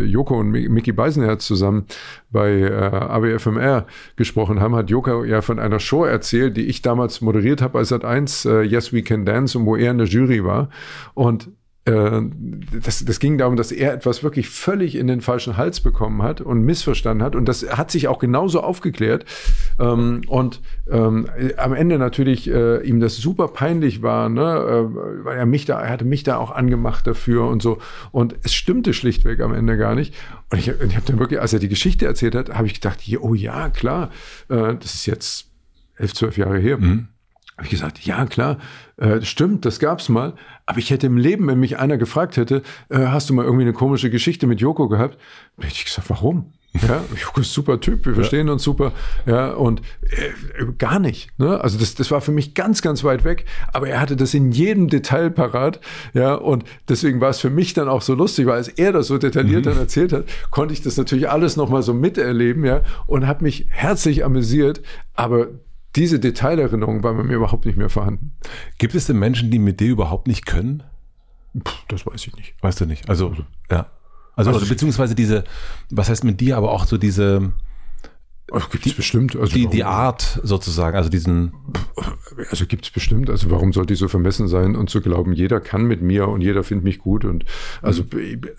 Joko 0.06 0.40
und 0.40 0.50
Mi- 0.50 0.70
Mickey 0.70 0.92
Beisenherz 0.92 1.46
zusammen 1.46 1.86
bei 2.32 2.62
äh, 2.62 2.74
ABFMR 2.74 3.86
gesprochen 4.16 4.60
haben, 4.60 4.76
hat 4.76 4.90
Joko 4.90 5.24
ja 5.24 5.42
von 5.42 5.60
einer 5.60 5.80
Show 5.80 6.04
erzählt, 6.04 6.58
die 6.58 6.66
ich 6.66 6.82
damals 6.82 7.22
moderiert 7.22 7.62
habe 7.62 7.78
als 7.78 7.92
Sat1, 7.92 8.50
äh, 8.50 8.64
Yes 8.64 8.92
We 8.92 9.04
Can 9.04 9.24
Dance, 9.24 9.58
und 9.58 9.68
wo 9.68 9.76
er 9.76 9.92
in 9.92 10.00
der 10.00 10.08
Jury 10.08 10.44
war. 10.44 10.70
Und 11.14 11.50
das, 11.86 13.06
das 13.06 13.20
ging 13.20 13.38
darum, 13.38 13.56
dass 13.56 13.72
er 13.72 13.94
etwas 13.94 14.24
wirklich 14.24 14.50
völlig 14.50 14.96
in 14.96 15.06
den 15.06 15.22
falschen 15.22 15.56
Hals 15.56 15.82
bekommen 15.82 16.24
hat 16.24 16.42
und 16.42 16.64
missverstanden 16.64 17.24
hat. 17.24 17.36
Und 17.36 17.46
das 17.46 17.78
hat 17.78 17.92
sich 17.92 18.08
auch 18.08 18.18
genauso 18.18 18.62
aufgeklärt. 18.62 19.26
Ähm, 19.80 20.22
und 20.28 20.62
ähm, 20.90 21.28
am 21.58 21.74
Ende 21.74 22.00
natürlich 22.00 22.50
äh, 22.50 22.82
ihm 22.82 23.00
das 23.00 23.18
super 23.18 23.50
peinlich 23.50 24.02
war, 24.02 24.30
ne? 24.30 24.42
äh, 24.42 25.26
weil 25.26 25.38
er 25.38 25.46
mich 25.46 25.66
da, 25.66 25.80
er 25.80 25.92
hatte 25.92 26.06
mich 26.06 26.24
da 26.24 26.38
auch 26.38 26.50
angemacht 26.50 27.06
dafür 27.06 27.48
und 27.48 27.62
so. 27.62 27.78
Und 28.12 28.36
es 28.42 28.56
stimmte 28.56 28.94
schlichtweg 28.94 29.40
am 29.42 29.54
Ende 29.54 29.78
gar 29.78 29.94
nicht. 29.94 30.16
Und 30.52 30.58
ich, 30.58 30.70
ich 30.70 30.96
habe 30.96 31.06
dann 31.06 31.20
wirklich, 31.20 31.40
als 31.40 31.54
er 31.54 31.60
die 31.60 31.70
Geschichte 31.70 32.08
erzählt 32.08 32.34
hat, 32.34 32.50
habe 32.56 32.66
ich 32.66 32.74
gedacht, 32.74 33.00
oh 33.20 33.36
ja, 33.36 33.70
klar, 33.70 34.10
äh, 34.50 34.74
das 34.76 34.96
ist 34.96 35.06
jetzt 35.06 35.52
elf, 35.98 36.16
zwölf 36.16 36.36
Jahre 36.36 36.58
her. 36.58 36.80
Habe 37.58 37.66
ich 37.66 37.72
gesagt, 37.72 38.06
ja 38.06 38.26
klar, 38.26 38.58
äh, 38.98 39.22
stimmt, 39.22 39.64
das 39.66 39.80
gab's 39.80 40.10
mal. 40.10 40.34
Aber 40.66 40.80
ich 40.80 40.90
hätte 40.90 41.08
im 41.08 41.18
Leben, 41.18 41.48
wenn 41.48 41.60
mich 41.60 41.78
einer 41.78 41.98
gefragt 41.98 42.36
hätte, 42.36 42.64
äh, 42.90 42.98
hast 42.98 43.30
du 43.30 43.34
mal 43.34 43.46
irgendwie 43.46 43.64
eine 43.64 43.74
komische 43.74 44.10
Geschichte 44.10 44.46
mit 44.46 44.60
Joko 44.60 44.90
gehabt, 44.90 45.18
hätte 45.58 45.74
ich 45.74 45.86
gesagt, 45.86 46.10
warum? 46.10 46.52
Ja, 46.86 47.02
Joko 47.16 47.42
ist 47.42 47.54
super 47.54 47.80
Typ, 47.80 48.06
wir 48.06 48.14
verstehen 48.14 48.50
uns 48.50 48.64
super. 48.64 48.92
Ja, 49.26 49.54
und 49.54 49.82
äh, 50.02 50.66
gar 50.78 51.00
nicht. 51.00 51.30
Ne? 51.40 51.60
Also 51.62 51.80
das, 51.80 51.96
das 51.96 52.12
war 52.12 52.20
für 52.20 52.34
mich 52.34 52.54
ganz, 52.54 52.82
ganz 52.82 53.04
weit 53.04 53.24
weg. 53.24 53.46
Aber 53.72 53.88
er 53.88 54.02
hatte 54.02 54.16
das 54.16 54.34
in 54.34 54.52
jedem 54.52 54.90
Detail 54.90 55.30
parat. 55.30 55.80
Ja, 56.14 56.36
und 56.36 56.66
deswegen 56.90 57.22
war 57.22 57.30
es 57.30 57.40
für 57.40 57.50
mich 57.50 57.74
dann 57.74 57.88
auch 57.88 58.02
so 58.02 58.14
lustig, 58.14 58.48
weil 58.48 58.56
als 58.56 58.68
er 58.68 58.92
das 58.92 59.08
so 59.08 59.18
detailliert 59.18 59.66
dann 59.66 59.78
erzählt 59.78 60.12
hat, 60.12 60.26
konnte 60.52 60.74
ich 60.74 60.82
das 60.82 60.98
natürlich 60.98 61.30
alles 61.30 61.56
nochmal 61.56 61.84
so 61.84 61.94
miterleben, 61.94 62.66
ja, 62.66 62.82
und 63.08 63.28
habe 63.28 63.44
mich 63.44 63.68
herzlich 63.70 64.26
amüsiert. 64.26 64.82
Aber 65.14 65.48
diese 65.96 66.20
Detailerinnerung 66.20 67.04
war 67.04 67.14
bei 67.14 67.24
mir 67.24 67.36
überhaupt 67.36 67.66
nicht 67.66 67.78
mehr 67.78 67.90
vorhanden. 67.90 68.34
Gibt 68.78 68.96
es 68.96 69.06
denn 69.06 69.18
Menschen, 69.18 69.52
die 69.52 69.60
mit 69.60 69.80
dir 69.80 69.90
überhaupt 69.90 70.28
nicht 70.28 70.46
können? 70.46 70.84
Puh, 71.64 71.74
das 71.88 72.06
weiß 72.06 72.28
ich 72.28 72.36
nicht. 72.36 72.56
Weißt 72.62 72.82
du 72.82 72.86
nicht. 72.86 73.10
Also, 73.10 73.34
ja. 73.70 73.88
Also, 74.36 74.50
Also 74.52 74.60
oder 74.60 74.68
beziehungsweise 74.68 75.16
diese, 75.16 75.46
was 75.90 76.10
heißt 76.10 76.26
mit 76.26 76.42
dir, 76.42 76.58
aber 76.58 76.72
auch 76.72 76.86
so 76.86 76.98
diese, 76.98 77.54
Gibt 78.48 78.86
es 78.86 78.94
bestimmt. 78.94 79.36
Also, 79.36 79.56
die, 79.56 79.68
die 79.68 79.84
Art 79.84 80.40
sozusagen, 80.44 80.96
also 80.96 81.10
diesen, 81.10 81.54
also 82.52 82.68
gibt 82.68 82.86
es 82.86 82.92
bestimmt. 82.92 83.32
Also 83.32 83.50
warum 83.50 83.74
sollte 83.74 83.94
ich 83.94 84.00
so 84.00 84.08
vermessen 84.08 84.48
sein 84.48 84.76
und 84.76 84.88
zu 84.90 85.02
glauben, 85.02 85.34
jeder 85.34 85.60
kann 85.60 85.86
mit 85.86 86.04
mir 86.04 86.28
und 86.28 86.42
jeder 86.42 86.64
findet 86.64 86.84
mich 86.84 87.00
gut 87.00 87.26
und 87.26 87.44
also, 87.82 88.04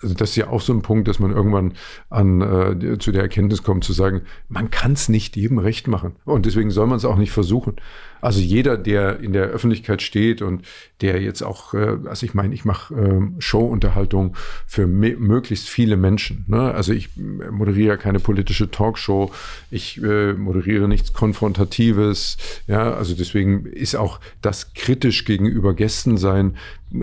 also 0.01 0.13
das 0.13 0.31
ist 0.31 0.35
ja 0.35 0.49
auch 0.49 0.59
so 0.59 0.73
ein 0.73 0.81
Punkt, 0.81 1.07
dass 1.07 1.19
man 1.19 1.31
irgendwann 1.31 1.73
an 2.09 2.41
äh, 2.41 2.97
zu 2.99 3.13
der 3.13 3.21
Erkenntnis 3.21 3.63
kommt 3.63 3.85
zu 3.85 3.93
sagen, 3.93 4.23
man 4.49 4.71
kann 4.71 4.91
es 4.91 5.07
nicht 5.07 5.37
jedem 5.37 5.57
recht 5.57 5.87
machen 5.87 6.17
und 6.25 6.45
deswegen 6.45 6.69
soll 6.69 6.87
man 6.87 6.97
es 6.97 7.05
auch 7.05 7.17
nicht 7.17 7.31
versuchen. 7.31 7.77
Also 8.21 8.39
jeder, 8.39 8.77
der 8.77 9.19
in 9.19 9.33
der 9.33 9.45
Öffentlichkeit 9.45 10.01
steht 10.01 10.41
und 10.41 10.63
der 11.01 11.21
jetzt 11.21 11.41
auch, 11.43 11.73
äh, 11.73 11.97
also 12.05 12.25
ich 12.25 12.33
meine, 12.33 12.53
ich 12.53 12.65
mache 12.65 12.93
ähm, 12.93 13.35
Showunterhaltung 13.39 14.35
für 14.65 14.87
möglichst 14.87 15.69
viele 15.69 15.97
Menschen. 15.97 16.45
Ne? 16.47 16.73
Also 16.73 16.93
ich 16.93 17.09
äh, 17.17 17.51
moderiere 17.51 17.97
keine 17.97 18.19
politische 18.19 18.71
Talkshow, 18.71 19.31
ich 19.71 20.01
äh, 20.01 20.33
moderiere 20.33 20.87
nichts 20.87 21.13
Konfrontatives. 21.13 22.37
Ja, 22.67 22.93
also 22.93 23.15
deswegen 23.15 23.65
ist 23.65 23.95
auch 23.95 24.19
das 24.41 24.73
kritisch 24.73 25.25
gegenüber 25.25 25.73
Gästen 25.73 26.17
sein, 26.17 26.55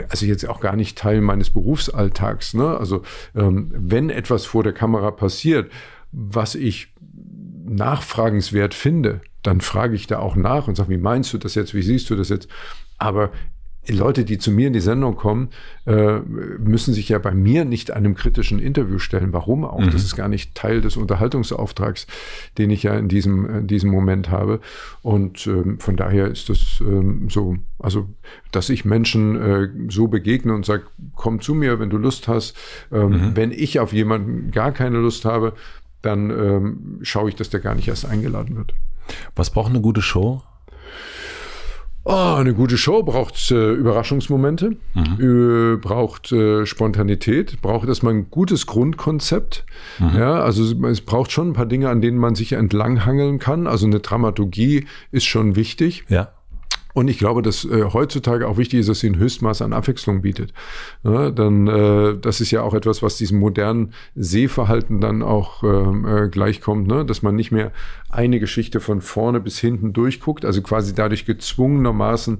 also 0.09 0.27
jetzt 0.27 0.49
auch 0.49 0.61
gar 0.61 0.77
nicht 0.77 0.99
Teil 0.99 1.21
meines 1.21 1.51
Berufsalltags. 1.51 2.55
Ne? 2.55 2.77
Also 2.77 3.03
ähm, 3.35 3.71
wenn 3.75 4.11
etwas 4.11 4.45
vor 4.47 4.63
der 4.63 4.73
Kamera 4.73 5.11
passiert, 5.11 5.71
was 6.13 6.55
ich 6.55 6.89
nachfragenswert 7.67 8.75
finde, 8.75 9.21
dann 9.45 9.61
frage 9.61 9.95
ich 9.95 10.09
da 10.09 10.19
auch 10.19 10.35
nach 10.35 10.67
und 10.67 10.75
sage, 10.75 10.89
wie 10.91 10.99
meinst 10.99 11.33
du 11.33 11.39
das 11.39 11.55
jetzt, 11.55 11.75
wie 11.75 11.83
siehst 11.83 12.11
du 12.11 12.17
das 12.17 12.29
jetzt? 12.29 12.49
Aber 12.99 13.31
Leute, 13.87 14.25
die 14.25 14.39
zu 14.39 14.51
mir 14.51 14.69
in 14.69 14.73
die 14.73 14.81
Sendung 14.81 15.15
kommen, 15.15 15.51
äh, 15.87 16.21
müssen 16.21 16.95
sich 16.95 17.11
ja 17.11 17.19
bei 17.19 17.33
mir 17.33 17.67
nicht 17.67 17.91
einem 17.91 18.15
kritischen 18.15 18.59
Interview 18.59 18.99
stellen. 18.99 19.35
Warum 19.35 19.65
auch? 19.65 19.85
Das 19.91 20.05
ist 20.05 20.17
gar 20.17 20.29
nicht 20.29 20.55
Teil 20.55 20.81
des 20.81 20.97
Unterhaltungsauftrags, 20.97 22.07
den 22.57 22.71
ich 22.71 22.83
ja 22.83 22.97
in 22.97 23.09
diesem, 23.09 23.45
in 23.45 23.67
diesem 23.67 23.91
Moment 23.91 24.31
habe. 24.31 24.61
Und 25.03 25.47
ähm, 25.47 25.79
von 25.81 25.97
daher 25.97 26.29
ist 26.29 26.49
das 26.49 26.81
ähm, 26.81 27.29
so, 27.29 27.57
also, 27.79 28.09
dass 28.53 28.71
ich 28.71 28.87
Menschen 28.87 29.37
äh, 29.37 29.69
so 29.91 30.09
begegne 30.09 30.55
und 30.55 30.65
sage, 30.65 30.85
komm 31.15 31.43
zu 31.43 31.55
mir, 31.55 31.79
wenn 31.79 31.91
du 31.91 31.99
Lust 31.99 32.27
hast. 32.27 32.57
Ähm, 32.91 33.33
Wenn 33.35 33.53
ich 33.53 33.81
auf 33.81 33.93
jemanden 33.93 34.51
gar 34.51 34.73
keine 34.73 34.99
Lust 34.99 35.27
habe, 35.27 35.53
dann 36.01 36.99
schaue 37.01 37.31
ich, 37.31 37.35
dass 37.35 37.49
der 37.49 37.61
gar 37.61 37.75
nicht 37.75 37.89
erst 37.89 38.05
eingeladen 38.05 38.57
wird. 38.57 38.75
Was 39.37 39.51
braucht 39.51 39.71
eine 39.71 39.81
gute 39.81 40.03
Show? 40.03 40.43
Oh, 42.07 42.35
eine 42.37 42.53
gute 42.53 42.77
Show 42.77 43.03
braucht 43.03 43.51
äh, 43.51 43.73
Überraschungsmomente, 43.73 44.77
äh, 44.95 45.77
braucht 45.77 46.33
äh, 46.33 46.67
Spontanität, 46.67 47.63
braucht 47.63 47.89
erstmal 47.89 48.13
ein 48.13 48.31
gutes 48.31 48.67
Grundkonzept. 48.67 49.65
Ja, 49.99 50.35
also 50.43 50.87
es 50.87 51.01
braucht 51.01 51.33
schon 51.33 51.51
ein 51.51 51.53
paar 51.55 51.65
Dinge, 51.65 51.89
an 51.89 52.03
denen 52.03 52.19
man 52.19 52.35
sich 52.35 52.53
entlanghangeln 52.53 53.39
kann. 53.39 53.67
Also 53.67 53.87
eine 53.87 54.01
Dramaturgie 54.01 54.87
ist 55.13 55.25
schon 55.25 55.57
wichtig. 55.57 56.05
Ja. 56.09 56.33
Und 56.95 57.09
ich 57.09 57.19
glaube, 57.19 57.43
dass 57.43 57.65
äh, 57.65 57.85
heutzutage 57.93 58.49
auch 58.49 58.57
wichtig 58.57 58.81
ist, 58.81 58.89
dass 58.89 59.01
sie 59.01 59.11
ein 59.11 59.19
Höchstmaß 59.19 59.63
an 59.63 59.73
Abwechslung 59.73 60.23
bietet. 60.23 60.55
Ja, 61.03 61.31
dann, 61.31 61.67
äh, 61.67 62.17
das 62.17 62.41
ist 62.41 62.53
ja 62.53 62.63
auch 62.63 62.73
etwas, 62.73 63.03
was 63.03 63.17
diesem 63.17 63.41
modernen 63.41 63.93
Sehverhalten 64.15 65.01
dann 65.01 65.23
auch 65.23 65.65
ähm, 65.65 66.07
äh, 66.07 66.29
gleichkommt, 66.29 66.87
ne? 66.87 67.05
dass 67.05 67.23
man 67.23 67.35
nicht 67.35 67.51
mehr 67.51 67.73
eine 68.15 68.39
Geschichte 68.39 68.79
von 68.79 69.01
vorne 69.01 69.41
bis 69.41 69.59
hinten 69.59 69.93
durchguckt, 69.93 70.45
also 70.45 70.63
quasi 70.63 70.95
dadurch 70.95 71.27
gezwungenermaßen 71.27 72.39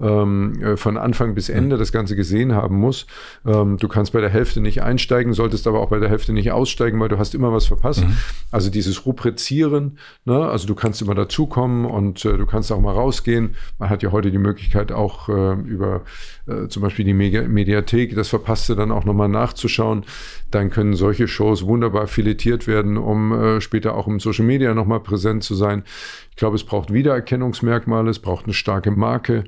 ähm, 0.00 0.62
äh, 0.62 0.76
von 0.76 0.96
Anfang 0.96 1.34
bis 1.34 1.48
Ende 1.48 1.76
das 1.76 1.90
Ganze 1.90 2.14
gesehen 2.14 2.54
haben 2.54 2.76
muss. 2.76 3.06
Ähm, 3.44 3.76
du 3.76 3.88
kannst 3.88 4.12
bei 4.12 4.20
der 4.20 4.30
Hälfte 4.30 4.60
nicht 4.60 4.82
einsteigen, 4.82 5.32
solltest 5.32 5.66
aber 5.66 5.80
auch 5.80 5.88
bei 5.88 5.98
der 5.98 6.08
Hälfte 6.08 6.32
nicht 6.32 6.52
aussteigen, 6.52 7.00
weil 7.00 7.08
du 7.08 7.18
hast 7.18 7.34
immer 7.34 7.52
was 7.52 7.66
verpasst. 7.66 8.04
Also 8.52 8.70
dieses 8.70 9.04
Rubrizieren, 9.04 9.98
ne? 10.24 10.46
also 10.48 10.68
du 10.68 10.76
kannst 10.76 11.02
immer 11.02 11.14
dazukommen 11.14 11.84
und 11.84 12.24
äh, 12.24 12.36
du 12.36 12.46
kannst 12.46 12.70
auch 12.70 12.80
mal 12.80 12.94
rausgehen. 12.94 13.56
Man 13.78 13.90
hat 13.90 13.95
ja 14.02 14.12
heute 14.12 14.30
die 14.30 14.38
Möglichkeit 14.38 14.92
auch 14.92 15.28
äh, 15.28 15.52
über 15.52 16.02
äh, 16.46 16.68
zum 16.68 16.82
Beispiel 16.82 17.04
die 17.04 17.14
Mediathek, 17.14 18.14
das 18.14 18.28
Verpasste 18.28 18.76
dann 18.76 18.90
auch 18.90 19.04
nochmal 19.04 19.28
nachzuschauen. 19.28 20.04
Dann 20.50 20.70
können 20.70 20.94
solche 20.94 21.28
Shows 21.28 21.66
wunderbar 21.66 22.06
filetiert 22.06 22.66
werden, 22.66 22.96
um 22.96 23.32
äh, 23.32 23.60
später 23.60 23.94
auch 23.94 24.06
im 24.06 24.20
Social 24.20 24.44
Media 24.44 24.74
nochmal 24.74 25.00
präsent 25.00 25.44
zu 25.44 25.54
sein. 25.54 25.84
Ich 26.30 26.36
glaube, 26.36 26.56
es 26.56 26.64
braucht 26.64 26.92
Wiedererkennungsmerkmale, 26.92 28.10
es 28.10 28.18
braucht 28.18 28.44
eine 28.44 28.54
starke 28.54 28.90
Marke. 28.90 29.44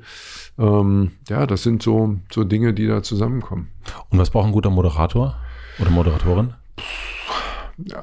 Ähm, 0.57 1.11
ja, 1.29 1.45
das 1.45 1.63
sind 1.63 1.81
so, 1.81 2.17
so 2.31 2.43
Dinge, 2.43 2.73
die 2.73 2.87
da 2.87 3.03
zusammenkommen. 3.03 3.69
Und 4.09 4.19
was 4.19 4.29
braucht 4.29 4.47
ein 4.47 4.51
guter 4.51 4.69
Moderator 4.69 5.35
oder 5.79 5.89
Moderatorin? 5.89 6.53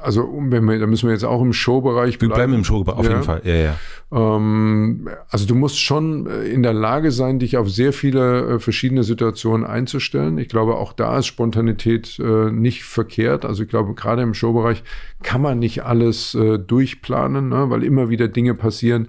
also 0.01 0.27
wenn 0.33 0.65
wir, 0.65 0.79
da 0.79 0.87
müssen 0.87 1.07
wir 1.07 1.13
jetzt 1.13 1.23
auch 1.23 1.41
im 1.41 1.53
Showbereich 1.53 2.17
bleiben. 2.17 2.31
Wir 2.31 2.35
bleiben 2.35 2.53
im 2.53 2.63
Showbereich, 2.63 2.99
auf 2.99 3.05
ja. 3.05 3.11
jeden 3.11 3.23
Fall. 3.23 3.41
Ja, 3.43 3.55
ja. 3.55 3.75
Ähm, 4.11 5.09
also 5.29 5.45
du 5.45 5.55
musst 5.55 5.79
schon 5.79 6.27
äh, 6.27 6.47
in 6.47 6.63
der 6.63 6.73
Lage 6.73 7.11
sein, 7.11 7.39
dich 7.39 7.57
auf 7.57 7.69
sehr 7.69 7.91
viele 7.91 8.55
äh, 8.55 8.59
verschiedene 8.59 9.03
Situationen 9.03 9.65
einzustellen. 9.65 10.37
Ich 10.37 10.47
glaube, 10.47 10.75
auch 10.75 10.93
da 10.93 11.17
ist 11.19 11.25
Spontanität 11.25 12.17
äh, 12.19 12.51
nicht 12.51 12.83
verkehrt. 12.85 13.43
Also 13.43 13.63
ich 13.63 13.69
glaube, 13.69 13.93
gerade 13.95 14.21
im 14.21 14.33
Showbereich 14.33 14.83
kann 15.23 15.41
man 15.41 15.59
nicht 15.59 15.83
alles 15.83 16.37
durchplanen, 16.67 17.49
ne? 17.49 17.71
weil 17.71 17.83
immer 17.83 18.09
wieder 18.09 18.27
Dinge 18.27 18.53
passieren, 18.53 19.07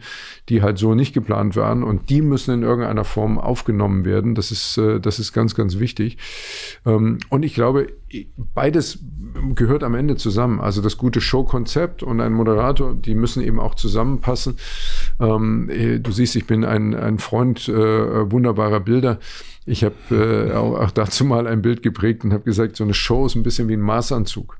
die 0.48 0.62
halt 0.62 0.78
so 0.78 0.94
nicht 0.94 1.12
geplant 1.12 1.54
waren 1.54 1.82
und 1.82 2.08
die 2.08 2.22
müssen 2.22 2.54
in 2.54 2.62
irgendeiner 2.62 3.04
Form 3.04 3.38
aufgenommen 3.38 4.06
werden. 4.06 4.34
Das 4.34 4.50
ist, 4.50 4.78
das 4.78 5.18
ist 5.18 5.34
ganz, 5.34 5.54
ganz 5.54 5.78
wichtig. 5.78 6.16
Ähm, 6.86 7.18
und 7.28 7.44
ich 7.44 7.52
glaube, 7.52 7.88
beides 8.54 9.00
gehört 9.54 9.84
am 9.84 9.94
Ende 9.94 10.16
zusammen. 10.16 10.60
Also 10.60 10.80
das 10.80 10.96
gute 10.96 11.20
Showkonzept 11.20 12.02
und 12.02 12.20
ein 12.20 12.32
Moderator, 12.32 12.94
die 12.94 13.14
müssen 13.14 13.42
eben 13.42 13.60
auch 13.60 13.74
zusammenpassen. 13.74 14.56
Ähm, 15.20 15.68
äh, 15.70 15.98
du 15.98 16.12
siehst, 16.12 16.36
ich 16.36 16.46
bin 16.46 16.64
ein, 16.64 16.94
ein 16.94 17.18
Freund 17.18 17.68
äh, 17.68 18.30
wunderbarer 18.30 18.80
Bilder. 18.80 19.18
Ich 19.66 19.84
habe 19.84 19.94
äh, 20.10 20.54
auch, 20.54 20.80
auch 20.80 20.90
dazu 20.90 21.24
mal 21.24 21.46
ein 21.46 21.62
Bild 21.62 21.82
geprägt 21.82 22.24
und 22.24 22.32
habe 22.32 22.44
gesagt, 22.44 22.76
so 22.76 22.84
eine 22.84 22.94
Show 22.94 23.26
ist 23.26 23.34
ein 23.34 23.42
bisschen 23.42 23.68
wie 23.68 23.74
ein 23.74 23.80
Maßanzug. 23.80 24.56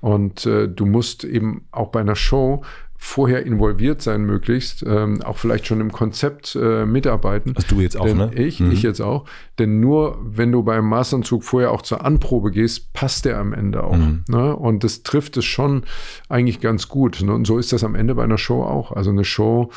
Und 0.00 0.46
äh, 0.46 0.68
du 0.68 0.86
musst 0.86 1.24
eben 1.24 1.66
auch 1.70 1.88
bei 1.88 2.00
einer 2.00 2.16
Show 2.16 2.62
vorher 3.02 3.46
involviert 3.46 4.02
sein 4.02 4.24
möglichst, 4.24 4.84
ähm, 4.86 5.22
auch 5.22 5.38
vielleicht 5.38 5.66
schon 5.66 5.80
im 5.80 5.90
Konzept 5.90 6.54
äh, 6.54 6.84
mitarbeiten. 6.84 7.54
Also 7.56 7.74
du 7.74 7.80
jetzt 7.80 7.98
auch, 7.98 8.04
Denn 8.04 8.18
ne? 8.18 8.30
Ich, 8.34 8.60
mhm. 8.60 8.70
ich 8.72 8.82
jetzt 8.82 9.00
auch. 9.00 9.24
Denn 9.58 9.80
nur 9.80 10.18
wenn 10.22 10.52
du 10.52 10.62
beim 10.62 10.86
Maßanzug 10.86 11.42
vorher 11.42 11.72
auch 11.72 11.80
zur 11.80 12.04
Anprobe 12.04 12.50
gehst, 12.50 12.92
passt 12.92 13.24
der 13.24 13.38
am 13.38 13.54
Ende 13.54 13.84
auch. 13.84 13.96
Mhm. 13.96 14.24
Ne? 14.28 14.54
Und 14.54 14.84
das 14.84 15.02
trifft 15.02 15.38
es 15.38 15.46
schon 15.46 15.84
eigentlich 16.28 16.60
ganz 16.60 16.88
gut. 16.88 17.22
Ne? 17.22 17.32
Und 17.32 17.46
so 17.46 17.56
ist 17.56 17.72
das 17.72 17.84
am 17.84 17.94
Ende 17.94 18.14
bei 18.14 18.22
einer 18.22 18.38
Show 18.38 18.62
auch. 18.62 18.92
Also 18.92 19.10
eine 19.10 19.24
Show 19.24 19.70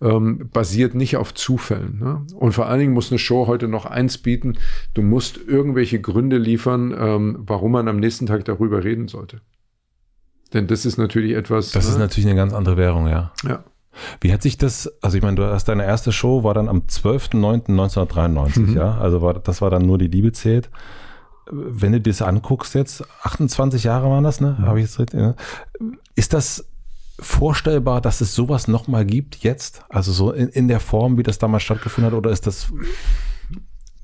ähm, 0.00 0.48
basiert 0.50 0.94
nicht 0.94 1.18
auf 1.18 1.34
Zufällen. 1.34 1.98
Ne? 2.00 2.22
Und 2.34 2.52
vor 2.52 2.66
allen 2.66 2.80
Dingen 2.80 2.94
muss 2.94 3.12
eine 3.12 3.18
Show 3.18 3.46
heute 3.46 3.68
noch 3.68 3.84
eins 3.84 4.16
bieten. 4.16 4.56
Du 4.94 5.02
musst 5.02 5.38
irgendwelche 5.46 6.00
Gründe 6.00 6.38
liefern, 6.38 6.96
ähm, 6.98 7.36
warum 7.40 7.72
man 7.72 7.88
am 7.88 7.98
nächsten 7.98 8.24
Tag 8.24 8.46
darüber 8.46 8.82
reden 8.82 9.06
sollte. 9.06 9.42
Denn 10.52 10.66
das 10.66 10.84
ist 10.84 10.98
natürlich 10.98 11.34
etwas. 11.36 11.72
Das 11.72 11.86
ne? 11.86 11.92
ist 11.92 11.98
natürlich 11.98 12.26
eine 12.28 12.36
ganz 12.36 12.52
andere 12.52 12.76
Währung, 12.76 13.08
ja. 13.08 13.32
Ja. 13.46 13.64
Wie 14.20 14.32
hat 14.32 14.42
sich 14.42 14.56
das, 14.56 14.90
also 15.02 15.16
ich 15.16 15.22
meine, 15.22 15.36
du 15.36 15.44
hast 15.44 15.66
deine 15.66 15.84
erste 15.84 16.12
Show, 16.12 16.44
war 16.44 16.54
dann 16.54 16.68
am 16.68 16.82
12.09.1993, 16.88 18.60
mhm. 18.60 18.76
ja? 18.76 18.98
Also 18.98 19.20
war, 19.20 19.34
das 19.34 19.60
war 19.60 19.70
dann 19.70 19.82
nur 19.82 19.98
die 19.98 20.06
Liebe 20.06 20.32
zählt. 20.32 20.70
Wenn 21.50 21.92
du 21.92 22.00
dir 22.00 22.12
das 22.12 22.22
anguckst 22.22 22.74
jetzt, 22.74 23.04
28 23.22 23.84
Jahre 23.84 24.08
waren 24.08 24.24
das, 24.24 24.40
ne? 24.40 24.56
Mhm. 24.58 24.66
Habe 24.66 24.80
ich 24.80 24.86
jetzt 24.86 24.98
richtig, 24.98 25.20
ne? 25.20 25.34
Ist 26.14 26.32
das 26.32 26.66
vorstellbar, 27.18 28.00
dass 28.00 28.20
es 28.20 28.34
sowas 28.34 28.68
nochmal 28.68 29.04
gibt 29.04 29.36
jetzt? 29.42 29.84
Also 29.88 30.12
so 30.12 30.32
in, 30.32 30.48
in 30.48 30.68
der 30.68 30.80
Form, 30.80 31.18
wie 31.18 31.22
das 31.22 31.38
damals 31.38 31.62
stattgefunden 31.64 32.12
hat, 32.12 32.16
oder 32.16 32.30
ist 32.30 32.46
das 32.46 32.72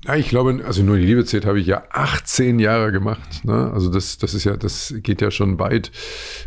ja, 0.05 0.15
ich 0.15 0.29
glaube, 0.29 0.61
also 0.65 0.83
nur 0.83 0.97
die 0.97 1.05
Liebe 1.05 1.25
zählt 1.25 1.45
habe 1.45 1.59
ich 1.59 1.65
ja 1.65 1.83
18 1.89 2.59
Jahre 2.59 2.91
gemacht. 2.91 3.43
Ne? 3.43 3.71
Also 3.73 3.89
das, 3.89 4.19
das 4.19 4.35
ist 4.35 4.43
ja, 4.43 4.55
das 4.55 4.93
geht 4.97 5.21
ja 5.21 5.31
schon 5.31 5.57
weit 5.59 5.91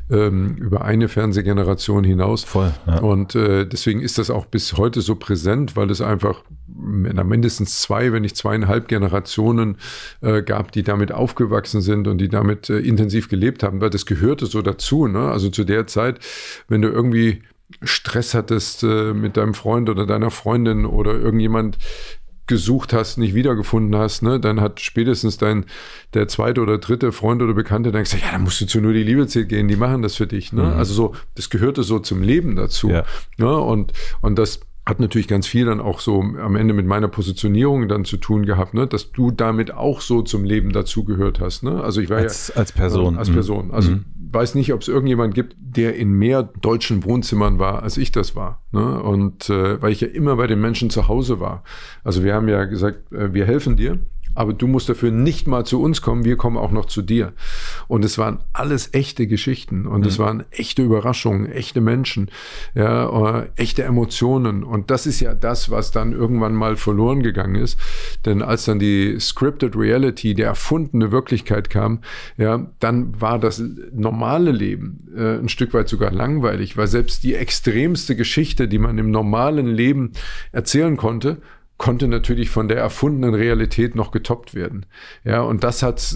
ähm, 0.09 0.57
über 0.57 0.85
eine 0.85 1.09
Fernsehgeneration 1.09 2.05
hinaus. 2.05 2.45
Voll. 2.45 2.73
Ja. 2.87 3.01
Und 3.01 3.35
äh, 3.35 3.67
deswegen 3.67 4.01
ist 4.03 4.19
das 4.19 4.31
auch 4.31 4.47
bis 4.47 4.77
heute 4.77 5.01
so 5.01 5.17
präsent, 5.17 5.77
weil 5.77 5.91
es 5.91 6.01
einfach 6.01 6.45
mindestens 6.69 7.81
zwei, 7.81 8.13
wenn 8.13 8.23
nicht 8.23 8.37
zweieinhalb 8.37 8.87
Generationen 8.87 9.79
äh, 10.21 10.43
gab, 10.43 10.71
die 10.71 10.85
damit 10.85 11.11
aufgewachsen 11.11 11.81
sind 11.81 12.07
und 12.07 12.19
die 12.19 12.29
damit 12.29 12.71
äh, 12.71 12.79
intensiv 12.79 13.29
gelebt 13.29 13.65
haben. 13.65 13.81
Weil 13.81 13.91
das 13.91 14.07
gehörte 14.07 14.47
so 14.47 14.63
dazu. 14.63 15.09
Ne? 15.09 15.29
Also 15.29 15.51
zu 15.51 15.65
der 15.65 15.89
Zeit, 15.89 16.21
wenn 16.69 16.83
du 16.83 16.89
irgendwie 16.89 17.43
Stress 17.83 18.35
hattest 18.35 18.83
äh, 18.83 19.15
mit 19.15 19.37
deinem 19.37 19.55
Freund 19.55 19.89
oder 19.89 20.07
deiner 20.07 20.31
Freundin 20.31 20.85
oder 20.85 21.13
irgendjemand 21.13 21.79
gesucht 22.51 22.93
hast, 22.93 23.17
nicht 23.17 23.35
wiedergefunden 23.35 23.99
hast, 23.99 24.23
ne, 24.23 24.39
dann 24.39 24.61
hat 24.61 24.81
spätestens 24.81 25.39
dein 25.39 25.65
der 26.13 26.29
zweite 26.29 26.61
oder 26.61 26.79
dritte 26.79 27.13
Freund 27.13 27.41
oder 27.41 27.55
Bekannte 27.55 27.93
dann 27.93 28.03
gesagt, 28.03 28.23
ja, 28.23 28.33
dann 28.33 28.43
musst 28.43 28.61
du 28.61 28.67
zu 28.67 28.81
nur 28.81 28.93
die 28.93 29.05
Liebe 29.05 29.27
zählt 29.29 29.49
gehen, 29.49 29.69
die 29.69 29.77
machen 29.77 30.03
das 30.03 30.17
für 30.17 30.27
dich. 30.27 30.53
Ne? 30.53 30.63
Mhm. 30.63 30.69
Also 30.71 30.93
so, 30.93 31.15
das 31.37 31.49
gehörte 31.49 31.85
so 31.85 32.01
zum 32.01 32.23
Leben 32.23 32.57
dazu. 32.57 32.91
Ja. 32.91 33.05
Ne? 33.39 33.57
Und, 33.57 33.93
und 34.21 34.37
das 34.37 34.61
hat 34.85 34.99
natürlich 34.99 35.29
ganz 35.29 35.47
viel 35.47 35.65
dann 35.65 35.81
auch 35.81 36.01
so 36.01 36.21
am 36.21 36.57
Ende 36.57 36.75
mit 36.75 36.87
meiner 36.87 37.07
Positionierung 37.07 37.87
dann 37.87 38.05
zu 38.05 38.17
tun 38.17 38.45
gehabt, 38.45 38.75
ne? 38.75 38.89
dass 38.89 39.13
du 39.13 39.31
damit 39.31 39.73
auch 39.73 40.01
so 40.01 40.23
zum 40.23 40.45
Leben 40.45 40.73
dazugehört 40.73 41.39
hast. 41.39 41.63
Ne? 41.63 41.81
Also 41.81 42.01
ich 42.01 42.11
war 42.11 42.19
als, 42.19 42.49
ja 42.49 42.57
als 42.57 42.73
Person. 42.73 43.15
Äh, 43.15 43.19
als 43.19 43.31
Person. 43.31 43.71
Also 43.71 43.93
mhm 43.93 44.20
weiß 44.33 44.55
nicht, 44.55 44.73
ob 44.73 44.83
es 44.83 44.89
irgendjemand 44.89 45.35
gibt, 45.35 45.57
der 45.59 45.97
in 45.97 46.13
mehr 46.13 46.43
deutschen 46.43 47.05
Wohnzimmern 47.05 47.59
war, 47.59 47.83
als 47.83 47.97
ich 47.97 48.13
das 48.13 48.37
war. 48.37 48.63
Ne? 48.73 49.03
Und 49.03 49.51
äh, 49.51 49.81
weil 49.83 49.93
ich 49.93 50.01
ja 50.01 50.09
immer 50.09 50.37
bei 50.37 50.47
den 50.47 50.61
Menschen 50.61 50.91
zu 50.91 51.09
Hause 51.09 51.41
war. 51.41 51.65
Also 52.05 52.23
wir 52.25 52.35
haben 52.35 52.49
ja 52.49 52.65
gesagt, 52.65 53.13
äh, 53.13 53.35
wir 53.35 53.47
helfen 53.47 53.77
dir 53.77 53.99
aber 54.35 54.53
du 54.53 54.67
musst 54.67 54.89
dafür 54.89 55.11
nicht 55.11 55.47
mal 55.47 55.65
zu 55.65 55.83
uns 55.83 56.03
kommen, 56.03 56.25
wir 56.25 56.37
kommen 56.37 56.57
auch 56.57 56.71
noch 56.71 56.87
zu 56.87 57.03
dir. 57.03 57.33
Und 57.89 58.05
es 58.05 58.19
waren 58.19 58.39
alles 58.53 58.95
echte 58.95 59.27
Geschichten 59.27 59.87
und 59.87 60.01
mhm. 60.01 60.07
es 60.07 60.19
waren 60.19 60.45
echte 60.51 60.83
Überraschungen, 60.83 61.51
echte 61.51 61.81
Menschen, 61.81 62.31
ja, 62.75 63.41
äh, 63.41 63.49
echte 63.57 63.83
Emotionen. 63.83 64.63
Und 64.63 64.91
das 64.91 65.07
ist 65.07 65.21
ja 65.21 65.35
das, 65.35 65.71
was 65.71 65.91
dann 65.91 66.13
irgendwann 66.13 66.55
mal 66.55 66.77
verloren 66.77 67.23
gegangen 67.23 67.57
ist. 67.57 67.79
Denn 68.25 68.43
als 68.43 68.65
dann 68.65 68.79
die 68.79 69.19
Scripted 69.19 69.77
Reality, 69.77 70.35
die 70.35 70.43
erfundene 70.43 71.11
Wirklichkeit 71.11 71.71
kam, 71.71 72.01
ja, 72.37 72.67
dann 72.79 73.21
war 73.21 73.39
das 73.39 73.63
normale 73.93 74.53
Leben 74.53 75.09
äh, 75.17 75.39
ein 75.39 75.49
Stück 75.49 75.75
weit 75.75 75.89
sogar 75.89 76.13
langweilig, 76.13 76.77
weil 76.77 76.87
selbst 76.87 77.25
die 77.25 77.35
extremste 77.35 78.17
Geschichte, 78.17 78.69
die 78.69 78.79
man 78.79 78.99
im 78.99 79.11
normalen 79.11 79.67
Leben 79.67 80.13
erzählen 80.53 80.97
konnte, 80.97 81.39
konnte 81.81 82.09
natürlich 82.09 82.51
von 82.51 82.69
der 82.69 82.77
erfundenen 82.77 83.35
Realität 83.35 83.95
noch 83.95 84.11
getoppt 84.11 84.55
werden. 84.55 84.85
Ja, 85.25 85.41
und 85.41 85.65
das 85.65 85.83
hat 85.83 86.15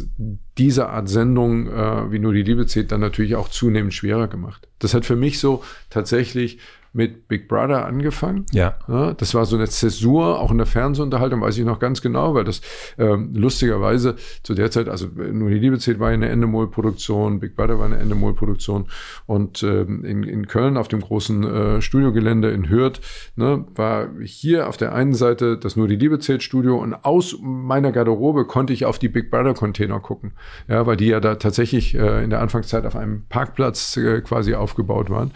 diese 0.59 0.91
Art 0.91 1.09
Sendung, 1.09 1.69
äh, 1.69 2.12
wie 2.12 2.19
nur 2.19 2.35
die 2.35 2.43
Liebe 2.43 2.66
zählt, 2.66 2.93
dann 2.93 3.01
natürlich 3.01 3.35
auch 3.35 3.49
zunehmend 3.49 3.95
schwerer 3.95 4.28
gemacht. 4.28 4.69
Das 4.78 4.93
hat 4.93 5.07
für 5.07 5.16
mich 5.16 5.39
so 5.39 5.65
tatsächlich 5.89 6.59
mit 6.95 7.27
Big 7.29 7.49
Brother 7.49 7.85
angefangen. 7.85 8.47
Ja. 8.53 8.77
ja. 8.89 9.12
Das 9.15 9.35
war 9.35 9.45
so 9.45 9.57
eine 9.57 9.69
Zäsur, 9.69 10.41
auch 10.41 10.51
in 10.53 10.59
der 10.59 10.66
Fernsehunterhaltung, 10.66 11.41
weiß 11.41 11.59
ich 11.59 11.65
noch 11.65 11.81
ganz 11.81 12.01
genau, 12.01 12.35
weil 12.35 12.45
das 12.45 12.61
ähm, 12.99 13.35
lustigerweise 13.35 14.15
zu 14.45 14.55
der 14.55 14.71
Zeit, 14.71 14.89
also 14.89 15.09
nur 15.09 15.51
die 15.51 15.59
Liebe 15.59 15.79
zählt, 15.79 15.99
war 15.99 16.11
eine 16.11 16.29
Endemol-Produktion, 16.29 17.41
Big 17.41 17.57
Brother 17.57 17.81
war 17.81 17.87
eine 17.87 17.99
Endemol-Produktion 17.99 18.87
und 19.27 19.65
ähm, 19.65 20.05
in, 20.05 20.23
in 20.23 20.47
Köln 20.47 20.77
auf 20.77 20.87
dem 20.87 21.01
großen 21.01 21.45
äh, 21.45 21.83
Studiogelände 21.83 22.51
in 22.51 22.71
Hürth 22.71 23.01
ne, 23.35 23.65
war 23.75 24.09
hier 24.23 24.69
auf 24.69 24.77
der 24.77 24.95
einen 24.95 25.15
Seite 25.15 25.59
das 25.59 25.75
nur 25.75 25.89
die 25.89 25.97
Liebe 25.97 26.21
zählt 26.21 26.45
Studio 26.45 26.77
und 26.77 26.95
aus 26.95 27.37
meiner 27.43 27.91
Garderobe 27.91 28.45
konnte 28.45 28.73
ich 28.73 28.87
auf 28.87 29.01
die 29.01 29.09
Big 29.09 29.33
Brother 29.33 29.55
Container 29.55 29.99
gucken, 29.99 30.33
ja, 30.69 30.87
weil 30.87 30.97
die 30.97 31.09
ja 31.09 31.19
da 31.19 31.35
tatsächlich 31.35 31.97
äh, 31.97 32.23
in 32.23 32.31
der 32.31 32.41
Anfangszeit 32.41 32.87
auf 32.87 32.95
einem 32.95 33.25
Parkplatz 33.29 33.97
äh, 33.97 34.21
quasi 34.21 34.55
aufgebaut 34.55 35.11
waren 35.11 35.33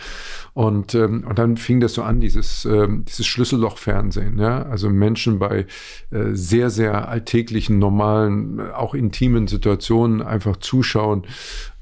und, 0.55 0.95
ähm, 0.95 1.25
und 1.29 1.39
dann 1.39 1.48
fing 1.57 1.81
das 1.81 1.95
so 1.95 2.03
an, 2.03 2.21
dieses, 2.21 2.65
ähm, 2.65 3.05
dieses 3.07 3.27
Schlüssellochfernsehen. 3.27 4.39
Ja? 4.39 4.63
Also 4.63 4.91
Menschen 4.91 5.39
bei 5.39 5.67
äh, 6.11 6.33
sehr, 6.33 6.71
sehr 6.71 7.09
alltäglichen, 7.09 7.79
normalen, 7.79 8.61
auch 8.73 8.95
intimen 8.95 9.47
Situationen 9.47 10.23
einfach 10.23 10.57
zuschauen. 10.57 11.27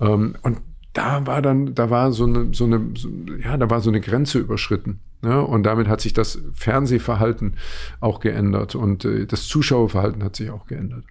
Ähm, 0.01 0.37
und 0.43 0.59
da 0.93 1.27
war 1.27 1.43
dann, 1.43 1.75
da 1.75 1.91
war 1.91 2.13
so 2.13 2.25
eine, 2.25 2.55
so 2.55 2.65
eine, 2.65 2.81
so, 2.97 3.11
ja, 3.43 3.57
da 3.57 3.69
war 3.69 3.81
so 3.81 3.91
eine 3.91 4.01
Grenze 4.01 4.39
überschritten. 4.39 5.01
Ja? 5.23 5.41
Und 5.41 5.65
damit 5.65 5.89
hat 5.89 6.01
sich 6.01 6.13
das 6.13 6.41
Fernsehverhalten 6.55 7.57
auch 8.01 8.21
geändert 8.21 8.75
und 8.75 9.05
äh, 9.05 9.27
das 9.27 9.47
Zuschauerverhalten 9.47 10.23
hat 10.25 10.37
sich 10.37 10.51
auch 10.51 10.67
geändert. 10.67 11.05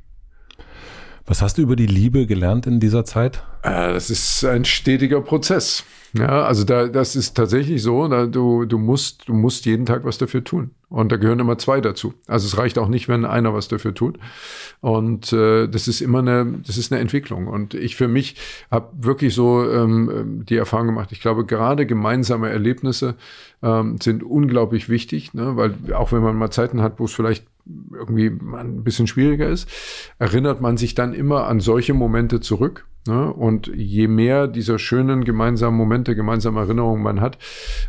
Was 1.27 1.41
hast 1.41 1.57
du 1.57 1.63
über 1.63 1.75
die 1.75 1.87
Liebe 1.87 2.27
gelernt 2.27 2.67
in 2.67 2.79
dieser 2.79 3.03
Zeit? 3.03 3.43
Äh, 3.63 3.93
das 3.93 4.11
ist 4.11 4.45
ein 4.45 4.63
stetiger 4.63 5.21
Prozess. 5.21 5.83
Ja, 6.13 6.43
also 6.43 6.63
da, 6.63 6.87
das 6.87 7.15
ist 7.15 7.35
tatsächlich 7.35 7.81
so, 7.81 8.07
da, 8.07 8.27
du, 8.27 8.65
du 8.65 8.77
musst, 8.77 9.27
du 9.27 9.33
musst 9.33 9.65
jeden 9.65 9.85
Tag 9.85 10.05
was 10.05 10.17
dafür 10.17 10.43
tun. 10.43 10.69
Und 10.87 11.11
da 11.11 11.17
gehören 11.17 11.39
immer 11.39 11.57
zwei 11.57 11.81
dazu. 11.81 12.13
Also 12.27 12.45
es 12.45 12.57
reicht 12.57 12.77
auch 12.77 12.87
nicht, 12.87 13.09
wenn 13.09 13.25
einer 13.25 13.53
was 13.53 13.67
dafür 13.67 13.93
tut. 13.93 14.17
Und 14.81 15.33
äh, 15.33 15.67
das 15.67 15.87
ist 15.87 15.99
immer 15.99 16.19
eine, 16.19 16.59
das 16.65 16.77
ist 16.77 16.91
eine 16.91 17.01
Entwicklung. 17.01 17.47
Und 17.47 17.73
ich 17.73 17.95
für 17.95 18.07
mich 18.07 18.35
habe 18.69 18.91
wirklich 18.95 19.33
so 19.33 19.69
ähm, 19.69 20.43
die 20.47 20.55
Erfahrung 20.55 20.85
gemacht. 20.85 21.11
Ich 21.11 21.21
glaube, 21.21 21.43
gerade 21.43 21.87
gemeinsame 21.87 22.49
Erlebnisse 22.49 23.15
ähm, 23.63 23.97
sind 23.99 24.23
unglaublich 24.23 24.89
wichtig, 24.89 25.33
ne? 25.33 25.57
weil 25.57 25.73
auch 25.95 26.11
wenn 26.11 26.21
man 26.21 26.37
mal 26.37 26.51
Zeiten 26.51 26.81
hat, 26.81 26.99
wo 26.99 27.05
es 27.05 27.13
vielleicht 27.13 27.45
irgendwie 27.91 28.27
ein 28.27 28.83
bisschen 28.83 29.07
schwieriger 29.07 29.49
ist, 29.49 29.69
erinnert 30.19 30.61
man 30.61 30.77
sich 30.77 30.95
dann 30.95 31.13
immer 31.13 31.47
an 31.47 31.59
solche 31.59 31.93
Momente 31.93 32.39
zurück. 32.39 32.85
Ne? 33.07 33.31
Und 33.31 33.67
je 33.67 34.07
mehr 34.07 34.47
dieser 34.47 34.79
schönen 34.79 35.23
gemeinsamen 35.23 35.77
Momente, 35.77 36.15
gemeinsame 36.15 36.61
Erinnerungen 36.61 37.03
man 37.03 37.21
hat, 37.21 37.37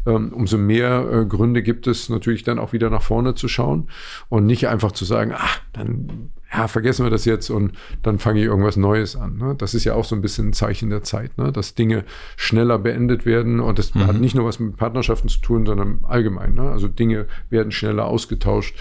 ähm, 0.07 0.33
umso 0.33 0.59
mehr 0.59 1.09
äh, 1.11 1.27
Gründe 1.27 1.63
gibt 1.63 1.87
es 1.87 2.09
natürlich 2.11 2.43
dann 2.43 2.59
auch 2.59 2.73
wieder 2.73 2.91
nach 2.91 3.03
vorne 3.03 3.35
zu 3.35 3.49
schauen 3.49 3.89
und 4.29 4.45
nicht 4.45 4.69
einfach 4.69 4.93
zu 4.93 5.05
sagen, 5.05 5.33
ach, 5.35 5.61
dann 5.73 6.31
ja, 6.53 6.69
vergessen 6.69 7.05
wir 7.05 7.11
das 7.11 7.25
jetzt 7.25 7.51
und 7.51 7.73
dann 8.03 8.19
fange 8.19 8.41
ich 8.41 8.47
irgendwas 8.47 8.77
Neues 8.77 9.17
an. 9.17 9.37
Ne? 9.37 9.55
Das 9.59 9.75
ist 9.75 9.85
ja 9.85 9.95
auch 9.95 10.05
so 10.05 10.15
ein 10.15 10.23
bisschen 10.23 10.49
ein 10.49 10.53
Zeichen 10.53 10.91
der 10.91 11.03
Zeit, 11.03 11.37
ne? 11.39 11.51
dass 11.51 11.75
Dinge 11.75 12.05
schneller 12.37 12.79
beendet 12.79 13.27
werden 13.27 13.61
und 13.61 13.79
das 13.79 13.95
mhm. 13.95 14.07
hat 14.07 14.17
nicht 14.17 14.35
nur 14.35 14.45
was 14.45 14.61
mit 14.61 14.77
Partnerschaften 14.77 15.29
zu 15.29 15.41
tun, 15.41 15.67
sondern 15.67 16.01
allgemein. 16.05 16.55
Ne? 16.55 16.71
Also 16.71 16.87
Dinge 16.87 17.27
werden 17.51 17.73
schneller 17.73 18.07
ausgetauscht. 18.07 18.77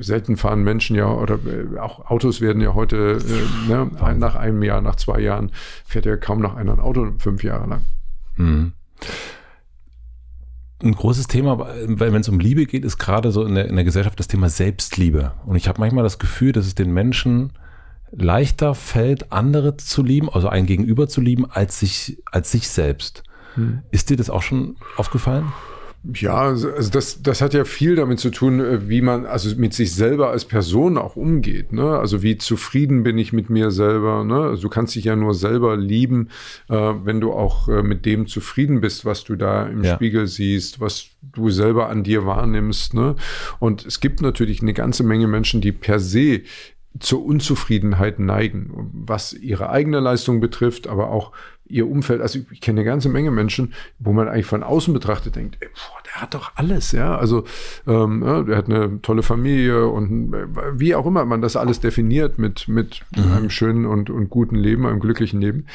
Selten 0.00 0.36
fahren 0.36 0.64
Menschen 0.64 0.96
ja 0.96 1.12
oder 1.12 1.34
äh, 1.34 1.78
auch 1.78 2.10
Autos 2.10 2.40
werden 2.40 2.62
ja 2.62 2.74
heute 2.74 3.18
äh, 3.18 3.68
ne? 3.68 3.90
nach 4.16 4.34
einem 4.34 4.62
Jahr, 4.62 4.80
nach 4.80 4.96
zwei 4.96 5.20
Jahren 5.20 5.52
fährt 5.84 6.06
ja 6.06 6.16
kaum 6.16 6.40
noch 6.40 6.56
einer 6.56 6.72
ein 6.72 6.80
Auto 6.80 7.06
fünf 7.18 7.44
Jahre 7.44 7.68
lang. 7.68 7.84
Mhm 8.36 8.72
ein 10.82 10.94
großes 10.94 11.26
Thema, 11.26 11.66
wenn 11.86 12.14
es 12.14 12.28
um 12.28 12.40
Liebe 12.40 12.66
geht, 12.66 12.84
ist 12.84 12.98
gerade 12.98 13.32
so 13.32 13.44
in 13.44 13.54
der, 13.54 13.68
in 13.68 13.76
der 13.76 13.84
Gesellschaft 13.84 14.18
das 14.18 14.28
Thema 14.28 14.48
Selbstliebe. 14.48 15.32
Und 15.46 15.56
ich 15.56 15.68
habe 15.68 15.80
manchmal 15.80 16.04
das 16.04 16.18
Gefühl, 16.18 16.52
dass 16.52 16.66
es 16.66 16.74
den 16.74 16.92
Menschen 16.92 17.52
leichter 18.12 18.74
fällt, 18.74 19.32
andere 19.32 19.76
zu 19.76 20.02
lieben, 20.02 20.28
also 20.28 20.48
ein 20.48 20.66
Gegenüber 20.66 21.08
zu 21.08 21.20
lieben, 21.20 21.50
als 21.50 21.78
sich, 21.78 22.18
als 22.30 22.50
sich 22.50 22.68
selbst. 22.68 23.22
Hm. 23.54 23.82
Ist 23.90 24.10
dir 24.10 24.16
das 24.16 24.30
auch 24.30 24.42
schon 24.42 24.76
aufgefallen? 24.96 25.52
Ja, 26.02 26.34
also 26.34 26.70
das, 26.90 27.22
das 27.22 27.42
hat 27.42 27.52
ja 27.52 27.64
viel 27.64 27.94
damit 27.94 28.20
zu 28.20 28.30
tun, 28.30 28.60
äh, 28.60 28.88
wie 28.88 29.02
man 29.02 29.26
also 29.26 29.54
mit 29.56 29.74
sich 29.74 29.94
selber 29.94 30.30
als 30.30 30.46
Person 30.46 30.96
auch 30.96 31.14
umgeht. 31.14 31.72
Ne? 31.74 31.98
Also 31.98 32.22
wie 32.22 32.38
zufrieden 32.38 33.02
bin 33.02 33.18
ich 33.18 33.34
mit 33.34 33.50
mir 33.50 33.70
selber. 33.70 34.24
Ne? 34.24 34.40
Also 34.40 34.62
du 34.62 34.68
kannst 34.70 34.94
dich 34.94 35.04
ja 35.04 35.14
nur 35.14 35.34
selber 35.34 35.76
lieben, 35.76 36.30
äh, 36.70 36.74
wenn 36.74 37.20
du 37.20 37.32
auch 37.32 37.68
äh, 37.68 37.82
mit 37.82 38.06
dem 38.06 38.26
zufrieden 38.26 38.80
bist, 38.80 39.04
was 39.04 39.24
du 39.24 39.36
da 39.36 39.66
im 39.66 39.84
ja. 39.84 39.94
Spiegel 39.94 40.26
siehst, 40.26 40.80
was 40.80 41.08
du 41.20 41.50
selber 41.50 41.90
an 41.90 42.02
dir 42.02 42.24
wahrnimmst. 42.24 42.94
Ne? 42.94 43.16
Und 43.58 43.84
es 43.84 44.00
gibt 44.00 44.22
natürlich 44.22 44.62
eine 44.62 44.72
ganze 44.72 45.04
Menge 45.04 45.26
Menschen, 45.26 45.60
die 45.60 45.72
per 45.72 46.00
se 46.00 46.42
zur 46.98 47.24
Unzufriedenheit 47.24 48.18
neigen, 48.18 48.90
was 48.92 49.34
ihre 49.34 49.70
eigene 49.70 50.00
Leistung 50.00 50.40
betrifft, 50.40 50.88
aber 50.88 51.10
auch 51.10 51.32
ihr 51.70 51.88
Umfeld. 51.88 52.20
Also 52.20 52.40
ich 52.50 52.60
kenne 52.60 52.80
eine 52.80 52.84
ganze 52.84 53.08
Menge 53.08 53.30
Menschen, 53.30 53.72
wo 53.98 54.12
man 54.12 54.28
eigentlich 54.28 54.46
von 54.46 54.62
außen 54.62 54.92
betrachtet 54.92 55.36
denkt, 55.36 55.56
ey, 55.60 55.68
boah, 55.68 56.02
der 56.06 56.22
hat 56.22 56.34
doch 56.34 56.52
alles, 56.56 56.92
ja. 56.92 57.16
Also 57.16 57.44
ähm, 57.86 58.22
ja, 58.24 58.42
der 58.42 58.56
hat 58.56 58.66
eine 58.66 59.00
tolle 59.02 59.22
Familie 59.22 59.86
und 59.86 60.34
äh, 60.34 60.46
wie 60.74 60.94
auch 60.94 61.06
immer 61.06 61.24
man 61.24 61.40
das 61.40 61.56
alles 61.56 61.80
definiert 61.80 62.38
mit, 62.38 62.68
mit 62.68 63.02
mhm. 63.16 63.32
einem 63.32 63.50
schönen 63.50 63.86
und, 63.86 64.10
und 64.10 64.30
guten 64.30 64.56
Leben, 64.56 64.86
einem 64.86 65.00
glücklichen 65.00 65.40
Leben. 65.40 65.66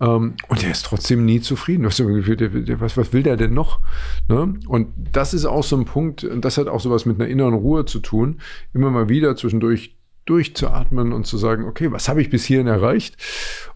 Ähm, 0.00 0.34
und 0.48 0.62
der 0.62 0.70
ist 0.70 0.84
trotzdem 0.84 1.24
nie 1.24 1.40
zufrieden. 1.40 1.82
Du 1.82 1.88
hast 1.88 2.00
immer 2.00 2.12
Gefühl, 2.12 2.36
der, 2.36 2.48
der, 2.48 2.80
was, 2.80 2.96
was 2.96 3.12
will 3.12 3.22
der 3.22 3.36
denn 3.36 3.54
noch? 3.54 3.80
Ne? 4.28 4.54
Und 4.66 4.88
das 5.12 5.34
ist 5.34 5.44
auch 5.44 5.64
so 5.64 5.76
ein 5.76 5.84
Punkt, 5.84 6.24
und 6.24 6.44
das 6.44 6.58
hat 6.58 6.68
auch 6.68 6.80
sowas 6.80 7.06
mit 7.06 7.20
einer 7.20 7.28
inneren 7.28 7.54
Ruhe 7.54 7.84
zu 7.84 8.00
tun, 8.00 8.40
immer 8.74 8.90
mal 8.90 9.08
wieder 9.08 9.36
zwischendurch 9.36 9.96
durchzuatmen 10.28 11.12
und 11.12 11.26
zu 11.26 11.38
sagen, 11.38 11.64
okay, 11.64 11.90
was 11.90 12.08
habe 12.08 12.20
ich 12.20 12.28
bis 12.28 12.44
hierhin 12.44 12.66
erreicht? 12.66 13.16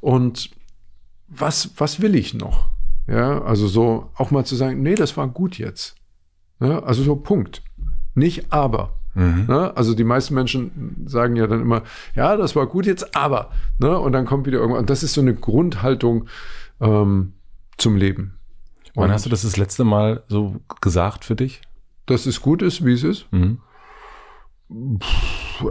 Und 0.01 0.51
was, 1.35 1.71
was 1.77 2.01
will 2.01 2.15
ich 2.15 2.35
noch? 2.35 2.69
Ja, 3.07 3.43
also 3.43 3.67
so 3.67 4.11
auch 4.15 4.31
mal 4.31 4.45
zu 4.45 4.55
sagen, 4.55 4.83
nee, 4.83 4.95
das 4.95 5.17
war 5.17 5.29
gut 5.29 5.59
jetzt. 5.59 5.97
Ja, 6.61 6.83
also 6.83 7.03
so 7.03 7.17
Punkt. 7.17 7.63
Nicht 8.15 8.53
aber. 8.53 9.01
Mhm. 9.15 9.47
Ne? 9.49 9.77
Also 9.77 9.95
die 9.95 10.05
meisten 10.05 10.35
Menschen 10.35 11.05
sagen 11.07 11.37
ja 11.37 11.47
dann 11.47 11.61
immer, 11.61 11.83
ja, 12.15 12.37
das 12.37 12.55
war 12.55 12.67
gut 12.67 12.87
jetzt, 12.87 13.17
aber. 13.17 13.51
Ne? 13.79 13.99
Und 13.99 14.13
dann 14.13 14.27
kommt 14.27 14.47
wieder 14.47 14.59
irgendwann. 14.59 14.81
Und 14.81 14.91
das 14.91 15.03
ist 15.03 15.15
so 15.15 15.21
eine 15.21 15.35
Grundhaltung 15.35 16.29
ähm, 16.81 17.33
zum 17.79 17.97
Leben. 17.97 18.39
Wann 18.95 19.11
hast 19.11 19.25
du 19.25 19.31
das 19.31 19.43
das 19.43 19.57
letzte 19.57 19.85
Mal 19.85 20.23
so 20.29 20.61
gesagt 20.83 21.25
für 21.25 21.35
dich? 21.35 21.63
Dass 22.05 22.27
es 22.27 22.43
gut 22.43 22.61
ist, 22.61 22.85
wie 22.85 22.93
es 22.93 23.05
ist? 23.05 23.27
Mhm 23.33 23.59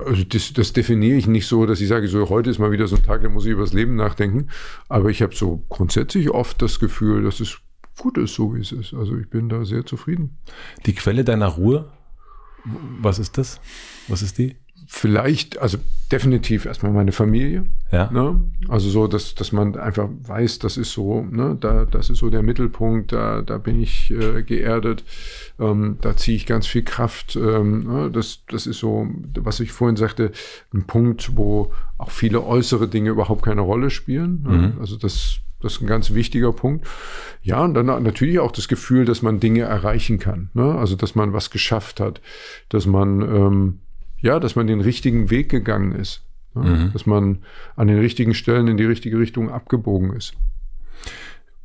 also 0.06 0.24
das, 0.24 0.54
das 0.54 0.74
definiere 0.74 1.18
ich 1.18 1.28
nicht 1.28 1.48
so, 1.48 1.66
dass 1.66 1.82
ich 1.82 1.88
sage, 1.88 2.08
so 2.08 2.30
heute 2.30 2.50
ist 2.50 2.60
mal 2.60 2.72
wieder 2.72 2.88
so 2.88 2.96
ein 2.96 3.04
Tag, 3.04 3.22
da 3.22 3.30
muss 3.30 3.46
ich 3.46 3.52
über 3.52 3.64
das 3.64 3.74
Leben 3.74 3.96
nachdenken. 3.96 4.48
Aber 4.90 5.10
ich 5.10 5.22
habe 5.22 5.36
so 5.36 5.64
grundsätzlich 5.70 6.30
oft 6.30 6.62
das 6.62 6.80
Gefühl, 6.80 7.24
dass 7.24 7.40
es 7.40 7.60
gut 7.98 8.18
ist, 8.18 8.36
so 8.36 8.56
wie 8.56 8.62
es 8.62 8.72
ist. 8.72 8.94
Also 8.94 9.18
ich 9.18 9.30
bin 9.30 9.50
da 9.50 9.66
sehr 9.66 9.86
zufrieden. 9.86 10.38
Die 10.86 10.94
Quelle 10.94 11.24
deiner 11.24 11.48
Ruhe, 11.48 11.92
was 13.02 13.20
ist 13.20 13.38
das? 13.38 13.60
Was 14.08 14.22
ist 14.22 14.38
die? 14.38 14.56
Vielleicht, 14.94 15.58
also 15.58 15.78
definitiv 16.12 16.66
erstmal 16.66 16.92
meine 16.92 17.14
Familie. 17.14 17.66
Ja. 17.94 18.12
Ne? 18.12 18.42
Also 18.68 18.90
so, 18.90 19.08
dass, 19.08 19.36
dass 19.36 19.54
man 19.54 19.78
einfach 19.78 20.10
weiß, 20.24 20.60
das 20.60 20.76
ist 20.76 20.92
so, 20.92 21.26
ne, 21.32 21.58
da, 21.58 21.86
das 21.86 22.10
ist 22.10 22.18
so 22.18 22.30
der 22.30 22.44
Mittelpunkt, 22.44 23.14
da, 23.14 23.42
da 23.42 23.58
bin 23.58 23.82
ich 23.82 24.12
äh, 24.12 24.44
geerdet, 24.44 25.06
ähm, 25.60 25.98
da 26.02 26.18
ziehe 26.18 26.36
ich 26.36 26.46
ganz 26.46 26.68
viel 26.68 26.84
Kraft. 26.84 27.38
Ähm, 27.38 27.88
ne? 27.88 28.12
das, 28.12 28.44
das 28.50 28.68
ist 28.68 28.80
so, 28.80 29.08
was 29.40 29.62
ich 29.62 29.72
vorhin 29.72 29.96
sagte, 29.96 30.34
ein 30.74 30.84
Punkt, 30.84 31.38
wo 31.38 31.72
auch 31.98 32.12
viele 32.12 32.44
äußere 32.44 32.90
Dinge 32.90 33.12
überhaupt 33.12 33.46
keine 33.46 33.62
Rolle 33.62 33.92
spielen. 33.92 34.44
Ne? 34.44 34.58
Mhm. 34.58 34.82
Also 34.82 34.98
das, 34.98 35.38
das 35.62 35.76
ist 35.76 35.82
ein 35.82 35.88
ganz 35.88 36.14
wichtiger 36.14 36.52
Punkt. 36.52 36.86
Ja, 37.44 37.64
und 37.64 37.76
dann 37.76 37.86
natürlich 37.86 38.40
auch 38.40 38.52
das 38.52 38.68
Gefühl, 38.68 39.06
dass 39.06 39.22
man 39.22 39.40
Dinge 39.40 39.62
erreichen 39.62 40.20
kann. 40.20 40.50
Ne? 40.54 40.76
Also, 40.76 40.98
dass 40.98 41.16
man 41.16 41.32
was 41.32 41.50
geschafft 41.50 42.02
hat, 42.02 42.20
dass 42.68 42.86
man 42.86 43.22
ähm, 43.22 43.80
ja, 44.22 44.40
dass 44.40 44.56
man 44.56 44.68
den 44.68 44.82
richtigen 44.82 45.30
Weg 45.30 45.50
gegangen 45.50 45.94
ist. 45.94 46.24
Ja, 46.56 46.62
mhm. 46.62 46.94
Dass 46.94 47.06
man 47.06 47.40
an 47.76 47.88
den 47.88 48.00
richtigen 48.00 48.34
Stellen 48.34 48.68
in 48.68 48.78
die 48.78 48.86
richtige 48.86 49.18
Richtung 49.18 49.50
abgebogen 49.50 50.14
ist. 50.14 50.34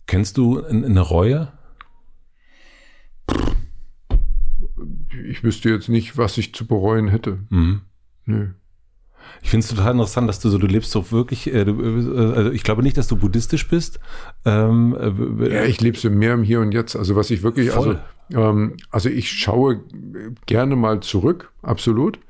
Kennst 0.06 0.36
du 0.36 0.64
eine 0.64 1.00
Reue? 1.00 1.52
Ich 5.28 5.42
wüsste 5.42 5.70
jetzt 5.70 5.88
nicht, 5.88 6.16
was 6.16 6.38
ich 6.38 6.54
zu 6.54 6.66
bereuen 6.66 7.08
hätte. 7.08 7.38
Mhm. 7.50 7.80
Nö. 8.26 8.48
Ich 9.42 9.50
finde 9.50 9.64
es 9.64 9.70
total 9.70 9.92
interessant, 9.92 10.28
dass 10.28 10.38
du 10.38 10.48
so, 10.48 10.58
du 10.58 10.66
lebst 10.68 10.92
so 10.92 11.10
wirklich, 11.10 11.52
äh, 11.52 11.64
du, 11.64 11.80
äh, 11.80 12.36
also 12.36 12.50
ich 12.52 12.62
glaube 12.62 12.82
nicht, 12.82 12.96
dass 12.96 13.08
du 13.08 13.16
buddhistisch 13.16 13.68
bist. 13.68 13.98
Ähm, 14.44 14.96
äh, 15.40 15.54
ja, 15.54 15.64
ich 15.64 15.80
lebe 15.80 15.98
so 15.98 16.10
mehr 16.10 16.34
im 16.34 16.44
Hier 16.44 16.60
und 16.60 16.72
Jetzt. 16.72 16.94
Also 16.94 17.16
was 17.16 17.30
ich 17.30 17.42
wirklich, 17.42 17.70
Voll. 17.70 18.00
also, 18.30 18.40
ähm, 18.40 18.76
also 18.90 19.08
ich 19.08 19.30
schaue 19.30 19.82
gerne 20.46 20.76
mal 20.76 21.00
zurück, 21.00 21.50
absolut. 21.62 22.20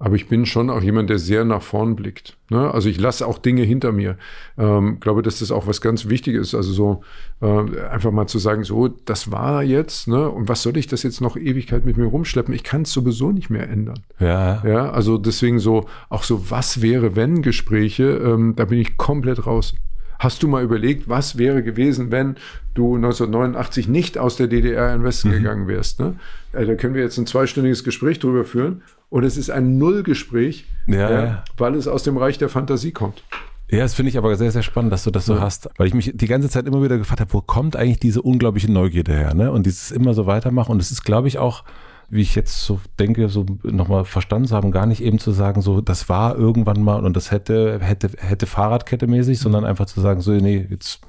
Aber 0.00 0.14
ich 0.14 0.28
bin 0.28 0.46
schon 0.46 0.70
auch 0.70 0.80
jemand, 0.80 1.10
der 1.10 1.18
sehr 1.18 1.44
nach 1.44 1.62
vorn 1.62 1.96
blickt. 1.96 2.36
Ne? 2.50 2.72
Also 2.72 2.88
ich 2.88 3.00
lasse 3.00 3.26
auch 3.26 3.38
Dinge 3.38 3.62
hinter 3.62 3.90
mir. 3.90 4.16
Ähm, 4.56 5.00
glaube, 5.00 5.22
dass 5.22 5.40
das 5.40 5.50
auch 5.50 5.66
was 5.66 5.80
ganz 5.80 6.08
Wichtiges 6.08 6.48
ist. 6.48 6.54
Also 6.54 6.72
so 6.72 7.02
äh, 7.40 7.80
einfach 7.88 8.12
mal 8.12 8.28
zu 8.28 8.38
sagen, 8.38 8.62
so, 8.62 8.86
das 8.86 9.32
war 9.32 9.64
jetzt, 9.64 10.06
ne? 10.06 10.30
Und 10.30 10.48
was 10.48 10.62
soll 10.62 10.76
ich 10.76 10.86
das 10.86 11.02
jetzt 11.02 11.20
noch 11.20 11.36
Ewigkeit 11.36 11.84
mit 11.84 11.96
mir 11.96 12.06
rumschleppen? 12.06 12.54
Ich 12.54 12.62
kann 12.62 12.82
es 12.82 12.92
sowieso 12.92 13.32
nicht 13.32 13.50
mehr 13.50 13.68
ändern. 13.68 13.98
Ja. 14.20 14.64
Ja, 14.64 14.90
also 14.90 15.18
deswegen 15.18 15.58
so, 15.58 15.86
auch 16.08 16.22
so, 16.22 16.48
was 16.50 16.80
wäre, 16.80 17.16
wenn 17.16 17.42
Gespräche, 17.42 18.04
ähm, 18.04 18.54
da 18.54 18.66
bin 18.66 18.78
ich 18.78 18.96
komplett 18.96 19.46
raus. 19.46 19.74
Hast 20.18 20.42
du 20.42 20.48
mal 20.48 20.64
überlegt, 20.64 21.08
was 21.08 21.38
wäre 21.38 21.62
gewesen, 21.62 22.10
wenn 22.10 22.36
du 22.74 22.96
1989 22.96 23.88
nicht 23.88 24.18
aus 24.18 24.36
der 24.36 24.48
DDR 24.48 24.94
in 24.94 25.04
Westen 25.04 25.28
mhm. 25.28 25.32
gegangen 25.34 25.68
wärst? 25.68 26.00
Ne? 26.00 26.16
Äh, 26.52 26.66
da 26.66 26.74
können 26.74 26.94
wir 26.94 27.02
jetzt 27.02 27.18
ein 27.18 27.26
zweistündiges 27.26 27.84
Gespräch 27.84 28.18
drüber 28.18 28.44
führen 28.44 28.82
und 29.10 29.24
es 29.24 29.36
ist 29.36 29.50
ein 29.50 29.78
Nullgespräch, 29.78 30.66
ja. 30.86 31.24
äh, 31.24 31.36
weil 31.56 31.74
es 31.74 31.86
aus 31.86 32.02
dem 32.02 32.16
Reich 32.16 32.38
der 32.38 32.48
Fantasie 32.48 32.92
kommt. 32.92 33.22
Ja, 33.70 33.80
das 33.80 33.94
finde 33.94 34.08
ich 34.08 34.16
aber 34.16 34.34
sehr, 34.36 34.50
sehr 34.50 34.62
spannend, 34.62 34.92
dass 34.92 35.04
du 35.04 35.10
das 35.10 35.26
so 35.26 35.34
ja. 35.34 35.40
hast. 35.40 35.68
Weil 35.76 35.88
ich 35.88 35.94
mich 35.94 36.12
die 36.14 36.26
ganze 36.26 36.48
Zeit 36.48 36.66
immer 36.66 36.82
wieder 36.82 36.96
gefragt 36.96 37.20
habe, 37.20 37.32
wo 37.34 37.42
kommt 37.42 37.76
eigentlich 37.76 38.00
diese 38.00 38.22
unglaubliche 38.22 38.72
Neugierde 38.72 39.12
her? 39.12 39.34
Ne? 39.34 39.52
Und 39.52 39.66
dieses 39.66 39.90
immer 39.90 40.14
so 40.14 40.26
weitermachen. 40.26 40.72
Und 40.72 40.80
es 40.80 40.90
ist, 40.90 41.04
glaube 41.04 41.28
ich, 41.28 41.38
auch, 41.38 41.64
wie 42.10 42.22
ich 42.22 42.34
jetzt 42.34 42.64
so 42.64 42.80
denke, 42.98 43.28
so 43.28 43.44
nochmal 43.62 44.04
verstanden 44.04 44.48
zu 44.48 44.56
haben, 44.56 44.70
gar 44.70 44.86
nicht 44.86 45.02
eben 45.02 45.18
zu 45.18 45.30
sagen, 45.30 45.60
so, 45.60 45.80
das 45.80 46.08
war 46.08 46.36
irgendwann 46.36 46.82
mal 46.82 47.04
und 47.04 47.16
das 47.16 47.30
hätte, 47.30 47.80
hätte, 47.80 48.10
hätte 48.18 48.46
Fahrradkette 48.46 49.06
mäßig, 49.06 49.38
sondern 49.38 49.64
einfach 49.64 49.86
zu 49.86 50.00
sagen, 50.00 50.20
so, 50.20 50.32
nee, 50.32 50.66
jetzt 50.70 51.00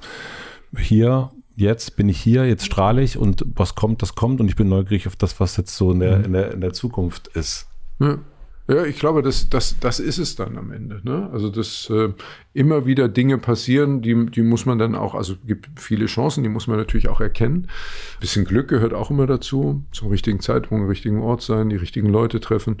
hier 0.76 1.30
jetzt 1.60 1.96
bin 1.96 2.08
ich 2.08 2.20
hier, 2.20 2.46
jetzt 2.46 2.64
strahle 2.64 3.02
ich 3.02 3.18
und 3.18 3.44
was 3.54 3.74
kommt, 3.74 4.02
das 4.02 4.14
kommt 4.14 4.40
und 4.40 4.48
ich 4.48 4.56
bin 4.56 4.68
neugierig 4.68 5.06
auf 5.06 5.16
das, 5.16 5.38
was 5.40 5.56
jetzt 5.56 5.76
so 5.76 5.92
in 5.92 6.00
der, 6.00 6.18
mhm. 6.18 6.24
in 6.24 6.32
der, 6.32 6.52
in 6.52 6.60
der 6.60 6.72
Zukunft 6.72 7.28
ist. 7.28 7.68
Ja. 8.00 8.18
Ja, 8.68 8.84
ich 8.84 8.98
glaube, 8.98 9.22
das, 9.22 9.48
das, 9.48 9.78
das 9.80 9.98
ist 9.98 10.18
es 10.18 10.36
dann 10.36 10.56
am 10.56 10.70
Ende. 10.70 11.00
Ne? 11.02 11.28
Also, 11.32 11.48
dass 11.48 11.90
äh, 11.90 12.10
immer 12.52 12.86
wieder 12.86 13.08
Dinge 13.08 13.38
passieren, 13.38 14.00
die, 14.00 14.26
die 14.26 14.42
muss 14.42 14.64
man 14.64 14.78
dann 14.78 14.94
auch, 14.94 15.14
also 15.14 15.34
gibt 15.44 15.68
viele 15.76 16.06
Chancen, 16.06 16.44
die 16.44 16.48
muss 16.48 16.68
man 16.68 16.76
natürlich 16.76 17.08
auch 17.08 17.20
erkennen. 17.20 17.64
Ein 17.64 18.20
bisschen 18.20 18.44
Glück 18.44 18.68
gehört 18.68 18.94
auch 18.94 19.10
immer 19.10 19.26
dazu, 19.26 19.84
zum 19.90 20.08
richtigen 20.08 20.40
Zeitpunkt, 20.40 20.88
richtigen 20.88 21.20
Ort 21.20 21.42
sein, 21.42 21.68
die 21.68 21.76
richtigen 21.76 22.08
Leute 22.08 22.38
treffen 22.38 22.78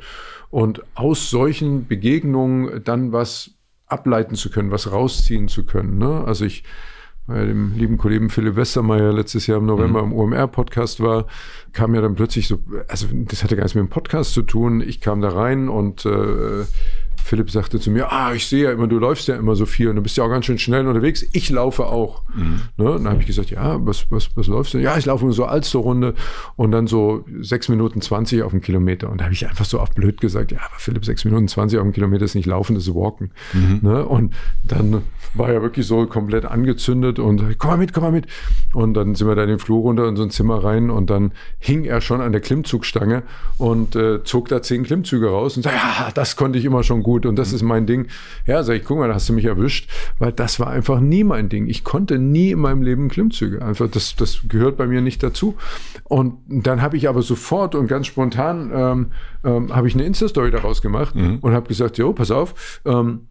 und 0.50 0.82
aus 0.94 1.28
solchen 1.28 1.88
Begegnungen 1.88 2.84
dann 2.84 3.12
was 3.12 3.52
ableiten 3.86 4.36
zu 4.36 4.50
können, 4.50 4.70
was 4.70 4.92
rausziehen 4.92 5.48
zu 5.48 5.64
können. 5.64 5.98
Ne? 5.98 6.22
Also 6.24 6.44
ich 6.44 6.62
bei 7.30 7.44
dem 7.44 7.74
lieben 7.76 7.96
Kollegen 7.96 8.28
Philipp 8.28 8.56
Westermeier 8.56 9.12
letztes 9.12 9.46
Jahr 9.46 9.58
im 9.58 9.66
November 9.66 10.04
mhm. 10.04 10.12
im 10.12 10.18
OMR-Podcast 10.18 11.00
war, 11.00 11.26
kam 11.72 11.94
ja 11.94 12.00
dann 12.00 12.16
plötzlich 12.16 12.48
so, 12.48 12.58
also 12.88 13.06
das 13.12 13.44
hatte 13.44 13.56
gar 13.56 13.62
nichts 13.62 13.76
mit 13.76 13.84
dem 13.84 13.88
Podcast 13.88 14.32
zu 14.32 14.42
tun. 14.42 14.80
Ich 14.80 15.00
kam 15.00 15.20
da 15.20 15.28
rein 15.28 15.68
und 15.68 16.04
äh, 16.06 16.64
Philipp 17.30 17.48
sagte 17.52 17.78
zu 17.78 17.92
mir, 17.92 18.10
ah, 18.10 18.34
ich 18.34 18.48
sehe 18.48 18.64
ja 18.64 18.72
immer, 18.72 18.88
du 18.88 18.98
läufst 18.98 19.28
ja 19.28 19.36
immer 19.36 19.54
so 19.54 19.64
viel 19.64 19.86
und 19.86 19.94
du 19.94 20.02
bist 20.02 20.16
ja 20.16 20.24
auch 20.24 20.28
ganz 20.28 20.46
schön 20.46 20.58
schnell 20.58 20.84
unterwegs. 20.88 21.24
Ich 21.30 21.48
laufe 21.48 21.86
auch. 21.86 22.22
Mhm. 22.34 22.62
Ne? 22.76 22.90
Dann 22.94 23.08
habe 23.08 23.20
ich 23.20 23.26
gesagt, 23.28 23.50
ja, 23.50 23.76
was, 23.86 24.06
was, 24.10 24.30
was 24.34 24.48
läufst 24.48 24.74
du? 24.74 24.78
Ja, 24.78 24.98
ich 24.98 25.06
laufe 25.06 25.24
nur 25.24 25.32
so 25.32 25.44
Alster-Runde 25.44 26.14
und 26.56 26.72
dann 26.72 26.88
so 26.88 27.24
sechs 27.40 27.68
Minuten 27.68 28.00
zwanzig 28.00 28.42
auf 28.42 28.50
dem 28.50 28.60
Kilometer. 28.60 29.10
Und 29.10 29.20
da 29.20 29.26
habe 29.26 29.34
ich 29.34 29.48
einfach 29.48 29.64
so 29.64 29.78
auf 29.78 29.92
blöd 29.92 30.20
gesagt, 30.20 30.50
ja, 30.50 30.58
aber 30.58 30.74
Philipp, 30.78 31.04
sechs 31.04 31.24
Minuten 31.24 31.46
zwanzig 31.46 31.78
auf 31.78 31.84
dem 31.84 31.92
Kilometer 31.92 32.24
ist 32.24 32.34
nicht 32.34 32.46
laufen, 32.46 32.74
das 32.74 32.88
ist 32.88 32.96
walken. 32.96 33.30
Mhm. 33.52 33.78
Ne? 33.82 34.04
Und 34.04 34.34
dann 34.64 35.02
war 35.34 35.50
er 35.50 35.62
wirklich 35.62 35.86
so 35.86 36.06
komplett 36.06 36.44
angezündet 36.44 37.20
und 37.20 37.58
komm 37.58 37.70
mal 37.70 37.76
mit, 37.76 37.92
komm 37.92 38.02
mal 38.02 38.10
mit. 38.10 38.26
Und 38.72 38.94
dann 38.94 39.14
sind 39.14 39.28
wir 39.28 39.36
da 39.36 39.44
in 39.44 39.50
den 39.50 39.60
Flur 39.60 39.82
runter 39.82 40.08
in 40.08 40.16
so 40.16 40.24
ein 40.24 40.30
Zimmer 40.30 40.64
rein 40.64 40.90
und 40.90 41.10
dann 41.10 41.30
hing 41.60 41.84
er 41.84 42.00
schon 42.00 42.20
an 42.20 42.32
der 42.32 42.40
Klimmzugstange 42.40 43.22
und 43.56 43.94
äh, 43.94 44.24
zog 44.24 44.48
da 44.48 44.62
zehn 44.62 44.82
Klimmzüge 44.82 45.28
raus 45.28 45.56
und 45.56 45.62
sagte, 45.62 45.78
ja, 45.78 46.10
das 46.12 46.34
konnte 46.34 46.58
ich 46.58 46.64
immer 46.64 46.82
schon 46.82 47.04
gut 47.04 47.19
und 47.26 47.36
das 47.36 47.50
mhm. 47.50 47.56
ist 47.56 47.62
mein 47.62 47.86
Ding. 47.86 48.08
Ja, 48.46 48.62
sag 48.62 48.76
ich, 48.76 48.84
guck 48.84 48.98
mal, 48.98 49.08
da 49.08 49.14
hast 49.14 49.28
du 49.28 49.32
mich 49.32 49.44
erwischt, 49.44 49.90
weil 50.18 50.32
das 50.32 50.60
war 50.60 50.68
einfach 50.68 51.00
nie 51.00 51.24
mein 51.24 51.48
Ding. 51.48 51.66
Ich 51.68 51.84
konnte 51.84 52.18
nie 52.18 52.50
in 52.50 52.60
meinem 52.60 52.82
Leben 52.82 53.08
Klimmzüge. 53.08 53.62
Einfach, 53.62 53.90
das, 53.90 54.16
das 54.16 54.42
gehört 54.48 54.76
bei 54.76 54.86
mir 54.86 55.00
nicht 55.00 55.22
dazu. 55.22 55.56
Und 56.04 56.38
dann 56.48 56.82
habe 56.82 56.96
ich 56.96 57.08
aber 57.08 57.22
sofort 57.22 57.74
und 57.74 57.86
ganz 57.86 58.06
spontan 58.06 58.70
ähm, 58.74 59.06
ähm, 59.44 59.74
habe 59.74 59.88
ich 59.88 59.94
eine 59.94 60.04
Insta-Story 60.04 60.50
daraus 60.50 60.82
gemacht 60.82 61.14
mhm. 61.14 61.38
und 61.40 61.52
habe 61.52 61.68
gesagt, 61.68 61.98
jo, 61.98 62.12
pass 62.12 62.30
auf, 62.30 62.80
ähm, 62.84 63.28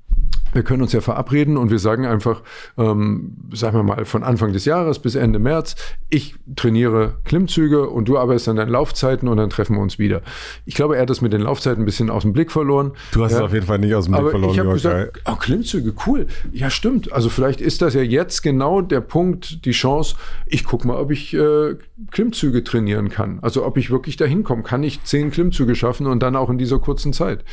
wir 0.53 0.63
können 0.63 0.81
uns 0.81 0.93
ja 0.93 1.01
verabreden 1.01 1.57
und 1.57 1.71
wir 1.71 1.79
sagen 1.79 2.05
einfach, 2.05 2.41
ähm, 2.77 3.35
sagen 3.53 3.77
wir 3.77 3.83
mal, 3.83 4.05
von 4.05 4.23
Anfang 4.23 4.53
des 4.53 4.65
Jahres 4.65 4.99
bis 4.99 5.15
Ende 5.15 5.39
März, 5.39 5.75
ich 6.09 6.35
trainiere 6.55 7.17
Klimmzüge 7.25 7.89
und 7.89 8.07
du 8.07 8.17
arbeitest 8.17 8.49
an 8.49 8.55
deinen 8.55 8.69
Laufzeiten 8.69 9.27
und 9.27 9.37
dann 9.37 9.49
treffen 9.49 9.75
wir 9.75 9.81
uns 9.81 9.99
wieder. 9.99 10.21
Ich 10.65 10.75
glaube, 10.75 10.95
er 10.95 11.03
hat 11.03 11.09
das 11.09 11.21
mit 11.21 11.33
den 11.33 11.41
Laufzeiten 11.41 11.83
ein 11.83 11.85
bisschen 11.85 12.09
aus 12.09 12.23
dem 12.23 12.33
Blick 12.33 12.51
verloren. 12.51 12.93
Du 13.11 13.23
hast 13.23 13.31
ja. 13.31 13.37
es 13.39 13.43
auf 13.43 13.53
jeden 13.53 13.65
Fall 13.65 13.79
nicht 13.79 13.93
aus 13.93 14.05
dem 14.05 14.13
Blick 14.13 14.21
Aber 14.21 14.31
verloren. 14.31 14.53
Ich 14.53 14.59
habe 14.59 14.73
gesagt, 14.73 15.21
oh, 15.25 15.35
Klimmzüge, 15.35 15.93
cool. 16.07 16.27
Ja, 16.51 16.69
stimmt. 16.69 17.11
Also 17.11 17.29
vielleicht 17.29 17.61
ist 17.61 17.81
das 17.81 17.93
ja 17.93 18.01
jetzt 18.01 18.41
genau 18.41 18.81
der 18.81 19.01
Punkt, 19.01 19.65
die 19.65 19.71
Chance, 19.71 20.15
ich 20.45 20.63
guck 20.63 20.85
mal, 20.85 20.97
ob 20.97 21.11
ich 21.11 21.33
äh, 21.33 21.75
Klimmzüge 22.11 22.63
trainieren 22.63 23.09
kann. 23.09 23.39
Also 23.41 23.65
ob 23.65 23.77
ich 23.77 23.91
wirklich 23.91 24.17
dahin 24.17 24.43
komme. 24.43 24.63
Kann 24.63 24.83
ich 24.83 25.03
zehn 25.03 25.31
Klimmzüge 25.31 25.75
schaffen 25.75 26.07
und 26.07 26.21
dann 26.21 26.35
auch 26.35 26.49
in 26.49 26.57
dieser 26.57 26.79
kurzen 26.79 27.13
Zeit? 27.13 27.43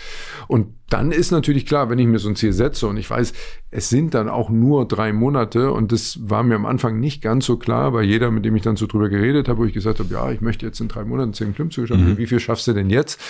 Und 0.49 0.69
dann 0.89 1.11
ist 1.11 1.33
natürlich 1.33 1.67
klar, 1.67 1.91
wenn 1.91 1.99
ich 1.99 2.07
mir 2.07 2.19
so 2.19 2.29
ein 2.29 2.37
Ziel 2.37 2.53
setze 2.53 2.87
und 2.87 2.97
ich 2.97 3.11
weiß, 3.11 3.33
es 3.71 3.89
sind 3.89 4.15
dann 4.15 4.29
auch 4.29 4.51
nur 4.51 4.87
drei 4.87 5.13
Monate 5.13 5.73
und 5.73 5.91
das 5.91 6.19
war 6.31 6.45
mir 6.45 6.55
am 6.55 6.65
Anfang 6.65 7.01
nicht 7.01 7.21
ganz 7.23 7.45
so 7.45 7.57
klar, 7.57 7.93
weil 7.93 8.05
jeder, 8.05 8.31
mit 8.31 8.45
dem 8.45 8.55
ich 8.55 8.63
dann 8.63 8.77
so 8.77 8.87
drüber 8.87 9.09
geredet 9.09 9.49
habe, 9.49 9.59
wo 9.59 9.65
ich 9.65 9.73
gesagt 9.73 9.99
habe, 9.99 10.13
ja, 10.13 10.31
ich 10.31 10.41
möchte 10.41 10.65
jetzt 10.65 10.81
in 10.81 10.89
drei 10.89 11.05
Monaten 11.05 11.33
zehn 11.35 11.55
Klimmzüge 11.55 11.89
schaffen, 11.89 12.11
mhm. 12.11 12.19
wie 12.19 12.27
viel 12.27 12.39
schaffst 12.39 12.69
du 12.69 12.73
denn 12.73 12.89
jetzt? 12.89 13.21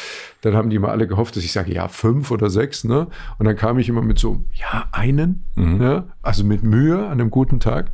Dann 0.43 0.55
haben 0.55 0.69
die 0.69 0.78
mal 0.78 0.91
alle 0.91 1.07
gehofft, 1.07 1.37
dass 1.37 1.45
ich 1.45 1.53
sage, 1.53 1.73
ja, 1.73 1.89
fünf 1.89 2.31
oder 2.31 2.51
sechs, 2.51 2.85
ne? 2.85 3.09
Und 3.39 3.47
dann 3.47 3.57
kam 3.57 3.78
ich 3.78 3.89
immer 3.89 4.03
mit 4.03 4.19
so, 4.19 4.45
ja, 4.53 4.89
einen, 4.93 5.45
mhm. 5.55 5.81
ja, 5.81 6.07
also 6.23 6.45
mit 6.45 6.62
Mühe 6.62 6.99
an 6.99 7.12
einem 7.12 7.31
guten 7.31 7.59
Tag. 7.59 7.91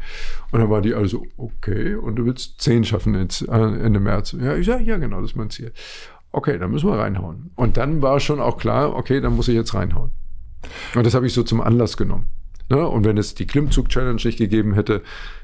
Und 0.50 0.60
dann 0.60 0.68
war 0.68 0.82
die 0.82 0.94
also, 0.94 1.24
okay, 1.36 1.94
und 1.94 2.16
du 2.16 2.26
willst 2.26 2.60
zehn 2.60 2.84
schaffen 2.84 3.14
jetzt 3.14 3.48
äh, 3.48 3.52
Ende 3.52 4.00
März. 4.00 4.32
Ja, 4.32 4.56
ich 4.56 4.66
sage, 4.66 4.82
ja, 4.82 4.98
genau, 4.98 5.20
das 5.20 5.30
ist 5.30 5.36
mein 5.36 5.50
Ziel 5.50 5.72
okay, 6.32 6.58
dann 6.58 6.70
müssen 6.70 6.88
wir 6.88 6.98
reinhauen. 6.98 7.50
Und 7.54 7.76
dann 7.76 8.02
war 8.02 8.20
schon 8.20 8.40
auch 8.40 8.58
klar, 8.58 8.96
okay, 8.96 9.20
dann 9.20 9.36
muss 9.36 9.48
ich 9.48 9.54
jetzt 9.54 9.74
reinhauen. 9.74 10.10
Und 10.94 11.06
das 11.06 11.14
habe 11.14 11.26
ich 11.26 11.32
so 11.32 11.42
zum 11.42 11.60
Anlass 11.60 11.96
genommen. 11.96 12.26
Ne? 12.68 12.88
Und 12.88 13.04
wenn 13.04 13.18
es 13.18 13.34
die 13.34 13.46
Klimmzug-Challenge 13.46 14.20
nicht 14.24 14.38
gegeben 14.38 14.74
hätte, 14.74 15.02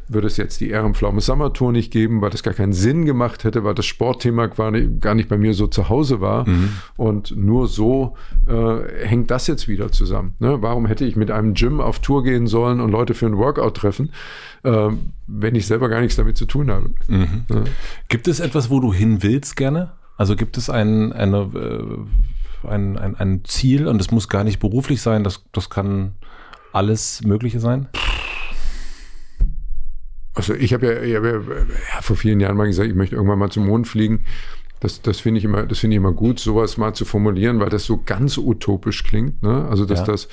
würde 0.08 0.26
es 0.26 0.38
jetzt 0.38 0.60
die 0.60 0.70
Ehrenpflaume 0.70 1.20
Summer 1.20 1.52
Tour 1.52 1.72
nicht 1.72 1.92
geben, 1.92 2.22
weil 2.22 2.30
das 2.30 2.42
gar 2.42 2.54
keinen 2.54 2.72
Sinn 2.72 3.04
gemacht 3.04 3.44
hätte, 3.44 3.64
weil 3.64 3.74
das 3.74 3.84
Sportthema 3.84 4.46
gar 4.46 4.70
nicht 4.70 5.28
bei 5.28 5.36
mir 5.36 5.52
so 5.52 5.66
zu 5.66 5.90
Hause 5.90 6.22
war. 6.22 6.48
Mhm. 6.48 6.70
Und 6.96 7.36
nur 7.36 7.68
so 7.68 8.16
äh, 8.46 9.06
hängt 9.06 9.30
das 9.30 9.46
jetzt 9.46 9.68
wieder 9.68 9.92
zusammen. 9.92 10.34
Ne? 10.38 10.62
Warum 10.62 10.86
hätte 10.86 11.04
ich 11.04 11.16
mit 11.16 11.30
einem 11.30 11.52
Gym 11.52 11.82
auf 11.82 11.98
Tour 11.98 12.24
gehen 12.24 12.46
sollen 12.46 12.80
und 12.80 12.90
Leute 12.90 13.12
für 13.12 13.26
ein 13.26 13.36
Workout 13.36 13.76
treffen, 13.76 14.10
äh, 14.62 14.88
wenn 15.26 15.54
ich 15.54 15.66
selber 15.66 15.90
gar 15.90 16.00
nichts 16.00 16.16
damit 16.16 16.38
zu 16.38 16.46
tun 16.46 16.70
habe? 16.70 16.90
Mhm. 17.08 17.44
Ja. 17.50 17.64
Gibt 18.08 18.28
es 18.28 18.40
etwas, 18.40 18.70
wo 18.70 18.80
du 18.80 18.94
hin 18.94 19.22
willst 19.22 19.56
gerne? 19.56 19.92
Also 20.18 20.34
gibt 20.34 20.58
es 20.58 20.68
ein, 20.68 21.12
eine, 21.12 21.38
äh, 21.54 22.68
ein, 22.68 22.98
ein, 22.98 23.14
ein 23.14 23.44
Ziel 23.44 23.86
und 23.86 24.00
es 24.00 24.10
muss 24.10 24.28
gar 24.28 24.42
nicht 24.42 24.58
beruflich 24.58 25.00
sein, 25.00 25.22
das, 25.22 25.44
das 25.52 25.70
kann 25.70 26.16
alles 26.72 27.22
Mögliche 27.22 27.60
sein? 27.60 27.88
Also 30.34 30.54
ich 30.54 30.74
habe 30.74 30.86
ja, 30.86 31.20
ja, 31.20 31.24
ja, 31.24 31.40
vor 32.00 32.16
vielen 32.16 32.40
Jahren 32.40 32.56
mal 32.56 32.66
gesagt, 32.66 32.88
ich 32.88 32.96
möchte 32.96 33.14
irgendwann 33.14 33.38
mal 33.38 33.50
zum 33.50 33.66
Mond 33.66 33.86
fliegen. 33.86 34.24
Das, 34.80 35.02
das 35.02 35.20
finde 35.20 35.38
ich 35.38 35.44
immer, 35.44 35.66
das 35.66 35.80
finde 35.80 35.94
ich 35.94 35.98
immer 35.98 36.12
gut, 36.12 36.38
sowas 36.38 36.76
mal 36.76 36.94
zu 36.94 37.04
formulieren, 37.04 37.60
weil 37.60 37.68
das 37.68 37.84
so 37.84 38.00
ganz 38.04 38.38
utopisch 38.38 39.04
klingt. 39.04 39.42
Ne? 39.42 39.66
Also 39.68 39.84
dass 39.84 40.00
ja. 40.00 40.06
das, 40.06 40.28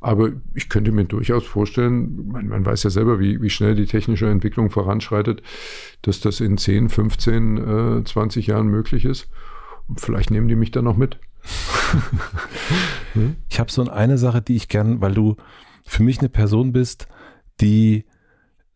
aber 0.00 0.30
ich 0.54 0.68
könnte 0.68 0.92
mir 0.92 1.04
durchaus 1.04 1.44
vorstellen, 1.44 2.28
man, 2.28 2.48
man 2.48 2.66
weiß 2.66 2.84
ja 2.84 2.90
selber, 2.90 3.18
wie, 3.18 3.42
wie 3.42 3.50
schnell 3.50 3.74
die 3.74 3.86
technische 3.86 4.28
Entwicklung 4.28 4.70
voranschreitet, 4.70 5.42
dass 6.02 6.20
das 6.20 6.40
in 6.40 6.58
10, 6.58 6.88
15, 6.88 7.98
äh, 7.98 8.04
20 8.04 8.46
Jahren 8.46 8.68
möglich 8.68 9.04
ist. 9.04 9.28
Und 9.88 10.00
vielleicht 10.00 10.30
nehmen 10.30 10.48
die 10.48 10.56
mich 10.56 10.70
dann 10.70 10.84
noch 10.84 10.96
mit. 10.96 11.18
ich 13.48 13.58
habe 13.58 13.70
so 13.70 13.88
eine 13.88 14.18
Sache, 14.18 14.42
die 14.42 14.56
ich 14.56 14.68
gern, 14.68 15.00
weil 15.00 15.14
du 15.14 15.36
für 15.84 16.02
mich 16.02 16.18
eine 16.18 16.28
Person 16.28 16.72
bist, 16.72 17.08
die 17.60 18.04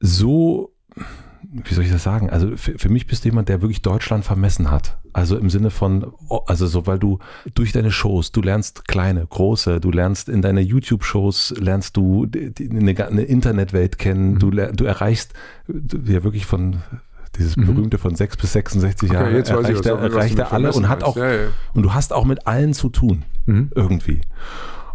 so 0.01 0.75
wie 1.51 1.75
soll 1.75 1.85
ich 1.85 1.91
das 1.91 2.03
sagen? 2.03 2.31
Also 2.31 2.57
für, 2.57 2.79
für, 2.79 2.89
mich 2.89 3.07
bist 3.07 3.25
du 3.25 3.29
jemand, 3.29 3.49
der 3.49 3.61
wirklich 3.63 3.83
Deutschland 3.83 4.25
vermessen 4.25 4.71
hat. 4.71 4.99
Also 5.13 5.37
im 5.37 5.51
Sinne 5.51 5.71
von, 5.71 6.13
also 6.47 6.67
so, 6.67 6.87
weil 6.87 6.99
du 6.99 7.19
durch 7.55 7.73
deine 7.73 7.91
Shows, 7.91 8.33
du 8.33 8.41
lernst 8.41 8.87
kleine, 8.89 9.27
große, 9.27 9.81
du 9.81 9.91
lernst 9.91 10.29
in 10.29 10.43
deine 10.43 10.61
YouTube-Shows, 10.61 11.55
lernst 11.59 11.97
du 11.97 12.27
die, 12.27 12.53
die, 12.53 12.71
eine, 12.71 13.07
eine, 13.07 13.23
Internetwelt 13.23 13.99
kennen, 13.99 14.35
mhm. 14.35 14.39
du, 14.39 14.51
du 14.51 14.85
erreichst 14.85 15.35
ja 15.69 16.25
wirklich 16.25 16.47
von 16.47 16.83
dieses 17.37 17.57
mhm. 17.57 17.67
berühmte 17.67 17.99
von 17.99 18.15
6 18.15 18.37
bis 18.37 18.53
66 18.53 19.11
okay, 19.11 19.19
Jahre 19.19 19.43
erreicht, 19.43 19.87
er, 19.87 19.99
erreicht 19.99 20.39
er 20.39 20.53
alle 20.53 20.73
und 20.73 20.89
hat 20.89 21.03
auch 21.03 21.17
ja, 21.17 21.33
ja. 21.33 21.49
und 21.75 21.83
du 21.83 21.95
hast 21.95 22.13
auch 22.13 22.25
mit 22.25 22.47
allen 22.47 22.75
zu 22.75 22.91
tun 22.91 23.25
mhm. 23.47 23.71
irgendwie. 23.75 24.21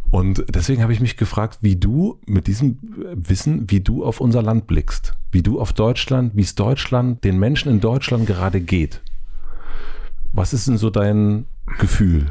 Und 0.09 0.45
deswegen 0.53 0.81
habe 0.81 0.93
ich 0.93 1.01
mich 1.01 1.17
gefragt, 1.17 1.59
wie 1.61 1.75
du 1.75 2.19
mit 2.25 2.47
diesem 2.47 2.77
Wissen, 3.13 3.69
wie 3.69 3.81
du 3.81 4.05
auf 4.05 4.21
unser 4.21 4.41
Land 4.41 4.67
blickst, 4.67 5.13
wie 5.31 5.41
du 5.41 5.59
auf 5.59 5.73
Deutschland, 5.73 6.35
wie 6.35 6.41
es 6.41 6.55
Deutschland, 6.55 7.23
den 7.23 7.38
Menschen 7.39 7.69
in 7.69 7.81
Deutschland 7.81 8.25
gerade 8.25 8.61
geht. 8.61 9.01
Was 10.31 10.53
ist 10.53 10.67
denn 10.67 10.77
so 10.77 10.89
dein 10.89 11.45
Gefühl? 11.79 12.27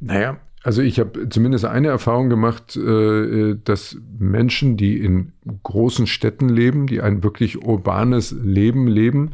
Naja, 0.00 0.38
also 0.62 0.82
ich 0.82 0.98
habe 0.98 1.28
zumindest 1.28 1.64
eine 1.64 1.88
Erfahrung 1.88 2.28
gemacht, 2.28 2.76
äh, 2.76 3.56
dass 3.62 3.96
Menschen, 4.18 4.76
die 4.76 4.98
in 4.98 5.32
großen 5.62 6.06
Städten 6.06 6.48
leben, 6.48 6.88
die 6.88 7.00
ein 7.00 7.22
wirklich 7.22 7.62
urbanes 7.62 8.32
Leben 8.32 8.88
leben, 8.88 9.30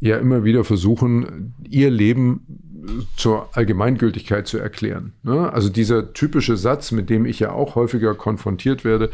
ja 0.00 0.18
immer 0.18 0.44
wieder 0.44 0.64
versuchen, 0.64 1.54
ihr 1.68 1.90
Leben 1.90 2.67
zur 3.16 3.48
Allgemeingültigkeit 3.52 4.46
zu 4.46 4.58
erklären. 4.58 5.12
Ne? 5.22 5.52
Also 5.52 5.68
dieser 5.68 6.12
typische 6.12 6.56
Satz, 6.56 6.92
mit 6.92 7.10
dem 7.10 7.26
ich 7.26 7.40
ja 7.40 7.52
auch 7.52 7.74
häufiger 7.74 8.14
konfrontiert 8.14 8.84
werde, 8.84 9.10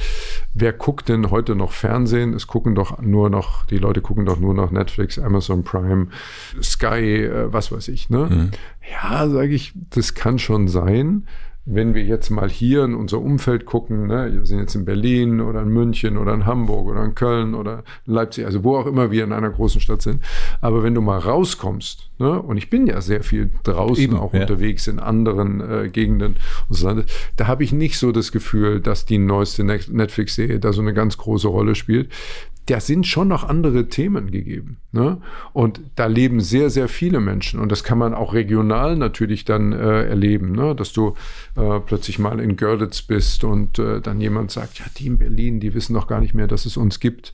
wer 0.52 0.72
guckt 0.72 1.08
denn 1.08 1.30
heute 1.30 1.54
noch 1.54 1.72
Fernsehen? 1.72 2.34
Es 2.34 2.46
gucken 2.46 2.74
doch 2.74 3.00
nur 3.00 3.30
noch, 3.30 3.64
die 3.66 3.78
Leute 3.78 4.00
gucken 4.00 4.26
doch 4.26 4.38
nur 4.38 4.54
noch 4.54 4.70
Netflix, 4.70 5.18
Amazon 5.18 5.64
Prime, 5.64 6.08
Sky, 6.62 7.24
äh, 7.24 7.52
was 7.52 7.72
weiß 7.72 7.88
ich. 7.88 8.10
Ne? 8.10 8.28
Mhm. 8.30 8.50
Ja, 8.90 9.28
sage 9.28 9.54
ich, 9.54 9.72
das 9.90 10.14
kann 10.14 10.38
schon 10.38 10.68
sein 10.68 11.26
wenn 11.66 11.94
wir 11.94 12.04
jetzt 12.04 12.28
mal 12.28 12.50
hier 12.50 12.84
in 12.84 12.94
unser 12.94 13.20
Umfeld 13.20 13.64
gucken, 13.64 14.06
ne, 14.06 14.30
wir 14.32 14.44
sind 14.44 14.58
jetzt 14.58 14.74
in 14.74 14.84
Berlin 14.84 15.40
oder 15.40 15.62
in 15.62 15.68
München 15.68 16.18
oder 16.18 16.34
in 16.34 16.44
Hamburg 16.44 16.88
oder 16.88 17.02
in 17.02 17.14
Köln 17.14 17.54
oder 17.54 17.84
in 18.06 18.14
Leipzig, 18.14 18.44
also 18.44 18.64
wo 18.64 18.76
auch 18.76 18.86
immer 18.86 19.10
wir 19.10 19.24
in 19.24 19.32
einer 19.32 19.50
großen 19.50 19.80
Stadt 19.80 20.02
sind. 20.02 20.22
Aber 20.60 20.82
wenn 20.82 20.94
du 20.94 21.00
mal 21.00 21.18
rauskommst, 21.18 22.10
ne, 22.18 22.40
und 22.40 22.58
ich 22.58 22.68
bin 22.68 22.86
ja 22.86 23.00
sehr 23.00 23.22
viel 23.22 23.50
draußen 23.62 24.04
Eben, 24.04 24.16
auch 24.16 24.34
ja. 24.34 24.42
unterwegs 24.42 24.86
in 24.86 24.98
anderen 24.98 25.60
äh, 25.60 25.88
Gegenden 25.88 26.36
unseres 26.68 26.84
Landes, 26.84 27.06
da 27.36 27.46
habe 27.46 27.64
ich 27.64 27.72
nicht 27.72 27.98
so 27.98 28.12
das 28.12 28.30
Gefühl, 28.30 28.80
dass 28.80 29.06
die 29.06 29.18
neueste 29.18 29.64
Netflix-Serie 29.64 30.60
da 30.60 30.72
so 30.74 30.82
eine 30.82 30.92
ganz 30.92 31.16
große 31.16 31.48
Rolle 31.48 31.74
spielt 31.74 32.10
da 32.66 32.80
sind 32.80 33.06
schon 33.06 33.28
noch 33.28 33.48
andere 33.48 33.88
Themen 33.88 34.30
gegeben. 34.30 34.78
Ne? 34.92 35.20
Und 35.52 35.80
da 35.96 36.06
leben 36.06 36.40
sehr, 36.40 36.70
sehr 36.70 36.88
viele 36.88 37.20
Menschen. 37.20 37.60
Und 37.60 37.70
das 37.70 37.84
kann 37.84 37.98
man 37.98 38.14
auch 38.14 38.32
regional 38.32 38.96
natürlich 38.96 39.44
dann 39.44 39.72
äh, 39.72 40.04
erleben, 40.04 40.52
ne? 40.52 40.74
dass 40.74 40.92
du 40.92 41.14
äh, 41.56 41.80
plötzlich 41.80 42.18
mal 42.18 42.40
in 42.40 42.56
Görlitz 42.56 43.02
bist 43.02 43.44
und 43.44 43.78
äh, 43.78 44.00
dann 44.00 44.20
jemand 44.20 44.50
sagt, 44.50 44.78
ja, 44.78 44.86
die 44.96 45.06
in 45.06 45.18
Berlin, 45.18 45.60
die 45.60 45.74
wissen 45.74 45.92
noch 45.92 46.06
gar 46.06 46.20
nicht 46.20 46.34
mehr, 46.34 46.46
dass 46.46 46.64
es 46.64 46.76
uns 46.76 47.00
gibt. 47.00 47.32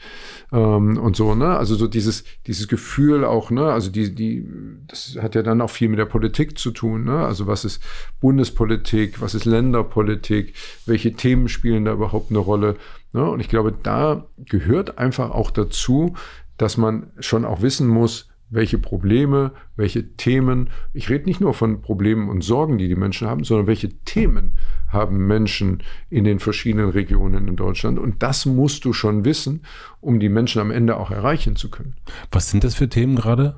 Ähm, 0.52 0.98
und 0.98 1.16
so, 1.16 1.34
ne? 1.34 1.56
Also 1.56 1.76
so 1.76 1.86
dieses, 1.86 2.24
dieses 2.46 2.66
Gefühl 2.66 3.24
auch, 3.24 3.50
ne? 3.50 3.70
Also 3.72 3.90
die, 3.90 4.14
die, 4.14 4.46
das 4.88 5.16
hat 5.20 5.34
ja 5.34 5.42
dann 5.42 5.60
auch 5.60 5.70
viel 5.70 5.88
mit 5.88 5.98
der 5.98 6.06
Politik 6.06 6.58
zu 6.58 6.72
tun, 6.72 7.04
ne? 7.04 7.24
Also 7.24 7.46
was 7.46 7.64
ist 7.64 7.82
Bundespolitik, 8.20 9.20
was 9.20 9.34
ist 9.34 9.44
Länderpolitik, 9.44 10.54
welche 10.86 11.12
Themen 11.12 11.48
spielen 11.48 11.84
da 11.84 11.92
überhaupt 11.92 12.30
eine 12.30 12.40
Rolle? 12.40 12.76
Ne? 13.12 13.28
Und 13.28 13.40
ich 13.40 13.48
glaube, 13.48 13.72
da 13.72 14.26
gehört 14.38 14.98
einfach 14.98 15.30
auch 15.30 15.50
dazu, 15.50 16.14
dass 16.56 16.76
man 16.76 17.10
schon 17.20 17.44
auch 17.44 17.62
wissen 17.62 17.88
muss, 17.88 18.28
welche 18.50 18.78
Probleme, 18.78 19.52
welche 19.76 20.16
Themen, 20.16 20.70
ich 20.92 21.08
rede 21.08 21.26
nicht 21.26 21.40
nur 21.40 21.54
von 21.54 21.82
Problemen 21.82 22.28
und 22.28 22.42
Sorgen, 22.42 22.78
die 22.78 22.88
die 22.88 22.96
Menschen 22.96 23.28
haben, 23.28 23.44
sondern 23.44 23.68
welche 23.68 23.88
Themen 24.04 24.56
haben 24.88 25.26
Menschen 25.28 25.82
in 26.10 26.24
den 26.24 26.40
verschiedenen 26.40 26.90
Regionen 26.90 27.46
in 27.46 27.56
Deutschland. 27.56 27.98
Und 27.98 28.22
das 28.22 28.46
musst 28.46 28.84
du 28.84 28.92
schon 28.92 29.24
wissen, 29.24 29.62
um 30.00 30.18
die 30.18 30.28
Menschen 30.28 30.60
am 30.60 30.72
Ende 30.72 30.96
auch 30.96 31.12
erreichen 31.12 31.54
zu 31.54 31.70
können. 31.70 31.94
Was 32.32 32.50
sind 32.50 32.64
das 32.64 32.74
für 32.74 32.88
Themen 32.88 33.14
gerade? 33.14 33.54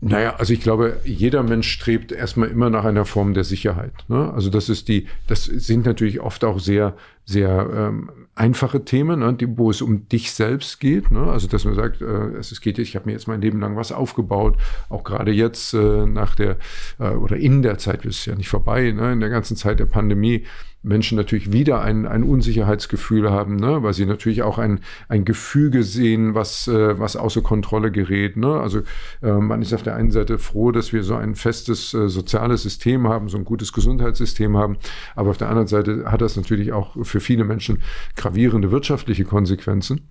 Naja, 0.00 0.36
also 0.36 0.52
ich 0.52 0.60
glaube, 0.60 1.00
jeder 1.04 1.42
Mensch 1.42 1.68
strebt 1.68 2.12
erstmal 2.12 2.48
immer 2.48 2.70
nach 2.70 2.84
einer 2.84 3.04
Form 3.04 3.34
der 3.34 3.42
Sicherheit. 3.42 3.92
Ne? 4.06 4.32
Also 4.32 4.48
das 4.48 4.68
ist 4.68 4.88
die, 4.88 5.08
das 5.26 5.44
sind 5.44 5.86
natürlich 5.86 6.20
oft 6.20 6.44
auch 6.44 6.60
sehr, 6.60 6.96
sehr 7.24 7.68
ähm, 7.74 8.10
einfache 8.38 8.84
Themen, 8.84 9.20
ne, 9.20 9.34
die, 9.34 9.58
wo 9.58 9.70
es 9.70 9.82
um 9.82 10.08
dich 10.08 10.32
selbst 10.32 10.80
geht. 10.80 11.10
Ne? 11.10 11.20
Also 11.20 11.48
dass 11.48 11.64
man 11.64 11.74
sagt, 11.74 12.00
äh, 12.00 12.36
es 12.38 12.60
geht, 12.60 12.78
ich 12.78 12.94
habe 12.94 13.06
mir 13.06 13.12
jetzt 13.12 13.26
mein 13.26 13.40
Leben 13.40 13.60
lang 13.60 13.76
was 13.76 13.92
aufgebaut, 13.92 14.56
auch 14.88 15.02
gerade 15.04 15.32
jetzt 15.32 15.74
äh, 15.74 16.06
nach 16.06 16.34
der 16.36 16.56
äh, 16.98 17.10
oder 17.10 17.36
in 17.36 17.62
der 17.62 17.78
Zeit, 17.78 18.04
ist 18.04 18.26
ja 18.26 18.34
nicht 18.34 18.48
vorbei, 18.48 18.92
ne? 18.92 19.12
in 19.12 19.20
der 19.20 19.28
ganzen 19.28 19.56
Zeit 19.56 19.80
der 19.80 19.86
Pandemie, 19.86 20.46
Menschen 20.82 21.16
natürlich 21.16 21.52
wieder 21.52 21.80
ein, 21.82 22.06
ein 22.06 22.22
Unsicherheitsgefühl 22.22 23.30
haben, 23.30 23.56
ne? 23.56 23.82
weil 23.82 23.94
sie 23.94 24.06
natürlich 24.06 24.42
auch 24.42 24.58
ein, 24.58 24.80
ein 25.08 25.24
Gefüge 25.24 25.82
sehen, 25.82 26.34
was, 26.34 26.68
äh, 26.68 26.98
was 26.98 27.16
außer 27.16 27.42
Kontrolle 27.42 27.90
gerät. 27.90 28.36
Ne? 28.36 28.60
Also 28.60 28.82
äh, 29.22 29.32
man 29.32 29.60
ist 29.60 29.74
auf 29.74 29.82
der 29.82 29.96
einen 29.96 30.10
Seite 30.10 30.38
froh, 30.38 30.70
dass 30.70 30.92
wir 30.92 31.02
so 31.02 31.16
ein 31.16 31.34
festes 31.34 31.94
äh, 31.94 32.08
soziales 32.08 32.62
System 32.62 33.08
haben, 33.08 33.28
so 33.28 33.38
ein 33.38 33.44
gutes 33.44 33.72
Gesundheitssystem 33.72 34.56
haben, 34.56 34.76
aber 35.16 35.30
auf 35.30 35.38
der 35.38 35.48
anderen 35.48 35.68
Seite 35.68 36.04
hat 36.06 36.20
das 36.20 36.36
natürlich 36.36 36.72
auch 36.72 36.96
für 37.04 37.20
viele 37.20 37.44
Menschen 37.44 37.82
gravierende 38.16 38.70
wirtschaftliche 38.70 39.24
Konsequenzen. 39.24 40.08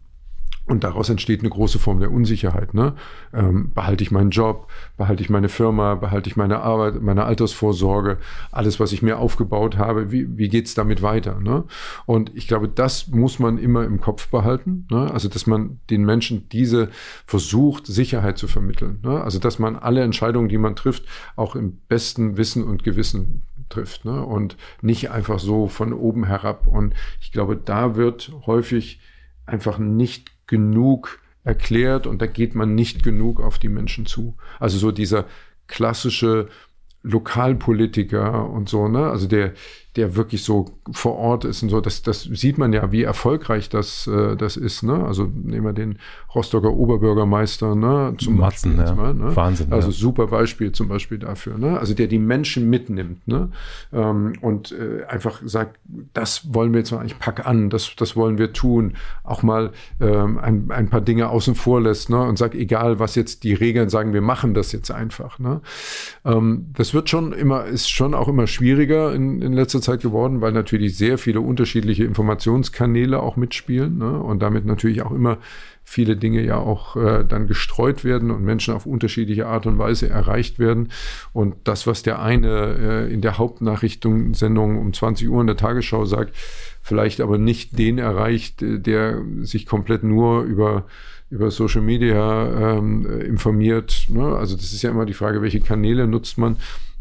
Und 0.68 0.84
daraus 0.84 1.08
entsteht 1.08 1.40
eine 1.40 1.50
große 1.50 1.80
Form 1.80 2.02
der 2.02 2.12
Unsicherheit. 2.12 2.74
Ne? 2.74 2.94
Ähm, 3.34 3.72
behalte 3.74 4.04
ich 4.04 4.12
meinen 4.12 4.32
Job, 4.32 4.68
behalte 4.98 5.24
ich 5.24 5.30
meine 5.30 5.48
Firma, 5.48 5.96
behalte 5.96 6.30
ich 6.30 6.36
meine 6.36 6.60
Arbeit, 6.60 7.02
meine 7.02 7.24
Altersvorsorge, 7.24 8.18
alles, 8.52 8.78
was 8.78 8.92
ich 8.92 9.02
mir 9.02 9.18
aufgebaut 9.18 9.78
habe, 9.78 10.12
wie, 10.12 10.38
wie 10.38 10.50
geht's 10.50 10.74
damit 10.74 11.02
weiter? 11.02 11.40
Ne? 11.40 11.64
Und 12.06 12.36
ich 12.36 12.50
glaube, 12.50 12.68
das 12.68 13.08
muss 13.08 13.40
man 13.40 13.58
immer 13.58 13.86
im 13.86 14.02
Kopf 14.02 14.28
behalten. 14.28 14.88
Ne? 14.92 15.10
Also, 15.10 15.30
dass 15.30 15.48
man 15.48 15.80
den 15.90 16.04
Menschen 16.04 16.50
diese 16.50 16.90
versucht, 17.26 17.88
Sicherheit 17.88 18.38
zu 18.38 18.48
vermitteln. 18.48 19.00
Ne? 19.04 19.22
Also, 19.24 19.40
dass 19.40 19.60
man 19.60 19.78
alle 19.78 20.04
Entscheidungen, 20.04 20.50
die 20.50 20.58
man 20.58 20.76
trifft, 20.76 21.06
auch 21.38 21.56
im 21.56 21.78
besten 21.88 22.36
Wissen 22.36 22.66
und 22.66 22.84
Gewissen 22.84 23.44
trifft. 23.70 24.04
Ne? 24.04 24.22
Und 24.22 24.58
nicht 24.82 25.12
einfach 25.12 25.40
so 25.40 25.68
von 25.68 25.94
oben 25.94 26.26
herab. 26.26 26.68
Und 26.68 26.94
ich 27.22 27.32
glaube, 27.32 27.56
da 27.56 27.96
wird 27.96 28.34
häufig 28.46 29.00
einfach 29.46 29.78
nicht 29.78 30.37
genug 30.48 31.20
erklärt 31.44 32.08
und 32.08 32.22
da 32.22 32.26
geht 32.26 32.56
man 32.56 32.76
nicht 32.76 33.04
genug 33.04 33.42
auf 33.42 33.60
die 33.60 33.70
Menschen 33.70 34.06
zu. 34.06 34.36
Also 34.60 34.78
so 34.78 34.92
dieser 34.92 35.26
klassische 35.68 36.50
Lokalpolitiker 37.04 38.50
und 38.50 38.68
so, 38.68 38.88
ne? 38.88 39.10
Also 39.10 39.28
der, 39.28 39.54
der 39.98 40.16
wirklich 40.16 40.44
so 40.44 40.66
vor 40.92 41.16
Ort 41.16 41.44
ist 41.44 41.64
und 41.64 41.70
so. 41.70 41.82
Das, 41.82 42.04
das 42.04 42.24
sieht 42.24 42.58
man 42.58 42.72
ja, 42.72 42.92
wie 42.92 43.04
erfolgreich 43.04 43.68
das, 43.68 44.08
äh, 44.08 44.36
das 44.36 44.56
ist. 44.56 44.84
Ne? 44.84 45.04
Also 45.06 45.24
nehmen 45.26 45.66
wir 45.66 45.74
den 45.74 45.98
Rostocker 46.34 46.72
Oberbürgermeister 46.72 47.76
ne? 47.76 48.14
zum 48.18 48.38
Matzen, 48.38 48.78
Beispiel. 48.78 48.96
Ja. 48.96 49.02
Mal, 49.02 49.14
ne? 49.16 49.36
Wahnsinn. 49.36 49.74
Also 49.74 49.88
ja. 49.88 49.94
super 49.94 50.28
Beispiel 50.28 50.72
zum 50.72 50.88
Beispiel 50.88 51.18
dafür. 51.18 51.58
Ne? 51.58 51.80
Also 51.80 51.96
der 51.96 52.08
die 52.08 52.20
Menschen 52.20 52.70
mitnimmt 52.70 53.28
ne? 53.28 53.50
Ähm, 53.92 54.34
und 54.42 54.72
äh, 54.72 55.06
einfach 55.06 55.42
sagt, 55.44 55.80
das 56.14 56.54
wollen 56.54 56.74
wir 56.74 56.80
jetzt 56.80 56.92
mal, 56.92 57.06
ich 57.06 57.18
pack 57.18 57.48
an, 57.48 57.70
das, 57.72 57.96
das 57.98 58.16
wollen 58.16 58.38
wir 58.38 58.54
tun. 58.54 58.94
Auch 59.24 59.42
mal 59.42 59.72
ähm, 60.00 60.38
ein, 60.38 60.70
ein 60.70 60.90
paar 60.90 61.02
Dinge 61.02 61.30
außen 61.30 61.56
vor 61.56 61.82
lässt 61.82 62.12
ne? 62.12 62.22
und 62.22 62.38
sagt, 62.38 62.54
egal 62.54 63.00
was 63.00 63.16
jetzt 63.16 63.44
die 63.44 63.54
Regeln 63.54 63.90
sagen, 63.90 64.14
wir 64.14 64.22
machen 64.22 64.54
das 64.54 64.72
jetzt 64.72 64.92
einfach. 64.92 65.40
Ne? 65.40 65.62
Ähm, 66.24 66.68
das 66.76 66.94
wird 66.94 67.10
schon 67.10 67.34
immer, 67.34 67.66
ist 67.66 67.90
schon 67.90 68.14
auch 68.14 68.28
immer 68.28 68.46
schwieriger 68.46 69.14
in, 69.14 69.42
in 69.42 69.54
letzter 69.54 69.82
Zeit 69.82 69.87
Zeit 69.92 70.02
geworden, 70.02 70.42
weil 70.42 70.52
natürlich 70.52 70.98
sehr 70.98 71.18
viele 71.18 71.42
unterschiedliche 71.42 72.04
Informationskanäle 72.04 73.22
auch 73.22 73.36
mitspielen 73.36 73.98
ne? 73.98 74.20
und 74.20 74.42
damit 74.42 74.66
natürlich 74.66 75.02
auch 75.02 75.12
immer 75.12 75.38
viele 75.84 76.18
Dinge 76.18 76.44
ja 76.44 76.58
auch 76.58 76.98
äh, 76.98 77.24
dann 77.24 77.48
gestreut 77.48 78.04
werden 78.04 78.30
und 78.30 78.44
Menschen 78.44 78.74
auf 78.74 78.86
unterschiedliche 78.86 79.48
Art 79.48 79.66
und 79.66 79.78
Weise 79.78 80.10
erreicht 80.10 80.60
werden. 80.60 80.90
Und 81.32 81.56
das, 81.64 81.88
was 81.88 82.04
der 82.04 82.22
eine 82.22 83.08
äh, 83.08 83.14
in 83.14 83.22
der 83.22 83.38
Hauptnachrichtensendung 83.38 84.78
um 84.78 84.94
20 84.94 85.30
Uhr 85.30 85.40
in 85.40 85.48
der 85.48 85.56
Tagesschau 85.56 86.04
sagt, 86.04 86.36
vielleicht 86.82 87.22
aber 87.22 87.38
nicht 87.38 87.80
den 87.80 88.00
erreicht, 88.00 88.62
äh, 88.62 88.80
der 88.80 89.22
sich 89.42 89.66
komplett 89.66 90.04
nur 90.04 90.44
über 90.44 90.86
über 91.30 91.52
Social 91.52 91.82
Media 91.82 92.78
ähm, 92.78 93.06
informiert. 93.22 94.08
Ne? 94.10 94.36
Also 94.36 94.56
das 94.56 94.72
ist 94.72 94.82
ja 94.82 94.92
immer 94.92 95.06
die 95.06 95.14
Frage, 95.14 95.42
welche 95.42 95.60
Kanäle 95.60 96.08
nutzt 96.08 96.38
man. 96.38 96.56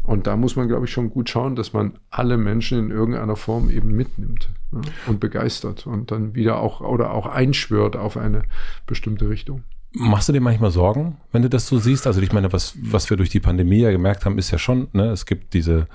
Und 0.07 0.25
da 0.25 0.37
muss 0.37 0.55
man, 0.55 0.69
glaube 0.69 0.85
ich, 0.85 0.91
schon 0.91 1.09
gut 1.09 1.29
schauen, 1.29 1.57
dass 1.57 1.73
man 1.73 1.99
alle 2.09 2.37
Menschen 2.37 2.79
in 2.79 2.91
irgendeiner 2.91 3.35
Form 3.35 3.69
eben 3.69 3.91
mitnimmt 3.91 4.49
ne? 4.71 4.79
und 5.05 5.19
begeistert 5.19 5.85
und 5.85 6.11
dann 6.11 6.33
wieder 6.33 6.59
auch 6.59 6.79
oder 6.79 7.11
auch 7.11 7.27
einschwört 7.27 7.97
auf 7.97 8.15
eine 8.15 8.43
bestimmte 8.85 9.29
Richtung. 9.29 9.63
Machst 9.91 10.29
du 10.29 10.33
dir 10.33 10.39
manchmal 10.39 10.71
Sorgen, 10.71 11.17
wenn 11.33 11.41
du 11.41 11.49
das 11.49 11.67
so 11.67 11.77
siehst? 11.77 12.07
Also 12.07 12.21
ich 12.21 12.31
meine, 12.31 12.53
was, 12.53 12.77
was 12.81 13.09
wir 13.09 13.17
durch 13.17 13.29
die 13.29 13.41
Pandemie 13.41 13.79
ja 13.79 13.91
gemerkt 13.91 14.25
haben, 14.25 14.37
ist 14.37 14.49
ja 14.49 14.57
schon, 14.57 14.87
ne, 14.93 15.07
es 15.09 15.25
gibt 15.25 15.53
diese 15.53 15.87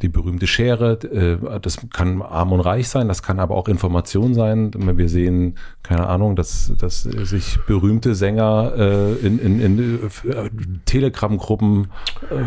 die 0.00 0.08
berühmte 0.08 0.46
Schere, 0.46 0.92
äh, 1.02 1.60
das 1.60 1.78
kann 1.92 2.22
arm 2.22 2.52
und 2.52 2.60
reich 2.60 2.88
sein, 2.88 3.08
das 3.08 3.22
kann 3.22 3.40
aber 3.40 3.56
auch 3.56 3.68
Information 3.68 4.34
sein. 4.34 4.70
Wir 4.74 5.08
sehen, 5.08 5.56
keine 5.82 6.06
Ahnung, 6.06 6.36
dass, 6.36 6.72
dass 6.78 7.02
sich 7.02 7.58
berühmte 7.66 8.14
Sänger 8.14 8.72
äh, 8.76 9.12
in, 9.26 9.38
in, 9.38 9.60
in 9.60 10.80
Telegram-Gruppen 10.84 11.88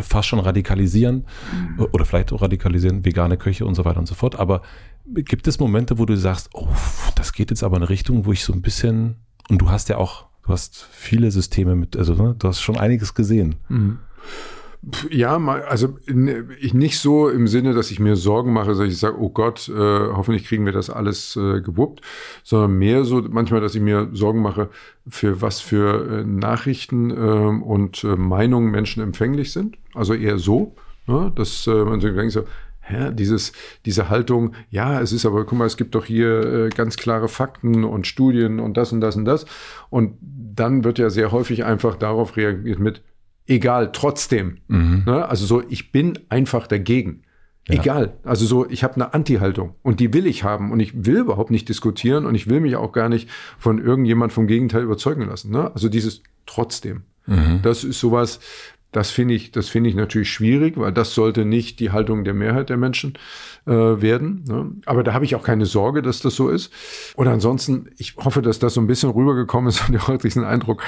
fast 0.02 0.28
schon 0.28 0.40
radikalisieren 0.40 1.26
oder 1.92 2.06
vielleicht 2.06 2.32
auch 2.34 2.42
radikalisieren, 2.42 3.06
vegane 3.06 3.38
Köche 3.38 3.66
und 3.66 3.76
so 3.76 3.86
weiter 3.86 4.00
und 4.00 4.08
so 4.08 4.16
fort. 4.16 4.40
Aber 4.40 4.62
gibt 5.14 5.48
es 5.48 5.60
Momente, 5.60 5.98
wo 5.98 6.06
du 6.06 6.16
sagst, 6.18 6.50
oh, 6.54 6.68
das 7.16 7.34
geht 7.34 7.50
jetzt 7.50 7.64
aber 7.64 7.78
in 7.78 7.84
eine 7.84 7.90
Richtung, 7.90 8.26
wo 8.26 8.32
ich 8.32 8.44
so 8.44 8.54
ein 8.54 8.62
bisschen, 8.62 9.18
und 9.50 9.60
du 9.60 9.70
hast 9.70 9.90
ja 9.90 9.98
auch, 9.98 10.26
du 10.44 10.50
hast 10.50 10.88
viele 10.92 11.32
Systeme 11.32 11.76
mit, 11.76 11.96
also 11.98 12.14
ne, 12.14 12.36
du 12.38 12.48
hast 12.48 12.62
schon 12.62 12.78
einiges 12.78 13.14
gesehen. 13.14 13.56
Mhm. 13.70 14.00
Ja, 15.10 15.38
also 15.38 15.98
ich 16.60 16.74
nicht 16.74 17.00
so 17.00 17.30
im 17.30 17.48
Sinne, 17.48 17.74
dass 17.74 17.92
ich 17.92 18.00
mir 18.00 18.16
Sorgen 18.16 18.54
mache, 18.54 18.70
dass 18.70 18.80
ich 18.80 18.98
sage, 18.98 19.20
oh 19.20 19.30
Gott, 19.30 19.68
äh, 19.70 19.74
hoffentlich 19.74 20.46
kriegen 20.46 20.66
wir 20.66 20.72
das 20.72 20.90
alles 20.90 21.36
äh, 21.36 21.62
gewuppt, 21.62 22.02
sondern 22.44 22.78
mehr 22.78 23.04
so 23.04 23.22
manchmal, 23.22 23.60
dass 23.60 23.76
ich 23.76 23.82
mir 23.82 24.10
Sorgen 24.14 24.42
mache, 24.42 24.70
für 25.08 25.42
was 25.42 25.60
für 25.60 26.20
äh, 26.20 26.24
Nachrichten 26.24 27.10
äh, 27.10 27.14
und 27.14 28.04
äh, 28.04 28.16
Meinungen 28.16 28.72
Menschen 28.72 29.02
empfänglich 29.02 29.52
sind. 29.52 29.78
Also 29.94 30.14
eher 30.14 30.38
so, 30.38 30.76
ne? 31.08 31.32
dass 31.36 31.66
man 31.68 32.00
so 32.00 32.10
denkt, 32.10 32.40
hä, 32.82 33.12
dieses, 33.14 33.54
diese 33.86 34.10
Haltung, 34.10 34.54
ja, 34.70 35.02
es 35.02 35.12
ist 35.12 35.26
aber, 35.26 35.44
guck 35.46 35.58
mal, 35.58 35.66
es 35.66 35.76
gibt 35.76 35.96
doch 35.96 36.06
hier 36.06 36.70
ganz 36.70 36.98
klare 36.98 37.28
Fakten 37.28 37.84
und 37.84 38.08
Studien 38.08 38.60
und 38.60 38.78
das 38.78 38.94
und 38.94 39.02
das 39.02 39.16
und 39.16 39.26
das. 39.26 39.46
Und 39.90 40.18
dann 40.22 40.84
wird 40.84 41.00
ja 41.00 41.10
sehr 41.10 41.32
häufig 41.32 41.66
einfach 41.66 41.96
darauf 41.96 42.38
reagiert 42.38 42.80
mit, 42.80 43.02
egal, 43.48 43.92
trotzdem. 43.92 44.58
Mhm. 44.68 45.04
Ne? 45.06 45.28
Also 45.28 45.46
so, 45.46 45.64
ich 45.68 45.92
bin 45.92 46.20
einfach 46.30 46.68
dagegen. 46.68 47.24
Ja. 47.68 47.82
Egal. 47.82 48.14
Also 48.24 48.46
so, 48.46 48.70
ich 48.70 48.84
habe 48.84 48.96
eine 48.96 49.14
Anti-Haltung 49.14 49.76
und 49.82 50.00
die 50.00 50.14
will 50.14 50.26
ich 50.26 50.44
haben 50.44 50.72
und 50.72 50.80
ich 50.80 51.06
will 51.06 51.18
überhaupt 51.18 51.52
nicht 51.52 51.68
diskutieren 51.68 52.26
und 52.26 52.34
ich 52.36 52.48
will 52.48 52.62
mich 52.62 52.78
auch 52.78 52.94
gar 52.94 53.10
nicht 53.10 53.30
von 53.58 53.80
irgendjemand 53.80 54.32
vom 54.32 54.48
Gegenteil 54.48 54.84
überzeugen 54.84 55.24
lassen. 55.24 55.52
Ne? 55.52 55.72
Also 55.74 55.90
dieses 55.90 56.24
trotzdem. 56.46 57.04
Mhm. 57.26 57.60
Das 57.62 57.84
ist 57.84 58.00
sowas, 58.00 58.40
das 58.92 59.12
finde 59.12 59.34
ich, 59.34 59.52
das 59.52 59.68
finde 59.68 59.90
ich 59.90 59.96
natürlich 59.96 60.32
schwierig, 60.32 60.78
weil 60.78 60.94
das 60.94 61.14
sollte 61.14 61.44
nicht 61.44 61.80
die 61.80 61.92
Haltung 61.92 62.24
der 62.24 62.34
Mehrheit 62.34 62.70
der 62.70 62.78
Menschen 62.78 63.14
äh, 63.66 63.72
werden. 63.72 64.46
Ne? 64.48 64.72
Aber 64.86 65.04
da 65.04 65.14
habe 65.14 65.26
ich 65.26 65.36
auch 65.36 65.44
keine 65.44 65.66
Sorge, 65.66 66.02
dass 66.02 66.22
das 66.22 66.36
so 66.36 66.50
ist. 66.50 66.72
Und 67.16 67.28
ansonsten, 67.28 67.90
ich 67.98 68.16
hoffe, 68.16 68.42
dass 68.42 68.60
das 68.60 68.76
so 68.76 68.82
ein 68.82 68.88
bisschen 68.88 69.10
rübergekommen 69.10 69.70
ist 69.70 69.82
und 69.88 69.94
du 69.94 70.08
heute 70.08 70.24
diesen 70.24 70.46
Eindruck 70.46 70.82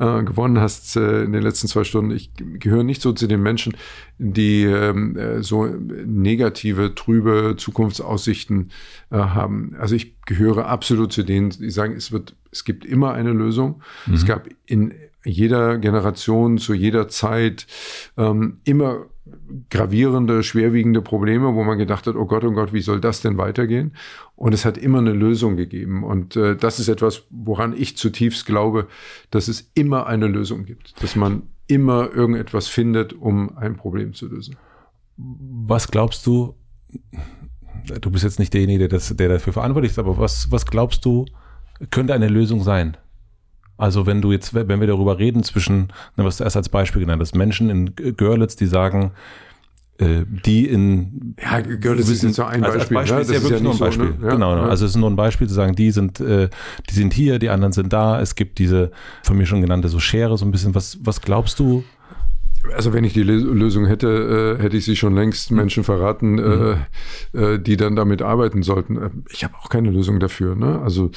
äh, 0.00 0.22
gewonnen 0.24 0.58
hast 0.58 0.96
äh, 0.96 1.22
in 1.22 1.32
den 1.32 1.42
letzten 1.42 1.68
zwei 1.68 1.84
Stunden. 1.84 2.10
Ich 2.10 2.30
gehöre 2.34 2.82
nicht 2.82 3.00
so 3.00 3.12
zu 3.12 3.28
den 3.28 3.40
Menschen, 3.42 3.76
die 4.18 4.64
ähm, 4.64 5.16
äh, 5.16 5.42
so 5.42 5.64
negative, 5.64 6.94
trübe 6.94 7.54
Zukunftsaussichten 7.56 8.72
äh, 9.10 9.16
haben. 9.16 9.76
Also 9.78 9.94
ich 9.94 10.20
gehöre 10.22 10.66
absolut 10.66 11.12
zu 11.12 11.22
denen, 11.22 11.50
die 11.50 11.70
sagen, 11.70 11.94
es 11.94 12.10
wird, 12.10 12.34
es 12.50 12.64
gibt 12.64 12.84
immer 12.84 13.12
eine 13.12 13.32
Lösung. 13.32 13.80
Mhm. 14.06 14.14
Es 14.14 14.26
gab 14.26 14.48
in 14.66 14.92
jeder 15.24 15.78
Generation, 15.78 16.58
zu 16.58 16.74
jeder 16.74 17.08
Zeit 17.08 17.66
ähm, 18.16 18.60
immer 18.64 19.06
gravierende, 19.70 20.42
schwerwiegende 20.42 21.00
Probleme, 21.00 21.54
wo 21.54 21.64
man 21.64 21.78
gedacht 21.78 22.06
hat, 22.06 22.14
oh 22.14 22.26
Gott, 22.26 22.44
oh 22.44 22.52
Gott, 22.52 22.72
wie 22.72 22.80
soll 22.80 23.00
das 23.00 23.20
denn 23.20 23.38
weitergehen? 23.38 23.96
Und 24.36 24.52
es 24.52 24.64
hat 24.64 24.76
immer 24.76 24.98
eine 24.98 25.12
Lösung 25.12 25.56
gegeben. 25.56 26.04
Und 26.04 26.36
äh, 26.36 26.56
das 26.56 26.78
ist 26.78 26.88
etwas, 26.88 27.24
woran 27.30 27.74
ich 27.76 27.96
zutiefst 27.96 28.46
glaube, 28.46 28.88
dass 29.30 29.48
es 29.48 29.70
immer 29.74 30.06
eine 30.06 30.26
Lösung 30.26 30.64
gibt, 30.64 31.02
dass 31.02 31.16
man 31.16 31.44
immer 31.66 32.12
irgendetwas 32.12 32.68
findet, 32.68 33.12
um 33.14 33.56
ein 33.56 33.76
Problem 33.76 34.12
zu 34.12 34.28
lösen. 34.28 34.56
Was 35.16 35.88
glaubst 35.88 36.26
du, 36.26 36.54
du 38.00 38.10
bist 38.10 38.24
jetzt 38.24 38.38
nicht 38.38 38.52
derjenige, 38.52 38.80
der, 38.80 38.88
das, 38.88 39.14
der 39.16 39.28
dafür 39.28 39.52
verantwortlich 39.52 39.92
ist, 39.92 39.98
aber 39.98 40.18
was, 40.18 40.50
was 40.50 40.66
glaubst 40.66 41.04
du, 41.04 41.24
könnte 41.90 42.12
eine 42.12 42.28
Lösung 42.28 42.62
sein? 42.62 42.96
Also 43.76 44.06
wenn 44.06 44.22
du 44.22 44.32
jetzt, 44.32 44.54
wenn 44.54 44.80
wir 44.80 44.86
darüber 44.86 45.18
reden 45.18 45.42
zwischen, 45.42 45.92
ne, 46.16 46.24
was 46.24 46.36
du 46.36 46.44
erst 46.44 46.56
als 46.56 46.68
Beispiel 46.68 47.00
genannt 47.00 47.20
hast, 47.20 47.34
Menschen 47.34 47.70
in 47.70 47.94
Görlitz, 48.16 48.56
die 48.56 48.66
sagen, 48.66 49.12
äh, 49.98 50.24
die 50.26 50.66
in 50.66 51.36
ja 51.40 51.60
Görlitz 51.60 52.08
ist 52.08 52.24
jetzt 52.24 52.34
so 52.34 52.44
ein 52.44 52.62
Beispiel, 52.62 52.96
als, 52.96 53.12
als 53.12 53.12
Beispiel 53.12 53.16
ne? 53.16 53.22
ist 53.22 53.28
ja 53.30 53.34
wirklich 53.34 53.58
ja 53.58 53.62
nur 53.62 53.72
ein 53.74 53.78
Beispiel 53.78 54.14
so, 54.18 54.26
ne? 54.26 54.32
genau 54.32 54.56
ja. 54.56 54.62
also 54.64 54.86
es 54.86 54.90
ist 54.90 54.96
nur 54.96 55.08
ein 55.08 55.14
Beispiel 55.14 55.46
zu 55.46 55.54
sagen 55.54 55.76
die 55.76 55.92
sind 55.92 56.18
äh, 56.18 56.48
die 56.90 56.94
sind 56.94 57.14
hier 57.14 57.38
die 57.38 57.48
anderen 57.48 57.72
sind 57.72 57.92
da 57.92 58.20
es 58.20 58.34
gibt 58.34 58.58
diese 58.58 58.90
von 59.22 59.36
mir 59.36 59.46
schon 59.46 59.60
genannte 59.60 59.88
so 59.88 60.00
Schere 60.00 60.36
so 60.36 60.44
ein 60.44 60.50
bisschen 60.50 60.74
was 60.74 60.98
was 61.04 61.20
glaubst 61.20 61.60
du 61.60 61.84
also 62.72 62.92
wenn 62.92 63.04
ich 63.04 63.12
die 63.12 63.22
Lösung 63.22 63.86
hätte, 63.86 64.56
äh, 64.58 64.62
hätte 64.62 64.76
ich 64.76 64.84
sie 64.84 64.96
schon 64.96 65.14
längst 65.14 65.50
Menschen 65.50 65.84
verraten, 65.84 66.38
äh, 66.38 66.42
mhm. 66.42 66.76
äh, 67.32 67.58
die 67.58 67.76
dann 67.76 67.96
damit 67.96 68.22
arbeiten 68.22 68.62
sollten. 68.62 68.96
Äh, 68.96 69.10
ich 69.30 69.44
habe 69.44 69.54
auch 69.56 69.68
keine 69.68 69.90
Lösung 69.90 70.20
dafür. 70.20 70.54
Ne? 70.54 70.80
Also 70.82 71.10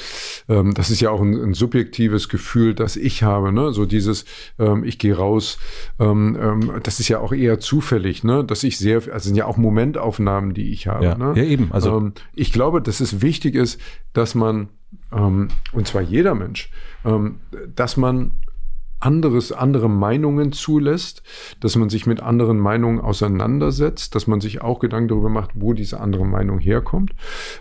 ähm, 0.49 0.73
das 0.73 0.89
ist 0.89 0.99
ja 0.99 1.09
auch 1.09 1.21
ein, 1.21 1.33
ein, 1.35 1.53
subjektives 1.53 2.29
Gefühl, 2.29 2.73
das 2.73 2.95
ich 2.95 3.23
habe. 3.23 3.51
Ne? 3.51 3.71
So 3.71 3.85
dieses, 3.85 4.25
ähm, 4.59 4.83
ich 4.83 4.99
gehe 4.99 5.15
raus. 5.15 5.57
Ähm, 5.99 6.37
ähm, 6.39 6.71
das 6.83 6.99
ist 6.99 7.07
ja 7.07 7.19
auch 7.19 7.33
eher 7.33 7.59
zufällig, 7.59 8.23
ne? 8.23 8.43
dass 8.43 8.63
ich 8.63 8.77
sehr, 8.77 9.01
also 9.11 9.27
sind 9.27 9.35
ja 9.35 9.45
auch 9.45 9.57
Momentaufnahmen, 9.57 10.53
die 10.53 10.71
ich 10.71 10.87
habe. 10.87 11.05
Ja, 11.05 11.17
ne? 11.17 11.33
ja 11.35 11.43
eben. 11.43 11.71
Also 11.71 11.97
ähm, 11.97 12.13
ich 12.33 12.51
glaube, 12.51 12.81
dass 12.81 12.99
es 12.99 13.21
wichtig 13.21 13.55
ist, 13.55 13.79
dass 14.13 14.35
man 14.35 14.69
ähm, 15.11 15.49
und 15.71 15.87
zwar 15.87 16.01
jeder 16.01 16.33
Mensch, 16.33 16.69
dass 17.75 17.97
man 17.97 18.31
anderes, 18.99 19.51
andere 19.51 19.89
Meinungen 19.89 20.51
zulässt, 20.51 21.23
dass 21.59 21.75
man 21.75 21.89
sich 21.89 22.05
mit 22.05 22.21
anderen 22.21 22.57
Meinungen 22.57 22.99
auseinandersetzt, 22.99 24.15
dass 24.15 24.27
man 24.27 24.41
sich 24.41 24.61
auch 24.61 24.79
Gedanken 24.79 25.09
darüber 25.09 25.29
macht, 25.29 25.51
wo 25.53 25.73
diese 25.73 25.99
andere 25.99 26.25
Meinung 26.25 26.59
herkommt, 26.59 27.11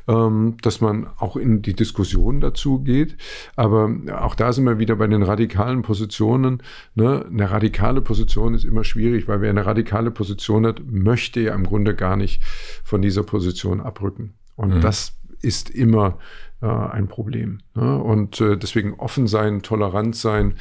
ähm, 0.08 0.56
dass 0.62 0.80
man 0.80 1.06
auch 1.18 1.36
in 1.36 1.62
die 1.62 1.74
Diskussion 1.74 2.40
dazu 2.40 2.80
geht. 2.80 3.16
Aber 3.54 3.90
auch 4.18 4.34
da 4.34 4.52
sind 4.52 4.64
wir 4.64 4.78
wieder 4.78 4.96
bei 4.96 5.06
den 5.06 5.22
radikalen 5.22 5.82
Positionen. 5.82 6.62
Ne? 6.94 7.26
Eine 7.30 7.50
radikale 7.50 8.00
Position 8.00 8.54
ist 8.54 8.64
immer 8.64 8.84
schwierig, 8.84 9.28
weil 9.28 9.40
wer 9.40 9.50
eine 9.50 9.66
radikale 9.66 10.10
Position 10.10 10.66
hat, 10.66 10.80
möchte 10.86 11.40
ja 11.40 11.54
im 11.54 11.64
Grunde 11.64 11.94
gar 11.94 12.16
nicht 12.16 12.42
von 12.82 13.02
dieser 13.02 13.22
Position 13.22 13.80
abrücken. 13.80 14.34
Und 14.56 14.76
mhm. 14.76 14.80
das 14.80 15.12
ist 15.42 15.70
immer 15.70 16.18
ein 16.68 17.08
Problem. 17.08 17.58
Ne? 17.74 17.98
Und 17.98 18.40
äh, 18.40 18.56
deswegen 18.56 18.94
offen 18.94 19.26
sein, 19.26 19.62
tolerant 19.62 20.16
sein, 20.16 20.54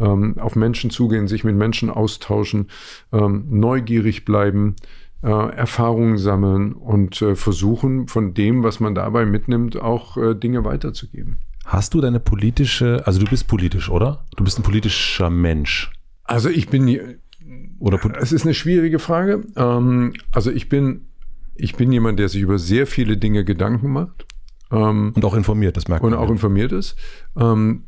ähm, 0.00 0.38
auf 0.38 0.56
Menschen 0.56 0.90
zugehen, 0.90 1.28
sich 1.28 1.44
mit 1.44 1.56
Menschen 1.56 1.90
austauschen, 1.90 2.68
ähm, 3.12 3.46
neugierig 3.50 4.24
bleiben, 4.24 4.76
äh, 5.22 5.28
Erfahrungen 5.28 6.18
sammeln 6.18 6.72
und 6.72 7.20
äh, 7.22 7.34
versuchen, 7.34 8.08
von 8.08 8.34
dem, 8.34 8.62
was 8.62 8.80
man 8.80 8.94
dabei 8.94 9.24
mitnimmt, 9.24 9.76
auch 9.76 10.16
äh, 10.16 10.34
Dinge 10.34 10.64
weiterzugeben. 10.64 11.38
Hast 11.64 11.94
du 11.94 12.00
deine 12.00 12.20
politische, 12.20 13.02
also 13.06 13.18
du 13.18 13.26
bist 13.26 13.48
politisch, 13.48 13.90
oder? 13.90 14.24
Du 14.36 14.44
bist 14.44 14.58
ein 14.58 14.62
politischer 14.62 15.30
Mensch. 15.30 15.90
Also 16.22 16.48
ich 16.48 16.68
bin, 16.68 17.16
oder 17.78 17.98
es 18.20 18.32
ist 18.32 18.44
eine 18.44 18.54
schwierige 18.54 18.98
Frage. 18.98 19.42
Ähm, 19.56 20.12
also 20.32 20.50
ich 20.50 20.68
bin, 20.68 21.06
ich 21.56 21.74
bin 21.74 21.90
jemand, 21.90 22.18
der 22.18 22.28
sich 22.28 22.42
über 22.42 22.58
sehr 22.58 22.86
viele 22.86 23.16
Dinge 23.16 23.44
Gedanken 23.44 23.90
macht. 23.90 24.26
Ähm, 24.70 25.12
und 25.14 25.24
auch 25.24 25.34
informiert, 25.34 25.76
das 25.76 25.88
merkt 25.88 26.02
man. 26.02 26.12
Und 26.12 26.18
auch 26.18 26.30
informiert 26.30 26.72
ist. 26.72 26.96
Ähm, 27.36 27.84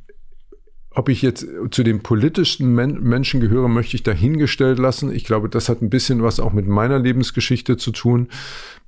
ob 0.90 1.08
ich 1.08 1.22
jetzt 1.22 1.46
zu 1.70 1.82
den 1.82 2.00
politischsten 2.02 2.74
Men 2.74 3.02
Menschen 3.02 3.40
gehöre, 3.40 3.68
möchte 3.68 3.96
ich 3.96 4.02
dahingestellt 4.02 4.78
lassen. 4.78 5.12
Ich 5.12 5.24
glaube, 5.24 5.48
das 5.48 5.68
hat 5.68 5.80
ein 5.80 5.90
bisschen 5.90 6.22
was 6.22 6.40
auch 6.40 6.52
mit 6.52 6.66
meiner 6.66 6.98
Lebensgeschichte 6.98 7.76
zu 7.76 7.92
tun, 7.92 8.28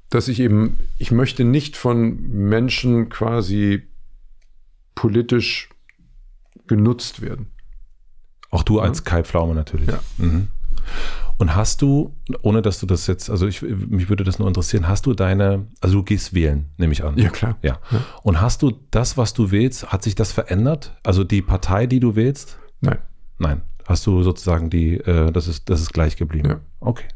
dass 0.08 0.26
ich 0.26 0.40
eben, 0.40 0.78
ich 0.98 1.12
möchte 1.12 1.44
nicht 1.44 1.76
von 1.76 2.20
Menschen 2.28 3.10
quasi 3.10 3.82
politisch 4.94 5.68
genutzt 6.66 7.22
werden. 7.22 7.46
Auch 8.50 8.64
du 8.64 8.80
als 8.80 9.04
Kai 9.04 9.22
Pflaume 9.22 9.54
natürlich. 9.54 9.88
Ja. 9.88 10.00
Mhm. 10.18 10.48
Und 11.38 11.56
hast 11.56 11.80
du, 11.80 12.14
ohne 12.42 12.60
dass 12.60 12.80
du 12.80 12.86
das 12.86 13.06
jetzt, 13.06 13.30
also 13.30 13.46
ich, 13.46 13.62
mich 13.62 14.10
würde 14.10 14.24
das 14.24 14.38
nur 14.38 14.46
interessieren, 14.46 14.86
hast 14.86 15.06
du 15.06 15.14
deine, 15.14 15.66
also 15.80 15.98
du 15.98 16.02
gehst 16.04 16.34
wählen, 16.34 16.66
nehme 16.76 16.92
ich 16.92 17.02
an. 17.02 17.16
Ja, 17.16 17.30
klar. 17.30 17.56
Ja. 17.62 17.78
ja. 17.90 18.00
Und 18.22 18.42
hast 18.42 18.60
du 18.60 18.72
das, 18.90 19.16
was 19.16 19.32
du 19.32 19.50
wählst, 19.50 19.90
hat 19.90 20.02
sich 20.02 20.14
das 20.14 20.32
verändert? 20.32 20.98
Also 21.02 21.24
die 21.24 21.40
Partei, 21.40 21.86
die 21.86 21.98
du 21.98 22.14
wählst? 22.14 22.58
Nein. 22.80 22.98
Nein. 23.38 23.62
Hast 23.86 24.06
du 24.06 24.22
sozusagen 24.22 24.68
die, 24.68 24.98
äh, 24.98 25.32
das 25.32 25.48
ist, 25.48 25.70
das 25.70 25.80
ist 25.80 25.92
gleich 25.92 26.16
geblieben? 26.16 26.48
Ja. 26.48 26.60
Okay. 26.80 27.08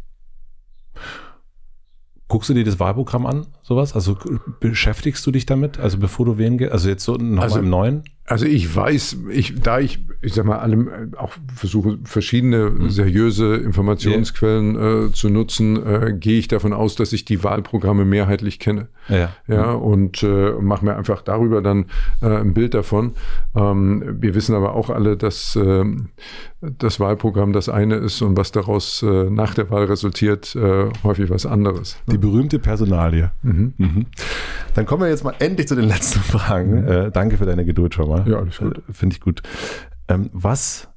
Guckst 2.26 2.48
du 2.48 2.54
dir 2.54 2.64
das 2.64 2.80
Wahlprogramm 2.80 3.26
an, 3.26 3.46
sowas? 3.62 3.94
Also 3.94 4.16
beschäftigst 4.58 5.24
du 5.26 5.30
dich 5.30 5.44
damit? 5.44 5.78
Also 5.78 5.98
bevor 5.98 6.24
du 6.24 6.38
wählen 6.38 6.56
gehst? 6.56 6.72
Also 6.72 6.88
jetzt 6.88 7.04
so 7.04 7.12
nochmal 7.16 7.44
also, 7.44 7.58
im 7.58 7.68
Neuen? 7.68 8.04
Also 8.26 8.46
ich 8.46 8.74
weiß, 8.74 9.18
ich, 9.32 9.60
da 9.60 9.80
ich, 9.80 9.98
ich 10.22 10.32
sag 10.32 10.46
mal, 10.46 10.58
allem 10.58 10.88
äh, 10.88 11.16
auch 11.18 11.34
versuche, 11.54 11.98
verschiedene 12.04 12.70
mhm. 12.70 12.88
seriöse 12.88 13.56
Informationsquellen 13.56 14.76
yeah. 14.76 15.04
äh, 15.04 15.12
zu 15.12 15.28
nutzen, 15.28 15.76
äh, 15.84 16.14
gehe 16.14 16.38
ich 16.38 16.48
davon 16.48 16.72
aus, 16.72 16.94
dass 16.94 17.12
ich 17.12 17.26
die 17.26 17.44
Wahlprogramme 17.44 18.06
mehrheitlich 18.06 18.58
kenne. 18.58 18.88
Ja. 19.10 19.30
Ja, 19.46 19.74
mhm. 19.74 19.82
und 19.82 20.22
äh, 20.22 20.52
mache 20.52 20.86
mir 20.86 20.96
einfach 20.96 21.20
darüber 21.20 21.60
dann 21.60 21.86
äh, 22.22 22.28
ein 22.28 22.54
Bild 22.54 22.72
davon. 22.72 23.12
Ähm, 23.54 24.16
wir 24.20 24.34
wissen 24.34 24.54
aber 24.54 24.74
auch 24.74 24.88
alle, 24.88 25.18
dass 25.18 25.54
äh, 25.56 25.84
das 26.78 27.00
Wahlprogramm 27.00 27.52
das 27.52 27.68
eine 27.68 27.96
ist 27.96 28.22
und 28.22 28.38
was 28.38 28.52
daraus 28.52 29.02
äh, 29.02 29.28
nach 29.28 29.52
der 29.52 29.68
Wahl 29.70 29.84
resultiert, 29.84 30.56
häufig 31.02 31.28
was 31.28 31.44
anderes. 31.44 31.98
Die 32.10 32.16
berühmte 32.16 32.58
Personalie. 32.58 33.32
Mhm. 33.42 33.74
Mhm. 33.76 34.06
Dann 34.74 34.86
kommen 34.86 35.02
wir 35.02 35.10
jetzt 35.10 35.24
mal 35.24 35.34
endlich 35.40 35.68
zu 35.68 35.74
den 35.74 35.86
letzten 35.86 36.20
Fragen. 36.20 36.84
Mhm. 36.84 37.12
Danke 37.12 37.36
für 37.36 37.44
deine 37.44 37.64
Geduld 37.64 37.92
schon 37.94 38.08
mal. 38.08 38.13
Ja, 38.26 38.38
alles 38.38 38.58
gut. 38.58 38.78
Äh, 38.78 38.92
Finde 38.92 39.14
ich 39.14 39.20
gut. 39.20 39.42
Ähm, 40.08 40.30
was 40.32 40.88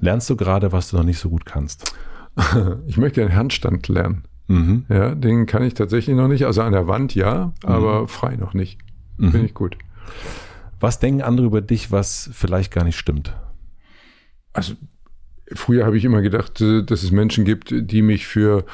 lernst 0.00 0.28
du 0.30 0.36
gerade, 0.36 0.72
was 0.72 0.90
du 0.90 0.96
noch 0.96 1.04
nicht 1.04 1.18
so 1.18 1.30
gut 1.30 1.46
kannst? 1.46 1.94
ich 2.86 2.96
möchte 2.96 3.20
einen 3.20 3.34
Handstand 3.34 3.88
lernen. 3.88 4.24
Mhm. 4.48 4.86
Ja, 4.88 5.14
den 5.14 5.46
kann 5.46 5.62
ich 5.62 5.74
tatsächlich 5.74 6.16
noch 6.16 6.28
nicht. 6.28 6.46
Also 6.46 6.62
an 6.62 6.72
der 6.72 6.86
Wand 6.86 7.14
ja, 7.14 7.52
aber 7.62 8.02
mhm. 8.02 8.08
frei 8.08 8.36
noch 8.36 8.54
nicht. 8.54 8.78
Mhm. 9.18 9.30
Finde 9.30 9.46
ich 9.46 9.54
gut. 9.54 9.76
Was 10.80 11.00
denken 11.00 11.22
andere 11.22 11.46
über 11.46 11.60
dich, 11.60 11.92
was 11.92 12.30
vielleicht 12.32 12.72
gar 12.72 12.84
nicht 12.84 12.96
stimmt? 12.96 13.36
Also 14.52 14.74
früher 15.52 15.84
habe 15.84 15.96
ich 15.96 16.04
immer 16.04 16.22
gedacht, 16.22 16.60
dass 16.60 17.02
es 17.02 17.10
Menschen 17.10 17.44
gibt, 17.44 17.72
die 17.72 18.02
mich 18.02 18.26
für 18.26 18.64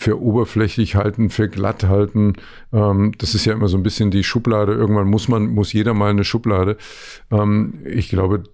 für 0.00 0.18
oberflächlich 0.18 0.94
halten, 0.94 1.28
für 1.28 1.50
glatt 1.50 1.84
halten. 1.84 2.32
Ähm, 2.72 3.12
das 3.18 3.34
ist 3.34 3.44
ja 3.44 3.52
immer 3.52 3.68
so 3.68 3.76
ein 3.76 3.82
bisschen 3.82 4.10
die 4.10 4.24
Schublade. 4.24 4.72
Irgendwann 4.72 5.06
muss 5.06 5.28
man, 5.28 5.48
muss 5.48 5.74
jeder 5.74 5.92
mal 5.92 6.08
eine 6.08 6.24
Schublade. 6.24 6.78
Ähm, 7.30 7.74
ich 7.84 8.08
glaube, 8.08 8.44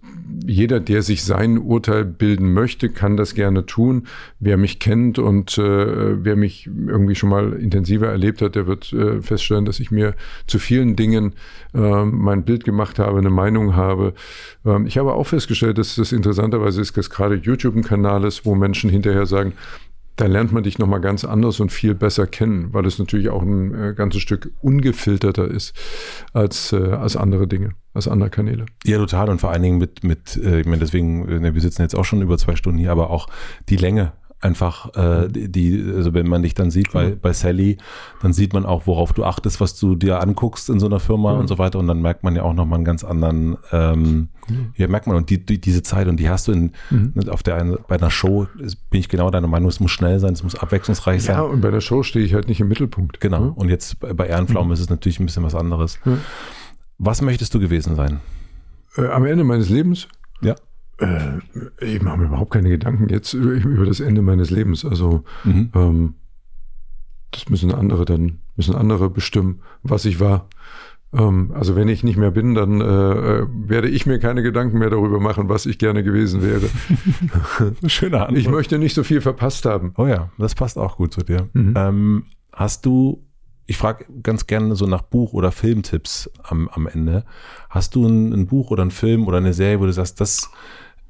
jeder, 0.44 0.80
der 0.80 1.02
sich 1.02 1.22
sein 1.22 1.58
Urteil 1.58 2.04
bilden 2.04 2.52
möchte, 2.52 2.88
kann 2.88 3.16
das 3.16 3.36
gerne 3.36 3.64
tun. 3.64 4.08
Wer 4.40 4.56
mich 4.56 4.80
kennt 4.80 5.20
und 5.20 5.56
äh, 5.56 6.24
wer 6.24 6.34
mich 6.34 6.66
irgendwie 6.66 7.14
schon 7.14 7.30
mal 7.30 7.52
intensiver 7.52 8.08
erlebt 8.08 8.42
hat, 8.42 8.56
der 8.56 8.66
wird 8.66 8.92
äh, 8.92 9.22
feststellen, 9.22 9.66
dass 9.66 9.78
ich 9.78 9.92
mir 9.92 10.16
zu 10.48 10.58
vielen 10.58 10.96
Dingen 10.96 11.34
äh, 11.74 12.04
mein 12.04 12.44
Bild 12.44 12.64
gemacht 12.64 12.98
habe, 12.98 13.18
eine 13.18 13.30
Meinung 13.30 13.76
habe. 13.76 14.14
Ähm, 14.64 14.88
ich 14.88 14.98
habe 14.98 15.12
auch 15.12 15.28
festgestellt, 15.28 15.78
dass 15.78 15.94
das 15.94 16.10
interessanterweise 16.10 16.80
ist, 16.80 16.96
dass 16.96 17.08
gerade 17.08 17.36
YouTube 17.36 17.76
ein 17.76 17.84
Kanal 17.84 18.24
ist, 18.24 18.44
wo 18.44 18.56
Menschen 18.56 18.90
hinterher 18.90 19.26
sagen, 19.26 19.52
da 20.16 20.26
lernt 20.26 20.52
man 20.52 20.62
dich 20.62 20.78
nochmal 20.78 21.00
ganz 21.00 21.24
anders 21.24 21.60
und 21.60 21.70
viel 21.70 21.94
besser 21.94 22.26
kennen, 22.26 22.72
weil 22.72 22.86
es 22.86 22.98
natürlich 22.98 23.28
auch 23.28 23.42
ein 23.42 23.74
äh, 23.74 23.94
ganzes 23.94 24.22
Stück 24.22 24.50
ungefilterter 24.60 25.48
ist 25.48 25.74
als, 26.32 26.72
äh, 26.72 26.76
als 26.76 27.16
andere 27.16 27.46
Dinge, 27.46 27.72
als 27.92 28.08
andere 28.08 28.30
Kanäle. 28.30 28.66
Ja, 28.84 28.98
total. 28.98 29.28
Und 29.28 29.40
vor 29.40 29.50
allen 29.50 29.62
Dingen 29.62 29.78
mit, 29.78 30.04
mit 30.04 30.36
äh, 30.36 30.60
ich 30.60 30.66
meine, 30.66 30.80
deswegen, 30.80 31.28
äh, 31.28 31.54
wir 31.54 31.60
sitzen 31.60 31.82
jetzt 31.82 31.94
auch 31.94 32.04
schon 32.04 32.22
über 32.22 32.38
zwei 32.38 32.56
Stunden 32.56 32.78
hier, 32.78 32.92
aber 32.92 33.10
auch 33.10 33.28
die 33.68 33.76
Länge 33.76 34.12
einfach 34.40 34.94
äh, 34.94 35.28
die, 35.30 35.92
also 35.94 36.12
wenn 36.12 36.28
man 36.28 36.42
dich 36.42 36.54
dann 36.54 36.70
sieht 36.70 36.92
bei, 36.92 37.14
bei 37.14 37.32
Sally, 37.32 37.78
dann 38.20 38.32
sieht 38.32 38.52
man 38.52 38.66
auch, 38.66 38.86
worauf 38.86 39.12
du 39.12 39.24
achtest, 39.24 39.60
was 39.60 39.78
du 39.78 39.96
dir 39.96 40.20
anguckst 40.20 40.68
in 40.68 40.78
so 40.78 40.86
einer 40.86 41.00
Firma 41.00 41.34
mhm. 41.34 41.40
und 41.40 41.48
so 41.48 41.58
weiter. 41.58 41.78
Und 41.78 41.88
dann 41.88 42.02
merkt 42.02 42.22
man 42.22 42.36
ja 42.36 42.42
auch 42.42 42.52
nochmal 42.52 42.76
einen 42.76 42.84
ganz 42.84 43.02
anderen, 43.02 43.56
ähm, 43.72 44.28
mhm. 44.48 44.72
ja, 44.76 44.88
merkt 44.88 45.06
man, 45.06 45.16
und 45.16 45.30
die, 45.30 45.44
die, 45.44 45.60
diese 45.60 45.82
Zeit, 45.82 46.06
und 46.06 46.18
die 46.18 46.28
hast 46.28 46.48
du 46.48 46.52
in, 46.52 46.72
mhm. 46.90 47.12
Ne, 47.14 47.32
auf 47.32 47.42
der 47.42 47.56
einen, 47.56 47.78
bei 47.88 47.96
einer 47.96 48.10
Show, 48.10 48.46
bin 48.90 49.00
ich 49.00 49.08
genau 49.08 49.30
deiner 49.30 49.48
Meinung, 49.48 49.68
es 49.68 49.80
muss 49.80 49.90
schnell 49.90 50.20
sein, 50.20 50.34
es 50.34 50.42
muss 50.42 50.54
abwechslungsreich 50.54 51.22
sein. 51.22 51.36
Ja, 51.36 51.42
und 51.42 51.62
bei 51.62 51.70
der 51.70 51.80
Show 51.80 52.02
stehe 52.02 52.24
ich 52.24 52.34
halt 52.34 52.48
nicht 52.48 52.60
im 52.60 52.68
Mittelpunkt. 52.68 53.20
Genau. 53.20 53.40
Mhm. 53.40 53.52
Und 53.52 53.68
jetzt 53.70 53.98
bei 54.00 54.26
Ehrenpflaumen 54.26 54.68
mhm. 54.68 54.74
ist 54.74 54.80
es 54.80 54.90
natürlich 54.90 55.18
ein 55.18 55.26
bisschen 55.26 55.44
was 55.44 55.54
anderes. 55.54 55.98
Was 56.98 57.22
möchtest 57.22 57.54
du 57.54 57.60
gewesen 57.60 57.96
sein? 57.96 58.20
Äh, 58.96 59.06
am 59.06 59.24
Ende 59.24 59.44
meines 59.44 59.70
Lebens? 59.70 60.08
Ja. 60.42 60.54
Äh, 60.98 61.38
ich 61.80 62.02
mache 62.02 62.18
mir 62.18 62.26
überhaupt 62.26 62.52
keine 62.52 62.70
Gedanken 62.70 63.08
jetzt 63.08 63.34
über 63.34 63.84
das 63.84 64.00
Ende 64.00 64.22
meines 64.22 64.50
Lebens. 64.50 64.84
Also 64.84 65.24
mhm. 65.44 65.70
ähm, 65.74 66.14
das 67.30 67.48
müssen 67.48 67.72
andere 67.72 68.04
dann, 68.04 68.38
müssen 68.56 68.74
andere 68.74 69.10
bestimmen, 69.10 69.60
was 69.82 70.04
ich 70.04 70.20
war. 70.20 70.48
Ähm, 71.12 71.52
also 71.54 71.76
wenn 71.76 71.88
ich 71.88 72.02
nicht 72.02 72.16
mehr 72.16 72.30
bin, 72.30 72.54
dann 72.54 72.80
äh, 72.80 72.84
äh 72.84 73.46
werde 73.48 73.88
ich 73.88 74.06
mir 74.06 74.18
keine 74.18 74.42
Gedanken 74.42 74.78
mehr 74.78 74.90
darüber 74.90 75.20
machen, 75.20 75.48
was 75.48 75.66
ich 75.66 75.78
gerne 75.78 76.02
gewesen 76.02 76.42
wäre. 76.42 76.68
Schöne 77.88 78.20
Antwort. 78.20 78.38
Ich 78.38 78.48
möchte 78.48 78.78
nicht 78.78 78.94
so 78.94 79.02
viel 79.02 79.20
verpasst 79.20 79.66
haben. 79.66 79.92
Oh 79.96 80.06
ja, 80.06 80.30
das 80.38 80.54
passt 80.54 80.78
auch 80.78 80.96
gut 80.96 81.12
zu 81.12 81.22
dir. 81.22 81.48
Mhm. 81.52 81.74
Ähm, 81.76 82.24
hast 82.52 82.86
du 82.86 83.22
ich 83.66 83.78
frage 83.78 84.06
ganz 84.22 84.46
gerne 84.46 84.76
so 84.76 84.86
nach 84.86 85.02
Buch- 85.02 85.32
oder 85.32 85.50
Filmtipps 85.50 86.30
am, 86.42 86.68
am 86.68 86.86
Ende. 86.86 87.24
Hast 87.68 87.96
du 87.96 88.06
ein, 88.06 88.32
ein, 88.32 88.46
Buch 88.46 88.70
oder 88.70 88.84
ein 88.84 88.92
Film 88.92 89.26
oder 89.26 89.38
eine 89.38 89.52
Serie, 89.52 89.80
wo 89.80 89.86
du 89.86 89.92
sagst, 89.92 90.20
das 90.20 90.50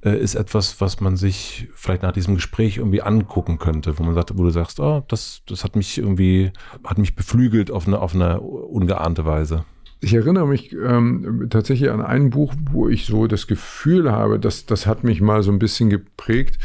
äh, 0.07 0.17
ist 0.17 0.37
etwas, 0.37 0.81
was 0.81 1.01
man 1.01 1.17
sich 1.17 1.69
vielleicht 1.75 2.03
nach 2.03 2.13
diesem 2.13 2.37
Gespräch 2.37 2.77
irgendwie 2.79 3.03
angucken 3.03 3.59
könnte, 3.59 3.99
wo 3.99 4.05
man 4.05 4.15
sagt, 4.15 4.39
wo 4.39 4.45
du 4.45 4.51
sagst, 4.51 4.79
oh, 4.79 5.03
das, 5.09 5.43
das 5.47 5.65
hat 5.65 5.75
mich 5.75 5.99
irgendwie, 5.99 6.53
hat 6.85 6.99
mich 6.99 7.17
beflügelt 7.17 7.73
auf 7.73 7.89
eine, 7.89 7.99
auf 7.99 8.15
eine 8.15 8.41
ungeahnte 8.41 9.25
Weise? 9.27 9.65
Ich 10.01 10.15
erinnere 10.15 10.47
mich 10.47 10.73
ähm, 10.75 11.49
tatsächlich 11.51 11.91
an 11.91 12.03
ein 12.03 12.31
Buch, 12.31 12.55
wo 12.71 12.89
ich 12.89 13.07
so 13.07 13.27
das 13.27 13.49
Gefühl 13.49 14.13
habe, 14.13 14.39
dass 14.39 14.67
das 14.67 14.87
hat 14.87 15.03
mich 15.03 15.21
mal 15.21 15.43
so 15.43 15.51
ein 15.51 15.59
bisschen 15.59 15.91
geprägt. 15.91 16.59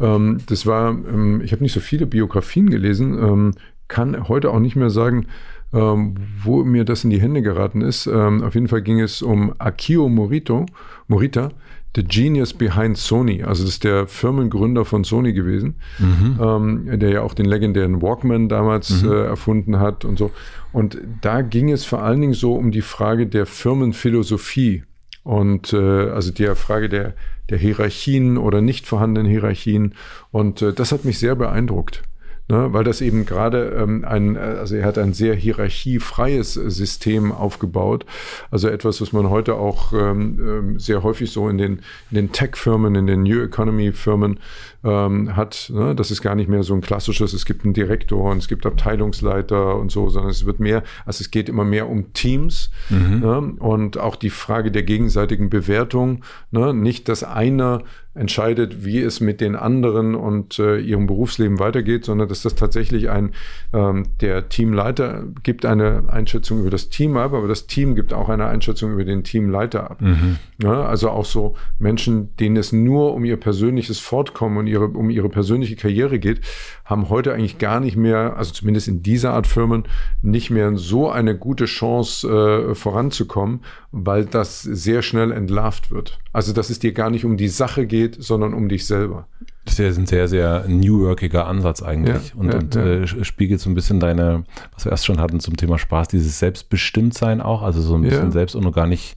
Ähm, 0.00 0.38
das 0.46 0.64
war, 0.64 0.90
ähm, 0.90 1.42
ich 1.44 1.52
habe 1.52 1.62
nicht 1.62 1.72
so 1.72 1.80
viele 1.80 2.06
Biografien 2.06 2.70
gelesen, 2.70 3.18
ähm, 3.18 3.50
kann 3.88 4.28
heute 4.28 4.50
auch 4.50 4.60
nicht 4.60 4.76
mehr 4.76 4.90
sagen, 4.90 5.26
ähm, 5.74 6.14
wo 6.42 6.64
mir 6.64 6.84
das 6.84 7.04
in 7.04 7.10
die 7.10 7.20
Hände 7.20 7.42
geraten 7.42 7.82
ist. 7.82 8.06
Ähm, 8.06 8.42
auf 8.42 8.54
jeden 8.54 8.68
Fall 8.68 8.82
ging 8.82 9.00
es 9.00 9.20
um 9.20 9.52
Akio 9.58 10.08
Morito, 10.08 10.64
Morita, 11.08 11.50
The 11.94 12.04
Genius 12.04 12.52
Behind 12.52 12.96
Sony. 12.96 13.42
Also 13.42 13.64
das 13.64 13.74
ist 13.74 13.84
der 13.84 14.06
Firmengründer 14.06 14.84
von 14.84 15.04
Sony 15.04 15.32
gewesen, 15.32 15.76
mhm. 15.98 16.38
ähm, 16.40 16.98
der 16.98 17.10
ja 17.10 17.22
auch 17.22 17.34
den 17.34 17.46
legendären 17.46 18.02
Walkman 18.02 18.48
damals 18.48 19.02
mhm. 19.02 19.12
äh, 19.12 19.24
erfunden 19.24 19.78
hat 19.78 20.04
und 20.04 20.18
so. 20.18 20.30
Und 20.72 20.98
da 21.22 21.40
ging 21.40 21.70
es 21.70 21.84
vor 21.84 22.02
allen 22.02 22.20
Dingen 22.20 22.34
so 22.34 22.54
um 22.54 22.70
die 22.70 22.82
Frage 22.82 23.26
der 23.26 23.46
Firmenphilosophie 23.46 24.84
und 25.22 25.72
äh, 25.72 26.10
also 26.10 26.32
die 26.32 26.46
Frage 26.54 26.88
der, 26.88 27.14
der 27.48 27.58
Hierarchien 27.58 28.36
oder 28.36 28.60
nicht 28.60 28.86
vorhandenen 28.86 29.30
Hierarchien. 29.30 29.94
Und 30.30 30.62
äh, 30.62 30.72
das 30.72 30.92
hat 30.92 31.04
mich 31.04 31.18
sehr 31.18 31.34
beeindruckt 31.34 32.02
ne, 32.48 32.72
weil 32.72 32.84
das 32.84 33.00
eben 33.00 33.26
gerade 33.26 33.76
ähm, 33.78 34.04
ein, 34.04 34.36
also 34.36 34.76
er 34.76 34.86
hat 34.86 34.98
ein 34.98 35.12
sehr 35.12 35.34
hierarchiefreies 35.34 36.54
System 36.54 37.32
aufgebaut. 37.32 38.06
Also 38.50 38.68
etwas, 38.68 39.00
was 39.00 39.12
man 39.12 39.30
heute 39.30 39.54
auch 39.54 39.92
ähm, 39.92 40.38
ähm, 40.40 40.78
sehr 40.78 41.02
häufig 41.02 41.30
so 41.30 41.48
in 41.48 41.58
den, 41.58 41.80
in 42.10 42.16
den 42.16 42.32
Tech-Firmen, 42.32 42.94
in 42.94 43.06
den 43.06 43.22
New 43.22 43.42
Economy-Firmen 43.42 44.40
ähm, 44.84 45.36
hat. 45.36 45.70
Ne? 45.74 45.94
Das 45.94 46.10
ist 46.10 46.22
gar 46.22 46.34
nicht 46.34 46.48
mehr 46.48 46.62
so 46.62 46.74
ein 46.74 46.80
klassisches, 46.80 47.32
es 47.32 47.44
gibt 47.44 47.64
einen 47.64 47.74
Direktor 47.74 48.30
und 48.30 48.38
es 48.38 48.48
gibt 48.48 48.66
Abteilungsleiter 48.66 49.76
und 49.76 49.90
so, 49.90 50.08
sondern 50.08 50.30
es 50.30 50.46
wird 50.46 50.60
mehr, 50.60 50.82
also 51.04 51.22
es 51.22 51.30
geht 51.30 51.48
immer 51.48 51.64
mehr 51.64 51.88
um 51.88 52.12
Teams 52.12 52.70
mhm. 52.90 53.20
ne? 53.20 53.38
und 53.58 53.98
auch 53.98 54.16
die 54.16 54.30
Frage 54.30 54.70
der 54.70 54.82
gegenseitigen 54.82 55.50
Bewertung. 55.50 56.22
Ne? 56.50 56.74
Nicht, 56.74 57.08
dass 57.08 57.24
einer 57.24 57.82
entscheidet, 58.16 58.84
wie 58.84 59.00
es 59.00 59.20
mit 59.20 59.40
den 59.40 59.54
anderen 59.54 60.14
und 60.14 60.58
äh, 60.58 60.78
ihrem 60.78 61.06
Berufsleben 61.06 61.58
weitergeht, 61.58 62.04
sondern 62.04 62.28
dass 62.28 62.42
das 62.42 62.54
tatsächlich 62.54 63.10
ein, 63.10 63.32
ähm, 63.72 64.06
der 64.20 64.48
Teamleiter 64.48 65.24
gibt 65.42 65.66
eine 65.66 66.04
Einschätzung 66.08 66.60
über 66.60 66.70
das 66.70 66.88
Team 66.88 67.16
ab, 67.16 67.34
aber 67.34 67.46
das 67.46 67.66
Team 67.66 67.94
gibt 67.94 68.14
auch 68.14 68.28
eine 68.28 68.46
Einschätzung 68.46 68.92
über 68.92 69.04
den 69.04 69.22
Teamleiter 69.22 69.90
ab. 69.90 70.00
Mhm. 70.00 70.38
Ja, 70.62 70.84
also 70.84 71.10
auch 71.10 71.26
so 71.26 71.56
Menschen, 71.78 72.34
denen 72.36 72.56
es 72.56 72.72
nur 72.72 73.12
um 73.14 73.24
ihr 73.24 73.36
persönliches 73.36 73.98
Fortkommen 73.98 74.56
und 74.58 74.65
ihre, 74.66 74.88
um 74.88 75.10
ihre 75.10 75.28
persönliche 75.28 75.76
Karriere 75.76 76.18
geht, 76.18 76.40
haben 76.84 77.08
heute 77.08 77.32
eigentlich 77.32 77.58
gar 77.58 77.80
nicht 77.80 77.96
mehr, 77.96 78.36
also 78.36 78.52
zumindest 78.52 78.88
in 78.88 79.02
dieser 79.02 79.32
Art 79.32 79.46
Firmen, 79.46 79.84
nicht 80.22 80.50
mehr 80.50 80.76
so 80.76 81.10
eine 81.10 81.36
gute 81.36 81.66
Chance 81.66 82.28
äh, 82.28 82.74
voranzukommen, 82.74 83.60
weil 83.92 84.24
das 84.24 84.62
sehr 84.62 85.02
schnell 85.02 85.32
entlarvt 85.32 85.90
wird. 85.90 86.18
Also 86.32 86.52
dass 86.52 86.70
es 86.70 86.78
dir 86.78 86.92
gar 86.92 87.10
nicht 87.10 87.24
um 87.24 87.36
die 87.36 87.48
Sache 87.48 87.86
geht, 87.86 88.22
sondern 88.22 88.54
um 88.54 88.68
dich 88.68 88.86
selber. 88.86 89.28
Das 89.66 89.78
ist 89.78 89.98
ein 89.98 90.06
sehr, 90.06 90.28
sehr 90.28 90.64
New 90.68 91.00
Workiger 91.00 91.46
Ansatz 91.46 91.82
eigentlich 91.82 92.28
ja, 92.30 92.40
und, 92.40 92.52
ja, 92.52 92.58
und 92.58 92.74
ja. 92.74 92.82
Äh, 92.82 93.24
spiegelt 93.24 93.60
so 93.60 93.68
ein 93.68 93.74
bisschen 93.74 94.00
deine, 94.00 94.44
was 94.72 94.84
wir 94.84 94.92
erst 94.92 95.04
schon 95.04 95.20
hatten 95.20 95.40
zum 95.40 95.56
Thema 95.56 95.78
Spaß, 95.78 96.08
dieses 96.08 96.38
Selbstbestimmtsein 96.38 97.40
auch, 97.40 97.62
also 97.62 97.82
so 97.82 97.96
ein 97.96 98.02
bisschen 98.02 98.32
selbst 98.32 98.54
und 98.54 98.72
gar 98.72 98.86
nicht 98.86 99.16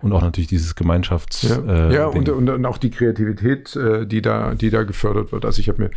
und 0.00 0.12
auch 0.12 0.22
natürlich 0.22 0.48
dieses 0.48 0.76
Gemeinschafts. 0.76 1.42
Ja, 1.42 1.88
äh, 1.88 1.94
ja 1.94 2.06
und, 2.06 2.28
und, 2.28 2.48
und, 2.48 2.66
auch 2.66 2.78
die 2.78 2.90
Kreativität, 2.90 3.74
äh, 3.76 4.06
die 4.06 4.22
da, 4.22 4.54
die 4.54 4.70
da 4.70 4.84
gefördert 4.84 5.32
wird. 5.32 5.44
Also 5.44 5.60
ich 5.60 5.68
habe 5.68 5.82
mir 5.82 5.90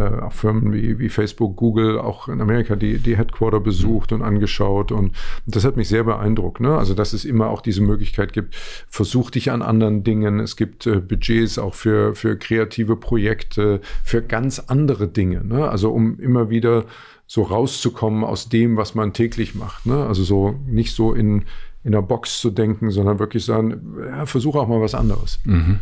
äh, 0.00 0.22
auch 0.22 0.32
Firmen 0.32 0.72
wie, 0.72 0.98
wie 0.98 1.08
Facebook, 1.08 1.56
Google, 1.56 1.98
auch 1.98 2.28
in 2.28 2.40
Amerika 2.40 2.76
die, 2.76 2.98
die 2.98 3.16
Headquarter 3.16 3.60
besucht 3.60 4.10
mhm. 4.10 4.18
und 4.18 4.22
angeschaut 4.22 4.92
und 4.92 5.16
das 5.46 5.64
hat 5.64 5.76
mich 5.76 5.88
sehr 5.88 6.04
beeindruckt. 6.04 6.60
Ne? 6.60 6.76
Also 6.76 6.94
dass 6.94 7.12
es 7.12 7.24
immer 7.24 7.48
auch 7.48 7.62
diese 7.62 7.80
Möglichkeit 7.80 8.32
gibt, 8.32 8.54
versuch 8.88 9.30
dich 9.30 9.50
an 9.50 9.62
anderen 9.62 10.04
Dingen. 10.04 10.40
Es 10.40 10.56
gibt 10.56 10.86
äh, 10.86 10.96
Budgets 10.96 11.58
auch 11.58 11.74
für, 11.74 12.14
für 12.14 12.36
kreative 12.36 12.96
Projekte 12.96 13.35
Projekte, 13.36 13.80
für 14.02 14.22
ganz 14.22 14.58
andere 14.58 15.08
Dinge. 15.08 15.44
Ne? 15.44 15.68
Also 15.68 15.90
um 15.90 16.18
immer 16.20 16.50
wieder 16.50 16.84
so 17.26 17.42
rauszukommen 17.42 18.24
aus 18.24 18.48
dem, 18.48 18.76
was 18.76 18.94
man 18.94 19.12
täglich 19.12 19.54
macht. 19.54 19.86
Ne? 19.86 20.06
Also 20.06 20.22
so 20.24 20.58
nicht 20.66 20.94
so 20.94 21.12
in, 21.12 21.44
in 21.84 21.94
einer 21.94 22.02
Box 22.02 22.40
zu 22.40 22.50
denken, 22.50 22.90
sondern 22.90 23.18
wirklich 23.18 23.44
sagen, 23.44 23.96
ja, 24.06 24.26
versuche 24.26 24.60
auch 24.60 24.68
mal 24.68 24.80
was 24.80 24.94
anderes. 24.94 25.40
Mhm. 25.44 25.80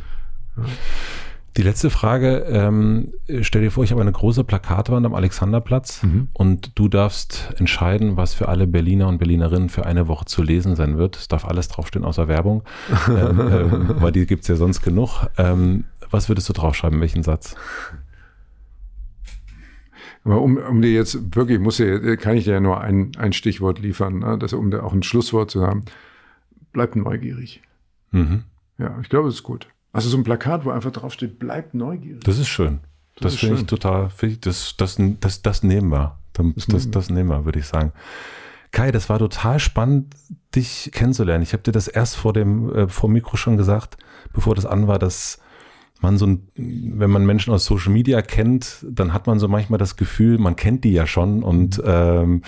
Ja. 0.57 0.65
Die 1.57 1.62
letzte 1.62 1.89
Frage, 1.89 2.47
ähm, 2.49 3.12
stell 3.42 3.62
dir 3.62 3.70
vor, 3.70 3.84
ich 3.84 3.92
habe 3.92 4.00
eine 4.00 4.10
große 4.10 4.42
Plakatwand 4.42 5.07
am 5.07 5.15
Alexanderplatz 5.15 6.02
mhm. 6.02 6.26
und 6.33 6.73
du 6.74 6.89
darfst 6.89 7.55
entscheiden, 7.58 8.16
was 8.16 8.34
für 8.34 8.49
alle 8.49 8.66
Berliner 8.66 9.07
und 9.07 9.18
Berlinerinnen 9.18 9.68
für 9.68 9.86
eine 9.86 10.08
Woche 10.08 10.24
zu 10.24 10.42
lesen 10.42 10.74
sein 10.74 10.99
wird. 10.99 11.16
Es 11.16 11.28
darf 11.28 11.44
alles 11.44 11.68
draufstehen 11.68 12.05
außer 12.05 12.26
Werbung, 12.26 12.65
ähm, 13.08 13.15
ähm, 13.52 13.94
weil 14.00 14.10
die 14.10 14.26
gibt's 14.26 14.49
ja 14.49 14.57
sonst 14.57 14.83
genug. 14.83 15.28
Ähm, 15.39 15.84
was 16.15 16.28
würdest 16.28 16.49
du 16.49 16.52
draufschreiben, 16.52 17.01
welchen 17.01 17.23
Satz? 17.23 17.55
Aber 20.25 20.41
um, 20.41 20.57
um 20.57 20.81
dir 20.81 20.93
jetzt 20.93 21.36
wirklich, 21.36 21.59
muss 21.59 21.76
dir, 21.76 22.17
kann 22.17 22.36
ich 22.36 22.44
dir 22.44 22.55
ja 22.55 22.60
nur 22.60 22.81
ein, 22.81 23.12
ein 23.18 23.33
Stichwort 23.34 23.78
liefern, 23.78 24.20
ne? 24.20 24.39
das, 24.39 24.55
um 24.55 24.70
da 24.70 24.83
auch 24.83 24.94
ein 24.94 25.02
Schlusswort 25.02 25.51
zu 25.51 25.67
haben. 25.67 25.84
Bleib 26.73 26.97
neugierig. 26.97 27.62
Mhm. 28.10 28.44
Ja, 28.78 28.99
ich 29.02 29.09
glaube, 29.10 29.28
es 29.28 29.36
ist 29.36 29.43
gut. 29.43 29.68
Also 29.93 30.09
so 30.09 30.17
ein 30.17 30.25
Plakat, 30.25 30.65
wo 30.65 30.70
einfach 30.70 30.91
draufsteht, 30.91 31.39
bleib 31.39 31.75
neugierig. 31.75 32.25
Das 32.25 32.39
ist 32.39 32.49
schön. 32.49 32.81
Das, 33.17 33.33
das 33.33 33.41
finde 33.41 33.57
ich 33.57 33.67
total, 33.67 34.10
find 34.10 34.33
ich, 34.33 34.41
das, 34.41 34.76
das, 34.76 34.97
das, 35.20 35.43
das 35.43 35.62
nehmen 35.62 35.91
wir. 35.91 36.18
Das, 36.33 36.67
das, 36.67 36.91
das 36.91 37.10
nehmen 37.10 37.28
wir, 37.28 37.44
würde 37.44 37.60
ich 37.60 37.67
sagen. 37.67 37.93
Kai, 38.73 38.91
das 38.91 39.09
war 39.09 39.20
total 39.20 39.60
spannend, 39.60 40.15
dich 40.57 40.91
kennenzulernen. 40.93 41.44
Ich 41.44 41.52
habe 41.52 41.62
dir 41.62 41.70
das 41.70 41.86
erst 41.86 42.17
vor 42.17 42.33
dem 42.33 42.75
äh, 42.75 42.89
vor 42.89 43.09
Mikro 43.09 43.36
schon 43.36 43.57
gesagt, 43.57 43.97
bevor 44.33 44.57
das 44.57 44.67
an 44.67 44.89
war, 44.89 44.99
dass 44.99 45.39
man 46.05 46.18
so 46.18 46.26
ein, 46.26 46.49
wenn 46.55 47.10
man 47.10 47.26
Menschen 47.26 47.52
aus 47.52 47.65
Social 47.65 47.92
Media 47.92 48.23
kennt, 48.23 48.84
dann 48.89 49.12
hat 49.12 49.26
man 49.26 49.39
so 49.39 49.49
manchmal 49.49 49.78
das 49.78 49.97
Gefühl, 49.97 50.39
man 50.39 50.57
kennt 50.57 50.84
die 50.84 50.92
ja 50.92 51.07
schon 51.07 51.42
und, 51.42 51.83
ähm, 51.84 52.42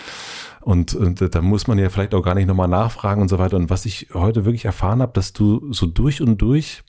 und, 0.60 0.94
und 0.94 1.34
da 1.34 1.42
muss 1.42 1.66
man 1.66 1.78
ja 1.78 1.88
vielleicht 1.88 2.14
auch 2.14 2.22
gar 2.22 2.34
nicht 2.34 2.46
nochmal 2.46 2.68
nachfragen 2.68 3.22
und 3.22 3.28
so 3.28 3.38
weiter. 3.38 3.56
Und 3.56 3.70
was 3.70 3.86
ich 3.86 4.08
heute 4.14 4.44
wirklich 4.44 4.64
erfahren 4.64 5.02
habe, 5.02 5.12
dass 5.12 5.32
du 5.32 5.72
so 5.72 5.86
durch 5.86 6.20
und 6.20 6.38
durch 6.42 6.82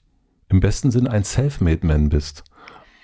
im 0.48 0.60
besten 0.60 0.90
Sinn 0.90 1.06
ein 1.06 1.24
Self-Made-Man 1.24 2.08
bist. 2.08 2.44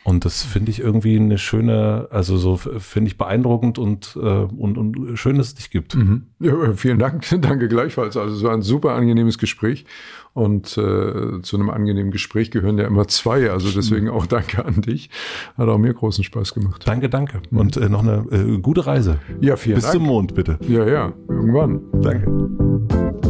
Und 0.04 0.26
das 0.26 0.42
finde 0.42 0.70
ich 0.70 0.80
irgendwie 0.80 1.16
eine 1.16 1.38
schöne, 1.38 2.08
also 2.10 2.36
so 2.36 2.56
finde 2.56 3.08
ich 3.08 3.16
beeindruckend 3.16 3.78
und, 3.78 4.16
äh, 4.16 4.20
und, 4.20 4.76
und 4.76 5.16
schön, 5.18 5.38
dass 5.38 5.48
es 5.48 5.54
dich 5.54 5.70
gibt. 5.70 5.94
Mhm. 5.94 6.26
Ja, 6.40 6.74
vielen 6.74 6.98
Dank, 6.98 7.24
danke 7.40 7.68
gleichfalls. 7.68 8.18
Also 8.18 8.36
es 8.36 8.42
war 8.42 8.52
ein 8.52 8.60
super 8.60 8.92
angenehmes 8.92 9.38
Gespräch 9.38 9.86
und 10.34 10.76
äh, 10.76 11.40
zu 11.40 11.56
einem 11.56 11.70
angenehmen 11.70 12.10
Gespräch 12.10 12.50
gehören 12.50 12.76
ja 12.76 12.86
immer 12.86 13.08
zwei. 13.08 13.50
Also 13.50 13.70
deswegen 13.70 14.10
auch 14.10 14.26
danke 14.26 14.62
an 14.64 14.82
dich. 14.82 15.08
Hat 15.56 15.68
auch 15.68 15.78
mir 15.78 15.94
großen 15.94 16.22
Spaß 16.22 16.52
gemacht. 16.52 16.82
Danke, 16.84 17.08
danke. 17.08 17.40
Und 17.50 17.78
äh, 17.78 17.88
noch 17.88 18.02
eine 18.02 18.26
äh, 18.30 18.58
gute 18.58 18.86
Reise. 18.86 19.20
Ja, 19.40 19.56
vielen 19.56 19.76
Bis 19.76 19.84
Dank. 19.84 19.94
Bis 19.94 20.00
zum 20.00 20.06
Mond, 20.06 20.34
bitte. 20.34 20.58
Ja, 20.68 20.86
ja, 20.86 21.12
irgendwann. 21.30 21.80
Danke. 22.02 23.23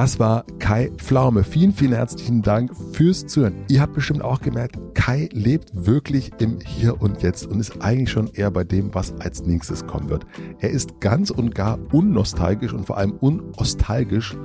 Das 0.00 0.18
war 0.18 0.46
Kai 0.58 0.90
Pflaume. 0.96 1.44
Vielen, 1.44 1.74
vielen 1.74 1.92
herzlichen 1.92 2.40
Dank 2.40 2.74
fürs 2.94 3.26
Zuhören. 3.26 3.66
Ihr 3.68 3.82
habt 3.82 3.92
bestimmt 3.92 4.22
auch 4.22 4.40
gemerkt, 4.40 4.78
Kai 4.94 5.28
lebt 5.30 5.72
wirklich 5.74 6.30
im 6.38 6.58
Hier 6.64 7.02
und 7.02 7.22
Jetzt 7.22 7.46
und 7.46 7.60
ist 7.60 7.82
eigentlich 7.82 8.10
schon 8.10 8.28
eher 8.32 8.50
bei 8.50 8.64
dem, 8.64 8.94
was 8.94 9.12
als 9.20 9.44
nächstes 9.44 9.86
kommen 9.86 10.08
wird. 10.08 10.24
Er 10.58 10.70
ist 10.70 11.02
ganz 11.02 11.28
und 11.28 11.54
gar 11.54 11.78
unnostalgisch 11.92 12.72
und 12.72 12.86
vor 12.86 12.96
allem 12.96 13.12
unostalgisch, 13.12 14.38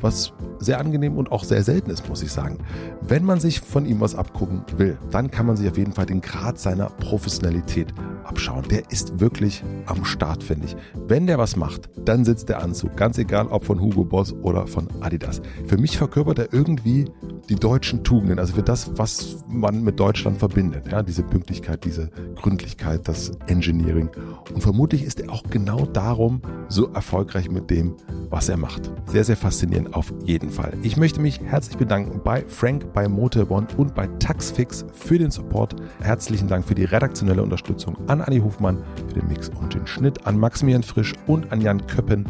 was 0.00 0.32
sehr 0.60 0.78
angenehm 0.78 1.16
und 1.16 1.32
auch 1.32 1.42
sehr 1.42 1.64
selten 1.64 1.90
ist, 1.90 2.08
muss 2.08 2.22
ich 2.22 2.30
sagen. 2.30 2.58
Wenn 3.00 3.24
man 3.24 3.40
sich 3.40 3.60
von 3.60 3.86
ihm 3.86 4.00
was 4.00 4.14
abgucken 4.14 4.62
will, 4.76 4.98
dann 5.10 5.30
kann 5.30 5.46
man 5.46 5.56
sich 5.56 5.68
auf 5.68 5.76
jeden 5.76 5.92
Fall 5.92 6.06
den 6.06 6.20
Grad 6.20 6.58
seiner 6.58 6.86
Professionalität 6.86 7.92
abschauen. 8.24 8.64
Der 8.70 8.90
ist 8.90 9.20
wirklich 9.20 9.64
am 9.86 10.04
Start, 10.04 10.44
finde 10.44 10.66
ich. 10.66 10.76
Wenn 11.08 11.26
der 11.26 11.38
was 11.38 11.56
macht, 11.56 11.88
dann 12.04 12.24
sitzt 12.24 12.48
der 12.48 12.62
Anzug. 12.62 12.96
Ganz 12.96 13.18
egal, 13.18 13.48
ob 13.48 13.64
von 13.64 13.80
Hugo 13.80 14.04
Boss 14.04 14.32
oder 14.32 14.66
von 14.66 14.88
Adidas. 15.02 15.40
Für 15.66 15.78
mich 15.78 15.98
verkörpert 15.98 16.38
er 16.38 16.52
irgendwie 16.52 17.06
die 17.48 17.54
deutschen 17.56 18.04
Tugenden, 18.04 18.38
also 18.38 18.54
für 18.54 18.62
das, 18.62 18.92
was 18.96 19.44
man 19.48 19.82
mit 19.82 19.98
Deutschland 19.98 20.38
verbindet. 20.38 20.90
Ja, 20.90 21.02
diese 21.02 21.22
Pünktlichkeit, 21.22 21.84
diese 21.84 22.10
Gründlichkeit, 22.36 23.08
das 23.08 23.32
Engineering. 23.46 24.08
Und 24.54 24.62
vermutlich 24.62 25.02
ist 25.02 25.20
er 25.20 25.30
auch 25.30 25.42
genau 25.50 25.86
darum 25.86 26.42
so 26.68 26.88
erfolgreich 26.92 27.50
mit 27.50 27.70
dem, 27.70 27.96
was 28.28 28.48
er 28.48 28.56
macht. 28.56 28.90
Sehr, 29.06 29.24
sehr 29.24 29.36
faszinierend 29.36 29.94
auf 29.94 30.12
jeden 30.24 30.50
Fall. 30.50 30.74
Ich 30.82 30.96
möchte 30.96 31.20
mich 31.20 31.40
herzlich 31.40 31.76
bedanken 31.76 32.20
bei 32.22 32.44
Frank, 32.46 32.92
bei 32.92 33.08
Motorbond 33.08 33.78
und 33.78 33.94
bei 33.94 34.06
Taxfix 34.18 34.84
für 34.92 35.18
den 35.18 35.30
Support. 35.30 35.76
Herzlichen 36.00 36.48
Dank 36.48 36.64
für 36.64 36.74
die 36.74 36.84
redaktionelle 36.84 37.42
Unterstützung 37.42 37.96
an 38.08 38.20
Anni 38.20 38.40
Hofmann 38.40 38.78
für 39.08 39.14
den 39.14 39.28
Mix 39.28 39.48
und 39.48 39.74
den 39.74 39.86
Schnitt, 39.86 40.26
an 40.26 40.38
Maximilian 40.38 40.82
Frisch 40.82 41.14
und 41.26 41.50
an 41.52 41.60
Jan 41.60 41.86
Köppen 41.86 42.28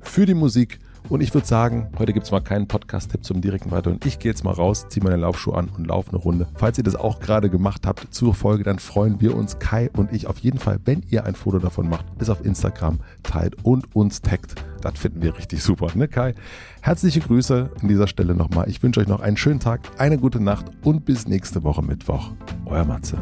für 0.00 0.26
die 0.26 0.34
Musik 0.34 0.78
Und 1.08 1.20
ich 1.20 1.34
würde 1.34 1.46
sagen, 1.46 1.88
heute 1.98 2.12
gibt 2.12 2.24
es 2.24 2.32
mal 2.32 2.40
keinen 2.40 2.66
Podcast-Tipp 2.66 3.24
zum 3.24 3.40
direkten 3.40 3.70
Weiterhören. 3.70 4.00
Ich 4.04 4.18
gehe 4.18 4.30
jetzt 4.30 4.42
mal 4.42 4.52
raus, 4.52 4.86
ziehe 4.88 5.04
meine 5.04 5.16
Laufschuhe 5.16 5.54
an 5.54 5.68
und 5.76 5.86
laufe 5.86 6.10
eine 6.10 6.18
Runde. 6.18 6.46
Falls 6.54 6.78
ihr 6.78 6.84
das 6.84 6.96
auch 6.96 7.20
gerade 7.20 7.50
gemacht 7.50 7.86
habt 7.86 8.08
zur 8.10 8.34
Folge, 8.34 8.64
dann 8.64 8.78
freuen 8.78 9.20
wir 9.20 9.36
uns, 9.36 9.58
Kai 9.58 9.90
und 9.96 10.12
ich, 10.12 10.26
auf 10.26 10.38
jeden 10.38 10.58
Fall, 10.58 10.78
wenn 10.84 11.02
ihr 11.10 11.24
ein 11.24 11.34
Foto 11.34 11.58
davon 11.58 11.88
macht, 11.88 12.06
es 12.18 12.30
auf 12.30 12.44
Instagram 12.44 13.00
teilt 13.22 13.56
und 13.64 13.94
uns 13.94 14.22
taggt. 14.22 14.54
Das 14.80 14.98
finden 14.98 15.22
wir 15.22 15.36
richtig 15.36 15.62
super, 15.62 15.88
ne 15.94 16.08
Kai? 16.08 16.34
Herzliche 16.80 17.20
Grüße 17.20 17.70
an 17.80 17.88
dieser 17.88 18.06
Stelle 18.06 18.34
nochmal. 18.34 18.68
Ich 18.68 18.82
wünsche 18.82 19.00
euch 19.00 19.08
noch 19.08 19.20
einen 19.20 19.36
schönen 19.36 19.60
Tag, 19.60 19.80
eine 19.98 20.18
gute 20.18 20.40
Nacht 20.40 20.66
und 20.82 21.04
bis 21.04 21.28
nächste 21.28 21.62
Woche 21.64 21.82
Mittwoch. 21.82 22.32
Euer 22.66 22.84
Matze. 22.84 23.18